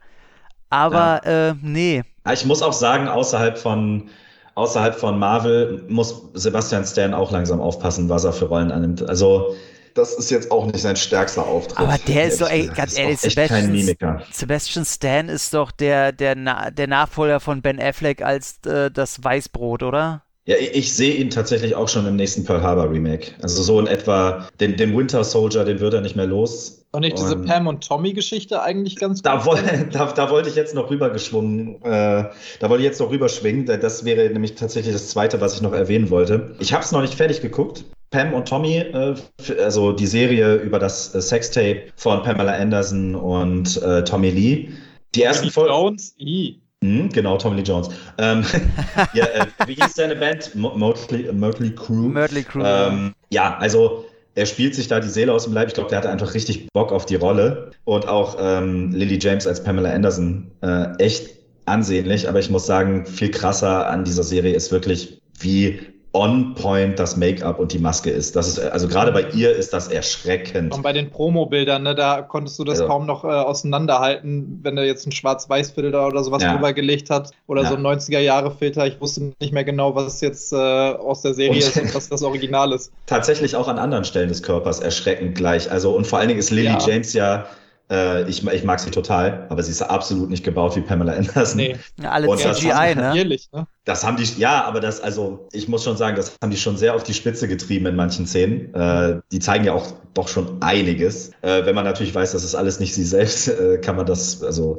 aber 0.69 1.21
ja. 1.25 1.49
äh, 1.49 1.55
nee. 1.61 2.03
Ich 2.33 2.45
muss 2.45 2.61
auch 2.61 2.73
sagen, 2.73 3.07
außerhalb 3.07 3.57
von, 3.57 4.09
außerhalb 4.55 4.95
von 4.95 5.19
Marvel 5.19 5.83
muss 5.87 6.23
Sebastian 6.33 6.85
Stan 6.85 7.13
auch 7.13 7.31
langsam 7.31 7.61
aufpassen, 7.61 8.09
was 8.09 8.23
er 8.23 8.33
für 8.33 8.45
Rollen 8.45 8.71
annimmt. 8.71 9.07
Also, 9.07 9.55
das 9.95 10.13
ist 10.13 10.29
jetzt 10.31 10.51
auch 10.51 10.65
nicht 10.65 10.79
sein 10.79 10.95
stärkster 10.95 11.45
Auftritt. 11.45 11.77
Aber 11.77 11.97
der 12.07 12.27
ist 12.27 12.37
so, 12.37 12.45
ey, 12.45 12.67
ganz 12.67 12.97
ehrlich, 12.97 13.19
Sebastian, 13.19 14.23
Sebastian 14.31 14.85
Stan 14.85 15.29
ist 15.29 15.53
doch 15.53 15.71
der, 15.71 16.11
der, 16.11 16.35
der 16.71 16.87
Nachfolger 16.87 17.39
von 17.39 17.61
Ben 17.61 17.81
Affleck 17.81 18.21
als 18.21 18.59
äh, 18.65 18.91
das 18.91 19.23
Weißbrot, 19.23 19.83
oder? 19.83 20.23
Ja, 20.45 20.55
ich 20.57 20.95
sehe 20.95 21.13
ihn 21.13 21.29
tatsächlich 21.29 21.75
auch 21.75 21.89
schon 21.89 22.07
im 22.07 22.15
nächsten 22.15 22.43
Pearl 22.43 22.63
Harbor 22.63 22.89
Remake. 22.89 23.33
Also 23.41 23.61
so 23.61 23.79
in 23.79 23.85
etwa 23.85 24.47
den, 24.59 24.77
den 24.77 24.97
Winter 24.97 25.23
Soldier, 25.23 25.63
den 25.63 25.79
wird 25.79 25.93
er 25.93 26.01
nicht 26.01 26.15
mehr 26.15 26.25
los. 26.25 26.78
Und 26.91 27.01
nicht 27.01 27.19
diese 27.19 27.37
Pam 27.37 27.67
und 27.67 27.87
Tommy-Geschichte 27.87 28.63
eigentlich 28.63 28.95
ganz 28.95 29.21
da 29.21 29.37
gut? 29.37 29.59
da, 29.91 30.11
da, 30.11 30.31
wollte 30.31 30.49
ich 30.49 30.55
jetzt 30.55 30.73
noch 30.73 30.89
rübergeschwungen, 30.89 31.83
äh, 31.83 32.25
da 32.59 32.69
wollte 32.69 32.77
ich 32.77 32.85
jetzt 32.85 32.99
noch 32.99 33.11
rüberschwingen. 33.11 33.65
Das 33.65 34.05
wäre 34.05 34.27
nämlich 34.31 34.55
tatsächlich 34.55 34.93
das 34.93 35.09
zweite, 35.09 35.39
was 35.39 35.53
ich 35.53 35.61
noch 35.61 35.73
erwähnen 35.73 36.09
wollte. 36.09 36.55
Ich 36.59 36.73
habe 36.73 36.83
es 36.83 36.91
noch 36.91 37.01
nicht 37.01 37.13
fertig 37.13 37.41
geguckt. 37.41 37.85
Pam 38.09 38.33
und 38.33 38.47
Tommy, 38.47 38.77
äh, 38.77 39.15
also 39.59 39.91
die 39.91 40.07
Serie 40.07 40.55
über 40.55 40.79
das 40.79 41.13
äh, 41.13 41.21
Sextape 41.21 41.83
von 41.95 42.23
Pamela 42.23 42.53
Anderson 42.53 43.13
und 43.13 43.79
äh, 43.83 44.03
Tommy 44.03 44.31
Lee. 44.31 44.69
Die 45.13 45.21
ersten 45.21 45.51
Folgen. 45.51 45.71
Jones, 45.71 46.15
I. 46.19 46.59
Mhm, 46.81 47.09
genau, 47.09 47.37
Tommy 47.37 47.57
Lee 47.57 47.63
Jones. 47.63 47.89
Ähm, 48.17 48.43
ja, 49.13 49.25
äh, 49.25 49.45
wie 49.67 49.75
hieß 49.75 49.93
deine 49.93 50.15
Band? 50.15 50.55
Motley, 50.55 51.31
Motley 51.31 51.75
Crew. 51.75 52.09
Motley 52.09 52.43
Crew. 52.43 52.63
Ähm, 52.65 53.13
ja, 53.29 53.57
also 53.59 54.05
er 54.39 54.45
spielt 54.45 54.73
sich 54.73 54.87
da 54.87 55.01
die 55.01 55.09
Seele 55.09 55.33
aus 55.33 55.43
dem 55.43 55.53
Leib. 55.53 55.67
Ich 55.67 55.73
glaube, 55.73 55.89
der 55.89 55.97
hatte 55.97 56.09
einfach 56.09 56.33
richtig 56.33 56.69
Bock 56.71 56.93
auf 56.93 57.05
die 57.05 57.15
Rolle. 57.15 57.71
Und 57.83 58.07
auch 58.07 58.37
ähm, 58.39 58.91
Lily 58.91 59.19
James 59.21 59.45
als 59.45 59.61
Pamela 59.61 59.91
Anderson 59.91 60.49
äh, 60.61 60.95
echt 60.97 61.31
ansehnlich. 61.65 62.29
Aber 62.29 62.39
ich 62.39 62.49
muss 62.49 62.65
sagen, 62.65 63.05
viel 63.05 63.31
krasser 63.31 63.87
an 63.87 64.05
dieser 64.05 64.23
Serie 64.23 64.55
ist 64.55 64.71
wirklich, 64.71 65.21
wie 65.39 65.81
on 66.13 66.55
point 66.55 66.97
das 66.97 67.17
Make-up 67.17 67.59
und 67.59 67.71
die 67.71 67.77
Maske 67.77 68.09
ist. 68.09 68.35
Das 68.35 68.47
ist 68.47 68.59
also 68.59 68.87
gerade 68.87 69.11
bei 69.11 69.29
ihr 69.29 69.55
ist 69.55 69.73
das 69.73 69.89
erschreckend. 69.89 70.73
Und 70.73 70.81
bei 70.81 70.91
den 70.91 71.11
Promo-Bildern, 71.11 71.83
ne, 71.83 71.93
da 71.93 72.23
konntest 72.23 72.57
du 72.57 72.63
das 72.63 72.79
also, 72.79 72.87
kaum 72.87 73.05
noch 73.05 73.23
äh, 73.23 73.27
auseinanderhalten, 73.27 74.59
wenn 74.63 74.77
er 74.77 74.85
jetzt 74.85 75.05
ein 75.05 75.11
Schwarz-Weiß-Filter 75.11 76.07
oder 76.07 76.23
sowas 76.23 76.41
ja. 76.41 76.53
drüber 76.53 76.73
gelegt 76.73 77.11
hat 77.11 77.31
oder 77.45 77.61
ja. 77.61 77.69
so 77.69 77.75
ein 77.75 77.85
90er-Jahre-Filter. 77.85 78.87
Ich 78.87 78.99
wusste 78.99 79.33
nicht 79.39 79.53
mehr 79.53 79.63
genau, 79.63 79.93
was 79.93 80.19
jetzt 80.21 80.51
äh, 80.51 80.55
aus 80.55 81.21
der 81.21 81.35
Serie 81.35 81.51
und 81.51 81.57
ist 81.59 81.77
und 81.77 81.93
was 81.93 82.09
das 82.09 82.23
Original 82.23 82.73
ist. 82.73 82.91
Tatsächlich 83.05 83.55
auch 83.55 83.67
an 83.67 83.77
anderen 83.77 84.03
Stellen 84.03 84.29
des 84.29 84.41
Körpers 84.41 84.79
erschreckend 84.79 85.35
gleich. 85.35 85.69
Also 85.69 85.91
und 85.91 86.07
vor 86.07 86.17
allen 86.17 86.29
Dingen 86.29 86.39
ist 86.39 86.49
Lily 86.49 86.65
ja. 86.65 86.79
James 86.79 87.13
ja 87.13 87.45
äh, 87.91 88.29
ich, 88.29 88.45
ich 88.45 88.63
mag 88.63 88.79
sie 88.79 88.91
total, 88.91 89.47
aber 89.49 89.63
sie 89.63 89.71
ist 89.71 89.81
absolut 89.81 90.29
nicht 90.29 90.43
gebaut 90.43 90.75
wie 90.75 90.81
Pamela 90.81 91.13
Anderson. 91.13 91.57
Nee. 91.57 91.75
Ja, 92.01 92.11
alle 92.11 92.27
und 92.27 92.39
CGI, 92.39 92.93
das 92.95 92.95
ne? 92.95 93.39
Ne? 93.53 93.67
Das 93.85 94.05
haben 94.05 94.17
die, 94.17 94.25
ja, 94.39 94.63
aber 94.65 94.79
das, 94.79 95.01
also 95.01 95.47
ich 95.51 95.67
muss 95.67 95.83
schon 95.83 95.97
sagen, 95.97 96.15
das 96.15 96.33
haben 96.41 96.51
die 96.51 96.57
schon 96.57 96.77
sehr 96.77 96.95
auf 96.95 97.03
die 97.03 97.13
Spitze 97.13 97.47
getrieben 97.47 97.87
in 97.87 97.95
manchen 97.95 98.27
Szenen. 98.27 98.73
Äh, 98.75 99.21
die 99.31 99.39
zeigen 99.39 99.65
ja 99.65 99.73
auch 99.73 99.87
doch 100.13 100.27
schon 100.27 100.61
einiges. 100.61 101.31
Äh, 101.41 101.65
wenn 101.65 101.73
man 101.73 101.85
natürlich 101.85 102.13
weiß, 102.13 102.31
das 102.33 102.43
ist 102.43 102.55
alles 102.55 102.79
nicht 102.79 102.93
sie 102.93 103.03
selbst, 103.03 103.47
äh, 103.47 103.79
kann 103.79 103.95
man 103.95 104.05
das, 104.05 104.43
also 104.43 104.77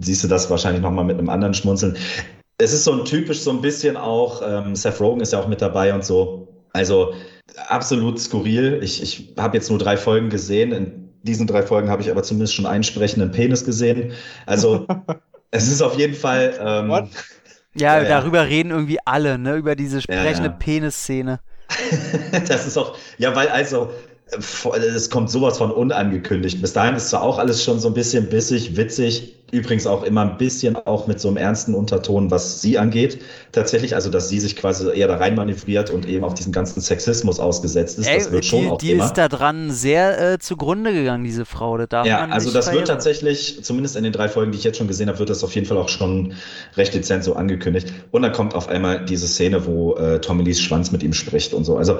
siehst 0.00 0.22
du 0.22 0.28
das 0.28 0.48
wahrscheinlich 0.48 0.82
nochmal 0.82 1.04
mit 1.04 1.18
einem 1.18 1.30
anderen 1.30 1.54
Schmunzeln. 1.54 1.96
Es 2.58 2.72
ist 2.72 2.84
so 2.84 2.92
ein 2.92 3.04
typisch 3.04 3.40
so 3.40 3.50
ein 3.50 3.60
bisschen 3.60 3.96
auch, 3.96 4.42
ähm, 4.46 4.76
Seth 4.76 5.00
Rogen 5.00 5.20
ist 5.20 5.32
ja 5.32 5.40
auch 5.40 5.48
mit 5.48 5.60
dabei 5.60 5.92
und 5.92 6.04
so. 6.04 6.48
Also 6.72 7.14
absolut 7.68 8.20
skurril. 8.20 8.80
Ich, 8.82 9.02
ich 9.02 9.34
habe 9.38 9.56
jetzt 9.56 9.70
nur 9.70 9.78
drei 9.78 9.96
Folgen 9.96 10.28
gesehen. 10.28 10.72
In 10.72 11.03
diesen 11.24 11.46
drei 11.46 11.62
Folgen 11.62 11.88
habe 11.88 12.02
ich 12.02 12.10
aber 12.10 12.22
zumindest 12.22 12.54
schon 12.54 12.66
einen 12.66 12.84
sprechenden 12.84 13.32
Penis 13.32 13.64
gesehen. 13.64 14.12
Also 14.46 14.86
es 15.50 15.68
ist 15.68 15.82
auf 15.82 15.98
jeden 15.98 16.14
Fall. 16.14 16.54
Ähm, 16.60 17.08
ja, 17.76 18.00
ja, 18.00 18.04
darüber 18.04 18.38
ja. 18.38 18.44
reden 18.44 18.70
irgendwie 18.70 18.98
alle, 19.04 19.38
ne? 19.38 19.56
Über 19.56 19.74
diese 19.74 20.00
sprechende 20.00 20.50
ja, 20.50 20.56
Penis-Szene. 20.56 21.40
das 22.48 22.66
ist 22.66 22.76
auch, 22.76 22.96
ja, 23.18 23.34
weil 23.34 23.48
also 23.48 23.90
es 24.76 25.10
kommt 25.10 25.30
sowas 25.30 25.58
von 25.58 25.70
unangekündigt. 25.70 26.60
Bis 26.60 26.72
dahin 26.72 26.96
ist 26.96 27.10
zwar 27.10 27.22
auch 27.22 27.38
alles 27.38 27.62
schon 27.62 27.78
so 27.78 27.88
ein 27.88 27.94
bisschen 27.94 28.28
bissig, 28.28 28.76
witzig, 28.76 29.43
Übrigens 29.54 29.86
auch 29.86 30.02
immer 30.02 30.22
ein 30.22 30.36
bisschen 30.36 30.74
auch 30.74 31.06
mit 31.06 31.20
so 31.20 31.28
einem 31.28 31.36
ernsten 31.36 31.74
Unterton, 31.74 32.32
was 32.32 32.60
sie 32.60 32.76
angeht. 32.76 33.20
Tatsächlich, 33.52 33.94
also 33.94 34.10
dass 34.10 34.28
sie 34.28 34.40
sich 34.40 34.56
quasi 34.56 34.90
eher 34.90 35.06
da 35.06 35.16
rein 35.16 35.36
manövriert 35.36 35.90
und 35.90 36.08
eben 36.08 36.24
auf 36.24 36.34
diesen 36.34 36.52
ganzen 36.52 36.80
Sexismus 36.80 37.38
ausgesetzt 37.38 38.00
ist. 38.00 38.08
Ey, 38.08 38.18
das 38.18 38.32
wird 38.32 38.44
schon 38.44 38.62
die, 38.62 38.68
auch 38.68 38.78
die 38.78 38.88
Thema. 38.88 39.04
ist 39.04 39.14
da 39.14 39.28
dran 39.28 39.70
sehr 39.70 40.32
äh, 40.32 40.38
zugrunde 40.40 40.92
gegangen, 40.92 41.22
diese 41.22 41.44
Frau. 41.44 41.78
Das 41.78 41.88
darf 41.88 42.04
Ja, 42.04 42.22
man 42.22 42.32
also 42.32 42.50
das 42.50 42.72
wird 42.72 42.88
tatsächlich, 42.88 43.62
zumindest 43.62 43.94
in 43.94 44.02
den 44.02 44.12
drei 44.12 44.28
Folgen, 44.28 44.50
die 44.50 44.58
ich 44.58 44.64
jetzt 44.64 44.78
schon 44.78 44.88
gesehen 44.88 45.06
habe, 45.06 45.20
wird 45.20 45.30
das 45.30 45.44
auf 45.44 45.54
jeden 45.54 45.68
Fall 45.68 45.78
auch 45.78 45.88
schon 45.88 46.34
recht 46.76 46.92
dezent 46.92 47.22
so 47.22 47.34
angekündigt. 47.34 47.92
Und 48.10 48.22
dann 48.22 48.32
kommt 48.32 48.56
auf 48.56 48.68
einmal 48.68 49.04
diese 49.04 49.28
Szene, 49.28 49.66
wo 49.66 49.94
äh, 49.94 50.20
Tommy 50.20 50.42
Lees 50.42 50.60
Schwanz 50.60 50.90
mit 50.90 51.04
ihm 51.04 51.12
spricht 51.12 51.54
und 51.54 51.62
so. 51.62 51.76
Also 51.76 51.98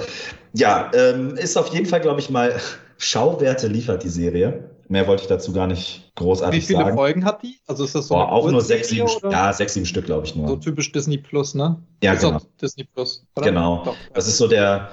ja, 0.55 0.91
ähm, 0.93 1.37
ist 1.37 1.57
auf 1.57 1.69
jeden 1.69 1.87
Fall, 1.87 2.01
glaube 2.01 2.19
ich, 2.19 2.31
mal 2.31 2.57
Schauwerte 2.99 3.69
liefert 3.69 4.03
die 4.03 4.09
Serie. 4.09 4.71
Mehr 4.95 5.09
wollte 5.09 5.23
ich 5.23 5.29
dazu 5.29 5.53
gar 5.53 5.66
nicht 5.66 6.12
Wie 6.16 6.21
großartig 6.23 6.66
viele 6.66 6.79
sagen. 6.79 6.97
Folgen 6.97 7.25
hat 7.25 7.43
die? 7.43 7.59
Also 7.66 7.85
ist 7.85 7.95
das 7.97 8.07
so 8.07 8.15
Boah, 8.15 8.31
auch 8.31 8.49
nur 8.49 8.61
sechs, 8.61 8.89
sieben, 8.89 9.09
oder? 9.09 9.31
ja, 9.31 9.53
sechs, 9.53 9.75
sieben 9.75 9.87
Stück, 9.87 10.07
glaube 10.07 10.25
ich 10.27 10.37
nur. 10.37 10.47
So 10.49 10.57
typisch 10.57 10.93
Disney 10.93 11.19
Plus, 11.19 11.55
ne? 11.55 11.83
Ja, 12.03 12.12
Ist 12.12 12.21
genau. 12.23 12.41
Disney 12.62 12.85
Plus, 12.85 13.27
oder? 13.37 13.47
Genau. 13.47 13.83
Doch. 13.85 13.97
Das 14.15 14.29
ist 14.29 14.37
so 14.39 14.47
der, 14.47 14.91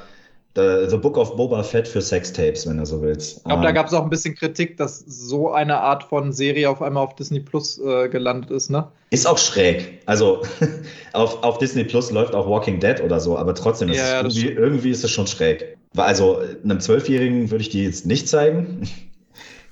der 0.56 0.90
The 0.90 0.98
Book 0.98 1.18
of 1.18 1.36
Boba 1.36 1.62
Fett 1.64 1.88
für 1.88 2.02
Sextapes, 2.02 2.68
wenn 2.68 2.78
du 2.78 2.86
so 2.86 3.02
willst. 3.02 3.38
Ich 3.38 3.44
glaube, 3.44 3.62
da 3.62 3.70
Ähm, 3.70 3.76
gab 3.76 3.88
es 3.88 3.94
auch 3.94 4.04
ein 4.04 4.10
bisschen 4.10 4.36
Kritik, 4.36 4.78
dass 4.78 5.00
so 5.00 5.52
eine 5.52 5.80
Art 5.80 6.04
von 6.04 6.34
Serie 6.34 6.70
auf 6.70 6.82
einmal 6.82 7.04
auf 7.04 7.16
Disney 7.16 7.40
Plus 7.40 7.78
äh, 7.80 8.10
gelandet 8.10 8.50
ist, 8.52 8.70
ne? 8.72 8.88
Ist 9.12 9.28
auch 9.28 9.38
schräg. 9.38 10.02
Also 10.08 10.42
auf, 11.14 11.44
auf 11.44 11.58
Disney 11.60 11.84
Plus 11.84 12.12
läuft 12.12 12.34
auch 12.34 12.50
Walking 12.50 12.80
Dead 12.80 13.02
oder 13.02 13.20
so, 13.20 13.38
aber 13.38 13.54
trotzdem 13.56 13.90
ist 13.90 13.98
Ja, 13.98 14.22
irgendwie, 14.22 14.48
irgendwie 14.50 14.90
ist 14.90 15.04
es 15.04 15.12
schon 15.12 15.28
schräg. 15.28 15.78
Also 15.96 16.40
einem 16.64 16.80
Zwölfjährigen 16.80 17.52
würde 17.52 17.62
ich 17.62 17.70
die 17.70 17.84
jetzt 17.84 18.06
nicht 18.06 18.28
zeigen, 18.30 18.88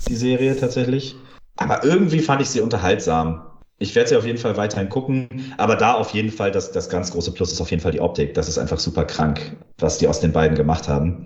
die 0.07 0.15
Serie 0.15 0.55
tatsächlich. 0.55 1.15
Aber 1.57 1.84
irgendwie 1.84 2.19
fand 2.19 2.41
ich 2.41 2.49
sie 2.49 2.61
unterhaltsam. 2.61 3.45
Ich 3.81 3.95
werde 3.95 4.09
sie 4.09 4.15
auf 4.17 4.26
jeden 4.26 4.38
Fall 4.38 4.57
weiterhin 4.57 4.89
gucken, 4.89 5.30
aber 5.57 5.76
da 5.77 5.93
auf 5.93 6.11
jeden 6.11 6.31
Fall 6.31 6.51
das, 6.51 6.71
das 6.71 6.89
ganz 6.89 7.11
große 7.11 7.34
Plus 7.34 7.51
ist 7.51 7.61
auf 7.61 7.71
jeden 7.71 7.81
Fall 7.81 7.93
die 7.93 8.01
Optik. 8.01 8.34
Das 8.34 8.49
ist 8.49 8.57
einfach 8.57 8.80
super 8.80 9.05
krank, 9.05 9.55
was 9.77 9.97
die 9.99 10.07
aus 10.07 10.19
den 10.19 10.34
beiden 10.34 10.57
gemacht 10.57 10.88
haben. 10.89 11.26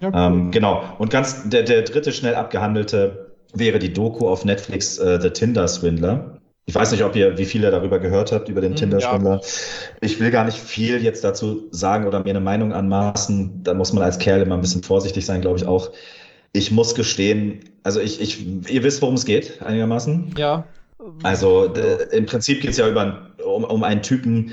Ja, 0.00 0.12
Ähm, 0.12 0.50
genau. 0.50 0.84
Und 0.98 1.10
ganz 1.10 1.48
der, 1.48 1.62
der 1.64 1.82
dritte 1.82 2.12
schnell 2.12 2.34
abgehandelte 2.34 3.36
wäre 3.54 3.78
die 3.78 3.92
Doku 3.92 4.28
auf 4.28 4.44
Netflix 4.44 4.98
äh, 4.98 5.20
The 5.20 5.30
Tinder 5.30 5.66
Swindler. 5.68 6.38
Ich 6.66 6.74
weiß 6.74 6.92
nicht, 6.92 7.02
ob 7.04 7.16
ihr, 7.16 7.38
wie 7.38 7.46
viel 7.46 7.62
ihr 7.62 7.70
darüber 7.70 7.98
gehört 7.98 8.30
habt, 8.32 8.48
über 8.48 8.60
den 8.60 8.74
Hm, 8.74 8.76
Tinder 8.76 9.00
ja. 9.00 9.00
Swindler. 9.00 9.40
Ich 10.00 10.20
will 10.20 10.30
gar 10.30 10.44
nicht 10.44 10.58
viel 10.58 11.02
jetzt 11.02 11.24
dazu 11.24 11.68
sagen 11.70 12.06
oder 12.06 12.20
mir 12.20 12.30
eine 12.30 12.40
Meinung 12.40 12.72
anmaßen. 12.72 13.62
Da 13.64 13.74
muss 13.74 13.92
man 13.92 14.02
als 14.02 14.18
Kerl 14.18 14.42
immer 14.42 14.54
ein 14.56 14.60
bisschen 14.60 14.82
vorsichtig 14.82 15.24
sein, 15.26 15.40
glaube 15.40 15.58
ich 15.58 15.66
auch. 15.66 15.90
Ich 16.52 16.70
muss 16.70 16.94
gestehen, 16.94 17.60
also 17.82 18.00
ich, 18.00 18.20
ich, 18.20 18.46
ihr 18.68 18.82
wisst, 18.82 19.02
worum 19.02 19.14
es 19.14 19.24
geht, 19.24 19.62
einigermaßen. 19.62 20.34
ja. 20.36 20.64
Also 21.22 21.72
im 22.12 22.26
Prinzip 22.26 22.60
geht 22.60 22.72
es 22.72 22.76
ja 22.76 22.88
über, 22.88 23.30
um, 23.44 23.64
um 23.64 23.82
einen 23.84 24.02
Typen, 24.02 24.52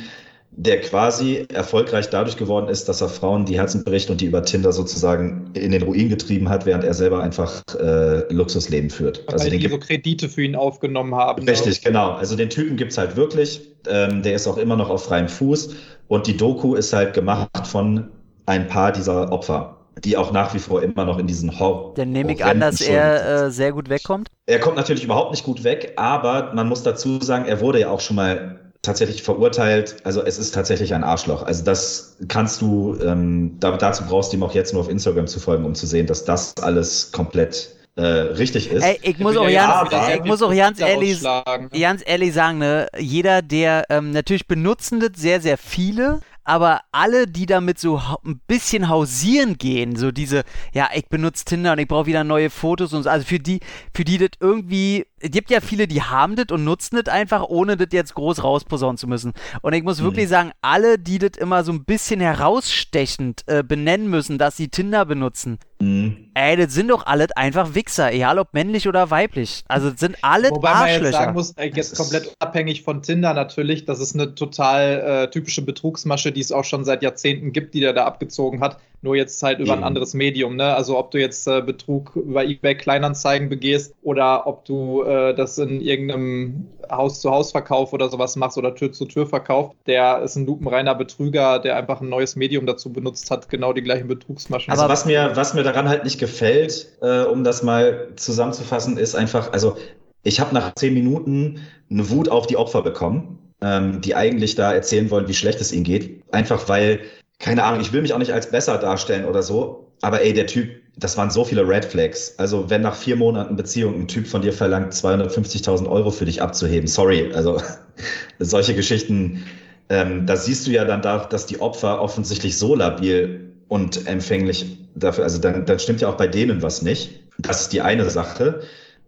der 0.57 0.79
quasi 0.79 1.45
erfolgreich 1.53 2.09
dadurch 2.09 2.37
geworden 2.37 2.69
ist, 2.69 2.87
dass 2.87 3.01
er 3.01 3.09
Frauen 3.09 3.45
die 3.45 3.57
Herzen 3.57 3.83
bricht 3.83 4.09
und 4.09 4.21
die 4.21 4.25
über 4.25 4.43
Tinder 4.43 4.71
sozusagen 4.71 5.49
in 5.53 5.71
den 5.71 5.81
Ruin 5.81 6.07
getrieben 6.07 6.47
hat, 6.47 6.65
während 6.65 6.85
er 6.85 6.93
selber 6.93 7.21
einfach 7.21 7.61
äh, 7.77 8.31
Luxusleben 8.33 8.89
führt. 8.89 9.25
Weil 9.27 9.33
Also 9.33 9.49
den 9.49 9.59
die 9.59 9.67
so 9.67 9.77
Kredite 9.77 10.29
für 10.29 10.43
ihn 10.43 10.55
aufgenommen 10.55 11.13
haben. 11.13 11.47
Richtig, 11.47 11.81
genau. 11.81 12.11
Also 12.11 12.37
den 12.37 12.49
Typen 12.49 12.77
gibt's 12.77 12.97
halt 12.97 13.17
wirklich. 13.17 13.61
Ähm, 13.87 14.23
der 14.23 14.35
ist 14.35 14.47
auch 14.47 14.57
immer 14.57 14.77
noch 14.77 14.89
auf 14.89 15.05
freiem 15.05 15.27
Fuß. 15.27 15.75
Und 16.07 16.27
die 16.27 16.37
Doku 16.37 16.75
ist 16.75 16.93
halt 16.93 17.13
gemacht 17.13 17.67
von 17.67 18.09
ein 18.45 18.67
paar 18.67 18.91
dieser 18.91 19.31
Opfer, 19.31 19.74
die 20.03 20.17
auch 20.17 20.31
nach 20.31 20.53
wie 20.53 20.59
vor 20.59 20.81
immer 20.83 21.05
noch 21.05 21.17
in 21.17 21.27
diesen 21.27 21.59
Horror. 21.59 21.93
Dann 21.95 22.11
nehme 22.11 22.33
ich 22.33 22.43
an, 22.43 22.59
dass 22.59 22.81
er 22.81 23.45
äh, 23.45 23.51
sehr 23.51 23.71
gut 23.71 23.89
wegkommt. 23.89 24.29
Er 24.45 24.59
kommt 24.59 24.75
natürlich 24.75 25.03
überhaupt 25.03 25.31
nicht 25.31 25.43
gut 25.43 25.63
weg, 25.63 25.93
aber 25.95 26.53
man 26.53 26.67
muss 26.67 26.83
dazu 26.83 27.19
sagen, 27.21 27.45
er 27.45 27.61
wurde 27.61 27.79
ja 27.81 27.89
auch 27.89 28.01
schon 28.01 28.15
mal 28.15 28.59
tatsächlich 28.81 29.23
verurteilt. 29.23 29.97
Also 30.03 30.23
es 30.23 30.37
ist 30.37 30.53
tatsächlich 30.53 30.93
ein 30.93 31.03
Arschloch. 31.03 31.43
Also 31.43 31.63
das 31.63 32.17
kannst 32.27 32.61
du, 32.61 32.97
ähm, 33.03 33.57
da, 33.59 33.75
dazu 33.77 34.03
brauchst 34.05 34.31
du 34.31 34.37
ihm 34.37 34.43
auch 34.43 34.53
jetzt 34.53 34.73
nur 34.73 34.81
auf 34.81 34.89
Instagram 34.89 35.27
zu 35.27 35.39
folgen, 35.39 35.65
um 35.65 35.75
zu 35.75 35.87
sehen, 35.87 36.07
dass 36.07 36.23
das 36.23 36.55
alles 36.61 37.11
komplett 37.11 37.75
äh, 37.95 38.03
richtig 38.03 38.69
ist. 38.71 38.83
Ey, 38.83 38.99
ich 39.01 39.19
muss 39.19 39.37
auch 39.37 39.49
ja 39.49 39.83
ganz, 39.89 40.15
ich 40.15 40.23
muss 40.25 40.41
auch 40.41 40.53
ganz 40.53 40.79
ehrlich, 40.79 41.15
ausschlagen, 41.15 41.69
ne? 41.71 41.79
ganz 41.79 42.03
ehrlich 42.05 42.33
sagen, 42.33 42.57
ne, 42.57 42.87
jeder, 42.97 43.41
der, 43.41 43.85
ähm, 43.89 44.11
natürlich 44.11 44.47
benutzen 44.47 44.99
das 44.99 45.11
sehr, 45.15 45.41
sehr 45.41 45.57
viele, 45.57 46.19
aber 46.45 46.81
alle, 46.91 47.27
die 47.27 47.47
damit 47.47 47.79
so 47.79 48.01
ein 48.23 48.39
bisschen 48.47 48.87
hausieren 48.87 49.57
gehen, 49.57 49.95
so 49.95 50.11
diese, 50.11 50.43
ja, 50.73 50.89
ich 50.93 51.07
benutze 51.07 51.43
Tinder 51.43 51.73
und 51.73 51.79
ich 51.79 51.87
brauche 51.87 52.05
wieder 52.05 52.23
neue 52.23 52.49
Fotos 52.49 52.93
und 52.93 53.03
so, 53.03 53.09
also 53.09 53.25
für 53.25 53.39
die, 53.39 53.59
für 53.93 54.05
die 54.05 54.19
das 54.19 54.29
irgendwie, 54.39 55.05
es 55.25 55.31
gibt 55.31 55.49
ja 55.49 55.59
viele, 55.59 55.87
die 55.87 56.03
haben 56.03 56.35
das 56.35 56.47
und 56.51 56.63
nutzen 56.63 57.01
das 57.03 57.11
einfach, 57.11 57.43
ohne 57.43 57.77
das 57.77 57.87
jetzt 57.91 58.13
groß 58.13 58.43
rausposaunen 58.43 58.97
zu 58.97 59.07
müssen. 59.07 59.33
Und 59.61 59.73
ich 59.73 59.83
muss 59.83 60.03
wirklich 60.03 60.29
sagen, 60.29 60.51
alle, 60.61 60.99
die 60.99 61.17
das 61.17 61.31
immer 61.37 61.63
so 61.63 61.71
ein 61.71 61.83
bisschen 61.83 62.19
herausstechend 62.19 63.43
äh, 63.47 63.63
benennen 63.63 64.07
müssen, 64.09 64.37
dass 64.37 64.55
sie 64.55 64.67
Tinder 64.67 65.05
benutzen, 65.05 65.57
Mhm. 65.79 66.29
ey, 66.35 66.55
das 66.55 66.73
sind 66.73 66.87
doch 66.87 67.05
alle 67.05 67.27
einfach 67.35 67.75
Wichser, 67.75 68.13
egal 68.13 68.39
ob 68.39 68.53
männlich 68.53 68.87
oder 68.87 69.09
weiblich. 69.11 69.63
Also 69.67 69.89
das 69.89 69.99
sind 69.99 70.17
alle 70.21 70.49
Wobei 70.49 70.69
man 70.73 70.87
jetzt 70.87 70.93
Arschlöcher. 70.93 71.11
sagen 71.11 71.33
muss, 71.33 71.51
äh, 71.57 71.69
jetzt 71.73 71.97
komplett 71.97 72.33
abhängig 72.39 72.83
von 72.83 73.01
Tinder 73.01 73.33
natürlich, 73.33 73.83
das 73.83 73.99
ist 73.99 74.15
eine 74.15 74.35
total 74.35 75.25
äh, 75.25 75.29
typische 75.31 75.61
Betrugsmasche, 75.63 76.31
die 76.31 76.39
es 76.39 76.53
auch 76.53 76.63
schon 76.63 76.85
seit 76.85 77.03
Jahrzehnten 77.03 77.51
gibt, 77.51 77.73
die 77.73 77.81
der 77.81 77.91
da 77.91 78.05
abgezogen 78.05 78.61
hat. 78.61 78.79
Nur 79.05 79.15
jetzt 79.15 79.41
halt 79.43 79.59
über 79.59 79.73
ein 79.73 79.79
Eben. 79.79 79.85
anderes 79.85 80.15
Medium. 80.15 80.55
Ne? 80.55 80.73
Also 80.73 80.97
ob 80.97 81.11
du 81.11 81.19
jetzt 81.19 81.47
äh, 81.47 81.61
Betrug 81.61 82.15
über 82.15 82.43
eBay 82.43 82.75
Kleinanzeigen 82.75 83.49
begehst 83.49 83.93
oder 84.01 84.47
ob 84.47 84.65
du 84.65 85.03
äh, 85.03 85.35
das 85.35 85.59
in 85.59 85.79
irgendeinem 85.79 86.65
Haus-zu-Haus-Verkauf 86.91 87.93
oder 87.93 88.09
sowas 88.09 88.35
machst 88.35 88.57
oder 88.57 88.73
Tür-zu-Tür-Verkauf, 88.73 89.75
der 89.85 90.23
ist 90.23 90.35
ein 90.37 90.47
lupenreiner 90.47 90.95
Betrüger, 90.95 91.59
der 91.59 91.77
einfach 91.77 92.01
ein 92.01 92.09
neues 92.09 92.35
Medium 92.35 92.65
dazu 92.65 92.91
benutzt 92.91 93.29
hat, 93.29 93.47
genau 93.47 93.73
die 93.73 93.83
gleichen 93.83 94.07
Betrugsmaschen. 94.07 94.71
Also 94.71 94.83
Aber- 94.83 94.93
was 94.93 95.05
mir, 95.05 95.31
was 95.35 95.53
mir 95.53 95.61
daran 95.61 95.87
halt 95.87 96.03
nicht 96.03 96.19
gefällt, 96.19 96.91
äh, 97.01 97.25
um 97.25 97.43
das 97.43 97.61
mal 97.61 98.07
zusammenzufassen, 98.15 98.97
ist 98.97 99.13
einfach, 99.13 99.53
also 99.53 99.77
ich 100.23 100.39
habe 100.39 100.51
nach 100.55 100.73
zehn 100.73 100.95
Minuten 100.95 101.59
eine 101.91 102.09
Wut 102.09 102.29
auf 102.29 102.47
die 102.47 102.57
Opfer 102.57 102.81
bekommen, 102.81 103.37
ähm, 103.61 104.01
die 104.01 104.15
eigentlich 104.15 104.55
da 104.55 104.73
erzählen 104.73 105.11
wollen, 105.11 105.27
wie 105.27 105.35
schlecht 105.35 105.61
es 105.61 105.71
ihnen 105.71 105.83
geht. 105.83 106.23
Einfach 106.31 106.67
weil, 106.67 107.01
keine 107.39 107.63
Ahnung, 107.63 107.81
ich 107.81 107.93
will 107.93 108.01
mich 108.01 108.13
auch 108.13 108.19
nicht 108.19 108.31
als 108.31 108.49
besser 108.49 108.77
darstellen 108.77 109.25
oder 109.25 109.43
so, 109.43 109.91
aber 110.01 110.21
ey, 110.21 110.33
der 110.33 110.47
Typ, 110.47 110.69
das 110.97 111.17
waren 111.17 111.29
so 111.29 111.43
viele 111.43 111.67
Red 111.67 111.85
Flags. 111.85 112.35
Also 112.37 112.69
wenn 112.69 112.81
nach 112.81 112.95
vier 112.95 113.15
Monaten 113.15 113.55
Beziehung 113.55 114.01
ein 114.01 114.07
Typ 114.07 114.27
von 114.27 114.41
dir 114.41 114.53
verlangt, 114.53 114.93
250.000 114.93 115.89
Euro 115.89 116.11
für 116.11 116.25
dich 116.25 116.41
abzuheben, 116.41 116.87
sorry, 116.87 117.31
also 117.33 117.61
solche 118.39 118.73
Geschichten, 118.73 119.43
ähm, 119.89 120.25
da 120.25 120.35
siehst 120.35 120.65
du 120.67 120.71
ja 120.71 120.85
dann 120.85 121.01
da, 121.01 121.25
dass 121.25 121.45
die 121.45 121.59
Opfer 121.59 122.01
offensichtlich 122.01 122.57
so 122.57 122.75
labil 122.75 123.51
und 123.67 124.07
empfänglich 124.07 124.77
dafür, 124.95 125.23
also 125.23 125.39
dann, 125.39 125.65
dann 125.65 125.79
stimmt 125.79 126.01
ja 126.01 126.09
auch 126.09 126.17
bei 126.17 126.27
denen 126.27 126.61
was 126.61 126.81
nicht. 126.81 127.19
Das 127.37 127.61
ist 127.61 127.73
die 127.73 127.81
eine 127.81 128.09
Sache. 128.09 128.61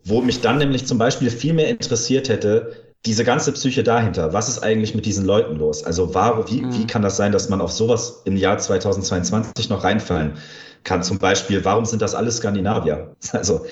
Wo 0.03 0.21
mich 0.21 0.41
dann 0.41 0.57
nämlich 0.57 0.85
zum 0.85 0.97
Beispiel 0.97 1.29
viel 1.29 1.53
mehr 1.53 1.69
interessiert 1.69 2.29
hätte, 2.29 2.73
diese 3.07 3.23
ganze 3.23 3.51
Psyche 3.53 3.83
dahinter. 3.83 4.33
Was 4.33 4.49
ist 4.49 4.59
eigentlich 4.59 4.93
mit 4.95 5.05
diesen 5.05 5.25
Leuten 5.25 5.55
los? 5.57 5.83
Also 5.83 6.13
warum, 6.13 6.47
wie, 6.49 6.61
Mhm. 6.61 6.71
wie 6.71 6.87
kann 6.87 7.01
das 7.01 7.17
sein, 7.17 7.31
dass 7.31 7.49
man 7.49 7.61
auf 7.61 7.71
sowas 7.71 8.21
im 8.25 8.35
Jahr 8.37 8.57
2022 8.59 9.69
noch 9.69 9.83
reinfallen 9.83 10.37
kann? 10.83 11.03
Zum 11.03 11.19
Beispiel, 11.19 11.63
warum 11.65 11.85
sind 11.85 12.01
das 12.01 12.15
alles 12.15 12.37
Skandinavier? 12.37 13.15
Also 13.33 13.65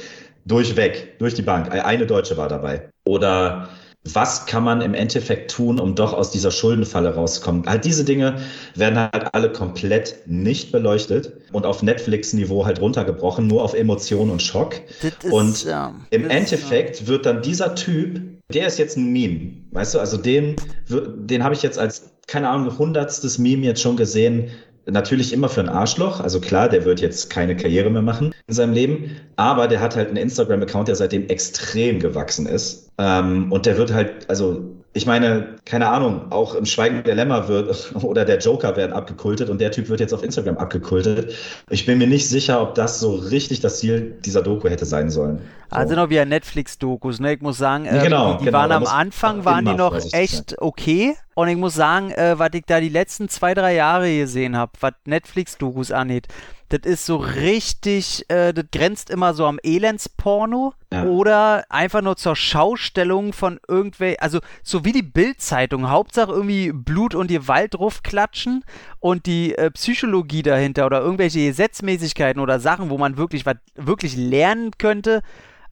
durchweg, 0.45 1.17
durch 1.19 1.33
die 1.33 1.41
Bank. 1.41 1.71
Eine 1.71 2.05
Deutsche 2.05 2.37
war 2.37 2.47
dabei. 2.49 2.89
Oder 3.05 3.69
was 4.13 4.45
kann 4.45 4.63
man 4.63 4.81
im 4.81 4.93
Endeffekt 4.93 5.49
tun, 5.51 5.79
um 5.79 5.95
doch 5.95 6.13
aus 6.13 6.29
dieser 6.31 6.51
Schuldenfalle 6.51 7.15
rauszukommen? 7.15 7.65
Halt 7.65 7.85
diese 7.85 8.05
Dinge 8.05 8.37
werden 8.75 8.99
halt 8.99 9.33
alle 9.33 9.51
komplett 9.51 10.17
nicht 10.27 10.71
beleuchtet 10.71 11.33
und 11.51 11.65
auf 11.65 11.81
Netflix-Niveau 11.81 12.65
halt 12.65 12.79
runtergebrochen, 12.81 13.47
nur 13.47 13.63
auf 13.63 13.73
Emotion 13.73 14.29
und 14.29 14.43
Schock. 14.43 14.75
Ist, 15.23 15.23
Und 15.31 15.63
ja, 15.63 15.93
Im 16.11 16.29
Endeffekt 16.29 17.07
wird 17.07 17.25
dann 17.25 17.41
dieser 17.41 17.73
Typ, 17.75 18.34
der 18.53 18.67
ist 18.67 18.77
jetzt 18.77 18.97
ein 18.97 19.11
Meme, 19.11 19.53
weißt 19.71 19.95
du, 19.95 19.99
also 19.99 20.17
den, 20.17 20.55
den 20.89 21.43
habe 21.43 21.55
ich 21.55 21.63
jetzt 21.63 21.79
als, 21.79 22.11
keine 22.27 22.49
Ahnung, 22.49 22.77
hundertstes 22.77 23.37
Meme 23.37 23.65
jetzt 23.65 23.81
schon 23.81 23.97
gesehen. 23.97 24.49
Natürlich 24.87 25.33
immer 25.33 25.49
für 25.49 25.61
ein 25.61 25.69
Arschloch. 25.69 26.19
Also 26.19 26.39
klar, 26.39 26.69
der 26.69 26.85
wird 26.85 27.01
jetzt 27.01 27.31
keine 27.31 27.55
Karriere 27.55 27.89
mehr 27.89 28.03
machen 28.03 28.35
in 28.45 28.53
seinem 28.53 28.73
Leben. 28.73 29.15
Aber 29.35 29.67
der 29.67 29.81
hat 29.81 29.95
halt 29.95 30.09
einen 30.09 30.17
Instagram-Account, 30.17 30.87
der 30.87 30.95
seitdem 30.95 31.27
extrem 31.27 31.99
gewachsen 31.99 32.45
ist. 32.45 32.91
Ähm, 32.99 33.51
und 33.51 33.65
der 33.65 33.77
wird 33.77 33.91
halt, 33.91 34.29
also 34.29 34.75
ich 34.95 35.05
meine, 35.05 35.57
keine 35.65 35.89
Ahnung, 35.89 36.31
auch 36.31 36.55
im 36.55 36.65
Schweigen 36.65 37.03
der 37.03 37.15
Lämmer 37.15 37.49
wird 37.49 37.93
oder 38.01 38.23
der 38.23 38.39
Joker 38.39 38.77
werden 38.77 38.93
abgekultet 38.93 39.49
und 39.49 39.59
der 39.59 39.69
Typ 39.69 39.89
wird 39.89 39.99
jetzt 39.99 40.13
auf 40.13 40.23
Instagram 40.23 40.57
abgekultet. 40.57 41.35
Ich 41.69 41.85
bin 41.85 41.97
mir 41.97 42.07
nicht 42.07 42.29
sicher, 42.29 42.61
ob 42.61 42.75
das 42.75 43.01
so 43.01 43.13
richtig 43.15 43.59
das 43.59 43.79
Ziel 43.79 44.15
dieser 44.23 44.41
Doku 44.41 44.69
hätte 44.69 44.85
sein 44.85 45.09
sollen. 45.09 45.39
So. 45.69 45.75
Also 45.75 45.95
noch 45.95 46.09
wieder 46.09 46.23
Netflix-Dokus, 46.23 47.19
ne? 47.19 47.33
Ich 47.33 47.41
muss 47.41 47.57
sagen, 47.57 47.85
äh, 47.85 47.99
Genau, 48.03 48.33
die, 48.33 48.39
die 48.39 48.45
genau, 48.45 48.57
waren 48.57 48.71
am 48.71 48.85
Anfang, 48.85 49.43
waren 49.43 49.65
die 49.65 49.73
noch 49.73 49.99
echt 50.13 50.55
okay. 50.59 51.15
Und 51.33 51.49
ich 51.49 51.57
muss 51.57 51.75
sagen, 51.75 52.11
äh, 52.11 52.39
was 52.39 52.51
ich 52.53 52.63
da 52.65 52.79
die 52.79 52.87
letzten 52.87 53.27
zwei, 53.27 53.53
drei 53.53 53.75
Jahre 53.75 54.17
gesehen 54.17 54.55
habe, 54.55 54.71
was 54.79 54.93
Netflix-Dokus 55.03 55.91
angeht, 55.91 56.29
Das 56.77 56.91
ist 56.91 57.05
so 57.05 57.17
richtig, 57.17 58.25
äh, 58.29 58.53
das 58.53 58.65
grenzt 58.71 59.09
immer 59.09 59.33
so 59.33 59.45
am 59.45 59.59
Elendsporno 59.63 60.73
Ja. 60.91 61.03
oder 61.05 61.65
einfach 61.69 62.01
nur 62.01 62.15
zur 62.17 62.35
Schaustellung 62.35 63.33
von 63.33 63.59
irgendwelchen, 63.67 64.19
also 64.21 64.39
so 64.63 64.83
wie 64.85 64.91
die 64.91 65.01
Bildzeitung, 65.03 65.89
Hauptsache 65.89 66.31
irgendwie 66.31 66.71
Blut 66.71 67.15
und 67.15 67.27
Gewalt 67.27 67.73
draufklatschen 67.75 68.63
und 68.99 69.25
die 69.25 69.55
äh, 69.55 69.71
Psychologie 69.71 70.41
dahinter 70.43 70.85
oder 70.85 71.01
irgendwelche 71.01 71.39
Gesetzmäßigkeiten 71.47 72.41
oder 72.41 72.59
Sachen, 72.59 72.89
wo 72.89 72.97
man 72.97 73.17
wirklich 73.17 73.45
was 73.45 73.57
wirklich 73.75 74.15
lernen 74.15 74.71
könnte, 74.77 75.21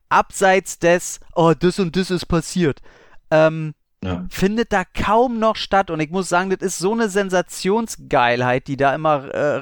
abseits 0.09 0.79
des, 0.79 1.19
oh, 1.35 1.53
das 1.57 1.79
und 1.79 1.95
das 1.95 2.11
ist 2.11 2.25
passiert. 2.27 2.81
Ähm, 3.31 3.73
Ja. 4.03 4.25
findet 4.29 4.73
da 4.73 4.83
kaum 4.83 5.39
noch 5.39 5.55
statt. 5.55 5.89
Und 5.89 6.01
ich 6.01 6.11
muss 6.11 6.27
sagen, 6.27 6.49
das 6.49 6.59
ist 6.61 6.77
so 6.77 6.91
eine 6.91 7.07
Sensationsgeilheit, 7.07 8.67
die 8.67 8.77
da 8.77 8.93
immer 8.93 9.33
äh, 9.33 9.55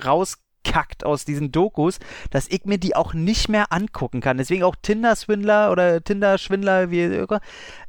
rauskackt 0.65 1.05
aus 1.05 1.25
diesen 1.25 1.51
Dokus, 1.51 1.99
dass 2.29 2.47
ich 2.47 2.65
mir 2.65 2.77
die 2.77 2.95
auch 2.95 3.13
nicht 3.13 3.49
mehr 3.49 3.71
angucken 3.71 4.21
kann. 4.21 4.37
Deswegen 4.37 4.63
auch 4.63 4.75
Tinder-Swindler 4.81 5.71
oder 5.71 6.03
Tinder-Schwindler, 6.03 6.91
wie 6.91 7.25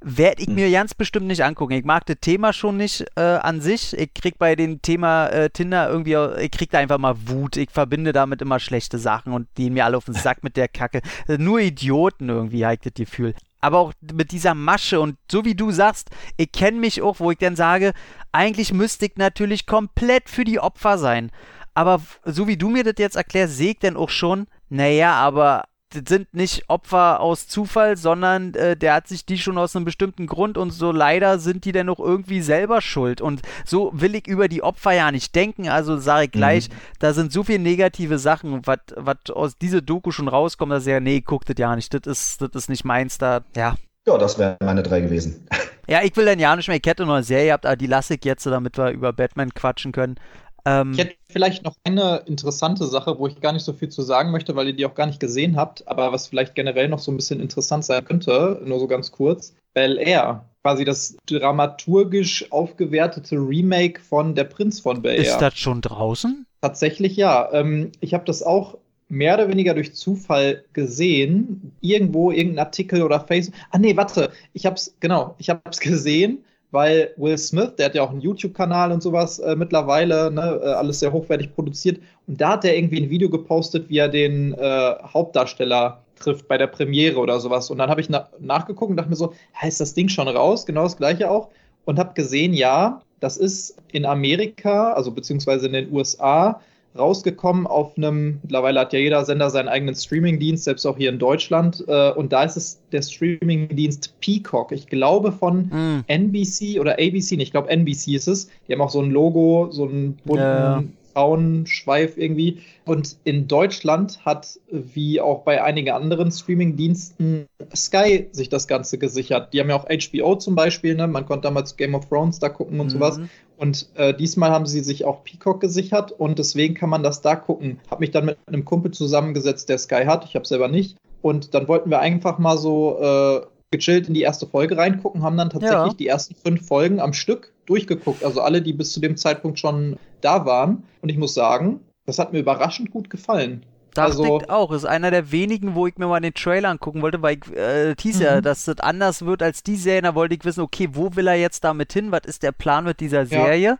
werde 0.01 0.43
ich 0.43 0.49
Hm. 0.49 0.55
mir 0.55 0.70
ganz 0.70 0.94
bestimmt 0.94 1.27
nicht 1.27 1.44
angucken. 1.44 1.73
Ich 1.74 1.85
mag 1.85 2.07
das 2.07 2.16
Thema 2.20 2.53
schon 2.53 2.77
nicht 2.77 3.05
äh, 3.16 3.20
an 3.20 3.61
sich. 3.61 3.97
Ich 3.97 4.15
krieg 4.15 4.39
bei 4.39 4.57
dem 4.57 4.82
Thema 4.82 5.27
äh, 5.28 5.51
Tinder 5.51 5.89
irgendwie, 5.89 6.16
auch- 6.16 6.36
ich 6.36 6.51
krieg 6.51 6.70
da 6.70 6.78
einfach 6.78 6.99
mal 6.99 7.15
Wut. 7.27 7.57
Ich 7.57 7.70
verbinde 7.70 8.12
damit 8.12 8.43
immer 8.43 8.59
schlechte 8.59 8.99
Sachen 8.99 9.32
und 9.32 9.49
die 9.57 9.70
mir 9.70 9.85
alle 9.85 9.97
auf 9.97 10.05
den 10.07 10.15
Sack 10.15 10.43
mit 10.43 10.57
der 10.57 10.69
Kacke. 10.69 11.03
Äh, 11.28 11.39
Nur 11.39 11.61
Idioten 11.61 12.28
irgendwie, 12.28 12.65
habe 12.65 12.74
ich 12.74 12.81
das 12.81 12.94
Gefühl 12.94 13.35
aber 13.65 13.78
auch 13.78 13.93
mit 14.12 14.32
dieser 14.32 14.57
Masche 14.57 14.99
und 15.01 15.19
so 15.31 15.44
wie 15.44 15.55
du 15.55 15.70
sagst, 15.70 16.11
ich 16.36 16.51
kenne 16.51 16.81
mich 16.81 17.01
auch, 17.01 17.20
wo 17.20 17.31
ich 17.31 17.39
dann 17.39 17.55
sage, 17.55 17.93
eigentlich 18.32 18.73
müsste 18.73 19.07
ich 19.07 19.12
natürlich 19.19 19.66
komplett 19.66 20.28
für 20.28 20.43
die 20.43 20.59
Opfer 20.59 20.99
sein. 20.99 21.31
Aber 21.74 22.01
so 22.24 22.47
wie 22.47 22.57
du 22.57 22.69
mir 22.69 22.85
das 22.85 22.94
jetzt 22.99 23.16
erklärst, 23.16 23.57
sehe 23.57 23.73
ich 23.73 23.78
dann 23.78 23.97
auch 23.97 24.11
schon, 24.11 24.47
naja, 24.69 25.15
aber 25.15 25.65
das 25.93 26.05
sind 26.09 26.32
nicht 26.35 26.65
Opfer 26.69 27.20
aus 27.20 27.49
Zufall, 27.49 27.97
sondern 27.97 28.55
äh, 28.55 28.77
der 28.77 28.94
hat 28.94 29.09
sich 29.09 29.27
die 29.27 29.39
schon 29.39 29.59
aus 29.59 29.77
einem 29.77 29.85
bestimmten 29.85 30.27
Grund 30.27 30.57
und 30.57 30.70
so 30.70 30.90
leider 30.90 31.39
sind 31.39 31.65
die 31.65 31.73
dann 31.73 31.89
auch 31.89 32.01
irgendwie 32.01 32.40
selber 32.40 32.81
schuld. 32.81 33.20
Und 33.20 33.43
so 33.65 33.90
will 33.94 34.15
ich 34.15 34.27
über 34.27 34.49
die 34.49 34.62
Opfer 34.62 34.93
ja 34.93 35.11
nicht 35.12 35.35
denken, 35.35 35.69
also 35.69 35.99
sage 35.99 36.27
ich 36.27 36.32
gleich, 36.32 36.69
da 36.99 37.12
sind 37.12 37.32
so 37.32 37.44
viele 37.44 37.59
negative 37.59 38.19
Sachen, 38.19 38.62
was 38.65 39.19
aus 39.31 39.59
dieser 39.59 39.82
Doku 39.82 40.11
schon 40.11 40.28
rauskommt, 40.28 40.73
dass 40.73 40.86
ich 40.86 40.93
ja, 40.93 41.01
nee, 41.01 41.20
guckt 41.20 41.49
das 41.49 41.57
ja 41.59 41.74
nicht, 41.77 41.93
das 41.93 42.07
ist, 42.07 42.40
das 42.40 42.51
ist 42.55 42.69
nicht 42.69 42.85
meins, 42.85 43.19
da, 43.19 43.43
ja. 43.57 43.77
Ja, 44.07 44.19
das 44.19 44.39
wären 44.39 44.57
meine 44.65 44.82
drei 44.82 45.01
gewesen. 45.01 45.47
Ja, 45.89 46.03
ich 46.03 46.16
will 46.16 46.24
dann 46.24 46.39
ja 46.39 46.55
nicht 46.57 46.69
mehr, 46.69 46.77
ich 46.77 46.86
hätte 46.86 47.05
noch 47.05 47.15
eine 47.15 47.23
Serie 47.23 47.47
gehabt, 47.47 47.66
aber 47.66 47.77
die 47.77 47.86
lasse 47.86 48.15
ich 48.15 48.24
jetzt, 48.24 48.47
damit 48.47 48.78
wir 48.78 48.90
über 48.90 49.12
Batman 49.12 49.53
quatschen 49.53 49.93
können. 49.93 50.16
Ähm, 50.64 50.93
Ich 50.93 50.98
hätte 50.98 51.14
vielleicht 51.28 51.64
noch 51.64 51.74
eine 51.84 52.22
interessante 52.26 52.86
Sache, 52.86 53.18
wo 53.18 53.26
ich 53.26 53.40
gar 53.40 53.52
nicht 53.52 53.64
so 53.64 53.72
viel 53.72 53.89
zu 53.89 54.02
sagen 54.02 54.30
möchte, 54.30 54.55
weil 54.55 54.68
ihr 54.68 54.72
die 54.76 54.86
auch 54.86 54.94
gar 54.94 55.06
nicht 55.06 55.20
gesehen 55.20 55.56
habt, 55.56 55.86
aber 55.89 56.12
was 56.12 56.28
vielleicht 56.28 56.55
generell 56.55 56.89
noch 56.89 56.98
so 57.01 57.10
ein 57.10 57.16
bisschen 57.16 57.40
interessant 57.40 57.84
sein 57.84 58.05
könnte, 58.05 58.60
nur 58.64 58.78
so 58.78 58.86
ganz 58.86 59.10
kurz. 59.10 59.55
Bel 59.74 59.98
Air, 59.98 60.44
quasi 60.62 60.84
das 60.84 61.16
dramaturgisch 61.26 62.51
aufgewertete 62.52 63.36
Remake 63.36 64.01
von 64.01 64.34
Der 64.34 64.44
Prinz 64.44 64.80
von 64.80 65.02
Bel 65.02 65.14
Air. 65.14 65.22
ist 65.22 65.39
das 65.39 65.59
schon 65.59 65.80
draußen? 65.80 66.47
Tatsächlich 66.60 67.16
ja. 67.16 67.51
Ähm, 67.52 67.90
ich 68.01 68.14
habe 68.14 68.24
das 68.24 68.43
auch 68.43 68.78
mehr 69.09 69.34
oder 69.34 69.48
weniger 69.48 69.74
durch 69.74 69.94
Zufall 69.94 70.64
gesehen. 70.72 71.72
Irgendwo, 71.80 72.30
irgendein 72.30 72.66
Artikel 72.66 73.02
oder 73.02 73.20
Facebook. 73.20 73.59
Ah, 73.70 73.78
nee, 73.78 73.97
warte. 73.97 74.30
Ich 74.52 74.64
hab's, 74.66 74.94
genau, 75.01 75.34
ich 75.39 75.51
hab's 75.51 75.80
gesehen, 75.80 76.44
weil 76.73 77.12
Will 77.16 77.39
Smith, 77.39 77.77
der 77.78 77.86
hat 77.86 77.94
ja 77.94 78.03
auch 78.03 78.11
einen 78.11 78.23
YouTube-Kanal 78.23 78.90
und 78.90 79.03
sowas 79.03 79.39
äh, 79.39 79.55
mittlerweile, 79.55 80.31
ne, 80.31 80.61
äh, 80.62 80.69
alles 80.69 81.01
sehr 81.01 81.12
hochwertig 81.12 81.55
produziert. 81.55 82.01
Und 82.27 82.40
da 82.40 82.53
hat 82.53 82.65
er 82.65 82.77
irgendwie 82.77 83.03
ein 83.03 83.11
Video 83.11 83.28
gepostet, 83.28 83.89
wie 83.89 83.99
er 83.99 84.09
den 84.09 84.55
äh, 84.55 84.94
Hauptdarsteller 85.05 86.03
trifft 86.16 86.49
bei 86.49 86.57
der 86.57 86.66
Premiere 86.66 87.19
oder 87.19 87.39
sowas. 87.40 87.70
Und 87.70 87.78
dann 87.78 87.90
habe 87.90 88.01
ich 88.01 88.09
na 88.09 88.28
nachgeguckt 88.40 88.90
und 88.90 88.97
dachte 88.97 89.11
mir 89.11 89.16
so, 89.16 89.35
ist 89.66 89.81
das 89.81 89.94
Ding 89.94 90.09
schon 90.09 90.27
raus? 90.28 90.65
Genau 90.66 90.85
das 90.85 90.97
gleiche 90.97 91.31
auch. 91.31 91.51
Und 91.85 91.99
habe 91.99 92.15
gesehen, 92.15 92.55
ja, 92.55 93.03
das 93.20 93.36
ist 93.36 93.77
in 93.93 94.07
Amerika, 94.07 94.93
also 94.93 95.11
beziehungsweise 95.11 95.66
in 95.66 95.74
den 95.74 95.93
USA, 95.93 96.61
rausgekommen 96.98 97.66
auf 97.66 97.97
einem, 97.97 98.39
mittlerweile 98.43 98.81
hat 98.81 98.93
ja 98.93 98.98
jeder 98.98 99.24
Sender 99.24 99.51
seinen 99.51 99.69
eigenen 99.69 99.94
Streamingdienst, 99.94 100.64
selbst 100.64 100.85
auch 100.86 100.97
hier 100.97 101.10
in 101.10 101.19
Deutschland. 101.19 101.82
Äh, 101.89 102.10
und 102.12 102.32
da 102.32 102.44
ist 102.44 102.56
es 102.56 102.81
der 102.93 103.02
Streamingdienst 103.02 104.14
Peacock. 104.20 104.73
Ich 104.73 104.86
glaube 104.89 105.32
von 105.32 105.70
Hm. 105.70 106.05
NBC 106.06 106.78
oder 106.81 106.93
ABC, 106.93 107.36
ich 107.36 107.51
glaube 107.51 107.70
NBC 107.70 108.14
ist 108.14 108.28
es. 108.28 108.48
Die 108.69 108.73
haben 108.73 108.81
auch 108.82 108.90
so 108.90 109.01
ein 109.01 109.10
Logo, 109.10 109.69
so 109.70 109.85
einen 109.89 110.16
bunten 110.24 110.43
Ja. 110.43 110.82
Zaunschweif 111.14 112.16
irgendwie. 112.16 112.60
Und 112.86 113.16
in 113.24 113.47
Deutschland 113.47 114.24
hat, 114.24 114.59
wie 114.70 115.20
auch 115.20 115.43
bei 115.43 115.62
einigen 115.62 115.90
anderen 115.90 116.31
Streamingdiensten, 116.31 117.47
Sky 117.74 118.28
sich 118.32 118.48
das 118.48 118.66
Ganze 118.66 118.97
gesichert. 118.98 119.52
Die 119.52 119.60
haben 119.60 119.69
ja 119.69 119.77
auch 119.77 119.86
HBO 119.89 120.36
zum 120.36 120.55
Beispiel, 120.55 120.94
ne? 120.94 121.06
Man 121.06 121.27
konnte 121.27 121.48
damals 121.48 121.77
Game 121.77 121.94
of 121.94 122.09
Thrones 122.09 122.39
da 122.39 122.48
gucken 122.48 122.81
und 122.81 122.89
sowas. 122.90 123.20
Und 123.57 123.89
äh, 123.95 124.12
diesmal 124.15 124.51
haben 124.51 124.66
sie 124.66 124.81
sich 124.81 125.05
auch 125.05 125.24
Peacock 125.24 125.61
gesichert 125.61 126.12
und 126.12 126.39
deswegen 126.39 126.74
kann 126.74 126.91
man 126.91 127.03
das 127.03 127.20
da 127.20 127.37
gucken. 127.37 127.79
Hab 127.91 128.01
mich 128.01 128.11
dann 128.11 128.24
mit 128.27 128.39
einem 128.47 128.65
Kumpel 128.65 128.91
zusammengesetzt, 128.91 129.69
der 129.69 129.79
Sky 129.79 130.05
hat. 130.07 130.24
Ich 130.24 130.35
habe 130.35 130.47
selber 130.47 130.69
nicht. 130.69 130.97
Und 131.20 131.55
dann 131.55 131.69
wollten 131.69 131.91
wir 131.91 132.01
einfach 132.01 132.39
mal 132.39 132.59
so 132.59 132.99
äh, 133.01 133.41
gechillt 133.70 134.09
in 134.09 134.15
die 134.15 134.23
erste 134.23 134.47
Folge 134.47 134.77
reingucken, 134.77 135.23
haben 135.23 135.37
dann 135.37 135.51
tatsächlich 135.51 135.93
Ja. 135.93 135.95
die 135.95 136.07
ersten 136.09 136.35
fünf 136.35 136.66
Folgen 136.66 137.01
am 137.01 137.12
Stück 137.12 137.53
durchgeguckt. 137.66 138.24
Also 138.24 138.41
alle, 138.41 138.62
die 138.62 138.73
bis 138.73 138.93
zu 138.93 139.01
dem 139.01 139.16
Zeitpunkt 139.16 139.59
schon 139.59 139.97
da 140.20 140.45
waren. 140.45 140.83
Und 141.01 141.09
ich 141.09 141.16
muss 141.16 141.35
sagen, 141.35 141.81
das 142.07 142.19
hat 142.19 142.33
mir 142.33 142.41
überraschend 142.41 142.91
gut 142.91 143.11
gefallen. 143.11 143.65
Also- 143.97 144.40
auch. 144.48 144.73
Ist 144.73 144.85
einer 144.85 145.10
der 145.10 145.31
wenigen, 145.32 145.74
wo 145.74 145.86
ich 145.86 145.97
mir 145.98 146.06
mal 146.06 146.20
den 146.20 146.35
Trailer 146.35 146.70
angucken 146.70 147.02
wollte, 147.02 147.20
weil 147.23 147.39
ich 147.39 147.56
äh, 147.56 147.94
hieß 148.01 148.20
ja, 148.20 148.36
Mhm. 148.36 148.43
dass 148.43 148.64
das 148.64 148.78
anders 148.81 149.24
wird 149.24 149.43
als 149.43 149.62
die 149.62 149.77
Serie. 149.77 150.02
Da 150.02 150.14
wollte 150.14 150.35
ich 150.35 150.44
wissen, 150.44 150.60
okay, 150.60 150.89
wo 150.93 151.14
will 151.14 151.27
er 151.27 151.35
jetzt 151.36 151.64
damit 151.64 151.93
hin? 151.93 152.12
Was 152.12 152.23
ist 152.24 152.43
der 152.43 152.52
Plan 152.52 152.85
mit 152.85 153.01
dieser 153.01 153.27
Serie? 153.27 153.78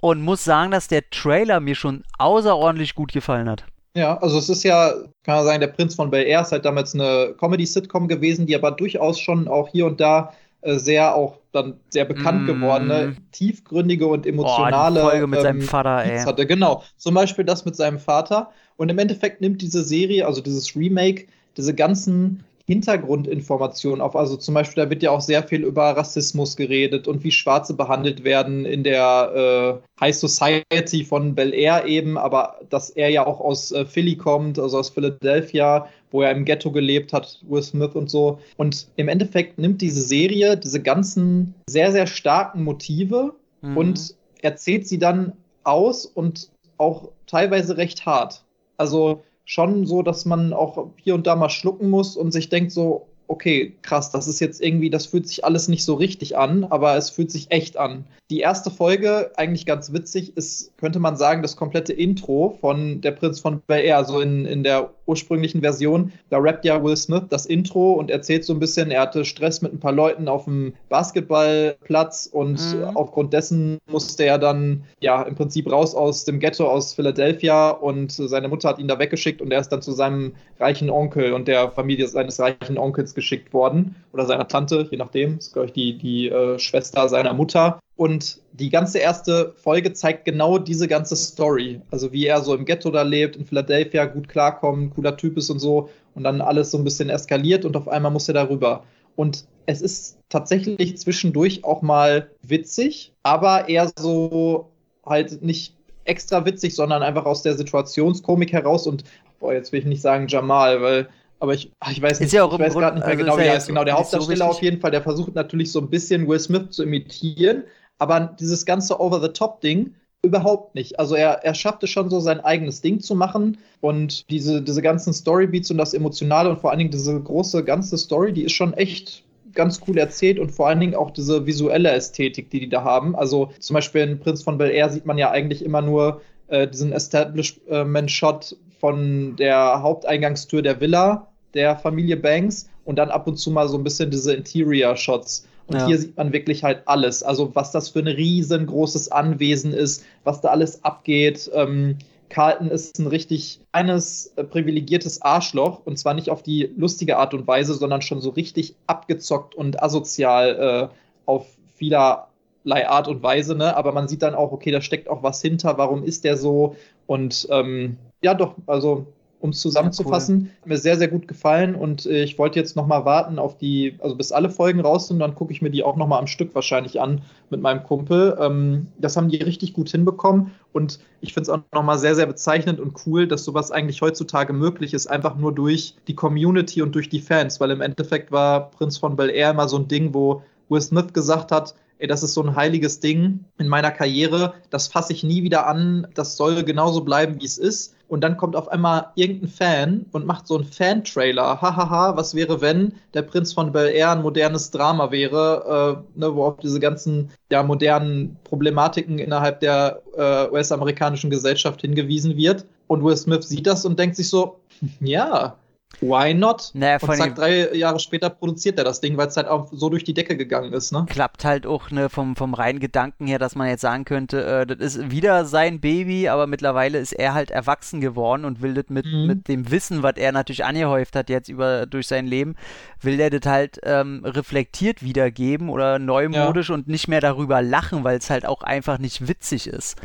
Und 0.00 0.22
muss 0.22 0.44
sagen, 0.44 0.70
dass 0.70 0.88
der 0.88 1.08
Trailer 1.10 1.60
mir 1.60 1.74
schon 1.74 2.02
außerordentlich 2.18 2.94
gut 2.94 3.12
gefallen 3.12 3.48
hat. 3.48 3.64
Ja, 3.96 4.16
also 4.18 4.38
es 4.38 4.48
ist 4.48 4.64
ja, 4.64 4.92
kann 5.22 5.36
man 5.36 5.44
sagen, 5.44 5.60
der 5.60 5.68
Prinz 5.68 5.94
von 5.94 6.10
Bel 6.10 6.24
Air 6.26 6.40
ist 6.42 6.50
halt 6.50 6.64
damals 6.64 6.94
eine 6.94 7.32
Comedy-Sitcom 7.38 8.08
gewesen, 8.08 8.44
die 8.46 8.56
aber 8.56 8.72
durchaus 8.72 9.20
schon 9.20 9.46
auch 9.46 9.68
hier 9.68 9.86
und 9.86 10.00
da 10.00 10.32
sehr 10.64 11.14
auch 11.14 11.38
dann 11.52 11.74
sehr 11.90 12.04
bekannt 12.04 12.42
Mm. 12.42 12.46
gewordene, 12.46 13.16
tiefgründige 13.32 14.06
und 14.06 14.26
emotionale 14.26 15.00
die 15.00 15.06
Folge 15.06 15.26
mit 15.26 15.40
seinem 15.40 15.60
ähm, 15.60 15.66
Vater, 15.66 16.02
Beats 16.04 16.22
ey. 16.22 16.26
hatte. 16.26 16.46
Genau, 16.46 16.82
zum 16.96 17.14
Beispiel 17.14 17.44
das 17.44 17.64
mit 17.64 17.76
seinem 17.76 17.98
Vater. 17.98 18.50
Und 18.76 18.88
im 18.88 18.98
Endeffekt 18.98 19.40
nimmt 19.40 19.62
diese 19.62 19.84
Serie, 19.84 20.26
also 20.26 20.40
dieses 20.40 20.74
Remake, 20.74 21.26
diese 21.56 21.74
ganzen 21.74 22.44
Hintergrundinformationen 22.66 24.00
auf. 24.00 24.16
Also 24.16 24.36
zum 24.36 24.54
Beispiel, 24.54 24.84
da 24.84 24.90
wird 24.90 25.02
ja 25.02 25.10
auch 25.10 25.20
sehr 25.20 25.42
viel 25.42 25.64
über 25.64 25.96
Rassismus 25.96 26.56
geredet 26.56 27.06
und 27.08 27.22
wie 27.24 27.30
Schwarze 27.30 27.74
behandelt 27.74 28.24
werden 28.24 28.64
in 28.64 28.84
der 28.84 29.80
äh, 30.00 30.00
High 30.00 30.16
Society 30.16 31.04
von 31.04 31.34
Bel 31.34 31.52
Air 31.52 31.84
eben, 31.86 32.16
aber 32.16 32.60
dass 32.70 32.90
er 32.90 33.10
ja 33.10 33.26
auch 33.26 33.40
aus 33.40 33.72
äh, 33.72 33.84
Philly 33.84 34.16
kommt, 34.16 34.58
also 34.58 34.78
aus 34.78 34.90
Philadelphia, 34.90 35.88
wo 36.10 36.22
er 36.22 36.30
im 36.30 36.44
Ghetto 36.44 36.70
gelebt 36.70 37.12
hat, 37.12 37.40
Will 37.48 37.62
Smith 37.62 37.90
und 37.94 38.10
so. 38.10 38.38
Und 38.56 38.88
im 38.96 39.08
Endeffekt 39.08 39.58
nimmt 39.58 39.82
diese 39.82 40.02
Serie 40.02 40.56
diese 40.56 40.80
ganzen 40.80 41.54
sehr, 41.68 41.92
sehr 41.92 42.06
starken 42.06 42.64
Motive 42.64 43.34
Mhm. 43.64 43.76
und 43.76 44.14
erzählt 44.42 44.86
sie 44.86 44.98
dann 44.98 45.32
aus 45.64 46.04
und 46.04 46.50
auch 46.76 47.08
teilweise 47.26 47.76
recht 47.76 48.04
hart. 48.04 48.44
Also 48.76 49.22
schon 49.44 49.86
so, 49.86 50.02
dass 50.02 50.24
man 50.24 50.52
auch 50.52 50.88
hier 50.96 51.14
und 51.14 51.26
da 51.26 51.36
mal 51.36 51.50
schlucken 51.50 51.90
muss 51.90 52.16
und 52.16 52.32
sich 52.32 52.48
denkt 52.48 52.72
so, 52.72 53.06
okay, 53.26 53.74
krass, 53.82 54.10
das 54.10 54.28
ist 54.28 54.40
jetzt 54.40 54.60
irgendwie, 54.60 54.90
das 54.90 55.06
fühlt 55.06 55.26
sich 55.26 55.44
alles 55.44 55.68
nicht 55.68 55.84
so 55.84 55.94
richtig 55.94 56.36
an, 56.36 56.64
aber 56.64 56.96
es 56.96 57.10
fühlt 57.10 57.30
sich 57.30 57.50
echt 57.50 57.76
an. 57.76 58.04
Die 58.30 58.40
erste 58.40 58.70
Folge, 58.70 59.32
eigentlich 59.36 59.66
ganz 59.66 59.92
witzig, 59.92 60.36
ist, 60.36 60.76
könnte 60.78 60.98
man 60.98 61.16
sagen, 61.16 61.42
das 61.42 61.56
komplette 61.56 61.92
Intro 61.92 62.58
von 62.60 63.00
Der 63.00 63.12
Prinz 63.12 63.40
von 63.40 63.60
Bel 63.66 63.84
Air, 63.84 63.98
also 63.98 64.20
in, 64.20 64.44
in 64.44 64.62
der 64.62 64.90
ursprünglichen 65.06 65.60
Version, 65.60 66.12
da 66.30 66.38
rappt 66.38 66.64
ja 66.64 66.82
Will 66.82 66.96
Smith 66.96 67.24
das 67.28 67.46
Intro 67.46 67.92
und 67.92 68.10
erzählt 68.10 68.44
so 68.44 68.52
ein 68.52 68.58
bisschen, 68.58 68.90
er 68.90 69.02
hatte 69.02 69.24
Stress 69.24 69.62
mit 69.62 69.72
ein 69.72 69.80
paar 69.80 69.92
Leuten 69.92 70.28
auf 70.28 70.44
dem 70.44 70.74
Basketballplatz 70.88 72.28
und 72.30 72.74
Mhm. 72.74 72.96
aufgrund 72.96 73.32
dessen 73.32 73.78
musste 73.90 74.24
er 74.24 74.38
dann 74.38 74.84
ja 75.00 75.22
im 75.22 75.34
Prinzip 75.34 75.70
raus 75.70 75.94
aus 75.94 76.24
dem 76.24 76.40
Ghetto 76.40 76.66
aus 76.66 76.94
Philadelphia 76.94 77.70
und 77.70 78.12
seine 78.12 78.48
Mutter 78.48 78.68
hat 78.68 78.78
ihn 78.78 78.88
da 78.88 78.98
weggeschickt 78.98 79.40
und 79.42 79.52
er 79.52 79.60
ist 79.60 79.68
dann 79.68 79.82
zu 79.82 79.92
seinem 79.92 80.32
reichen 80.58 80.90
Onkel 80.90 81.32
und 81.32 81.48
der 81.48 81.70
Familie 81.70 82.06
seines 82.08 82.40
reichen 82.40 82.78
Onkels 82.78 83.14
geschickt 83.14 83.52
worden 83.52 83.96
oder 84.12 84.26
seiner 84.26 84.48
Tante, 84.48 84.86
je 84.90 84.96
nachdem, 84.96 85.36
das 85.36 85.46
ist 85.46 85.52
glaube 85.52 85.66
ich 85.66 85.72
die, 85.72 85.98
die 85.98 86.28
äh, 86.28 86.58
Schwester 86.58 87.08
seiner 87.08 87.34
Mutter. 87.34 87.78
Und 87.96 88.40
die 88.52 88.70
ganze 88.70 88.98
erste 88.98 89.54
Folge 89.56 89.92
zeigt 89.92 90.24
genau 90.24 90.58
diese 90.58 90.88
ganze 90.88 91.14
Story. 91.14 91.80
Also 91.90 92.12
wie 92.12 92.26
er 92.26 92.42
so 92.42 92.54
im 92.54 92.64
Ghetto 92.64 92.90
da 92.90 93.02
lebt, 93.02 93.36
in 93.36 93.46
Philadelphia 93.46 94.06
gut 94.06 94.28
klarkommt, 94.28 94.94
cooler 94.94 95.16
Typ 95.16 95.36
ist 95.36 95.50
und 95.50 95.60
so. 95.60 95.88
Und 96.14 96.24
dann 96.24 96.40
alles 96.40 96.72
so 96.72 96.78
ein 96.78 96.84
bisschen 96.84 97.08
eskaliert 97.08 97.64
und 97.64 97.76
auf 97.76 97.88
einmal 97.88 98.10
muss 98.10 98.28
er 98.28 98.34
darüber. 98.34 98.84
Und 99.16 99.44
es 99.66 99.80
ist 99.80 100.18
tatsächlich 100.28 100.98
zwischendurch 100.98 101.64
auch 101.64 101.82
mal 101.82 102.30
witzig, 102.42 103.12
aber 103.22 103.68
eher 103.68 103.92
so 103.96 104.70
halt 105.06 105.42
nicht 105.42 105.74
extra 106.04 106.44
witzig, 106.44 106.74
sondern 106.74 107.02
einfach 107.02 107.24
aus 107.24 107.42
der 107.42 107.56
Situationskomik 107.56 108.52
heraus 108.52 108.86
und, 108.86 109.04
boah, 109.40 109.52
jetzt 109.52 109.72
will 109.72 109.80
ich 109.80 109.86
nicht 109.86 110.02
sagen 110.02 110.26
Jamal, 110.28 110.82
weil 110.82 111.08
aber 111.40 111.52
ich, 111.52 111.70
ach, 111.80 111.90
ich 111.90 112.00
weiß 112.00 112.20
nicht, 112.20 112.32
ja 112.32 112.46
ich 112.46 112.58
weiß 112.58 112.74
gerade 112.74 112.96
nicht 112.96 113.06
mehr 113.06 113.16
also 113.16 113.24
genau, 113.24 113.38
wie 113.38 113.42
er 113.42 113.56
ist. 113.56 113.66
Genau, 113.66 113.84
der 113.84 113.98
Hauptdarsteller 113.98 114.46
so 114.46 114.50
auf 114.52 114.62
jeden 114.62 114.80
Fall, 114.80 114.90
der 114.90 115.02
versucht 115.02 115.34
natürlich 115.34 115.72
so 115.72 115.80
ein 115.80 115.90
bisschen 115.90 116.26
Will 116.26 116.40
Smith 116.40 116.70
zu 116.70 116.82
imitieren, 116.82 117.64
aber 117.98 118.34
dieses 118.38 118.66
ganze 118.66 119.00
Over-the-Top-Ding 119.00 119.94
überhaupt 120.24 120.74
nicht. 120.74 120.98
Also 120.98 121.14
er, 121.14 121.44
er 121.44 121.54
schaffte 121.54 121.86
schon 121.86 122.10
so 122.10 122.18
sein 122.18 122.40
eigenes 122.40 122.80
Ding 122.80 123.00
zu 123.00 123.14
machen 123.14 123.58
und 123.80 124.28
diese, 124.30 124.62
diese 124.62 124.82
ganzen 124.82 125.12
Storybeats 125.12 125.70
und 125.70 125.78
das 125.78 125.94
Emotionale 125.94 126.50
und 126.50 126.60
vor 126.60 126.70
allen 126.70 126.78
Dingen 126.78 126.90
diese 126.90 127.20
große 127.20 127.62
ganze 127.64 127.98
Story, 127.98 128.32
die 128.32 128.44
ist 128.44 128.52
schon 128.52 128.72
echt 128.72 129.22
ganz 129.52 129.80
cool 129.86 129.98
erzählt 129.98 130.38
und 130.38 130.50
vor 130.50 130.68
allen 130.68 130.80
Dingen 130.80 130.94
auch 130.94 131.10
diese 131.10 131.46
visuelle 131.46 131.90
Ästhetik, 131.90 132.50
die 132.50 132.60
die 132.60 132.68
da 132.68 132.82
haben. 132.82 133.14
Also 133.14 133.50
zum 133.60 133.74
Beispiel 133.74 134.02
in 134.02 134.18
Prinz 134.18 134.42
von 134.42 134.58
Bel 134.58 134.70
Air 134.70 134.90
sieht 134.90 135.06
man 135.06 135.18
ja 135.18 135.30
eigentlich 135.30 135.64
immer 135.64 135.82
nur 135.82 136.22
äh, 136.48 136.66
diesen 136.66 136.92
Establishment-Shot 136.92 138.56
von 138.80 139.36
der 139.36 139.82
Haupteingangstür 139.82 140.62
der 140.62 140.80
Villa 140.80 141.28
der 141.54 141.76
Familie 141.76 142.16
Banks 142.16 142.68
und 142.84 142.96
dann 142.96 143.10
ab 143.10 143.26
und 143.26 143.36
zu 143.36 143.50
mal 143.50 143.68
so 143.68 143.78
ein 143.78 143.84
bisschen 143.84 144.10
diese 144.10 144.34
Interior-Shots. 144.34 145.46
Und 145.66 145.76
ja. 145.76 145.86
hier 145.86 145.98
sieht 145.98 146.16
man 146.16 146.32
wirklich 146.32 146.62
halt 146.62 146.82
alles. 146.86 147.22
Also, 147.22 147.54
was 147.54 147.72
das 147.72 147.88
für 147.88 148.00
ein 148.00 148.08
riesengroßes 148.08 149.10
Anwesen 149.10 149.72
ist, 149.72 150.04
was 150.22 150.40
da 150.40 150.48
alles 150.48 150.84
abgeht. 150.84 151.50
Ähm, 151.54 151.96
Carlton 152.28 152.68
ist 152.68 152.98
ein 152.98 153.06
richtig 153.06 153.60
eines 153.72 154.32
äh, 154.36 154.44
privilegiertes 154.44 155.22
Arschloch 155.22 155.82
und 155.84 155.98
zwar 155.98 156.14
nicht 156.14 156.30
auf 156.30 156.42
die 156.42 156.70
lustige 156.76 157.16
Art 157.18 157.32
und 157.32 157.46
Weise, 157.46 157.74
sondern 157.74 158.02
schon 158.02 158.20
so 158.20 158.30
richtig 158.30 158.74
abgezockt 158.86 159.54
und 159.54 159.82
asozial 159.82 160.90
äh, 160.90 160.94
auf 161.26 161.46
vielerlei 161.76 162.88
Art 162.88 163.08
und 163.08 163.22
Weise. 163.22 163.54
Ne? 163.54 163.76
Aber 163.76 163.92
man 163.92 164.08
sieht 164.08 164.22
dann 164.22 164.34
auch, 164.34 164.52
okay, 164.52 164.70
da 164.70 164.80
steckt 164.80 165.08
auch 165.08 165.22
was 165.22 165.40
hinter. 165.40 165.78
Warum 165.78 166.02
ist 166.02 166.24
der 166.24 166.36
so? 166.36 166.76
Und 167.06 167.46
ähm, 167.50 167.98
ja, 168.22 168.34
doch, 168.34 168.56
also 168.66 169.06
um 169.44 169.50
es 169.50 169.60
zusammenzufassen. 169.60 170.36
Ja, 170.36 170.46
cool. 170.46 170.56
Hat 170.62 170.66
mir 170.68 170.78
sehr, 170.78 170.96
sehr 170.96 171.08
gut 171.08 171.28
gefallen 171.28 171.74
und 171.74 172.06
äh, 172.06 172.24
ich 172.24 172.38
wollte 172.38 172.58
jetzt 172.58 172.76
nochmal 172.76 173.04
warten 173.04 173.38
auf 173.38 173.58
die, 173.58 173.94
also 174.00 174.16
bis 174.16 174.32
alle 174.32 174.48
Folgen 174.48 174.80
raus 174.80 175.08
sind, 175.08 175.18
dann 175.18 175.34
gucke 175.34 175.52
ich 175.52 175.60
mir 175.60 175.68
die 175.68 175.84
auch 175.84 175.96
nochmal 175.96 176.18
am 176.18 176.26
Stück 176.26 176.54
wahrscheinlich 176.54 176.98
an 176.98 177.20
mit 177.50 177.60
meinem 177.60 177.82
Kumpel. 177.82 178.38
Ähm, 178.40 178.86
das 178.98 179.18
haben 179.18 179.28
die 179.28 179.36
richtig 179.36 179.74
gut 179.74 179.90
hinbekommen 179.90 180.52
und 180.72 180.98
ich 181.20 181.34
finde 181.34 181.42
es 181.42 181.48
auch 181.50 181.60
nochmal 181.74 181.98
sehr, 181.98 182.14
sehr 182.14 182.24
bezeichnend 182.24 182.80
und 182.80 182.94
cool, 183.04 183.28
dass 183.28 183.44
sowas 183.44 183.70
eigentlich 183.70 184.00
heutzutage 184.00 184.54
möglich 184.54 184.94
ist, 184.94 185.08
einfach 185.08 185.36
nur 185.36 185.54
durch 185.54 185.94
die 186.08 186.14
Community 186.14 186.80
und 186.80 186.94
durch 186.94 187.10
die 187.10 187.20
Fans, 187.20 187.60
weil 187.60 187.70
im 187.70 187.82
Endeffekt 187.82 188.32
war 188.32 188.70
Prinz 188.70 188.96
von 188.96 189.14
Bel 189.14 189.28
Air 189.28 189.50
immer 189.50 189.68
so 189.68 189.76
ein 189.76 189.88
Ding, 189.88 190.14
wo 190.14 190.42
Will 190.70 190.80
Smith 190.80 191.12
gesagt 191.12 191.52
hat, 191.52 191.74
ey, 191.98 192.06
das 192.06 192.22
ist 192.22 192.32
so 192.32 192.42
ein 192.42 192.56
heiliges 192.56 193.00
Ding 193.00 193.44
in 193.58 193.68
meiner 193.68 193.90
Karriere, 193.90 194.54
das 194.70 194.88
fasse 194.88 195.12
ich 195.12 195.22
nie 195.22 195.42
wieder 195.42 195.66
an, 195.66 196.06
das 196.14 196.38
soll 196.38 196.64
genauso 196.64 197.02
bleiben, 197.02 197.42
wie 197.42 197.44
es 197.44 197.58
ist 197.58 197.93
und 198.08 198.22
dann 198.22 198.36
kommt 198.36 198.54
auf 198.56 198.68
einmal 198.68 199.08
irgendein 199.14 199.48
Fan 199.48 200.06
und 200.12 200.26
macht 200.26 200.46
so 200.46 200.56
einen 200.56 200.64
Fan-Trailer. 200.64 201.60
Hahaha, 201.60 202.16
was 202.16 202.34
wäre, 202.34 202.60
wenn 202.60 202.94
der 203.14 203.22
Prinz 203.22 203.52
von 203.52 203.72
Bel 203.72 203.88
Air 203.88 204.12
ein 204.12 204.22
modernes 204.22 204.70
Drama 204.70 205.10
wäre, 205.10 206.04
äh, 206.16 206.18
ne, 206.18 206.34
wo 206.34 206.44
auf 206.44 206.58
diese 206.58 206.80
ganzen 206.80 207.30
ja, 207.50 207.62
modernen 207.62 208.36
Problematiken 208.44 209.18
innerhalb 209.18 209.60
der 209.60 210.02
äh, 210.16 210.48
US-amerikanischen 210.50 211.30
Gesellschaft 211.30 211.80
hingewiesen 211.80 212.36
wird. 212.36 212.66
Und 212.86 213.02
Will 213.02 213.16
Smith 213.16 213.48
sieht 213.48 213.66
das 213.66 213.84
und 213.86 213.98
denkt 213.98 214.16
sich 214.16 214.28
so, 214.28 214.60
ja, 215.00 215.56
Why 216.00 216.34
not? 216.34 216.70
Naja, 216.74 216.98
und 217.00 217.16
zack, 217.16 217.34
drei 217.34 217.74
Jahre 217.74 217.98
später 218.00 218.30
produziert 218.30 218.78
er 218.78 218.84
das 218.84 219.00
Ding, 219.00 219.16
weil 219.16 219.28
es 219.28 219.36
halt 219.36 219.48
auch 219.48 219.68
so 219.72 219.88
durch 219.88 220.04
die 220.04 220.14
Decke 220.14 220.36
gegangen 220.36 220.72
ist. 220.72 220.92
Ne? 220.92 221.06
Klappt 221.08 221.44
halt 221.44 221.66
auch 221.66 221.90
ne, 221.90 222.08
vom, 222.08 222.36
vom 222.36 222.54
reinen 222.54 222.80
Gedanken 222.80 223.26
her, 223.26 223.38
dass 223.38 223.54
man 223.54 223.68
jetzt 223.68 223.80
sagen 223.80 224.04
könnte, 224.04 224.44
äh, 224.44 224.66
das 224.66 224.96
ist 224.96 225.10
wieder 225.10 225.44
sein 225.44 225.80
Baby, 225.80 226.28
aber 226.28 226.46
mittlerweile 226.46 226.98
ist 226.98 227.12
er 227.12 227.34
halt 227.34 227.50
erwachsen 227.50 228.00
geworden 228.00 228.44
und 228.44 228.62
will 228.62 228.74
das 228.74 228.86
mit, 228.88 229.06
mhm. 229.06 229.26
mit 229.26 229.48
dem 229.48 229.70
Wissen, 229.70 230.02
was 230.02 230.16
er 230.16 230.32
natürlich 230.32 230.64
angehäuft 230.64 231.16
hat 231.16 231.30
jetzt 231.30 231.48
über 231.48 231.86
durch 231.86 232.06
sein 232.06 232.26
Leben, 232.26 232.56
will 233.00 233.20
er 233.20 233.30
das 233.30 233.50
halt 233.50 233.80
ähm, 233.84 234.22
reflektiert 234.24 235.02
wiedergeben 235.02 235.68
oder 235.68 235.98
neumodisch 235.98 236.68
ja. 236.68 236.74
und 236.74 236.88
nicht 236.88 237.08
mehr 237.08 237.20
darüber 237.20 237.62
lachen, 237.62 238.04
weil 238.04 238.18
es 238.18 238.30
halt 238.30 238.46
auch 238.46 238.62
einfach 238.62 238.98
nicht 238.98 239.28
witzig 239.28 239.66
ist. 239.66 239.96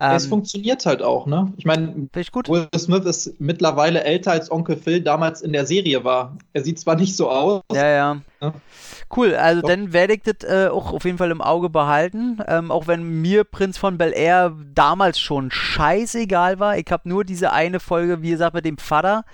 Ähm, 0.00 0.16
es 0.16 0.26
funktioniert 0.26 0.84
halt 0.86 1.02
auch, 1.02 1.26
ne? 1.26 1.52
Ich 1.56 1.64
meine, 1.64 2.08
Will 2.12 2.68
Smith 2.76 3.04
ist 3.04 3.40
mittlerweile 3.40 4.04
älter 4.04 4.32
als 4.32 4.50
Onkel 4.50 4.76
Phil 4.76 5.00
damals 5.00 5.35
in 5.42 5.52
der 5.52 5.66
Serie 5.66 6.04
war. 6.04 6.36
Er 6.52 6.62
sieht 6.62 6.78
zwar 6.78 6.96
nicht 6.96 7.16
so 7.16 7.30
aus. 7.30 7.62
Ja, 7.72 7.88
ja. 7.88 8.20
ja. 8.40 8.54
Cool, 9.14 9.34
also 9.34 9.62
Doch. 9.62 9.68
dann 9.68 9.92
werde 9.92 10.14
ich 10.14 10.22
das 10.22 10.48
äh, 10.48 10.68
auch 10.68 10.92
auf 10.92 11.04
jeden 11.04 11.18
Fall 11.18 11.30
im 11.30 11.40
Auge 11.40 11.70
behalten. 11.70 12.38
Ähm, 12.46 12.70
auch 12.70 12.86
wenn 12.86 13.20
mir 13.20 13.44
Prinz 13.44 13.78
von 13.78 13.98
Bel 13.98 14.12
Air 14.14 14.52
damals 14.74 15.18
schon 15.18 15.50
scheißegal 15.50 16.58
war. 16.58 16.76
Ich 16.76 16.86
habe 16.90 17.08
nur 17.08 17.24
diese 17.24 17.52
eine 17.52 17.80
Folge, 17.80 18.22
wie 18.22 18.30
gesagt, 18.30 18.54
mit 18.54 18.64
dem 18.64 18.78
Vater 18.78 19.24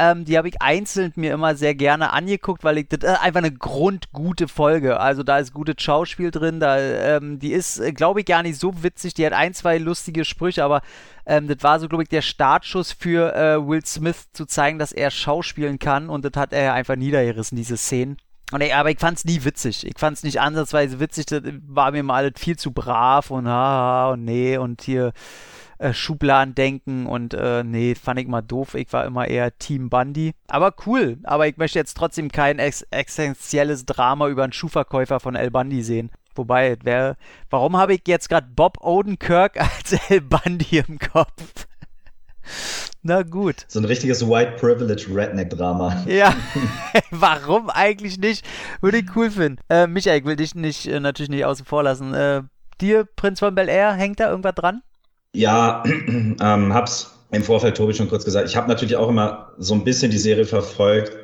ähm, 0.00 0.24
die 0.24 0.38
habe 0.38 0.48
ich 0.48 0.62
einzeln 0.62 1.12
mir 1.14 1.34
immer 1.34 1.54
sehr 1.54 1.74
gerne 1.74 2.12
angeguckt, 2.14 2.64
weil 2.64 2.78
ich 2.78 2.88
das 2.88 3.00
ist 3.00 3.20
einfach 3.20 3.38
eine 3.38 3.52
grundgute 3.52 4.48
Folge. 4.48 4.98
Also 4.98 5.22
da 5.22 5.38
ist 5.38 5.52
gutes 5.52 5.76
Schauspiel 5.78 6.30
drin. 6.30 6.58
Da, 6.58 6.78
ähm, 6.78 7.38
die 7.38 7.52
ist, 7.52 7.78
äh, 7.78 7.92
glaube 7.92 8.20
ich, 8.20 8.26
gar 8.26 8.42
nicht 8.42 8.58
so 8.58 8.82
witzig. 8.82 9.12
Die 9.12 9.26
hat 9.26 9.34
ein, 9.34 9.52
zwei 9.52 9.76
lustige 9.76 10.24
Sprüche, 10.24 10.64
aber 10.64 10.80
ähm, 11.26 11.48
das 11.48 11.58
war 11.60 11.78
so, 11.78 11.88
glaube 11.88 12.02
ich, 12.02 12.08
der 12.08 12.22
Startschuss 12.22 12.92
für 12.92 13.34
äh, 13.34 13.68
Will 13.68 13.84
Smith 13.84 14.28
zu 14.32 14.46
zeigen, 14.46 14.78
dass 14.78 14.92
er 14.92 15.10
schauspielen 15.10 15.78
kann. 15.78 16.08
Und 16.08 16.24
das 16.24 16.32
hat 16.40 16.54
er 16.54 16.72
einfach 16.72 16.96
niedergerissen, 16.96 17.56
diese 17.56 17.76
Szenen. 17.76 18.16
Und 18.52 18.62
ey, 18.62 18.72
aber 18.72 18.90
ich 18.90 18.98
fand 18.98 19.18
es 19.18 19.24
nie 19.26 19.44
witzig. 19.44 19.86
Ich 19.86 19.98
fand 19.98 20.16
es 20.16 20.22
nicht 20.22 20.40
ansatzweise 20.40 20.98
witzig. 20.98 21.26
Das 21.26 21.42
war 21.68 21.92
mir 21.92 22.02
mal 22.02 22.32
viel 22.36 22.56
zu 22.56 22.72
brav 22.72 23.30
und 23.30 23.46
haha 23.46 24.12
und 24.12 24.24
nee 24.24 24.56
und 24.56 24.80
hier 24.82 25.12
äh, 25.80 25.94
Schubladendenken 25.94 27.06
und 27.06 27.32
äh, 27.32 27.64
nee, 27.64 27.94
fand 27.94 28.20
ich 28.20 28.28
mal 28.28 28.42
doof. 28.42 28.74
Ich 28.74 28.92
war 28.92 29.06
immer 29.06 29.26
eher 29.26 29.56
Team 29.58 29.88
Bundy. 29.88 30.34
Aber 30.46 30.74
cool. 30.86 31.18
Aber 31.24 31.48
ich 31.48 31.56
möchte 31.56 31.78
jetzt 31.78 31.96
trotzdem 31.96 32.30
kein 32.30 32.58
ex 32.58 32.82
existenzielles 32.90 33.86
Drama 33.86 34.28
über 34.28 34.44
einen 34.44 34.52
Schuhverkäufer 34.52 35.20
von 35.20 35.34
El 35.34 35.50
Bundy 35.50 35.82
sehen. 35.82 36.10
Wobei, 36.34 36.76
wer, 36.82 37.16
warum 37.48 37.76
habe 37.76 37.94
ich 37.94 38.02
jetzt 38.06 38.28
gerade 38.28 38.46
Bob 38.54 38.84
Odenkirk 38.84 39.58
als 39.60 39.92
El 40.10 40.20
Bundy 40.20 40.84
im 40.86 40.98
Kopf? 40.98 41.66
Na 43.02 43.22
gut. 43.22 43.64
So 43.68 43.80
ein 43.80 43.86
richtiges 43.86 44.28
White 44.28 44.56
Privilege 44.60 45.06
Redneck-Drama. 45.08 46.04
Ja, 46.06 46.34
warum 47.10 47.70
eigentlich 47.70 48.18
nicht? 48.18 48.44
Würde 48.82 48.98
ich 48.98 49.16
cool 49.16 49.30
finden. 49.30 49.58
Äh, 49.70 49.86
Michael, 49.86 50.18
ich 50.18 50.24
will 50.26 50.36
dich 50.36 50.54
nicht, 50.54 50.86
äh, 50.86 51.00
natürlich 51.00 51.30
nicht 51.30 51.46
außen 51.46 51.64
vor 51.64 51.82
lassen. 51.82 52.12
Äh, 52.12 52.42
dir, 52.82 53.04
Prinz 53.16 53.38
von 53.38 53.54
Bel 53.54 53.70
Air, 53.70 53.92
hängt 53.94 54.20
da 54.20 54.28
irgendwas 54.28 54.54
dran? 54.54 54.82
Ja, 55.34 55.82
ähm, 56.08 56.74
hab's 56.74 57.16
im 57.30 57.42
Vorfeld 57.42 57.76
Tobi 57.76 57.94
schon 57.94 58.08
kurz 58.08 58.24
gesagt. 58.24 58.48
Ich 58.48 58.56
habe 58.56 58.68
natürlich 58.68 58.96
auch 58.96 59.08
immer 59.08 59.52
so 59.58 59.74
ein 59.74 59.84
bisschen 59.84 60.10
die 60.10 60.18
Serie 60.18 60.44
verfolgt, 60.44 61.16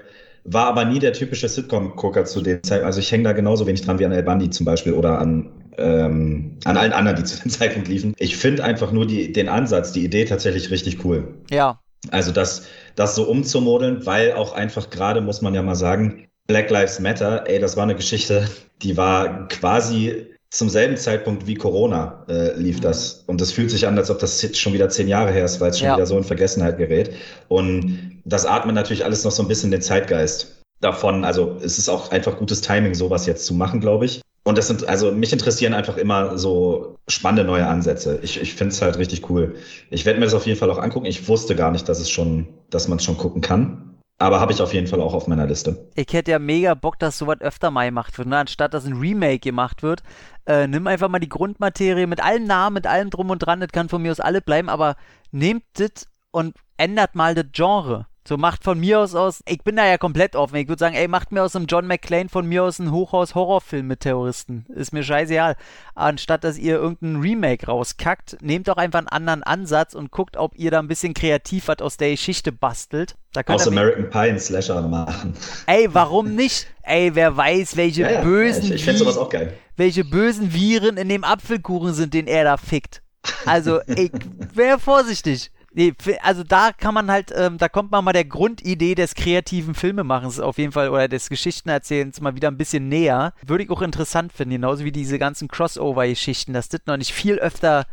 war 0.45 0.67
aber 0.67 0.85
nie 0.85 1.01
der 1.01 1.13
typische 1.13 1.49
Sitcom-Gucker 1.49 2.25
zu 2.25 2.41
dem 2.41 2.63
Zeitpunkt. 2.63 2.87
Also 2.87 3.01
ich 3.01 3.11
hänge 3.11 3.25
da 3.25 3.33
genauso 3.33 3.67
wenig 3.67 3.83
dran 3.83 3.99
wie 3.99 4.07
an 4.07 4.13
El 4.13 4.23
Bandi 4.23 4.51
zum 4.51 4.65
Beispiel 4.65 4.93
oder 4.93 5.19
an, 5.19 5.51
ähm, 5.77 6.59
an 6.65 6.77
allen 6.77 6.93
anderen, 6.93 7.17
die 7.17 7.25
zu 7.25 7.41
dem 7.43 7.51
Zeitpunkt 7.51 7.89
liefen. 7.89 8.15
Ich 8.19 8.37
finde 8.37 8.63
einfach 8.63 8.93
nur 8.93 9.07
die, 9.07 9.33
den 9.33 9.49
Ansatz, 9.49 9.93
die 9.93 10.05
Idee 10.05 10.25
tatsächlich 10.25 10.71
richtig 10.71 11.05
cool. 11.05 11.35
Ja. 11.51 11.81
Also 12.11 12.31
das, 12.31 12.67
das 12.95 13.17
so 13.17 13.25
umzumodeln, 13.25 14.07
weil 14.07 14.35
auch 14.35 14.53
einfach 14.53 14.91
gerade, 14.91 15.21
muss 15.21 15.43
man 15.43 15.55
ja 15.55 15.63
mal 15.63 15.75
sagen, 15.75 16.29
Black 16.47 16.71
Lives 16.71 17.01
Matter, 17.01 17.45
ey, 17.49 17.59
das 17.59 17.77
war 17.77 17.83
eine 17.83 17.97
Geschichte, 17.97 18.49
die 18.83 18.97
war 18.97 19.49
quasi 19.49 20.27
zum 20.51 20.69
selben 20.69 20.97
Zeitpunkt 20.97 21.47
wie 21.47 21.55
Corona 21.55 22.25
äh, 22.29 22.55
lief 22.57 22.81
das. 22.81 23.25
Und 23.27 23.41
es 23.41 23.53
fühlt 23.53 23.71
sich 23.71 23.87
an, 23.87 23.99
als 23.99 24.11
ob 24.11 24.19
das 24.19 24.41
jetzt 24.43 24.59
schon 24.59 24.73
wieder 24.73 24.89
zehn 24.89 25.09
Jahre 25.09 25.33
her 25.33 25.45
ist, 25.45 25.61
weil 25.61 25.71
es 25.71 25.79
schon 25.79 25.89
ja. 25.89 25.97
wieder 25.97 26.07
so 26.07 26.17
in 26.17 26.25
Vergessenheit 26.25 26.79
gerät. 26.79 27.11
Und 27.49 28.21
das 28.25 28.47
atmet 28.47 28.75
natürlich 28.75 29.05
alles 29.05 29.25
noch 29.25 29.33
so 29.33 29.43
ein 29.43 29.49
bisschen 29.49 29.71
den 29.71 29.83
Zeitgeist 29.83 30.63
davon. 30.81 31.25
Also 31.25 31.57
es 31.63 31.79
ist 31.79 31.89
auch 31.89 32.11
einfach 32.11 32.39
gutes 32.39 32.61
Timing, 32.61 32.95
sowas 32.95 33.27
jetzt 33.27 33.47
zu 33.47 33.55
machen, 33.55 33.81
glaube 33.81 34.05
ich. 34.05 34.21
Und 34.45 34.57
das 34.57 34.69
sind, 34.69 34.89
also 34.89 35.11
mich 35.11 35.33
interessieren 35.33 35.75
einfach 35.75 35.97
immer 35.97 36.39
so 36.39 36.97
spannende 37.09 37.43
neue 37.43 37.67
Ansätze. 37.67 38.21
Ich, 38.23 38.41
ich 38.41 38.55
finde 38.55 38.73
es 38.73 38.81
halt 38.81 38.97
richtig 38.97 39.29
cool. 39.29 39.57
Ich 39.91 40.07
werde 40.07 40.21
mir 40.21 40.27
das 40.27 40.35
auf 40.35 40.47
jeden 40.47 40.57
Fall 40.59 40.71
auch 40.71 40.79
angucken. 40.79 41.07
Ich 41.07 41.27
wusste 41.27 41.57
gar 41.57 41.73
nicht, 41.73 41.89
dass 41.89 41.99
es 41.99 42.09
schon, 42.09 42.47
dass 42.71 42.87
man 42.87 42.99
es 42.99 43.05
schon 43.05 43.17
gucken 43.17 43.41
kann. 43.41 43.96
Aber 44.19 44.41
habe 44.41 44.53
ich 44.53 44.63
auf 44.63 44.73
jeden 44.73 44.87
Fall 44.87 45.01
auch 45.01 45.13
auf 45.13 45.27
meiner 45.27 45.47
Liste. 45.47 45.91
Ich 45.95 46.13
hätte 46.13 46.31
ja 46.31 46.39
mega 46.39 46.75
Bock, 46.75 46.99
dass 46.99 47.19
sowas 47.19 47.41
öfter 47.41 47.71
mal 47.71 47.85
gemacht 47.85 48.17
wird. 48.17 48.29
Ne? 48.29 48.39
Anstatt 48.39 48.73
dass 48.73 48.87
ein 48.87 48.95
Remake 48.95 49.41
gemacht 49.41 49.83
wird, 49.83 50.03
äh, 50.47 50.67
nimm 50.67 50.87
einfach 50.87 51.09
mal 51.09 51.19
die 51.19 51.29
Grundmaterie 51.29 52.07
mit 52.07 52.23
allen 52.23 52.45
Namen, 52.45 52.75
mit 52.75 52.87
allem 52.87 53.11
drum 53.11 53.29
und 53.29 53.41
dran. 53.41 53.61
Das 53.61 53.73
kann 53.73 53.91
von 53.91 54.01
mir 54.01 54.13
aus 54.13 54.21
alle 54.21 54.41
bleiben, 54.41 54.71
aber 54.71 54.97
nehmt 55.33 55.65
das 55.75 56.09
und 56.31 56.57
ändert 56.79 57.15
mal 57.15 57.35
das 57.35 57.47
Genre. 57.53 58.07
So 58.27 58.37
macht 58.37 58.65
von 58.65 58.81
mir 58.81 58.99
aus 58.99 59.15
aus, 59.15 59.41
ich 59.47 59.63
bin 59.63 59.77
da 59.77 59.87
ja 59.87 59.99
komplett 59.99 60.35
offen. 60.35 60.57
Ich 60.57 60.67
würde 60.67 60.81
sagen, 60.81 60.97
ey, 60.97 61.07
macht 61.07 61.31
mir 61.31 61.45
aus 61.45 61.55
einem 61.55 61.67
John 61.67 61.87
McClane 61.87 62.29
von 62.29 62.45
mir 62.45 62.65
aus 62.65 62.81
einen 62.81 62.91
Hochhaus-Horrorfilm 62.91 63.87
mit 63.87 64.01
Terroristen. 64.01 64.67
Ist 64.75 64.93
mir 64.93 65.05
scheißegal. 65.05 65.55
Anstatt 65.95 66.43
dass 66.43 66.59
ihr 66.59 66.75
irgendein 66.75 67.21
Remake 67.21 67.67
rauskackt, 67.67 68.39
nehmt 68.43 68.67
doch 68.67 68.79
einfach 68.79 68.99
einen 68.99 69.09
anderen 69.09 69.43
Ansatz 69.45 69.95
und 69.95 70.11
guckt, 70.11 70.37
ob 70.37 70.59
ihr 70.59 70.73
da 70.73 70.81
ein 70.81 70.89
bisschen 70.89 71.15
kreativ 71.15 71.69
was 71.69 71.79
aus 71.79 71.99
der 71.99 72.11
Geschichte 72.11 72.51
bastelt. 72.51 73.15
Da 73.33 73.43
aus 73.47 73.69
American 73.69 74.11
Pie 74.11 74.19
einen 74.19 74.41
Slasher 74.41 74.83
machen. 74.83 75.35
Ey, 75.67 75.89
warum 75.93 76.35
nicht? 76.35 76.67
Ey, 76.83 77.15
wer 77.15 77.37
weiß, 77.37 77.77
welche 77.77 78.03
ja, 78.03 78.11
ja, 78.11 78.23
bösen. 78.23 78.73
ich, 78.73 78.89
ich 78.89 78.99
sowas 78.99 79.19
auch 79.19 79.29
geil. 79.29 79.53
Welche 79.77 80.05
bösen 80.05 80.53
Viren 80.53 80.97
in 80.97 81.09
dem 81.09 81.23
Apfelkuchen 81.23 81.95
sind, 81.95 82.13
den 82.13 82.27
er 82.27 82.43
da 82.43 82.57
fickt. 82.57 83.03
Also, 83.45 83.81
ich 83.87 84.11
wäre 84.55 84.81
vorsichtig. 84.81 85.53
Nee, 85.79 85.93
also 86.23 86.43
da 86.43 86.73
kann 86.73 86.95
man 86.95 87.11
halt, 87.11 87.31
ähm, 87.37 87.59
da 87.59 87.69
kommt 87.69 87.91
man 87.91 88.03
mal 88.03 88.15
der 88.15 88.25
Grundidee 88.25 88.95
des 88.95 89.15
kreativen 89.15 89.75
Filmemachens 89.75 90.41
auf 90.41 90.57
jeden 90.57 90.73
Fall 90.73 90.89
oder 90.89 91.07
des 91.07 91.29
Geschichtenerzählens 91.29 92.23
mal 92.23 92.35
wieder 92.35 92.49
ein 92.49 92.57
bisschen 92.57 92.89
näher. 92.89 93.35
Würde 93.45 93.65
ich 93.65 93.69
auch 93.69 93.83
interessant 93.83 94.33
finden, 94.33 94.55
genauso 94.55 94.87
wie 94.87 94.91
diese 94.91 95.19
ganzen 95.19 95.49
Crossover-Geschichten, 95.49 96.55
dass 96.55 96.71
das 96.71 96.81
noch 96.87 96.97
nicht 96.97 97.13
viel 97.13 97.39
öfter 97.39 97.85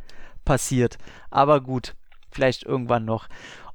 passiert. 0.45 0.97
Aber 1.29 1.59
gut, 1.59 1.93
vielleicht 2.31 2.63
irgendwann 2.63 3.03
noch. 3.03 3.27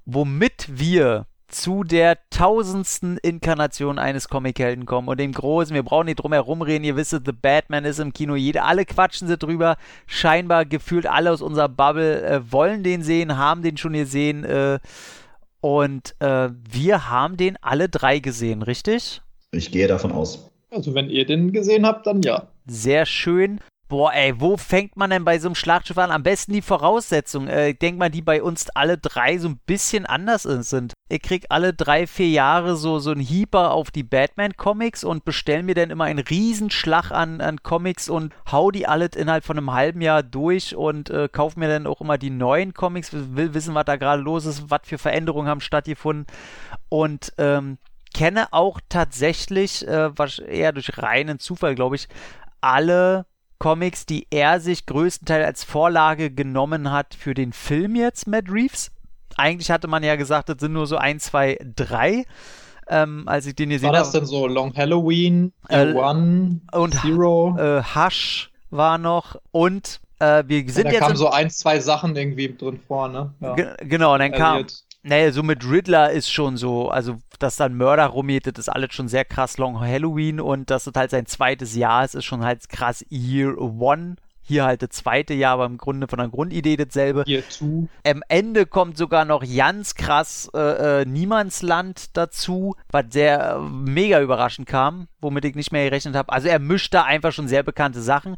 Womit 0.07 0.69
wir 0.71 1.27
zu 1.49 1.83
der 1.83 2.19
tausendsten 2.31 3.19
Inkarnation 3.19 3.99
eines 3.99 4.29
Comichelden 4.29 4.87
kommen 4.87 5.09
und 5.09 5.19
dem 5.19 5.33
großen, 5.33 5.75
wir 5.75 5.83
brauchen 5.83 6.07
nicht 6.07 6.17
drum 6.17 6.33
herum 6.33 6.63
reden, 6.63 6.85
ihr 6.85 6.97
wisst, 6.97 7.11
The 7.11 7.33
Batman 7.33 7.85
ist 7.85 7.99
im 7.99 8.13
Kino, 8.13 8.37
jede, 8.37 8.63
alle 8.63 8.85
quatschen 8.85 9.29
sie 9.29 9.39
drüber, 9.39 9.77
scheinbar 10.07 10.67
gefühlt 10.67 11.07
alle 11.07 11.33
aus 11.33 11.43
unserer 11.43 11.69
Bubble 11.69 12.23
äh, 12.23 12.53
wollen 12.53 12.83
den 12.83 13.03
sehen, 13.03 13.39
haben 13.39 13.63
den 13.63 13.77
schon 13.77 13.95
gesehen 13.95 14.45
äh, 14.45 14.79
und 15.61 16.15
äh, 16.21 16.51
wir 16.71 17.11
haben 17.11 17.37
den 17.37 17.57
alle 17.63 17.89
drei 17.89 18.19
gesehen, 18.19 18.63
richtig? 18.63 19.23
Ich 19.51 19.73
gehe 19.73 19.89
davon 19.89 20.13
aus. 20.13 20.51
Also 20.71 20.95
wenn 20.95 21.09
ihr 21.09 21.25
den 21.25 21.53
gesehen 21.53 21.87
habt, 21.87 22.07
dann 22.07 22.23
ja. 22.23 22.49
Sehr 22.67 23.07
schön. 23.07 23.61
Boah, 23.89 24.13
ey, 24.13 24.39
wo 24.39 24.59
fängt 24.59 24.99
man 24.99 25.09
denn 25.09 25.25
bei 25.25 25.39
so 25.39 25.49
einem 25.49 25.55
Schlachtschiff 25.55 25.97
an? 25.97 26.11
Am 26.11 26.23
besten 26.23 26.53
die 26.53 26.61
Voraussetzungen. 26.61 27.49
Äh, 27.49 27.71
ich 27.71 27.79
denke 27.79 27.99
mal, 27.99 28.11
die 28.11 28.21
bei 28.21 28.43
uns 28.43 28.69
alle 28.71 28.99
drei 28.99 29.39
so 29.39 29.49
ein 29.49 29.61
bisschen 29.65 30.05
anders 30.05 30.43
sind. 30.43 30.93
Ich 31.09 31.23
krieg 31.23 31.47
alle 31.49 31.73
drei, 31.73 32.07
vier 32.07 32.29
Jahre 32.29 32.77
so, 32.77 32.99
so 32.99 33.13
einen 33.13 33.23
Heeper 33.23 33.71
auf 33.71 33.91
die 33.91 34.03
Batman-Comics 34.03 35.05
und 35.05 35.25
bestell 35.25 35.63
mir 35.63 35.75
dann 35.75 35.89
immer 35.89 36.05
einen 36.05 36.19
Riesenschlag 36.19 37.11
an, 37.13 37.41
an 37.41 37.63
Comics 37.63 38.11
und 38.11 38.35
hau 38.53 38.71
die 38.71 38.87
alle 38.87 39.07
innerhalb 39.17 39.45
von 39.45 39.57
einem 39.57 39.73
halben 39.73 40.03
Jahr 40.03 40.23
durch 40.23 40.77
und 40.77 41.09
äh, 41.09 41.31
kauf 41.33 41.57
mir 41.57 41.69
dann 41.69 41.87
auch 41.87 42.03
immer 42.03 42.19
die 42.19 42.29
neuen 42.29 42.75
Comics, 42.75 43.11
will 43.13 43.55
wissen, 43.55 43.75
was 43.75 43.87
da 43.87 43.97
gerade 43.97 44.21
los 44.21 44.45
ist, 44.45 44.71
was 44.71 44.81
für 44.85 44.99
Veränderungen 44.99 45.49
haben 45.49 45.63
stattgefunden. 45.63 46.27
Und 46.91 47.33
ähm, 47.39 47.79
kenne 48.13 48.53
auch 48.53 48.81
tatsächlich, 48.91 49.89
äh, 49.89 50.11
eher 50.47 50.73
durch 50.73 50.99
reinen 50.99 51.39
Zufall, 51.39 51.75
glaube 51.75 51.97
ich, 51.97 52.07
alle 52.61 53.25
Comics, 53.59 54.07
die 54.07 54.27
er 54.31 54.61
sich 54.61 54.87
größtenteils 54.87 55.47
als 55.47 55.65
Vorlage 55.65 56.31
genommen 56.31 56.91
hat 56.91 57.15
für 57.15 57.35
den 57.35 57.53
Film 57.53 57.97
jetzt, 57.97 58.27
Matt 58.27 58.51
Reeves. 58.51 58.91
Eigentlich 59.37 59.71
hatte 59.71 59.89
man 59.89 60.03
ja 60.03 60.17
gesagt, 60.17 60.49
das 60.49 60.59
sind 60.61 60.73
nur 60.73 60.87
so 60.87 60.97
ein, 60.97 61.21
zwei, 61.21 61.59
drei. 61.77 62.25
Ähm, 62.91 63.25
als 63.27 63.45
ich 63.45 63.55
den 63.55 63.69
gesehen 63.69 63.89
habe. 63.89 63.99
War 63.99 64.05
das 64.05 64.13
denn 64.13 64.25
so 64.25 64.47
Long 64.47 64.75
Halloween, 64.75 65.53
äh, 65.69 65.93
One, 65.93 66.63
und 66.73 66.95
Zero? 66.95 67.55
Äh, 67.59 67.83
Hush 67.83 68.51
war 68.71 68.97
noch 68.97 69.37
und 69.51 70.01
äh, 70.21 70.43
wir 70.47 70.61
sind 70.71 70.87
da 70.87 70.91
jetzt. 70.91 71.01
Da 71.01 71.07
kamen 71.07 71.17
so 71.17 71.29
ein, 71.29 71.51
zwei 71.51 71.81
Sachen 71.81 72.17
irgendwie 72.17 72.55
drin 72.57 72.81
vor, 72.89 73.09
ne? 73.09 73.35
Ja. 73.41 73.55
Genau, 73.81 74.15
und 74.15 74.21
dann 74.21 74.33
Elliot. 74.33 74.85
Nee, 75.03 75.31
so 75.31 75.43
mit 75.43 75.65
Riddler 75.69 76.11
ist 76.11 76.31
schon 76.31 76.57
so, 76.57 76.89
also 76.91 77.17
dass 77.39 77.57
dann 77.57 77.75
Mörder 77.75 78.13
das 78.43 78.59
ist 78.59 78.69
alles 78.69 78.93
schon 78.93 79.09
sehr 79.09 79.25
krass 79.25 79.59
Long 79.59 79.81
Halloween 79.81 80.41
und 80.41 80.71
dass 80.71 80.85
das 80.85 80.95
halt 80.97 81.11
sein 81.11 81.27
zweites 81.27 81.77
Jahr 81.77 82.05
ist, 82.05 82.15
ist 82.15 82.25
schon 82.25 82.45
halt 82.45 82.69
krass 82.69 83.05
Year 83.09 83.57
One. 83.59 84.17
Hier 84.41 84.65
halt 84.65 84.81
das 84.81 84.91
zweite 84.91 85.35
Jahr, 85.35 85.53
aber 85.53 85.67
im 85.67 85.77
Grunde 85.77 86.09
von 86.09 86.19
der 86.19 86.29
Grundidee 86.29 86.79
dasselbe. 86.79 87.23
Year 87.27 87.43
Two. 87.47 87.87
Am 88.03 88.23
Ende 88.29 88.65
kommt 88.65 88.97
sogar 88.97 89.27
noch 89.27 89.45
ganz 89.45 89.95
krass 89.95 90.51
äh, 90.55 91.03
äh, 91.03 91.05
Niemandsland 91.05 92.17
dazu, 92.17 92.75
was 92.91 93.05
sehr 93.11 93.57
äh, 93.57 93.61
mega 93.61 94.23
überraschend 94.23 94.67
kam, 94.67 95.09
womit 95.21 95.45
ich 95.45 95.55
nicht 95.55 95.71
mehr 95.71 95.85
gerechnet 95.85 96.17
habe. 96.17 96.33
Also 96.33 96.49
er 96.49 96.61
mischt 96.61 96.95
da 96.95 97.03
einfach 97.03 97.33
schon 97.33 97.47
sehr 97.47 97.63
bekannte 97.63 98.01
Sachen 98.01 98.37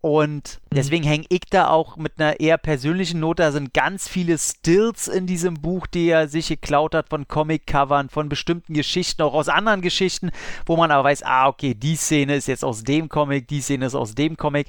und 0.00 0.60
mhm. 0.70 0.76
deswegen 0.76 1.04
hänge 1.04 1.26
ich 1.28 1.42
da 1.50 1.68
auch 1.68 1.96
mit 1.96 2.18
einer 2.18 2.40
eher 2.40 2.58
persönlichen 2.58 3.20
Note. 3.20 3.42
Da 3.42 3.52
sind 3.52 3.74
ganz 3.74 4.08
viele 4.08 4.38
Stills 4.38 5.08
in 5.08 5.26
diesem 5.26 5.54
Buch, 5.54 5.86
die 5.86 6.08
er 6.08 6.28
sich 6.28 6.48
geklaut 6.48 6.94
hat 6.94 7.10
von 7.10 7.28
Comic-Covern, 7.28 8.08
von 8.08 8.28
bestimmten 8.28 8.72
Geschichten, 8.74 9.22
auch 9.22 9.34
aus 9.34 9.48
anderen 9.48 9.82
Geschichten, 9.82 10.30
wo 10.64 10.76
man 10.76 10.90
aber 10.90 11.04
weiß, 11.04 11.22
ah, 11.24 11.48
okay, 11.48 11.74
die 11.74 11.96
Szene 11.96 12.36
ist 12.36 12.48
jetzt 12.48 12.64
aus 12.64 12.82
dem 12.82 13.08
Comic, 13.08 13.48
die 13.48 13.60
Szene 13.60 13.86
ist 13.86 13.94
aus 13.94 14.14
dem 14.14 14.36
Comic. 14.36 14.68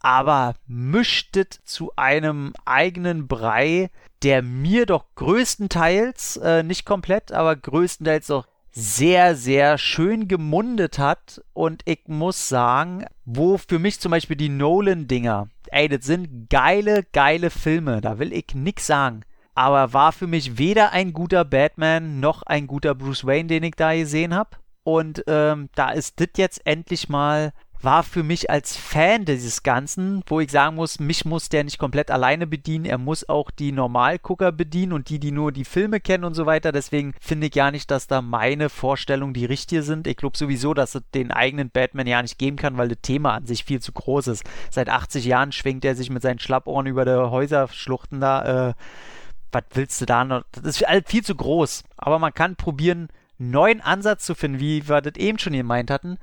Aber 0.00 0.54
mischtet 0.66 1.58
zu 1.64 1.90
einem 1.96 2.52
eigenen 2.64 3.26
Brei, 3.26 3.90
der 4.22 4.42
mir 4.42 4.86
doch 4.86 5.06
größtenteils, 5.16 6.36
äh, 6.36 6.62
nicht 6.62 6.84
komplett, 6.84 7.32
aber 7.32 7.56
größtenteils 7.56 8.28
doch 8.28 8.46
sehr, 8.70 9.34
sehr 9.34 9.78
schön 9.78 10.28
gemundet 10.28 10.98
hat. 10.98 11.42
Und 11.52 11.82
ich 11.84 12.02
muss 12.06 12.48
sagen, 12.48 13.04
wo 13.24 13.58
für 13.58 13.78
mich 13.78 14.00
zum 14.00 14.10
Beispiel 14.10 14.36
die 14.36 14.48
Nolan-Dinger, 14.48 15.48
ey, 15.68 15.88
das 15.88 16.04
sind 16.04 16.48
geile, 16.50 17.04
geile 17.12 17.50
Filme, 17.50 18.00
da 18.00 18.18
will 18.18 18.32
ich 18.32 18.54
nix 18.54 18.86
sagen. 18.86 19.22
Aber 19.54 19.92
war 19.92 20.12
für 20.12 20.28
mich 20.28 20.58
weder 20.58 20.92
ein 20.92 21.12
guter 21.12 21.44
Batman 21.44 22.20
noch 22.20 22.42
ein 22.42 22.66
guter 22.66 22.94
Bruce 22.94 23.26
Wayne, 23.26 23.48
den 23.48 23.64
ich 23.64 23.74
da 23.74 23.94
gesehen 23.94 24.34
habe. 24.34 24.50
Und 24.84 25.24
ähm, 25.26 25.68
da 25.74 25.90
ist 25.90 26.20
das 26.20 26.28
jetzt 26.36 26.64
endlich 26.64 27.08
mal 27.08 27.52
war 27.80 28.02
für 28.02 28.22
mich 28.22 28.50
als 28.50 28.76
Fan 28.76 29.24
dieses 29.24 29.62
Ganzen, 29.62 30.22
wo 30.26 30.40
ich 30.40 30.50
sagen 30.50 30.76
muss, 30.76 30.98
mich 30.98 31.24
muss 31.24 31.48
der 31.48 31.64
nicht 31.64 31.78
komplett 31.78 32.10
alleine 32.10 32.46
bedienen, 32.46 32.84
er 32.84 32.98
muss 32.98 33.28
auch 33.28 33.50
die 33.50 33.72
Normalgucker 33.72 34.52
bedienen 34.52 34.92
und 34.92 35.08
die, 35.08 35.18
die 35.18 35.30
nur 35.30 35.52
die 35.52 35.64
Filme 35.64 36.00
kennen 36.00 36.24
und 36.24 36.34
so 36.34 36.46
weiter. 36.46 36.72
Deswegen 36.72 37.14
finde 37.20 37.46
ich 37.46 37.54
ja 37.54 37.70
nicht, 37.70 37.90
dass 37.90 38.06
da 38.06 38.22
meine 38.22 38.68
Vorstellungen 38.68 39.34
die 39.34 39.44
richtige 39.44 39.82
sind. 39.82 40.06
Ich 40.06 40.16
glaube 40.16 40.36
sowieso, 40.36 40.74
dass 40.74 40.94
es 40.94 41.02
den 41.14 41.30
eigenen 41.30 41.70
Batman 41.70 42.06
ja 42.06 42.20
nicht 42.20 42.38
geben 42.38 42.56
kann, 42.56 42.76
weil 42.76 42.88
das 42.88 42.98
Thema 43.02 43.34
an 43.34 43.46
sich 43.46 43.64
viel 43.64 43.80
zu 43.80 43.92
groß 43.92 44.28
ist. 44.28 44.44
Seit 44.70 44.88
80 44.88 45.24
Jahren 45.24 45.52
schwingt 45.52 45.84
er 45.84 45.94
sich 45.94 46.10
mit 46.10 46.22
seinen 46.22 46.38
Schlappohren 46.38 46.86
über 46.86 47.04
die 47.04 47.12
Häuserschluchten 47.12 48.20
da. 48.20 48.70
Äh, 48.70 48.74
was 49.52 49.64
willst 49.72 50.00
du 50.00 50.06
da 50.06 50.24
noch? 50.24 50.42
Das 50.52 50.64
ist 50.64 50.86
halt 50.86 51.08
viel 51.08 51.24
zu 51.24 51.34
groß. 51.34 51.84
Aber 51.96 52.18
man 52.18 52.34
kann 52.34 52.56
probieren, 52.56 53.08
einen 53.38 53.50
neuen 53.50 53.80
Ansatz 53.80 54.24
zu 54.24 54.34
finden, 54.34 54.60
wie 54.60 54.88
wir 54.88 55.00
das 55.00 55.14
eben 55.16 55.38
schon 55.38 55.52
gemeint 55.52 55.90
hatten. 55.90 56.18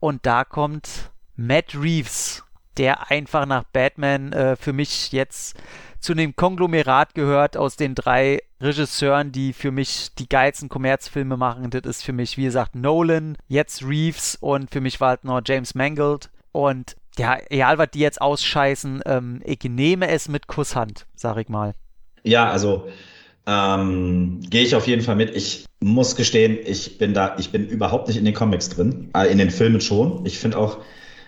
Und 0.00 0.26
da 0.26 0.44
kommt 0.44 1.10
Matt 1.36 1.74
Reeves, 1.74 2.44
der 2.76 3.10
einfach 3.10 3.46
nach 3.46 3.64
Batman 3.64 4.32
äh, 4.32 4.56
für 4.56 4.72
mich 4.72 5.12
jetzt 5.12 5.56
zu 6.00 6.14
dem 6.14 6.34
Konglomerat 6.34 7.14
gehört 7.14 7.58
aus 7.58 7.76
den 7.76 7.94
drei 7.94 8.42
Regisseuren, 8.60 9.32
die 9.32 9.52
für 9.52 9.70
mich 9.70 10.14
die 10.18 10.28
geilsten 10.28 10.70
Kommerzfilme 10.70 11.36
machen. 11.36 11.70
Das 11.70 11.82
ist 11.82 12.02
für 12.02 12.14
mich, 12.14 12.38
wie 12.38 12.44
gesagt, 12.44 12.74
Nolan, 12.74 13.36
jetzt 13.48 13.82
Reeves 13.82 14.36
und 14.40 14.70
für 14.70 14.80
mich 14.80 15.00
war 15.00 15.10
halt 15.10 15.24
noch 15.24 15.42
James 15.44 15.74
Mangold. 15.74 16.30
Und 16.52 16.96
ja, 17.18 17.38
egal 17.50 17.76
was 17.78 17.90
die 17.90 18.00
jetzt 18.00 18.20
ausscheißen, 18.20 19.02
ähm, 19.04 19.42
ich 19.44 19.62
nehme 19.64 20.08
es 20.08 20.28
mit 20.28 20.46
Kusshand, 20.46 21.06
sag 21.14 21.36
ich 21.36 21.48
mal. 21.48 21.74
Ja, 22.22 22.50
also 22.50 22.88
ähm, 23.50 24.40
Gehe 24.48 24.62
ich 24.62 24.76
auf 24.76 24.86
jeden 24.86 25.02
Fall 25.02 25.16
mit. 25.16 25.34
Ich 25.34 25.64
muss 25.80 26.14
gestehen, 26.14 26.58
ich 26.64 26.98
bin 26.98 27.14
da, 27.14 27.34
ich 27.38 27.50
bin 27.50 27.66
überhaupt 27.66 28.06
nicht 28.06 28.16
in 28.16 28.24
den 28.24 28.34
Comics 28.34 28.68
drin. 28.68 29.10
Äh, 29.16 29.32
in 29.32 29.38
den 29.38 29.50
Filmen 29.50 29.80
schon. 29.80 30.24
Ich 30.24 30.38
finde 30.38 30.58
auch 30.58 30.78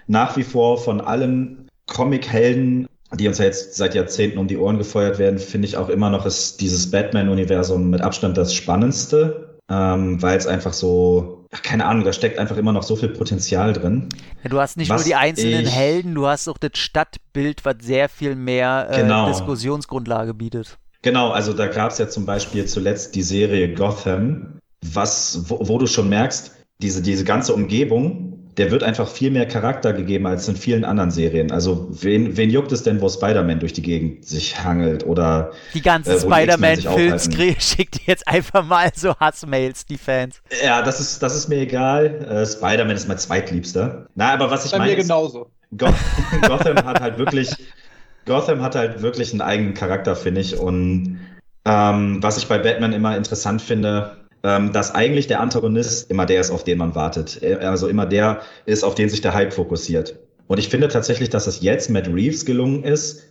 nach 0.06 0.36
wie 0.36 0.44
vor 0.44 0.78
von 0.78 1.00
allen 1.00 1.68
Comic-Helden, 1.86 2.86
die 3.14 3.26
uns 3.26 3.38
ja 3.38 3.46
jetzt 3.46 3.74
seit 3.74 3.94
Jahrzehnten 3.94 4.38
um 4.38 4.46
die 4.46 4.56
Ohren 4.56 4.78
gefeuert 4.78 5.18
werden, 5.18 5.38
finde 5.38 5.66
ich 5.66 5.76
auch 5.76 5.88
immer 5.88 6.10
noch 6.10 6.24
ist 6.24 6.60
dieses 6.60 6.90
Batman-Universum 6.90 7.90
mit 7.90 8.00
Abstand 8.02 8.36
das 8.36 8.54
Spannendste, 8.54 9.58
ähm, 9.68 10.22
weil 10.22 10.38
es 10.38 10.46
einfach 10.46 10.72
so, 10.72 11.46
keine 11.62 11.86
Ahnung, 11.86 12.04
da 12.04 12.12
steckt 12.12 12.38
einfach 12.38 12.56
immer 12.56 12.72
noch 12.72 12.84
so 12.84 12.94
viel 12.94 13.08
Potenzial 13.08 13.72
drin. 13.72 14.08
Ja, 14.44 14.50
du 14.50 14.60
hast 14.60 14.76
nicht 14.76 14.90
nur 14.90 15.02
die 15.02 15.14
einzelnen 15.14 15.64
ich, 15.64 15.74
Helden, 15.74 16.14
du 16.14 16.26
hast 16.26 16.48
auch 16.48 16.58
das 16.58 16.72
Stadtbild, 16.74 17.64
was 17.64 17.76
sehr 17.80 18.08
viel 18.08 18.36
mehr 18.36 18.88
äh, 18.90 19.02
genau. 19.02 19.28
Diskussionsgrundlage 19.28 20.34
bietet. 20.34 20.78
Genau, 21.02 21.30
also 21.30 21.52
da 21.52 21.66
gab 21.66 21.90
es 21.90 21.98
ja 21.98 22.08
zum 22.08 22.26
Beispiel 22.26 22.66
zuletzt 22.66 23.14
die 23.14 23.22
Serie 23.22 23.74
Gotham, 23.74 24.58
was, 24.84 25.44
wo, 25.48 25.58
wo, 25.68 25.78
du 25.78 25.86
schon 25.86 26.08
merkst, 26.08 26.52
diese, 26.80 27.02
diese 27.02 27.24
ganze 27.24 27.54
Umgebung, 27.54 28.32
der 28.56 28.70
wird 28.70 28.82
einfach 28.82 29.08
viel 29.08 29.30
mehr 29.30 29.46
Charakter 29.46 29.92
gegeben 29.92 30.26
als 30.26 30.46
in 30.46 30.56
vielen 30.56 30.84
anderen 30.84 31.10
Serien. 31.10 31.50
Also 31.50 31.88
wen, 31.90 32.36
wen 32.36 32.50
juckt 32.50 32.70
es 32.72 32.82
denn, 32.82 33.00
wo 33.00 33.08
Spider-Man 33.08 33.60
durch 33.60 33.72
die 33.72 33.82
Gegend 33.82 34.26
sich 34.26 34.62
hangelt 34.62 35.06
oder 35.06 35.52
die 35.74 35.80
ganzen 35.80 36.16
äh, 36.16 36.20
Spider-Man-Films 36.20 37.30
schickt 37.58 38.00
jetzt 38.06 38.28
einfach 38.28 38.64
mal 38.64 38.90
so 38.94 39.14
Hassmails, 39.18 39.86
die 39.86 39.96
Fans. 39.96 40.42
Ja, 40.62 40.82
das 40.82 41.00
ist, 41.00 41.22
das 41.22 41.34
ist 41.34 41.48
mir 41.48 41.60
egal. 41.60 42.26
Äh, 42.28 42.46
Spider-Man 42.46 42.94
ist 42.94 43.08
mein 43.08 43.18
zweitliebster. 43.18 44.06
Na, 44.14 44.34
aber 44.34 44.50
was 44.50 44.66
ich 44.66 44.72
meine. 44.72 44.84
Bei 44.84 44.90
mir 44.90 45.02
genauso. 45.02 45.50
Goth 45.76 45.94
Gotham 46.42 46.76
hat 46.84 47.00
halt 47.00 47.18
wirklich 47.18 47.50
Gotham 48.26 48.62
hat 48.62 48.74
halt 48.74 49.02
wirklich 49.02 49.32
einen 49.32 49.40
eigenen 49.40 49.74
Charakter, 49.74 50.16
finde 50.16 50.40
ich. 50.40 50.58
Und 50.58 51.20
ähm, 51.64 52.22
was 52.22 52.38
ich 52.38 52.46
bei 52.46 52.58
Batman 52.58 52.92
immer 52.92 53.16
interessant 53.16 53.62
finde, 53.62 54.16
ähm, 54.42 54.72
dass 54.72 54.94
eigentlich 54.94 55.26
der 55.26 55.40
Antagonist 55.40 56.10
immer 56.10 56.26
der 56.26 56.40
ist, 56.40 56.50
auf 56.50 56.64
den 56.64 56.78
man 56.78 56.94
wartet. 56.94 57.42
Also 57.42 57.88
immer 57.88 58.06
der 58.06 58.40
ist, 58.66 58.84
auf 58.84 58.94
den 58.94 59.08
sich 59.08 59.20
der 59.20 59.34
Hype 59.34 59.52
fokussiert. 59.52 60.16
Und 60.48 60.58
ich 60.58 60.68
finde 60.68 60.88
tatsächlich, 60.88 61.30
dass 61.30 61.46
es 61.46 61.62
jetzt 61.62 61.90
Matt 61.90 62.08
Reeves 62.08 62.44
gelungen 62.44 62.84
ist, 62.84 63.22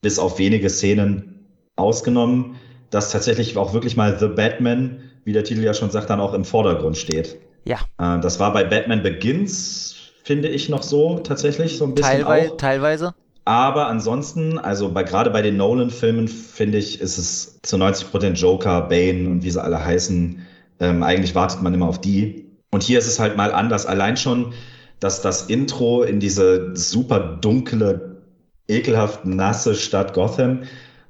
bis 0.00 0.18
auf 0.18 0.38
wenige 0.38 0.70
Szenen 0.70 1.46
ausgenommen, 1.76 2.56
dass 2.90 3.10
tatsächlich 3.10 3.56
auch 3.56 3.74
wirklich 3.74 3.96
mal 3.96 4.18
The 4.18 4.28
Batman, 4.28 5.10
wie 5.24 5.32
der 5.32 5.44
Titel 5.44 5.62
ja 5.62 5.74
schon 5.74 5.90
sagt, 5.90 6.10
dann 6.10 6.20
auch 6.20 6.34
im 6.34 6.44
Vordergrund 6.44 6.96
steht. 6.96 7.38
Ja. 7.64 7.78
Äh, 7.98 8.20
das 8.20 8.40
war 8.40 8.52
bei 8.52 8.64
Batman 8.64 9.02
Begins, 9.02 10.12
finde 10.22 10.48
ich, 10.48 10.68
noch 10.68 10.82
so 10.82 11.18
tatsächlich, 11.18 11.76
so 11.76 11.84
ein 11.84 11.94
bisschen. 11.94 12.10
Teilweise. 12.10 12.52
Auch. 12.52 12.56
teilweise. 12.56 13.14
Aber 13.44 13.88
ansonsten, 13.88 14.58
also 14.58 14.90
bei, 14.90 15.02
gerade 15.02 15.30
bei 15.30 15.42
den 15.42 15.56
Nolan-Filmen, 15.56 16.28
finde 16.28 16.78
ich, 16.78 17.00
ist 17.00 17.18
es 17.18 17.60
zu 17.62 17.76
90 17.76 18.10
Prozent 18.10 18.40
Joker, 18.40 18.82
Bane 18.82 19.28
und 19.28 19.42
wie 19.42 19.50
sie 19.50 19.62
alle 19.62 19.84
heißen. 19.84 20.40
Ähm, 20.80 21.02
eigentlich 21.02 21.34
wartet 21.34 21.62
man 21.62 21.74
immer 21.74 21.88
auf 21.88 22.00
die. 22.00 22.46
Und 22.70 22.82
hier 22.82 22.98
ist 22.98 23.06
es 23.06 23.20
halt 23.20 23.36
mal 23.36 23.52
anders. 23.52 23.86
Allein 23.86 24.16
schon, 24.16 24.54
dass 24.98 25.20
das 25.20 25.42
Intro 25.42 26.02
in 26.02 26.20
diese 26.20 26.74
super 26.74 27.20
dunkle, 27.40 28.22
ekelhaft 28.66 29.26
nasse 29.26 29.74
Stadt 29.74 30.14
Gotham 30.14 30.62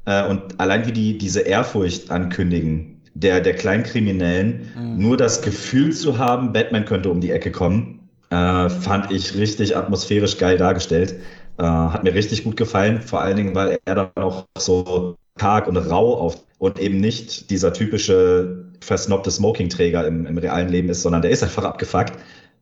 äh, 0.05 0.27
und 0.29 0.59
allein 0.59 0.87
wie 0.87 0.93
die 0.93 1.19
diese 1.19 1.41
Ehrfurcht 1.41 2.11
ankündigen, 2.11 3.01
der, 3.15 3.41
der 3.41 3.55
Kleinkriminellen, 3.55 4.73
mhm. 4.77 4.99
nur 4.99 5.17
das 5.17 5.41
Gefühl 5.41 5.93
zu 5.93 6.19
haben, 6.19 6.53
Batman 6.53 6.85
könnte 6.85 7.11
um 7.11 7.21
die 7.21 7.31
Ecke 7.31 7.53
kommen, 7.53 8.09
äh, 8.31 8.69
fand 8.69 9.13
ich 9.13 9.37
richtig 9.37 9.77
atmosphärisch 9.77 10.39
geil 10.39 10.57
dargestellt. 10.57 11.15
Äh, 11.59 11.63
hat 11.63 12.05
mir 12.05 12.15
richtig 12.15 12.45
gut 12.45 12.57
gefallen, 12.57 13.01
vor 13.01 13.21
allen 13.21 13.37
Dingen, 13.37 13.55
weil 13.55 13.79
er 13.85 13.95
dann 13.95 14.11
auch 14.17 14.47
so 14.59 15.17
karg 15.37 15.69
und 15.69 15.77
rau 15.77 16.15
auf 16.19 16.37
und 16.59 16.79
eben 16.81 16.99
nicht 16.99 17.51
dieser 17.51 17.73
typische 17.73 18.65
versnobte 18.81 19.31
Smoking-Träger 19.31 20.07
im, 20.07 20.27
im 20.27 20.39
realen 20.39 20.69
Leben 20.69 20.89
ist, 20.89 21.03
sondern 21.03 21.23
der 21.23 21.31
ist 21.31 21.43
einfach 21.43 21.65
abgefuckt. 21.65 22.15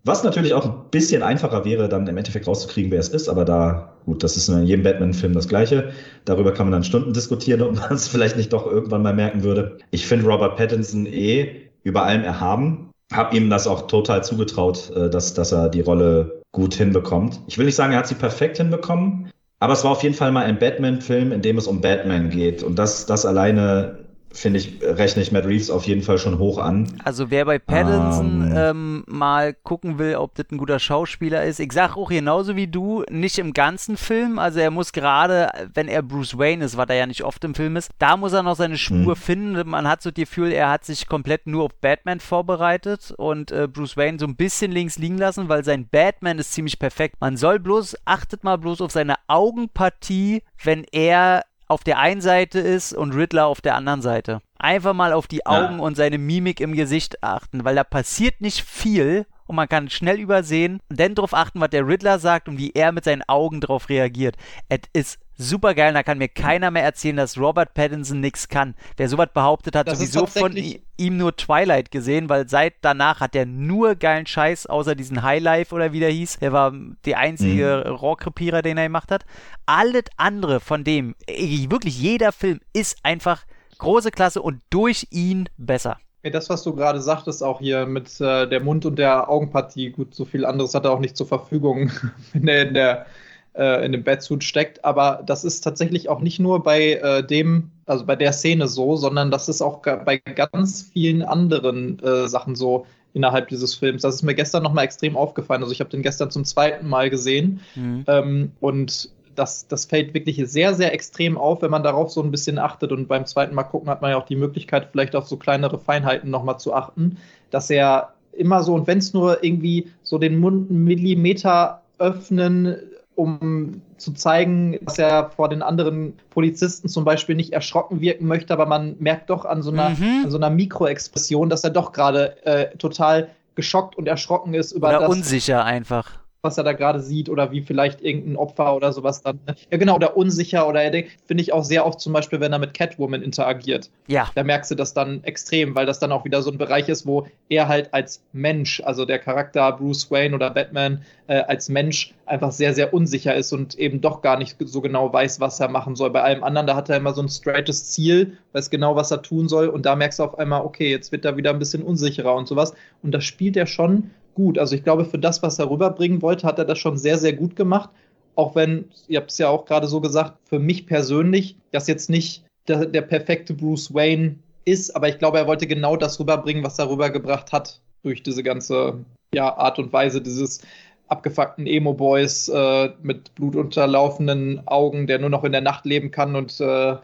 Was 0.05 0.25
natürlich 0.25 0.53
auch 0.53 0.65
ein 0.65 0.91
bisschen 0.91 1.23
einfacher 1.23 1.65
wäre, 1.65 1.89
dann 1.89 2.09
im 2.09 2.17
Endeffekt 2.17 2.49
rauszukriegen, 2.49 2.91
wer 2.91 2.99
es 2.99 3.09
ist, 3.09 3.29
aber 3.29 3.45
da, 3.45 3.93
gut, 4.05 4.25
das 4.25 4.37
ist 4.37 4.49
in 4.49 4.65
jedem 4.65 4.83
Batman-Film 4.83 5.33
das 5.33 5.47
Gleiche. 5.47 5.93
Darüber 6.25 6.53
kann 6.53 6.67
man 6.67 6.73
dann 6.73 6.85
Stunden 6.85 7.13
diskutieren, 7.13 7.63
ob 7.63 7.77
man 7.77 7.93
es 7.93 8.09
vielleicht 8.09 8.37
nicht 8.37 8.53
doch 8.53 8.67
irgendwann 8.67 9.03
mal 9.03 9.15
merken 9.15 9.45
würde. 9.45 9.79
Ich 9.93 10.07
finde 10.07 10.27
Robert 10.27 10.57
Pattinson 10.57 11.07
eh 11.07 11.71
über 11.85 12.03
allem 12.03 12.25
erhaben. 12.25 12.92
Hab 13.13 13.35
ihm 13.35 13.51
das 13.51 13.67
auch 13.67 13.87
total 13.87 14.25
zugetraut, 14.25 14.91
äh, 14.95 15.11
dass, 15.11 15.35
dass 15.35 15.53
er 15.53 15.69
die 15.69 15.81
Rolle 15.81 16.43
gut 16.53 16.75
hinbekommt. 16.75 17.41
Ich 17.47 17.59
will 17.59 17.67
nicht 17.67 17.77
sagen, 17.77 17.93
er 17.93 18.01
hat 18.01 18.09
sie 18.09 18.15
perfekt 18.15 18.59
hinbekommen, 18.59 19.31
aber 19.59 19.73
es 19.73 19.85
war 19.85 19.93
auf 19.93 20.03
jeden 20.03 20.15
Fall 20.15 20.33
mal 20.33 20.45
ein 20.45 20.59
Batman-Film, 20.59 21.33
in 21.33 21.43
dem 21.43 21.57
es 21.59 21.67
um 21.67 21.81
Batman 21.81 22.31
geht. 22.31 22.63
Und 22.63 22.79
das, 22.79 23.07
das 23.07 23.25
alleine 23.25 24.02
finde 24.33 24.59
ich, 24.59 24.79
rechne 24.83 25.23
ich 25.23 25.33
Matt 25.33 25.47
Reeves 25.47 25.71
auf 25.71 25.85
jeden 25.87 26.03
Fall 26.03 26.19
schon 26.19 26.39
hoch 26.39 26.59
an. 26.59 27.01
Also 27.05 27.31
wer 27.31 27.45
bei 27.45 27.59
Pattinson 27.59 28.51
ähm. 28.51 28.57
ähm, 28.57 29.05
mal 29.07 29.55
gucken 29.55 29.99
will, 29.99 30.17
ob 30.17 30.35
das 30.35 30.47
ein 30.51 30.59
guter 30.59 30.79
Schauspieler 30.79 31.45
ist, 31.45 31.61
ich 31.61 31.73
sag 31.73 31.97
auch 31.97 32.11
genauso 32.11 32.57
wie 32.57 32.67
du, 32.67 33.05
nicht 33.11 33.39
im 33.39 33.53
ganzen 33.53 33.97
Film, 33.97 34.39
also 34.39 34.61
er 34.61 34.71
muss 34.71 34.93
gerade, 34.93 35.51
wenn 35.75 35.89
er 35.89 36.03
Bruce 36.03 36.39
Wayne 36.39 36.65
ist, 36.65 36.77
was 36.77 36.89
er 36.89 36.97
ja 36.97 37.07
nicht 37.07 37.25
oft 37.25 37.45
im 37.45 37.55
Film 37.55 37.77
ist, 37.77 37.91
da 37.99 38.17
muss 38.17 38.33
er 38.33 38.43
noch 38.43 38.57
seine 38.57 38.79
Spur 38.79 39.15
hm. 39.15 39.17
finden. 39.17 39.69
Man 39.69 39.89
hat 39.89 40.03
so 40.03 40.11
das 40.11 40.17
Gefühl, 40.17 40.53
er 40.53 40.71
hat 40.71 40.85
sich 40.85 41.07
komplett 41.07 41.47
nur 41.47 41.65
auf 41.65 41.75
Batman 41.81 42.21
vorbereitet 42.21 43.13
und 43.17 43.51
äh, 43.53 43.69
Bruce 43.69 43.97
Wayne 43.97 44.19
so 44.19 44.27
ein 44.27 44.37
bisschen 44.37 44.73
links 44.73 44.99
liegen 44.99 45.19
lassen, 45.19 45.49
weil 45.49 45.65
sein 45.65 45.89
Batman 45.89 46.39
ist 46.39 46.53
ziemlich 46.53 46.79
perfekt. 46.79 47.17
Man 47.21 47.37
soll 47.37 47.59
bloß, 47.59 47.97
achtet 48.05 48.45
mal 48.45 48.57
bloß 48.57 48.81
auf 48.81 48.93
seine 48.93 49.15
Augenpartie, 49.27 50.43
wenn 50.63 50.85
er 50.93 51.43
auf 51.69 51.85
der 51.85 51.99
einen 51.99 52.21
Seite 52.21 52.59
ist 52.59 52.93
und 52.93 53.15
Riddler 53.15 53.47
auf 53.47 53.61
der 53.61 53.75
anderen 53.75 54.03
Seite. 54.03 54.41
Einfach 54.59 54.95
mal 54.95 55.13
auf 55.13 55.27
die 55.27 55.47
Augen 55.47 55.79
ja. 55.79 55.83
und 55.83 55.97
seine 55.97 56.19
Mimik 56.19 56.61
im 56.61 56.75
Gesicht 56.75 57.23
achten, 57.23 57.65
weil 57.65 57.75
da 57.75 57.85
passiert 57.85 58.41
nicht 58.41 58.63
viel 58.63 59.27
und 59.47 59.57
man 59.57 59.69
kann 59.69 59.91
schnell 59.91 60.19
übersehen 60.19 60.81
und 60.89 60.99
dann 61.01 61.15
darauf 61.15 61.35
achten, 61.35 61.61
was 61.61 61.71
der 61.71 61.87
Riddler 61.87 62.19
sagt 62.19 62.49
und 62.49 62.59
wie 62.59 62.73
er 62.73 62.93
mit 62.93 63.05
seinen 63.05 63.23
Augen 63.29 63.61
darauf 63.61 63.89
reagiert. 63.89 64.37
Es 64.69 64.81
ist 64.93 65.19
super 65.37 65.75
geil. 65.75 65.93
Da 65.93 66.03
kann 66.03 66.19
mir 66.19 66.29
keiner 66.29 66.71
mehr 66.71 66.83
erzählen, 66.83 67.17
dass 67.17 67.39
Robert 67.39 67.75
Pattinson 67.75 68.21
nichts 68.21 68.49
kann. 68.49 68.75
Wer 68.97 69.09
sowas 69.09 69.29
behauptet 69.33 69.77
hat, 69.77 69.89
das 69.89 69.99
sowieso 69.99 70.27
von 70.27 70.57
ihm 70.57 71.17
nur 71.17 71.37
Twilight 71.37 71.91
gesehen, 71.91 72.29
weil 72.29 72.49
seit 72.49 72.75
danach 72.83 73.21
hat 73.21 73.35
er 73.35 73.47
nur 73.47 73.95
geilen 73.95 74.27
Scheiß, 74.27 74.67
außer 74.67 74.95
diesen 74.95 75.23
Highlife 75.23 75.75
oder 75.75 75.93
wie 75.93 76.01
der 76.01 76.11
hieß. 76.11 76.39
Der 76.41 76.53
war 76.53 76.73
der 77.05 77.19
einzige 77.19 77.85
mhm. 77.87 77.93
Rohrkrepierer, 77.93 78.63
den 78.63 78.79
er 78.79 78.85
gemacht 78.85 79.11
hat. 79.11 79.25
Alles 79.67 80.05
andere 80.17 80.61
von 80.61 80.85
dem, 80.85 81.15
wirklich 81.29 81.99
jeder 81.99 82.33
Film 82.33 82.61
ist 82.73 82.99
einfach 83.03 83.45
große 83.79 84.11
Klasse 84.11 84.43
und 84.43 84.61
durch 84.71 85.09
ihn 85.11 85.49
besser. 85.57 85.99
Das, 86.23 86.49
was 86.49 86.63
du 86.63 86.73
gerade 86.73 87.01
sagtest, 87.01 87.43
auch 87.43 87.59
hier 87.59 87.85
mit 87.85 88.21
äh, 88.21 88.49
der 88.49 88.61
Mund- 88.61 88.87
und 88.87 88.97
der 88.97 89.29
Augenpartie, 89.29 89.91
gut, 89.91 90.15
so 90.15 90.25
viel 90.25 90.45
anderes 90.45 90.73
hat 90.73 90.85
er 90.85 90.93
auch 90.93 91.01
nicht 91.01 91.17
zur 91.17 91.27
Verfügung, 91.27 91.91
wenn 92.33 92.47
er 92.47 92.63
in 92.69 92.75
der 92.75 93.07
äh, 93.55 93.85
in 93.85 93.93
dem 93.93 94.05
Batsuit 94.05 94.45
steckt. 94.45 94.85
Aber 94.85 95.23
das 95.27 95.45
ist 95.45 95.61
tatsächlich 95.61 96.09
auch 96.09 96.21
nicht 96.21 96.41
nur 96.41 96.63
bei 96.63 96.95
äh, 96.95 97.27
dem, 97.27 97.71
also 97.87 98.05
bei 98.05 98.17
der 98.17 98.33
Szene 98.33 98.69
so, 98.69 98.97
sondern 98.97 99.31
das 99.31 99.49
ist 99.49 99.63
auch 99.63 99.83
bei 99.83 100.19
ganz 100.19 100.91
vielen 100.93 101.23
anderen 101.23 101.99
äh, 102.01 102.29
Sachen 102.29 102.55
so 102.55 102.87
innerhalb 103.15 103.49
dieses 103.49 103.75
Films. 103.75 104.03
Das 104.03 104.15
ist 104.15 104.23
mir 104.23 104.35
gestern 104.35 104.63
nochmal 104.63 104.85
extrem 104.85 105.17
aufgefallen. 105.17 105.63
Also 105.63 105.73
ich 105.73 105.81
habe 105.81 105.91
den 105.91 106.03
gestern 106.03 106.31
zum 106.31 106.45
zweiten 106.45 106.89
Mal 106.89 107.11
gesehen 107.11 107.61
mhm. 107.75 108.05
ähm, 108.07 108.53
und 108.61 109.11
das, 109.35 109.67
das 109.67 109.87
fällt 109.87 110.15
wirklich 110.15 110.41
sehr, 110.45 110.75
sehr 110.75 110.93
extrem 110.93 111.39
auf, 111.39 111.63
wenn 111.63 111.71
man 111.71 111.83
darauf 111.83 112.11
so 112.11 112.23
ein 112.23 112.31
bisschen 112.31 112.59
achtet. 112.59 112.93
Und 112.93 113.09
beim 113.09 113.27
zweiten 113.27 113.55
Mal 113.55 113.63
gucken 113.65 113.89
hat 113.89 114.03
man 114.03 114.11
ja 114.11 114.19
auch 114.19 114.27
die 114.27 114.37
Möglichkeit, 114.37 114.89
vielleicht 114.93 115.17
auf 115.17 115.27
so 115.27 115.37
kleinere 115.37 115.79
Feinheiten 115.79 116.31
nochmal 116.31 116.59
zu 116.59 116.75
achten, 116.75 117.19
dass 117.51 117.71
er 117.71 118.13
immer 118.33 118.63
so, 118.63 118.75
und 118.75 118.87
wenn 118.87 118.99
es 118.99 119.13
nur 119.13 119.43
irgendwie 119.43 119.91
so 120.03 120.19
den 120.19 120.39
Mund 120.39 120.71
einen 120.71 120.85
Millimeter 120.85 121.83
öffnen, 121.99 122.77
um 123.15 123.83
zu 123.99 124.13
zeigen, 124.13 124.79
dass 124.83 124.99
er 124.99 125.31
vor 125.31 125.49
den 125.49 125.63
anderen 125.63 126.15
Polizisten 126.31 126.89
zum 126.89 127.05
Beispiel 127.05 127.35
nicht 127.35 127.53
erschrocken 127.53 128.01
wirken 128.01 128.27
möchte, 128.27 128.53
aber 128.53 128.67
man 128.67 128.97
merkt 128.99 129.31
doch 129.31 129.45
an 129.45 129.63
so 129.63 129.71
einer, 129.71 129.91
mhm. 129.91 130.23
an 130.25 130.31
so 130.31 130.39
einer 130.39 130.51
Mikroexpression, 130.51 131.51
dass 131.51 131.65
er 131.65 131.71
doch 131.71 131.93
gerade 131.93 132.45
äh, 132.47 132.77
total 132.79 133.29
geschockt 133.55 133.97
und 133.97 134.09
erschrocken 134.09 134.55
ist 134.55 134.73
über 134.73 134.89
Oder 134.89 135.01
das. 135.01 135.11
unsicher 135.11 135.65
einfach 135.65 136.22
was 136.43 136.59
er 136.59 136.65
da 136.65 136.73
gerade 136.73 137.01
sieht 137.01 137.29
oder 137.29 137.53
wie 137.53 137.61
vielleicht 137.61 138.03
irgendein 138.03 138.37
Opfer 138.37 138.75
oder 138.75 138.93
sowas 138.93 139.23
dann. 139.23 139.39
Ne? 139.47 139.55
Ja, 139.71 139.79
genau, 139.79 139.95
oder 139.95 140.17
unsicher 140.17 140.69
oder 140.69 140.83
er 140.83 140.91
denkt, 140.91 141.13
finde 141.25 141.43
ich 141.43 141.53
auch 141.53 141.63
sehr 141.63 141.87
oft 141.87 142.01
zum 142.01 142.13
Beispiel, 142.13 142.41
wenn 142.41 142.53
er 142.53 142.59
mit 142.59 142.75
Catwoman 142.75 143.23
interagiert. 143.23 143.91
Ja. 144.09 144.29
Da 144.35 144.43
merkst 144.43 144.73
du 144.73 144.75
das 144.75 144.93
dann 144.93 145.23
extrem, 145.23 145.77
weil 145.77 145.87
das 145.87 146.01
dann 146.01 146.11
auch 146.11 146.25
wieder 146.25 146.43
so 146.43 146.51
ein 146.51 146.59
Bereich 146.59 146.89
ist, 146.89 147.07
wo 147.07 147.29
er 147.49 147.69
halt 147.69 147.95
als 147.95 148.25
Mensch, 148.33 148.83
also 148.85 149.05
der 149.05 149.21
Charakter 149.21 149.71
Bruce 149.71 150.11
Wayne 150.11 150.35
oder 150.35 150.51
Batman 150.51 151.05
äh, 151.29 151.43
als 151.43 151.69
Mensch 151.69 152.13
einfach 152.27 152.51
sehr, 152.51 152.75
sehr 152.75 152.93
unsicher 152.93 153.37
ist 153.37 153.53
und 153.53 153.77
eben 153.79 154.01
doch 154.01 154.21
gar 154.21 154.37
nicht 154.37 154.57
so 154.59 154.81
genau 154.81 155.13
weiß, 155.13 155.39
was 155.39 155.61
er 155.61 155.69
machen 155.69 155.95
soll. 155.95 156.11
Bei 156.11 156.23
allem 156.23 156.43
anderen, 156.43 156.67
da 156.67 156.75
hat 156.75 156.89
er 156.91 156.97
immer 156.97 157.15
so 157.15 157.23
ein 157.23 157.29
straightes 157.29 157.91
Ziel, 157.91 158.37
weiß 158.53 158.71
genau, 158.71 158.97
was 158.97 159.13
er 159.13 159.23
tun 159.23 159.49
soll 159.49 159.69
und 159.69 159.87
da 159.87 159.95
merkst 159.95 160.19
du 160.19 160.25
auf 160.25 160.39
einmal, 160.39 160.63
okay, 160.63 160.91
jetzt 160.91 161.13
wird 161.13 161.25
er 161.25 161.37
wieder 161.37 161.51
ein 161.51 161.61
bisschen 161.61 161.85
unsicherer 161.85 162.35
und 162.35 162.49
sowas. 162.49 162.75
Und 163.03 163.13
das 163.13 163.23
spielt 163.25 163.57
er 163.57 163.67
schon 163.67 164.11
gut. 164.35 164.59
Also 164.59 164.75
ich 164.75 164.85
glaube, 164.85 165.05
für 165.05 165.19
das, 165.19 165.43
was 165.43 165.59
er 165.59 165.71
rüberbringen 165.71 166.23
wollte, 166.23 166.47
hat 166.47 166.59
er 166.59 166.65
das 166.65 166.79
schon 166.79 166.97
sehr, 166.97 167.19
sehr 167.19 167.33
gut 167.33 167.57
gemacht. 167.57 167.91
Auch 168.35 168.55
wenn, 168.55 168.87
ihr 169.09 169.21
habt 169.21 169.31
es 169.31 169.39
ja 169.39 169.49
auch 169.49 169.67
gerade 169.67 169.87
so 169.87 170.01
gesagt, 170.01 170.39
für 170.45 170.59
mich 170.59 170.87
persönlich, 170.87 171.57
das 171.71 171.87
jetzt 171.87 172.09
nicht 172.09 172.45
der, 172.69 172.87
der, 172.87 173.03
perfekte 173.03 173.53
Bruce 173.53 173.93
Wayne 173.93 174.37
ist, 174.65 174.95
aber 174.97 175.09
ich 175.09 175.19
glaube, 175.19 175.39
er 175.39 175.47
wollte 175.47 175.67
genau 175.67 175.97
das 175.97 176.19
rüberbringen, 176.19 176.65
was 176.65 176.79
er 176.79 176.89
rübergebracht 176.89 177.53
hat 177.53 177.81
durch 178.03 178.23
diese 178.23 178.43
ganze 178.43 179.05
ja, 179.35 179.55
Art 179.57 179.79
und 179.79 179.93
Weise 179.93 180.21
dieses 180.21 180.63
abgefuckten 181.09 181.67
Emo-Boys 181.67 182.49
äh, 182.49 182.91
mit 183.03 183.35
blutunterlaufenden 183.35 184.67
Augen, 184.67 185.07
der 185.07 185.19
nur 185.19 185.31
noch 185.31 185.45
in 185.45 185.53
der 185.53 185.61
Nacht 185.61 185.85
leben 185.85 186.11
kann 186.11 186.37
und 186.37 186.59
äh, 186.61 186.97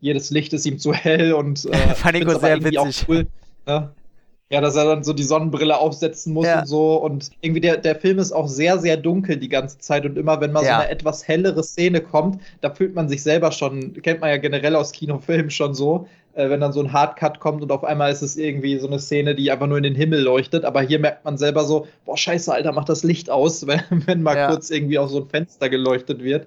jedes 0.00 0.30
Licht 0.30 0.52
ist 0.54 0.64
ihm 0.64 0.78
zu 0.78 0.94
hell 0.94 1.34
und 1.34 1.66
äh, 1.66 1.76
fand 1.94 2.16
ich 2.16 2.28
sehr 2.28 2.64
witzig. 2.64 2.78
Auch 2.78 3.08
cool, 3.08 3.26
ne? 3.66 3.90
Ja, 4.52 4.60
dass 4.60 4.74
er 4.74 4.84
dann 4.84 5.04
so 5.04 5.12
die 5.12 5.22
Sonnenbrille 5.22 5.78
aufsetzen 5.78 6.32
muss 6.32 6.46
ja. 6.46 6.60
und 6.60 6.66
so. 6.66 6.96
Und 6.96 7.30
irgendwie 7.40 7.60
der, 7.60 7.76
der 7.76 7.94
Film 7.94 8.18
ist 8.18 8.32
auch 8.32 8.48
sehr, 8.48 8.78
sehr 8.78 8.96
dunkel 8.96 9.36
die 9.36 9.48
ganze 9.48 9.78
Zeit. 9.78 10.04
Und 10.04 10.18
immer, 10.18 10.40
wenn 10.40 10.50
mal 10.50 10.64
ja. 10.64 10.76
so 10.76 10.82
eine 10.82 10.90
etwas 10.90 11.28
hellere 11.28 11.62
Szene 11.62 12.00
kommt, 12.00 12.40
da 12.60 12.74
fühlt 12.74 12.94
man 12.96 13.08
sich 13.08 13.22
selber 13.22 13.52
schon, 13.52 13.92
kennt 14.02 14.20
man 14.20 14.30
ja 14.30 14.38
generell 14.38 14.74
aus 14.74 14.90
Kinofilmen 14.90 15.50
schon 15.50 15.74
so, 15.74 16.08
wenn 16.34 16.60
dann 16.60 16.72
so 16.72 16.80
ein 16.80 16.92
Hardcut 16.92 17.40
kommt 17.40 17.62
und 17.62 17.72
auf 17.72 17.84
einmal 17.84 18.12
ist 18.12 18.22
es 18.22 18.36
irgendwie 18.36 18.78
so 18.78 18.86
eine 18.86 18.98
Szene, 18.98 19.34
die 19.34 19.50
einfach 19.50 19.66
nur 19.66 19.76
in 19.76 19.82
den 19.82 19.94
Himmel 19.94 20.20
leuchtet. 20.20 20.64
Aber 20.64 20.82
hier 20.82 20.98
merkt 20.98 21.24
man 21.24 21.36
selber 21.36 21.64
so, 21.64 21.86
boah, 22.04 22.16
scheiße, 22.16 22.52
Alter, 22.52 22.72
mach 22.72 22.84
das 22.84 23.02
Licht 23.02 23.30
aus, 23.30 23.66
wenn, 23.66 23.82
wenn 24.06 24.22
mal 24.22 24.36
ja. 24.36 24.48
kurz 24.48 24.70
irgendwie 24.70 24.98
auf 24.98 25.10
so 25.10 25.22
ein 25.22 25.28
Fenster 25.28 25.68
geleuchtet 25.68 26.22
wird. 26.22 26.46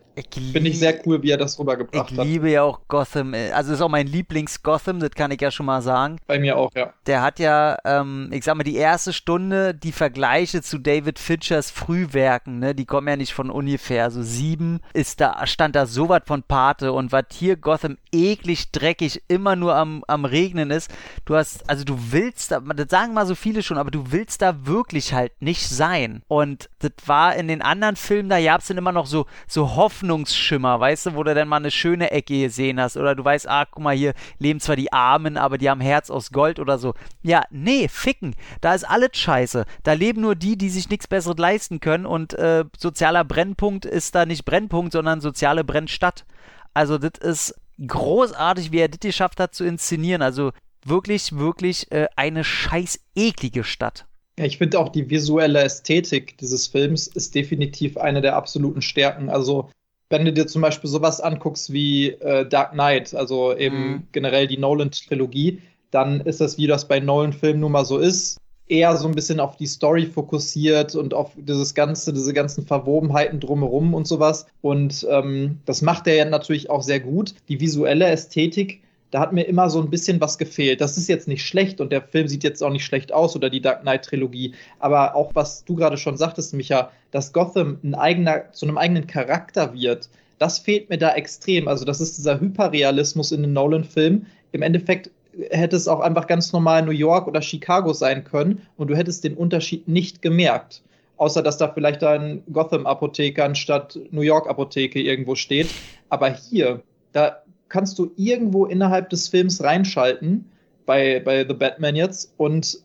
Finde 0.52 0.70
ich 0.70 0.80
sehr 0.80 0.96
cool, 1.06 1.22
wie 1.22 1.32
er 1.32 1.38
das 1.38 1.60
rübergebracht 1.60 2.12
ich 2.12 2.18
hat. 2.18 2.26
Ich 2.26 2.32
liebe 2.32 2.50
ja 2.50 2.64
auch 2.64 2.82
Gotham. 2.88 3.34
Also 3.54 3.74
ist 3.74 3.82
auch 3.82 3.90
mein 3.90 4.08
Lieblings-Gotham, 4.08 5.00
das 5.00 5.12
kann 5.12 5.32
ich 5.32 5.42
ja 5.42 5.52
schon 5.52 5.66
mal 5.66 5.82
sagen. 5.82 6.18
Bei 6.28 6.40
mir 6.40 6.58
auch, 6.58 6.72
ja. 6.76 6.94
Der 7.06 7.22
hat 7.22 7.40
ja, 7.40 7.78
ähm, 7.86 8.30
ich 8.32 8.44
sag 8.46 8.56
mal, 8.56 8.64
die 8.64 8.76
erste 8.76 9.14
Stunde, 9.14 9.74
die 9.74 9.92
Vergleiche 9.92 10.62
zu 10.62 10.78
David 10.78 11.20
Finchers 11.20 11.72
Frühwerken, 11.72 12.60
ne, 12.60 12.76
die 12.76 12.86
kommen 12.86 13.08
ja 13.08 13.16
nicht 13.16 13.34
von 13.34 13.50
ungefähr. 13.50 14.12
So 14.12 14.22
sieben 14.22 14.80
ist 14.94 15.20
da, 15.20 15.46
stand 15.46 15.76
da 15.76 15.86
so 15.86 16.10
was 16.10 16.22
von 16.26 16.44
Pate 16.44 16.94
und 16.94 17.12
was 17.12 17.26
hier 17.34 17.58
Gotham 17.58 17.98
eklig, 18.12 18.72
dreckig, 18.72 19.22
immer 19.28 19.56
nur 19.56 19.73
am, 19.74 20.04
am 20.08 20.26
Regnen 20.26 20.72
ist. 20.72 20.92
Du 21.26 21.36
hast, 21.36 21.70
also 21.70 21.84
du 21.84 21.98
willst 22.12 22.52
da, 22.52 22.60
das 22.60 22.90
sagen 22.90 23.14
mal 23.14 23.26
so 23.26 23.36
viele 23.36 23.64
schon, 23.64 23.78
aber 23.78 23.92
du 23.92 24.12
willst 24.12 24.42
da 24.42 24.66
wirklich 24.66 25.14
halt 25.14 25.32
nicht 25.42 25.68
sein. 25.68 26.24
Und 26.28 26.70
das 26.80 26.92
war 27.06 27.36
in 27.36 27.48
den 27.48 27.62
anderen 27.62 27.96
Filmen, 27.96 28.30
da 28.30 28.42
gab 28.42 28.62
es 28.62 28.68
dann 28.68 28.78
immer 28.78 28.92
noch 28.92 29.06
so, 29.06 29.26
so 29.48 29.76
Hoffnungsschimmer, 29.76 30.80
weißt 30.80 31.08
du, 31.08 31.16
wo 31.16 31.24
du 31.24 31.34
dann 31.34 31.48
mal 31.48 31.58
eine 31.58 31.72
schöne 31.72 32.12
Ecke 32.12 32.42
gesehen 32.42 32.80
hast. 32.80 32.98
Oder 32.98 33.16
du 33.16 33.24
weißt, 33.24 33.48
ah, 33.48 33.66
guck 33.66 33.84
mal, 33.84 33.96
hier 33.96 34.14
leben 34.40 34.60
zwar 34.60 34.76
die 34.76 34.94
Armen, 34.94 35.38
aber 35.38 35.58
die 35.58 35.70
haben 35.70 35.82
Herz 35.82 36.10
aus 36.10 36.32
Gold 36.32 36.60
oder 36.60 36.78
so. 36.78 36.94
Ja, 37.22 37.44
nee, 37.50 37.88
ficken. 37.88 38.36
Da 38.62 38.74
ist 38.74 38.84
alles 38.84 39.12
scheiße. 39.14 39.66
Da 39.84 39.94
leben 39.94 40.22
nur 40.22 40.36
die, 40.36 40.58
die 40.58 40.70
sich 40.70 40.90
nichts 40.90 41.08
Besseres 41.08 41.38
leisten 41.38 41.80
können 41.80 42.06
und 42.06 42.34
äh, 42.34 42.66
sozialer 42.78 43.24
Brennpunkt 43.24 43.86
ist 43.86 44.16
da 44.16 44.26
nicht 44.26 44.46
Brennpunkt, 44.46 44.94
sondern 44.94 45.22
soziale 45.22 45.64
Brennstadt. 45.64 46.26
Also 46.74 46.98
das 46.98 47.20
ist 47.22 47.56
großartig, 47.86 48.72
wie 48.72 48.80
er 48.80 48.88
das 48.88 49.00
geschafft 49.00 49.40
hat 49.40 49.56
zu 49.56 49.64
inszenieren. 49.64 50.22
Also 50.22 50.52
wirklich, 50.86 51.36
wirklich 51.36 51.92
äh, 51.92 52.08
eine 52.16 52.44
scheiß 52.44 53.00
eklige 53.16 53.64
Stadt. 53.64 54.06
Ja, 54.38 54.46
ich 54.46 54.58
finde 54.58 54.80
auch 54.80 54.90
die 54.90 55.10
visuelle 55.10 55.62
Ästhetik 55.62 56.38
dieses 56.38 56.68
Films 56.68 57.08
ist 57.08 57.36
definitiv 57.36 57.98
eine 57.98 58.22
der 58.22 58.36
absoluten 58.36 58.82
Stärken. 58.82 59.30
Also 59.30 59.70
wenn 60.10 60.26
du 60.26 60.34
dir 60.34 60.48
zum 60.48 60.62
Beispiel 60.62 60.90
sowas 60.90 61.22
anguckst 61.22 61.72
wie 61.72 62.10
äh, 62.10 62.48
Dark 62.48 62.74
Knight, 62.74 63.14
also 63.14 63.56
eben 63.56 63.88
mhm. 63.88 64.08
generell 64.12 64.48
die 64.48 64.58
Nolan-Trilogie, 64.58 65.62
dann 65.92 66.22
ist 66.22 66.42
das, 66.42 66.58
wie 66.58 66.68
das 66.68 66.88
bei 66.88 67.00
Nolan-Filmen 67.00 67.60
nun 67.60 67.72
mal 67.72 67.86
so 67.86 68.00
ist, 68.00 68.40
eher 68.74 68.98
so 68.98 69.08
ein 69.08 69.14
bisschen 69.14 69.40
auf 69.40 69.56
die 69.56 69.68
Story 69.68 70.08
fokussiert 70.08 70.96
und 70.96 71.14
auf 71.14 71.32
dieses 71.36 71.76
ganze, 71.76 72.12
diese 72.12 72.34
ganzen 72.34 72.66
Verwobenheiten 72.66 73.40
drumherum 73.40 73.94
und 73.94 74.08
sowas. 74.08 74.48
Und 74.62 75.06
ähm, 75.12 75.60
das 75.66 75.84
macht 75.84 76.08
er 76.08 76.16
ja 76.16 76.26
natürlich 76.26 76.72
auch 76.72 76.82
sehr 76.82 77.00
gut. 77.00 77.36
Die 77.50 77.60
visuelle 77.60 78.08
Ästhetik, 78.08 78.82
da 79.12 79.20
hat 79.20 79.32
mir 79.32 79.44
immer 79.44 79.70
so 79.70 79.80
ein 79.80 79.92
bisschen 79.92 80.20
was 80.20 80.40
gefehlt. 80.40 80.82
Das 80.82 80.98
ist 80.98 81.08
jetzt 81.08 81.28
nicht 81.28 81.46
schlecht 81.46 81.82
und 81.82 81.92
der 81.92 82.02
Film 82.02 82.28
sieht 82.28 82.44
jetzt 82.44 82.64
auch 82.64 82.72
nicht 82.72 82.84
schlecht 82.84 83.14
aus 83.14 83.36
oder 83.36 83.52
die 83.52 83.62
Dark 83.62 83.84
Knight 83.84 84.06
Trilogie. 84.06 84.56
Aber 84.80 85.16
auch 85.16 85.30
was 85.36 85.64
du 85.66 85.76
gerade 85.76 85.98
schon 85.98 86.18
sagtest, 86.18 86.56
Micha, 86.56 86.90
dass 87.12 87.32
Gotham 87.32 87.78
ein 87.84 87.94
eigener, 87.94 88.52
zu 88.54 88.66
einem 88.66 88.80
eigenen 88.80 89.06
Charakter 89.06 89.76
wird, 89.76 90.10
das 90.40 90.58
fehlt 90.58 90.90
mir 90.90 90.98
da 90.98 91.14
extrem. 91.14 91.68
Also 91.68 91.86
das 91.86 92.02
ist 92.02 92.18
dieser 92.18 92.40
Hyperrealismus 92.40 93.32
in 93.32 93.44
den 93.44 93.54
Nolan-Filmen. 93.54 94.26
Im 94.52 94.64
Endeffekt 94.64 95.12
hätte 95.50 95.76
es 95.76 95.88
auch 95.88 96.00
einfach 96.00 96.28
ganz 96.28 96.54
normal 96.54 96.84
New 96.84 96.92
York 96.92 97.28
oder 97.28 97.42
Chicago 97.42 97.94
sein 97.94 98.24
können 98.24 98.62
und 98.78 98.90
du 98.90 98.96
hättest 98.96 99.24
den 99.24 99.36
Unterschied 99.36 99.88
nicht 99.88 100.22
gemerkt. 100.22 100.84
Außer 101.18 101.42
dass 101.42 101.58
da 101.58 101.70
vielleicht 101.70 102.04
ein 102.04 102.44
Gotham-Apotheker 102.52 103.46
anstatt 103.46 104.00
New 104.12 104.22
York-Apotheke 104.22 105.00
irgendwo 105.00 105.36
steht. 105.36 105.76
Aber 106.10 106.30
hier, 106.30 106.82
da 107.12 107.44
kannst 107.70 107.98
du 107.98 108.12
irgendwo 108.18 108.66
innerhalb 108.66 109.10
des 109.10 109.28
Films 109.28 109.64
reinschalten, 109.64 110.46
bei, 110.86 111.22
bei 111.24 111.46
The 111.48 111.54
Batman 111.54 111.96
jetzt, 111.96 112.34
und 112.38 112.83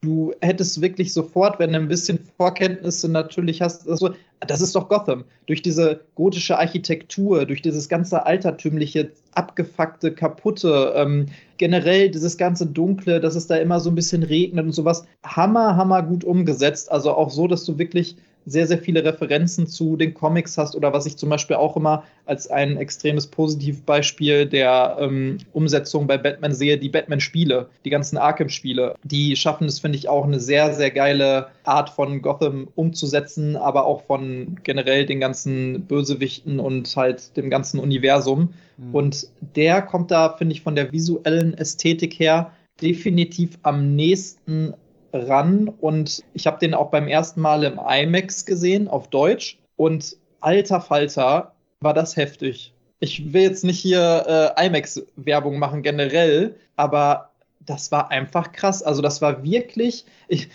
du 0.00 0.32
hättest 0.40 0.80
wirklich 0.80 1.12
sofort, 1.12 1.58
wenn 1.58 1.72
du 1.72 1.78
ein 1.78 1.88
bisschen 1.88 2.18
Vorkenntnisse 2.36 3.08
natürlich 3.08 3.60
hast, 3.60 3.88
also, 3.88 4.14
das 4.46 4.62
ist 4.62 4.74
doch 4.74 4.88
Gotham. 4.88 5.24
Durch 5.46 5.60
diese 5.60 6.00
gotische 6.14 6.58
Architektur, 6.58 7.44
durch 7.44 7.60
dieses 7.60 7.88
ganze 7.90 8.24
altertümliche, 8.24 9.12
abgefuckte, 9.34 10.12
kaputte, 10.12 10.94
ähm, 10.96 11.26
generell 11.58 12.10
dieses 12.10 12.38
ganze 12.38 12.66
Dunkle, 12.66 13.20
dass 13.20 13.34
es 13.34 13.46
da 13.46 13.56
immer 13.56 13.80
so 13.80 13.90
ein 13.90 13.94
bisschen 13.94 14.22
regnet 14.22 14.64
und 14.64 14.72
sowas. 14.72 15.04
Hammer, 15.24 15.76
hammer 15.76 16.02
gut 16.02 16.24
umgesetzt. 16.24 16.90
Also 16.90 17.12
auch 17.12 17.30
so, 17.30 17.46
dass 17.46 17.64
du 17.64 17.78
wirklich 17.78 18.16
sehr, 18.46 18.66
sehr 18.66 18.78
viele 18.78 19.04
Referenzen 19.04 19.66
zu 19.66 19.96
den 19.96 20.14
Comics 20.14 20.56
hast 20.58 20.74
oder 20.74 20.92
was 20.92 21.06
ich 21.06 21.16
zum 21.16 21.28
Beispiel 21.28 21.56
auch 21.56 21.76
immer 21.76 22.04
als 22.26 22.48
ein 22.48 22.76
extremes 22.76 23.26
Positivbeispiel 23.26 24.46
der 24.46 24.96
ähm, 25.00 25.38
Umsetzung 25.52 26.06
bei 26.06 26.18
Batman 26.18 26.52
sehe, 26.52 26.78
die 26.78 26.88
Batman-Spiele, 26.88 27.68
die 27.84 27.90
ganzen 27.90 28.16
Arkham-Spiele. 28.16 28.94
Die 29.04 29.36
schaffen 29.36 29.66
es, 29.66 29.80
finde 29.80 29.98
ich, 29.98 30.08
auch 30.08 30.24
eine 30.24 30.40
sehr, 30.40 30.74
sehr 30.74 30.90
geile 30.90 31.48
Art 31.64 31.90
von 31.90 32.22
Gotham 32.22 32.68
umzusetzen, 32.74 33.56
aber 33.56 33.84
auch 33.84 34.02
von 34.04 34.58
generell 34.62 35.06
den 35.06 35.20
ganzen 35.20 35.82
Bösewichten 35.82 36.60
und 36.60 36.94
halt 36.96 37.36
dem 37.36 37.50
ganzen 37.50 37.78
Universum. 37.78 38.54
Mhm. 38.76 38.94
Und 38.94 39.28
der 39.56 39.82
kommt 39.82 40.10
da, 40.10 40.30
finde 40.30 40.54
ich, 40.54 40.62
von 40.62 40.74
der 40.74 40.92
visuellen 40.92 41.54
Ästhetik 41.54 42.18
her 42.18 42.52
definitiv 42.80 43.58
am 43.62 43.94
nächsten 43.94 44.74
ran 45.12 45.68
und 45.68 46.22
ich 46.34 46.46
habe 46.46 46.58
den 46.58 46.74
auch 46.74 46.90
beim 46.90 47.08
ersten 47.08 47.40
Mal 47.40 47.64
im 47.64 47.78
IMAX 47.78 48.46
gesehen, 48.46 48.88
auf 48.88 49.08
Deutsch. 49.08 49.58
Und 49.76 50.16
alter 50.40 50.80
Falter, 50.80 51.52
war 51.80 51.94
das 51.94 52.16
heftig. 52.16 52.74
Ich 53.00 53.32
will 53.32 53.42
jetzt 53.42 53.64
nicht 53.64 53.78
hier 53.78 54.54
äh, 54.56 54.66
IMAX-Werbung 54.66 55.58
machen 55.58 55.82
generell, 55.82 56.56
aber 56.76 57.30
das 57.60 57.90
war 57.90 58.10
einfach 58.10 58.52
krass. 58.52 58.82
Also 58.82 59.00
das 59.00 59.22
war 59.22 59.42
wirklich. 59.42 60.04
Ich, 60.28 60.48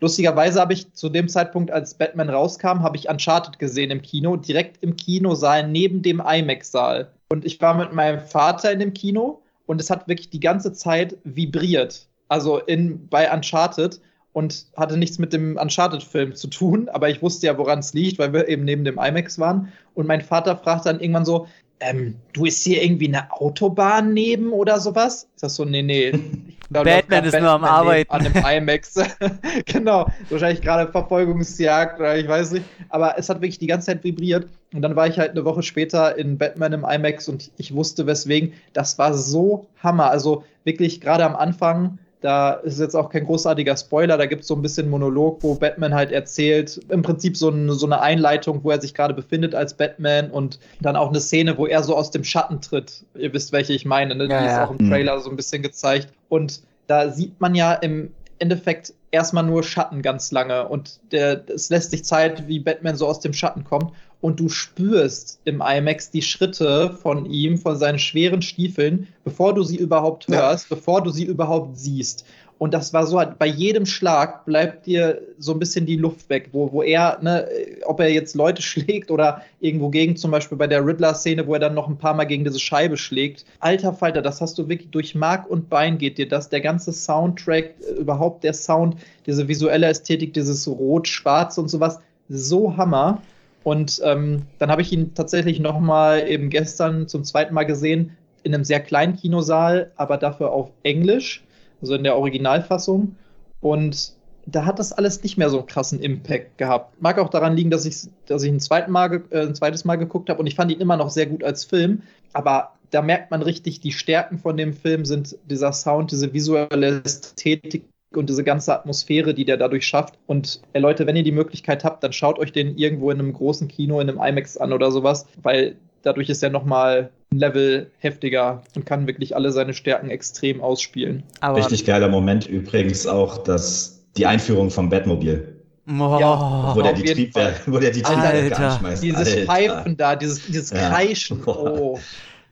lustigerweise 0.00 0.60
habe 0.60 0.72
ich 0.72 0.92
zu 0.92 1.08
dem 1.08 1.28
Zeitpunkt, 1.28 1.70
als 1.70 1.94
Batman 1.94 2.30
rauskam, 2.30 2.82
habe 2.82 2.96
ich 2.96 3.08
Uncharted 3.08 3.58
gesehen 3.58 3.90
im 3.90 4.02
Kino, 4.02 4.36
direkt 4.36 4.82
im 4.82 4.96
Kinosaal 4.96 5.68
neben 5.68 6.02
dem 6.02 6.20
IMAX-Saal. 6.20 7.12
Und 7.28 7.44
ich 7.44 7.60
war 7.60 7.74
mit 7.74 7.92
meinem 7.92 8.20
Vater 8.20 8.72
in 8.72 8.80
dem 8.80 8.94
Kino 8.94 9.42
und 9.66 9.80
es 9.80 9.90
hat 9.90 10.08
wirklich 10.08 10.30
die 10.30 10.40
ganze 10.40 10.72
Zeit 10.72 11.16
vibriert 11.22 12.08
also 12.28 12.58
in, 12.58 13.08
bei 13.08 13.32
Uncharted 13.32 14.00
und 14.34 14.66
hatte 14.76 14.96
nichts 14.96 15.18
mit 15.18 15.32
dem 15.32 15.56
Uncharted-Film 15.56 16.34
zu 16.34 16.48
tun, 16.48 16.88
aber 16.92 17.08
ich 17.08 17.22
wusste 17.22 17.46
ja, 17.46 17.56
woran 17.56 17.78
es 17.78 17.94
liegt, 17.94 18.18
weil 18.18 18.32
wir 18.32 18.48
eben 18.48 18.64
neben 18.64 18.84
dem 18.84 18.98
IMAX 18.98 19.38
waren. 19.38 19.72
Und 19.94 20.06
mein 20.06 20.20
Vater 20.20 20.56
fragt 20.56 20.86
dann 20.86 21.00
irgendwann 21.00 21.24
so: 21.24 21.46
ähm, 21.80 22.16
Du 22.32 22.44
ist 22.44 22.62
hier 22.64 22.82
irgendwie 22.82 23.08
eine 23.08 23.30
Autobahn 23.32 24.12
neben 24.12 24.52
oder 24.52 24.80
sowas? 24.80 25.28
Ich 25.36 25.40
sag 25.40 25.50
so: 25.50 25.64
Nee, 25.64 25.82
nee. 25.82 26.12
Glaub, 26.70 26.84
Batman 26.84 27.24
ist 27.24 27.32
Batman 27.32 27.42
nur 27.42 27.50
am 27.52 27.64
Arbeiten. 27.64 28.10
An 28.10 28.24
dem 28.24 28.34
IMAX. 28.34 28.94
genau. 29.66 30.10
Wahrscheinlich 30.30 30.62
gerade 30.62 30.90
Verfolgungsjagd 30.90 32.00
oder 32.00 32.16
ich 32.16 32.26
weiß 32.26 32.52
nicht. 32.52 32.64
Aber 32.88 33.16
es 33.16 33.28
hat 33.28 33.36
wirklich 33.36 33.60
die 33.60 33.68
ganze 33.68 33.86
Zeit 33.86 34.02
vibriert. 34.02 34.48
Und 34.72 34.82
dann 34.82 34.96
war 34.96 35.06
ich 35.06 35.18
halt 35.18 35.32
eine 35.32 35.44
Woche 35.44 35.62
später 35.62 36.16
in 36.18 36.38
Batman 36.38 36.72
im 36.72 36.84
IMAX 36.84 37.28
und 37.28 37.52
ich 37.58 37.72
wusste 37.74 38.06
weswegen. 38.08 38.54
Das 38.72 38.98
war 38.98 39.14
so 39.14 39.68
Hammer. 39.80 40.10
Also 40.10 40.42
wirklich 40.64 41.00
gerade 41.00 41.24
am 41.24 41.36
Anfang 41.36 41.98
da 42.24 42.52
ist 42.52 42.80
jetzt 42.80 42.96
auch 42.96 43.10
kein 43.10 43.26
großartiger 43.26 43.76
Spoiler, 43.76 44.16
da 44.16 44.24
gibt 44.24 44.42
es 44.42 44.48
so 44.48 44.54
ein 44.54 44.62
bisschen 44.62 44.88
Monolog, 44.88 45.42
wo 45.42 45.56
Batman 45.56 45.92
halt 45.92 46.10
erzählt, 46.10 46.80
im 46.88 47.02
Prinzip 47.02 47.36
so, 47.36 47.50
ein, 47.50 47.70
so 47.70 47.84
eine 47.84 48.00
Einleitung, 48.00 48.64
wo 48.64 48.70
er 48.70 48.80
sich 48.80 48.94
gerade 48.94 49.12
befindet 49.12 49.54
als 49.54 49.74
Batman 49.74 50.30
und 50.30 50.58
dann 50.80 50.96
auch 50.96 51.10
eine 51.10 51.20
Szene, 51.20 51.58
wo 51.58 51.66
er 51.66 51.82
so 51.82 51.94
aus 51.94 52.10
dem 52.10 52.24
Schatten 52.24 52.62
tritt. 52.62 53.04
Ihr 53.14 53.34
wisst, 53.34 53.52
welche 53.52 53.74
ich 53.74 53.84
meine, 53.84 54.14
ne? 54.14 54.26
die 54.26 54.32
ja, 54.32 54.46
ist 54.46 54.58
auch 54.58 54.70
im 54.70 54.86
mhm. 54.86 54.90
Trailer 54.90 55.20
so 55.20 55.28
ein 55.28 55.36
bisschen 55.36 55.62
gezeigt. 55.62 56.08
Und 56.30 56.62
da 56.86 57.10
sieht 57.10 57.38
man 57.42 57.54
ja 57.54 57.74
im 57.74 58.10
Endeffekt 58.44 58.92
erstmal 59.10 59.44
nur 59.44 59.62
Schatten 59.62 60.02
ganz 60.02 60.30
lange 60.30 60.68
und 60.68 61.00
der, 61.12 61.48
es 61.48 61.70
lässt 61.70 61.92
sich 61.92 62.04
Zeit, 62.04 62.46
wie 62.46 62.60
Batman 62.60 62.96
so 62.96 63.06
aus 63.06 63.20
dem 63.20 63.32
Schatten 63.32 63.64
kommt 63.64 63.92
und 64.20 64.38
du 64.38 64.50
spürst 64.50 65.40
im 65.44 65.62
IMAX 65.62 66.10
die 66.10 66.20
Schritte 66.20 66.90
von 66.90 67.24
ihm, 67.24 67.56
von 67.56 67.76
seinen 67.76 67.98
schweren 67.98 68.42
Stiefeln, 68.42 69.08
bevor 69.24 69.54
du 69.54 69.62
sie 69.62 69.76
überhaupt 69.76 70.28
hörst, 70.28 70.68
ja. 70.68 70.76
bevor 70.76 71.02
du 71.02 71.10
sie 71.10 71.24
überhaupt 71.24 71.78
siehst. 71.78 72.26
Und 72.64 72.72
das 72.72 72.94
war 72.94 73.06
so, 73.06 73.22
bei 73.38 73.44
jedem 73.44 73.84
Schlag 73.84 74.46
bleibt 74.46 74.86
dir 74.86 75.20
so 75.36 75.52
ein 75.52 75.58
bisschen 75.58 75.84
die 75.84 75.98
Luft 75.98 76.30
weg, 76.30 76.48
wo, 76.52 76.72
wo 76.72 76.82
er, 76.82 77.18
ne, 77.20 77.46
ob 77.84 78.00
er 78.00 78.08
jetzt 78.08 78.34
Leute 78.34 78.62
schlägt 78.70 79.10
oder 79.10 79.42
irgendwo 79.60 79.90
gegen, 79.90 80.16
zum 80.16 80.30
Beispiel 80.30 80.56
bei 80.56 80.66
der 80.66 80.82
Riddler-Szene, 80.82 81.46
wo 81.46 81.52
er 81.52 81.60
dann 81.60 81.74
noch 81.74 81.88
ein 81.88 81.98
paar 81.98 82.14
Mal 82.14 82.24
gegen 82.24 82.42
diese 82.42 82.58
Scheibe 82.58 82.96
schlägt. 82.96 83.44
Alter 83.60 83.92
Falter, 83.92 84.22
das 84.22 84.40
hast 84.40 84.56
du 84.56 84.66
wirklich 84.66 84.88
durch 84.88 85.14
Mark 85.14 85.46
und 85.50 85.68
Bein 85.68 85.98
geht 85.98 86.16
dir 86.16 86.26
das. 86.26 86.48
Der 86.48 86.62
ganze 86.62 86.94
Soundtrack, 86.94 87.74
äh, 87.86 88.00
überhaupt 88.00 88.44
der 88.44 88.54
Sound, 88.54 88.96
diese 89.26 89.46
visuelle 89.46 89.88
Ästhetik, 89.88 90.32
dieses 90.32 90.66
Rot-Schwarz 90.66 91.58
und 91.58 91.68
sowas, 91.68 92.00
so 92.30 92.78
Hammer. 92.78 93.20
Und 93.62 94.00
ähm, 94.02 94.46
dann 94.58 94.70
habe 94.70 94.80
ich 94.80 94.90
ihn 94.90 95.12
tatsächlich 95.12 95.60
noch 95.60 95.80
mal 95.80 96.26
eben 96.26 96.48
gestern 96.48 97.08
zum 97.08 97.24
zweiten 97.24 97.52
Mal 97.52 97.64
gesehen 97.64 98.16
in 98.42 98.54
einem 98.54 98.64
sehr 98.64 98.80
kleinen 98.80 99.16
Kinosaal, 99.16 99.92
aber 99.96 100.16
dafür 100.16 100.50
auf 100.50 100.70
Englisch, 100.82 101.44
also 101.80 101.94
in 101.94 102.04
der 102.04 102.16
Originalfassung. 102.16 103.16
Und 103.60 104.12
da 104.46 104.66
hat 104.66 104.78
das 104.78 104.92
alles 104.92 105.22
nicht 105.22 105.38
mehr 105.38 105.48
so 105.50 105.58
einen 105.58 105.66
krassen 105.66 106.00
Impact 106.00 106.58
gehabt. 106.58 107.00
Mag 107.00 107.18
auch 107.18 107.30
daran 107.30 107.56
liegen, 107.56 107.70
dass 107.70 107.86
ich, 107.86 108.08
dass 108.26 108.42
ich 108.42 108.52
ein, 108.52 108.60
zweiten 108.60 108.92
mal, 108.92 109.22
äh, 109.30 109.40
ein 109.40 109.54
zweites 109.54 109.84
Mal 109.84 109.96
geguckt 109.96 110.28
habe 110.28 110.40
und 110.40 110.46
ich 110.46 110.54
fand 110.54 110.70
ihn 110.70 110.80
immer 110.80 110.96
noch 110.96 111.10
sehr 111.10 111.26
gut 111.26 111.42
als 111.42 111.64
Film. 111.64 112.02
Aber 112.32 112.72
da 112.90 113.00
merkt 113.02 113.30
man 113.30 113.42
richtig, 113.42 113.80
die 113.80 113.92
Stärken 113.92 114.38
von 114.38 114.56
dem 114.56 114.74
Film 114.74 115.04
sind 115.04 115.36
dieser 115.48 115.72
Sound, 115.72 116.12
diese 116.12 116.32
visuelle 116.32 117.02
Ästhetik, 117.04 117.84
und 118.16 118.28
diese 118.28 118.44
ganze 118.44 118.74
Atmosphäre, 118.74 119.34
die 119.34 119.44
der 119.44 119.56
dadurch 119.56 119.86
schafft. 119.86 120.18
Und 120.26 120.60
ey, 120.72 120.80
Leute, 120.80 121.06
wenn 121.06 121.16
ihr 121.16 121.22
die 121.22 121.32
Möglichkeit 121.32 121.84
habt, 121.84 122.02
dann 122.02 122.12
schaut 122.12 122.38
euch 122.38 122.52
den 122.52 122.76
irgendwo 122.76 123.10
in 123.10 123.18
einem 123.18 123.32
großen 123.32 123.68
Kino, 123.68 124.00
in 124.00 124.08
einem 124.08 124.20
IMAX 124.20 124.56
an 124.56 124.72
oder 124.72 124.90
sowas, 124.90 125.26
weil 125.42 125.76
dadurch 126.04 126.28
ist 126.28 126.42
er 126.42 126.50
nochmal 126.50 127.10
ein 127.32 127.38
Level 127.38 127.90
heftiger 127.98 128.62
und 128.76 128.86
kann 128.86 129.06
wirklich 129.06 129.34
alle 129.34 129.50
seine 129.50 129.74
Stärken 129.74 130.10
extrem 130.10 130.60
ausspielen. 130.60 131.24
Aber 131.40 131.58
Richtig 131.58 131.84
geiler 131.84 132.08
Moment 132.08 132.46
übrigens 132.46 133.06
auch, 133.06 133.38
dass 133.38 134.04
die 134.16 134.26
Einführung 134.26 134.70
vom 134.70 134.88
Batmobil. 134.88 135.50
Oh, 135.86 136.16
ja, 136.18 136.72
wo, 136.74 136.80
der 136.80 136.94
die 136.94 137.02
Triebwerke, 137.02 137.72
wo 137.72 137.78
der 137.78 137.90
die 137.90 138.02
Triebwerke 138.02 138.56
anschmeißt. 138.56 139.02
Dieses 139.02 139.28
Alter. 139.28 139.44
Pfeifen 139.44 139.96
da, 139.96 140.16
dieses, 140.16 140.46
dieses 140.46 140.70
Kreischen. 140.70 141.42
Oh. 141.44 141.98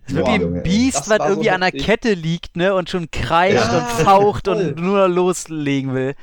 Das 0.04 0.12
ist 0.12 0.18
wirklich 0.18 0.40
ein 0.42 0.62
Biest, 0.62 0.96
was 0.96 1.08
war 1.10 1.18
so 1.18 1.24
irgendwie 1.34 1.50
an 1.50 1.60
der. 1.60 1.70
Kette 1.72 2.12
liegt, 2.12 2.56
ne? 2.56 2.74
Und 2.74 2.90
schon 2.90 3.10
kreischt 3.10 3.72
Ja. 3.72 3.78
und 3.78 3.86
faucht 4.04 4.48
und 4.48 4.76
nur 4.76 5.08
loslegen 5.08 5.94
will. 5.94 6.14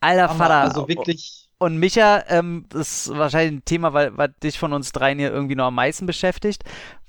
Alter 0.00 0.30
Vater. 0.30 0.54
Also 0.56 0.88
wirklich. 0.88 1.39
Und 1.62 1.76
Micha, 1.76 2.24
ähm, 2.28 2.64
das 2.70 3.06
ist 3.06 3.18
wahrscheinlich 3.18 3.60
ein 3.60 3.64
Thema, 3.66 3.92
weil, 3.92 4.16
weil 4.16 4.34
dich 4.42 4.58
von 4.58 4.72
uns 4.72 4.92
dreien 4.92 5.18
hier 5.18 5.30
irgendwie 5.30 5.56
noch 5.56 5.66
am 5.66 5.74
meisten 5.74 6.06
beschäftigt. 6.06 6.64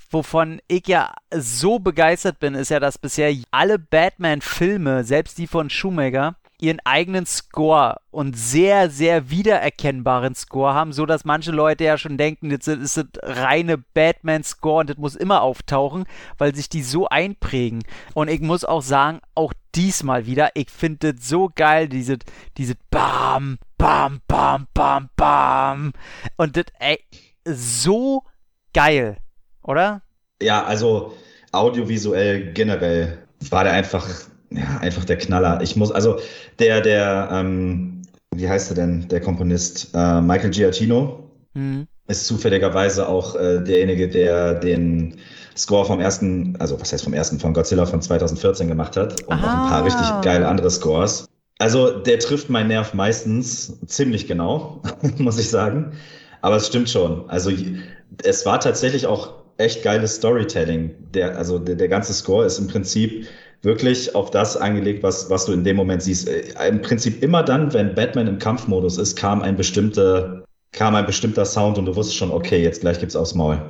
Wovon 0.09 0.59
ich 0.67 0.87
ja 0.87 1.13
so 1.33 1.79
begeistert 1.79 2.39
bin, 2.39 2.53
ist 2.53 2.67
ja, 2.67 2.81
dass 2.81 2.97
bisher 2.97 3.33
alle 3.51 3.79
Batman-Filme, 3.79 5.05
selbst 5.05 5.37
die 5.37 5.47
von 5.47 5.69
Schumacher, 5.69 6.35
ihren 6.61 6.79
eigenen 6.85 7.25
Score 7.25 7.99
und 8.11 8.37
sehr, 8.37 8.89
sehr 8.89 9.29
wiedererkennbaren 9.29 10.35
Score 10.35 10.73
haben, 10.73 10.93
so 10.93 11.05
dass 11.05 11.25
manche 11.25 11.51
Leute 11.51 11.83
ja 11.83 11.97
schon 11.97 12.17
denken, 12.17 12.49
das 12.49 12.67
ist 12.67 12.97
das 12.97 13.05
reine 13.23 13.79
Batman-Score 13.79 14.81
und 14.81 14.89
das 14.91 14.97
muss 14.97 15.15
immer 15.15 15.41
auftauchen, 15.41 16.05
weil 16.37 16.55
sich 16.55 16.69
die 16.69 16.83
so 16.83 17.07
einprägen. 17.09 17.83
Und 18.13 18.29
ich 18.29 18.41
muss 18.41 18.63
auch 18.63 18.83
sagen, 18.83 19.21
auch 19.33 19.53
diesmal 19.73 20.27
wieder, 20.27 20.51
ich 20.53 20.69
finde 20.69 21.13
das 21.13 21.27
so 21.27 21.49
geil, 21.53 21.89
diese, 21.89 22.19
diese 22.57 22.75
Bam, 22.91 23.57
Bam, 23.77 24.21
Bam, 24.27 24.67
Bam, 24.73 25.09
Bam. 25.15 25.93
Und 26.37 26.57
das, 26.57 26.65
ey, 26.79 26.99
so 27.43 28.23
geil, 28.73 29.17
oder? 29.63 30.03
Ja, 30.41 30.63
also 30.63 31.17
audiovisuell 31.51 32.53
generell 32.53 33.27
war 33.49 33.63
der 33.63 33.73
einfach, 33.73 34.07
ja, 34.51 34.77
einfach 34.79 35.05
der 35.05 35.17
Knaller. 35.17 35.61
Ich 35.61 35.75
muss, 35.75 35.91
also 35.91 36.19
der, 36.59 36.81
der, 36.81 37.29
ähm, 37.31 38.01
wie 38.35 38.47
heißt 38.49 38.71
er 38.71 38.75
denn, 38.75 39.07
der 39.09 39.21
Komponist? 39.21 39.89
Äh, 39.93 40.21
Michael 40.21 40.51
Giacchino 40.51 41.29
Hm. 41.55 41.85
ist 42.07 42.25
zufälligerweise 42.27 43.07
auch 43.07 43.35
äh, 43.35 43.59
derjenige, 43.61 44.07
der 44.07 44.53
den 44.55 45.17
Score 45.57 45.85
vom 45.85 45.99
ersten, 45.99 46.55
also 46.59 46.79
was 46.79 46.93
heißt 46.93 47.03
vom 47.03 47.13
ersten, 47.13 47.39
von 47.39 47.53
Godzilla 47.53 47.85
von 47.85 48.01
2014 48.01 48.67
gemacht 48.69 48.95
hat 48.95 49.23
und 49.23 49.41
noch 49.41 49.53
ein 49.53 49.61
paar 49.63 49.81
Ah. 49.81 49.83
richtig 49.83 50.21
geile 50.21 50.47
andere 50.47 50.71
Scores. 50.71 51.25
Also 51.59 51.99
der 51.99 52.19
trifft 52.19 52.49
meinen 52.49 52.69
Nerv 52.69 52.93
meistens 52.93 53.77
ziemlich 53.85 54.27
genau, 54.27 54.81
muss 55.17 55.37
ich 55.39 55.49
sagen. 55.49 55.91
Aber 56.41 56.55
es 56.55 56.67
stimmt 56.67 56.89
schon. 56.89 57.29
Also 57.29 57.51
es 58.23 58.45
war 58.45 58.59
tatsächlich 58.59 59.05
auch 59.05 59.33
echt 59.57 59.83
geiles 59.83 60.15
Storytelling. 60.15 60.95
Der, 61.13 61.37
also 61.37 61.59
der, 61.59 61.75
der 61.75 61.87
ganze 61.89 62.13
Score 62.13 62.45
ist 62.45 62.57
im 62.59 62.67
Prinzip 62.67 63.27
wirklich 63.61 64.15
auf 64.15 64.31
das 64.31 64.57
angelegt, 64.57 65.03
was, 65.03 65.29
was 65.29 65.45
du 65.45 65.53
in 65.53 65.63
dem 65.63 65.75
Moment 65.75 66.01
siehst. 66.01 66.27
Äh, 66.27 66.67
Im 66.67 66.81
Prinzip 66.81 67.21
immer 67.23 67.43
dann, 67.43 67.73
wenn 67.73 67.95
Batman 67.95 68.27
im 68.27 68.39
Kampfmodus 68.39 68.97
ist, 68.97 69.15
kam 69.15 69.41
ein 69.41 69.55
bestimmter, 69.55 70.43
kam 70.71 70.95
ein 70.95 71.05
bestimmter 71.05 71.45
Sound 71.45 71.77
und 71.77 71.85
du 71.85 71.95
wusstest 71.95 72.17
schon, 72.17 72.31
okay, 72.31 72.61
jetzt 72.61 72.81
gleich 72.81 72.99
gibt's 72.99 73.15
aufs 73.15 73.35
Maul. 73.35 73.61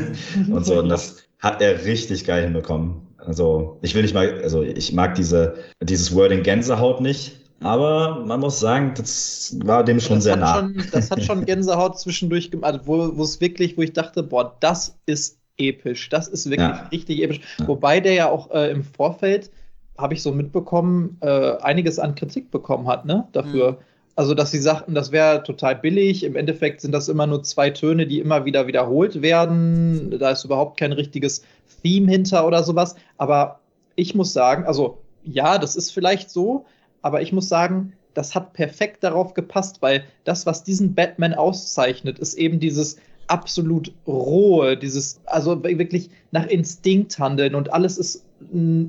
und 0.50 0.64
so. 0.64 0.80
Und 0.80 0.88
das 0.88 1.16
hat 1.38 1.62
er 1.62 1.84
richtig 1.84 2.24
geil 2.24 2.44
hinbekommen. 2.44 3.06
Also 3.18 3.78
ich 3.82 3.94
will 3.94 4.02
nicht 4.02 4.14
mal, 4.14 4.40
also 4.42 4.62
ich 4.62 4.92
mag 4.92 5.14
diese, 5.14 5.56
dieses 5.82 6.14
Wording 6.14 6.42
Gänsehaut 6.42 7.00
nicht, 7.00 7.36
aber 7.62 8.24
man 8.24 8.40
muss 8.40 8.58
sagen, 8.58 8.94
das 8.96 9.56
war 9.62 9.84
dem 9.84 10.00
schon 10.00 10.16
das 10.16 10.24
sehr 10.24 10.36
nah. 10.36 10.56
Schon, 10.56 10.84
das 10.90 11.10
hat 11.10 11.22
schon 11.22 11.44
Gänsehaut 11.46 11.98
zwischendurch 11.98 12.50
gemacht, 12.50 12.72
also 12.72 12.86
wo, 12.86 13.16
wo 13.18 13.22
es 13.22 13.40
wirklich, 13.40 13.76
wo 13.76 13.82
ich 13.82 13.92
dachte, 13.92 14.22
boah, 14.22 14.56
das 14.60 14.98
ist 15.04 15.39
episch. 15.60 16.08
Das 16.08 16.28
ist 16.28 16.46
wirklich 16.46 16.68
Ja. 16.68 16.88
richtig 16.90 17.22
episch. 17.22 17.40
Ja. 17.58 17.68
Wobei 17.68 18.00
der 18.00 18.14
ja 18.14 18.30
auch 18.30 18.50
äh, 18.50 18.70
im 18.70 18.82
Vorfeld, 18.82 19.50
habe 19.98 20.14
ich 20.14 20.22
so 20.22 20.32
mitbekommen, 20.32 21.18
äh, 21.20 21.56
einiges 21.60 21.98
an 21.98 22.14
Kritik 22.14 22.50
bekommen 22.50 22.88
hat, 22.88 23.04
ne? 23.04 23.28
Dafür. 23.32 23.72
Mhm. 23.72 23.76
Also, 24.16 24.34
dass 24.34 24.50
sie 24.50 24.58
sagten, 24.58 24.94
das 24.94 25.12
wäre 25.12 25.42
total 25.42 25.76
billig. 25.76 26.24
Im 26.24 26.36
Endeffekt 26.36 26.80
sind 26.80 26.92
das 26.92 27.08
immer 27.08 27.26
nur 27.26 27.42
zwei 27.42 27.70
Töne, 27.70 28.06
die 28.06 28.18
immer 28.18 28.44
wieder 28.44 28.66
wiederholt 28.66 29.22
werden. 29.22 30.18
Da 30.18 30.30
ist 30.30 30.44
überhaupt 30.44 30.78
kein 30.78 30.92
richtiges 30.92 31.42
Theme 31.82 32.10
hinter 32.10 32.46
oder 32.46 32.62
sowas. 32.62 32.96
Aber 33.18 33.60
ich 33.94 34.14
muss 34.14 34.32
sagen, 34.32 34.64
also 34.64 34.98
ja, 35.24 35.58
das 35.58 35.76
ist 35.76 35.90
vielleicht 35.90 36.30
so, 36.30 36.64
aber 37.02 37.22
ich 37.22 37.32
muss 37.32 37.48
sagen, 37.48 37.92
das 38.14 38.34
hat 38.34 38.52
perfekt 38.54 39.04
darauf 39.04 39.34
gepasst, 39.34 39.80
weil 39.80 40.04
das, 40.24 40.44
was 40.44 40.64
diesen 40.64 40.94
Batman 40.94 41.32
auszeichnet, 41.34 42.18
ist 42.18 42.34
eben 42.34 42.58
dieses 42.58 42.96
absolut 43.30 43.92
rohe, 44.06 44.76
dieses, 44.76 45.20
also 45.24 45.62
wirklich 45.62 46.10
nach 46.32 46.46
Instinkt 46.46 47.18
handeln 47.18 47.54
und 47.54 47.72
alles 47.72 47.96
ist 47.98 48.24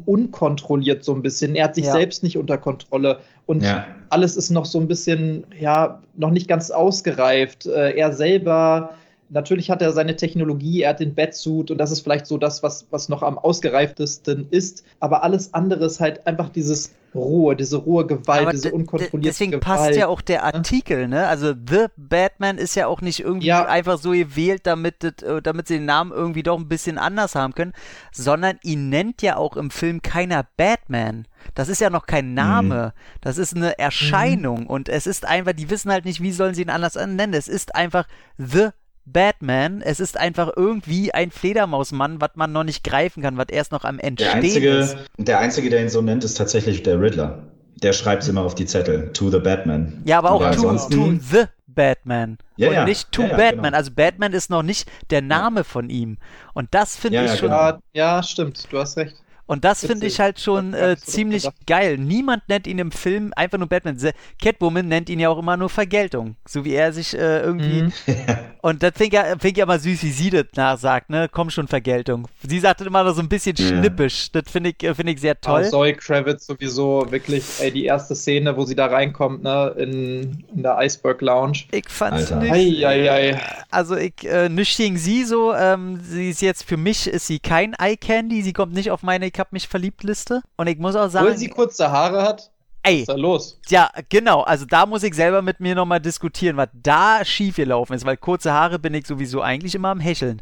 unkontrolliert 0.05 1.03
so 1.03 1.13
ein 1.13 1.21
bisschen. 1.21 1.55
Er 1.55 1.65
hat 1.65 1.75
sich 1.75 1.85
Ja. 1.85 1.91
selbst 1.91 2.23
nicht 2.23 2.37
unter 2.37 2.57
Kontrolle 2.57 3.19
und 3.45 3.61
Ja. 3.63 3.85
alles 4.09 4.37
ist 4.37 4.49
noch 4.49 4.65
so 4.65 4.79
ein 4.79 4.87
bisschen, 4.87 5.43
ja, 5.59 6.01
noch 6.15 6.31
nicht 6.31 6.47
ganz 6.47 6.71
ausgereift. 6.71 7.65
Äh, 7.65 7.97
er 7.97 8.13
selber, 8.13 8.91
natürlich 9.31 9.69
hat 9.71 9.81
er 9.81 9.93
seine 9.93 10.15
Technologie, 10.15 10.81
er 10.81 10.91
hat 10.91 10.99
den 10.99 11.15
Batsuit 11.15 11.71
und 11.71 11.77
das 11.77 11.91
ist 11.91 12.01
vielleicht 12.01 12.27
so 12.27 12.37
das, 12.37 12.61
was, 12.63 12.85
was 12.91 13.09
noch 13.09 13.23
am 13.23 13.37
ausgereiftesten 13.37 14.47
ist. 14.51 14.83
Aber 14.99 15.23
alles 15.23 15.53
andere 15.53 15.85
ist 15.85 15.99
halt 15.99 16.27
einfach 16.27 16.49
dieses 16.49 16.91
rohe, 17.13 17.55
diese 17.57 17.77
rohe 17.77 18.05
Gewalt, 18.07 18.41
Aber 18.43 18.51
diese 18.51 18.71
unkontrollierte 18.71 19.19
deswegen 19.21 19.51
Gewalt. 19.51 19.63
passt 19.63 19.95
ja 19.95 20.07
auch 20.07 20.21
der 20.21 20.43
Artikel, 20.45 21.07
ne? 21.09 21.27
Also 21.27 21.53
The 21.53 21.87
Batman 21.97 22.57
ist 22.57 22.75
ja 22.75 22.87
auch 22.87 23.01
nicht 23.01 23.19
irgendwie 23.19 23.47
Ja. 23.47 23.65
einfach 23.65 23.97
so 23.97 24.11
gewählt, 24.11 24.61
damit, 24.63 25.03
äh, 25.03 25.41
damit 25.41 25.67
sie 25.67 25.75
den 25.75 25.85
Namen 25.85 26.11
irgendwie 26.11 26.43
doch 26.43 26.57
ein 26.57 26.69
bisschen 26.69 26.97
anders 26.97 27.35
haben 27.35 27.53
können, 27.53 27.73
sondern 28.13 28.59
ihn 28.63 28.89
nennt 28.89 29.21
ja 29.21 29.35
auch 29.35 29.57
im 29.57 29.71
Film 29.71 30.01
keiner 30.01 30.45
Batman. 30.55 31.27
Das 31.53 31.67
ist 31.69 31.81
ja 31.81 31.89
noch 31.89 32.05
kein 32.05 32.33
Name. 32.33 32.93
Das 33.19 33.37
ist 33.37 33.55
eine 33.55 33.77
Erscheinung 33.77 34.67
und 34.67 34.87
es 34.87 35.05
ist 35.07 35.25
einfach, 35.25 35.53
die 35.53 35.69
wissen 35.69 35.91
halt 35.91 36.05
nicht, 36.05 36.21
wie 36.21 36.31
sollen 36.31 36.53
sie 36.53 36.61
ihn 36.61 36.69
anders 36.69 36.95
nennen. 36.95 37.33
Es 37.33 37.47
ist 37.49 37.75
einfach 37.75 38.07
The 38.37 38.69
Batman. 39.05 39.81
Es 39.81 39.99
ist 39.99 40.17
einfach 40.17 40.51
irgendwie 40.55 41.13
ein 41.13 41.31
Fledermausmann, 41.31 42.21
was 42.21 42.31
man 42.35 42.51
noch 42.51 42.63
nicht 42.63 42.83
greifen 42.83 43.21
kann, 43.23 43.37
was 43.37 43.47
erst 43.49 43.71
noch 43.71 43.83
am 43.83 43.97
Der 43.97 44.05
Entstehen 44.07 44.31
einzige, 44.33 44.69
ist. 44.69 44.97
der 45.17 45.39
einzige, 45.39 45.69
der 45.69 45.81
ihn 45.81 45.89
so 45.89 46.01
nennt, 46.01 46.23
ist 46.23 46.35
tatsächlich 46.35 46.83
der 46.83 46.99
Riddler. 47.01 47.43
Der 47.81 47.93
schreibt 47.93 48.23
es 48.23 48.29
immer 48.29 48.41
auf 48.41 48.55
die 48.55 48.65
Zettel. 48.65 49.11
To 49.13 49.29
the 49.31 49.39
Batman. 49.39 50.01
Ja, 50.05 50.19
aber 50.19 50.31
auch 50.31 50.41
Aber 50.41 50.55
to, 50.55 50.75
to 50.89 51.13
the 51.19 51.45
Batman. 51.67 52.37
Ja, 52.57 52.69
und 52.69 52.73
ja. 52.75 52.85
nicht 52.85 53.11
to 53.11 53.23
Ja, 53.23 53.29
ja, 53.29 53.37
Batman. 53.37 53.63
genau. 53.65 53.77
Also 53.77 53.91
Batman 53.91 54.33
ist 54.33 54.49
noch 54.49 54.61
nicht 54.63 54.89
der 55.09 55.21
Name 55.21 55.63
von 55.63 55.89
ihm. 55.89 56.17
Und 56.53 56.67
das 56.73 56.95
finde 56.95 57.17
Ja, 57.17 57.25
ich 57.25 57.31
ja, 57.31 57.37
schon. 57.37 57.49
genau. 57.49 57.79
ja, 57.93 58.21
stimmt, 58.23 58.67
du 58.71 58.77
hast 58.79 58.97
recht. 58.97 59.15
Und 59.51 59.65
das 59.65 59.85
finde 59.85 60.07
ich 60.07 60.19
halt 60.21 60.39
schon 60.39 60.73
äh, 60.73 60.91
nicht 60.91 61.05
ziemlich 61.05 61.43
gedacht. 61.43 61.67
geil. 61.67 61.97
Niemand 61.97 62.47
nennt 62.47 62.67
ihn 62.67 62.79
im 62.79 62.91
Film 62.91 63.33
einfach 63.35 63.57
nur 63.57 63.67
Batman. 63.67 63.97
Catwoman 64.41 64.87
nennt 64.87 65.09
ihn 65.09 65.19
ja 65.19 65.27
auch 65.27 65.37
immer 65.39 65.57
nur 65.57 65.69
Vergeltung. 65.69 66.37
So 66.47 66.63
wie 66.63 66.73
er 66.73 66.93
sich 66.93 67.13
äh, 67.13 67.41
irgendwie. 67.41 67.83
Mhm. 67.83 67.93
Und 68.61 68.81
das 68.81 68.91
finde 68.95 69.07
ich, 69.07 69.13
ja, 69.13 69.23
find 69.25 69.43
ich 69.45 69.57
ja 69.57 69.65
mal 69.65 69.79
süß, 69.79 70.03
wie 70.03 70.11
sie 70.11 70.29
das 70.29 70.45
nachsagt, 70.55 71.09
ne? 71.09 71.27
Komm 71.29 71.49
schon, 71.49 71.67
Vergeltung. 71.67 72.27
Sie 72.47 72.59
sagt 72.59 72.79
das 72.79 72.87
immer 72.87 73.03
noch 73.03 73.13
so 73.13 73.21
ein 73.21 73.27
bisschen 73.27 73.55
Ja. 73.57 73.67
schnippisch. 73.67 74.31
Das 74.31 74.43
finde 74.49 74.69
ich, 74.69 74.83
äh, 74.87 74.95
finde 74.95 75.11
ich 75.13 75.19
sehr 75.19 75.39
Toll. 75.41 75.63
toll. 75.63 75.69
Zoe 75.71 75.93
Kravitz 75.95 76.45
sowieso 76.45 77.05
wirklich, 77.09 77.43
ey, 77.59 77.71
die 77.71 77.85
erste 77.85 78.15
Szene, 78.15 78.55
wo 78.55 78.63
sie 78.63 78.75
da 78.75 78.85
reinkommt, 78.85 79.43
ne, 79.43 79.75
in, 79.77 80.45
in 80.55 80.63
der 80.63 80.77
Iceberg 80.79 81.21
Lounge. 81.21 81.63
Ich 81.71 81.89
fand's 81.89 82.31
Alter. 82.31 82.37
nicht. 82.53 82.85
Eieiei. 82.85 83.37
Also 83.69 83.97
ich, 83.97 84.13
äh, 84.23 84.47
gegen 84.77 84.97
sie 84.97 85.23
so. 85.25 85.53
Ähm, 85.53 85.99
sie 86.03 86.29
ist 86.29 86.41
jetzt, 86.41 86.63
für 86.63 86.77
mich 86.77 87.07
ist 87.07 87.27
sie 87.27 87.39
kein 87.39 87.73
Eye 87.73 87.97
Candy. 87.97 88.43
Sie 88.43 88.53
kommt 88.53 88.73
nicht 88.73 88.91
auf 88.91 89.03
meine 89.03 89.25
Ich 89.27 89.33
hab 89.41 89.51
mich 89.51 89.67
verliebt 89.67 90.03
Liste. 90.03 90.41
Und 90.55 90.67
ich 90.67 90.77
muss 90.79 90.95
auch 90.95 91.09
sagen, 91.09 91.25
Obwohl 91.25 91.37
sie 91.37 91.49
kurze 91.49 91.91
Haare 91.91 92.21
hat, 92.23 92.49
ey, 92.83 93.01
ist 93.01 93.09
da 93.09 93.15
los. 93.15 93.59
ja, 93.67 93.89
genau. 94.09 94.41
Also 94.41 94.65
da 94.65 94.85
muss 94.85 95.03
ich 95.03 95.13
selber 95.13 95.41
mit 95.41 95.59
mir 95.59 95.75
nochmal 95.75 95.99
diskutieren, 95.99 96.55
was 96.57 96.69
da 96.73 97.25
schief 97.25 97.57
gelaufen 97.57 97.93
ist. 97.93 98.05
Weil 98.05 98.17
kurze 98.17 98.53
Haare 98.53 98.79
bin 98.79 98.93
ich 98.93 99.05
sowieso 99.05 99.41
eigentlich 99.41 99.75
immer 99.75 99.89
am 99.89 99.99
Hecheln. 99.99 100.41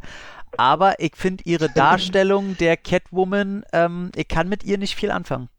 Aber 0.57 0.99
ich 0.99 1.15
finde 1.15 1.43
ihre 1.45 1.69
Darstellung 1.75 2.55
der 2.57 2.77
Catwoman, 2.77 3.63
ähm, 3.73 4.11
ich 4.15 4.27
kann 4.27 4.47
mit 4.49 4.63
ihr 4.63 4.77
nicht 4.77 4.95
viel 4.95 5.11
anfangen. 5.11 5.49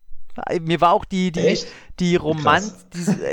Mir 0.61 0.81
war 0.81 0.93
auch 0.93 1.05
die, 1.05 1.33
die, 1.33 1.41
Echt? 1.41 1.67
die 1.99 2.17
Romanz, 2.17 2.87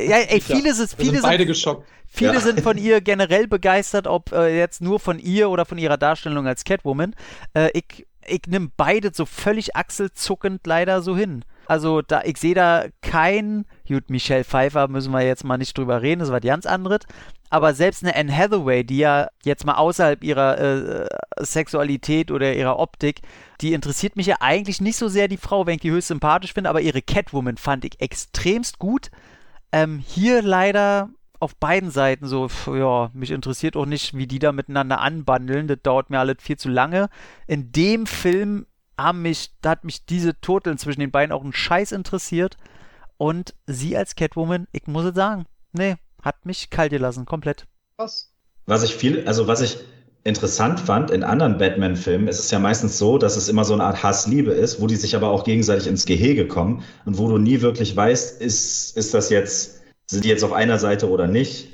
ja, 0.07 0.17
ey, 0.17 0.41
viele, 0.41 0.73
sind, 0.73 0.93
viele 0.97 1.11
sind 1.13 1.21
beide 1.21 1.43
sind 1.43 1.47
geschockt. 1.47 1.87
Viele 2.09 2.33
Ja. 2.33 2.39
sind 2.39 2.61
von 2.61 2.77
ihr 2.77 3.01
generell 3.11 3.47
begeistert, 3.47 4.07
ob 4.07 4.31
äh, 4.31 4.57
jetzt 4.57 4.81
nur 4.81 4.99
von 4.99 5.19
ihr 5.19 5.49
oder 5.49 5.65
von 5.65 5.77
ihrer 5.77 5.97
Darstellung 5.97 6.47
als 6.47 6.63
Catwoman. 6.63 7.15
Äh, 7.53 7.69
ich 7.73 8.07
ich 8.27 8.41
nehme 8.47 8.71
beide 8.75 9.11
so 9.13 9.25
völlig 9.25 9.75
achselzuckend 9.75 10.65
leider 10.65 11.01
so 11.01 11.15
hin. 11.15 11.43
Also 11.67 12.01
da, 12.01 12.21
ich 12.23 12.37
sehe 12.37 12.55
da 12.55 12.85
kein, 13.01 13.65
gut, 13.87 14.09
Michelle 14.09 14.45
Pfeiffer 14.45 14.87
müssen 14.87 15.11
wir 15.11 15.21
jetzt 15.21 15.43
mal 15.43 15.57
nicht 15.57 15.77
drüber 15.77 16.01
reden, 16.01 16.19
das 16.19 16.31
war 16.31 16.39
ganz 16.39 16.65
anderes. 16.65 17.01
Aber 17.49 17.73
selbst 17.73 18.03
eine 18.03 18.15
Anne 18.15 18.35
Hathaway, 18.35 18.83
die 18.83 18.97
ja 18.97 19.27
jetzt 19.43 19.65
mal 19.65 19.75
außerhalb 19.75 20.23
ihrer 20.23 20.59
äh, 20.59 21.07
Sexualität 21.39 22.31
oder 22.31 22.53
ihrer 22.53 22.79
Optik, 22.79 23.21
die 23.61 23.73
interessiert 23.73 24.15
mich 24.15 24.27
ja 24.27 24.37
eigentlich 24.39 24.81
nicht 24.81 24.97
so 24.97 25.07
sehr, 25.07 25.27
die 25.27 25.37
Frau, 25.37 25.65
wenn 25.65 25.75
ich 25.75 25.81
die 25.81 25.91
höchst 25.91 26.09
sympathisch 26.09 26.53
finde, 26.53 26.69
aber 26.69 26.81
ihre 26.81 27.01
Catwoman 27.01 27.57
fand 27.57 27.85
ich 27.85 27.99
extremst 27.99 28.79
gut. 28.79 29.11
Ähm, 29.71 30.03
hier 30.05 30.41
leider 30.41 31.09
auf 31.39 31.55
beiden 31.55 31.91
Seiten 31.91 32.27
so, 32.27 32.47
pf, 32.47 32.67
ja, 32.67 33.09
mich 33.13 33.31
interessiert 33.31 33.75
auch 33.75 33.85
nicht, 33.85 34.15
wie 34.15 34.27
die 34.27 34.39
da 34.39 34.51
miteinander 34.51 35.01
anbandeln. 35.01 35.67
Das 35.67 35.79
dauert 35.83 36.09
mir 36.09 36.19
alles 36.19 36.37
viel 36.39 36.57
zu 36.57 36.69
lange. 36.69 37.09
In 37.47 37.71
dem 37.71 38.05
Film 38.05 38.65
haben 38.97 39.21
mich, 39.21 39.51
da 39.61 39.71
hat 39.71 39.83
mich 39.83 40.05
diese 40.05 40.39
Turteln 40.39 40.77
zwischen 40.77 40.99
den 40.99 41.11
beiden 41.11 41.31
auch 41.31 41.43
einen 41.43 41.53
Scheiß 41.53 41.91
interessiert. 41.91 42.57
Und 43.17 43.55
sie 43.65 43.97
als 43.97 44.15
Catwoman, 44.15 44.67
ich 44.71 44.87
muss 44.87 45.05
es 45.05 45.15
sagen, 45.15 45.45
nee, 45.73 45.95
hat 46.21 46.45
mich 46.45 46.69
kalt 46.69 46.91
gelassen, 46.91 47.25
komplett. 47.25 47.65
Was? 47.97 48.31
Was 48.65 48.83
ich 48.83 48.95
viel, 48.95 49.27
also 49.27 49.47
was 49.47 49.61
ich 49.61 49.77
interessant 50.23 50.79
fand, 50.81 51.09
in 51.09 51.23
anderen 51.23 51.57
Batman-Filmen 51.57 52.27
ist 52.27 52.39
es 52.39 52.51
ja 52.51 52.59
meistens 52.59 52.97
so, 52.97 53.17
dass 53.17 53.37
es 53.37 53.47
immer 53.47 53.63
so 53.63 53.73
eine 53.73 53.85
Art 53.85 54.03
Hass-Liebe 54.03 54.51
ist, 54.51 54.81
wo 54.81 54.87
die 54.87 54.97
sich 54.97 55.15
aber 55.15 55.29
auch 55.29 55.45
gegenseitig 55.45 55.87
ins 55.87 56.05
Gehege 56.05 56.47
kommen 56.47 56.83
und 57.05 57.17
wo 57.17 57.29
du 57.29 57.37
nie 57.37 57.61
wirklich 57.61 57.95
weißt, 57.95 58.41
ist, 58.41 58.97
ist 58.97 59.13
das 59.13 59.29
jetzt, 59.29 59.76
sind 60.09 60.23
die 60.23 60.29
jetzt 60.29 60.43
auf 60.43 60.53
einer 60.53 60.79
Seite 60.79 61.09
oder 61.09 61.27
nicht 61.27 61.69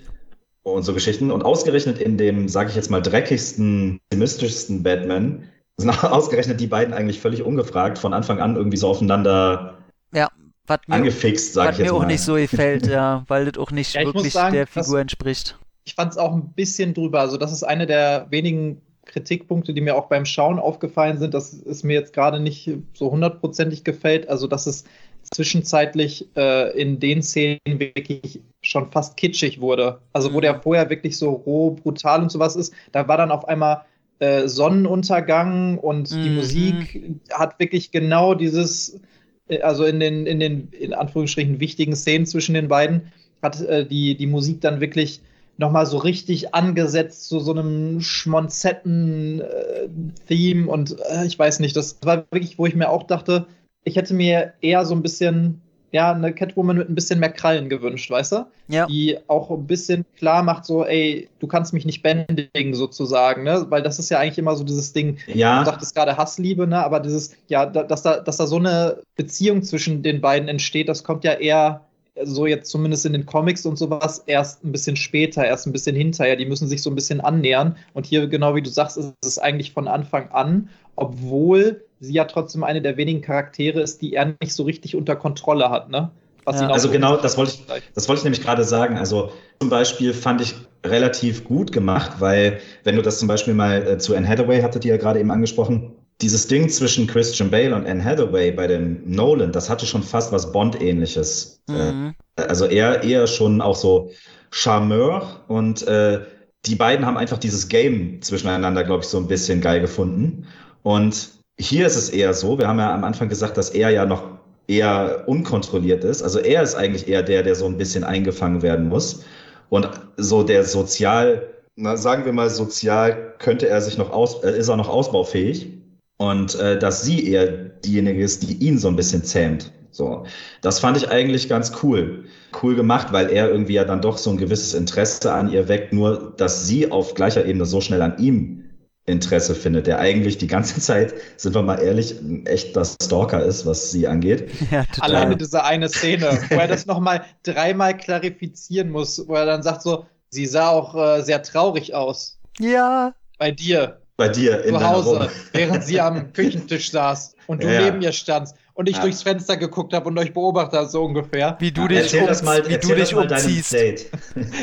und 0.64 0.84
so 0.84 0.94
Geschichten. 0.94 1.32
Und 1.32 1.44
ausgerechnet 1.44 2.00
in 2.00 2.18
dem, 2.18 2.48
sage 2.50 2.70
ich 2.70 2.76
jetzt 2.76 2.90
mal, 2.90 3.02
dreckigsten, 3.02 4.00
pessimistischsten 4.10 4.84
Batman 4.84 5.50
sind 5.78 5.90
ausgerechnet 6.04 6.60
die 6.60 6.68
beiden 6.68 6.94
eigentlich 6.94 7.20
völlig 7.20 7.44
ungefragt 7.44 7.98
von 7.98 8.14
Anfang 8.14 8.40
an 8.40 8.56
irgendwie 8.56 8.78
so 8.78 8.88
aufeinander 8.88 9.78
ja, 10.14 10.30
mir, 10.68 10.80
angefixt, 10.96 11.54
sage 11.54 11.72
ich 11.74 11.78
jetzt 11.80 11.88
mir 11.88 11.94
mal. 11.94 12.06
auch 12.06 12.08
nicht 12.08 12.22
so 12.22 12.36
gefällt, 12.36 12.88
ja, 12.88 13.24
weil 13.28 13.46
das 13.52 13.58
auch 13.62 13.72
nicht 13.72 13.94
Ja, 13.94 14.02
ich 14.02 14.08
wirklich 14.08 14.34
sagen, 14.34 14.54
der 14.54 14.68
das- 14.74 14.86
Figur 14.86 15.00
entspricht. 15.00 15.58
ich 15.84 15.96
fand 15.96 16.12
es 16.12 16.18
auch 16.18 16.34
ein 16.34 16.54
bisschen 16.54 16.94
drüber. 16.94 17.20
Also, 17.20 17.38
das 17.38 17.52
ist 17.52 17.64
eine 17.64 17.86
der 17.88 18.28
wenigen 18.30 18.82
Kritikpunkte, 19.06 19.74
die 19.74 19.82
mir 19.82 19.96
auch 19.96 20.08
beim 20.08 20.26
Schauen 20.26 20.60
aufgefallen 20.60 21.18
sind, 21.18 21.34
dass 21.34 21.52
es 21.54 21.84
mir 21.84 21.94
jetzt 21.94 22.14
gerade 22.14 22.40
nicht 22.40 22.72
so 22.94 23.12
hundertprozentig 23.12 23.84
gefällt. 23.84 24.30
Also, 24.30 24.48
dass 24.48 24.66
es 24.66 24.86
zwischenzeitlich 25.24 26.28
äh, 26.36 26.80
in 26.80 27.00
den 27.00 27.22
Szenen 27.24 27.60
wirklich 27.66 28.42
schon 28.62 28.92
fast 28.92 29.18
kitschig 29.18 29.62
wurde. 29.62 30.00
Also, 30.14 30.34
wo 30.34 30.38
Mhm. 30.40 30.42
der 30.42 30.62
vorher 30.62 30.90
wirklich 30.90 31.18
so 31.18 31.32
roh, 31.32 31.72
brutal 31.72 32.22
und 32.22 32.32
sowas 32.32 32.56
ist, 32.56 32.74
da 32.92 33.08
war 33.08 33.18
dann 33.18 33.32
auf 33.32 33.48
einmal 33.48 33.86
äh, 34.20 34.48
Sonnenuntergang 34.48 35.78
und 35.80 36.24
die 36.24 36.30
Mhm. 36.30 36.30
Musik 36.30 37.02
hat 37.32 37.60
wirklich 37.60 37.92
genau 37.92 38.36
dieses, 38.36 39.00
äh, 39.48 39.62
also 39.62 39.86
in 39.86 40.00
den, 40.00 40.26
in 40.26 40.40
den, 40.40 40.70
in 40.72 40.94
Anführungsstrichen, 40.94 41.60
wichtigen 41.60 41.96
Szenen 41.96 42.26
zwischen 42.26 42.54
den 42.54 42.68
beiden, 42.68 43.12
hat 43.42 43.62
äh, 43.62 43.86
die, 43.86 44.16
die 44.16 44.28
Musik 44.28 44.62
dann 44.62 44.80
wirklich 44.82 45.22
nochmal 45.58 45.86
so 45.86 45.98
richtig 45.98 46.54
angesetzt 46.56 47.28
zu 47.28 47.40
so 47.40 47.52
einem 47.52 48.02
Schmonzetten-Theme 48.02 50.68
und 50.70 50.96
äh, 51.10 51.26
ich 51.26 51.38
weiß 51.38 51.60
nicht, 51.60 51.76
das 51.76 51.98
war 52.04 52.26
wirklich, 52.32 52.58
wo 52.58 52.66
ich 52.66 52.76
mir 52.76 52.90
auch 52.90 53.04
dachte, 53.04 53.46
ich 53.84 53.96
hätte 53.96 54.14
mir 54.14 54.54
eher 54.62 54.86
so 54.86 54.96
ein 54.96 55.02
bisschen, 55.02 55.62
ja, 55.92 56.12
eine 56.12 56.34
Catwoman 56.34 56.78
mit 56.78 56.90
ein 56.90 56.96
bisschen 56.96 57.20
mehr 57.20 57.32
Krallen 57.32 57.70
gewünscht, 57.70 58.10
weißt 58.10 58.32
du? 58.32 58.46
Ja. 58.68 58.88
Die 58.88 59.18
auch 59.28 59.52
ein 59.52 59.68
bisschen 59.68 60.06
klar 60.18 60.42
macht, 60.44 60.66
so, 60.66 60.86
ey, 60.86 61.30
du 61.40 61.48
kannst 61.48 61.74
mich 61.74 61.86
nicht 61.86 62.02
bändigen, 62.02 62.74
sozusagen, 62.74 63.44
ne? 63.44 63.66
Weil 63.70 63.84
das 63.84 64.00
ist 64.00 64.10
ja 64.10 64.20
eigentlich 64.20 64.40
immer 64.40 64.56
so 64.56 64.64
dieses 64.64 64.94
Ding, 64.94 65.18
Du 65.28 65.38
Ja, 65.38 65.64
sagtest 65.66 65.96
gerade 65.96 66.18
Hassliebe, 66.18 66.66
ne? 66.66 66.84
Aber 66.84 67.00
dieses, 67.00 67.36
ja, 67.48 67.66
da, 67.66 67.84
dass 67.84 68.04
da, 68.04 68.20
dass 68.20 68.38
da 68.38 68.48
so 68.48 68.58
eine 68.58 69.00
Beziehung 69.16 69.64
zwischen 69.64 70.02
den 70.02 70.22
beiden 70.22 70.48
entsteht, 70.48 70.90
das 70.90 71.04
kommt 71.04 71.24
ja 71.24 71.34
eher 71.34 71.82
so 72.24 72.46
jetzt 72.46 72.70
zumindest 72.70 73.06
in 73.06 73.14
den 73.14 73.26
Comics 73.26 73.66
und 73.66 73.78
sowas 73.78 74.24
erst 74.28 74.64
ein 74.64 74.72
bisschen 74.72 74.96
später, 74.96 75.46
erst 75.46 75.66
ein 75.66 75.72
bisschen 75.72 75.96
hinterher. 75.96 76.36
Die 76.36 76.46
müssen 76.46 76.68
sich 76.68 76.82
so 76.84 76.90
ein 76.90 76.96
bisschen 76.96 77.22
annähern. 77.22 77.76
Und 77.94 78.06
hier, 78.06 78.28
genau 78.28 78.56
wie 78.56 78.62
du 78.62 78.70
sagst, 78.70 78.98
ist 78.98 79.14
es 79.26 79.40
eigentlich 79.40 79.74
von 79.74 79.88
Anfang 79.88 80.30
an, 80.30 80.70
obwohl 80.96 81.84
sie 82.04 82.14
ja 82.14 82.26
trotzdem 82.26 82.64
eine 82.64 82.82
der 82.82 82.98
wenigen 82.98 83.22
Charaktere 83.22 83.82
ist, 83.82 84.02
die 84.02 84.14
er 84.14 84.36
nicht 84.42 84.54
so 84.54 84.64
richtig 84.64 84.96
unter 84.96 85.16
Kontrolle 85.16 85.70
hat, 85.70 85.90
ne? 85.90 86.12
Was 86.46 86.60
Ja. 86.60 86.68
Also 86.68 86.88
so 86.88 86.94
genau, 86.94 87.18
das 87.18 87.38
wollte 87.38 87.54
ich-. 87.54 87.84
Das 87.96 88.10
wollte 88.10 88.20
ich 88.20 88.24
nämlich 88.26 88.42
gerade 88.42 88.64
sagen. 88.64 88.98
Also 88.98 89.32
zum 89.60 89.70
Beispiel 89.70 90.14
fand 90.14 90.42
ich 90.42 90.56
relativ 90.86 91.46
gut 91.46 91.72
gemacht, 91.72 92.14
weil 92.20 92.60
wenn 92.84 92.98
du 92.98 93.02
das 93.02 93.20
zum 93.20 93.28
Beispiel 93.30 93.54
mal 93.54 93.88
äh, 93.88 93.98
zu 93.98 94.16
Anne 94.16 94.28
Hathaway 94.28 94.62
hattet 94.62 94.84
ihr 94.84 94.96
ja 94.96 94.98
gerade 94.98 95.20
eben 95.20 95.32
angesprochen, 95.32 95.94
dieses 96.22 96.48
Ding 96.48 96.70
zwischen 96.70 97.08
Christian 97.08 97.50
Bale 97.50 97.74
und 97.74 97.88
Anne 97.88 98.04
Hathaway 98.04 98.52
bei 98.52 98.68
dem 98.68 99.02
Nolan, 99.06 99.52
das 99.52 99.70
hatte 99.70 99.86
schon 99.86 100.04
fast 100.04 100.32
was 100.32 100.52
Bond-ähnliches. 100.52 101.62
Mhm. 101.70 102.14
Äh, 102.36 102.42
also 102.44 102.66
eher, 102.66 103.04
eher 103.04 103.28
schon 103.28 103.62
auch 103.62 103.76
so 103.76 104.12
Charmeur 104.52 105.42
und 105.48 105.88
äh, 105.88 106.20
die 106.66 106.76
beiden 106.76 107.06
haben 107.06 107.18
einfach 107.18 107.38
dieses 107.38 107.68
Game 107.68 108.22
zwischeneinander, 108.22 108.84
glaube 108.84 109.04
ich, 109.04 109.10
so 109.10 109.18
ein 109.18 109.28
bisschen 109.28 109.60
geil 109.60 109.82
gefunden. 109.82 110.48
Und 110.82 111.30
hier 111.60 111.86
ist 111.86 111.96
es 111.96 112.10
eher 112.10 112.34
so, 112.34 112.58
wir 112.58 112.68
haben 112.68 112.80
ja 112.80 112.94
am 112.94 113.04
Anfang 113.04 113.30
gesagt, 113.30 113.58
dass 113.58 113.70
er 113.70 113.90
ja 113.90 114.06
noch 114.06 114.24
eher 114.68 115.24
unkontrolliert 115.28 116.04
ist. 116.04 116.24
Also 116.24 116.40
er 116.40 116.64
ist 116.64 116.76
eigentlich 116.76 117.08
eher 117.08 117.24
der, 117.24 117.44
der 117.44 117.56
so 117.56 117.66
ein 117.66 117.78
bisschen 117.78 118.04
eingefangen 118.04 118.62
werden 118.62 118.88
muss. 118.90 119.24
Und 119.70 119.90
so 120.18 120.44
der 120.44 120.64
sozial, 120.64 121.50
na, 121.76 121.98
sagen 121.98 122.26
wir 122.26 122.34
mal 122.34 122.50
sozial, 122.50 123.34
könnte 123.40 123.68
er 123.68 123.82
sich 123.82 123.98
noch 123.98 124.12
aus, 124.12 124.44
äh, 124.44 124.58
ist 124.58 124.70
er 124.70 124.78
noch 124.78 124.90
ausbaufähig. 124.90 125.70
Und 126.18 126.56
äh, 126.56 126.78
dass 126.80 127.04
sie 127.04 127.28
eher 127.28 127.48
diejenige 127.48 128.24
ist, 128.24 128.44
die 128.44 128.54
ihn 128.66 128.78
so 128.78 128.88
ein 128.88 128.96
bisschen 128.96 129.24
zähmt. 129.24 129.72
So, 129.92 130.26
das 130.62 130.80
fand 130.80 130.98
ich 130.98 131.10
eigentlich 131.10 131.50
ganz 131.50 131.72
cool. 131.84 132.26
Cool 132.62 132.76
gemacht, 132.76 133.12
weil 133.12 133.30
er 133.30 133.50
irgendwie 133.50 133.74
ja 133.74 133.84
dann 133.84 134.02
doch 134.02 134.18
so 134.18 134.30
ein 134.32 134.38
gewisses 134.38 134.74
Interesse 134.74 135.32
an 135.32 135.52
ihr 135.52 135.68
weckt, 135.68 135.94
nur 135.94 136.34
dass 136.38 136.68
sie 136.68 136.92
auf 136.92 137.14
gleicher 137.14 137.46
Ebene 137.46 137.66
so 137.66 137.82
schnell 137.82 138.02
an 138.02 138.18
ihm 138.18 138.64
Interesse 139.06 139.54
findet, 139.54 139.88
der 139.88 140.00
eigentlich 140.00 140.38
die 140.38 140.48
ganze 140.48 140.80
Zeit, 140.82 141.14
sind 141.38 141.54
wir 141.56 141.62
mal 141.62 141.82
ehrlich, 141.82 142.20
ein 142.22 142.46
echter 142.46 142.86
Stalker 142.86 143.44
ist, 143.44 143.66
was 143.66 143.92
sie 143.92 144.08
angeht. 144.08 144.50
Ja. 144.72 144.86
Alleine 145.02 145.36
diese 145.38 145.64
eine 145.64 145.90
Szene, 145.90 146.40
wo 146.50 146.56
er 146.56 146.68
das 146.68 146.86
nochmal 146.88 147.24
dreimal 147.44 147.96
klarifizieren 147.98 148.90
muss, 148.90 149.28
wo 149.28 149.36
er 149.36 149.46
dann 149.46 149.62
sagt 149.62 149.82
so, 149.82 150.06
sie 150.30 150.46
sah 150.46 150.70
auch 150.70 150.96
äh, 150.96 151.22
sehr 151.22 151.44
traurig 151.44 151.94
aus. 151.94 152.40
Ja, 152.60 153.14
Bei 153.38 153.52
dir, 153.52 154.00
Bei 154.16 154.30
dir 154.30 154.64
in 154.64 154.76
zu 154.76 154.88
Hause, 154.88 155.30
während 155.52 155.84
sie 155.84 156.00
am 156.00 156.32
Küchentisch 156.34 156.92
saß 156.92 157.36
und 157.48 157.62
du 157.64 157.68
Ja, 157.72 157.82
neben 157.82 158.02
ihr 158.02 158.14
standst 158.14 158.56
und 158.74 158.88
ich 158.90 158.96
Ja. 158.96 159.02
durchs 159.04 159.22
Fenster 159.22 159.58
geguckt 159.58 159.94
habe 159.94 160.08
und 160.08 160.18
euch 160.18 160.34
beobachtet 160.34 160.80
habe, 160.80 160.90
so 160.90 161.04
ungefähr. 161.04 161.58
wie 161.60 161.72
du 161.72 161.88
dich, 161.88 162.00
erzähl 162.00 162.26
das 162.26 162.40
um, 162.40 162.46
mal, 162.46 162.64
wie 162.68 162.78
du 162.78 162.96
das 162.96 163.10
dich 163.10 163.16
umziehst. 163.16 163.74
Date. 163.74 164.10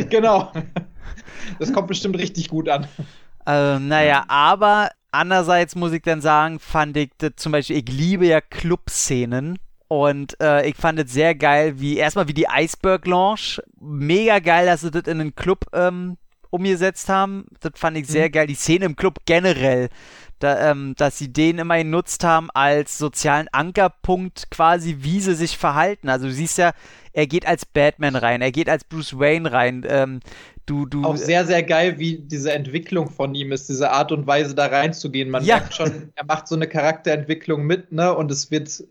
Genau. 0.09 0.51
Das 1.59 1.73
kommt 1.73 1.89
bestimmt 1.89 2.17
richtig 2.19 2.49
gut 2.49 2.69
an. 2.69 2.87
Äh, 3.47 3.79
naja, 3.79 4.25
aber 4.29 4.91
andererseits 5.11 5.75
muss 5.75 5.93
ich 5.93 6.03
dann 6.03 6.21
sagen, 6.21 6.59
fand 6.59 6.97
ich 6.97 7.11
das 7.19 7.33
zum 7.37 7.53
Beispiel, 7.53 7.77
ich 7.77 7.89
liebe 7.89 8.27
ja 8.27 8.41
Clubszenen. 8.41 9.59
Und 9.89 10.41
äh, 10.41 10.69
ich 10.69 10.77
fand 10.77 11.01
es 11.01 11.13
sehr 11.13 11.35
geil, 11.35 11.81
wie 11.81 11.97
erstmal 11.97 12.29
wie 12.29 12.35
die 12.35 12.47
Iceberg 12.49 13.07
Lounge. 13.07 13.61
Mega 13.81 14.39
geil, 14.39 14.67
dass 14.67 14.83
sie 14.83 14.93
das 14.93 15.03
in 15.09 15.21
einen 15.21 15.35
Club 15.35 15.65
ähm, 15.73 16.17
umgesetzt 16.51 17.09
haben. 17.09 17.47
Das 17.61 17.73
fand 17.77 17.97
ich 17.97 18.07
sehr 18.09 18.29
Mhm. 18.29 18.33
geil. 18.33 18.47
Die 18.47 18.55
Szene 18.55 18.87
im 18.87 18.97
Club 18.97 19.19
generell, 19.27 19.89
da, 20.39 20.71
ähm, 20.71 20.95
dass 20.97 21.19
sie 21.19 21.33
den 21.33 21.59
immer 21.59 21.79
genutzt 21.79 22.25
haben 22.25 22.49
als 22.55 22.99
sozialen 22.99 23.49
Ankerpunkt 23.53 24.51
quasi, 24.51 24.99
wie 25.01 25.21
sie 25.21 25.35
sich 25.35 25.59
verhalten. 25.59 26.09
Also 26.09 26.27
du 26.27 26.33
siehst 26.33 26.59
ja, 26.59 26.73
er 27.13 27.27
geht 27.27 27.47
als 27.47 27.67
Batman 27.67 28.17
rein, 28.17 28.41
er 28.43 28.53
geht 28.53 28.69
als 28.69 28.85
Bruce 28.85 29.19
Wayne 29.19 29.51
rein. 29.53 29.85
Ähm, 29.89 30.21
du, 30.67 30.87
du, 30.87 31.05
Auch 31.05 31.17
sehr, 31.17 31.47
sehr 31.47 31.63
geil, 31.63 31.99
wie 31.99 32.19
diese 32.19 32.53
Entwicklung 32.53 33.11
von 33.11 33.35
ihm 33.35 33.53
ist, 33.53 33.69
diese 33.69 33.91
Art 33.91 34.13
und 34.13 34.27
Weise 34.27 34.55
da 34.55 34.67
reinzugehen. 34.67 35.31
Man 35.31 35.45
Ja. 35.45 35.57
merkt 35.57 35.75
schon, 35.75 36.13
er 36.15 36.25
macht 36.25 36.47
so 36.49 36.55
eine 36.55 36.69
Charakterentwicklung 36.69 37.65
mit, 37.67 37.93
ne? 37.93 38.15
Und 38.15 38.31
es 38.31 38.51
wird, 38.51 38.83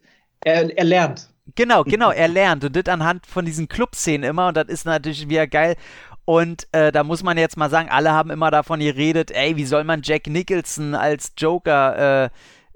er, 0.42 0.76
er 0.78 0.84
lernt. 0.84 1.30
Genau, 1.56 1.84
genau, 1.84 2.12
er 2.12 2.28
lernt 2.28 2.64
und 2.64 2.76
das 2.76 2.86
anhand 2.94 3.26
von 3.26 3.44
diesen 3.44 3.68
Clubszenen 3.68 4.30
immer 4.30 4.50
und 4.50 4.58
das 4.58 4.68
ist 4.68 4.86
natürlich 4.86 5.28
wieder 5.30 5.48
geil. 5.48 5.76
Und 6.30 6.68
äh, 6.74 6.92
da 6.92 7.04
muss 7.04 7.24
man 7.24 7.40
jetzt 7.40 7.58
mal 7.58 7.72
sagen, 7.72 7.90
alle 7.90 8.12
haben 8.12 8.30
immer 8.30 8.52
davon 8.52 8.82
geredet, 8.82 9.32
ey, 9.32 9.56
wie 9.56 9.66
soll 9.66 9.84
man 9.84 10.04
Jack 10.04 10.28
Nicholson 10.28 10.94
als 10.94 11.34
Joker 11.36 12.30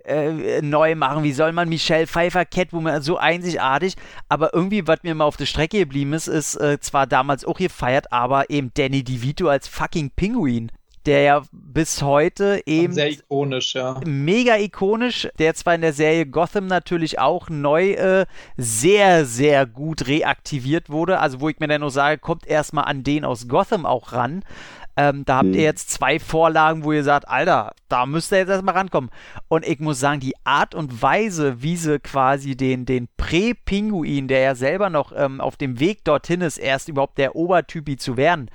äh, 0.06 0.32
äh, 0.58 0.64
neu 0.64 0.96
machen? 0.96 1.24
Wie 1.24 1.34
soll 1.34 1.52
man 1.52 1.70
Michelle 1.70 2.08
Pfeiffer 2.08 2.46
Catwoman 2.46 3.04
so 3.04 3.20
einzigartig? 3.20 3.96
Aber 4.28 4.56
irgendwie, 4.56 4.88
was 4.88 5.04
mir 5.04 5.14
mal 5.14 5.26
auf 5.26 5.38
der 5.38 5.46
Strecke 5.46 5.78
geblieben 5.78 6.14
ist, 6.14 6.28
ist 6.28 6.56
äh, 6.56 6.80
zwar 6.80 7.06
damals 7.06 7.46
auch 7.46 7.60
gefeiert, 7.60 8.12
aber 8.12 8.50
eben 8.50 8.72
Danny 8.74 9.04
DeVito 9.04 9.48
als 9.48 9.68
fucking 9.68 10.10
Pinguin, 10.16 10.72
der 11.06 11.22
ja 11.22 11.42
bis 11.52 12.02
heute 12.02 12.62
eben 12.66 12.94
Sehr 12.94 13.12
ikonisch, 13.12 13.76
ja. 13.76 14.00
mega 14.06 14.58
ikonisch, 14.58 15.28
der 15.40 15.54
zwar 15.54 15.76
in 15.76 15.82
der 15.82 15.94
Serie 15.94 16.26
Gotham 16.26 16.68
natürlich 16.68 17.20
auch 17.20 17.50
neu 17.50 17.92
äh, 17.92 18.26
sehr, 18.58 19.26
sehr 19.26 19.66
gut 19.66 20.08
reaktiviert 20.08 20.90
wurde. 20.90 21.20
Also 21.20 21.42
wo 21.42 21.50
ich 21.50 21.60
mir 21.60 21.68
dann 21.68 21.82
nur 21.82 21.92
sage, 21.92 22.20
kommt 22.20 22.48
erstmal 22.48 22.86
an 22.86 23.04
den 23.04 23.26
aus 23.26 23.48
Gotham 23.48 23.86
auch 23.86 24.14
ran. 24.14 24.44
Ähm, 24.96 25.26
da 25.26 25.38
habt 25.38 25.48
Mhm. 25.48 25.54
ihr 25.56 25.64
jetzt 25.64 25.90
zwei 25.90 26.20
Vorlagen, 26.20 26.84
wo 26.84 26.92
ihr 26.92 27.04
sagt, 27.04 27.28
Alter, 27.28 27.74
da 27.90 28.06
müsst 28.06 28.32
ihr 28.32 28.38
jetzt 28.38 28.50
erstmal 28.50 28.76
rankommen. 28.76 29.10
Und 29.48 29.66
ich 29.68 29.80
muss 29.80 30.00
sagen, 30.00 30.20
die 30.20 30.36
Art 30.44 30.76
und 30.76 31.02
Weise, 31.02 31.64
wie 31.64 31.78
sie 31.78 32.00
quasi 32.00 32.56
den, 32.56 32.86
den 32.86 33.08
Prä-Pinguin, 33.18 34.28
der 34.28 34.42
ja 34.42 34.54
selber 34.56 34.92
noch 34.92 35.12
ähm, 35.16 35.42
auf 35.42 35.58
dem 35.58 35.80
Weg 35.80 36.04
dorthin 36.04 36.42
ist, 36.42 36.60
erst 36.60 36.90
überhaupt 36.90 37.18
der 37.18 37.36
Obertypi 37.36 37.98
zu 37.98 38.18
werden, 38.18 38.52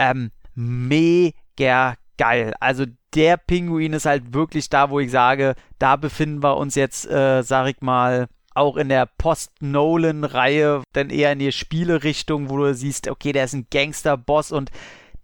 ähm, 0.00 0.32
mega 0.56 1.36
geil. 1.58 2.54
Also 2.60 2.84
der 3.14 3.36
Pinguin 3.36 3.92
ist 3.92 4.06
halt 4.06 4.34
wirklich 4.34 4.68
da, 4.68 4.90
wo 4.90 5.00
ich 5.00 5.10
sage, 5.10 5.54
da 5.78 5.96
befinden 5.96 6.42
wir 6.42 6.56
uns 6.56 6.74
jetzt, 6.74 7.08
äh, 7.10 7.42
sag 7.42 7.68
ich 7.68 7.80
mal, 7.80 8.28
auch 8.54 8.76
in 8.76 8.88
der 8.88 9.06
Post-Nolan-Reihe, 9.06 10.82
dann 10.92 11.10
eher 11.10 11.32
in 11.32 11.38
die 11.38 11.52
Spielerichtung, 11.52 12.50
wo 12.50 12.58
du 12.58 12.74
siehst, 12.74 13.08
okay, 13.08 13.32
der 13.32 13.44
ist 13.44 13.54
ein 13.54 13.68
Gangster-Boss 13.70 14.52
und 14.52 14.70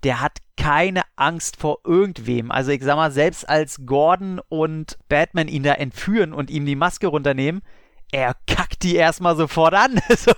der 0.05 0.21
hat 0.21 0.39
keine 0.57 1.03
Angst 1.17 1.57
vor 1.57 1.79
irgendwem. 1.85 2.51
Also 2.51 2.71
ich 2.71 2.83
sag 2.83 2.97
mal, 2.97 3.11
selbst 3.11 3.49
als 3.49 3.87
Gordon 3.87 4.41
und 4.49 4.99
Batman 5.09 5.49
ihn 5.49 5.65
da 5.65 5.73
entführen 5.73 6.33
und 6.33 6.51
ihm 6.51 6.65
die 6.65 6.77
Maske 6.77 7.09
runternehmen, 7.09 7.63
er 8.15 8.37
kackt 8.47 8.85
die 8.85 8.95
erstmal 8.95 9.35
sofort 9.35 9.75
an. 9.75 10.01
so, 10.17 10.31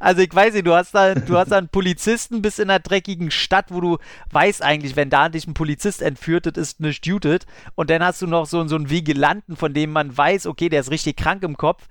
also 0.00 0.22
ich 0.22 0.34
weiß 0.34 0.54
nicht, 0.54 0.66
du 0.66 0.74
hast 0.74 0.92
da, 0.92 1.14
du 1.14 1.38
hast 1.38 1.52
da 1.52 1.58
einen 1.58 1.68
Polizisten 1.68 2.42
bis 2.42 2.58
in 2.58 2.68
einer 2.68 2.80
dreckigen 2.80 3.30
Stadt, 3.30 3.66
wo 3.68 3.80
du 3.80 3.98
weißt 4.32 4.60
eigentlich, 4.60 4.96
wenn 4.96 5.08
da 5.08 5.28
dich 5.28 5.46
ein 5.46 5.54
Polizist 5.54 6.02
entführt, 6.02 6.46
das 6.46 6.54
ist 6.56 6.80
nicht 6.80 7.06
jutet. 7.06 7.46
Und 7.76 7.90
dann 7.90 8.02
hast 8.02 8.22
du 8.22 8.26
noch 8.26 8.46
so, 8.46 8.66
so 8.66 8.74
einen 8.74 8.90
Vigilanten, 8.90 9.54
von 9.54 9.72
dem 9.72 9.92
man 9.92 10.16
weiß, 10.16 10.46
okay, 10.46 10.68
der 10.68 10.80
ist 10.80 10.90
richtig 10.90 11.16
krank 11.16 11.44
im 11.44 11.56
Kopf. 11.56 11.86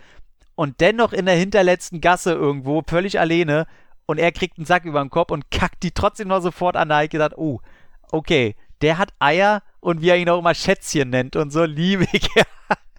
Und 0.56 0.82
dennoch 0.82 1.14
in 1.14 1.26
der 1.26 1.35
hinterletzten 1.35 2.01
Gasse 2.01 2.34
irgendwo, 2.34 2.84
völlig 2.85 3.18
alleine. 3.18 3.68
Und 4.06 4.18
er 4.18 4.34
kriegt 4.34 4.58
einen 4.58 4.66
Sack 4.66 4.84
über 4.84 5.00
den 5.00 5.10
Kopf 5.10 5.32
und 5.32 5.50
kackt 5.50 5.84
die 5.84 5.92
trotzdem 5.92 6.27
noch 6.27 6.42
sofort 6.42 6.76
an. 6.76 6.90
Da 6.90 6.95
habe 6.95 7.06
ich 7.06 7.10
gedacht, 7.10 7.38
oh, 7.38 7.61
okay, 8.11 8.58
der 8.82 8.98
hat 8.98 9.14
Eier 9.19 9.64
und 9.80 10.01
wie 10.01 10.10
er 10.10 10.18
ihn 10.18 10.30
auch 10.30 10.40
immer 10.40 10.56
Schätzchen 10.56 11.10
nennt 11.10 11.38
und 11.38 11.51
so 11.51 11.64
liebe 11.64 12.06
ich. 12.11 12.27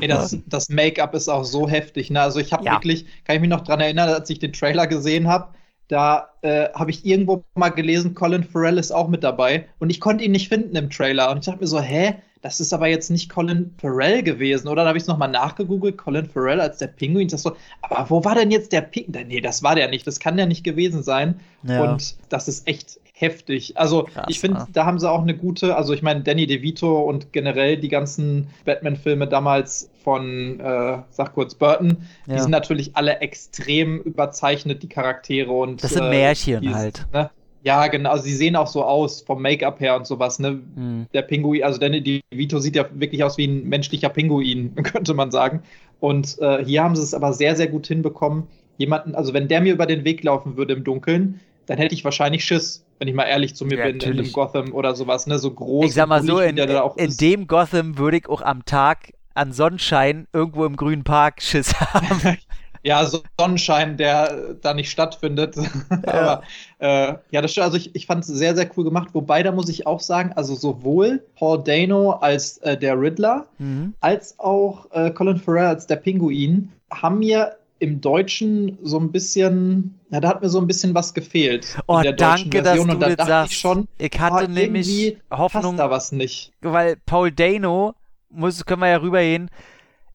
Ey, 0.00 0.08
das, 0.08 0.36
das 0.46 0.68
Make-up 0.68 1.14
ist 1.14 1.28
auch 1.28 1.44
so 1.44 1.68
heftig. 1.68 2.10
Ne? 2.10 2.20
Also 2.20 2.38
ich 2.40 2.52
habe 2.52 2.64
Ja. 2.64 2.72
wirklich, 2.72 3.06
kann 3.24 3.36
ich 3.36 3.40
mich 3.40 3.50
noch 3.50 3.62
dran 3.62 3.80
erinnern, 3.80 4.08
als 4.08 4.30
ich 4.30 4.38
den 4.38 4.52
Trailer 4.52 4.86
gesehen 4.86 5.28
habe, 5.28 5.54
da 5.88 6.30
äh, 6.42 6.68
habe 6.74 6.90
ich 6.90 7.04
irgendwo 7.04 7.44
mal 7.54 7.70
gelesen, 7.70 8.14
Colin 8.14 8.44
Farrell 8.44 8.78
ist 8.78 8.92
auch 8.92 9.08
mit 9.08 9.24
dabei 9.24 9.66
und 9.80 9.90
ich 9.90 10.00
konnte 10.00 10.22
ihn 10.24 10.30
nicht 10.32 10.48
finden 10.48 10.76
im 10.76 10.88
Trailer 10.88 11.30
und 11.30 11.38
ich 11.38 11.46
dachte 11.46 11.60
mir 11.60 11.66
so, 11.66 11.80
hä, 11.80 12.14
das 12.42 12.60
ist 12.60 12.72
aber 12.72 12.86
jetzt 12.86 13.10
nicht 13.10 13.28
Colin 13.28 13.74
Farrell 13.80 14.22
gewesen, 14.22 14.68
oder? 14.68 14.82
Dann 14.82 14.88
habe 14.88 14.98
ich 14.98 15.02
es 15.02 15.08
nochmal 15.08 15.28
nachgegoogelt, 15.28 15.98
Colin 15.98 16.26
Farrell 16.26 16.60
als 16.60 16.78
der 16.78 16.86
Pinguin. 16.86 17.26
Ich 17.26 17.32
dachte 17.32 17.42
so, 17.42 17.56
aber 17.82 18.08
wo 18.08 18.24
war 18.24 18.36
denn 18.36 18.52
jetzt 18.52 18.72
der 18.72 18.82
Pinguin? 18.82 19.26
Nee, 19.28 19.40
das 19.40 19.62
war 19.64 19.74
der 19.74 19.88
nicht, 19.88 20.06
das 20.06 20.20
kann 20.20 20.36
der 20.36 20.46
nicht 20.46 20.62
gewesen 20.62 21.02
sein. 21.02 21.40
Ja. 21.64 21.82
Und 21.82 22.14
das 22.28 22.46
ist 22.46 22.68
echt 22.68 22.99
heftig. 23.20 23.76
Also 23.76 24.04
Krass, 24.04 24.26
ich 24.28 24.40
finde, 24.40 24.66
da 24.72 24.86
haben 24.86 24.98
sie 24.98 25.10
auch 25.10 25.22
eine 25.22 25.36
gute, 25.36 25.76
also 25.76 25.92
ich 25.92 26.02
meine, 26.02 26.22
Danny 26.22 26.46
DeVito 26.46 27.00
und 27.00 27.32
generell 27.32 27.76
die 27.76 27.88
ganzen 27.88 28.48
Batman-Filme 28.64 29.26
damals 29.28 29.90
von, 30.02 30.58
äh, 30.60 30.98
sag 31.10 31.34
kurz, 31.34 31.54
Burton, 31.54 31.98
Ja. 32.26 32.34
die 32.34 32.40
sind 32.40 32.50
natürlich 32.50 32.96
alle 32.96 33.20
extrem 33.20 33.98
überzeichnet, 34.00 34.82
die 34.82 34.88
Charaktere 34.88 35.52
und 35.52 35.82
Das 35.84 35.92
sind 35.92 36.04
äh, 36.04 36.10
Märchen 36.10 36.62
die- 36.62 36.74
halt. 36.74 37.06
Ne? 37.12 37.30
Ja, 37.62 37.88
genau, 37.88 38.12
also 38.12 38.24
sie 38.24 38.34
sehen 38.34 38.56
auch 38.56 38.68
so 38.68 38.82
aus 38.84 39.20
vom 39.20 39.42
Make-up 39.42 39.80
her 39.80 39.94
und 39.94 40.06
sowas, 40.06 40.38
ne? 40.38 40.60
Hm. 40.74 41.06
Der 41.12 41.20
Pinguin, 41.20 41.62
also 41.62 41.78
Danny 41.78 42.02
DeVito 42.32 42.58
sieht 42.58 42.74
ja 42.74 42.86
wirklich 42.94 43.22
aus 43.22 43.36
wie 43.36 43.46
ein 43.46 43.68
menschlicher 43.68 44.08
Pinguin, 44.08 44.74
könnte 44.82 45.12
man 45.12 45.30
sagen. 45.30 45.62
Und 46.00 46.38
äh, 46.40 46.64
hier 46.64 46.82
haben 46.82 46.96
sie 46.96 47.02
es 47.02 47.12
aber 47.12 47.34
sehr, 47.34 47.54
sehr 47.56 47.66
gut 47.68 47.86
hinbekommen. 47.86 48.44
Jemanden, 48.78 49.14
also 49.14 49.34
wenn 49.34 49.46
der 49.46 49.60
mir 49.60 49.74
über 49.74 49.84
den 49.84 50.04
Weg 50.06 50.24
laufen 50.24 50.56
würde 50.56 50.72
im 50.72 50.84
Dunkeln, 50.84 51.40
dann 51.70 51.78
hätte 51.78 51.94
ich 51.94 52.04
wahrscheinlich 52.04 52.44
Schiss, 52.44 52.84
wenn 52.98 53.06
ich 53.06 53.14
mal 53.14 53.26
ehrlich 53.26 53.54
zu 53.54 53.64
mir 53.64 53.78
Ja, 53.78 53.84
bin, 53.84 53.92
in 53.92 53.98
natürlich. 53.98 54.20
einem 54.26 54.32
Gotham 54.32 54.74
oder 54.74 54.96
sowas, 54.96 55.28
ne? 55.28 55.38
So 55.38 55.52
groß. 55.52 55.86
Ich 55.86 55.94
sag 55.94 56.08
mal 56.08 56.20
so, 56.20 56.40
in, 56.40 56.58
in 56.58 57.16
dem 57.16 57.46
Gotham 57.46 57.96
würde 57.96 58.16
ich 58.16 58.28
auch 58.28 58.42
am 58.42 58.64
Tag 58.64 59.12
an 59.34 59.52
Sonnenschein 59.52 60.26
irgendwo 60.32 60.64
im 60.64 60.74
grünen 60.74 61.04
Park 61.04 61.40
Schiss 61.40 61.72
haben. 61.80 62.36
Ja, 62.82 63.04
so 63.04 63.20
Sonnenschein, 63.38 63.98
der 63.98 64.54
da 64.62 64.72
nicht 64.72 64.90
stattfindet. 64.90 65.54
Aber 66.06 66.42
äh, 66.78 67.12
ja, 67.30 67.42
das 67.42 67.52
stimmt. 67.52 67.66
Also 67.66 67.76
ich, 67.76 67.94
ich 67.94 68.06
fand 68.06 68.24
es 68.24 68.28
sehr, 68.28 68.56
sehr 68.56 68.70
cool 68.74 68.84
gemacht. 68.84 69.10
Wobei, 69.12 69.42
da 69.42 69.52
muss 69.52 69.68
ich 69.68 69.86
auch 69.86 70.00
sagen, 70.00 70.32
also 70.34 70.54
sowohl 70.54 71.22
Paul 71.36 71.62
Dano 71.62 72.12
als 72.12 72.56
äh, 72.58 72.78
der 72.78 72.98
Riddler, 72.98 73.44
Mhm. 73.58 73.92
als 74.00 74.38
auch 74.38 74.90
äh, 74.92 75.10
Colin 75.10 75.36
Farrell 75.36 75.66
als 75.66 75.86
der 75.88 75.96
Pinguin 75.96 76.72
haben 76.90 77.18
mir 77.18 77.54
im 77.80 78.00
Deutschen 78.00 78.78
so 78.82 78.98
ein 78.98 79.10
bisschen, 79.10 79.98
ja, 80.10 80.20
da 80.20 80.28
hat 80.28 80.42
mir 80.42 80.48
so 80.48 80.60
ein 80.60 80.66
bisschen 80.66 80.94
was 80.94 81.14
gefehlt. 81.14 81.76
Oh, 81.86 81.96
in 81.96 82.02
der 82.04 82.12
deutschen 82.12 82.50
danke, 82.50 82.62
dass 82.62 82.76
du 82.76 82.82
Und 82.82 83.00
da 83.00 83.16
das 83.16 83.26
sagst. 83.26 83.52
ich 83.54 83.58
schon, 83.58 83.88
Ich 83.98 84.20
hatte 84.20 84.44
ah, 84.44 84.48
nämlich 84.48 85.16
Hoffnung, 85.30 85.76
da 85.76 85.90
was 85.90 86.12
nicht. 86.12 86.52
weil 86.60 86.96
Paul 87.06 87.32
Dano, 87.32 87.94
muss, 88.28 88.64
können 88.64 88.82
wir 88.82 88.88
ja 88.88 88.98
rübergehen, 88.98 89.50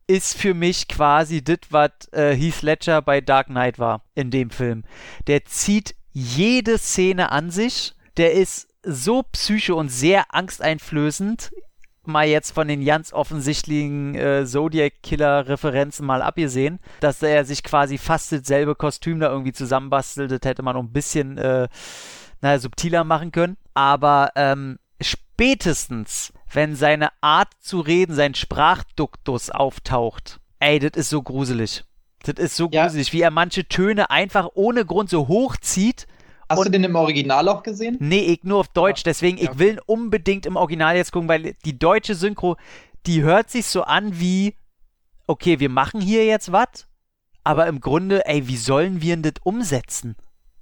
ist 0.07 0.37
für 0.37 0.53
mich 0.53 0.87
quasi 0.87 1.43
das, 1.43 1.57
was 1.71 1.89
äh, 2.11 2.35
Heath 2.35 2.61
Ledger 2.61 3.01
bei 3.01 3.19
Dark 3.21 3.47
Knight 3.47 3.79
war 3.79 4.03
in 4.13 4.29
dem 4.29 4.51
Film. 4.51 4.83
Der 5.27 5.45
zieht 5.45 5.95
jede 6.13 6.77
Szene 6.77 7.31
an 7.31 7.49
sich, 7.49 7.93
der 8.17 8.33
ist 8.33 8.67
so 8.83 9.23
psycho 9.31 9.73
und 9.79 9.89
sehr 9.89 10.33
angsteinflößend, 10.33 11.51
mal 12.07 12.27
jetzt 12.27 12.51
von 12.51 12.67
den 12.67 12.83
ganz 12.85 13.13
offensichtlichen 13.13 14.15
äh, 14.15 14.45
Zodiac-Killer-Referenzen 14.45 16.05
mal 16.05 16.21
abgesehen, 16.21 16.79
dass 16.99 17.21
er 17.23 17.45
sich 17.45 17.63
quasi 17.63 17.97
fast 17.97 18.31
dasselbe 18.31 18.75
Kostüm 18.75 19.19
da 19.19 19.29
irgendwie 19.29 19.53
zusammenbastelt, 19.53 20.31
das 20.31 20.39
hätte 20.43 20.63
man 20.63 20.75
noch 20.75 20.83
ein 20.83 20.91
bisschen 20.93 21.37
äh, 21.37 21.67
naja, 22.41 22.59
subtiler 22.59 23.03
machen 23.03 23.31
können. 23.31 23.57
Aber 23.73 24.31
ähm, 24.35 24.79
spätestens, 25.01 26.31
wenn 26.51 26.75
seine 26.75 27.09
Art 27.21 27.49
zu 27.59 27.79
reden, 27.81 28.13
sein 28.15 28.35
Sprachduktus 28.35 29.49
auftaucht, 29.49 30.39
ey, 30.59 30.79
das 30.79 30.91
ist 30.95 31.09
so 31.09 31.21
gruselig. 31.21 31.83
Das 32.23 32.35
ist 32.43 32.55
so 32.55 32.69
Ja. 32.71 32.83
gruselig, 32.85 33.13
wie 33.13 33.21
er 33.21 33.31
manche 33.31 33.67
Töne 33.67 34.09
einfach 34.09 34.49
ohne 34.55 34.85
Grund 34.85 35.09
so 35.09 35.27
hochzieht. 35.27 36.07
Hast 36.49 36.59
Und- 36.59 36.65
du 36.67 36.71
den 36.71 36.83
im 36.83 36.95
Original 36.95 37.47
auch 37.49 37.63
gesehen? 37.63 37.97
Nee, 37.99 38.19
ich 38.19 38.43
nur 38.43 38.59
auf 38.59 38.67
Deutsch, 38.69 38.99
Ja. 38.99 39.03
deswegen, 39.05 39.37
Ja, 39.37 39.51
ich 39.51 39.59
will 39.59 39.79
unbedingt 39.85 40.45
im 40.45 40.55
Original 40.55 40.95
jetzt 40.95 41.11
gucken, 41.11 41.27
weil 41.29 41.55
die 41.65 41.77
deutsche 41.79 42.15
Synchro, 42.15 42.55
die 43.05 43.23
hört 43.23 43.49
sich 43.49 43.65
so 43.65 43.83
an 43.83 44.19
wie, 44.19 44.55
okay, 45.27 45.59
wir 45.59 45.69
machen 45.69 46.01
hier 46.01 46.25
jetzt 46.25 46.51
was, 46.51 46.87
aber 47.43 47.67
im 47.67 47.79
Grunde, 47.81 48.25
ey, 48.27 48.47
wie 48.47 48.57
sollen 48.57 49.01
wir 49.01 49.15
denn 49.15 49.23
das 49.23 49.41
umsetzen? 49.43 50.15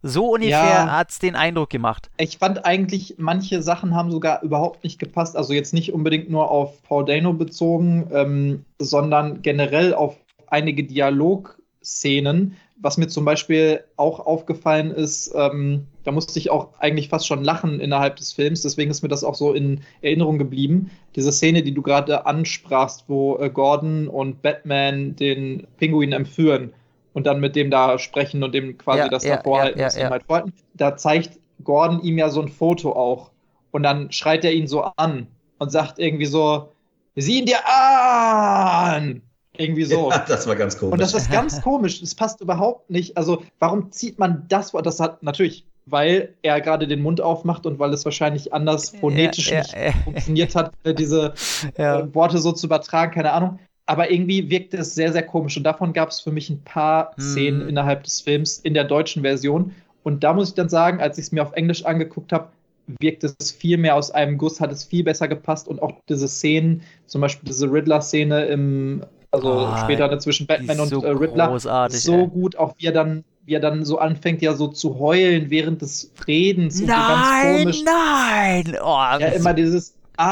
So 0.05 0.31
ungefähr 0.33 0.51
Ja. 0.51 0.91
hat's 0.91 1.19
den 1.19 1.35
Eindruck 1.37 1.69
gemacht. 1.69 2.09
Ich 2.17 2.37
fand 2.37 2.65
eigentlich, 2.65 3.15
manche 3.19 3.61
Sachen 3.61 3.95
haben 3.95 4.11
sogar 4.11 4.41
überhaupt 4.43 4.83
nicht 4.83 4.99
gepasst. 4.99 5.37
Also 5.37 5.53
jetzt 5.53 5.73
nicht 5.73 5.93
unbedingt 5.93 6.29
nur 6.29 6.51
auf 6.51 6.83
Paul 6.83 7.05
Dano 7.05 7.31
bezogen, 7.31 8.09
ähm, 8.13 8.65
sondern 8.79 9.41
generell 9.41 9.93
auf 9.93 10.17
einige 10.47 10.83
Dialogszenen. 11.83 12.55
Was 12.81 12.97
mir 12.97 13.07
zum 13.07 13.23
Beispiel 13.23 13.83
auch 13.95 14.19
aufgefallen 14.19 14.91
ist, 14.91 15.33
ähm, 15.35 15.87
da 16.03 16.11
musste 16.11 16.37
ich 16.37 16.49
auch 16.49 16.69
eigentlich 16.79 17.09
fast 17.09 17.27
schon 17.27 17.43
lachen 17.43 17.79
innerhalb 17.79 18.17
des 18.17 18.33
Films. 18.33 18.61
Deswegen 18.61 18.91
ist 18.91 19.03
mir 19.03 19.09
das 19.09 19.23
auch 19.23 19.35
so 19.35 19.53
in 19.53 19.81
Erinnerung 20.01 20.37
geblieben. 20.37 20.91
Diese 21.15 21.31
Szene, 21.31 21.63
die 21.63 21.73
du 21.73 21.81
gerade 21.81 22.25
ansprachst, 22.25 23.05
wo 23.07 23.37
äh, 23.37 23.49
Gordon 23.49 24.07
und 24.07 24.41
Batman 24.41 25.15
den 25.15 25.67
Pinguin 25.77 26.11
entführen 26.11 26.73
und 27.13 27.25
dann 27.25 27.39
mit 27.39 27.55
dem 27.55 27.71
da 27.71 27.99
sprechen 27.99 28.43
und 28.43 28.53
dem 28.53 28.77
quasi 28.77 28.99
Ja, 28.99 29.09
das 29.09 29.23
ja, 29.23 29.37
da 29.37 29.43
vorhalten, 29.43 29.79
ja, 29.79 29.85
was 29.85 29.97
ihm 29.97 30.09
halt 30.09 30.23
vorhalten. 30.23 30.53
Da 30.73 30.97
zeigt 30.97 31.39
Gordon 31.63 32.01
ihm 32.01 32.17
ja 32.17 32.29
so 32.29 32.41
ein 32.41 32.49
Foto 32.49 32.93
auch. 32.93 33.31
Und 33.71 33.83
dann 33.83 34.11
schreit 34.11 34.43
er 34.43 34.51
ihn 34.51 34.67
so 34.67 34.83
an 34.83 35.27
und 35.57 35.71
sagt 35.71 35.99
irgendwie 35.99 36.25
so, 36.25 36.69
sieh 37.15 37.39
ihn 37.39 37.45
dir 37.45 37.59
an! 37.65 39.21
Irgendwie 39.57 39.83
so. 39.85 40.09
Ja, 40.11 40.25
das 40.27 40.47
war 40.47 40.55
ganz 40.55 40.77
komisch. 40.77 40.93
Und 40.93 41.01
das 41.01 41.13
ist 41.13 41.31
ganz 41.31 41.61
komisch. 41.63 42.01
Das 42.01 42.15
passt 42.15 42.41
überhaupt 42.41 42.89
nicht. 42.89 43.17
Also, 43.17 43.43
warum 43.59 43.91
zieht 43.91 44.19
man 44.19 44.45
das 44.49 44.73
Wort? 44.73 44.85
Das 44.85 44.99
hat 44.99 45.21
natürlich, 45.23 45.65
weil 45.85 46.33
er 46.41 46.59
gerade 46.61 46.87
den 46.87 47.01
Mund 47.01 47.21
aufmacht 47.21 47.65
und 47.65 47.77
weil 47.79 47.93
es 47.93 48.05
wahrscheinlich 48.05 48.53
anders 48.53 48.89
phonetisch 48.89 49.51
ja, 49.51 49.59
nicht 49.59 49.73
ja. 49.73 49.91
funktioniert 50.03 50.55
hat, 50.55 50.71
äh, 50.83 50.93
diese 50.93 51.33
Ja. 51.77 51.99
äh, 51.99 52.15
Worte 52.15 52.37
so 52.39 52.51
zu 52.51 52.65
übertragen, 52.67 53.11
keine 53.13 53.31
Ahnung. 53.33 53.59
Aber 53.85 54.09
irgendwie 54.09 54.49
wirkt 54.49 54.73
es 54.73 54.95
sehr, 54.95 55.11
sehr 55.11 55.23
komisch. 55.23 55.57
Und 55.57 55.63
davon 55.63 55.91
gab 55.91 56.09
es 56.09 56.21
für 56.21 56.31
mich 56.31 56.49
ein 56.49 56.61
paar 56.63 57.11
Mhm. 57.17 57.21
Szenen 57.21 57.69
innerhalb 57.69 58.03
des 58.03 58.21
Films 58.21 58.59
in 58.59 58.73
der 58.73 58.85
deutschen 58.85 59.23
Version. 59.23 59.73
Und 60.03 60.23
da 60.23 60.33
muss 60.33 60.49
ich 60.49 60.53
dann 60.55 60.69
sagen, 60.69 61.01
als 61.01 61.17
ich 61.17 61.25
es 61.25 61.31
mir 61.31 61.43
auf 61.43 61.51
Englisch 61.53 61.83
angeguckt 61.85 62.31
habe, 62.33 62.47
wirkt 62.99 63.23
es 63.23 63.51
viel 63.51 63.77
mehr 63.77 63.95
aus 63.95 64.11
einem 64.11 64.37
Guss, 64.37 64.59
hat 64.59 64.71
es 64.71 64.83
viel 64.83 65.03
besser 65.05 65.27
gepasst 65.29 65.67
und 65.69 65.81
auch 65.81 65.93
diese 66.09 66.27
Szenen, 66.27 66.81
zum 67.07 67.21
Beispiel 67.21 67.47
diese 67.47 67.71
Riddler-Szene 67.71 68.45
im, 68.45 69.03
also 69.33 69.67
Oh, 69.71 69.75
später 69.77 70.17
zwischen 70.19 70.45
Batman 70.45 70.79
und 70.79 70.89
so 70.89 71.03
äh, 71.03 71.09
Riddler, 71.09 71.47
großartig, 71.47 72.01
so 72.01 72.13
ey. 72.13 72.27
gut, 72.27 72.55
auch 72.55 72.75
wie 72.77 72.85
er 72.85 72.91
dann, 72.91 73.23
wie 73.45 73.55
er 73.55 73.59
dann 73.59 73.83
so 73.83 73.97
anfängt, 73.97 74.41
ja 74.41 74.53
so 74.53 74.67
zu 74.67 74.99
heulen 74.99 75.49
während 75.49 75.81
des 75.81 76.11
Redens 76.27 76.79
und 76.79 76.87
so 76.87 76.93
Nein, 76.93 77.73
nein! 77.83 78.77
Oh, 78.81 78.85
Ja, 78.87 79.17
immer 79.17 79.53
dieses 79.53 79.95
I 80.19 80.23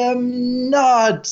am 0.00 0.70
not. 0.70 1.28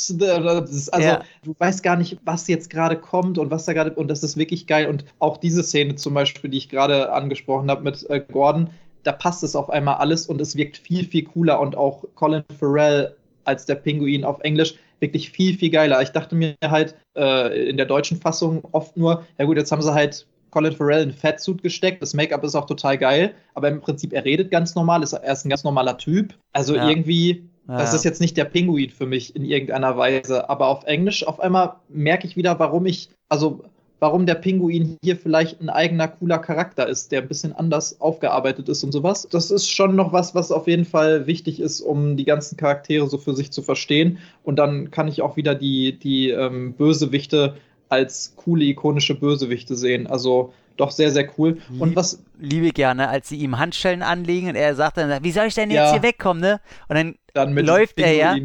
Also, 0.93 1.01
Ja. 1.01 1.23
du 1.43 1.55
weißt 1.59 1.83
gar 1.83 1.97
nicht, 1.97 2.19
was 2.27 2.47
jetzt 2.49 2.69
gerade 2.69 2.97
kommt 2.97 3.39
und 3.39 3.51
was 3.51 3.65
da 3.65 3.73
gerade. 3.73 3.93
Und 3.93 4.09
das 4.09 4.23
ist 4.23 4.36
wirklich 4.36 4.67
geil. 4.67 4.89
Und 4.89 5.07
auch 5.19 5.39
diese 5.39 5.62
Szene 5.62 5.95
zum 5.95 6.12
Beispiel, 6.12 6.51
die 6.51 6.59
ich 6.59 6.69
gerade 6.69 7.11
angesprochen 7.12 7.70
habe 7.70 7.83
mit 7.83 8.09
äh, 8.11 8.20
Gordon, 8.20 8.69
da 9.05 9.12
passt 9.12 9.43
es 9.43 9.57
auf 9.57 9.70
einmal 9.70 9.95
alles 9.97 10.27
und 10.27 10.39
es 10.43 10.55
wirkt 10.57 10.77
viel, 10.77 11.07
viel 11.07 11.25
cooler. 11.25 11.61
Und 11.61 11.77
auch 11.77 12.05
Colin 12.15 12.45
Farrell 12.61 13.17
als 13.45 13.65
der 13.65 13.77
Pinguin 13.77 14.25
auf 14.25 14.41
Englisch 14.41 14.75
wirklich 15.00 15.31
viel, 15.31 15.57
viel 15.58 15.70
geiler. 15.70 16.02
Ich 16.02 16.10
dachte 16.10 16.34
mir 16.34 16.55
halt 16.65 16.97
äh, 17.16 17.68
in 17.68 17.76
der 17.76 17.86
deutschen 17.86 18.20
Fassung 18.20 18.65
oft 18.73 18.97
nur, 18.97 19.25
ja 19.39 19.44
gut, 19.44 19.57
jetzt 19.57 19.73
haben 19.73 19.83
sie 19.83 19.92
halt 19.92 20.26
Colin 20.50 20.73
Farrell 20.73 21.02
in 21.02 21.12
Fatsuit 21.12 21.62
gesteckt. 21.62 22.00
Das 22.00 22.15
Make-up 22.15 22.42
ist 22.44 22.55
auch 22.55 22.66
total 22.66 22.97
geil, 22.97 23.34
aber 23.55 23.68
im 23.68 23.81
Prinzip, 23.81 24.12
er 24.12 24.25
redet 24.25 24.50
ganz 24.50 24.75
normal, 24.75 25.02
ist, 25.02 25.12
er 25.12 25.33
ist 25.33 25.44
ein 25.44 25.50
ganz 25.50 25.65
normaler 25.65 25.99
Typ. 25.99 26.34
Also 26.52 26.76
Ja. 26.76 26.89
irgendwie, 26.89 27.50
Ja, 27.68 27.78
das 27.78 27.92
ist 27.92 28.05
jetzt 28.05 28.20
nicht 28.20 28.36
der 28.36 28.44
Pinguin 28.44 28.91
für 28.91 29.07
mich 29.07 29.34
in 29.36 29.44
irgendeiner 29.44 29.97
Weise. 29.99 30.49
Aber 30.49 30.68
auf 30.68 30.84
Englisch 30.84 31.26
auf 31.26 31.41
einmal 31.41 31.76
merke 31.89 32.26
ich 32.26 32.36
wieder, 32.36 32.58
warum 32.58 32.86
ich, 32.86 33.10
also 33.28 33.65
warum 34.07 34.25
der 34.25 34.36
Pinguin 34.36 34.99
hier 35.02 35.17
vielleicht 35.17 35.60
ein 35.60 35.68
eigener 35.68 36.07
cooler 36.07 36.39
Charakter 36.39 36.86
ist, 36.89 37.10
der 37.10 37.23
ein 37.23 37.26
bisschen 37.26 37.52
anders 37.52 38.01
aufgearbeitet 38.01 38.68
ist 38.68 38.85
und 38.85 38.93
sowas. 38.93 39.26
Das 39.33 39.51
ist 39.51 39.68
schon 39.68 39.97
noch 39.97 40.12
was, 40.12 40.33
was 40.33 40.52
auf 40.52 40.68
jeden 40.68 40.85
Fall 40.85 41.26
wichtig 41.26 41.59
ist, 41.59 41.81
um 41.81 42.17
die 42.17 42.25
ganzen 42.25 42.57
Charaktere 42.57 43.09
so 43.09 43.18
für 43.18 43.35
sich 43.35 43.51
zu 43.51 43.62
verstehen. 43.62 44.18
Und 44.44 44.60
dann 44.60 44.93
kann 44.93 45.09
ich 45.09 45.23
auch 45.23 45.36
wieder 45.36 45.57
die, 45.57 45.99
die 45.99 46.31
ähm, 46.31 46.75
Bösewichte 46.75 47.57
als 47.89 48.35
coole, 48.36 48.67
ikonische 48.67 49.17
Bösewichte 49.17 49.75
sehen. 49.75 50.07
Also 50.07 50.52
doch 50.77 50.91
sehr, 50.91 51.11
sehr 51.11 51.29
cool. 51.39 51.59
Und 51.79 51.97
was. 51.97 52.23
Liebe 52.39 52.69
gerne, 52.71 53.09
als 53.09 53.29
sie 53.29 53.37
ihm 53.37 53.59
Handschellen 53.59 54.03
anlegen 54.03 54.49
und 54.49 54.57
er 54.57 54.75
sagt 54.75 54.99
dann, 54.99 55.25
wie 55.25 55.33
soll 55.33 55.47
ich 55.47 55.55
denn 55.55 55.71
jetzt 55.71 55.79
ja, 55.79 55.93
hier 55.93 56.03
wegkommen, 56.03 56.43
ne? 56.43 56.61
Und 56.89 56.97
dann, 56.97 57.15
dann 57.33 57.57
läuft 57.57 57.99
er 57.99 58.13
ja. 58.13 58.37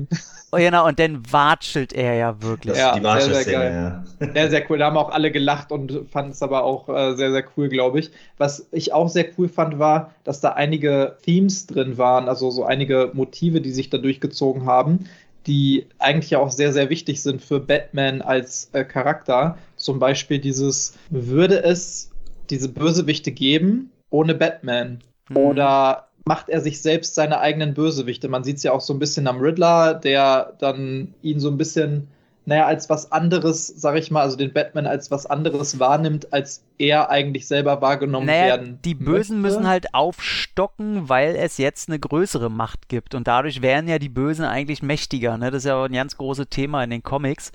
Oh, 0.54 0.58
genau, 0.58 0.86
und 0.86 1.00
dann 1.00 1.24
watschelt 1.32 1.94
er 1.94 2.16
ja 2.16 2.42
wirklich. 2.42 2.78
Ja, 2.78 2.98
die 2.98 3.02
sehr, 3.02 3.44
sehr 3.44 3.54
geil. 3.54 4.04
Ja. 4.20 4.28
Sehr, 4.34 4.50
sehr 4.50 4.70
cool. 4.70 4.78
Da 4.80 4.88
haben 4.88 4.98
auch 4.98 5.10
alle 5.10 5.32
gelacht 5.32 5.72
und 5.72 6.10
fanden 6.12 6.32
es 6.32 6.42
aber 6.42 6.66
auch 6.66 6.90
äh, 6.90 7.16
sehr, 7.16 7.32
sehr 7.32 7.46
cool, 7.56 7.70
glaube 7.70 8.00
ich. 8.00 8.12
Was 8.38 8.68
ich 8.72 8.92
auch 8.92 9.08
sehr 9.08 9.28
cool 9.38 9.48
fand, 9.48 9.80
war, 9.80 10.14
dass 10.26 10.42
da 10.42 10.50
einige 10.50 11.16
Themes 11.24 11.68
drin 11.68 11.98
waren, 11.98 12.28
also 12.28 12.52
so 12.52 12.66
einige 12.66 13.12
Motive, 13.14 13.62
die 13.62 13.72
sich 13.72 13.90
da 13.90 13.98
durchgezogen 13.98 14.66
haben, 14.66 15.08
die 15.48 15.88
eigentlich 16.00 16.36
auch 16.36 16.52
sehr, 16.52 16.74
sehr 16.74 16.90
wichtig 16.90 17.22
sind 17.24 17.42
für 17.42 17.62
Batman 17.62 18.22
als 18.22 18.70
äh, 18.74 18.84
Charakter. 18.84 19.58
Zum 19.78 20.00
Beispiel 20.00 20.40
dieses, 20.40 20.98
würde 21.10 21.64
es 21.64 22.11
diese 22.52 22.70
Bösewichte 22.70 23.32
geben 23.32 23.92
ohne 24.10 24.36
Batman? 24.36 25.00
Mhm. 25.30 25.38
Oder 25.38 26.08
macht 26.26 26.50
er 26.50 26.62
sich 26.62 26.82
selbst 26.82 27.16
seine 27.16 27.40
eigenen 27.40 27.74
Bösewichte? 27.74 28.28
Man 28.28 28.44
sieht 28.44 28.58
es 28.58 28.64
ja 28.64 28.72
auch 28.72 28.82
so 28.82 28.94
ein 28.94 29.00
bisschen 29.00 29.28
am 29.28 29.40
Riddler, 29.40 29.96
der 29.96 30.54
dann 30.60 31.14
ihn 31.22 31.40
so 31.40 31.50
ein 31.50 31.58
bisschen, 31.58 32.08
naja, 32.46 32.66
als 32.66 32.90
was 32.90 33.12
anderes, 33.12 33.68
sag 33.68 33.98
ich 33.98 34.12
mal, 34.12 34.22
also 34.22 34.38
den 34.38 34.54
Batman 34.54 34.86
als 34.86 35.10
was 35.10 35.26
anderes 35.26 35.80
wahrnimmt, 35.80 36.32
als 36.32 36.64
er 36.78 37.10
eigentlich 37.10 37.48
selber 37.48 37.82
wahrgenommen 37.82 38.28
naja, 38.28 38.58
werden. 38.58 38.80
Die 38.86 38.96
Bösen 38.96 39.42
möchte. 39.42 39.58
müssen 39.58 39.68
halt 39.70 39.94
aufstocken, 39.94 41.10
weil 41.10 41.36
es 41.36 41.58
jetzt 41.58 41.90
eine 41.90 42.00
größere 42.00 42.52
Macht 42.52 42.90
gibt. 42.90 43.16
Und 43.16 43.28
dadurch 43.28 43.62
wären 43.62 43.88
ja 43.88 43.98
die 43.98 44.10
Bösen 44.10 44.46
eigentlich 44.46 44.84
mächtiger. 44.84 45.38
Ne? 45.38 45.50
Das 45.50 45.64
ist 45.64 45.70
ja 45.70 45.76
auch 45.76 45.86
ein 45.86 45.94
ganz 45.94 46.18
großes 46.18 46.48
Thema 46.50 46.84
in 46.84 46.90
den 46.90 47.04
Comics. 47.04 47.52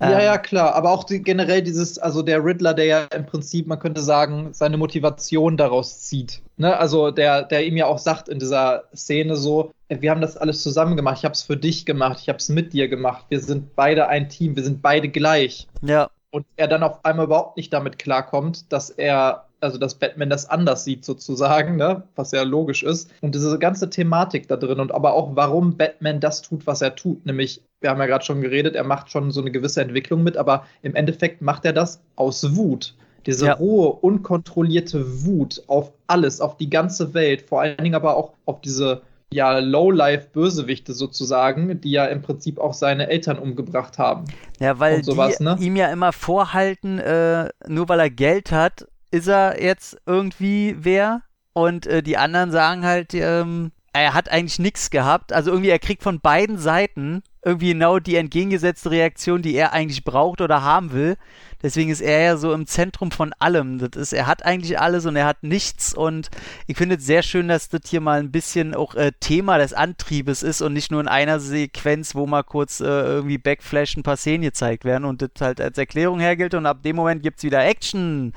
Ja, 0.00 0.20
ja, 0.20 0.34
ähm, 0.34 0.42
klar. 0.42 0.74
Aber 0.74 0.90
auch 0.90 1.04
die, 1.04 1.22
generell 1.22 1.62
dieses, 1.62 1.98
also 1.98 2.22
der 2.22 2.44
Riddler, 2.44 2.74
der 2.74 2.84
ja 2.84 3.02
im 3.14 3.26
Prinzip, 3.26 3.66
man 3.66 3.78
könnte 3.78 4.00
sagen, 4.00 4.50
seine 4.52 4.76
Motivation 4.76 5.56
daraus 5.56 6.02
zieht. 6.02 6.42
Ne? 6.56 6.76
Also 6.76 7.10
der, 7.10 7.42
der 7.42 7.66
ihm 7.66 7.76
ja 7.76 7.86
auch 7.86 7.98
sagt 7.98 8.28
in 8.28 8.38
dieser 8.38 8.84
Szene 8.94 9.36
so, 9.36 9.72
wir 9.88 10.10
haben 10.10 10.20
das 10.20 10.36
alles 10.36 10.62
zusammen 10.62 10.96
gemacht, 10.96 11.18
ich 11.18 11.24
habe 11.24 11.32
es 11.32 11.42
für 11.42 11.56
dich 11.56 11.86
gemacht, 11.86 12.18
ich 12.20 12.28
habe 12.28 12.38
es 12.38 12.48
mit 12.48 12.72
dir 12.72 12.88
gemacht, 12.88 13.24
wir 13.28 13.40
sind 13.40 13.74
beide 13.74 14.08
ein 14.08 14.28
Team, 14.28 14.54
wir 14.54 14.62
sind 14.62 14.82
beide 14.82 15.08
gleich. 15.08 15.66
Ja. 15.82 16.10
Und 16.30 16.46
er 16.56 16.68
dann 16.68 16.82
auf 16.82 17.04
einmal 17.04 17.26
überhaupt 17.26 17.56
nicht 17.56 17.72
damit 17.72 17.98
klarkommt, 17.98 18.70
dass 18.72 18.90
er 18.90 19.47
also 19.60 19.78
dass 19.78 19.96
Batman 19.96 20.30
das 20.30 20.48
anders 20.48 20.84
sieht 20.84 21.04
sozusagen, 21.04 21.76
ne? 21.76 22.02
was 22.14 22.32
ja 22.32 22.42
logisch 22.42 22.82
ist. 22.82 23.10
Und 23.20 23.34
diese 23.34 23.58
ganze 23.58 23.90
Thematik 23.90 24.48
da 24.48 24.56
drin 24.56 24.80
und 24.80 24.92
aber 24.92 25.14
auch, 25.14 25.34
warum 25.34 25.76
Batman 25.76 26.20
das 26.20 26.42
tut, 26.42 26.66
was 26.66 26.82
er 26.82 26.94
tut. 26.94 27.26
Nämlich, 27.26 27.62
wir 27.80 27.90
haben 27.90 28.00
ja 28.00 28.06
gerade 28.06 28.24
schon 28.24 28.40
geredet, 28.40 28.76
er 28.76 28.84
macht 28.84 29.10
schon 29.10 29.30
so 29.30 29.40
eine 29.40 29.50
gewisse 29.50 29.82
Entwicklung 29.82 30.22
mit, 30.22 30.36
aber 30.36 30.64
im 30.82 30.94
Endeffekt 30.94 31.42
macht 31.42 31.64
er 31.64 31.72
das 31.72 32.00
aus 32.16 32.56
Wut. 32.56 32.94
Diese 33.26 33.46
ja. 33.46 33.52
rohe, 33.54 33.90
unkontrollierte 33.90 35.24
Wut 35.24 35.62
auf 35.66 35.92
alles, 36.06 36.40
auf 36.40 36.56
die 36.56 36.70
ganze 36.70 37.14
Welt, 37.14 37.42
vor 37.42 37.60
allen 37.60 37.76
Dingen 37.76 37.94
aber 37.94 38.16
auch 38.16 38.32
auf 38.46 38.60
diese 38.60 39.02
ja, 39.30 39.58
Low-Life-Bösewichte 39.58 40.94
sozusagen, 40.94 41.80
die 41.80 41.90
ja 41.90 42.06
im 42.06 42.22
Prinzip 42.22 42.58
auch 42.58 42.72
seine 42.72 43.08
Eltern 43.08 43.38
umgebracht 43.38 43.98
haben. 43.98 44.24
Ja, 44.58 44.78
weil 44.78 45.04
sowas, 45.04 45.38
die 45.38 45.44
ne? 45.44 45.56
ihm 45.60 45.76
ja 45.76 45.92
immer 45.92 46.12
vorhalten, 46.12 46.98
äh, 46.98 47.50
nur 47.66 47.88
weil 47.88 48.00
er 48.00 48.10
Geld 48.10 48.52
hat, 48.52 48.86
ist 49.10 49.28
er 49.28 49.62
jetzt 49.62 49.96
irgendwie 50.06 50.76
wer 50.78 51.22
und 51.52 51.86
äh, 51.86 52.02
die 52.02 52.16
anderen 52.16 52.50
sagen 52.50 52.84
halt, 52.84 53.14
ähm, 53.14 53.72
er 53.92 54.14
hat 54.14 54.30
eigentlich 54.30 54.58
nichts 54.58 54.90
gehabt. 54.90 55.32
Also 55.32 55.50
irgendwie, 55.50 55.70
er 55.70 55.78
kriegt 55.78 56.02
von 56.02 56.20
beiden 56.20 56.58
Seiten 56.58 57.22
irgendwie 57.44 57.72
genau 57.72 57.98
die 57.98 58.16
entgegengesetzte 58.16 58.90
Reaktion, 58.90 59.42
die 59.42 59.54
er 59.54 59.72
eigentlich 59.72 60.04
braucht 60.04 60.40
oder 60.40 60.62
haben 60.62 60.92
will. 60.92 61.16
Deswegen 61.62 61.90
ist 61.90 62.00
er 62.00 62.20
ja 62.20 62.36
so 62.36 62.52
im 62.52 62.66
Zentrum 62.66 63.10
von 63.10 63.32
allem. 63.38 63.78
Das 63.78 63.90
ist, 64.00 64.12
er 64.12 64.26
hat 64.26 64.44
eigentlich 64.44 64.78
alles 64.78 65.06
und 65.06 65.16
er 65.16 65.26
hat 65.26 65.42
nichts. 65.42 65.94
Und 65.94 66.28
ich 66.66 66.76
finde 66.76 66.96
es 66.96 67.06
sehr 67.06 67.22
schön, 67.22 67.48
dass 67.48 67.68
das 67.68 67.80
hier 67.86 68.00
mal 68.00 68.20
ein 68.20 68.30
bisschen 68.30 68.74
auch 68.74 68.94
äh, 68.94 69.12
Thema 69.18 69.58
des 69.58 69.72
Antriebes 69.72 70.42
ist 70.42 70.60
und 70.60 70.72
nicht 70.72 70.90
nur 70.90 71.00
in 71.00 71.08
einer 71.08 71.40
Sequenz, 71.40 72.14
wo 72.14 72.26
mal 72.26 72.44
kurz 72.44 72.80
äh, 72.80 72.84
irgendwie 72.84 73.38
Backflash 73.38 73.96
ein 73.96 74.02
paar 74.02 74.16
Szenen 74.16 74.42
gezeigt 74.42 74.84
werden 74.84 75.04
und 75.04 75.22
das 75.22 75.30
halt 75.40 75.60
als 75.60 75.78
Erklärung 75.78 76.20
hergilt 76.20 76.54
und 76.54 76.66
ab 76.66 76.82
dem 76.82 76.96
Moment 76.96 77.22
gibt 77.22 77.38
es 77.38 77.44
wieder 77.44 77.64
Action, 77.64 78.32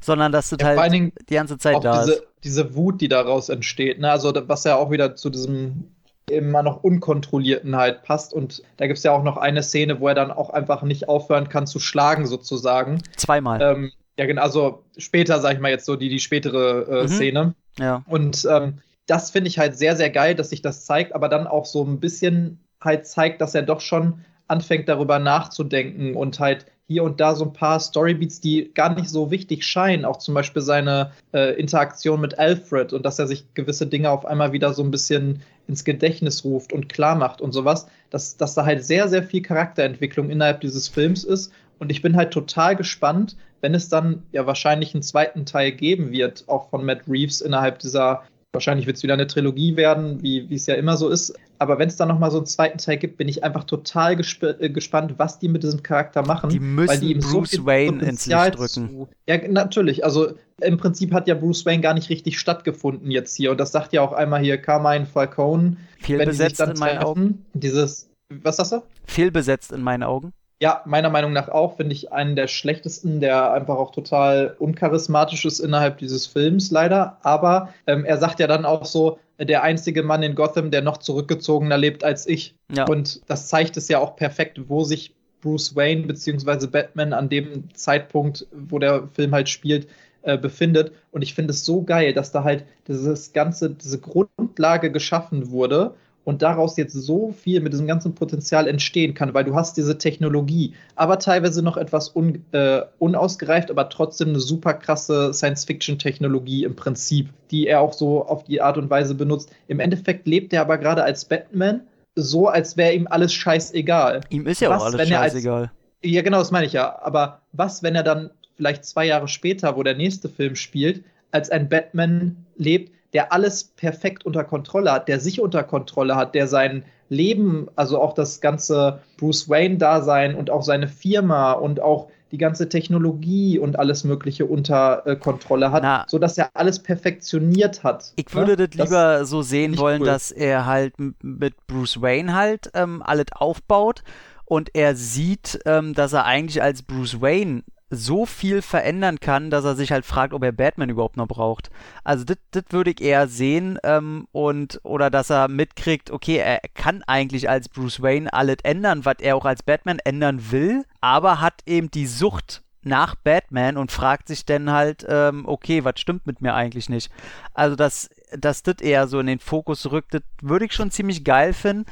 sondern 0.00 0.32
dass 0.32 0.50
das 0.50 0.58
ja, 0.60 0.76
halt 0.76 1.12
die 1.28 1.34
ganze 1.34 1.58
Zeit 1.58 1.82
da 1.82 2.00
diese, 2.00 2.12
ist. 2.12 2.26
Diese 2.44 2.74
Wut, 2.74 3.00
die 3.00 3.08
daraus 3.08 3.48
entsteht, 3.48 3.98
ne? 4.00 4.10
also 4.10 4.32
was 4.46 4.64
ja 4.64 4.76
auch 4.76 4.90
wieder 4.90 5.16
zu 5.16 5.30
diesem 5.30 5.90
immer 6.30 6.62
noch 6.62 6.82
Unkontrollierten 6.82 7.76
halt 7.76 8.02
passt. 8.02 8.34
Und 8.34 8.62
da 8.78 8.86
gibt 8.86 8.98
es 8.98 9.04
ja 9.04 9.12
auch 9.12 9.22
noch 9.22 9.36
eine 9.36 9.62
Szene, 9.62 10.00
wo 10.00 10.08
er 10.08 10.14
dann 10.14 10.30
auch 10.30 10.50
einfach 10.50 10.82
nicht 10.82 11.08
aufhören 11.08 11.48
kann 11.48 11.66
zu 11.66 11.78
schlagen, 11.78 12.26
sozusagen. 12.26 13.00
Zweimal. 13.16 13.62
Ähm, 13.62 13.92
ja, 14.18 14.26
genau, 14.26 14.42
also 14.42 14.84
später, 14.96 15.40
sag 15.40 15.54
ich 15.54 15.60
mal 15.60 15.70
jetzt 15.70 15.84
so, 15.84 15.94
die, 15.94 16.08
die 16.08 16.18
spätere 16.18 16.88
äh, 16.88 17.02
mhm. 17.02 17.08
Szene. 17.08 17.54
Ja. 17.78 18.02
Und 18.06 18.46
ähm, 18.50 18.78
das 19.06 19.30
finde 19.30 19.48
ich 19.48 19.58
halt 19.58 19.76
sehr, 19.78 19.96
sehr 19.96 20.10
geil, 20.10 20.34
dass 20.34 20.50
sich 20.50 20.62
das 20.62 20.84
zeigt, 20.84 21.14
aber 21.14 21.28
dann 21.28 21.46
auch 21.46 21.66
so 21.66 21.84
ein 21.84 22.00
bisschen 22.00 22.60
halt 22.80 23.06
zeigt, 23.06 23.40
dass 23.40 23.54
er 23.54 23.62
doch 23.62 23.80
schon 23.80 24.24
anfängt, 24.48 24.88
darüber 24.88 25.18
nachzudenken 25.18 26.16
und 26.16 26.40
halt 26.40 26.66
hier 26.88 27.02
und 27.02 27.20
da 27.20 27.34
so 27.34 27.44
ein 27.44 27.52
paar 27.52 27.80
Storybeats, 27.80 28.40
die 28.40 28.70
gar 28.72 28.94
nicht 28.94 29.08
so 29.08 29.30
wichtig 29.30 29.64
scheinen. 29.64 30.04
Auch 30.04 30.18
zum 30.18 30.34
Beispiel 30.34 30.62
seine 30.62 31.12
äh, 31.32 31.58
Interaktion 31.58 32.20
mit 32.20 32.38
Alfred 32.38 32.92
und 32.92 33.04
dass 33.04 33.18
er 33.18 33.26
sich 33.26 33.44
gewisse 33.54 33.86
Dinge 33.86 34.10
auf 34.10 34.24
einmal 34.24 34.52
wieder 34.52 34.72
so 34.72 34.82
ein 34.82 34.90
bisschen 34.90 35.42
ins 35.66 35.84
Gedächtnis 35.84 36.44
ruft 36.44 36.72
und 36.72 36.88
klar 36.88 37.16
macht 37.16 37.40
und 37.40 37.52
sowas. 37.52 37.88
Dass, 38.10 38.36
dass 38.36 38.54
da 38.54 38.64
halt 38.64 38.84
sehr, 38.84 39.08
sehr 39.08 39.24
viel 39.24 39.42
Charakterentwicklung 39.42 40.30
innerhalb 40.30 40.60
dieses 40.60 40.86
Films 40.86 41.24
ist. 41.24 41.52
Und 41.80 41.90
ich 41.90 42.02
bin 42.02 42.16
halt 42.16 42.30
total 42.30 42.76
gespannt, 42.76 43.36
wenn 43.60 43.74
es 43.74 43.88
dann 43.88 44.22
ja 44.32 44.46
wahrscheinlich 44.46 44.94
einen 44.94 45.02
zweiten 45.02 45.44
Teil 45.44 45.72
geben 45.72 46.12
wird, 46.12 46.44
auch 46.46 46.70
von 46.70 46.84
Matt 46.84 47.02
Reeves 47.08 47.40
innerhalb 47.40 47.80
dieser 47.80 48.22
Wahrscheinlich 48.56 48.86
wird 48.86 48.96
es 48.96 49.02
wieder 49.02 49.12
eine 49.12 49.26
Trilogie 49.26 49.76
werden, 49.76 50.22
wie 50.22 50.48
es 50.50 50.64
ja 50.64 50.76
immer 50.76 50.96
so 50.96 51.10
ist. 51.10 51.38
Aber 51.58 51.78
wenn 51.78 51.88
es 51.88 51.96
dann 51.96 52.08
nochmal 52.08 52.30
so 52.30 52.38
einen 52.38 52.46
zweiten 52.46 52.78
Teil 52.78 52.96
gibt, 52.96 53.18
bin 53.18 53.28
ich 53.28 53.44
einfach 53.44 53.64
total 53.64 54.16
gesp 54.16 54.42
äh, 54.44 54.70
gespannt, 54.70 55.14
was 55.18 55.38
die 55.38 55.48
mit 55.48 55.62
diesem 55.62 55.82
Charakter 55.82 56.26
machen. 56.26 56.48
Die 56.48 56.58
müssen 56.58 56.88
weil 56.88 57.00
die 57.00 57.12
ihm 57.12 57.20
Bruce 57.20 57.50
so 57.50 57.66
Wayne 57.66 58.02
ins 58.02 58.24
Licht 58.24 58.58
drücken. 58.58 58.88
Zu, 58.88 59.08
ja, 59.28 59.36
natürlich. 59.46 60.06
Also 60.06 60.38
im 60.62 60.78
Prinzip 60.78 61.12
hat 61.12 61.28
ja 61.28 61.34
Bruce 61.34 61.66
Wayne 61.66 61.82
gar 61.82 61.92
nicht 61.92 62.08
richtig 62.08 62.38
stattgefunden 62.38 63.10
jetzt 63.10 63.36
hier. 63.36 63.50
Und 63.50 63.60
das 63.60 63.72
sagt 63.72 63.92
ja 63.92 64.00
auch 64.00 64.14
einmal 64.14 64.40
hier 64.40 64.56
Carmine 64.56 65.04
Falcone. 65.04 65.76
Fehlbesetzt 66.00 66.60
in 66.60 66.78
meinen 66.78 66.98
Augen. 67.00 67.44
Dieses, 67.52 68.08
was 68.30 68.56
sagst 68.56 68.72
du? 68.72 68.82
Fehlbesetzt 69.04 69.70
in 69.70 69.82
meinen 69.82 70.02
Augen. 70.02 70.32
Ja, 70.60 70.82
meiner 70.86 71.10
Meinung 71.10 71.34
nach 71.34 71.48
auch, 71.48 71.76
finde 71.76 71.92
ich 71.92 72.12
einen 72.12 72.34
der 72.34 72.48
schlechtesten, 72.48 73.20
der 73.20 73.52
einfach 73.52 73.76
auch 73.76 73.90
total 73.90 74.56
uncharismatisch 74.58 75.44
ist 75.44 75.60
innerhalb 75.60 75.98
dieses 75.98 76.26
Films, 76.26 76.70
leider. 76.70 77.18
Aber 77.22 77.74
ähm, 77.86 78.06
er 78.06 78.16
sagt 78.16 78.40
ja 78.40 78.46
dann 78.46 78.64
auch 78.64 78.86
so, 78.86 79.18
der 79.38 79.62
einzige 79.62 80.02
Mann 80.02 80.22
in 80.22 80.34
Gotham, 80.34 80.70
der 80.70 80.80
noch 80.80 80.96
zurückgezogener 80.96 81.76
lebt 81.76 82.04
als 82.04 82.26
ich. 82.26 82.54
Ja. 82.74 82.86
Und 82.86 83.20
das 83.28 83.48
zeigt 83.48 83.76
es 83.76 83.88
ja 83.88 83.98
auch 83.98 84.16
perfekt, 84.16 84.58
wo 84.68 84.82
sich 84.82 85.14
Bruce 85.42 85.76
Wayne 85.76 86.06
bzw. 86.06 86.66
Batman 86.66 87.12
an 87.12 87.28
dem 87.28 87.68
Zeitpunkt, 87.74 88.46
wo 88.52 88.78
der 88.78 89.08
Film 89.08 89.32
halt 89.32 89.48
spielt, 89.48 89.88
äh, 90.22 90.38
befindet. 90.38 90.92
Und 91.12 91.22
ich 91.22 91.34
finde 91.34 91.52
es 91.52 91.64
so 91.64 91.82
geil, 91.82 92.14
dass 92.14 92.32
da 92.32 92.44
halt 92.44 92.64
dieses 92.88 93.32
ganze, 93.32 93.70
diese 93.70 94.00
Grundlage 94.00 94.90
geschaffen 94.90 95.50
wurde 95.50 95.94
und 96.26 96.42
daraus 96.42 96.76
jetzt 96.76 96.92
so 96.92 97.30
viel 97.30 97.60
mit 97.60 97.72
diesem 97.72 97.86
ganzen 97.86 98.12
Potenzial 98.16 98.66
entstehen 98.66 99.14
kann, 99.14 99.32
weil 99.32 99.44
du 99.44 99.54
hast 99.54 99.76
diese 99.76 99.96
Technologie, 99.96 100.74
aber 100.96 101.20
teilweise 101.20 101.62
noch 101.62 101.76
etwas 101.76 102.16
un, 102.16 102.44
äh, 102.50 102.82
unausgereift, 102.98 103.70
aber 103.70 103.88
trotzdem 103.88 104.30
eine 104.30 104.40
super 104.40 104.74
krasse 104.74 105.32
Science-Fiction-Technologie 105.32 106.64
im 106.64 106.74
Prinzip, 106.74 107.28
die 107.52 107.68
er 107.68 107.80
auch 107.80 107.92
so 107.92 108.26
auf 108.26 108.42
die 108.42 108.60
Art 108.60 108.76
und 108.76 108.90
Weise 108.90 109.14
benutzt. 109.14 109.52
Im 109.68 109.78
Endeffekt 109.78 110.26
lebt 110.26 110.52
er 110.52 110.62
aber 110.62 110.78
gerade 110.78 111.04
als 111.04 111.24
Batman 111.24 111.82
so, 112.16 112.48
als 112.48 112.76
wäre 112.76 112.92
ihm 112.92 113.06
alles 113.06 113.32
scheißegal. 113.32 114.22
Ihm 114.28 114.48
ist 114.48 114.60
ja 114.60 114.68
was, 114.68 114.82
auch 114.82 114.86
alles 114.86 115.08
scheißegal. 115.08 115.62
Als, 115.62 115.70
ja, 116.02 116.22
genau, 116.22 116.38
das 116.38 116.50
meine 116.50 116.66
ich 116.66 116.72
ja. 116.72 116.98
Aber 117.02 117.42
was, 117.52 117.84
wenn 117.84 117.94
er 117.94 118.02
dann 118.02 118.30
vielleicht 118.56 118.84
zwei 118.84 119.06
Jahre 119.06 119.28
später, 119.28 119.76
wo 119.76 119.84
der 119.84 119.94
nächste 119.94 120.28
Film 120.28 120.56
spielt, 120.56 121.04
als 121.30 121.50
ein 121.50 121.68
Batman 121.68 122.36
lebt, 122.56 122.95
der 123.12 123.32
alles 123.32 123.64
perfekt 123.64 124.26
unter 124.26 124.44
Kontrolle 124.44 124.92
hat, 124.92 125.08
der 125.08 125.20
sich 125.20 125.40
unter 125.40 125.62
Kontrolle 125.62 126.16
hat, 126.16 126.34
der 126.34 126.46
sein 126.46 126.84
Leben, 127.08 127.68
also 127.76 128.00
auch 128.00 128.14
das 128.14 128.40
ganze 128.40 129.00
Bruce 129.16 129.48
Wayne-Dasein 129.48 130.34
und 130.34 130.50
auch 130.50 130.62
seine 130.62 130.88
Firma 130.88 131.52
und 131.52 131.80
auch 131.80 132.08
die 132.32 132.38
ganze 132.38 132.68
Technologie 132.68 133.58
und 133.58 133.78
alles 133.78 134.02
Mögliche 134.02 134.46
unter 134.46 135.06
äh, 135.06 135.14
Kontrolle 135.14 135.70
hat, 135.70 135.82
Na, 135.84 136.04
sodass 136.08 136.36
er 136.36 136.50
alles 136.54 136.82
perfektioniert 136.82 137.84
hat. 137.84 138.12
Ich 138.16 138.34
würde 138.34 138.52
ne? 138.52 138.68
das 138.68 138.74
lieber 138.74 139.18
das 139.20 139.30
so 139.30 139.42
sehen 139.42 139.78
wollen, 139.78 140.00
cool. 140.00 140.06
dass 140.06 140.32
er 140.32 140.66
halt 140.66 140.94
mit 141.22 141.54
Bruce 141.68 142.02
Wayne 142.02 142.34
halt 142.34 142.70
ähm, 142.74 143.00
alles 143.04 143.26
aufbaut 143.32 144.02
und 144.44 144.74
er 144.74 144.96
sieht, 144.96 145.60
ähm, 145.66 145.94
dass 145.94 146.12
er 146.12 146.24
eigentlich 146.24 146.62
als 146.62 146.82
Bruce 146.82 147.20
Wayne 147.20 147.62
so 147.88 148.26
viel 148.26 148.62
verändern 148.62 149.20
kann, 149.20 149.50
dass 149.50 149.64
er 149.64 149.76
sich 149.76 149.92
halt 149.92 150.04
fragt, 150.04 150.32
ob 150.34 150.42
er 150.42 150.52
Batman 150.52 150.88
überhaupt 150.88 151.16
noch 151.16 151.28
braucht. 151.28 151.70
Also 152.02 152.24
das 152.24 152.64
würde 152.70 152.90
ich 152.90 153.00
eher 153.00 153.28
sehen 153.28 153.78
ähm, 153.84 154.26
und 154.32 154.80
oder 154.82 155.08
dass 155.08 155.30
er 155.30 155.48
mitkriegt, 155.48 156.10
okay, 156.10 156.36
er 156.38 156.60
kann 156.74 157.04
eigentlich 157.06 157.48
als 157.48 157.68
Bruce 157.68 158.02
Wayne 158.02 158.32
alles 158.32 158.58
ändern, 158.64 159.04
was 159.04 159.16
er 159.20 159.36
auch 159.36 159.44
als 159.44 159.62
Batman 159.62 160.00
ändern 160.00 160.50
will, 160.50 160.84
aber 161.00 161.40
hat 161.40 161.62
eben 161.66 161.90
die 161.90 162.06
Sucht 162.06 162.62
nach 162.82 163.14
Batman 163.16 163.76
und 163.76 163.92
fragt 163.92 164.28
sich 164.28 164.44
dann 164.44 164.70
halt, 164.70 165.04
ähm, 165.08 165.44
okay, 165.46 165.84
was 165.84 165.98
stimmt 166.00 166.26
mit 166.26 166.40
mir 166.40 166.54
eigentlich 166.54 166.88
nicht? 166.88 167.10
Also 167.54 167.76
dass 167.76 168.10
dass 168.32 168.64
das 168.64 168.76
eher 168.80 169.06
so 169.06 169.20
in 169.20 169.26
den 169.26 169.38
Fokus 169.38 169.90
rückt, 169.92 170.14
das 170.14 170.22
würde 170.42 170.64
ich 170.64 170.72
schon 170.72 170.90
ziemlich 170.90 171.24
geil 171.24 171.52
finden. 171.52 171.86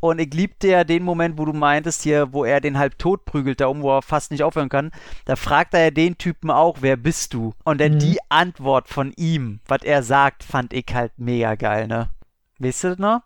Und 0.00 0.20
ich 0.20 0.32
liebte 0.32 0.68
ja 0.68 0.84
den 0.84 1.02
Moment, 1.02 1.38
wo 1.38 1.44
du 1.44 1.52
meintest 1.52 2.02
hier, 2.02 2.32
wo 2.32 2.44
er 2.44 2.60
den 2.60 2.78
halb 2.78 2.98
tot 2.98 3.24
prügelt, 3.24 3.60
da 3.60 3.68
oben, 3.68 3.82
wo 3.82 3.96
er 3.96 4.02
fast 4.02 4.30
nicht 4.30 4.42
aufhören 4.42 4.68
kann. 4.68 4.92
Da 5.24 5.36
fragt 5.36 5.74
er 5.74 5.84
ja 5.84 5.90
den 5.90 6.18
Typen 6.18 6.50
auch, 6.50 6.78
wer 6.80 6.96
bist 6.96 7.34
du? 7.34 7.54
Und 7.64 7.80
dann 7.80 7.94
mhm. 7.94 7.98
die 7.98 8.18
Antwort 8.28 8.88
von 8.88 9.12
ihm, 9.16 9.60
was 9.66 9.82
er 9.82 10.02
sagt, 10.02 10.44
fand 10.44 10.72
ich 10.72 10.86
halt 10.92 11.12
mega 11.16 11.54
geil, 11.56 11.88
ne? 11.88 12.10
Weißt 12.58 12.84
du 12.84 12.88
das 12.88 12.98
noch? 12.98 13.22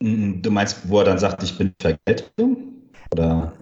Mm, 0.00 0.42
du 0.42 0.50
meinst, 0.50 0.88
wo 0.88 1.00
er 1.00 1.04
dann 1.04 1.18
sagt, 1.18 1.42
ich 1.42 1.56
bin 1.56 1.74
Vergeltung? 1.80 2.56
Oder? 3.10 3.52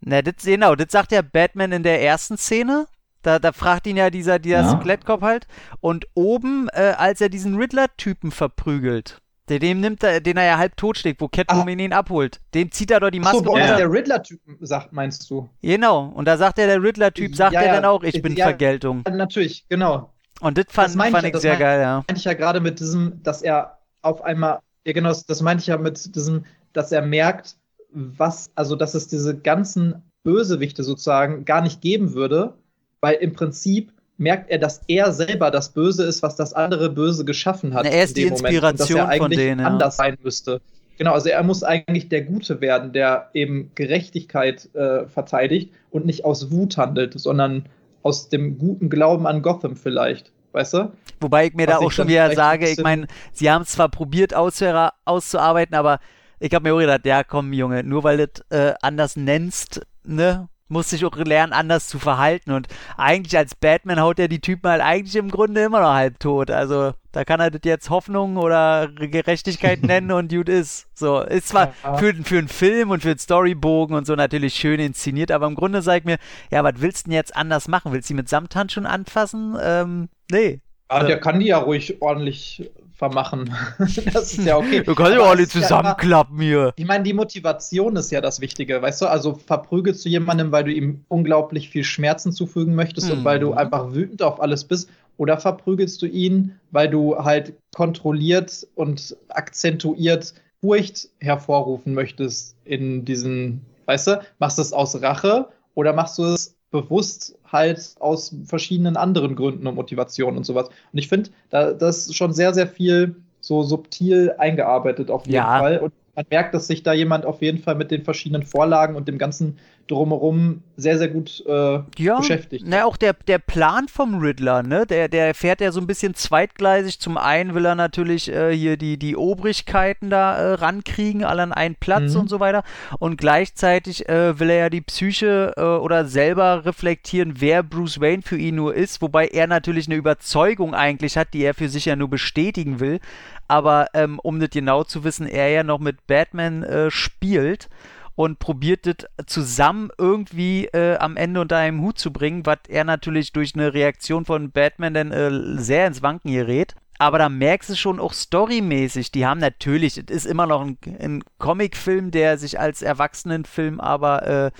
Na, 0.00 0.22
das, 0.22 0.44
genau, 0.44 0.74
das 0.74 0.88
sagt 0.90 1.12
ja 1.12 1.22
Batman 1.22 1.72
in 1.72 1.82
der 1.82 2.02
ersten 2.02 2.36
Szene. 2.36 2.86
Da, 3.22 3.40
da 3.40 3.50
fragt 3.50 3.88
ihn 3.88 3.96
ja 3.96 4.10
dieser, 4.10 4.38
dieser 4.38 4.60
ja. 4.60 4.78
Skelettkopf 4.78 5.22
halt. 5.22 5.48
Und 5.80 6.06
oben, 6.14 6.68
äh, 6.72 6.94
als 6.96 7.20
er 7.20 7.28
diesen 7.28 7.56
Riddler-Typen 7.56 8.30
verprügelt, 8.30 9.20
der, 9.48 9.58
dem 9.58 9.80
nimmt 9.80 10.02
er, 10.02 10.20
den 10.20 10.36
er 10.36 10.44
ja 10.44 10.58
halb 10.58 10.76
tot 10.76 10.98
steht, 10.98 11.20
wo 11.20 11.28
Catwoman 11.28 11.78
ihn 11.78 11.92
abholt. 11.92 12.40
Dem 12.54 12.70
zieht 12.72 12.90
er 12.90 13.00
doch 13.00 13.10
die 13.10 13.20
Maske 13.20 13.38
Ach 13.38 13.44
so, 13.44 13.50
runter. 13.50 13.66
Ja. 13.66 13.76
der 13.76 13.90
Riddler-Typ 13.90 14.40
sagt, 14.60 14.92
meinst 14.92 15.30
du? 15.30 15.48
Genau. 15.62 16.12
Und 16.14 16.26
da 16.26 16.36
sagt 16.36 16.58
er, 16.58 16.66
der 16.66 16.82
Riddler-Typ, 16.82 17.36
sagt 17.36 17.54
ja, 17.54 17.62
er 17.62 17.74
dann 17.74 17.84
auch, 17.84 18.02
ich 18.02 18.20
bin 18.22 18.34
ja, 18.34 18.46
Vergeltung. 18.46 19.04
Natürlich, 19.08 19.66
genau. 19.68 20.12
Und 20.40 20.58
das 20.58 20.66
fand, 20.68 20.88
das 20.88 21.10
fand 21.10 21.26
ich, 21.26 21.34
ich 21.34 21.40
sehr 21.40 21.52
mein, 21.52 21.60
geil, 21.60 21.80
ja. 21.80 21.96
Das 21.98 22.06
meinte 22.08 22.18
ich 22.18 22.24
ja 22.24 22.34
gerade 22.34 22.60
mit 22.60 22.80
diesem, 22.80 23.22
dass 23.22 23.42
er 23.42 23.78
auf 24.02 24.22
einmal, 24.22 24.60
ja 24.84 24.92
genau, 24.92 25.12
das 25.26 25.42
meinte 25.42 25.62
ich 25.62 25.68
ja 25.68 25.78
mit 25.78 26.14
diesem, 26.14 26.44
dass 26.72 26.92
er 26.92 27.02
merkt, 27.02 27.56
was, 27.90 28.50
also 28.54 28.76
dass 28.76 28.94
es 28.94 29.08
diese 29.08 29.38
ganzen 29.38 30.02
Bösewichte 30.22 30.82
sozusagen 30.82 31.44
gar 31.44 31.62
nicht 31.62 31.80
geben 31.80 32.12
würde, 32.12 32.54
weil 33.00 33.14
im 33.14 33.32
Prinzip 33.32 33.92
merkt 34.18 34.50
er, 34.50 34.58
dass 34.58 34.80
er 34.88 35.12
selber 35.12 35.50
das 35.50 35.70
Böse 35.70 36.04
ist, 36.04 36.22
was 36.22 36.36
das 36.36 36.52
andere 36.52 36.90
Böse 36.90 37.24
geschaffen 37.24 37.74
hat. 37.74 37.84
Na, 37.84 37.90
er 37.90 38.04
ist 38.04 38.16
die 38.16 38.24
Inspiration 38.24 39.00
Moment, 39.00 39.22
von 39.22 39.30
denen. 39.30 39.60
Ja. 39.60 39.66
anders 39.66 39.96
sein 39.96 40.16
müsste. 40.22 40.60
Genau, 40.98 41.12
also 41.12 41.28
er 41.28 41.42
muss 41.42 41.62
eigentlich 41.62 42.08
der 42.08 42.22
Gute 42.22 42.60
werden, 42.60 42.92
der 42.92 43.28
eben 43.34 43.70
Gerechtigkeit 43.74 44.74
äh, 44.74 45.06
verteidigt 45.06 45.70
und 45.90 46.06
nicht 46.06 46.24
aus 46.24 46.50
Wut 46.50 46.78
handelt, 46.78 47.18
sondern 47.18 47.66
aus 48.02 48.28
dem 48.30 48.58
guten 48.58 48.88
Glauben 48.88 49.26
an 49.26 49.42
Gotham 49.42 49.76
vielleicht. 49.76 50.32
Weißt 50.52 50.72
du? 50.72 50.92
Wobei 51.20 51.48
ich 51.48 51.54
mir 51.54 51.66
was 51.66 51.74
da 51.74 51.84
auch 51.84 51.92
schon 51.92 52.08
wieder 52.08 52.34
sage, 52.34 52.68
ich 52.70 52.78
meine, 52.78 53.08
sie 53.32 53.50
haben 53.50 53.62
es 53.62 53.72
zwar 53.72 53.90
probiert 53.90 54.32
auszuarbeiten, 54.34 55.74
aber 55.74 55.98
ich 56.40 56.54
habe 56.54 56.62
mir 56.62 56.74
auch 56.74 56.78
gedacht, 56.78 57.04
ja 57.04 57.24
komm 57.24 57.52
Junge, 57.52 57.84
nur 57.84 58.04
weil 58.04 58.16
du 58.16 58.28
das 58.28 58.58
äh, 58.58 58.74
anders 58.80 59.16
nennst, 59.16 59.82
ne, 60.04 60.48
muss 60.68 60.90
sich 60.90 61.04
auch 61.04 61.16
lernen, 61.16 61.52
anders 61.52 61.88
zu 61.88 61.98
verhalten. 61.98 62.52
Und 62.52 62.68
eigentlich 62.96 63.36
als 63.36 63.54
Batman 63.54 64.00
haut 64.00 64.18
er 64.18 64.28
die 64.28 64.40
Typen 64.40 64.70
halt 64.70 64.82
eigentlich 64.82 65.16
im 65.16 65.30
Grunde 65.30 65.62
immer 65.62 65.80
noch 65.80 65.92
halb 65.92 66.18
tot. 66.18 66.50
Also 66.50 66.92
da 67.12 67.24
kann 67.24 67.40
er 67.40 67.50
das 67.50 67.62
jetzt 67.64 67.88
Hoffnung 67.90 68.36
oder 68.36 68.88
Gerechtigkeit 68.88 69.82
nennen 69.86 70.12
und 70.12 70.30
gut 70.32 70.48
ist. 70.48 70.86
So, 70.94 71.20
ist 71.20 71.48
zwar 71.48 71.72
ja. 71.82 71.96
für, 71.96 72.14
für 72.14 72.38
einen 72.38 72.48
Film 72.48 72.90
und 72.90 73.00
für 73.00 73.10
einen 73.10 73.18
Storybogen 73.18 73.96
und 73.96 74.06
so 74.06 74.14
natürlich 74.14 74.54
schön 74.54 74.80
inszeniert, 74.80 75.30
aber 75.30 75.46
im 75.46 75.54
Grunde 75.54 75.82
sag 75.82 75.98
ich 76.00 76.04
mir, 76.04 76.18
ja, 76.50 76.62
was 76.64 76.74
willst 76.76 77.06
du 77.06 77.10
denn 77.10 77.16
jetzt 77.16 77.36
anders 77.36 77.68
machen? 77.68 77.92
Willst 77.92 78.10
du 78.10 78.14
die 78.14 78.16
mit 78.16 78.28
Samthandschuhen 78.28 78.86
anfassen? 78.86 79.56
Ähm, 79.62 80.08
nee. 80.30 80.60
Ja, 80.90 81.04
der 81.04 81.18
kann 81.18 81.40
die 81.40 81.46
ja 81.46 81.58
ruhig 81.58 82.00
ordentlich 82.00 82.70
vermachen. 82.96 83.54
das 83.78 84.32
ist 84.32 84.44
ja 84.44 84.56
okay. 84.56 84.82
Du 84.82 84.94
kannst 84.94 85.12
ja 85.12 85.22
alle 85.22 85.46
zusammenklappen 85.46 86.40
hier. 86.40 86.72
Ich 86.76 86.86
meine, 86.86 87.04
die 87.04 87.12
Motivation 87.12 87.96
ist 87.96 88.10
ja 88.10 88.20
das 88.20 88.40
Wichtige, 88.40 88.80
weißt 88.80 89.02
du? 89.02 89.06
Also 89.06 89.34
verprügelst 89.34 90.04
du 90.04 90.08
jemandem, 90.08 90.50
weil 90.52 90.64
du 90.64 90.72
ihm 90.72 91.04
unglaublich 91.08 91.68
viel 91.68 91.84
Schmerzen 91.84 92.32
zufügen 92.32 92.74
möchtest 92.74 93.08
mhm. 93.08 93.18
und 93.18 93.24
weil 93.24 93.38
du 93.38 93.52
mhm. 93.52 93.58
einfach 93.58 93.92
wütend 93.92 94.22
auf 94.22 94.40
alles 94.40 94.64
bist, 94.64 94.88
oder 95.18 95.38
verprügelst 95.38 96.00
du 96.02 96.06
ihn, 96.06 96.58
weil 96.70 96.90
du 96.90 97.16
halt 97.16 97.54
kontrolliert 97.74 98.66
und 98.74 99.16
akzentuiert 99.28 100.34
Furcht 100.60 101.08
hervorrufen 101.20 101.94
möchtest 101.94 102.56
in 102.64 103.04
diesen, 103.04 103.64
weißt 103.86 104.06
du, 104.08 104.20
machst 104.38 104.58
du 104.58 104.62
es 104.62 104.72
aus 104.72 105.00
Rache 105.00 105.48
oder 105.74 105.92
machst 105.92 106.18
du 106.18 106.24
es 106.24 106.55
bewusst 106.70 107.38
halt 107.50 107.94
aus 108.00 108.34
verschiedenen 108.44 108.96
anderen 108.96 109.36
Gründen 109.36 109.66
und 109.66 109.74
Motivationen 109.76 110.38
und 110.38 110.44
sowas. 110.44 110.68
Und 110.68 110.98
ich 110.98 111.08
finde, 111.08 111.30
da 111.50 111.72
das 111.72 112.06
ist 112.06 112.16
schon 112.16 112.32
sehr, 112.32 112.54
sehr 112.54 112.66
viel 112.66 113.16
so 113.40 113.62
subtil 113.62 114.34
eingearbeitet 114.38 115.10
auf 115.10 115.24
jeden 115.26 115.36
ja. 115.36 115.58
Fall. 115.58 115.78
Und 115.78 115.92
man 116.16 116.26
merkt, 116.30 116.54
dass 116.54 116.66
sich 116.66 116.82
da 116.82 116.92
jemand 116.92 117.24
auf 117.24 117.42
jeden 117.42 117.58
Fall 117.58 117.76
mit 117.76 117.90
den 117.90 118.02
verschiedenen 118.02 118.42
Vorlagen 118.42 118.96
und 118.96 119.06
dem 119.06 119.18
ganzen 119.18 119.58
drumherum 119.88 120.62
sehr, 120.76 120.98
sehr 120.98 121.08
gut 121.08 121.42
äh, 121.46 121.80
ja, 121.96 122.18
beschäftigt. 122.18 122.64
Na, 122.66 122.84
auch 122.84 122.96
der, 122.96 123.14
der 123.14 123.38
Plan 123.38 123.88
vom 123.88 124.18
Riddler, 124.18 124.62
ne? 124.62 124.86
Der, 124.86 125.08
der 125.08 125.34
fährt 125.34 125.60
ja 125.60 125.72
so 125.72 125.80
ein 125.80 125.86
bisschen 125.86 126.14
zweitgleisig. 126.14 127.00
Zum 127.00 127.16
einen 127.16 127.54
will 127.54 127.64
er 127.64 127.74
natürlich 127.74 128.30
äh, 128.30 128.54
hier 128.54 128.76
die, 128.76 128.98
die 128.98 129.16
Obrigkeiten 129.16 130.10
da 130.10 130.36
äh, 130.36 130.52
rankriegen, 130.54 131.24
alle 131.24 131.42
an 131.42 131.52
einen 131.52 131.76
Platz 131.76 132.14
mhm. 132.14 132.20
und 132.20 132.28
so 132.28 132.40
weiter. 132.40 132.62
Und 132.98 133.16
gleichzeitig 133.16 134.08
äh, 134.08 134.38
will 134.38 134.50
er 134.50 134.56
ja 134.56 134.70
die 134.70 134.82
Psyche 134.82 135.54
äh, 135.56 135.62
oder 135.62 136.04
selber 136.04 136.66
reflektieren, 136.66 137.34
wer 137.38 137.62
Bruce 137.62 138.00
Wayne 138.00 138.22
für 138.22 138.36
ihn 138.36 138.56
nur 138.56 138.74
ist, 138.74 139.00
wobei 139.00 139.28
er 139.28 139.46
natürlich 139.46 139.86
eine 139.86 139.96
Überzeugung 139.96 140.74
eigentlich 140.74 141.16
hat, 141.16 141.32
die 141.32 141.42
er 141.42 141.54
für 141.54 141.68
sich 141.68 141.86
ja 141.86 141.96
nur 141.96 142.10
bestätigen 142.10 142.80
will. 142.80 143.00
Aber 143.48 143.86
ähm, 143.94 144.18
um 144.22 144.40
das 144.40 144.50
genau 144.50 144.84
zu 144.84 145.04
wissen, 145.04 145.26
er 145.26 145.48
ja 145.50 145.62
noch 145.62 145.78
mit 145.78 146.06
Batman 146.06 146.62
äh, 146.64 146.90
spielt 146.90 147.68
und 148.16 148.38
probiert 148.38 148.86
das 148.86 149.26
zusammen 149.26 149.90
irgendwie 149.98 150.64
äh, 150.66 150.96
am 150.96 151.16
Ende 151.16 151.40
unter 151.40 151.58
einem 151.58 151.82
Hut 151.82 151.98
zu 151.98 152.12
bringen, 152.12 152.44
was 152.44 152.58
er 152.66 152.82
natürlich 152.82 153.32
durch 153.32 153.54
eine 153.54 153.72
Reaktion 153.72 154.24
von 154.24 154.50
Batman 154.50 154.94
dann 154.94 155.12
äh, 155.12 155.60
sehr 155.60 155.86
ins 155.86 156.02
Wanken 156.02 156.32
gerät. 156.32 156.74
Aber 156.98 157.18
da 157.18 157.28
merkst 157.28 157.68
du 157.68 157.76
schon 157.76 158.00
auch 158.00 158.14
storymäßig, 158.14 159.12
die 159.12 159.26
haben 159.26 159.38
natürlich, 159.38 159.98
es 159.98 160.04
ist 160.08 160.24
immer 160.24 160.46
noch 160.46 160.62
ein, 160.62 160.78
ein 160.98 161.24
Comicfilm, 161.38 162.10
der 162.10 162.38
sich 162.38 162.58
als 162.58 162.80
Erwachsenenfilm 162.80 163.80
aber 163.80 164.26
äh, 164.26 164.50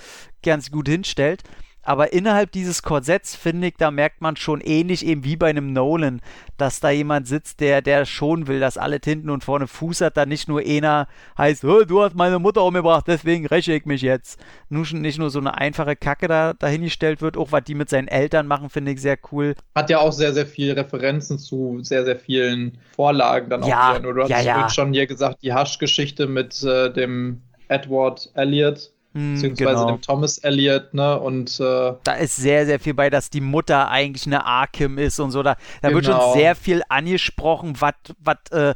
ganz 0.43 0.69
gut 0.69 0.87
hinstellt. 0.87 1.41
Aber 1.87 2.11
innerhalb 2.11 2.51
dieses 2.51 2.83
Korsetts, 2.83 3.33
finde 3.37 3.67
ich, 3.67 3.75
da 3.77 3.91
merkt 3.91 4.19
man 4.19 4.35
schon 4.35 4.59
ähnlich 4.59 5.05
eben 5.05 5.23
wie 5.23 5.37
bei 5.37 5.49
einem 5.49 5.71
Nolan, 5.71 6.19
dass 6.57 6.81
da 6.81 6.89
jemand 6.89 7.29
sitzt, 7.29 7.61
der, 7.61 7.81
der 7.81 8.05
schon 8.05 8.47
will, 8.47 8.59
dass 8.59 8.77
alles 8.77 8.99
hinten 9.05 9.29
und 9.29 9.45
vorne 9.45 9.67
Fuß 9.67 10.01
hat, 10.01 10.17
da 10.17 10.25
nicht 10.25 10.49
nur 10.49 10.59
einer 10.59 11.07
heißt, 11.37 11.63
du 11.63 12.03
hast 12.03 12.13
meine 12.13 12.39
Mutter 12.39 12.61
umgebracht, 12.63 13.05
deswegen 13.07 13.47
räche 13.47 13.71
ich 13.71 13.85
mich 13.85 14.01
jetzt. 14.01 14.37
Nur, 14.67 14.85
nicht 14.91 15.17
nur 15.17 15.29
so 15.29 15.39
eine 15.39 15.57
einfache 15.57 15.95
Kacke 15.95 16.27
da 16.27 16.53
dahingestellt 16.55 17.21
wird, 17.21 17.37
auch 17.37 17.53
was 17.53 17.63
die 17.63 17.75
mit 17.75 17.87
seinen 17.87 18.09
Eltern 18.09 18.47
machen, 18.47 18.69
finde 18.69 18.91
ich 18.91 19.01
sehr 19.01 19.17
cool. 19.31 19.55
Hat 19.73 19.89
ja 19.89 19.99
auch 19.99 20.11
sehr, 20.11 20.33
sehr 20.33 20.45
viele 20.45 20.75
Referenzen 20.75 21.39
zu 21.39 21.79
sehr, 21.83 22.03
sehr 22.03 22.17
vielen 22.17 22.79
Vorlagen 22.97 23.49
dann 23.49 23.63
auch. 23.63 23.69
Ja, 23.69 23.97
wieder. 23.97 24.13
Du 24.13 24.23
hast 24.23 24.29
ja, 24.29 24.41
ja. 24.41 24.69
schon 24.69 24.91
hier 24.91 25.07
gesagt, 25.07 25.41
die 25.41 25.53
Hasch-Geschichte 25.53 26.27
mit 26.27 26.61
äh, 26.63 26.91
dem 26.91 27.43
Edward 27.69 28.29
Elliot 28.33 28.77
hm, 28.77 28.96
beziehungsweise 29.17 29.73
genau. 29.73 29.91
dem 29.91 30.01
Thomas 30.01 30.37
Elliot, 30.37 30.93
ne? 30.93 31.19
Und 31.19 31.59
äh, 31.59 31.93
da 32.03 32.13
ist 32.19 32.35
sehr, 32.35 32.65
sehr 32.65 32.79
viel 32.79 32.93
bei, 32.93 33.09
dass 33.09 33.29
die 33.29 33.41
Mutter 33.41 33.89
eigentlich 33.89 34.25
eine 34.25 34.45
Arkham 34.45 34.97
ist 34.97 35.19
und 35.19 35.31
so. 35.31 35.43
Da, 35.43 35.55
da 35.81 35.89
genau. 35.89 35.95
wird 35.95 36.05
schon 36.05 36.15
genau. 36.15 36.33
sehr 36.33 36.55
viel 36.55 36.81
angesprochen, 36.89 37.77
was 37.79 38.35
äh, 38.51 38.73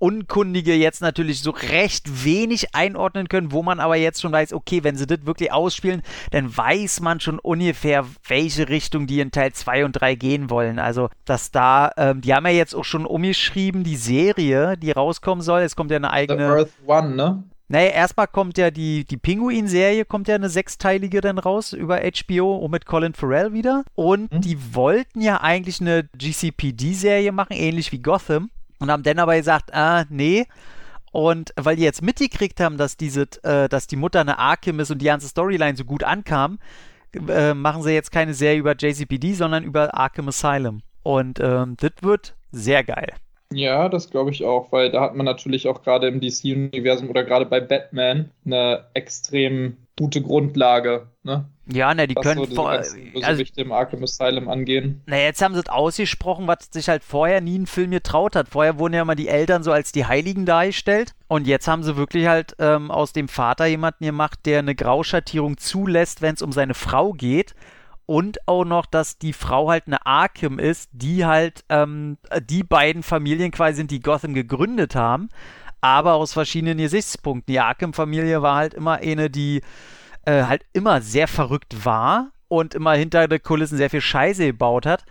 Unkundige 0.00 0.74
jetzt 0.74 1.02
natürlich 1.02 1.42
so 1.42 1.50
recht 1.50 2.24
wenig 2.24 2.74
einordnen 2.74 3.28
können, 3.28 3.52
wo 3.52 3.62
man 3.62 3.80
aber 3.80 3.96
jetzt 3.96 4.22
schon 4.22 4.32
weiß, 4.32 4.54
okay, 4.54 4.82
wenn 4.82 4.96
sie 4.96 5.06
das 5.06 5.26
wirklich 5.26 5.52
ausspielen, 5.52 6.00
dann 6.30 6.56
weiß 6.56 7.00
man 7.00 7.20
schon 7.20 7.38
ungefähr, 7.38 8.06
welche 8.26 8.70
Richtung 8.70 9.06
die 9.06 9.20
in 9.20 9.30
Teil 9.30 9.52
2 9.52 9.84
und 9.84 9.92
3 9.92 10.14
gehen 10.14 10.48
wollen. 10.48 10.78
Also, 10.78 11.10
dass 11.26 11.50
da, 11.50 11.92
ähm, 11.98 12.22
die 12.22 12.34
haben 12.34 12.46
ja 12.46 12.52
jetzt 12.52 12.74
auch 12.74 12.84
schon 12.84 13.04
umgeschrieben, 13.04 13.84
die 13.84 13.96
Serie, 13.96 14.78
die 14.78 14.90
rauskommen 14.90 15.42
soll. 15.42 15.60
Es 15.60 15.76
kommt 15.76 15.90
ja 15.90 15.98
eine 15.98 16.10
eigene. 16.10 16.46
The 16.46 16.60
Earth 16.60 16.72
One, 16.86 17.14
ne? 17.14 17.44
Naja, 17.70 17.90
erstmal 17.90 18.26
kommt 18.26 18.58
ja 18.58 18.72
die, 18.72 19.04
die 19.04 19.16
Pinguin-Serie, 19.16 20.04
kommt 20.04 20.26
ja 20.26 20.34
eine 20.34 20.48
sechsteilige 20.48 21.20
dann 21.20 21.38
raus 21.38 21.72
über 21.72 22.00
HBO 22.00 22.56
und 22.56 22.72
mit 22.72 22.84
Colin 22.84 23.14
Farrell 23.14 23.52
wieder. 23.52 23.84
Und 23.94 24.32
mhm. 24.32 24.40
die 24.40 24.74
wollten 24.74 25.20
ja 25.20 25.40
eigentlich 25.40 25.80
eine 25.80 26.08
GCPD-Serie 26.18 27.30
machen, 27.30 27.52
ähnlich 27.52 27.92
wie 27.92 28.00
Gotham. 28.00 28.50
Und 28.80 28.90
haben 28.90 29.04
dann 29.04 29.20
aber 29.20 29.36
gesagt, 29.36 29.72
ah, 29.72 30.04
nee. 30.08 30.48
Und 31.12 31.52
weil 31.54 31.76
die 31.76 31.84
jetzt 31.84 32.02
mitgekriegt 32.02 32.58
haben, 32.58 32.76
dass 32.76 32.96
diese, 32.96 33.28
äh, 33.44 33.68
dass 33.68 33.86
die 33.86 33.94
Mutter 33.94 34.20
eine 34.20 34.40
Arkham 34.40 34.80
ist 34.80 34.90
und 34.90 34.98
die 34.98 35.06
ganze 35.06 35.28
Storyline 35.28 35.76
so 35.76 35.84
gut 35.84 36.02
ankam, 36.02 36.58
äh, 37.28 37.54
machen 37.54 37.84
sie 37.84 37.92
jetzt 37.92 38.10
keine 38.10 38.34
Serie 38.34 38.58
über 38.58 38.74
JCPD, 38.74 39.34
sondern 39.34 39.62
über 39.62 39.96
Arkham 39.96 40.26
Asylum. 40.26 40.82
Und 41.04 41.38
ähm, 41.38 41.76
das 41.78 41.92
wird 42.00 42.34
sehr 42.50 42.82
geil. 42.82 43.14
Ja, 43.52 43.88
das 43.88 44.10
glaube 44.10 44.30
ich 44.30 44.44
auch, 44.44 44.70
weil 44.70 44.90
da 44.90 45.00
hat 45.00 45.16
man 45.16 45.26
natürlich 45.26 45.66
auch 45.66 45.82
gerade 45.82 46.06
im 46.06 46.20
DC-Universum 46.20 47.10
oder 47.10 47.24
gerade 47.24 47.46
bei 47.46 47.60
Batman 47.60 48.30
eine 48.44 48.84
extrem 48.94 49.76
gute 49.98 50.22
Grundlage. 50.22 51.08
Ne? 51.24 51.44
Ja, 51.66 51.92
ne, 51.94 52.06
die 52.08 52.16
was 52.16 52.22
können 52.24 52.46
so 52.46 52.54
vor, 52.54 52.70
ganzen 52.70 53.12
also, 53.22 53.42
im 53.56 53.72
Arkham 53.72 54.02
Asylum 54.02 54.48
angehen. 54.48 55.02
na, 55.06 55.18
jetzt 55.18 55.42
haben 55.42 55.54
sie 55.54 55.60
es 55.60 55.68
ausgesprochen, 55.68 56.46
was 56.46 56.68
sich 56.70 56.88
halt 56.88 57.04
vorher 57.04 57.40
nie 57.40 57.58
ein 57.58 57.66
Film 57.66 57.90
getraut 57.90 58.34
hat. 58.34 58.48
Vorher 58.48 58.78
wurden 58.78 58.94
ja 58.94 59.02
immer 59.02 59.14
die 59.14 59.28
Eltern 59.28 59.62
so 59.62 59.72
als 59.72 59.92
die 59.92 60.06
Heiligen 60.06 60.46
dargestellt. 60.46 61.14
Und 61.28 61.46
jetzt 61.46 61.68
haben 61.68 61.82
sie 61.82 61.96
wirklich 61.96 62.26
halt 62.26 62.54
ähm, 62.58 62.90
aus 62.90 63.12
dem 63.12 63.28
Vater 63.28 63.66
jemanden 63.66 64.04
gemacht, 64.04 64.40
der 64.46 64.60
eine 64.60 64.74
Grauschattierung 64.74 65.58
zulässt, 65.58 66.22
wenn 66.22 66.34
es 66.34 66.42
um 66.42 66.52
seine 66.52 66.74
Frau 66.74 67.12
geht. 67.12 67.54
Und 68.10 68.48
auch 68.48 68.64
noch, 68.64 68.86
dass 68.86 69.18
die 69.18 69.32
Frau 69.32 69.70
halt 69.70 69.84
eine 69.86 70.04
Arkham 70.04 70.58
ist, 70.58 70.90
die 70.90 71.26
halt 71.26 71.62
ähm, 71.68 72.18
die 72.42 72.64
beiden 72.64 73.04
Familien 73.04 73.52
quasi 73.52 73.76
sind, 73.76 73.92
die 73.92 74.00
Gotham 74.00 74.34
gegründet 74.34 74.96
haben. 74.96 75.28
Aber 75.80 76.14
aus 76.14 76.32
verschiedenen 76.32 76.78
Gesichtspunkten. 76.78 77.52
Die 77.52 77.60
Arkham-Familie 77.60 78.42
war 78.42 78.56
halt 78.56 78.74
immer 78.74 78.94
eine, 78.94 79.30
die 79.30 79.62
äh, 80.24 80.42
halt 80.42 80.64
immer 80.72 81.02
sehr 81.02 81.28
verrückt 81.28 81.84
war 81.84 82.32
und 82.48 82.74
immer 82.74 82.94
hinter 82.94 83.28
den 83.28 83.44
Kulissen 83.44 83.76
sehr 83.76 83.90
viel 83.90 84.00
Scheiße 84.00 84.44
gebaut 84.44 84.86
hat. 84.86 85.04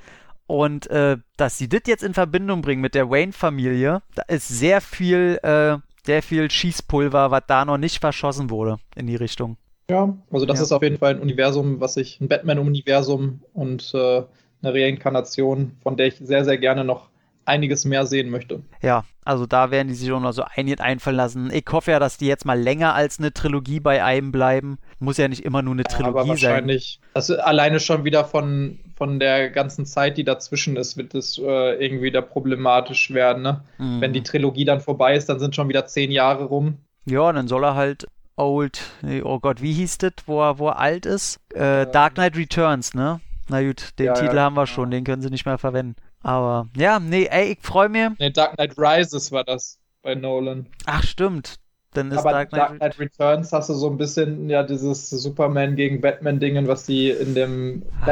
Und 0.45 0.87
äh, 0.87 1.15
dass 1.37 1.57
sie 1.57 1.69
das 1.69 1.83
jetzt 1.85 2.03
in 2.03 2.13
Verbindung 2.13 2.61
bringen 2.61 2.81
mit 2.81 2.95
der 2.95 3.09
Wayne-Familie, 3.09 4.01
da 4.15 4.23
ist 4.23 4.49
sehr 4.49 4.81
viel, 4.81 5.39
äh, 5.43 5.77
sehr 6.05 6.21
viel 6.21 6.51
Schießpulver, 6.51 7.31
was 7.31 7.43
da 7.47 7.63
noch 7.63 7.77
nicht 7.77 8.01
verschossen 8.01 8.49
wurde 8.49 8.77
in 8.93 9.07
die 9.07 9.15
Richtung. 9.15 9.55
Ja, 9.89 10.15
also 10.31 10.45
das 10.45 10.59
Ja. 10.59 10.63
ist 10.63 10.71
auf 10.71 10.83
jeden 10.83 10.97
Fall 10.97 11.15
ein 11.15 11.19
Universum, 11.21 11.79
was 11.79 11.97
ich, 11.97 12.21
ein 12.21 12.27
Batman-Universum 12.27 13.41
und 13.53 13.91
äh, 13.93 14.23
eine 14.61 14.73
Reinkarnation, 14.73 15.77
von 15.81 15.97
der 15.97 16.07
ich 16.07 16.15
sehr, 16.17 16.45
sehr 16.45 16.57
gerne 16.57 16.83
noch 16.83 17.09
einiges 17.45 17.85
mehr 17.85 18.05
sehen 18.05 18.29
möchte. 18.29 18.61
Ja, 18.83 19.03
also 19.25 19.47
da 19.47 19.71
werden 19.71 19.87
die 19.87 19.95
sich 19.95 20.11
auch 20.11 20.19
noch 20.19 20.33
so 20.33 20.43
einiges 20.43 20.79
einfallen 20.79 21.15
lassen. 21.17 21.49
Ich 21.51 21.65
hoffe 21.71 21.89
ja, 21.91 21.97
dass 21.99 22.17
die 22.17 22.27
jetzt 22.27 22.45
mal 22.45 22.59
länger 22.59 22.93
als 22.93 23.17
eine 23.17 23.33
Trilogie 23.33 23.79
bei 23.79 24.03
einem 24.03 24.31
bleiben. 24.31 24.77
Muss 24.99 25.17
ja 25.17 25.27
nicht 25.27 25.43
immer 25.43 25.63
nur 25.63 25.73
eine 25.73 25.83
Aber 25.85 25.89
Trilogie 25.89 26.37
sein. 26.37 26.51
wahrscheinlich, 26.51 26.99
also 27.15 27.37
alleine 27.39 27.79
schon 27.79 28.03
wieder 28.03 28.25
von, 28.25 28.79
von 28.95 29.19
der 29.19 29.49
ganzen 29.49 29.87
Zeit, 29.87 30.17
die 30.17 30.23
dazwischen 30.23 30.75
ist, 30.77 30.97
wird 30.97 31.15
es 31.15 31.39
äh, 31.39 31.83
irgendwie 31.83 32.03
wieder 32.03 32.21
problematisch 32.21 33.11
werden. 33.11 33.41
Ne? 33.41 33.63
Mhm. 33.79 34.01
Wenn 34.01 34.13
die 34.13 34.21
Trilogie 34.23 34.65
dann 34.65 34.81
vorbei 34.81 35.15
ist, 35.15 35.27
dann 35.29 35.39
sind 35.39 35.55
schon 35.55 35.69
wieder 35.69 35.87
zehn 35.87 36.11
Jahre 36.11 36.43
rum. 36.45 36.77
Ja, 37.05 37.31
dann 37.33 37.47
soll 37.47 37.63
er 37.63 37.73
halt 37.73 38.07
Old, 38.39 38.81
nee, 39.01 39.21
oh 39.21 39.39
Gott, 39.39 39.61
wie 39.61 39.73
hieß 39.73 39.97
das, 39.99 40.13
wo 40.25 40.41
er, 40.41 40.59
wo 40.59 40.69
er 40.69 40.79
alt 40.79 41.05
ist? 41.05 41.39
Äh, 41.53 41.85
Dark 41.87 42.15
Knight 42.15 42.37
Returns, 42.37 42.93
ne? 42.93 43.19
Na 43.49 43.61
gut, 43.61 43.97
den 43.99 44.05
Ja, 44.07 44.13
Titel 44.13 44.35
ja, 44.35 44.43
haben 44.43 44.55
wir 44.55 44.65
genau. 44.65 44.73
schon, 44.73 44.91
den 44.91 45.03
können 45.03 45.21
sie 45.21 45.29
nicht 45.29 45.45
mehr 45.45 45.57
verwenden. 45.57 45.95
Aber 46.21 46.67
ja, 46.75 46.99
nee, 46.99 47.25
ey, 47.29 47.53
ich 47.53 47.59
freue 47.61 47.89
mich. 47.89 48.17
Ne, 48.19 48.31
Dark 48.31 48.55
Knight 48.55 48.77
Rises 48.77 49.31
war 49.31 49.43
das 49.43 49.79
bei 50.01 50.15
Nolan. 50.15 50.67
Ach, 50.85 51.03
stimmt. 51.03 51.59
Dann 51.93 52.11
ist 52.11 52.19
Aber 52.19 52.31
Dark 52.31 52.49
Knight. 52.49 52.61
Dark 52.61 52.77
Knight 52.77 52.99
Returns 52.99 53.51
hast 53.51 53.69
du 53.69 53.73
so 53.73 53.89
ein 53.89 53.97
bisschen 53.97 54.49
ja 54.49 54.63
dieses 54.63 55.09
Superman 55.09 55.75
gegen 55.75 56.01
Batman-Dingen, 56.01 56.67
was 56.67 56.85
die 56.85 57.09
in 57.09 57.33
dem 57.35 57.83
Ach. 58.01 58.07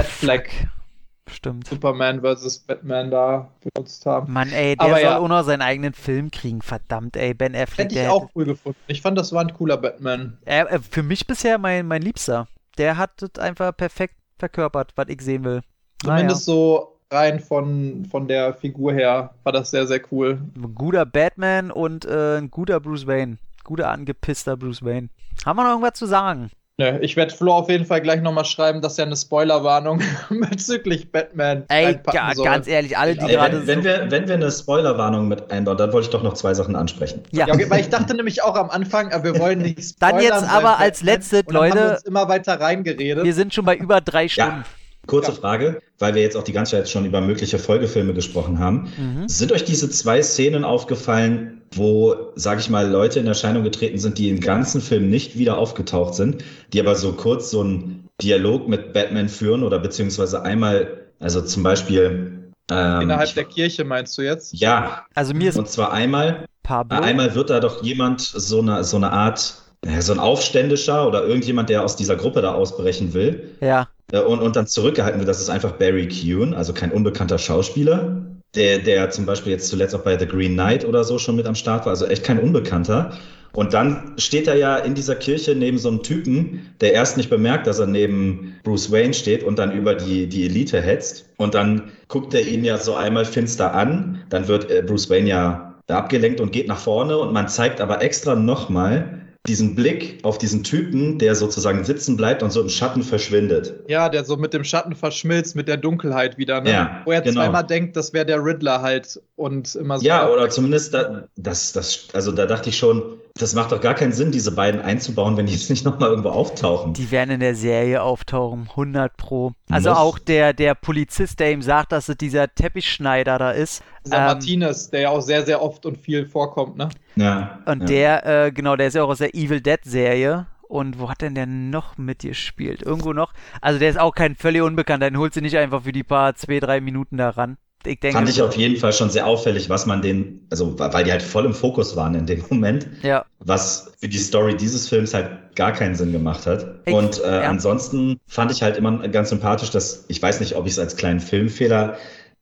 Stimmt. 1.28 1.68
Superman 1.68 2.22
vs. 2.22 2.60
Batman 2.60 3.12
da 3.12 3.50
benutzt 3.62 4.06
haben. 4.06 4.32
Mann, 4.32 4.52
ey, 4.52 4.76
der 4.76 4.86
Aber 4.86 4.96
soll 4.96 5.04
ja. 5.04 5.18
auch 5.18 5.28
noch 5.28 5.44
seinen 5.44 5.62
eigenen 5.62 5.94
Film 5.94 6.32
kriegen, 6.32 6.62
verdammt, 6.62 7.18
ey, 7.18 7.34
Ben 7.34 7.56
Affleck, 7.56 7.86
Hätte 7.86 7.96
der 7.96 8.06
ich 8.06 8.10
auch 8.10 8.30
cool 8.36 8.46
gefunden. 8.46 8.80
Ich 8.88 9.02
fand, 9.02 9.18
das 9.18 9.34
war 9.34 9.42
ein 9.42 9.54
cooler 9.54 9.78
Batman. 9.78 10.38
Äh, 10.46 10.80
für 10.80 11.04
mich 11.04 11.28
bisher 11.28 11.58
mein, 11.58 11.88
mein 11.88 12.02
Liebster. 12.02 12.48
Der 12.78 12.98
hat 12.98 13.12
das 13.18 13.44
einfach 13.44 13.76
perfekt 13.76 14.16
verkörpert, 14.40 14.94
was 14.96 15.08
ich 15.10 15.22
sehen 15.22 15.44
will. 15.44 15.62
Zumindest 16.04 16.46
so 16.46 17.00
rein 17.12 17.40
von, 17.40 18.06
von 18.10 18.28
der 18.28 18.54
Figur 18.54 18.94
her 18.94 19.34
war 19.44 19.52
das 19.52 19.72
sehr, 19.72 19.88
sehr 19.88 20.02
cool. 20.12 20.40
Ein 20.56 20.76
guter 20.76 21.06
Batman 21.06 21.72
und 21.72 22.06
äh, 22.06 22.38
ein 22.38 22.52
guter 22.52 22.80
Bruce 22.80 23.08
Wayne. 23.08 23.38
Guter 23.64 23.90
angepisster 23.90 24.56
Bruce 24.56 24.84
Wayne. 24.84 25.10
Haben 25.46 25.58
wir 25.58 25.64
noch 25.64 25.72
irgendwas 25.72 26.00
zu 26.00 26.06
sagen? 26.06 26.52
Ne, 26.80 27.00
ich 27.02 27.16
werde 27.16 27.34
Flo 27.34 27.54
auf 27.54 27.70
jeden 27.70 27.86
Fall 27.86 28.02
gleich 28.02 28.22
nochmal 28.22 28.46
schreiben, 28.46 28.82
dass 28.82 29.00
er 29.00 29.08
eine 29.08 29.16
Spoilerwarnung 29.16 30.00
bezüglich 30.30 31.12
Batman 31.12 31.64
Ey, 31.70 31.98
ga, 32.04 32.36
soll. 32.36 32.46
ganz 32.46 32.68
ehrlich, 32.68 32.96
alle, 32.96 33.16
die 33.16 33.22
Ey, 33.22 33.32
gerade 33.32 33.66
wenn, 33.66 33.78
wenn, 33.78 33.84
wir, 33.84 34.12
wenn 34.12 34.28
wir 34.28 34.36
eine 34.36 34.52
Spoilerwarnung 34.52 35.28
mit 35.28 35.50
einbauen, 35.52 35.76
dann 35.78 35.92
wollte 35.92 36.06
ich 36.06 36.12
doch 36.12 36.22
noch 36.22 36.36
zwei 36.36 36.54
Sachen 36.54 36.76
ansprechen. 36.76 37.24
Ja, 37.32 37.48
Ja, 37.48 37.56
okay, 37.56 37.68
weil 37.68 37.80
ich 37.80 37.90
dachte 37.90 38.14
nämlich 38.14 38.44
auch 38.44 38.56
am 38.56 38.70
Anfang, 38.70 39.10
äh, 39.10 39.24
wir 39.24 39.40
wollen 39.40 39.58
nicht 39.64 40.00
Dann 40.00 40.10
spoilern 40.12 40.22
jetzt 40.22 40.42
beim 40.52 40.66
aber 40.66 40.78
als 40.78 41.02
letztes, 41.02 41.46
dann 41.48 41.56
haben 41.56 41.64
Leute. 41.64 41.76
wir 41.84 41.92
uns 41.94 42.04
immer 42.04 42.28
weiter 42.30 42.60
reingeredet. 42.60 43.24
wir 43.24 43.34
sind 43.34 43.56
schon 43.56 43.66
bei 43.66 43.76
über 43.76 44.00
drei 44.00 44.28
Stunden. 44.28 44.64
Kurze 45.08 45.32
Ja. 45.32 45.38
Frage, 45.38 45.82
weil 46.00 46.14
wir 46.16 46.22
jetzt 46.22 46.38
auch 46.38 46.44
die 46.44 46.52
ganze 46.54 46.72
Zeit 46.78 46.90
schon 46.90 47.06
über 47.06 47.22
mögliche 47.22 47.58
Folgefilme 47.60 48.14
gesprochen 48.14 48.60
haben. 48.60 48.92
Mhm. 48.98 49.28
Sind 49.28 49.52
euch 49.52 49.64
diese 49.64 49.90
zwei 49.90 50.22
Szenen 50.22 50.64
aufgefallen, 50.64 51.62
wo, 51.74 52.16
sag 52.36 52.60
ich 52.60 52.70
mal, 52.70 52.88
Leute 52.90 53.20
in 53.20 53.28
Erscheinung 53.28 53.64
getreten 53.64 53.98
sind, 53.98 54.18
die 54.18 54.30
im 54.30 54.40
ganzen 54.40 54.82
Film 54.82 55.10
nicht 55.10 55.38
wieder 55.38 55.58
aufgetaucht 55.58 56.14
sind, 56.14 56.44
die 56.74 56.80
aber 56.80 56.96
so 56.96 57.14
kurz 57.14 57.50
so 57.52 57.62
einen 57.62 58.08
Dialog 58.22 58.68
mit 58.68 58.94
Batman 58.94 59.30
führen 59.30 59.64
oder 59.64 59.80
beziehungsweise 59.80 60.44
einmal, 60.44 61.06
also 61.20 61.42
zum 61.42 61.64
Beispiel. 61.64 62.52
Ähm, 62.72 63.02
Innerhalb 63.02 63.28
ich- 63.30 63.34
der 63.34 63.46
Kirche 63.46 63.84
meinst 63.86 64.18
du 64.18 64.22
jetzt? 64.24 64.54
Ja, 64.54 65.06
Also 65.16 65.34
mir 65.34 65.50
ist 65.50 65.58
und 65.58 65.70
zwar 65.70 65.94
einmal 65.94 66.46
Pablo. 66.64 67.00
Einmal 67.00 67.34
wird 67.36 67.50
da 67.50 67.60
doch 67.62 67.82
jemand 67.84 68.20
so 68.22 68.60
eine, 68.60 68.84
so 68.84 68.98
eine 68.98 69.12
Art, 69.12 69.56
so 70.00 70.12
ein 70.12 70.20
Aufständischer 70.20 71.08
oder 71.08 71.24
irgendjemand, 71.26 71.70
der 71.70 71.84
aus 71.84 71.96
dieser 71.96 72.16
Gruppe 72.18 72.42
da 72.42 72.54
ausbrechen 72.54 73.14
will 73.14 73.52
Ja. 73.62 73.88
Äh, 74.12 74.20
und, 74.20 74.40
und 74.40 74.56
dann 74.56 74.68
zurückgehalten 74.68 75.20
wird. 75.20 75.30
Das 75.30 75.40
ist 75.40 75.50
einfach 75.50 75.74
Barry 75.74 76.08
Kuhn, 76.08 76.54
also 76.54 76.74
kein 76.74 76.92
unbekannter 76.92 77.38
Schauspieler, 77.38 78.26
der, 78.56 78.80
der 78.80 79.10
zum 79.10 79.26
Beispiel 79.26 79.52
jetzt 79.54 79.68
zuletzt 79.68 79.96
auch 79.96 80.04
bei 80.04 80.18
The 80.18 80.28
Green 80.28 80.54
Knight 80.54 80.86
oder 80.86 81.04
so 81.04 81.18
schon 81.20 81.36
mit 81.36 81.46
am 81.46 81.56
Start 81.56 81.86
war, 81.86 81.92
also 81.92 82.06
echt 82.06 82.24
kein 82.24 82.40
Unbekannter. 82.40 83.12
Und 83.54 83.74
dann 83.74 84.14
steht 84.18 84.48
er 84.48 84.56
ja 84.56 84.78
in 84.78 84.94
dieser 84.94 85.16
Kirche 85.16 85.56
neben 85.56 85.80
so 85.80 85.90
einem 85.90 86.04
Typen, 86.04 86.62
der 86.80 86.94
erst 86.94 87.18
nicht 87.18 87.30
bemerkt, 87.30 87.66
dass 87.66 87.80
er 87.80 87.88
neben 87.88 88.56
Bruce 88.64 88.92
Wayne 88.92 89.16
steht 89.16 89.44
und 89.44 89.58
dann 89.58 89.72
über 89.72 89.96
die, 89.96 90.28
die 90.28 90.46
Elite 90.46 90.80
hetzt. 90.80 91.26
Und 91.38 91.56
dann 91.56 91.92
guckt 92.08 92.36
er 92.36 92.46
ihn 92.46 92.64
ja 92.64 92.78
so 92.78 92.94
einmal 92.94 93.26
finster 93.26 93.74
an. 93.74 94.22
Dann 94.30 94.48
wird 94.48 94.70
äh, 94.70 94.84
Bruce 94.86 95.10
Wayne 95.10 95.30
ja 95.30 95.76
abgelenkt 95.88 96.40
und 96.40 96.52
geht 96.52 96.68
nach 96.68 96.78
vorne. 96.78 97.18
Und 97.18 97.34
man 97.34 97.48
zeigt 97.48 97.82
aber 97.82 98.04
extra 98.04 98.36
nochmal 98.36 99.17
diesen 99.48 99.76
Blick 99.76 100.20
auf 100.24 100.38
diesen 100.38 100.64
Typen, 100.64 101.20
der 101.20 101.36
sozusagen 101.36 101.84
sitzen 101.84 102.18
bleibt 102.18 102.44
und 102.44 102.52
so 102.52 102.62
im 102.62 102.70
Schatten 102.70 103.04
verschwindet. 103.04 103.74
Ja, 103.88 104.10
der 104.10 104.26
so 104.26 104.36
mit 104.36 104.54
dem 104.54 104.64
Schatten 104.64 104.96
verschmilzt, 104.96 105.56
mit 105.56 105.68
der 105.68 105.78
Dunkelheit 105.78 106.38
wieder, 106.38 106.62
ne? 106.62 106.72
Ja, 106.72 107.02
Wo 107.06 107.12
er 107.12 107.22
genau. 107.22 107.42
zweimal 107.42 107.66
denkt, 107.66 107.96
das 107.96 108.14
wäre 108.14 108.26
der 108.26 108.44
Riddler 108.44 108.82
halt 108.82 109.22
und 109.36 109.74
immer 109.76 110.00
so. 110.00 110.06
Ja, 110.06 110.30
oder 110.30 110.50
zumindest, 110.50 110.94
da, 110.94 111.28
das, 111.36 111.72
das, 111.72 112.08
also 112.14 112.32
da 112.32 112.46
dachte 112.46 112.70
ich 112.70 112.78
schon, 112.78 113.20
das 113.38 113.54
macht 113.54 113.72
doch 113.72 113.82
gar 113.82 113.94
keinen 113.94 114.14
Sinn, 114.14 114.32
diese 114.32 114.52
beiden 114.52 114.82
einzubauen, 114.82 115.38
wenn 115.38 115.46
die 115.46 115.54
jetzt 115.54 115.70
nicht 115.70 115.86
nochmal 115.86 116.10
irgendwo 116.10 116.30
auftauchen. 116.30 116.94
Die 116.94 117.12
werden 117.12 117.32
in 117.32 117.40
der 117.40 117.56
Serie 117.56 118.02
auftauchen, 118.02 118.68
100 118.72 119.16
pro. 119.18 119.54
Also 119.70 119.90
Muss. 119.90 120.00
auch 120.00 120.20
der, 120.20 120.54
der 120.54 120.76
Polizist, 120.76 121.40
der 121.40 121.52
ihm 121.52 121.62
sagt, 121.62 121.92
dass 121.92 122.10
es 122.10 122.18
dieser 122.18 122.54
Teppichschneider 122.54 123.38
da 123.38 123.52
ist. 123.52 123.84
Dieser 124.06 124.18
ähm, 124.18 124.26
Martinez, 124.26 124.90
der 124.90 125.02
ja 125.02 125.10
auch 125.10 125.22
sehr, 125.22 125.46
sehr 125.46 125.62
oft 125.62 125.86
und 125.86 125.98
viel 125.98 126.26
vorkommt, 126.26 126.78
ne? 126.78 126.90
Ja, 127.16 127.60
Und 127.66 127.82
ja. 127.82 127.86
der, 127.86 128.46
äh, 128.46 128.52
genau, 128.52 128.76
der 128.76 128.88
ist 128.88 128.94
ja 128.96 129.04
auch 129.04 129.10
aus 129.10 129.20
der 129.20 129.34
Evil 129.34 129.62
Dead 129.62 129.80
Serie. 129.84 130.48
Und 130.68 131.00
wo 131.00 131.10
hat 131.10 131.22
denn 131.22 131.34
der 131.34 131.46
noch 131.46 131.98
mitgespielt? 131.98 132.82
Irgendwo 132.82 133.14
noch? 133.14 133.34
Also 133.62 133.80
der 133.80 133.90
ist 133.90 134.00
auch 134.00 134.14
kein 134.14 134.36
völlig 134.36 134.62
Unbekannter. 134.62 135.10
Den 135.10 135.18
holt 135.18 135.34
sie 135.34 135.42
nicht 135.42 135.58
einfach 135.58 135.84
für 135.84 135.94
die 135.94 136.04
paar, 136.04 136.36
zwei, 136.36 136.60
drei 136.60 136.82
Minuten 136.82 137.18
da 137.18 137.30
ran. 137.30 137.58
Ich 137.86 138.00
denke, 138.00 138.18
Fand 138.18 138.28
ich 138.30 138.42
auf 138.42 138.56
jeden 138.58 138.76
Fall 138.78 138.92
schon 138.92 139.10
sehr 139.10 139.26
auffällig, 139.28 139.70
was 139.70 139.86
man 139.86 140.02
den, 140.02 140.46
also 140.50 140.78
weil 140.78 141.04
die 141.06 141.12
halt 141.12 141.22
voll 141.22 141.46
im 141.46 141.54
Fokus 141.54 141.96
waren 141.96 142.16
in 142.16 142.26
dem 142.26 142.44
Moment, 142.50 142.88
ja, 143.02 143.26
was 143.40 143.92
für 144.00 144.10
die 144.10 144.18
Story 144.18 144.58
dieses 144.58 144.90
Films 144.90 145.14
halt 145.14 145.56
gar 145.56 145.72
keinen 145.72 145.96
Sinn 145.96 146.12
gemacht 146.12 146.46
hat. 146.48 146.82
Ich- 146.86 146.94
Und 146.94 147.24
äh, 147.24 147.28
ja. 147.28 147.42
ansonsten 147.50 148.20
fand 148.28 148.52
ich 148.52 148.62
halt 148.62 148.78
immer 148.78 149.08
ganz 149.08 149.30
sympathisch, 149.30 149.70
dass 149.70 150.06
ich 150.10 150.22
weiß 150.22 150.40
nicht, 150.42 150.56
ob 150.56 150.66
ich 150.66 150.74
es 150.74 150.80
als 150.80 150.98
kleinen 150.98 151.20
Filmfehler 151.20 151.98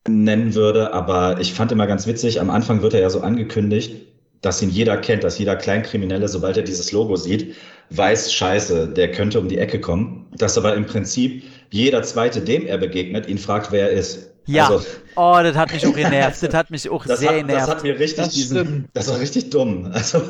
nennen 0.07 0.53
würde, 0.55 0.93
aber 0.93 1.39
ich 1.39 1.53
fand 1.53 1.71
immer 1.71 1.87
ganz 1.87 2.07
witzig, 2.07 2.39
am 2.39 2.49
Anfang 2.49 2.81
wird 2.81 2.93
er 2.93 3.01
ja 3.01 3.09
so 3.09 3.21
angekündigt, 3.21 3.93
dass 4.41 4.61
ihn 4.61 4.69
jeder 4.69 4.97
kennt, 4.97 5.23
dass 5.23 5.39
jeder 5.39 5.55
Kleinkriminelle, 5.55 6.27
sobald 6.27 6.57
er 6.57 6.63
dieses 6.63 6.91
Logo 6.91 7.15
sieht, 7.15 7.55
weiß, 7.89 8.31
scheiße, 8.33 8.89
der 8.89 9.11
könnte 9.11 9.39
um 9.39 9.47
die 9.47 9.57
Ecke 9.57 9.79
kommen. 9.81 10.27
Dass 10.37 10.57
aber 10.57 10.75
im 10.75 10.85
Prinzip 10.85 11.43
jeder 11.71 12.03
Zweite, 12.03 12.41
dem 12.41 12.67
er 12.67 12.77
begegnet, 12.77 13.27
ihn 13.27 13.37
fragt, 13.39 13.71
wer 13.71 13.89
er 13.91 13.97
ist. 13.97 14.31
Ja. 14.45 14.69
Also, 14.69 14.85
oh, 15.15 15.39
das 15.43 15.55
hat 15.55 15.71
mich 15.71 15.85
auch 15.87 15.93
genervt. 15.95 16.41
Das 16.43 16.53
hat 16.53 16.71
mich 16.71 16.89
auch 16.89 17.05
das, 17.05 17.19
sehr 17.19 17.29
hat, 17.29 17.35
das 17.35 17.47
genervt. 17.47 17.67
hat 17.67 17.83
mir 17.83 17.99
richtig 17.99 18.25
Das 18.25 18.33
diesen, 18.33 18.57
stimmt. 18.57 18.89
das 18.93 19.07
war 19.09 19.19
richtig 19.19 19.49
dumm. 19.49 19.91
Also 19.93 20.21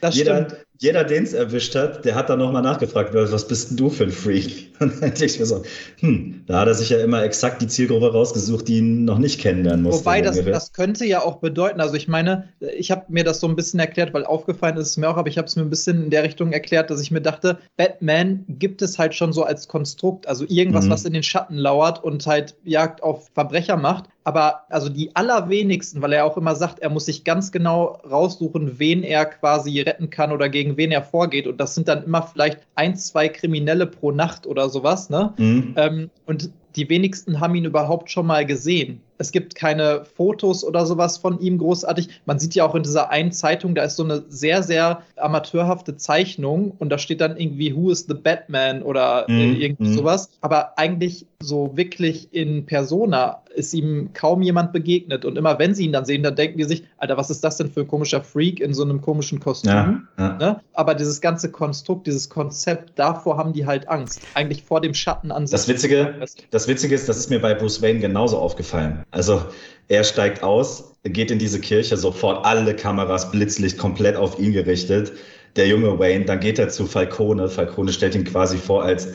Das 0.00 0.14
jeder, 0.16 0.46
stimmt. 0.46 0.66
Jeder 0.82 1.04
den 1.04 1.22
es 1.22 1.32
erwischt 1.32 1.76
hat, 1.76 2.04
der 2.04 2.16
hat 2.16 2.28
dann 2.28 2.40
nochmal 2.40 2.60
nachgefragt, 2.60 3.14
was 3.14 3.46
bist 3.46 3.70
denn 3.70 3.76
du 3.76 3.88
für 3.88 4.02
ein 4.02 4.10
Freak? 4.10 4.72
Und 4.80 4.94
dann 4.94 5.10
denke 5.10 5.26
ich 5.26 5.38
mir 5.38 5.46
so, 5.46 5.62
hm, 6.00 6.42
da 6.48 6.58
hat 6.58 6.66
er 6.66 6.74
sich 6.74 6.90
ja 6.90 6.98
immer 6.98 7.22
exakt 7.22 7.62
die 7.62 7.68
Zielgruppe 7.68 8.10
rausgesucht, 8.12 8.66
die 8.66 8.78
ihn 8.78 9.04
noch 9.04 9.18
nicht 9.18 9.40
kennenlernen 9.40 9.84
musste. 9.84 10.04
Wobei, 10.04 10.22
das, 10.22 10.44
das 10.44 10.72
könnte 10.72 11.04
ja 11.04 11.22
auch 11.22 11.36
bedeuten, 11.36 11.80
also 11.80 11.94
ich 11.94 12.08
meine, 12.08 12.48
ich 12.76 12.90
habe 12.90 13.04
mir 13.10 13.22
das 13.22 13.38
so 13.38 13.46
ein 13.46 13.54
bisschen 13.54 13.78
erklärt, 13.78 14.12
weil 14.12 14.24
aufgefallen 14.24 14.76
ist 14.76 14.88
es 14.88 14.96
mir 14.96 15.08
auch, 15.08 15.16
aber 15.16 15.28
ich 15.28 15.38
habe 15.38 15.46
es 15.46 15.54
mir 15.54 15.62
ein 15.62 15.70
bisschen 15.70 16.02
in 16.02 16.10
der 16.10 16.24
Richtung 16.24 16.52
erklärt, 16.52 16.90
dass 16.90 17.00
ich 17.00 17.12
mir 17.12 17.20
dachte, 17.22 17.58
Batman 17.76 18.44
gibt 18.48 18.82
es 18.82 18.98
halt 18.98 19.14
schon 19.14 19.32
so 19.32 19.44
als 19.44 19.68
Konstrukt, 19.68 20.26
also 20.26 20.44
irgendwas, 20.48 20.86
Mhm. 20.86 20.90
was 20.90 21.04
in 21.04 21.12
den 21.12 21.22
Schatten 21.22 21.54
lauert 21.54 22.02
und 22.02 22.26
halt 22.26 22.56
Jagd 22.64 23.04
auf 23.04 23.30
Verbrecher 23.34 23.76
macht, 23.76 24.06
aber 24.24 24.62
also 24.68 24.88
die 24.88 25.14
allerwenigsten, 25.14 26.02
weil 26.02 26.12
er 26.12 26.24
auch 26.24 26.36
immer 26.36 26.54
sagt, 26.54 26.78
er 26.80 26.90
muss 26.90 27.06
sich 27.06 27.24
ganz 27.24 27.52
genau 27.52 27.98
raussuchen, 28.08 28.78
wen 28.78 29.02
er 29.02 29.26
quasi 29.26 29.80
retten 29.80 30.10
kann 30.10 30.32
oder 30.32 30.48
gegen 30.48 30.76
wen 30.76 30.92
er 30.92 31.02
vorgeht. 31.02 31.46
Und 31.46 31.58
das 31.58 31.74
sind 31.74 31.88
dann 31.88 32.04
immer 32.04 32.22
vielleicht 32.22 32.60
ein, 32.74 32.96
zwei 32.96 33.28
Kriminelle 33.28 33.86
pro 33.86 34.12
Nacht 34.12 34.46
oder 34.46 34.68
sowas, 34.68 35.10
ne? 35.10 35.32
Mhm. 35.38 35.74
Ähm, 35.76 36.10
und 36.26 36.50
die 36.76 36.88
wenigsten 36.88 37.40
haben 37.40 37.54
ihn 37.54 37.64
überhaupt 37.64 38.10
schon 38.10 38.26
mal 38.26 38.46
gesehen. 38.46 39.00
Es 39.18 39.30
gibt 39.30 39.54
keine 39.54 40.04
Fotos 40.04 40.64
oder 40.64 40.86
sowas 40.86 41.18
von 41.18 41.38
ihm 41.38 41.58
großartig. 41.58 42.08
Man 42.24 42.38
sieht 42.38 42.54
ja 42.54 42.66
auch 42.66 42.74
in 42.74 42.82
dieser 42.82 43.10
einen 43.10 43.30
Zeitung, 43.30 43.74
da 43.74 43.84
ist 43.84 43.96
so 43.96 44.04
eine 44.04 44.24
sehr, 44.28 44.62
sehr 44.62 45.02
amateurhafte 45.16 45.96
Zeichnung 45.96 46.72
und 46.78 46.88
da 46.88 46.98
steht 46.98 47.20
dann 47.20 47.36
irgendwie 47.36 47.76
Who 47.76 47.90
is 47.90 48.06
the 48.08 48.14
Batman 48.14 48.82
oder 48.82 49.26
mm, 49.28 49.60
irgendwie 49.60 49.90
mm. 49.90 49.94
sowas. 49.94 50.30
Aber 50.40 50.78
eigentlich 50.78 51.26
so 51.40 51.76
wirklich 51.76 52.32
in 52.32 52.66
Persona 52.66 53.41
ist 53.54 53.72
ihm 53.74 54.10
kaum 54.12 54.42
jemand 54.42 54.72
begegnet. 54.72 55.24
Und 55.24 55.36
immer 55.36 55.58
wenn 55.58 55.74
sie 55.74 55.84
ihn 55.84 55.92
dann 55.92 56.04
sehen, 56.04 56.22
dann 56.22 56.36
denken 56.36 56.58
die 56.58 56.64
sich, 56.64 56.84
Alter, 56.98 57.16
was 57.16 57.30
ist 57.30 57.42
das 57.44 57.56
denn 57.56 57.70
für 57.70 57.80
ein 57.80 57.88
komischer 57.88 58.22
Freak 58.22 58.60
in 58.60 58.74
so 58.74 58.82
einem 58.82 59.00
komischen 59.00 59.40
Kostüm? 59.40 59.70
Ja, 59.70 60.02
ja. 60.18 60.36
Ne? 60.38 60.60
Aber 60.72 60.94
dieses 60.94 61.20
ganze 61.20 61.50
Konstrukt, 61.50 62.06
dieses 62.06 62.28
Konzept, 62.28 62.98
davor 62.98 63.36
haben 63.36 63.52
die 63.52 63.66
halt 63.66 63.88
Angst. 63.88 64.20
Eigentlich 64.34 64.62
vor 64.62 64.80
dem 64.80 64.94
Schatten 64.94 65.30
an 65.30 65.46
sich. 65.46 65.52
Das 65.52 65.68
Witzige, 65.68 66.14
das 66.50 66.68
Witzige 66.68 66.94
ist, 66.94 67.08
das 67.08 67.18
ist 67.18 67.30
mir 67.30 67.40
bei 67.40 67.54
Bruce 67.54 67.82
Wayne 67.82 68.00
genauso 68.00 68.38
aufgefallen. 68.38 69.02
Also 69.10 69.42
er 69.88 70.04
steigt 70.04 70.42
aus, 70.42 70.94
geht 71.04 71.30
in 71.30 71.38
diese 71.38 71.60
Kirche, 71.60 71.96
sofort 71.96 72.46
alle 72.46 72.74
Kameras, 72.74 73.30
Blitzlicht 73.30 73.78
komplett 73.78 74.16
auf 74.16 74.38
ihn 74.38 74.52
gerichtet. 74.52 75.12
Der 75.56 75.66
junge 75.66 75.98
Wayne, 75.98 76.24
dann 76.24 76.40
geht 76.40 76.58
er 76.58 76.70
zu 76.70 76.86
Falcone. 76.86 77.48
Falcone 77.48 77.92
stellt 77.92 78.14
ihn 78.14 78.24
quasi 78.24 78.56
vor 78.56 78.84
als 78.84 79.08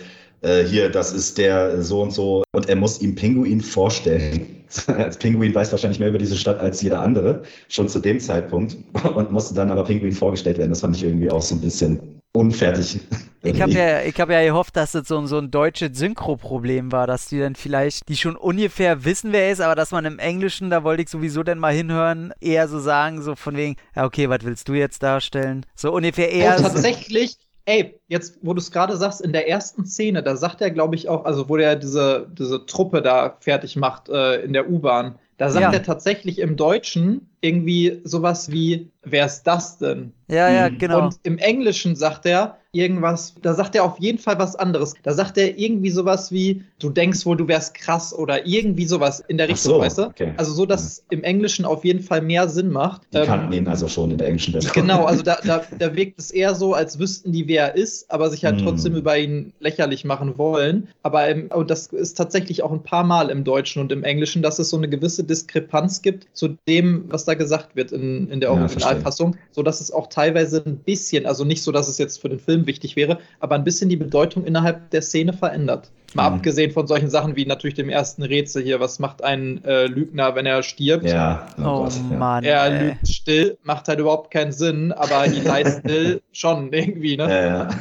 äh, 0.48 0.66
hier, 0.66 0.90
das 0.90 1.12
ist 1.12 1.38
der 1.38 1.82
so 1.84 2.02
und 2.02 2.12
so. 2.12 2.44
Und 2.54 2.70
er 2.70 2.76
muss 2.76 3.02
ihm 3.02 3.16
Pinguin 3.16 3.62
vorstellen. 3.62 4.64
als 4.88 5.18
Pinguin 5.18 5.54
weiß 5.54 5.72
wahrscheinlich 5.72 6.00
mehr 6.00 6.10
über 6.10 6.18
diese 6.18 6.38
Stadt 6.38 6.60
als 6.60 6.82
jeder 6.82 7.02
andere, 7.02 7.44
schon 7.70 7.88
zu 7.90 8.00
dem 8.00 8.20
Zeitpunkt. 8.20 8.78
Und 9.16 9.32
musste 9.32 9.54
dann 9.56 9.72
aber 9.72 9.84
Pinguin 9.84 10.14
vorgestellt 10.14 10.58
werden. 10.58 10.70
Das 10.70 10.82
fand 10.82 10.96
ich 10.96 11.04
irgendwie 11.04 11.30
auch 11.30 11.42
so 11.42 11.56
ein 11.56 11.62
bisschen 11.62 12.18
unfertig. 12.34 13.00
Ich 13.44 13.62
habe 13.62 13.72
ja, 13.72 14.00
hab 14.00 14.30
ja 14.30 14.44
gehofft, 14.44 14.76
dass 14.76 14.92
das 14.92 15.08
so, 15.08 15.26
so 15.26 15.38
ein 15.38 15.52
deutsches 15.52 15.98
Synchro-Problem 15.98 16.92
war, 16.92 17.08
dass 17.08 17.28
die 17.28 17.40
dann 17.40 17.56
vielleicht, 17.56 18.08
die 18.10 18.18
schon 18.18 18.36
ungefähr 18.36 19.06
wissen, 19.06 19.32
wer 19.32 19.46
er 19.46 19.52
ist, 19.52 19.62
aber 19.62 19.76
dass 19.76 19.92
man 19.92 20.06
im 20.06 20.20
Englischen, 20.20 20.70
da 20.70 20.84
wollte 20.84 21.04
ich 21.04 21.10
sowieso 21.10 21.44
dann 21.44 21.58
mal 21.58 21.74
hinhören, 21.74 22.34
eher 22.42 22.68
so 22.68 22.80
sagen, 22.80 23.22
so 23.22 23.36
von 23.36 23.56
wegen, 23.56 23.76
ja, 23.96 24.06
okay, 24.06 24.30
was 24.30 24.40
willst 24.44 24.68
du 24.68 24.74
jetzt 24.74 25.02
darstellen? 25.02 25.66
So 25.76 25.94
ungefähr 25.94 26.32
eher. 26.32 26.58
Oh, 26.60 26.64
tatsächlich, 26.64 27.38
ey, 27.68 28.00
jetzt, 28.08 28.40
wo 28.42 28.54
du 28.54 28.60
es 28.60 28.72
gerade 28.72 28.96
sagst, 28.96 29.22
in 29.22 29.34
der 29.34 29.48
ersten 29.50 29.86
Szene, 29.86 30.24
da 30.24 30.36
sagt 30.38 30.62
er, 30.62 30.72
glaube 30.72 30.96
ich, 30.96 31.10
auch, 31.10 31.26
also 31.26 31.50
wo 31.50 31.58
der 31.58 31.76
diese, 31.76 32.28
diese 32.32 32.66
Truppe 32.66 33.02
da 33.02 33.38
fertig 33.42 33.76
macht 33.76 34.10
äh, 34.10 34.42
in 34.42 34.54
der 34.54 34.70
U-Bahn, 34.70 35.20
da 35.38 35.50
sagt 35.50 35.64
ja. 35.64 35.72
er 35.72 35.84
tatsächlich 35.84 36.40
im 36.40 36.56
Deutschen 36.56 37.30
irgendwie 37.42 38.02
sowas 38.04 38.52
wie, 38.52 38.90
wer 39.04 39.26
ist 39.26 39.44
das 39.44 39.78
denn? 39.78 40.14
Ja, 40.30 40.50
ja, 40.50 40.70
mhm. 40.70 40.78
genau. 40.80 41.04
Und 41.04 41.20
im 41.24 41.38
Englischen 41.38 41.96
sagt 41.96 42.26
er 42.26 42.58
irgendwas, 42.78 43.36
da 43.42 43.54
sagt 43.54 43.76
er 43.76 43.84
auf 43.84 44.00
jeden 44.00 44.18
Fall 44.18 44.40
was 44.40 44.56
anderes. 44.56 44.94
Da 45.04 45.14
sagt 45.14 45.38
er 45.38 45.58
irgendwie 45.58 45.90
sowas 45.90 46.32
wie, 46.32 46.64
du 46.80 46.90
denkst 46.90 47.26
wohl, 47.26 47.38
du 47.38 47.48
wärst 47.48 47.74
krass 47.74 48.14
oder 48.14 48.46
irgendwie 48.46 48.86
sowas 48.86 49.24
in 49.28 49.38
der 49.38 49.50
Richtung, 49.50 49.74
so, 49.74 49.80
weißt 49.80 49.98
du? 49.98 50.04
Okay. 50.04 50.34
Also 50.38 50.54
so, 50.54 50.66
dass 50.66 50.86
es 50.86 51.04
im 51.10 51.24
Englischen 51.24 51.66
auf 51.66 51.84
jeden 51.84 52.02
Fall 52.02 52.22
mehr 52.22 52.48
Sinn 52.50 52.70
macht. 52.70 53.02
Die 53.14 53.18
ähm, 53.18 53.26
kannten 53.26 53.54
ihn 53.54 53.68
also 53.68 53.88
schon 53.88 54.12
in 54.12 54.18
der 54.18 54.28
englischen 54.28 54.54
Version. 54.54 54.74
Genau, 54.74 55.06
also 55.06 55.24
da, 55.24 55.40
da, 55.44 55.64
da 55.80 55.96
wirkt 55.96 56.20
es 56.20 56.32
eher 56.32 56.56
so, 56.56 56.74
als 56.74 57.00
wüssten 57.00 57.32
die, 57.32 57.48
wer 57.48 57.70
er 57.70 57.76
ist, 57.76 58.10
aber 58.12 58.30
sich 58.30 58.46
halt 58.46 58.62
mm. 58.62 58.64
trotzdem 58.64 58.96
über 58.96 59.18
ihn 59.18 59.54
lächerlich 59.60 60.06
machen 60.06 60.38
wollen. 60.38 60.88
Aber 61.04 61.28
im, 61.28 61.48
und 61.48 61.70
das 61.70 61.88
ist 61.88 62.18
tatsächlich 62.18 62.64
auch 62.64 62.72
ein 62.72 62.84
paar 62.84 63.04
Mal 63.04 63.30
im 63.30 63.44
Deutschen 63.44 63.82
und 63.82 63.92
im 63.92 64.04
Englischen, 64.04 64.42
dass 64.42 64.60
es 64.60 64.70
so 64.70 64.78
eine 64.78 64.90
gewisse 64.90 65.24
Diskrepanz 65.24 66.02
gibt 66.02 66.28
zu 66.34 66.58
dem, 66.68 67.06
was 67.10 67.26
da 67.26 67.34
gesagt 67.34 67.76
wird 67.76 67.92
in, 67.92 68.30
in 68.30 68.40
der 68.40 68.52
Originalfassung, 68.52 69.34
ja, 69.34 69.40
so 69.52 69.64
dass 69.64 69.82
es 69.82 69.92
auch 69.92 70.08
teilweise 70.08 70.64
ein 70.66 70.78
bisschen, 70.78 71.26
also 71.26 71.44
nicht 71.44 71.64
so, 71.64 71.72
dass 71.72 71.88
es 71.88 71.98
jetzt 71.98 72.22
für 72.22 72.30
den 72.30 72.40
Film 72.40 72.67
wichtig 72.68 72.96
wäre, 72.96 73.20
aber 73.40 73.56
ein 73.56 73.64
bisschen 73.64 73.90
die 73.90 73.98
Bedeutung 73.98 74.46
innerhalb 74.46 74.90
der 74.92 75.02
Szene 75.02 75.34
verändert. 75.34 75.90
Mal 76.14 76.30
mhm. 76.30 76.36
abgesehen 76.38 76.72
von 76.72 76.88
solchen 76.88 77.10
Sachen 77.10 77.36
wie 77.36 77.46
natürlich 77.46 77.76
dem 77.76 77.90
ersten 77.90 78.24
Rätsel 78.24 78.64
hier, 78.64 78.80
was 78.80 79.00
macht 79.00 79.24
ein 79.24 79.64
äh, 79.66 79.88
Lügner, 79.88 80.36
wenn 80.36 80.46
er 80.46 80.64
stirbt? 80.64 81.06
Ja, 81.06 81.48
oh, 81.60 81.88
oh 81.88 82.14
Mann. 82.14 82.44
Er 82.44 82.64
ey. 82.66 82.88
lügt 82.88 83.08
still, 83.08 83.58
macht 83.64 83.88
halt 83.88 84.00
überhaupt 84.00 84.32
keinen 84.32 84.52
Sinn, 84.54 84.94
aber 84.94 85.28
die 85.28 85.42
lies 85.42 85.78
still 85.84 86.22
schon 86.32 86.72
irgendwie, 86.72 87.18
ne? 87.18 87.30
Ja, 87.30 87.46
ja. 87.46 87.70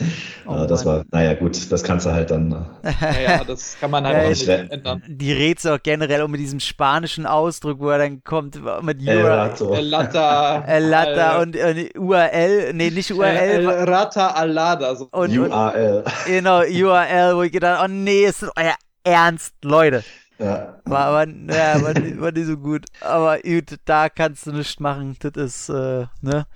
oh, 0.46 0.66
das 0.66 0.84
war, 0.84 1.04
naja, 1.10 1.34
gut, 1.34 1.70
das 1.70 1.82
kannst 1.82 2.06
du 2.06 2.10
halt 2.10 2.30
dann. 2.30 2.48
Naja, 2.82 3.44
das 3.46 3.76
kann 3.80 3.90
man 3.90 4.04
halt 4.04 4.16
ja, 4.16 4.24
auch 4.24 4.28
nicht 4.28 4.48
ändern. 4.48 5.02
Die 5.06 5.32
Rätsel 5.32 5.72
auch 5.76 5.82
generell 5.82 6.22
um 6.22 6.30
mit 6.30 6.40
diesem 6.40 6.60
spanischen 6.60 7.26
Ausdruck, 7.26 7.80
wo 7.80 7.90
er 7.90 7.98
dann 7.98 8.22
kommt 8.24 8.60
mit 8.82 9.06
El 9.06 9.26
Rato. 9.26 9.72
El 9.72 9.86
Lata. 9.86 10.64
El 10.66 10.84
Lata 10.84 11.40
und, 11.40 11.56
und 11.56 11.98
URL, 11.98 12.72
nee, 12.74 12.90
nicht 12.90 13.12
URL. 13.12 13.26
El 13.26 13.68
Rata 13.68 14.28
Alada. 14.28 14.94
So. 14.94 15.08
Und, 15.10 15.36
URL. 15.36 16.04
Genau, 16.26 16.60
URL, 16.60 17.29
wo 17.36 17.42
ich 17.42 17.52
gedacht 17.52 17.82
oh 17.84 17.88
nee, 17.88 18.24
ist 18.24 18.42
das 18.42 18.50
euer 18.56 18.74
Ernst, 19.04 19.54
Leute. 19.62 20.04
Ja. 20.38 20.80
War, 20.84 21.12
war, 21.12 21.28
ja, 21.28 21.82
war, 21.82 21.94
war 21.94 22.32
nicht 22.32 22.46
so 22.46 22.56
gut. 22.56 22.86
Aber 23.00 23.38
gut, 23.40 23.76
da 23.84 24.08
kannst 24.08 24.46
du 24.46 24.52
nichts 24.52 24.80
machen. 24.80 25.16
Das 25.20 25.36
ist, 25.36 25.68
äh, 25.68 26.06
ne? 26.22 26.46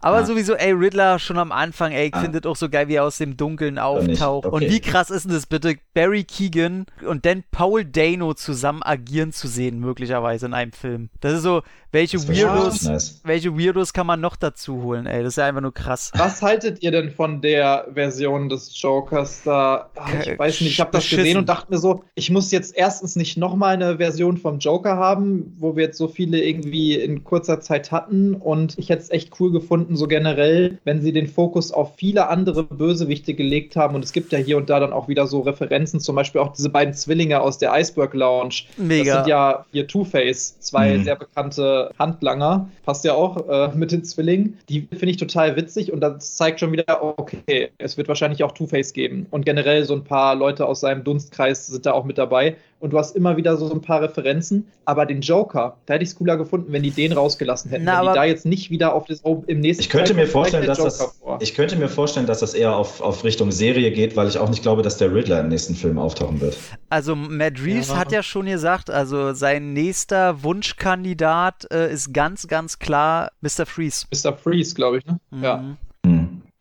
Aber 0.00 0.20
ja. 0.20 0.26
sowieso, 0.26 0.54
ey, 0.54 0.72
Riddler 0.72 1.18
schon 1.18 1.38
am 1.38 1.52
Anfang, 1.52 1.92
ey, 1.92 2.08
ich 2.08 2.14
ah. 2.14 2.20
finde 2.20 2.40
das 2.40 2.50
auch 2.50 2.56
so 2.56 2.68
geil, 2.68 2.88
wie 2.88 2.94
er 2.94 3.04
aus 3.04 3.18
dem 3.18 3.36
Dunkeln 3.36 3.78
auftaucht. 3.78 4.46
Okay. 4.46 4.54
Und 4.54 4.72
wie 4.72 4.80
krass 4.80 5.10
ist 5.10 5.24
denn 5.24 5.32
das 5.32 5.46
bitte, 5.46 5.76
Barry 5.94 6.24
Keegan 6.24 6.86
und 7.06 7.26
dann 7.26 7.44
Paul 7.50 7.84
Dano 7.84 8.34
zusammen 8.34 8.82
agieren 8.82 9.32
zu 9.32 9.48
sehen, 9.48 9.80
möglicherweise 9.80 10.46
in 10.46 10.54
einem 10.54 10.72
Film. 10.72 11.10
Das 11.20 11.34
ist 11.34 11.42
so, 11.42 11.62
welche 11.92 12.18
Weirdos, 12.26 12.84
nice. 12.84 13.20
welche 13.22 13.56
Weirdos 13.58 13.92
kann 13.92 14.06
man 14.06 14.18
noch 14.18 14.36
dazu 14.36 14.82
holen, 14.82 15.04
ey? 15.04 15.22
Das 15.22 15.34
ist 15.34 15.36
ja 15.36 15.46
einfach 15.46 15.60
nur 15.60 15.74
krass. 15.74 16.10
Was 16.14 16.40
haltet 16.40 16.82
ihr 16.82 16.90
denn 16.90 17.10
von 17.10 17.42
der 17.42 17.86
Version 17.92 18.48
des 18.48 18.80
Jokers 18.80 19.42
da? 19.44 19.90
Ach, 19.96 20.26
ich 20.26 20.38
weiß 20.38 20.62
nicht, 20.62 20.70
ich 20.70 20.80
habe 20.80 20.90
das 20.90 21.08
gesehen 21.08 21.36
und 21.36 21.50
dachte 21.50 21.70
mir 21.70 21.78
so, 21.78 22.04
ich 22.14 22.30
muss 22.30 22.50
jetzt 22.50 22.74
erstens 22.74 23.14
nicht 23.14 23.36
nochmal 23.36 23.74
eine 23.74 23.98
Version 23.98 24.38
vom 24.38 24.58
Joker 24.58 24.96
haben, 24.96 25.54
wo 25.58 25.76
wir 25.76 25.84
jetzt 25.84 25.98
so 25.98 26.08
viele 26.08 26.42
irgendwie 26.42 26.94
in 26.94 27.24
kurzer 27.24 27.60
Zeit 27.60 27.92
hatten 27.92 28.34
und 28.34 28.78
ich 28.78 28.88
hätte 28.88 29.02
es 29.02 29.10
echt 29.10 29.38
cool 29.38 29.52
gefunden, 29.52 29.81
so 29.90 30.06
generell, 30.06 30.78
wenn 30.84 31.00
sie 31.00 31.12
den 31.12 31.26
Fokus 31.26 31.72
auf 31.72 31.96
viele 31.96 32.28
andere 32.28 32.64
Bösewichte 32.64 33.34
gelegt 33.34 33.76
haben 33.76 33.94
und 33.94 34.04
es 34.04 34.12
gibt 34.12 34.32
ja 34.32 34.38
hier 34.38 34.56
und 34.56 34.70
da 34.70 34.80
dann 34.80 34.92
auch 34.92 35.08
wieder 35.08 35.26
so 35.26 35.40
Referenzen, 35.40 36.00
zum 36.00 36.16
Beispiel 36.16 36.40
auch 36.40 36.52
diese 36.52 36.70
beiden 36.70 36.94
Zwillinge 36.94 37.40
aus 37.40 37.58
der 37.58 37.72
Iceberg 37.72 38.14
Lounge. 38.14 38.62
Mega. 38.76 39.04
Das 39.04 39.14
sind 39.14 39.30
ja 39.30 39.64
hier 39.72 39.86
Two-Face, 39.86 40.58
zwei 40.60 40.98
mhm. 40.98 41.04
sehr 41.04 41.16
bekannte 41.16 41.90
Handlanger, 41.98 42.68
passt 42.84 43.04
ja 43.04 43.14
auch 43.14 43.48
äh, 43.48 43.74
mit 43.74 43.92
den 43.92 44.04
Zwillingen. 44.04 44.58
Die 44.68 44.82
finde 44.90 45.10
ich 45.10 45.16
total 45.16 45.56
witzig 45.56 45.92
und 45.92 46.00
das 46.00 46.36
zeigt 46.36 46.60
schon 46.60 46.72
wieder, 46.72 47.02
okay, 47.18 47.70
es 47.78 47.96
wird 47.96 48.08
wahrscheinlich 48.08 48.44
auch 48.44 48.52
Two-Face 48.52 48.92
geben. 48.92 49.26
Und 49.30 49.44
generell 49.44 49.84
so 49.84 49.94
ein 49.94 50.04
paar 50.04 50.34
Leute 50.34 50.66
aus 50.66 50.80
seinem 50.80 51.04
Dunstkreis 51.04 51.66
sind 51.66 51.86
da 51.86 51.92
auch 51.92 52.04
mit 52.04 52.18
dabei 52.18 52.56
und 52.82 52.92
du 52.92 52.98
hast 52.98 53.14
immer 53.14 53.36
wieder 53.36 53.56
so 53.56 53.70
ein 53.72 53.80
paar 53.80 54.02
Referenzen. 54.02 54.66
Aber 54.84 55.06
den 55.06 55.20
Joker, 55.20 55.76
da 55.86 55.94
hätte 55.94 56.02
ich 56.02 56.10
es 56.10 56.16
cooler 56.16 56.36
gefunden, 56.36 56.72
wenn 56.72 56.82
die 56.82 56.90
den 56.90 57.12
rausgelassen 57.12 57.70
hätten. 57.70 57.84
Na, 57.84 58.00
wenn 58.00 58.08
die 58.08 58.14
da 58.14 58.24
jetzt 58.24 58.44
nicht 58.44 58.70
wieder 58.70 58.92
auf 58.92 59.06
das 59.06 59.24
oh, 59.24 59.44
im 59.46 59.60
nächsten 59.60 59.82
ich 59.82 59.88
könnte 59.88 60.14
mir 60.14 60.26
vorstellen, 60.26 60.66
dass 60.66 60.78
das, 60.78 61.20
Ich 61.38 61.54
könnte 61.54 61.76
mir 61.76 61.88
vorstellen, 61.88 62.26
dass 62.26 62.40
das 62.40 62.54
eher 62.54 62.74
auf, 62.74 63.00
auf 63.00 63.22
Richtung 63.22 63.52
Serie 63.52 63.92
geht, 63.92 64.16
weil 64.16 64.26
ich 64.26 64.36
auch 64.38 64.48
nicht 64.48 64.62
glaube, 64.62 64.82
dass 64.82 64.96
der 64.96 65.14
Riddler 65.14 65.38
im 65.40 65.48
nächsten 65.48 65.76
Film 65.76 65.96
auftauchen 65.96 66.40
wird. 66.40 66.56
Also 66.90 67.14
Matt 67.14 67.62
Reeves 67.64 67.90
ja, 67.90 67.98
hat 67.98 68.10
ja 68.10 68.24
schon 68.24 68.46
gesagt, 68.46 68.90
also 68.90 69.32
sein 69.32 69.72
nächster 69.72 70.42
Wunschkandidat 70.42 71.68
äh, 71.72 71.92
ist 71.92 72.12
ganz, 72.12 72.48
ganz 72.48 72.80
klar 72.80 73.30
Mr. 73.42 73.64
Freeze. 73.64 74.06
Mr. 74.12 74.36
Freeze, 74.36 74.74
glaube 74.74 74.98
ich, 74.98 75.06
ne? 75.06 75.20
Mhm. 75.30 75.44
Ja. 75.44 75.76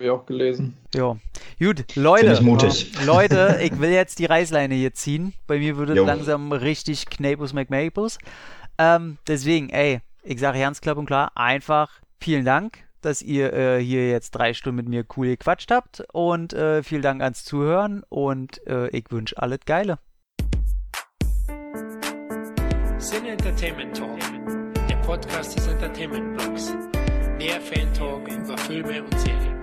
Habe 0.02 0.08
ich 0.08 0.20
auch 0.20 0.26
gelesen. 0.26 0.78
Ja. 0.96 1.16
Gut, 1.60 1.96
Leute. 1.96 2.34
Ich 2.34 2.42
mutig. 2.42 2.92
Leute, 3.06 3.60
ich 3.62 3.80
will 3.80 3.92
jetzt 3.92 4.18
die 4.18 4.26
Reißleine 4.26 4.74
hier 4.74 4.96
ziehen. 4.96 5.34
Bei 5.46 5.60
mir 5.60 5.78
würde 5.78 5.94
es 5.94 6.04
langsam 6.04 6.52
richtig 6.52 7.06
Knapus 7.06 7.54
McMapus. 7.54 8.18
Ähm, 8.80 9.20
deswegen, 9.28 9.70
ey, 9.70 10.02
ich 10.24 10.40
sage 10.40 10.58
ganz 10.60 10.82
klipp 10.82 10.98
und 10.98 11.06
klar, 11.06 11.34
einfach 11.36 12.02
vielen 12.20 12.46
Dank, 12.46 12.80
dass 13.02 13.22
ihr 13.22 13.54
äh, 13.54 13.80
hier 13.80 14.10
jetzt 14.10 14.32
drei 14.32 14.56
Stunden 14.56 14.78
mit 14.78 14.90
mir 14.90 15.06
cool 15.16 15.28
gequatscht 15.28 15.70
habt. 15.70 16.04
Und 16.12 16.54
äh, 16.54 16.82
vielen 16.82 17.04
Dank 17.04 17.22
ans 17.22 17.44
Zuhören 17.44 18.02
und 18.10 18.66
äh, 18.66 18.88
ich 18.88 19.06
wünsche 19.12 19.38
alles 19.38 19.60
Geile. 19.68 20.00
Sin 22.98 23.28
Entertainment 23.28 23.96
Talk, 23.96 24.18
der 24.90 24.96
Podcast 25.06 25.56
des 25.56 25.68
Entertainment 25.68 26.40
Blogs. 26.40 26.74
Mehr 27.38 27.62
Fan 27.62 27.94
Talk 27.94 28.28
über 28.28 28.58
Filme 28.58 29.04
und 29.04 29.20
Serien. 29.20 29.61